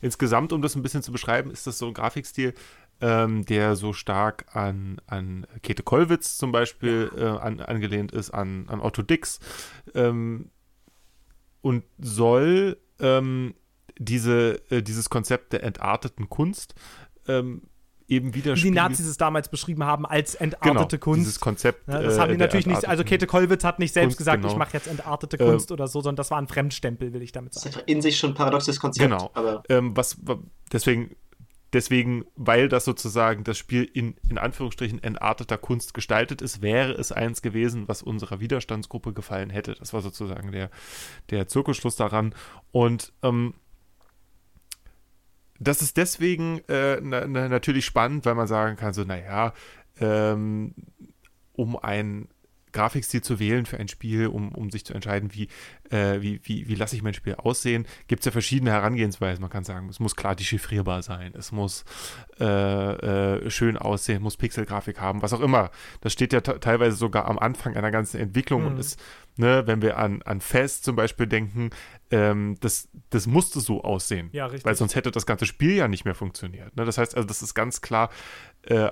Insgesamt, 0.03 0.51
um 0.51 0.61
das 0.63 0.75
ein 0.75 0.81
bisschen 0.81 1.03
zu 1.03 1.11
beschreiben, 1.11 1.51
ist 1.51 1.67
das 1.67 1.77
so 1.77 1.85
ein 1.87 1.93
Grafikstil, 1.93 2.53
ähm, 3.01 3.45
der 3.45 3.75
so 3.75 3.93
stark 3.93 4.45
an, 4.55 5.01
an 5.07 5.45
Käthe 5.63 5.83
Kollwitz 5.83 6.37
zum 6.37 6.51
Beispiel 6.51 7.11
äh, 7.17 7.23
an, 7.25 7.59
angelehnt 7.59 8.11
ist, 8.11 8.31
an, 8.31 8.65
an 8.69 8.79
Otto 8.79 9.01
Dix 9.01 9.39
ähm, 9.95 10.51
und 11.61 11.83
soll 11.99 12.77
ähm, 12.99 13.55
diese, 13.97 14.61
äh, 14.71 14.81
dieses 14.81 15.09
Konzept 15.09 15.53
der 15.53 15.63
entarteten 15.63 16.29
Kunst 16.29 16.75
ähm, 17.27 17.63
eben 18.07 18.27
Wie 18.27 18.39
die 18.39 18.45
widerspiegeln. 18.45 18.73
Nazis 18.73 19.05
es 19.05 19.15
damals 19.17 19.47
beschrieben 19.49 19.83
haben 19.85 20.05
als 20.05 20.37
genau, 20.37 20.55
entartete 20.55 20.99
Kunst. 20.99 21.21
dieses 21.21 21.39
Konzept. 21.39 21.87
Ja, 21.87 22.01
das 22.01 22.17
äh, 22.17 22.19
haben 22.19 22.31
die 22.31 22.37
natürlich 22.37 22.65
nicht, 22.67 22.85
also 22.87 23.03
Käthe 23.03 23.25
Kollwitz 23.25 23.63
hat 23.63 23.79
nicht 23.79 23.93
selbst 23.93 24.09
Kunst, 24.09 24.17
gesagt, 24.17 24.41
genau. 24.41 24.51
ich 24.51 24.57
mache 24.59 24.73
jetzt 24.73 24.87
entartete 24.87 25.39
Äh, 25.39 25.45
Kunst 25.49 25.71
oder 25.71 25.87
so, 25.87 26.01
sondern 26.01 26.17
das 26.17 26.29
war 26.29 26.37
ein 26.39 26.47
Fremdstempel, 26.47 27.13
will 27.13 27.21
ich 27.21 27.31
damit 27.31 27.55
Das 27.55 27.57
ist 27.57 27.63
sagen. 27.63 27.75
einfach 27.75 27.87
in 27.87 28.01
sich 28.01 28.17
schon 28.17 28.31
ein 28.31 28.35
paradoxes 28.35 28.79
Konzept. 28.79 29.09
Genau. 29.09 29.31
Aber 29.33 29.63
ähm, 29.69 29.95
was, 29.95 30.17
wa- 30.27 30.39
deswegen, 30.73 31.15
deswegen, 31.73 32.25
weil 32.35 32.69
das 32.69 32.85
sozusagen 32.85 33.43
das 33.43 33.57
Spiel 33.57 33.83
in, 33.83 34.15
in 34.29 34.37
Anführungsstrichen 34.37 35.01
entarteter 35.03 35.57
Kunst 35.57 35.93
gestaltet 35.93 36.41
ist, 36.41 36.61
wäre 36.61 36.93
es 36.93 37.11
eins 37.11 37.41
gewesen, 37.41 37.87
was 37.87 38.01
unserer 38.03 38.39
Widerstandsgruppe 38.39 39.13
gefallen 39.13 39.49
hätte. 39.49 39.75
Das 39.75 39.93
war 39.93 40.01
sozusagen 40.01 40.51
der, 40.51 40.69
der 41.29 41.47
Zirkelschluss 41.47 41.95
daran. 41.95 42.35
Und 42.71 43.13
ähm, 43.23 43.53
das 45.59 45.81
ist 45.81 45.97
deswegen 45.97 46.59
äh, 46.67 46.99
na, 47.01 47.27
na, 47.27 47.47
natürlich 47.47 47.85
spannend, 47.85 48.25
weil 48.25 48.35
man 48.35 48.47
sagen 48.47 48.77
kann, 48.77 48.93
so, 48.93 49.03
naja, 49.03 49.53
ähm, 49.99 50.73
um 51.53 51.77
ein 51.77 52.27
Grafikstil 52.71 53.21
zu 53.21 53.39
wählen 53.39 53.65
für 53.65 53.77
ein 53.77 53.87
Spiel, 53.87 54.27
um, 54.27 54.49
um 54.53 54.69
sich 54.69 54.85
zu 54.85 54.93
entscheiden, 54.93 55.33
wie, 55.33 55.47
äh, 55.89 56.21
wie, 56.21 56.39
wie, 56.43 56.67
wie 56.67 56.75
lasse 56.75 56.95
ich 56.95 57.01
mein 57.03 57.13
Spiel 57.13 57.35
aussehen, 57.35 57.85
gibt 58.07 58.21
es 58.21 58.25
ja 58.25 58.31
verschiedene 58.31 58.71
Herangehensweisen. 58.71 59.41
Man 59.41 59.49
kann 59.49 59.63
sagen, 59.63 59.89
es 59.89 59.99
muss 59.99 60.15
klar 60.15 60.35
dechiffrierbar 60.35 61.01
sein, 61.01 61.33
es 61.37 61.51
muss 61.51 61.85
äh, 62.39 62.45
äh, 62.45 63.49
schön 63.49 63.77
aussehen, 63.77 64.21
muss 64.21 64.37
Pixelgrafik 64.37 64.99
haben, 64.99 65.21
was 65.21 65.33
auch 65.33 65.41
immer. 65.41 65.71
Das 66.01 66.13
steht 66.13 66.33
ja 66.33 66.41
te- 66.41 66.59
teilweise 66.59 66.95
sogar 66.95 67.25
am 67.25 67.37
Anfang 67.39 67.75
einer 67.75 67.91
ganzen 67.91 68.19
Entwicklung 68.19 68.65
und 68.65 68.73
Mhm. 68.73 68.79
ist, 68.79 68.99
ne, 69.37 69.63
wenn 69.67 69.81
wir 69.81 69.97
an, 69.97 70.21
an 70.23 70.41
Fest 70.41 70.83
zum 70.83 70.95
Beispiel 70.95 71.27
denken, 71.27 71.69
ähm, 72.09 72.57
das, 72.61 72.89
das 73.09 73.27
musste 73.27 73.59
so 73.59 73.83
aussehen. 73.83 74.29
Ja, 74.31 74.45
richtig. 74.45 74.65
Weil 74.65 74.75
sonst 74.75 74.95
hätte 74.95 75.11
das 75.11 75.25
ganze 75.25 75.45
Spiel 75.45 75.73
ja 75.75 75.87
nicht 75.87 76.05
mehr 76.05 76.15
funktioniert. 76.15 76.75
Ne? 76.75 76.85
Das 76.85 76.97
heißt 76.97 77.15
also, 77.15 77.27
das 77.27 77.41
ist 77.41 77.53
ganz 77.53 77.81
klar 77.81 78.09
äh, 78.63 78.89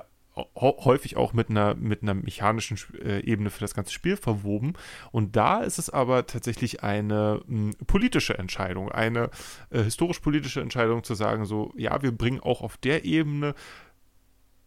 häufig 0.55 1.17
auch 1.17 1.33
mit 1.33 1.49
einer, 1.49 1.75
mit 1.75 2.01
einer 2.01 2.13
mechanischen 2.13 2.77
äh, 3.01 3.19
Ebene 3.21 3.49
für 3.49 3.61
das 3.61 3.73
ganze 3.73 3.93
Spiel 3.93 4.17
verwoben. 4.17 4.73
Und 5.11 5.35
da 5.35 5.61
ist 5.61 5.79
es 5.79 5.89
aber 5.89 6.25
tatsächlich 6.25 6.83
eine 6.83 7.41
mh, 7.47 7.73
politische 7.87 8.37
Entscheidung, 8.37 8.91
eine 8.91 9.29
äh, 9.69 9.83
historisch-politische 9.83 10.61
Entscheidung 10.61 11.03
zu 11.03 11.15
sagen, 11.15 11.45
so, 11.45 11.73
ja, 11.75 12.01
wir 12.01 12.11
bringen 12.11 12.39
auch 12.39 12.61
auf 12.61 12.77
der 12.77 13.05
Ebene 13.05 13.55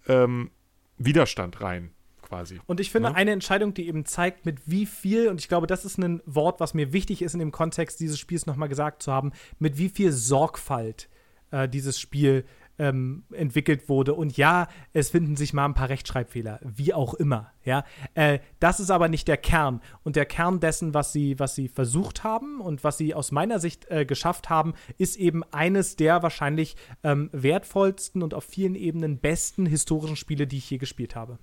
ähm, 0.09 0.51
Widerstand 0.99 1.61
rein, 1.61 1.93
quasi. 2.23 2.61
Und 2.67 2.81
ich 2.81 2.91
finde, 2.91 3.11
Ne? 3.11 3.17
eine 3.17 3.33
Entscheidung, 3.33 3.75
die 3.75 3.89
eben 3.89 4.05
zeigt, 4.05 4.47
mit 4.47 4.71
wie 4.71 4.87
viel, 4.87 5.29
und 5.29 5.41
ich 5.41 5.49
glaube, 5.49 5.67
das 5.67 5.85
ist 5.85 5.99
ein 5.99 6.23
Wort, 6.27 6.61
was 6.61 6.75
mir 6.75 6.93
wichtig 6.93 7.23
ist, 7.23 7.35
in 7.35 7.41
dem 7.41 7.53
Kontext 7.53 8.01
dieses 8.01 8.19
Spiels 8.19 8.47
nochmal 8.47 8.69
gesagt 8.69 9.03
zu 9.03 9.13
haben, 9.13 9.33
mit 9.59 9.79
wie 9.79 9.89
viel 9.89 10.13
Sorgfalt 10.13 11.09
äh, 11.51 11.69
dieses 11.69 12.01
Spiel 12.01 12.45
ähm, 12.83 13.23
entwickelt 13.33 13.89
wurde. 13.89 14.15
Und 14.15 14.37
ja, 14.37 14.67
es 14.93 15.11
finden 15.11 15.37
sich 15.37 15.53
mal 15.53 15.65
ein 15.67 15.75
paar 15.75 15.89
Rechtschreibfehler, 15.89 16.59
wie 16.65 16.93
auch 16.93 17.15
immer. 17.15 17.53
Ja, 17.65 17.85
äh, 18.15 18.41
das 18.59 18.81
ist 18.81 18.91
aber 18.91 19.09
nicht 19.09 19.29
der 19.29 19.37
Kern. 19.37 19.81
Und 20.03 20.17
der 20.17 20.27
Kern 20.27 20.59
dessen, 20.59 20.93
was 20.93 21.13
sie, 21.13 21.39
was 21.39 21.55
sie 21.55 21.69
versucht 21.69 22.25
haben 22.25 22.61
und 22.61 22.83
was 22.83 22.99
sie 22.99 23.15
aus 23.15 23.31
meiner 23.31 23.61
Sicht 23.61 23.89
äh, 23.89 24.05
geschafft 24.05 24.51
haben, 24.51 24.75
ist 24.99 25.15
eben 25.17 25.45
eines 25.53 25.95
der 25.95 26.25
wahrscheinlich 26.25 26.75
ähm, 27.05 27.31
wertvollsten 27.33 28.21
und 28.21 28.35
auf 28.35 28.43
vielen 28.43 28.75
Ebenen 28.75 29.19
besten 29.19 29.65
historischen 29.65 30.17
Spiele, 30.17 30.49
die 30.49 30.57
ich 30.59 30.69
je 30.69 30.79
gespielt 30.79 31.15
habe. 31.15 31.39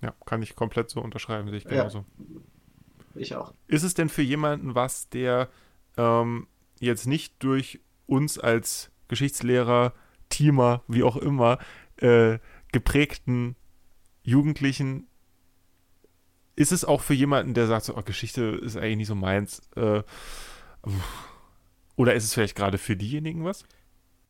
Ja, 0.00 0.14
kann 0.24 0.42
ich 0.42 0.56
komplett 0.56 0.88
so 0.88 1.02
unterschreiben, 1.02 1.48
sehe 1.48 1.58
ich 1.58 1.64
Ja. 1.64 1.70
genauso. 1.70 2.06
ich 3.14 3.34
auch. 3.36 3.52
Ist 3.68 3.82
es 3.82 3.92
denn 3.92 4.08
für 4.08 4.22
jemanden 4.22 4.74
was, 4.74 5.10
der 5.10 5.50
ähm, 5.98 6.46
jetzt 6.80 7.06
nicht 7.06 7.42
durch 7.42 7.80
uns 8.06 8.38
als 8.38 8.90
Geschichtslehrer 9.08 9.92
Teamer, 10.28 10.82
wie 10.88 11.02
auch 11.02 11.16
immer, 11.16 11.58
äh, 11.96 12.38
geprägten 12.72 13.56
Jugendlichen 14.22 15.06
ist 16.56 16.72
es 16.72 16.84
auch 16.84 17.00
für 17.00 17.14
jemanden, 17.14 17.54
der 17.54 17.66
sagt, 17.66 17.86
so, 17.86 17.96
oh, 17.96 18.02
Geschichte 18.02 18.60
ist 18.62 18.76
eigentlich 18.76 18.96
nicht 18.96 19.06
so 19.08 19.14
meins, 19.14 19.62
äh, 19.76 20.02
oder 21.96 22.14
ist 22.14 22.24
es 22.24 22.34
vielleicht 22.34 22.56
gerade 22.56 22.78
für 22.78 22.96
diejenigen 22.96 23.44
was? 23.44 23.64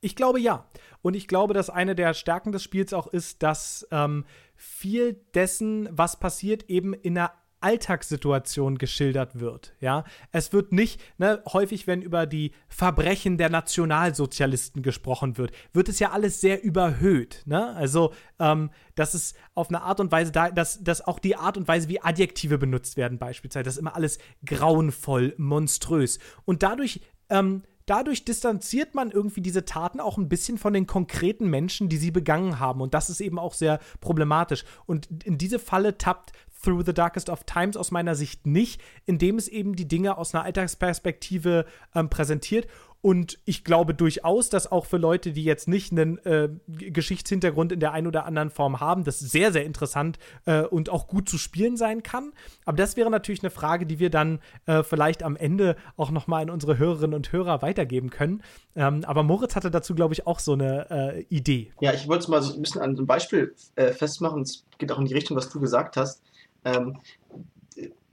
Ich 0.00 0.16
glaube 0.16 0.40
ja. 0.40 0.66
Und 1.02 1.14
ich 1.14 1.28
glaube, 1.28 1.54
dass 1.54 1.70
eine 1.70 1.94
der 1.94 2.14
Stärken 2.14 2.52
des 2.52 2.62
Spiels 2.62 2.92
auch 2.92 3.06
ist, 3.06 3.42
dass 3.42 3.86
ähm, 3.90 4.24
viel 4.54 5.14
dessen, 5.34 5.88
was 5.90 6.18
passiert, 6.18 6.68
eben 6.68 6.92
in 6.94 7.16
einer 7.16 7.32
Alltagssituation 7.64 8.76
geschildert 8.76 9.40
wird. 9.40 9.74
Ja, 9.80 10.04
es 10.32 10.52
wird 10.52 10.70
nicht 10.70 11.00
ne, 11.16 11.42
häufig, 11.50 11.86
wenn 11.86 12.02
über 12.02 12.26
die 12.26 12.52
Verbrechen 12.68 13.38
der 13.38 13.48
Nationalsozialisten 13.48 14.82
gesprochen 14.82 15.38
wird, 15.38 15.52
wird 15.72 15.88
es 15.88 15.98
ja 15.98 16.10
alles 16.10 16.42
sehr 16.42 16.62
überhöht. 16.62 17.42
Ne? 17.46 17.74
Also 17.74 18.12
ähm, 18.38 18.70
dass 18.96 19.14
es 19.14 19.34
auf 19.54 19.70
eine 19.70 19.82
Art 19.82 19.98
und 19.98 20.12
Weise 20.12 20.30
da, 20.30 20.50
dass, 20.50 20.84
dass 20.84 21.00
auch 21.00 21.18
die 21.18 21.36
Art 21.36 21.56
und 21.56 21.66
Weise, 21.66 21.88
wie 21.88 22.02
Adjektive 22.02 22.58
benutzt 22.58 22.98
werden, 22.98 23.18
beispielsweise, 23.18 23.64
das 23.64 23.74
ist 23.74 23.80
immer 23.80 23.96
alles 23.96 24.18
grauenvoll, 24.44 25.34
monströs 25.38 26.18
und 26.44 26.62
dadurch 26.62 27.00
ähm, 27.30 27.62
dadurch 27.86 28.24
distanziert 28.24 28.94
man 28.94 29.10
irgendwie 29.10 29.40
diese 29.40 29.64
Taten 29.64 30.00
auch 30.00 30.16
ein 30.16 30.28
bisschen 30.28 30.58
von 30.58 30.72
den 30.72 30.86
konkreten 30.86 31.48
Menschen, 31.48 31.88
die 31.88 31.96
sie 31.96 32.10
begangen 32.10 32.58
haben. 32.58 32.80
Und 32.80 32.94
das 32.94 33.10
ist 33.10 33.20
eben 33.20 33.38
auch 33.38 33.54
sehr 33.54 33.78
problematisch. 34.00 34.64
Und 34.86 35.24
in 35.24 35.38
diese 35.38 35.58
Falle 35.58 35.98
tappt 35.98 36.32
Through 36.64 36.84
the 36.86 36.94
Darkest 36.94 37.28
of 37.28 37.44
Times 37.44 37.76
aus 37.76 37.90
meiner 37.90 38.14
Sicht 38.14 38.46
nicht, 38.46 38.80
indem 39.06 39.36
es 39.36 39.48
eben 39.48 39.76
die 39.76 39.88
Dinge 39.88 40.18
aus 40.18 40.34
einer 40.34 40.44
Alltagsperspektive 40.44 41.66
ähm, 41.94 42.08
präsentiert. 42.08 42.66
Und 43.04 43.38
ich 43.44 43.64
glaube 43.64 43.92
durchaus, 43.92 44.48
dass 44.48 44.72
auch 44.72 44.86
für 44.86 44.96
Leute, 44.96 45.32
die 45.32 45.44
jetzt 45.44 45.68
nicht 45.68 45.92
einen 45.92 46.16
äh, 46.24 46.48
Geschichtshintergrund 46.68 47.70
in 47.70 47.78
der 47.78 47.92
einen 47.92 48.06
oder 48.06 48.24
anderen 48.24 48.48
Form 48.48 48.80
haben, 48.80 49.04
das 49.04 49.20
sehr, 49.20 49.52
sehr 49.52 49.66
interessant 49.66 50.18
äh, 50.46 50.62
und 50.62 50.88
auch 50.88 51.06
gut 51.06 51.28
zu 51.28 51.36
spielen 51.36 51.76
sein 51.76 52.02
kann. 52.02 52.32
Aber 52.64 52.78
das 52.78 52.96
wäre 52.96 53.10
natürlich 53.10 53.42
eine 53.42 53.50
Frage, 53.50 53.84
die 53.84 53.98
wir 53.98 54.08
dann 54.08 54.38
äh, 54.64 54.82
vielleicht 54.82 55.22
am 55.22 55.36
Ende 55.36 55.76
auch 55.98 56.10
nochmal 56.10 56.44
an 56.44 56.48
unsere 56.48 56.78
Hörerinnen 56.78 57.12
und 57.12 57.30
Hörer 57.30 57.60
weitergeben 57.60 58.08
können. 58.08 58.42
Ähm, 58.74 59.04
aber 59.04 59.22
Moritz 59.22 59.54
hatte 59.54 59.70
dazu, 59.70 59.94
glaube 59.94 60.14
ich, 60.14 60.26
auch 60.26 60.38
so 60.38 60.54
eine 60.54 60.90
äh, 60.90 61.26
Idee. 61.28 61.72
Ja, 61.82 61.92
ich 61.92 62.08
wollte 62.08 62.22
es 62.22 62.28
mal 62.28 62.40
so 62.40 62.54
ein 62.54 62.62
bisschen 62.62 62.80
an 62.80 62.96
einem 62.96 63.06
Beispiel 63.06 63.54
äh, 63.76 63.92
festmachen. 63.92 64.40
Es 64.40 64.64
geht 64.78 64.90
auch 64.90 64.98
in 64.98 65.04
die 65.04 65.12
Richtung, 65.12 65.36
was 65.36 65.50
du 65.50 65.60
gesagt 65.60 65.98
hast. 65.98 66.22
Ähm, 66.64 66.98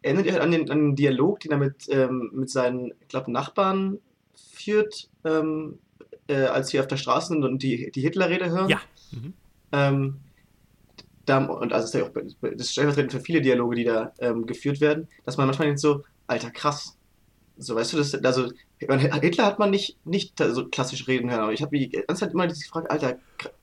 erinnert 0.02 0.26
ihr 0.26 0.34
euch 0.34 0.41
an 0.41 0.52
den, 0.52 0.69
an 0.69 0.80
den 0.80 0.95
Dialog, 0.95 1.40
den 1.41 1.52
er 1.52 1.57
mit, 1.57 1.88
ähm, 1.90 2.32
mit 2.34 2.49
seinen, 2.49 2.94
ich 3.02 3.07
glaube, 3.07 3.32
Nachbarn 3.32 3.99
führt, 4.36 5.10
ähm, 5.23 5.80
äh, 6.28 6.44
als 6.45 6.69
sie 6.69 6.80
auf 6.80 6.88
der 6.88 6.98
Straße 6.98 7.30
sind 7.30 7.44
und 7.44 7.61
die, 7.64 7.91
die 7.91 8.02
Hitlerrede 8.02 8.49
hören? 8.49 8.69
Ja. 8.69 8.82
Mhm. 9.11 9.34
Ähm, 9.72 10.18
da, 11.26 11.45
und 11.45 11.72
also 11.72 11.86
ist 11.86 11.94
ja 11.94 12.03
auch, 12.03 12.11
das 12.41 12.52
ist 12.53 12.72
stellvertretend 12.72 13.11
für 13.11 13.22
viele 13.22 13.41
Dialoge, 13.41 13.76
die 13.76 13.84
da 13.84 14.11
ähm, 14.19 14.45
geführt 14.45 14.82
werden, 14.82 15.07
dass 15.23 15.38
man 15.38 15.45
manchmal 15.45 15.68
denkt 15.68 15.80
so, 15.80 16.03
alter 16.28 16.49
krass. 16.49 16.98
So, 17.57 17.76
weißt 17.76 17.94
du, 17.94 17.98
das, 17.98 18.15
also 18.15 18.52
Hitler 18.80 19.45
hat 19.45 19.60
man 19.60 19.69
nicht, 19.69 19.98
nicht 20.06 20.40
so 20.40 20.68
klassisch 20.68 21.07
reden 21.07 21.30
hören, 21.30 21.41
aber 21.41 21.53
ich 21.53 21.61
habe 21.61 21.78
die 21.78 21.90
ganze 21.90 22.22
Zeit 22.22 22.34
immer 22.34 22.48
diese 22.48 22.68
Frage, 22.68 22.90
Alter, 22.90 23.19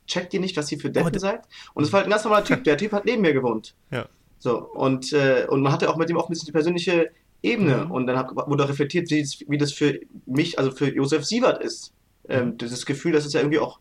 checkt 0.06 0.32
ihr 0.35 0.40
nicht, 0.40 0.56
was 0.56 0.70
ihr 0.70 0.78
für 0.78 0.90
Deppen 0.90 1.16
Oh, 1.16 1.19
seid? 1.19 1.40
Und 1.74 1.82
es 1.82 1.93
war 1.93 2.01
halt 2.01 2.06
ein 2.06 2.10
ganz 2.10 2.23
normaler 2.23 2.44
Typ, 2.44 2.62
der 2.62 2.77
Typ 2.77 2.93
hat 2.93 3.06
neben 3.06 3.23
mir 3.23 3.32
gewohnt. 3.32 3.74
Ja. 3.90 4.06
So, 4.39 4.59
und, 4.59 5.12
äh, 5.12 5.47
und 5.48 5.62
man 5.62 5.73
hatte 5.73 5.90
auch 5.90 5.97
mit 5.97 6.10
ihm 6.10 6.16
auch 6.16 6.28
ein 6.28 6.32
bisschen 6.32 6.47
die 6.47 6.52
persönliche 6.52 7.10
Ebene. 7.43 7.85
Mhm. 7.85 7.90
Und 7.90 8.06
dann 8.06 8.16
hat, 8.16 8.35
wurde 8.35 8.69
reflektiert, 8.69 9.10
wie, 9.10 9.27
wie 9.48 9.59
das 9.59 9.73
für 9.73 10.01
mich, 10.27 10.59
also 10.59 10.70
für 10.70 10.93
Josef 10.93 11.24
Sievert 11.24 11.62
ist. 11.62 11.93
Mhm. 12.24 12.35
Ähm, 12.35 12.59
dieses 12.59 12.86
Gefühl, 12.86 13.12
dass 13.12 13.24
es 13.24 13.32
ja 13.32 13.40
irgendwie 13.40 13.59
auch, 13.59 13.81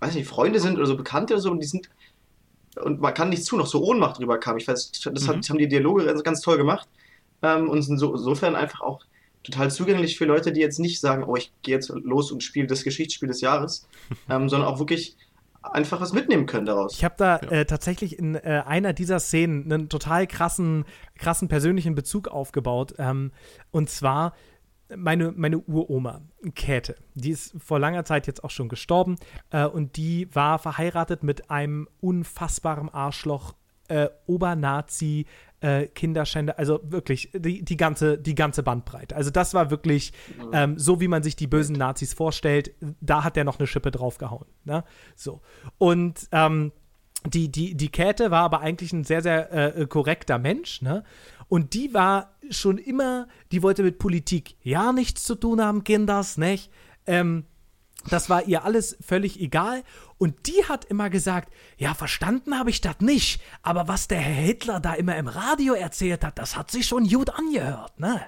weiß 0.00 0.14
nicht, 0.14 0.28
Freunde 0.28 0.60
sind 0.60 0.76
oder 0.76 0.86
so 0.86 0.96
Bekannte 0.96 1.34
oder 1.34 1.42
so, 1.42 1.50
und 1.50 1.60
die 1.60 1.66
sind, 1.66 1.88
und 2.76 3.00
man 3.00 3.14
kann 3.14 3.28
nicht 3.28 3.44
zu, 3.44 3.56
noch 3.56 3.66
so 3.66 3.82
Ohnmacht 3.82 4.18
drüber 4.18 4.38
kam. 4.38 4.56
Ich 4.56 4.66
weiß, 4.66 4.92
das, 4.92 5.22
Mhm. 5.24 5.28
hat, 5.28 5.48
haben 5.48 5.58
die 5.58 5.68
Dialoge 5.68 6.04
ganz, 6.04 6.22
ganz 6.22 6.40
toll 6.40 6.56
gemacht. 6.56 6.88
Ähm, 7.42 7.68
und 7.68 7.82
sind 7.82 7.98
so, 7.98 8.14
insofern 8.14 8.56
einfach 8.56 8.80
auch 8.80 9.04
total 9.42 9.70
zugänglich 9.70 10.16
für 10.16 10.24
Leute, 10.24 10.52
die 10.52 10.60
jetzt 10.60 10.78
nicht 10.78 11.00
sagen, 11.00 11.24
oh, 11.24 11.36
ich 11.36 11.52
gehe 11.62 11.74
jetzt 11.74 11.90
los 11.90 12.32
und 12.32 12.42
spiele 12.42 12.66
das 12.66 12.82
Geschichtsspiel 12.82 13.28
des 13.28 13.42
Jahres, 13.42 13.86
ähm, 14.30 14.48
sondern 14.48 14.68
auch 14.68 14.78
wirklich 14.78 15.16
einfach 15.72 16.00
was 16.00 16.12
mitnehmen 16.12 16.46
können 16.46 16.66
daraus. 16.66 16.94
Ich 16.94 17.04
habe 17.04 17.14
da 17.18 17.40
Ja. 17.42 17.50
äh, 17.50 17.64
tatsächlich 17.64 18.18
in 18.18 18.34
äh, 18.34 18.62
einer 18.66 18.92
dieser 18.92 19.18
Szenen 19.20 19.72
einen 19.72 19.88
total 19.88 20.26
krassen, 20.26 20.84
krassen 21.18 21.48
persönlichen 21.48 21.94
Bezug 21.94 22.28
aufgebaut. 22.28 22.94
Ähm, 22.98 23.32
und 23.70 23.88
zwar 23.90 24.34
meine, 24.94 25.32
meine 25.32 25.58
Uroma, 25.58 26.20
Käthe. 26.54 26.94
Die 27.14 27.30
ist 27.30 27.54
vor 27.58 27.78
langer 27.80 28.04
Zeit 28.04 28.26
jetzt 28.26 28.44
auch 28.44 28.50
schon 28.50 28.68
gestorben. 28.68 29.16
Äh, 29.50 29.64
und 29.66 29.96
die 29.96 30.28
war 30.34 30.58
verheiratet 30.58 31.22
mit 31.22 31.50
einem 31.50 31.88
unfassbaren 32.00 32.90
Arschloch, 32.90 33.54
äh, 33.88 34.08
Obernazi, 34.26 35.26
äh, 35.64 35.86
Kinderschänder, 35.86 36.58
also 36.58 36.80
wirklich 36.84 37.30
die, 37.32 37.64
die, 37.64 37.76
ganze, 37.78 38.18
die 38.18 38.34
ganze 38.34 38.62
Bandbreite. 38.62 39.16
Also 39.16 39.30
das 39.30 39.54
war 39.54 39.70
wirklich 39.70 40.12
ähm, 40.52 40.78
so, 40.78 41.00
wie 41.00 41.08
man 41.08 41.22
sich 41.22 41.36
die 41.36 41.46
bösen 41.46 41.76
Nazis 41.76 42.12
vorstellt. 42.12 42.72
Da 43.00 43.24
hat 43.24 43.36
der 43.36 43.44
noch 43.44 43.58
eine 43.58 43.66
Schippe 43.66 43.90
draufgehauen. 43.90 44.46
Ne? 44.64 44.84
So. 45.16 45.40
Und 45.78 46.28
ähm, 46.32 46.72
die, 47.26 47.50
die, 47.50 47.74
die 47.74 47.88
Käthe 47.88 48.30
war 48.30 48.42
aber 48.42 48.60
eigentlich 48.60 48.92
ein 48.92 49.04
sehr, 49.04 49.22
sehr 49.22 49.76
äh, 49.78 49.86
korrekter 49.86 50.38
Mensch, 50.38 50.82
ne? 50.82 51.04
Und 51.48 51.72
die 51.72 51.94
war 51.94 52.34
schon 52.50 52.76
immer, 52.76 53.28
die 53.52 53.62
wollte 53.62 53.82
mit 53.82 53.98
Politik 53.98 54.56
ja 54.62 54.92
nichts 54.92 55.24
zu 55.24 55.34
tun 55.34 55.62
haben, 55.62 55.84
Kinders, 55.84 56.36
nicht? 56.36 56.70
Ähm, 57.06 57.44
das 58.10 58.30
war 58.30 58.44
ihr 58.44 58.64
alles 58.64 58.96
völlig 59.00 59.40
egal. 59.40 59.82
Und 60.18 60.46
die 60.46 60.64
hat 60.68 60.84
immer 60.84 61.10
gesagt, 61.10 61.52
ja, 61.76 61.94
verstanden 61.94 62.58
habe 62.58 62.70
ich 62.70 62.80
das 62.80 63.00
nicht, 63.00 63.40
aber 63.62 63.88
was 63.88 64.08
der 64.08 64.20
Herr 64.20 64.44
Hitler 64.44 64.80
da 64.80 64.94
immer 64.94 65.16
im 65.16 65.28
Radio 65.28 65.74
erzählt 65.74 66.24
hat, 66.24 66.38
das 66.38 66.56
hat 66.56 66.70
sich 66.70 66.86
schon 66.86 67.08
gut 67.08 67.30
angehört, 67.30 67.98
ne? 67.98 68.20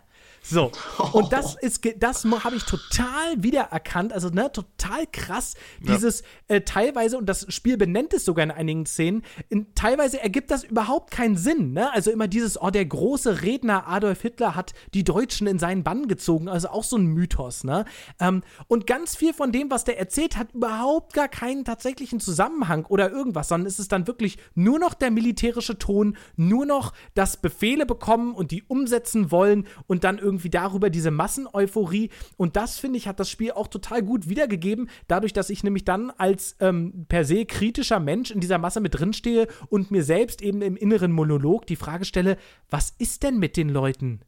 So, 0.49 0.71
und 1.13 1.33
das 1.33 1.57
ist, 1.57 1.83
das 1.99 2.25
habe 2.25 2.55
ich 2.55 2.65
total 2.65 3.43
wiedererkannt, 3.43 4.13
also 4.13 4.29
ne, 4.29 4.51
total 4.53 5.07
krass, 5.11 5.55
dieses 5.81 6.23
äh, 6.47 6.61
teilweise, 6.61 7.19
und 7.19 7.27
das 7.27 7.53
Spiel 7.53 7.77
benennt 7.77 8.15
es 8.15 8.25
sogar 8.25 8.45
in 8.45 8.53
einigen 8.53 8.87
Szenen, 8.87 9.23
in, 9.49 9.75
teilweise 9.75 10.21
ergibt 10.21 10.53
das 10.53 10.63
überhaupt 10.63 11.11
keinen 11.11 11.37
Sinn, 11.37 11.73
ne, 11.73 11.93
also 11.93 12.13
immer 12.13 12.29
dieses, 12.29 12.61
oh, 12.61 12.71
der 12.71 12.87
große 12.87 13.43
Redner 13.43 13.89
Adolf 13.89 14.23
Hitler 14.23 14.55
hat 14.55 14.73
die 14.95 15.03
Deutschen 15.03 15.49
in 15.49 15.59
seinen 15.59 15.83
Bann 15.83 16.07
gezogen, 16.07 16.49
also 16.49 16.69
auch 16.69 16.85
so 16.85 16.97
ein 16.97 17.07
Mythos, 17.07 17.65
ne, 17.65 17.85
ähm, 18.21 18.43
und 18.69 18.87
ganz 18.87 19.17
viel 19.17 19.35
von 19.35 19.51
dem, 19.51 19.69
was 19.71 19.83
der 19.83 19.99
erzählt, 19.99 20.37
hat 20.37 20.55
überhaupt 20.55 21.13
gar 21.13 21.29
keinen 21.29 21.65
tatsächlichen 21.65 22.21
Zusammenhang 22.21 22.87
oder 22.87 23.11
irgendwas, 23.11 23.49
sondern 23.49 23.67
es 23.67 23.81
ist 23.81 23.91
dann 23.91 24.07
wirklich 24.07 24.39
nur 24.55 24.79
noch 24.79 24.95
der 24.95 25.11
militärische 25.11 25.77
Ton, 25.79 26.17
nur 26.37 26.67
noch 26.67 26.93
das 27.15 27.37
Befehle 27.37 27.85
bekommen 27.85 28.33
und 28.33 28.53
die 28.53 28.63
umsetzen 28.63 29.33
wollen 29.33 29.67
und 29.89 30.05
dann 30.05 30.19
irgendwie 30.19 30.36
darüber 30.45 30.91
diese 30.91 31.11
Masseneuphorie. 31.11 32.11
Und 32.37 32.57
das, 32.57 32.79
finde 32.79 32.99
ich, 32.99 33.09
hat 33.09 33.21
das 33.21 33.31
Spiel 33.31 33.53
auch 33.53 33.69
total 33.69 34.03
gut 34.03 34.29
wiedergegeben, 34.29 34.89
dadurch, 35.09 35.33
dass 35.33 35.51
ich 35.51 35.65
nämlich 35.65 35.85
dann 35.85 36.11
als 36.11 36.57
ähm, 36.61 37.07
per 37.09 37.25
se 37.25 37.45
kritischer 37.45 38.01
Mensch 38.01 38.31
in 38.31 38.41
dieser 38.41 38.59
Masse 38.59 38.81
mit 38.81 38.99
drinstehe 38.99 39.49
und 39.69 39.91
mir 39.91 40.05
selbst 40.05 40.43
eben 40.43 40.63
im 40.63 40.77
inneren 40.77 41.13
Monolog 41.13 41.67
die 41.67 41.77
Frage 41.77 42.05
stelle, 42.05 42.37
was 42.71 42.95
ist 42.99 43.23
denn 43.23 43.39
mit 43.39 43.57
den 43.57 43.69
Leuten? 43.69 44.21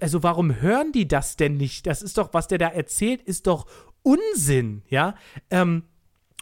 Also 0.00 0.22
warum 0.22 0.60
hören 0.60 0.92
die 0.92 1.08
das 1.08 1.36
denn 1.36 1.56
nicht? 1.56 1.86
Das 1.86 2.02
ist 2.02 2.18
doch, 2.18 2.34
was 2.34 2.48
der 2.48 2.58
da 2.58 2.68
erzählt, 2.68 3.22
ist 3.22 3.46
doch 3.46 3.66
Unsinn, 4.02 4.82
ja? 4.88 5.14
Ähm, 5.50 5.84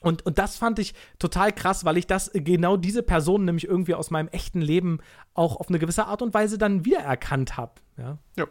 und, 0.03 0.27
und 0.27 0.39
das 0.39 0.57
fand 0.57 0.79
ich 0.79 0.95
total 1.19 1.53
krass, 1.53 1.85
weil 1.85 1.97
ich 1.97 2.07
das 2.07 2.31
genau 2.35 2.77
diese 2.77 3.03
Person 3.03 3.45
nämlich 3.45 3.67
irgendwie 3.67 3.95
aus 3.95 4.11
meinem 4.11 4.29
echten 4.29 4.61
Leben 4.61 4.99
auch 5.33 5.57
auf 5.57 5.69
eine 5.69 5.79
gewisse 5.79 6.07
Art 6.07 6.23
und 6.23 6.35
Weise 6.35 6.59
dann 6.59 6.85
wiedererkannt 6.85 7.57
habe. 7.57 7.75
Ja. 7.97 8.19
Ja. 8.37 8.47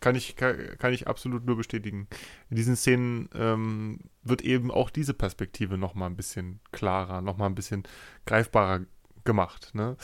Kann 0.00 0.14
ich, 0.14 0.34
kann, 0.36 0.56
kann 0.78 0.92
ich 0.92 1.06
absolut 1.08 1.44
nur 1.44 1.56
bestätigen. 1.56 2.08
In 2.48 2.56
diesen 2.56 2.74
Szenen 2.76 3.28
ähm, 3.34 4.00
wird 4.22 4.42
eben 4.42 4.70
auch 4.70 4.90
diese 4.90 5.12
Perspektive 5.14 5.76
nochmal 5.76 6.08
ein 6.10 6.16
bisschen 6.16 6.60
klarer, 6.72 7.20
nochmal 7.20 7.48
ein 7.50 7.54
bisschen 7.54 7.82
greifbarer 8.26 8.80
gemacht. 9.24 9.74
Ne? 9.74 9.96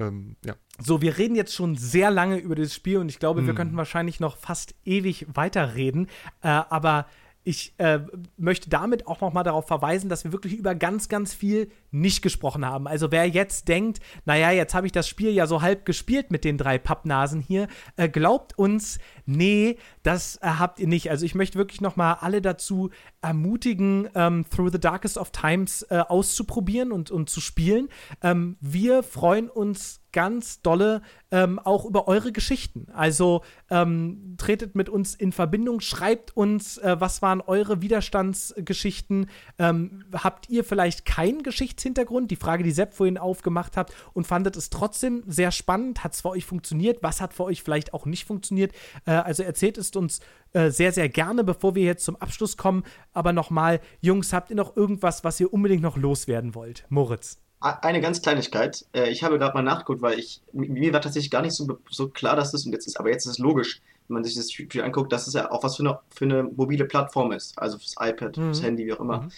Ähm, 0.00 0.36
ja. 0.44 0.54
So, 0.80 1.02
wir 1.02 1.18
reden 1.18 1.36
jetzt 1.36 1.54
schon 1.54 1.76
sehr 1.76 2.10
lange 2.10 2.38
über 2.38 2.54
das 2.56 2.74
Spiel 2.74 2.98
und 2.98 3.08
ich 3.08 3.18
glaube, 3.20 3.44
wir 3.46 3.52
Mhm. 3.52 3.56
könnten 3.56 3.76
wahrscheinlich 3.76 4.20
noch 4.20 4.36
fast 4.36 4.74
ewig 4.84 5.26
weiterreden. 5.32 6.08
Äh, 6.42 6.48
aber 6.48 7.06
ich 7.44 7.72
äh, 7.78 8.00
möchte 8.36 8.68
damit 8.68 9.06
auch 9.06 9.20
noch 9.20 9.32
mal 9.32 9.42
darauf 9.44 9.66
verweisen, 9.66 10.10
dass 10.10 10.24
wir 10.24 10.32
wirklich 10.32 10.54
über 10.54 10.74
ganz, 10.74 11.08
ganz 11.08 11.32
viel 11.32 11.70
nicht 11.90 12.22
gesprochen 12.22 12.64
haben. 12.64 12.86
Also 12.86 13.10
wer 13.10 13.28
jetzt 13.28 13.68
denkt, 13.68 14.00
naja, 14.24 14.50
jetzt 14.50 14.74
habe 14.74 14.86
ich 14.86 14.92
das 14.92 15.08
Spiel 15.08 15.30
ja 15.30 15.46
so 15.46 15.62
halb 15.62 15.84
gespielt 15.84 16.30
mit 16.30 16.44
den 16.44 16.58
drei 16.58 16.78
Pappnasen 16.78 17.40
hier, 17.40 17.68
äh, 17.96 18.08
glaubt 18.08 18.58
uns, 18.58 18.98
nee, 19.26 19.76
das 20.02 20.36
äh, 20.36 20.46
habt 20.46 20.80
ihr 20.80 20.88
nicht. 20.88 21.10
Also 21.10 21.24
ich 21.24 21.34
möchte 21.34 21.58
wirklich 21.58 21.80
nochmal 21.80 22.16
alle 22.20 22.42
dazu 22.42 22.90
ermutigen, 23.20 24.08
ähm, 24.14 24.44
Through 24.50 24.70
the 24.72 24.80
Darkest 24.80 25.18
of 25.18 25.30
Times 25.30 25.82
äh, 25.82 25.98
auszuprobieren 25.98 26.92
und, 26.92 27.10
und 27.10 27.30
zu 27.30 27.40
spielen. 27.40 27.88
Ähm, 28.22 28.56
wir 28.60 29.02
freuen 29.02 29.48
uns 29.48 30.00
ganz 30.12 30.62
dolle 30.62 31.02
ähm, 31.30 31.58
auch 31.58 31.84
über 31.84 32.08
eure 32.08 32.32
Geschichten. 32.32 32.86
Also 32.92 33.42
ähm, 33.70 34.34
tretet 34.38 34.74
mit 34.74 34.88
uns 34.88 35.14
in 35.14 35.32
Verbindung, 35.32 35.80
schreibt 35.80 36.36
uns, 36.36 36.78
äh, 36.78 36.96
was 36.98 37.20
waren 37.20 37.40
eure 37.40 37.82
Widerstandsgeschichten. 37.82 39.28
Ähm, 39.58 40.04
habt 40.12 40.48
ihr 40.48 40.64
vielleicht 40.64 41.04
keinen 41.04 41.42
Geschichtshintergrund? 41.78 42.30
Die 42.30 42.36
Frage, 42.36 42.64
die 42.64 42.70
Sepp 42.72 42.94
vorhin 42.94 43.18
aufgemacht 43.18 43.76
hat 43.76 43.92
und 44.12 44.26
fandet 44.26 44.56
es 44.56 44.70
trotzdem 44.70 45.22
sehr 45.26 45.52
spannend. 45.52 46.02
Hat 46.04 46.14
es 46.14 46.20
für 46.22 46.30
euch 46.30 46.44
funktioniert? 46.44 47.02
Was 47.02 47.20
hat 47.20 47.32
für 47.32 47.44
euch 47.44 47.62
vielleicht 47.62 47.94
auch 47.94 48.04
nicht 48.06 48.26
funktioniert? 48.26 48.72
Äh, 49.06 49.12
also 49.12 49.42
erzählt 49.42 49.78
es 49.78 49.90
uns 49.92 50.20
äh, 50.52 50.70
sehr, 50.70 50.92
sehr 50.92 51.08
gerne, 51.08 51.44
bevor 51.44 51.74
wir 51.74 51.84
jetzt 51.84 52.04
zum 52.04 52.16
Abschluss 52.16 52.56
kommen. 52.56 52.84
Aber 53.12 53.32
nochmal, 53.32 53.80
Jungs, 54.00 54.32
habt 54.32 54.50
ihr 54.50 54.56
noch 54.56 54.76
irgendwas, 54.76 55.24
was 55.24 55.40
ihr 55.40 55.52
unbedingt 55.52 55.82
noch 55.82 55.96
loswerden 55.96 56.54
wollt? 56.54 56.84
Moritz. 56.88 57.38
Eine 57.60 58.00
ganz 58.00 58.22
Kleinigkeit. 58.22 58.84
Äh, 58.92 59.10
Ich 59.10 59.22
habe 59.24 59.38
gerade 59.38 59.54
mal 59.54 59.62
nachgeguckt, 59.62 60.02
weil 60.02 60.18
ich, 60.18 60.42
mir 60.52 60.92
war 60.92 61.00
tatsächlich 61.00 61.30
gar 61.30 61.42
nicht 61.42 61.54
so, 61.54 61.78
so 61.90 62.08
klar, 62.08 62.36
dass 62.36 62.52
das, 62.52 62.64
und 62.66 62.72
jetzt 62.72 62.86
ist, 62.86 62.98
aber 63.00 63.10
jetzt 63.10 63.26
ist 63.26 63.32
es 63.32 63.38
logisch, 63.38 63.80
wenn 64.06 64.14
man 64.14 64.24
sich 64.24 64.36
das 64.36 64.50
Spiel 64.52 64.82
anguckt, 64.82 65.12
dass 65.12 65.26
es 65.26 65.34
ja 65.34 65.50
auch 65.50 65.62
was 65.64 65.76
für 65.76 65.82
eine, 65.82 65.98
für 66.08 66.24
eine 66.24 66.42
mobile 66.44 66.84
Plattform 66.84 67.32
ist. 67.32 67.58
Also 67.58 67.78
fürs 67.78 67.96
iPad, 68.00 68.36
fürs 68.36 68.60
Mhm. 68.60 68.64
Handy, 68.64 68.86
wie 68.86 68.92
auch 68.92 69.00
immer. 69.00 69.22
Mhm. 69.22 69.32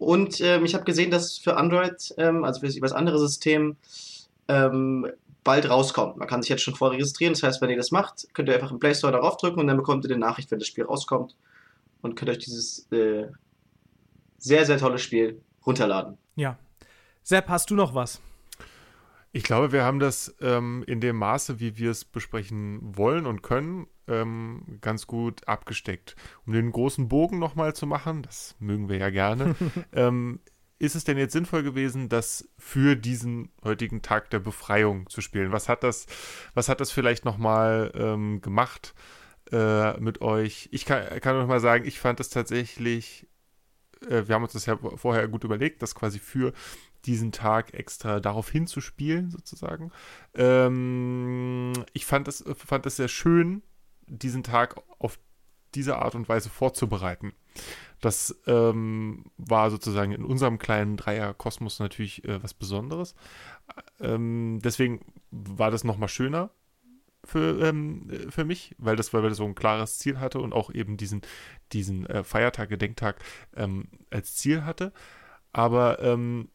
Und 0.00 0.40
ähm, 0.40 0.64
ich 0.64 0.74
habe 0.74 0.84
gesehen, 0.84 1.10
dass 1.10 1.36
für 1.36 1.58
Android, 1.58 2.14
ähm, 2.16 2.42
also 2.42 2.60
für 2.60 2.80
das, 2.80 2.92
andere 2.92 3.18
System, 3.18 3.76
ähm, 4.48 5.06
bald 5.44 5.68
rauskommt. 5.68 6.16
Man 6.16 6.26
kann 6.26 6.40
sich 6.40 6.48
jetzt 6.48 6.62
schon 6.62 6.74
vorregistrieren. 6.74 7.34
Das 7.34 7.42
heißt, 7.42 7.60
wenn 7.60 7.68
ihr 7.68 7.76
das 7.76 7.90
macht, 7.90 8.26
könnt 8.32 8.48
ihr 8.48 8.54
einfach 8.54 8.72
im 8.72 8.78
Play 8.78 8.94
Store 8.94 9.12
darauf 9.12 9.36
drücken 9.36 9.60
und 9.60 9.66
dann 9.66 9.76
bekommt 9.76 10.06
ihr 10.06 10.10
eine 10.10 10.18
Nachricht, 10.18 10.50
wenn 10.50 10.58
das 10.58 10.68
Spiel 10.68 10.84
rauskommt. 10.84 11.36
Und 12.00 12.16
könnt 12.16 12.30
euch 12.30 12.38
dieses 12.38 12.90
äh, 12.92 13.26
sehr, 14.38 14.64
sehr 14.64 14.78
tolle 14.78 14.98
Spiel 14.98 15.42
runterladen. 15.66 16.16
Ja. 16.34 16.58
Sepp, 17.22 17.50
hast 17.50 17.70
du 17.70 17.74
noch 17.74 17.94
was? 17.94 18.22
Ich 19.32 19.42
glaube, 19.42 19.70
wir 19.70 19.84
haben 19.84 20.00
das 20.00 20.34
ähm, 20.40 20.82
in 20.86 21.02
dem 21.02 21.16
Maße, 21.16 21.60
wie 21.60 21.76
wir 21.76 21.90
es 21.90 22.06
besprechen 22.06 22.96
wollen 22.96 23.26
und 23.26 23.42
können, 23.42 23.86
ähm, 24.08 24.78
ganz 24.80 25.06
gut 25.06 25.46
abgesteckt. 25.48 26.16
Um 26.46 26.52
den 26.52 26.72
großen 26.72 27.08
Bogen 27.08 27.38
nochmal 27.38 27.74
zu 27.74 27.86
machen, 27.86 28.22
das 28.22 28.56
mögen 28.58 28.88
wir 28.88 28.98
ja 28.98 29.10
gerne, 29.10 29.54
ähm, 29.92 30.40
ist 30.80 30.96
es 30.96 31.04
denn 31.04 31.18
jetzt 31.18 31.34
sinnvoll 31.34 31.62
gewesen, 31.62 32.08
das 32.08 32.48
für 32.58 32.96
diesen 32.96 33.50
heutigen 33.62 34.00
Tag 34.00 34.30
der 34.30 34.38
Befreiung 34.38 35.08
zu 35.10 35.20
spielen? 35.20 35.52
Was 35.52 35.68
hat 35.68 35.84
das, 35.84 36.06
was 36.54 36.70
hat 36.70 36.80
das 36.80 36.90
vielleicht 36.90 37.26
nochmal 37.26 37.92
ähm, 37.94 38.40
gemacht 38.40 38.94
äh, 39.52 40.00
mit 40.00 40.22
euch? 40.22 40.70
Ich 40.72 40.86
kann, 40.86 41.20
kann 41.20 41.38
noch 41.38 41.46
mal 41.46 41.60
sagen, 41.60 41.84
ich 41.84 42.00
fand 42.00 42.18
es 42.18 42.30
tatsächlich, 42.30 43.28
äh, 44.08 44.26
wir 44.26 44.34
haben 44.34 44.42
uns 44.42 44.54
das 44.54 44.64
ja 44.64 44.78
vorher 44.96 45.28
gut 45.28 45.44
überlegt, 45.44 45.82
das 45.82 45.94
quasi 45.94 46.18
für 46.18 46.54
diesen 47.04 47.30
Tag 47.30 47.74
extra 47.74 48.18
darauf 48.18 48.50
hinzuspielen, 48.50 49.30
sozusagen. 49.30 49.92
Ähm, 50.34 51.72
ich 51.92 52.06
fand 52.06 52.26
es 52.26 52.42
fand 52.56 52.86
es 52.86 52.96
sehr 52.96 53.08
schön, 53.08 53.62
diesen 54.10 54.42
Tag 54.42 54.76
auf 54.98 55.18
diese 55.74 55.96
Art 55.96 56.14
und 56.14 56.28
Weise 56.28 56.50
vorzubereiten. 56.50 57.32
Das 58.00 58.40
ähm, 58.46 59.24
war 59.36 59.70
sozusagen 59.70 60.12
in 60.12 60.24
unserem 60.24 60.58
kleinen 60.58 60.96
Dreier-Kosmos 60.96 61.78
natürlich 61.78 62.24
äh, 62.24 62.42
was 62.42 62.54
Besonderes. 62.54 63.14
Ähm, 64.00 64.60
deswegen 64.62 65.00
war 65.30 65.70
das 65.70 65.84
nochmal 65.84 66.08
schöner 66.08 66.50
für, 67.24 67.66
ähm, 67.66 68.08
äh, 68.10 68.30
für 68.30 68.44
mich, 68.44 68.74
weil 68.78 68.96
das, 68.96 69.12
weil 69.12 69.22
das 69.22 69.36
so 69.36 69.44
ein 69.44 69.54
klares 69.54 69.98
Ziel 69.98 70.18
hatte 70.18 70.40
und 70.40 70.52
auch 70.52 70.72
eben 70.72 70.96
diesen, 70.96 71.20
diesen 71.72 72.06
äh, 72.06 72.24
Feiertag, 72.24 72.70
Gedenktag 72.70 73.22
ähm, 73.54 73.88
als 74.10 74.36
Ziel 74.36 74.64
hatte. 74.64 74.92
Aber 75.52 76.00
ähm, 76.02 76.48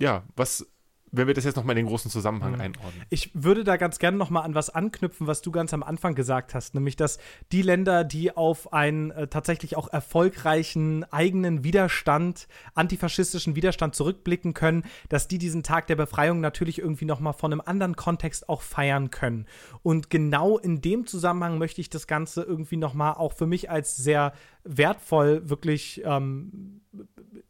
ja, 0.00 0.24
was, 0.36 0.66
wenn 1.12 1.26
wir 1.26 1.34
das 1.34 1.44
jetzt 1.44 1.56
nochmal 1.56 1.76
in 1.76 1.84
den 1.84 1.88
großen 1.88 2.10
Zusammenhang 2.10 2.52
Mhm. 2.54 2.60
einordnen. 2.60 3.02
Ich 3.10 3.30
würde 3.34 3.64
da 3.64 3.76
ganz 3.76 3.98
gerne 3.98 4.16
noch 4.16 4.30
mal 4.30 4.42
an 4.42 4.54
was 4.54 4.70
anknüpfen, 4.70 5.26
was 5.26 5.42
du 5.42 5.50
ganz 5.50 5.72
am 5.74 5.82
Anfang 5.82 6.14
gesagt 6.14 6.54
hast, 6.54 6.74
nämlich 6.74 6.96
dass 6.96 7.18
die 7.52 7.62
Länder, 7.62 8.04
die 8.04 8.36
auf 8.36 8.72
einen 8.72 9.10
äh, 9.10 9.26
tatsächlich 9.28 9.76
auch 9.76 9.88
erfolgreichen 9.92 11.04
eigenen 11.12 11.64
Widerstand, 11.64 12.48
antifaschistischen 12.74 13.56
Widerstand 13.56 13.94
zurückblicken 13.94 14.54
können, 14.54 14.84
dass 15.08 15.28
die 15.28 15.38
diesen 15.38 15.62
Tag 15.62 15.86
der 15.86 15.96
Befreiung 15.96 16.40
natürlich 16.40 16.78
irgendwie 16.78 17.04
noch 17.04 17.20
mal 17.20 17.32
von 17.32 17.52
einem 17.52 17.62
anderen 17.64 17.96
Kontext 17.96 18.48
auch 18.48 18.62
feiern 18.62 19.10
können. 19.10 19.46
Und 19.82 20.10
genau 20.10 20.58
in 20.58 20.80
dem 20.80 21.06
Zusammenhang 21.06 21.58
möchte 21.58 21.80
ich 21.80 21.90
das 21.90 22.06
Ganze 22.06 22.42
irgendwie 22.42 22.76
noch 22.76 22.94
mal 22.94 23.12
auch 23.12 23.32
für 23.32 23.46
mich 23.46 23.70
als 23.70 23.96
sehr 23.96 24.32
wertvoll 24.68 25.48
wirklich 25.48 26.02
ähm, 26.04 26.82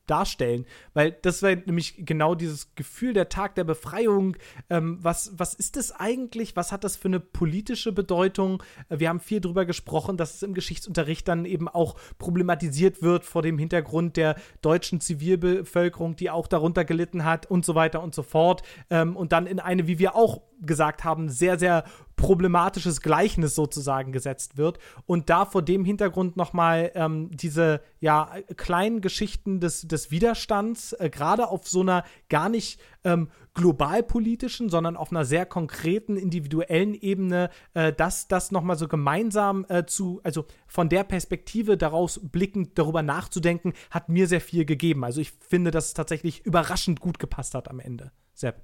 darstellen, 0.09 0.65
weil 0.95 1.13
das 1.23 1.43
war 1.43 1.55
nämlich 1.55 1.95
genau 2.05 2.35
dieses 2.35 2.75
Gefühl 2.75 3.13
der 3.13 3.29
Tag 3.29 3.55
der 3.55 3.65
Befreiung. 3.65 4.37
Ähm, 4.71 4.99
was, 5.03 5.33
was 5.37 5.55
ist 5.55 5.77
das 5.77 5.93
eigentlich? 5.93 6.57
Was 6.57 6.73
hat 6.73 6.85
das 6.85 6.97
für 6.97 7.09
eine 7.09 7.21
politische 7.21 7.93
Bedeutung? 7.93 8.63
Äh, 8.89 8.99
Wir 8.99 9.11
haben 9.11 9.21
viel 9.21 9.41
drüber 9.41 9.67
gesprochen, 9.67 10.17
dass 10.17 10.35
es 10.35 10.43
im 10.43 10.55
Geschichtsunterricht 10.55 11.29
dann 11.29 11.45
eben 11.45 11.69
auch 11.69 11.97
problematisiert 12.19 13.03
wird 13.03 13.25
vor 13.25 13.43
dem 13.43 13.59
Hintergrund 13.59 14.17
der 14.17 14.37
deutschen 14.63 15.01
Zivilbevölkerung, 15.01 16.17
die 16.17 16.31
auch 16.31 16.47
darunter 16.47 16.85
gelitten 16.85 17.25
hat 17.25 17.47
und 17.47 17.65
so 17.65 17.75
weiter 17.75 18.03
und 18.03 18.15
so 18.15 18.23
fort. 18.23 18.63
Ähm, 18.91 19.17
und 19.17 19.33
dann 19.33 19.47
in 19.47 19.61
eine, 19.61 19.87
wie 19.87 19.99
wir 19.99 20.17
auch 20.17 20.41
gesagt 20.61 21.05
haben, 21.05 21.29
sehr, 21.29 21.59
sehr 21.59 21.85
problematisches 22.17 23.01
Gleichnis 23.01 23.55
sozusagen 23.55 24.13
gesetzt 24.13 24.57
wird 24.57 24.79
und 25.07 25.31
da 25.31 25.45
vor 25.45 25.63
dem 25.63 25.85
Hintergrund 25.85 26.37
nochmal 26.37 26.91
ähm, 26.95 27.31
diese 27.31 27.81
ja 28.01 28.33
kleinen 28.57 29.01
Geschichten 29.01 29.61
des, 29.61 29.83
des 29.83 30.11
Widerstands 30.11 30.93
äh, 30.95 31.11
gerade 31.11 31.49
auf 31.49 31.69
so 31.69 31.81
einer 31.81 32.05
gar 32.29 32.49
nicht 32.49 32.81
ähm, 33.05 33.29
globalpolitischen, 33.55 34.69
sondern 34.69 34.97
auf 34.97 35.11
einer 35.11 35.25
sehr 35.25 35.47
konkreten 35.47 36.17
individuellen 36.17 36.95
Ebene, 36.95 37.51
äh, 37.75 37.93
das, 37.93 38.29
das 38.29 38.51
nochmal 38.51 38.77
so 38.77 38.89
gemeinsam 38.89 39.65
äh, 39.69 39.85
zu, 39.87 40.21
also 40.25 40.45
von 40.67 40.89
der 40.89 41.05
Perspektive 41.05 41.77
daraus 41.77 42.21
blickend 42.23 42.79
darüber 42.79 43.03
nachzudenken, 43.03 43.73
hat 43.91 44.09
mir 44.09 44.27
sehr 44.27 44.41
viel 44.41 44.65
gegeben. 44.65 45.05
Also 45.05 45.21
ich 45.21 45.33
finde, 45.33 45.71
dass 45.71 45.87
es 45.87 45.95
tatsächlich 45.95 46.45
überraschend 46.45 47.01
gut 47.01 47.19
gepasst 47.19 47.55
hat 47.55 47.69
am 47.69 47.81
Ende. 47.81 48.13
Sepp. 48.35 48.63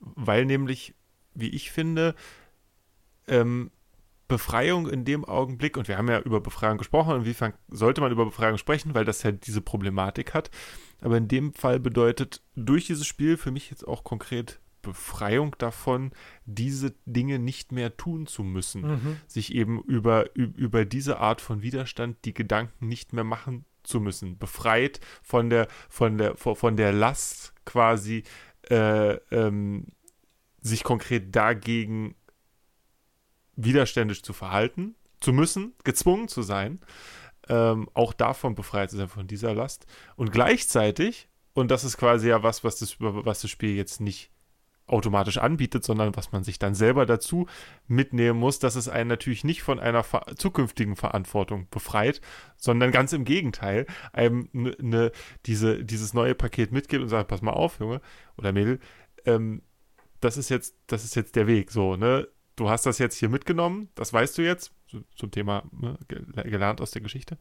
Weil 0.00 0.44
nämlich, 0.44 0.94
wie 1.38 1.48
ich 1.48 1.70
finde, 1.70 2.14
ähm, 3.26 3.70
Befreiung 4.26 4.88
in 4.88 5.04
dem 5.06 5.24
Augenblick, 5.24 5.76
und 5.78 5.88
wir 5.88 5.96
haben 5.96 6.08
ja 6.08 6.20
über 6.20 6.40
Befreiung 6.40 6.76
gesprochen, 6.76 7.16
inwiefern 7.16 7.54
sollte 7.68 8.02
man 8.02 8.12
über 8.12 8.26
Befreiung 8.26 8.58
sprechen, 8.58 8.94
weil 8.94 9.06
das 9.06 9.22
ja 9.22 9.32
diese 9.32 9.62
Problematik 9.62 10.34
hat. 10.34 10.50
Aber 11.00 11.16
in 11.16 11.28
dem 11.28 11.54
Fall 11.54 11.80
bedeutet 11.80 12.42
durch 12.54 12.86
dieses 12.86 13.06
Spiel 13.06 13.38
für 13.38 13.50
mich 13.50 13.70
jetzt 13.70 13.88
auch 13.88 14.04
konkret 14.04 14.60
Befreiung 14.82 15.56
davon, 15.58 16.12
diese 16.44 16.94
Dinge 17.06 17.38
nicht 17.38 17.72
mehr 17.72 17.96
tun 17.96 18.26
zu 18.26 18.42
müssen. 18.42 18.82
Sich 19.26 19.54
eben 19.54 19.82
über, 19.82 20.34
über 20.34 20.84
diese 20.84 21.18
Art 21.18 21.40
von 21.40 21.62
Widerstand 21.62 22.18
die 22.24 22.34
Gedanken 22.34 22.86
nicht 22.86 23.12
mehr 23.12 23.24
machen 23.24 23.64
zu 23.82 24.00
müssen. 24.00 24.38
Befreit 24.38 25.00
von 25.22 25.48
der, 25.50 25.68
von 25.88 26.18
der, 26.18 26.36
von 26.36 26.54
von 26.54 26.76
der 26.76 26.92
Last 26.92 27.54
quasi, 27.64 28.24
äh, 28.70 29.14
ähm, 29.30 29.86
sich 30.60 30.84
konkret 30.84 31.34
dagegen 31.34 32.14
widerständisch 33.56 34.22
zu 34.22 34.32
verhalten, 34.32 34.94
zu 35.20 35.32
müssen, 35.32 35.74
gezwungen 35.84 36.28
zu 36.28 36.42
sein, 36.42 36.80
ähm, 37.48 37.88
auch 37.94 38.12
davon 38.12 38.54
befreit 38.54 38.90
zu 38.90 38.96
sein, 38.96 39.08
von 39.08 39.26
dieser 39.26 39.54
Last. 39.54 39.86
Und 40.16 40.32
gleichzeitig, 40.32 41.28
und 41.54 41.70
das 41.70 41.84
ist 41.84 41.96
quasi 41.96 42.28
ja 42.28 42.42
was, 42.42 42.62
was 42.62 42.78
das, 42.78 42.96
was 43.00 43.40
das 43.40 43.50
Spiel 43.50 43.74
jetzt 43.74 44.00
nicht 44.00 44.30
automatisch 44.88 45.38
anbietet, 45.38 45.84
sondern 45.84 46.16
was 46.16 46.32
man 46.32 46.44
sich 46.44 46.58
dann 46.58 46.74
selber 46.74 47.06
dazu 47.06 47.46
mitnehmen 47.86 48.38
muss, 48.38 48.58
dass 48.58 48.74
es 48.74 48.88
einen 48.88 49.08
natürlich 49.08 49.44
nicht 49.44 49.62
von 49.62 49.78
einer 49.78 50.02
ver 50.02 50.24
zukünftigen 50.36 50.96
Verantwortung 50.96 51.68
befreit, 51.70 52.20
sondern 52.56 52.90
ganz 52.90 53.12
im 53.12 53.24
Gegenteil, 53.24 53.86
einem 54.12 54.48
ne, 54.52 54.74
ne, 54.80 55.12
diese, 55.46 55.84
dieses 55.84 56.14
neue 56.14 56.34
Paket 56.34 56.72
mitgibt 56.72 57.02
und 57.02 57.08
sagt, 57.08 57.28
pass 57.28 57.42
mal 57.42 57.52
auf, 57.52 57.80
Junge 57.80 58.00
oder 58.36 58.52
Mädel, 58.52 58.80
ähm, 59.26 59.62
das 60.20 60.36
ist 60.36 60.48
jetzt, 60.48 60.74
das 60.86 61.04
ist 61.04 61.14
jetzt 61.16 61.36
der 61.36 61.46
Weg, 61.46 61.70
so, 61.70 61.96
ne? 61.96 62.28
Du 62.56 62.68
hast 62.68 62.86
das 62.86 62.98
jetzt 62.98 63.16
hier 63.16 63.28
mitgenommen, 63.28 63.88
das 63.94 64.12
weißt 64.12 64.36
du 64.38 64.42
jetzt, 64.42 64.72
so, 64.88 65.00
zum 65.14 65.30
Thema 65.30 65.62
ne, 65.70 65.96
gel- 66.08 66.26
gelernt 66.44 66.80
aus 66.80 66.90
der 66.90 67.02
Geschichte. 67.02 67.38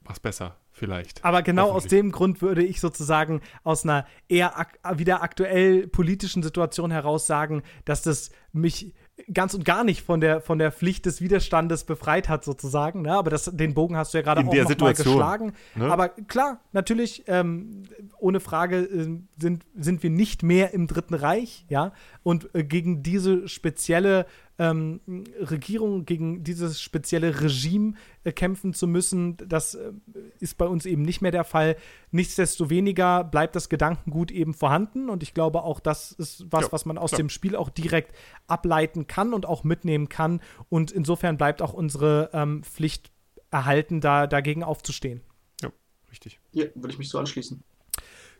Mach's 0.00 0.20
besser, 0.20 0.56
vielleicht. 0.70 1.22
Aber 1.22 1.42
genau 1.42 1.70
aus 1.70 1.84
dem 1.84 2.12
Grund 2.12 2.40
würde 2.40 2.64
ich 2.64 2.80
sozusagen 2.80 3.42
aus 3.62 3.84
einer 3.84 4.06
eher 4.26 4.58
ak 4.58 4.78
wieder 4.98 5.22
aktuell 5.22 5.86
politischen 5.86 6.42
Situation 6.42 6.90
heraus 6.90 7.26
sagen, 7.26 7.62
dass 7.84 8.02
das 8.02 8.30
mich 8.52 8.94
ganz 9.32 9.54
und 9.54 9.64
gar 9.64 9.84
nicht 9.84 10.02
von 10.02 10.20
der, 10.20 10.40
von 10.40 10.58
der 10.58 10.72
Pflicht 10.72 11.06
des 11.06 11.20
Widerstandes 11.20 11.84
befreit 11.84 12.28
hat, 12.28 12.44
sozusagen. 12.44 13.02
Ne? 13.02 13.12
Aber 13.12 13.30
das, 13.30 13.44
den 13.44 13.74
Bogen 13.74 13.96
hast 13.96 14.14
du 14.14 14.18
ja 14.18 14.22
gerade 14.22 14.46
auch 14.46 14.50
der 14.50 14.64
noch 14.64 14.78
mal 14.78 14.94
geschlagen. 14.94 15.52
ne? 15.74 15.90
Aber 15.90 16.08
klar, 16.08 16.60
natürlich, 16.72 17.24
ähm, 17.26 17.82
ohne 18.18 18.40
Frage 18.40 18.78
äh, 18.78 19.18
sind, 19.36 19.66
sind 19.76 20.02
wir 20.02 20.10
nicht 20.10 20.42
mehr 20.42 20.72
im 20.72 20.86
Dritten 20.86 21.14
Reich, 21.14 21.66
ja. 21.68 21.92
Und 22.22 22.54
äh, 22.54 22.64
gegen 22.64 23.02
diese 23.02 23.48
spezielle 23.48 24.26
ähm, 24.58 25.00
Regierung, 25.40 26.04
gegen 26.04 26.42
dieses 26.42 26.80
spezielle 26.80 27.40
Regime 27.40 27.94
äh, 28.24 28.32
kämpfen 28.32 28.74
zu 28.74 28.86
müssen, 28.86 29.36
das 29.36 29.74
äh, 29.74 29.92
ist 30.40 30.58
bei 30.58 30.66
uns 30.66 30.84
eben 30.84 31.02
nicht 31.02 31.20
mehr 31.20 31.30
der 31.30 31.44
Fall. 31.44 31.76
Nichtsdestoweniger 32.10 33.24
bleibt 33.24 33.54
das 33.54 33.68
Gedankengut 33.68 34.30
eben 34.30 34.54
vorhanden 34.54 35.10
und 35.10 35.22
ich 35.22 35.32
glaube 35.32 35.62
auch, 35.62 35.80
das 35.80 36.12
ist 36.12 36.46
was, 36.50 36.66
Ja, 36.66 36.72
was 36.72 36.84
man 36.86 36.98
aus 36.98 37.10
klar. 37.10 37.18
dem 37.18 37.28
Spiel 37.28 37.54
auch 37.54 37.70
direkt 37.70 38.14
ableiten 38.46 39.06
kann 39.06 39.32
und 39.32 39.46
auch 39.46 39.64
mitnehmen 39.64 40.08
kann 40.08 40.40
und 40.68 40.90
insofern 40.90 41.36
bleibt 41.36 41.62
auch 41.62 41.72
unsere 41.72 42.30
ähm, 42.32 42.62
Pflicht 42.64 43.12
erhalten, 43.50 44.00
da 44.00 44.26
dagegen 44.26 44.62
aufzustehen. 44.62 45.22
Ja, 45.62 45.70
richtig. 46.10 46.40
Ja, 46.52 46.66
würde 46.74 46.92
ich 46.92 46.98
mich 46.98 47.08
so 47.08 47.18
anschließen. 47.18 47.62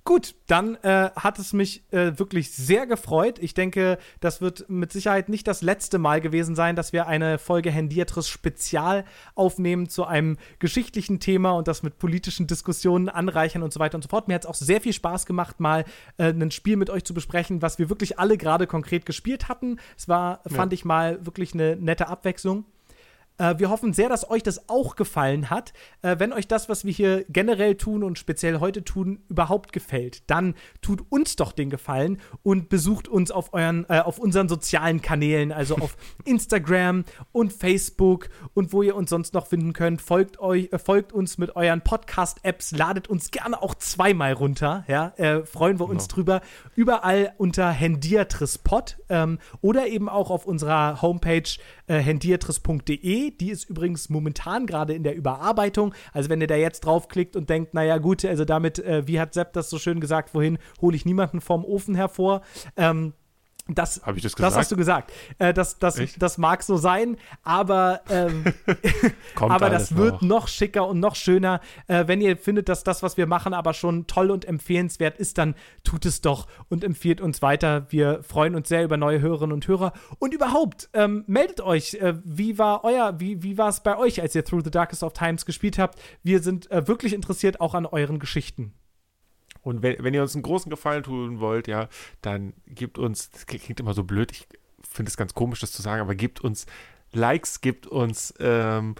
Gut, 0.09 0.37
dann 0.47 0.77
äh, 0.77 1.11
hat 1.17 1.39
es 1.39 1.53
mich 1.53 1.85
äh, 1.93 2.19
wirklich 2.19 2.51
sehr 2.51 2.87
gefreut. 2.87 3.39
Ich 3.41 3.53
denke, 3.53 3.99
das 4.20 4.41
wird 4.41 4.65
mit 4.70 4.91
Sicherheit 4.91 5.28
nicht 5.28 5.47
das 5.47 5.61
letzte 5.61 5.99
Mal 5.99 6.23
gewesen 6.23 6.55
sein, 6.55 6.77
dass 6.77 6.95
wir 6.95 7.09
eine 7.09 7.37
Folge 7.37 7.70
Hendiatris 7.70 8.27
Spezial 8.27 9.05
aufnehmen 9.35 9.91
zu 9.91 10.07
einem 10.07 10.39
geschichtlichen 10.61 11.20
Thema 11.20 11.51
und 11.51 11.69
das 11.69 11.83
mit 11.83 11.99
politischen 11.99 12.47
Diskussionen 12.47 13.11
anreichern 13.11 13.62
und 13.62 13.75
so 13.75 13.81
weiter 13.81 13.97
und 13.97 14.03
so 14.03 14.09
fort. 14.09 14.28
Mir 14.28 14.35
hat 14.37 14.45
es 14.45 14.49
auch 14.49 14.55
sehr 14.55 14.81
viel 14.81 14.95
Spaß 14.95 15.27
gemacht, 15.27 15.61
mal 15.61 15.85
äh, 16.17 16.31
ein 16.31 16.53
Spiel 16.53 16.78
mit 16.78 16.89
euch 16.89 17.05
zu 17.05 17.12
besprechen, 17.12 17.61
was 17.61 17.78
wir 17.78 17.91
wirklich 17.91 18.19
alle 18.19 18.39
gerade 18.39 18.67
konkret 18.67 19.05
gespielt 19.05 19.51
hatten. 19.51 19.78
Es 19.99 20.09
war, 20.09 20.41
fand 20.47 20.73
ich 20.73 20.87
mal, 20.87 21.27
wirklich 21.27 21.53
eine 21.53 21.77
nette 21.77 22.09
Abwechslung. 22.09 22.65
Äh, 23.39 23.58
wir 23.58 23.70
hoffen 23.70 23.92
sehr, 23.92 24.08
dass 24.08 24.28
euch 24.28 24.42
das 24.42 24.68
auch 24.68 24.97
gefallen 24.97 25.50
hat. 25.50 25.73
Äh, 26.02 26.17
wenn 26.18 26.33
euch 26.33 26.47
das, 26.49 26.68
was 26.68 26.84
wir 26.84 26.92
hier 26.92 27.25
generell 27.28 27.76
tun 27.76 28.02
und 28.02 28.18
speziell 28.18 28.60
heute 28.60 28.84
tun, 28.84 29.23
überhaupt 29.28 29.73
gefällt, 29.73 30.28
dann 30.31 30.55
tut 30.83 31.02
uns 31.08 31.36
doch 31.36 31.52
den 31.52 31.70
Gefallen 31.70 32.20
und 32.42 32.68
besucht 32.68 33.08
uns 33.08 33.31
auf, 33.31 33.55
euren, 33.55 33.86
äh, 33.89 34.00
auf 34.00 34.18
unseren 34.18 34.49
sozialen 34.49 35.00
Kanälen, 35.02 35.52
also 35.52 35.76
auf 35.76 35.97
Instagram 36.25 37.05
und 37.33 37.52
Facebook 37.52 38.28
und 38.55 38.73
wo 38.73 38.83
ihr 38.83 38.97
uns 38.97 39.10
sonst 39.10 39.34
noch 39.34 39.47
finden 39.47 39.73
könnt. 39.73 40.02
Folgt, 40.02 40.41
euch, 40.41 40.73
äh, 40.73 40.78
folgt 40.78 41.12
uns 41.12 41.39
mit 41.39 41.57
euren 41.57 41.81
Podcast-Apps, 41.81 42.73
ladet 42.73 43.08
uns 43.08 43.31
gerne 43.31 43.62
auch 43.62 43.75
zweimal 43.76 44.33
runter. 44.33 44.84
Ja, 44.89 45.12
äh, 45.17 45.44
freuen 45.44 45.78
wir 45.78 45.89
uns 45.89 46.05
Genau. 46.08 46.15
drüber. 46.15 46.41
Überall 46.75 47.33
unter 47.39 47.70
Hendiatrispod 47.70 48.99
ähm, 49.08 49.39
oder 49.60 49.86
eben 49.86 50.08
auch 50.08 50.31
auf 50.31 50.47
unserer 50.47 51.02
Homepage 51.02 51.42
äh, 51.86 51.99
hendiatris.de. 51.99 53.27
Die 53.31 53.50
ist 53.50 53.68
übrigens 53.68 54.08
momentan 54.08 54.66
gerade 54.66 54.94
in 54.94 55.02
der 55.02 55.15
Überarbeitung. 55.15 55.94
Also 56.12 56.31
wenn 56.31 56.40
ihr 56.40 56.47
da 56.47 56.57
jetzt 56.57 56.81
draufklickt 56.81 57.36
und 57.36 57.50
denkt, 57.50 57.74
naja 57.74 57.98
gut, 57.98 58.24
also 58.24 58.44
damit, 58.44 58.78
äh, 58.78 59.07
wie 59.07 59.20
hat 59.20 59.34
Sepp 59.34 59.52
das 59.52 59.70
so 59.70 59.78
schön 59.78 60.00
gesagt, 60.00 60.34
wohin 60.34 60.58
hole 60.81 60.97
ich 60.97 61.05
niemanden 61.05 61.40
vom 61.40 61.65
Ofen 61.65 61.94
hervor. 61.94 62.42
Ähm, 62.76 63.12
das, 63.69 64.01
Hab 64.05 64.17
ich 64.17 64.23
das 64.23 64.33
Das 64.33 64.39
gesagt? 64.39 64.57
hast 64.57 64.73
du 64.73 64.77
gesagt. 64.77 65.13
Äh, 65.39 65.53
das, 65.53 65.79
das, 65.79 65.99
Echt? 65.99 66.21
das 66.21 66.39
mag 66.39 66.63
so 66.63 66.77
sein, 66.77 67.17
aber, 67.43 68.01
ähm, 68.09 68.45
aber 69.37 69.69
das 69.69 69.95
wird 69.95 70.23
noch. 70.23 70.41
noch 70.41 70.49
schicker 70.49 70.87
und 70.89 71.01
noch 71.01 71.15
schöner. 71.15 71.61
Äh, 71.87 72.05
wenn 72.07 72.21
ihr 72.21 72.37
findet, 72.37 72.69
dass 72.69 72.83
das, 72.83 73.03
was 73.03 73.17
wir 73.17 73.27
machen, 73.27 73.53
aber 73.53 73.75
schon 73.75 74.07
toll 74.07 74.31
und 74.31 74.47
empfehlenswert 74.47 75.19
ist, 75.19 75.37
dann 75.39 75.55
tut 75.85 76.07
es 76.07 76.23
doch 76.23 76.47
und 76.69 76.83
empfiehlt 76.83 77.21
uns 77.21 77.43
weiter. 77.43 77.87
Wir 77.91 78.23
freuen 78.23 78.55
uns 78.55 78.69
sehr 78.69 78.85
über 78.85 78.97
neue 78.97 79.21
Hörerinnen 79.21 79.53
und 79.53 79.69
Hörer. 79.69 79.93
Und 80.19 80.33
überhaupt, 80.33 80.89
ähm, 80.95 81.25
meldet 81.27 81.61
euch. 81.61 81.95
Äh, 81.95 82.15
wie 82.25 82.59
war 82.59 82.85
euer, 82.85 83.21
wie, 83.21 83.43
wie 83.43 83.59
war 83.59 83.69
es 83.69 83.81
bei 83.81 83.99
euch, 83.99 84.23
als 84.23 84.35
ihr 84.35 84.45
Through 84.45 84.65
the 84.65 84.71
Darkest 84.71 85.03
of 85.03 85.13
Times 85.13 85.45
gespielt 85.45 85.79
habt? 85.79 85.99
Wir 86.23 86.41
sind 86.43 86.71
äh, 86.71 86.89
wirklich 86.89 87.13
interessiert 87.13 87.61
auch 87.61 87.75
an 87.75 87.85
euren 87.85 88.19
Geschichten. 88.19 88.73
Und 89.69 89.83
wenn, 89.83 90.03
wenn 90.03 90.15
ihr 90.15 90.23
uns 90.23 90.35
einen 90.35 90.43
großen 90.43 90.71
Gefallen 90.71 91.03
tun 91.03 91.41
wollt, 91.41 91.69
ja, 91.69 91.89
dann 92.23 92.55
gebt 92.67 92.97
uns, 92.99 93.31
das 93.31 93.45
klingt 93.45 93.79
immer 93.79 93.93
so 93.93 94.03
blöd, 94.03 94.33
ich 94.33 94.49
finde 94.89 95.11
es 95.11 95.19
ganz 95.19 95.35
komisch, 95.35 95.61
das 95.61 95.73
zu 95.73 95.83
sagen, 95.83 96.01
aber 96.01 96.15
gebt 96.15 96.41
uns 96.41 96.65
Likes, 97.13 97.61
gebt 97.61 97.87
uns 97.87 98.33
ähm, 98.41 98.95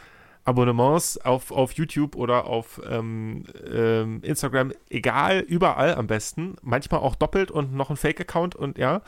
Abonnements 0.45 1.19
auf, 1.19 1.51
auf 1.53 1.73
YouTube 1.73 2.17
oder 2.17 2.47
auf 2.47 2.83
ähm, 2.87 3.45
ähm, 3.71 4.21
Instagram, 4.23 4.73
egal, 4.91 5.41
überall 5.41 5.95
am 5.95 6.07
besten. 6.07 6.57
Manchmal 6.61 7.01
auch 7.01 7.15
doppelt 7.15 7.51
und 7.51 7.73
noch 7.73 7.89
ein 7.89 7.97
Fake-Account 7.97 8.55
und 8.55 8.77
ja. 8.77 9.01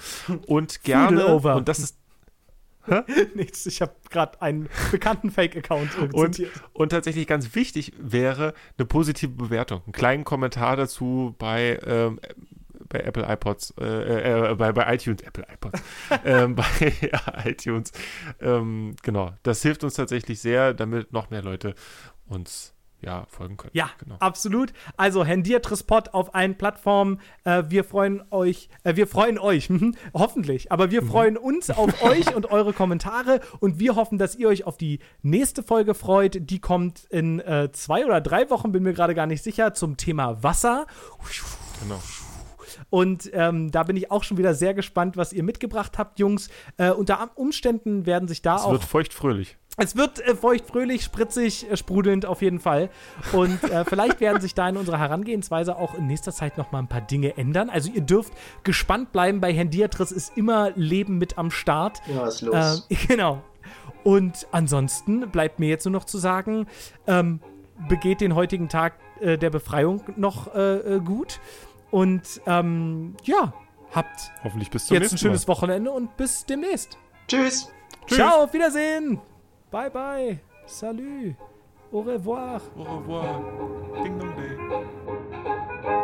Und 0.46 0.82
gerne, 0.82 1.26
und 1.26 1.68
das 1.68 1.78
ist 1.78 1.99
Nichts, 3.34 3.66
ich 3.66 3.80
habe 3.82 3.94
gerade 4.10 4.40
einen 4.40 4.68
bekannten 4.90 5.30
Fake-Account 5.30 5.90
äh, 5.98 6.08
Und, 6.12 6.42
und 6.72 6.88
tatsächlich 6.90 7.26
ganz 7.26 7.54
wichtig 7.54 7.92
wäre 7.98 8.54
eine 8.78 8.86
positive 8.86 9.32
Bewertung. 9.32 9.82
Einen 9.84 9.92
kleinen 9.92 10.24
Kommentar 10.24 10.76
dazu 10.76 11.34
bei, 11.38 11.78
ähm, 11.86 12.20
bei 12.88 13.00
Apple 13.00 13.26
iPods, 13.26 13.74
äh, 13.78 14.50
äh, 14.50 14.54
bei, 14.54 14.72
bei 14.72 14.94
iTunes, 14.94 15.22
Apple 15.22 15.46
iPods, 15.52 15.82
ähm, 16.24 16.54
bei 16.54 16.64
ja, 17.00 17.20
iTunes. 17.44 17.92
Ähm, 18.40 18.96
genau, 19.02 19.32
das 19.42 19.62
hilft 19.62 19.84
uns 19.84 19.94
tatsächlich 19.94 20.40
sehr, 20.40 20.74
damit 20.74 21.12
noch 21.12 21.30
mehr 21.30 21.42
Leute 21.42 21.74
uns 22.26 22.74
ja 23.02 23.26
folgen 23.28 23.56
können. 23.56 23.72
Ja, 23.74 23.90
genau. 23.98 24.16
absolut. 24.18 24.72
Also 24.96 25.24
Hendiatrispod 25.24 26.14
auf 26.14 26.34
allen 26.34 26.56
Plattformen. 26.56 27.20
Äh, 27.44 27.64
wir 27.68 27.84
freuen 27.84 28.22
euch, 28.30 28.68
äh, 28.84 28.96
wir 28.96 29.06
freuen 29.06 29.38
euch, 29.38 29.70
mhm, 29.70 29.94
hoffentlich, 30.14 30.70
aber 30.72 30.86
Mhm. 30.86 30.90
wir 30.90 31.02
freuen 31.02 31.36
uns 31.36 31.70
auf 31.70 32.02
euch 32.02 32.34
und 32.34 32.50
eure 32.50 32.72
Kommentare 32.72 33.40
und 33.60 33.78
wir 33.78 33.96
hoffen, 33.96 34.18
dass 34.18 34.34
ihr 34.36 34.48
euch 34.48 34.64
auf 34.64 34.76
die 34.76 34.98
nächste 35.22 35.62
Folge 35.62 35.94
freut. 35.94 36.38
Die 36.50 36.58
kommt 36.60 37.04
in 37.10 37.40
äh, 37.40 37.70
zwei 37.72 38.04
oder 38.04 38.20
drei 38.20 38.50
Wochen, 38.50 38.72
bin 38.72 38.82
mir 38.82 38.92
gerade 38.92 39.14
gar 39.14 39.26
nicht 39.26 39.42
sicher, 39.42 39.74
zum 39.74 39.96
Thema 39.96 40.42
Wasser. 40.42 40.86
genau. 41.80 42.00
Und 42.88 43.30
ähm, 43.34 43.70
da 43.70 43.82
bin 43.84 43.96
ich 43.96 44.10
auch 44.10 44.24
schon 44.24 44.36
wieder 44.36 44.54
sehr 44.54 44.74
gespannt, 44.74 45.16
was 45.16 45.32
ihr 45.32 45.42
mitgebracht 45.42 45.98
habt, 45.98 46.18
Jungs. 46.18 46.48
Äh, 46.76 46.90
unter 46.90 47.30
Umständen 47.36 48.06
werden 48.06 48.26
sich 48.28 48.42
da 48.42 48.56
Es 48.56 48.62
auch 48.62 48.72
wird 48.72 48.84
feuchtfröhlich. 48.84 49.56
Es 49.80 49.96
wird 49.96 50.20
äh, 50.20 50.34
feucht, 50.34 50.66
fröhlich, 50.66 51.02
spritzig, 51.02 51.70
äh, 51.70 51.76
sprudelnd 51.76 52.26
auf 52.26 52.42
jeden 52.42 52.60
Fall. 52.60 52.90
Und 53.32 53.62
äh, 53.64 53.84
vielleicht 53.84 54.20
werden 54.20 54.40
sich 54.40 54.54
da 54.54 54.68
in 54.68 54.76
unserer 54.76 54.98
Herangehensweise 54.98 55.76
auch 55.76 55.94
in 55.94 56.06
nächster 56.06 56.32
Zeit 56.32 56.58
noch 56.58 56.70
mal 56.70 56.78
ein 56.80 56.88
paar 56.88 57.00
Dinge 57.00 57.36
ändern. 57.36 57.70
Also 57.70 57.90
ihr 57.90 58.02
dürft 58.02 58.32
gespannt 58.62 59.12
bleiben. 59.12 59.40
Bei 59.40 59.52
Hendiatris 59.52 60.12
ist 60.12 60.36
immer 60.36 60.70
Leben 60.76 61.18
mit 61.18 61.38
am 61.38 61.50
Start. 61.50 62.02
Ja, 62.06 62.22
was 62.22 62.36
ist 62.36 62.42
los? 62.42 62.86
Ähm, 62.90 62.96
genau. 63.08 63.42
Und 64.04 64.46
ansonsten 64.52 65.30
bleibt 65.30 65.58
mir 65.58 65.68
jetzt 65.68 65.84
nur 65.84 65.92
noch 65.92 66.04
zu 66.04 66.18
sagen, 66.18 66.66
ähm, 67.06 67.40
begeht 67.88 68.20
den 68.20 68.34
heutigen 68.34 68.68
Tag 68.68 68.94
äh, 69.20 69.38
der 69.38 69.50
Befreiung 69.50 70.02
noch 70.16 70.54
äh, 70.54 70.96
äh, 70.96 71.00
gut. 71.00 71.40
Und 71.90 72.40
ähm, 72.46 73.16
ja, 73.24 73.52
habt 73.92 74.30
Hoffentlich 74.44 74.70
bis 74.70 74.86
zum 74.86 74.96
jetzt 74.96 75.12
ein 75.12 75.18
schönes 75.18 75.46
Mal. 75.46 75.54
Wochenende 75.54 75.90
und 75.90 76.16
bis 76.16 76.44
demnächst. 76.46 76.98
Tschüss. 77.28 77.70
Tschüss. 78.06 78.18
Ciao, 78.18 78.44
auf 78.44 78.52
Wiedersehen. 78.52 79.20
Bye 79.70 79.90
bye. 79.90 80.38
Salut. 80.66 81.34
Au 81.92 82.02
revoir. 82.02 82.60
Au 82.76 82.82
revoir. 82.82 83.40
Ding 84.02 84.18
dong 84.18 84.34
day. 84.36 85.96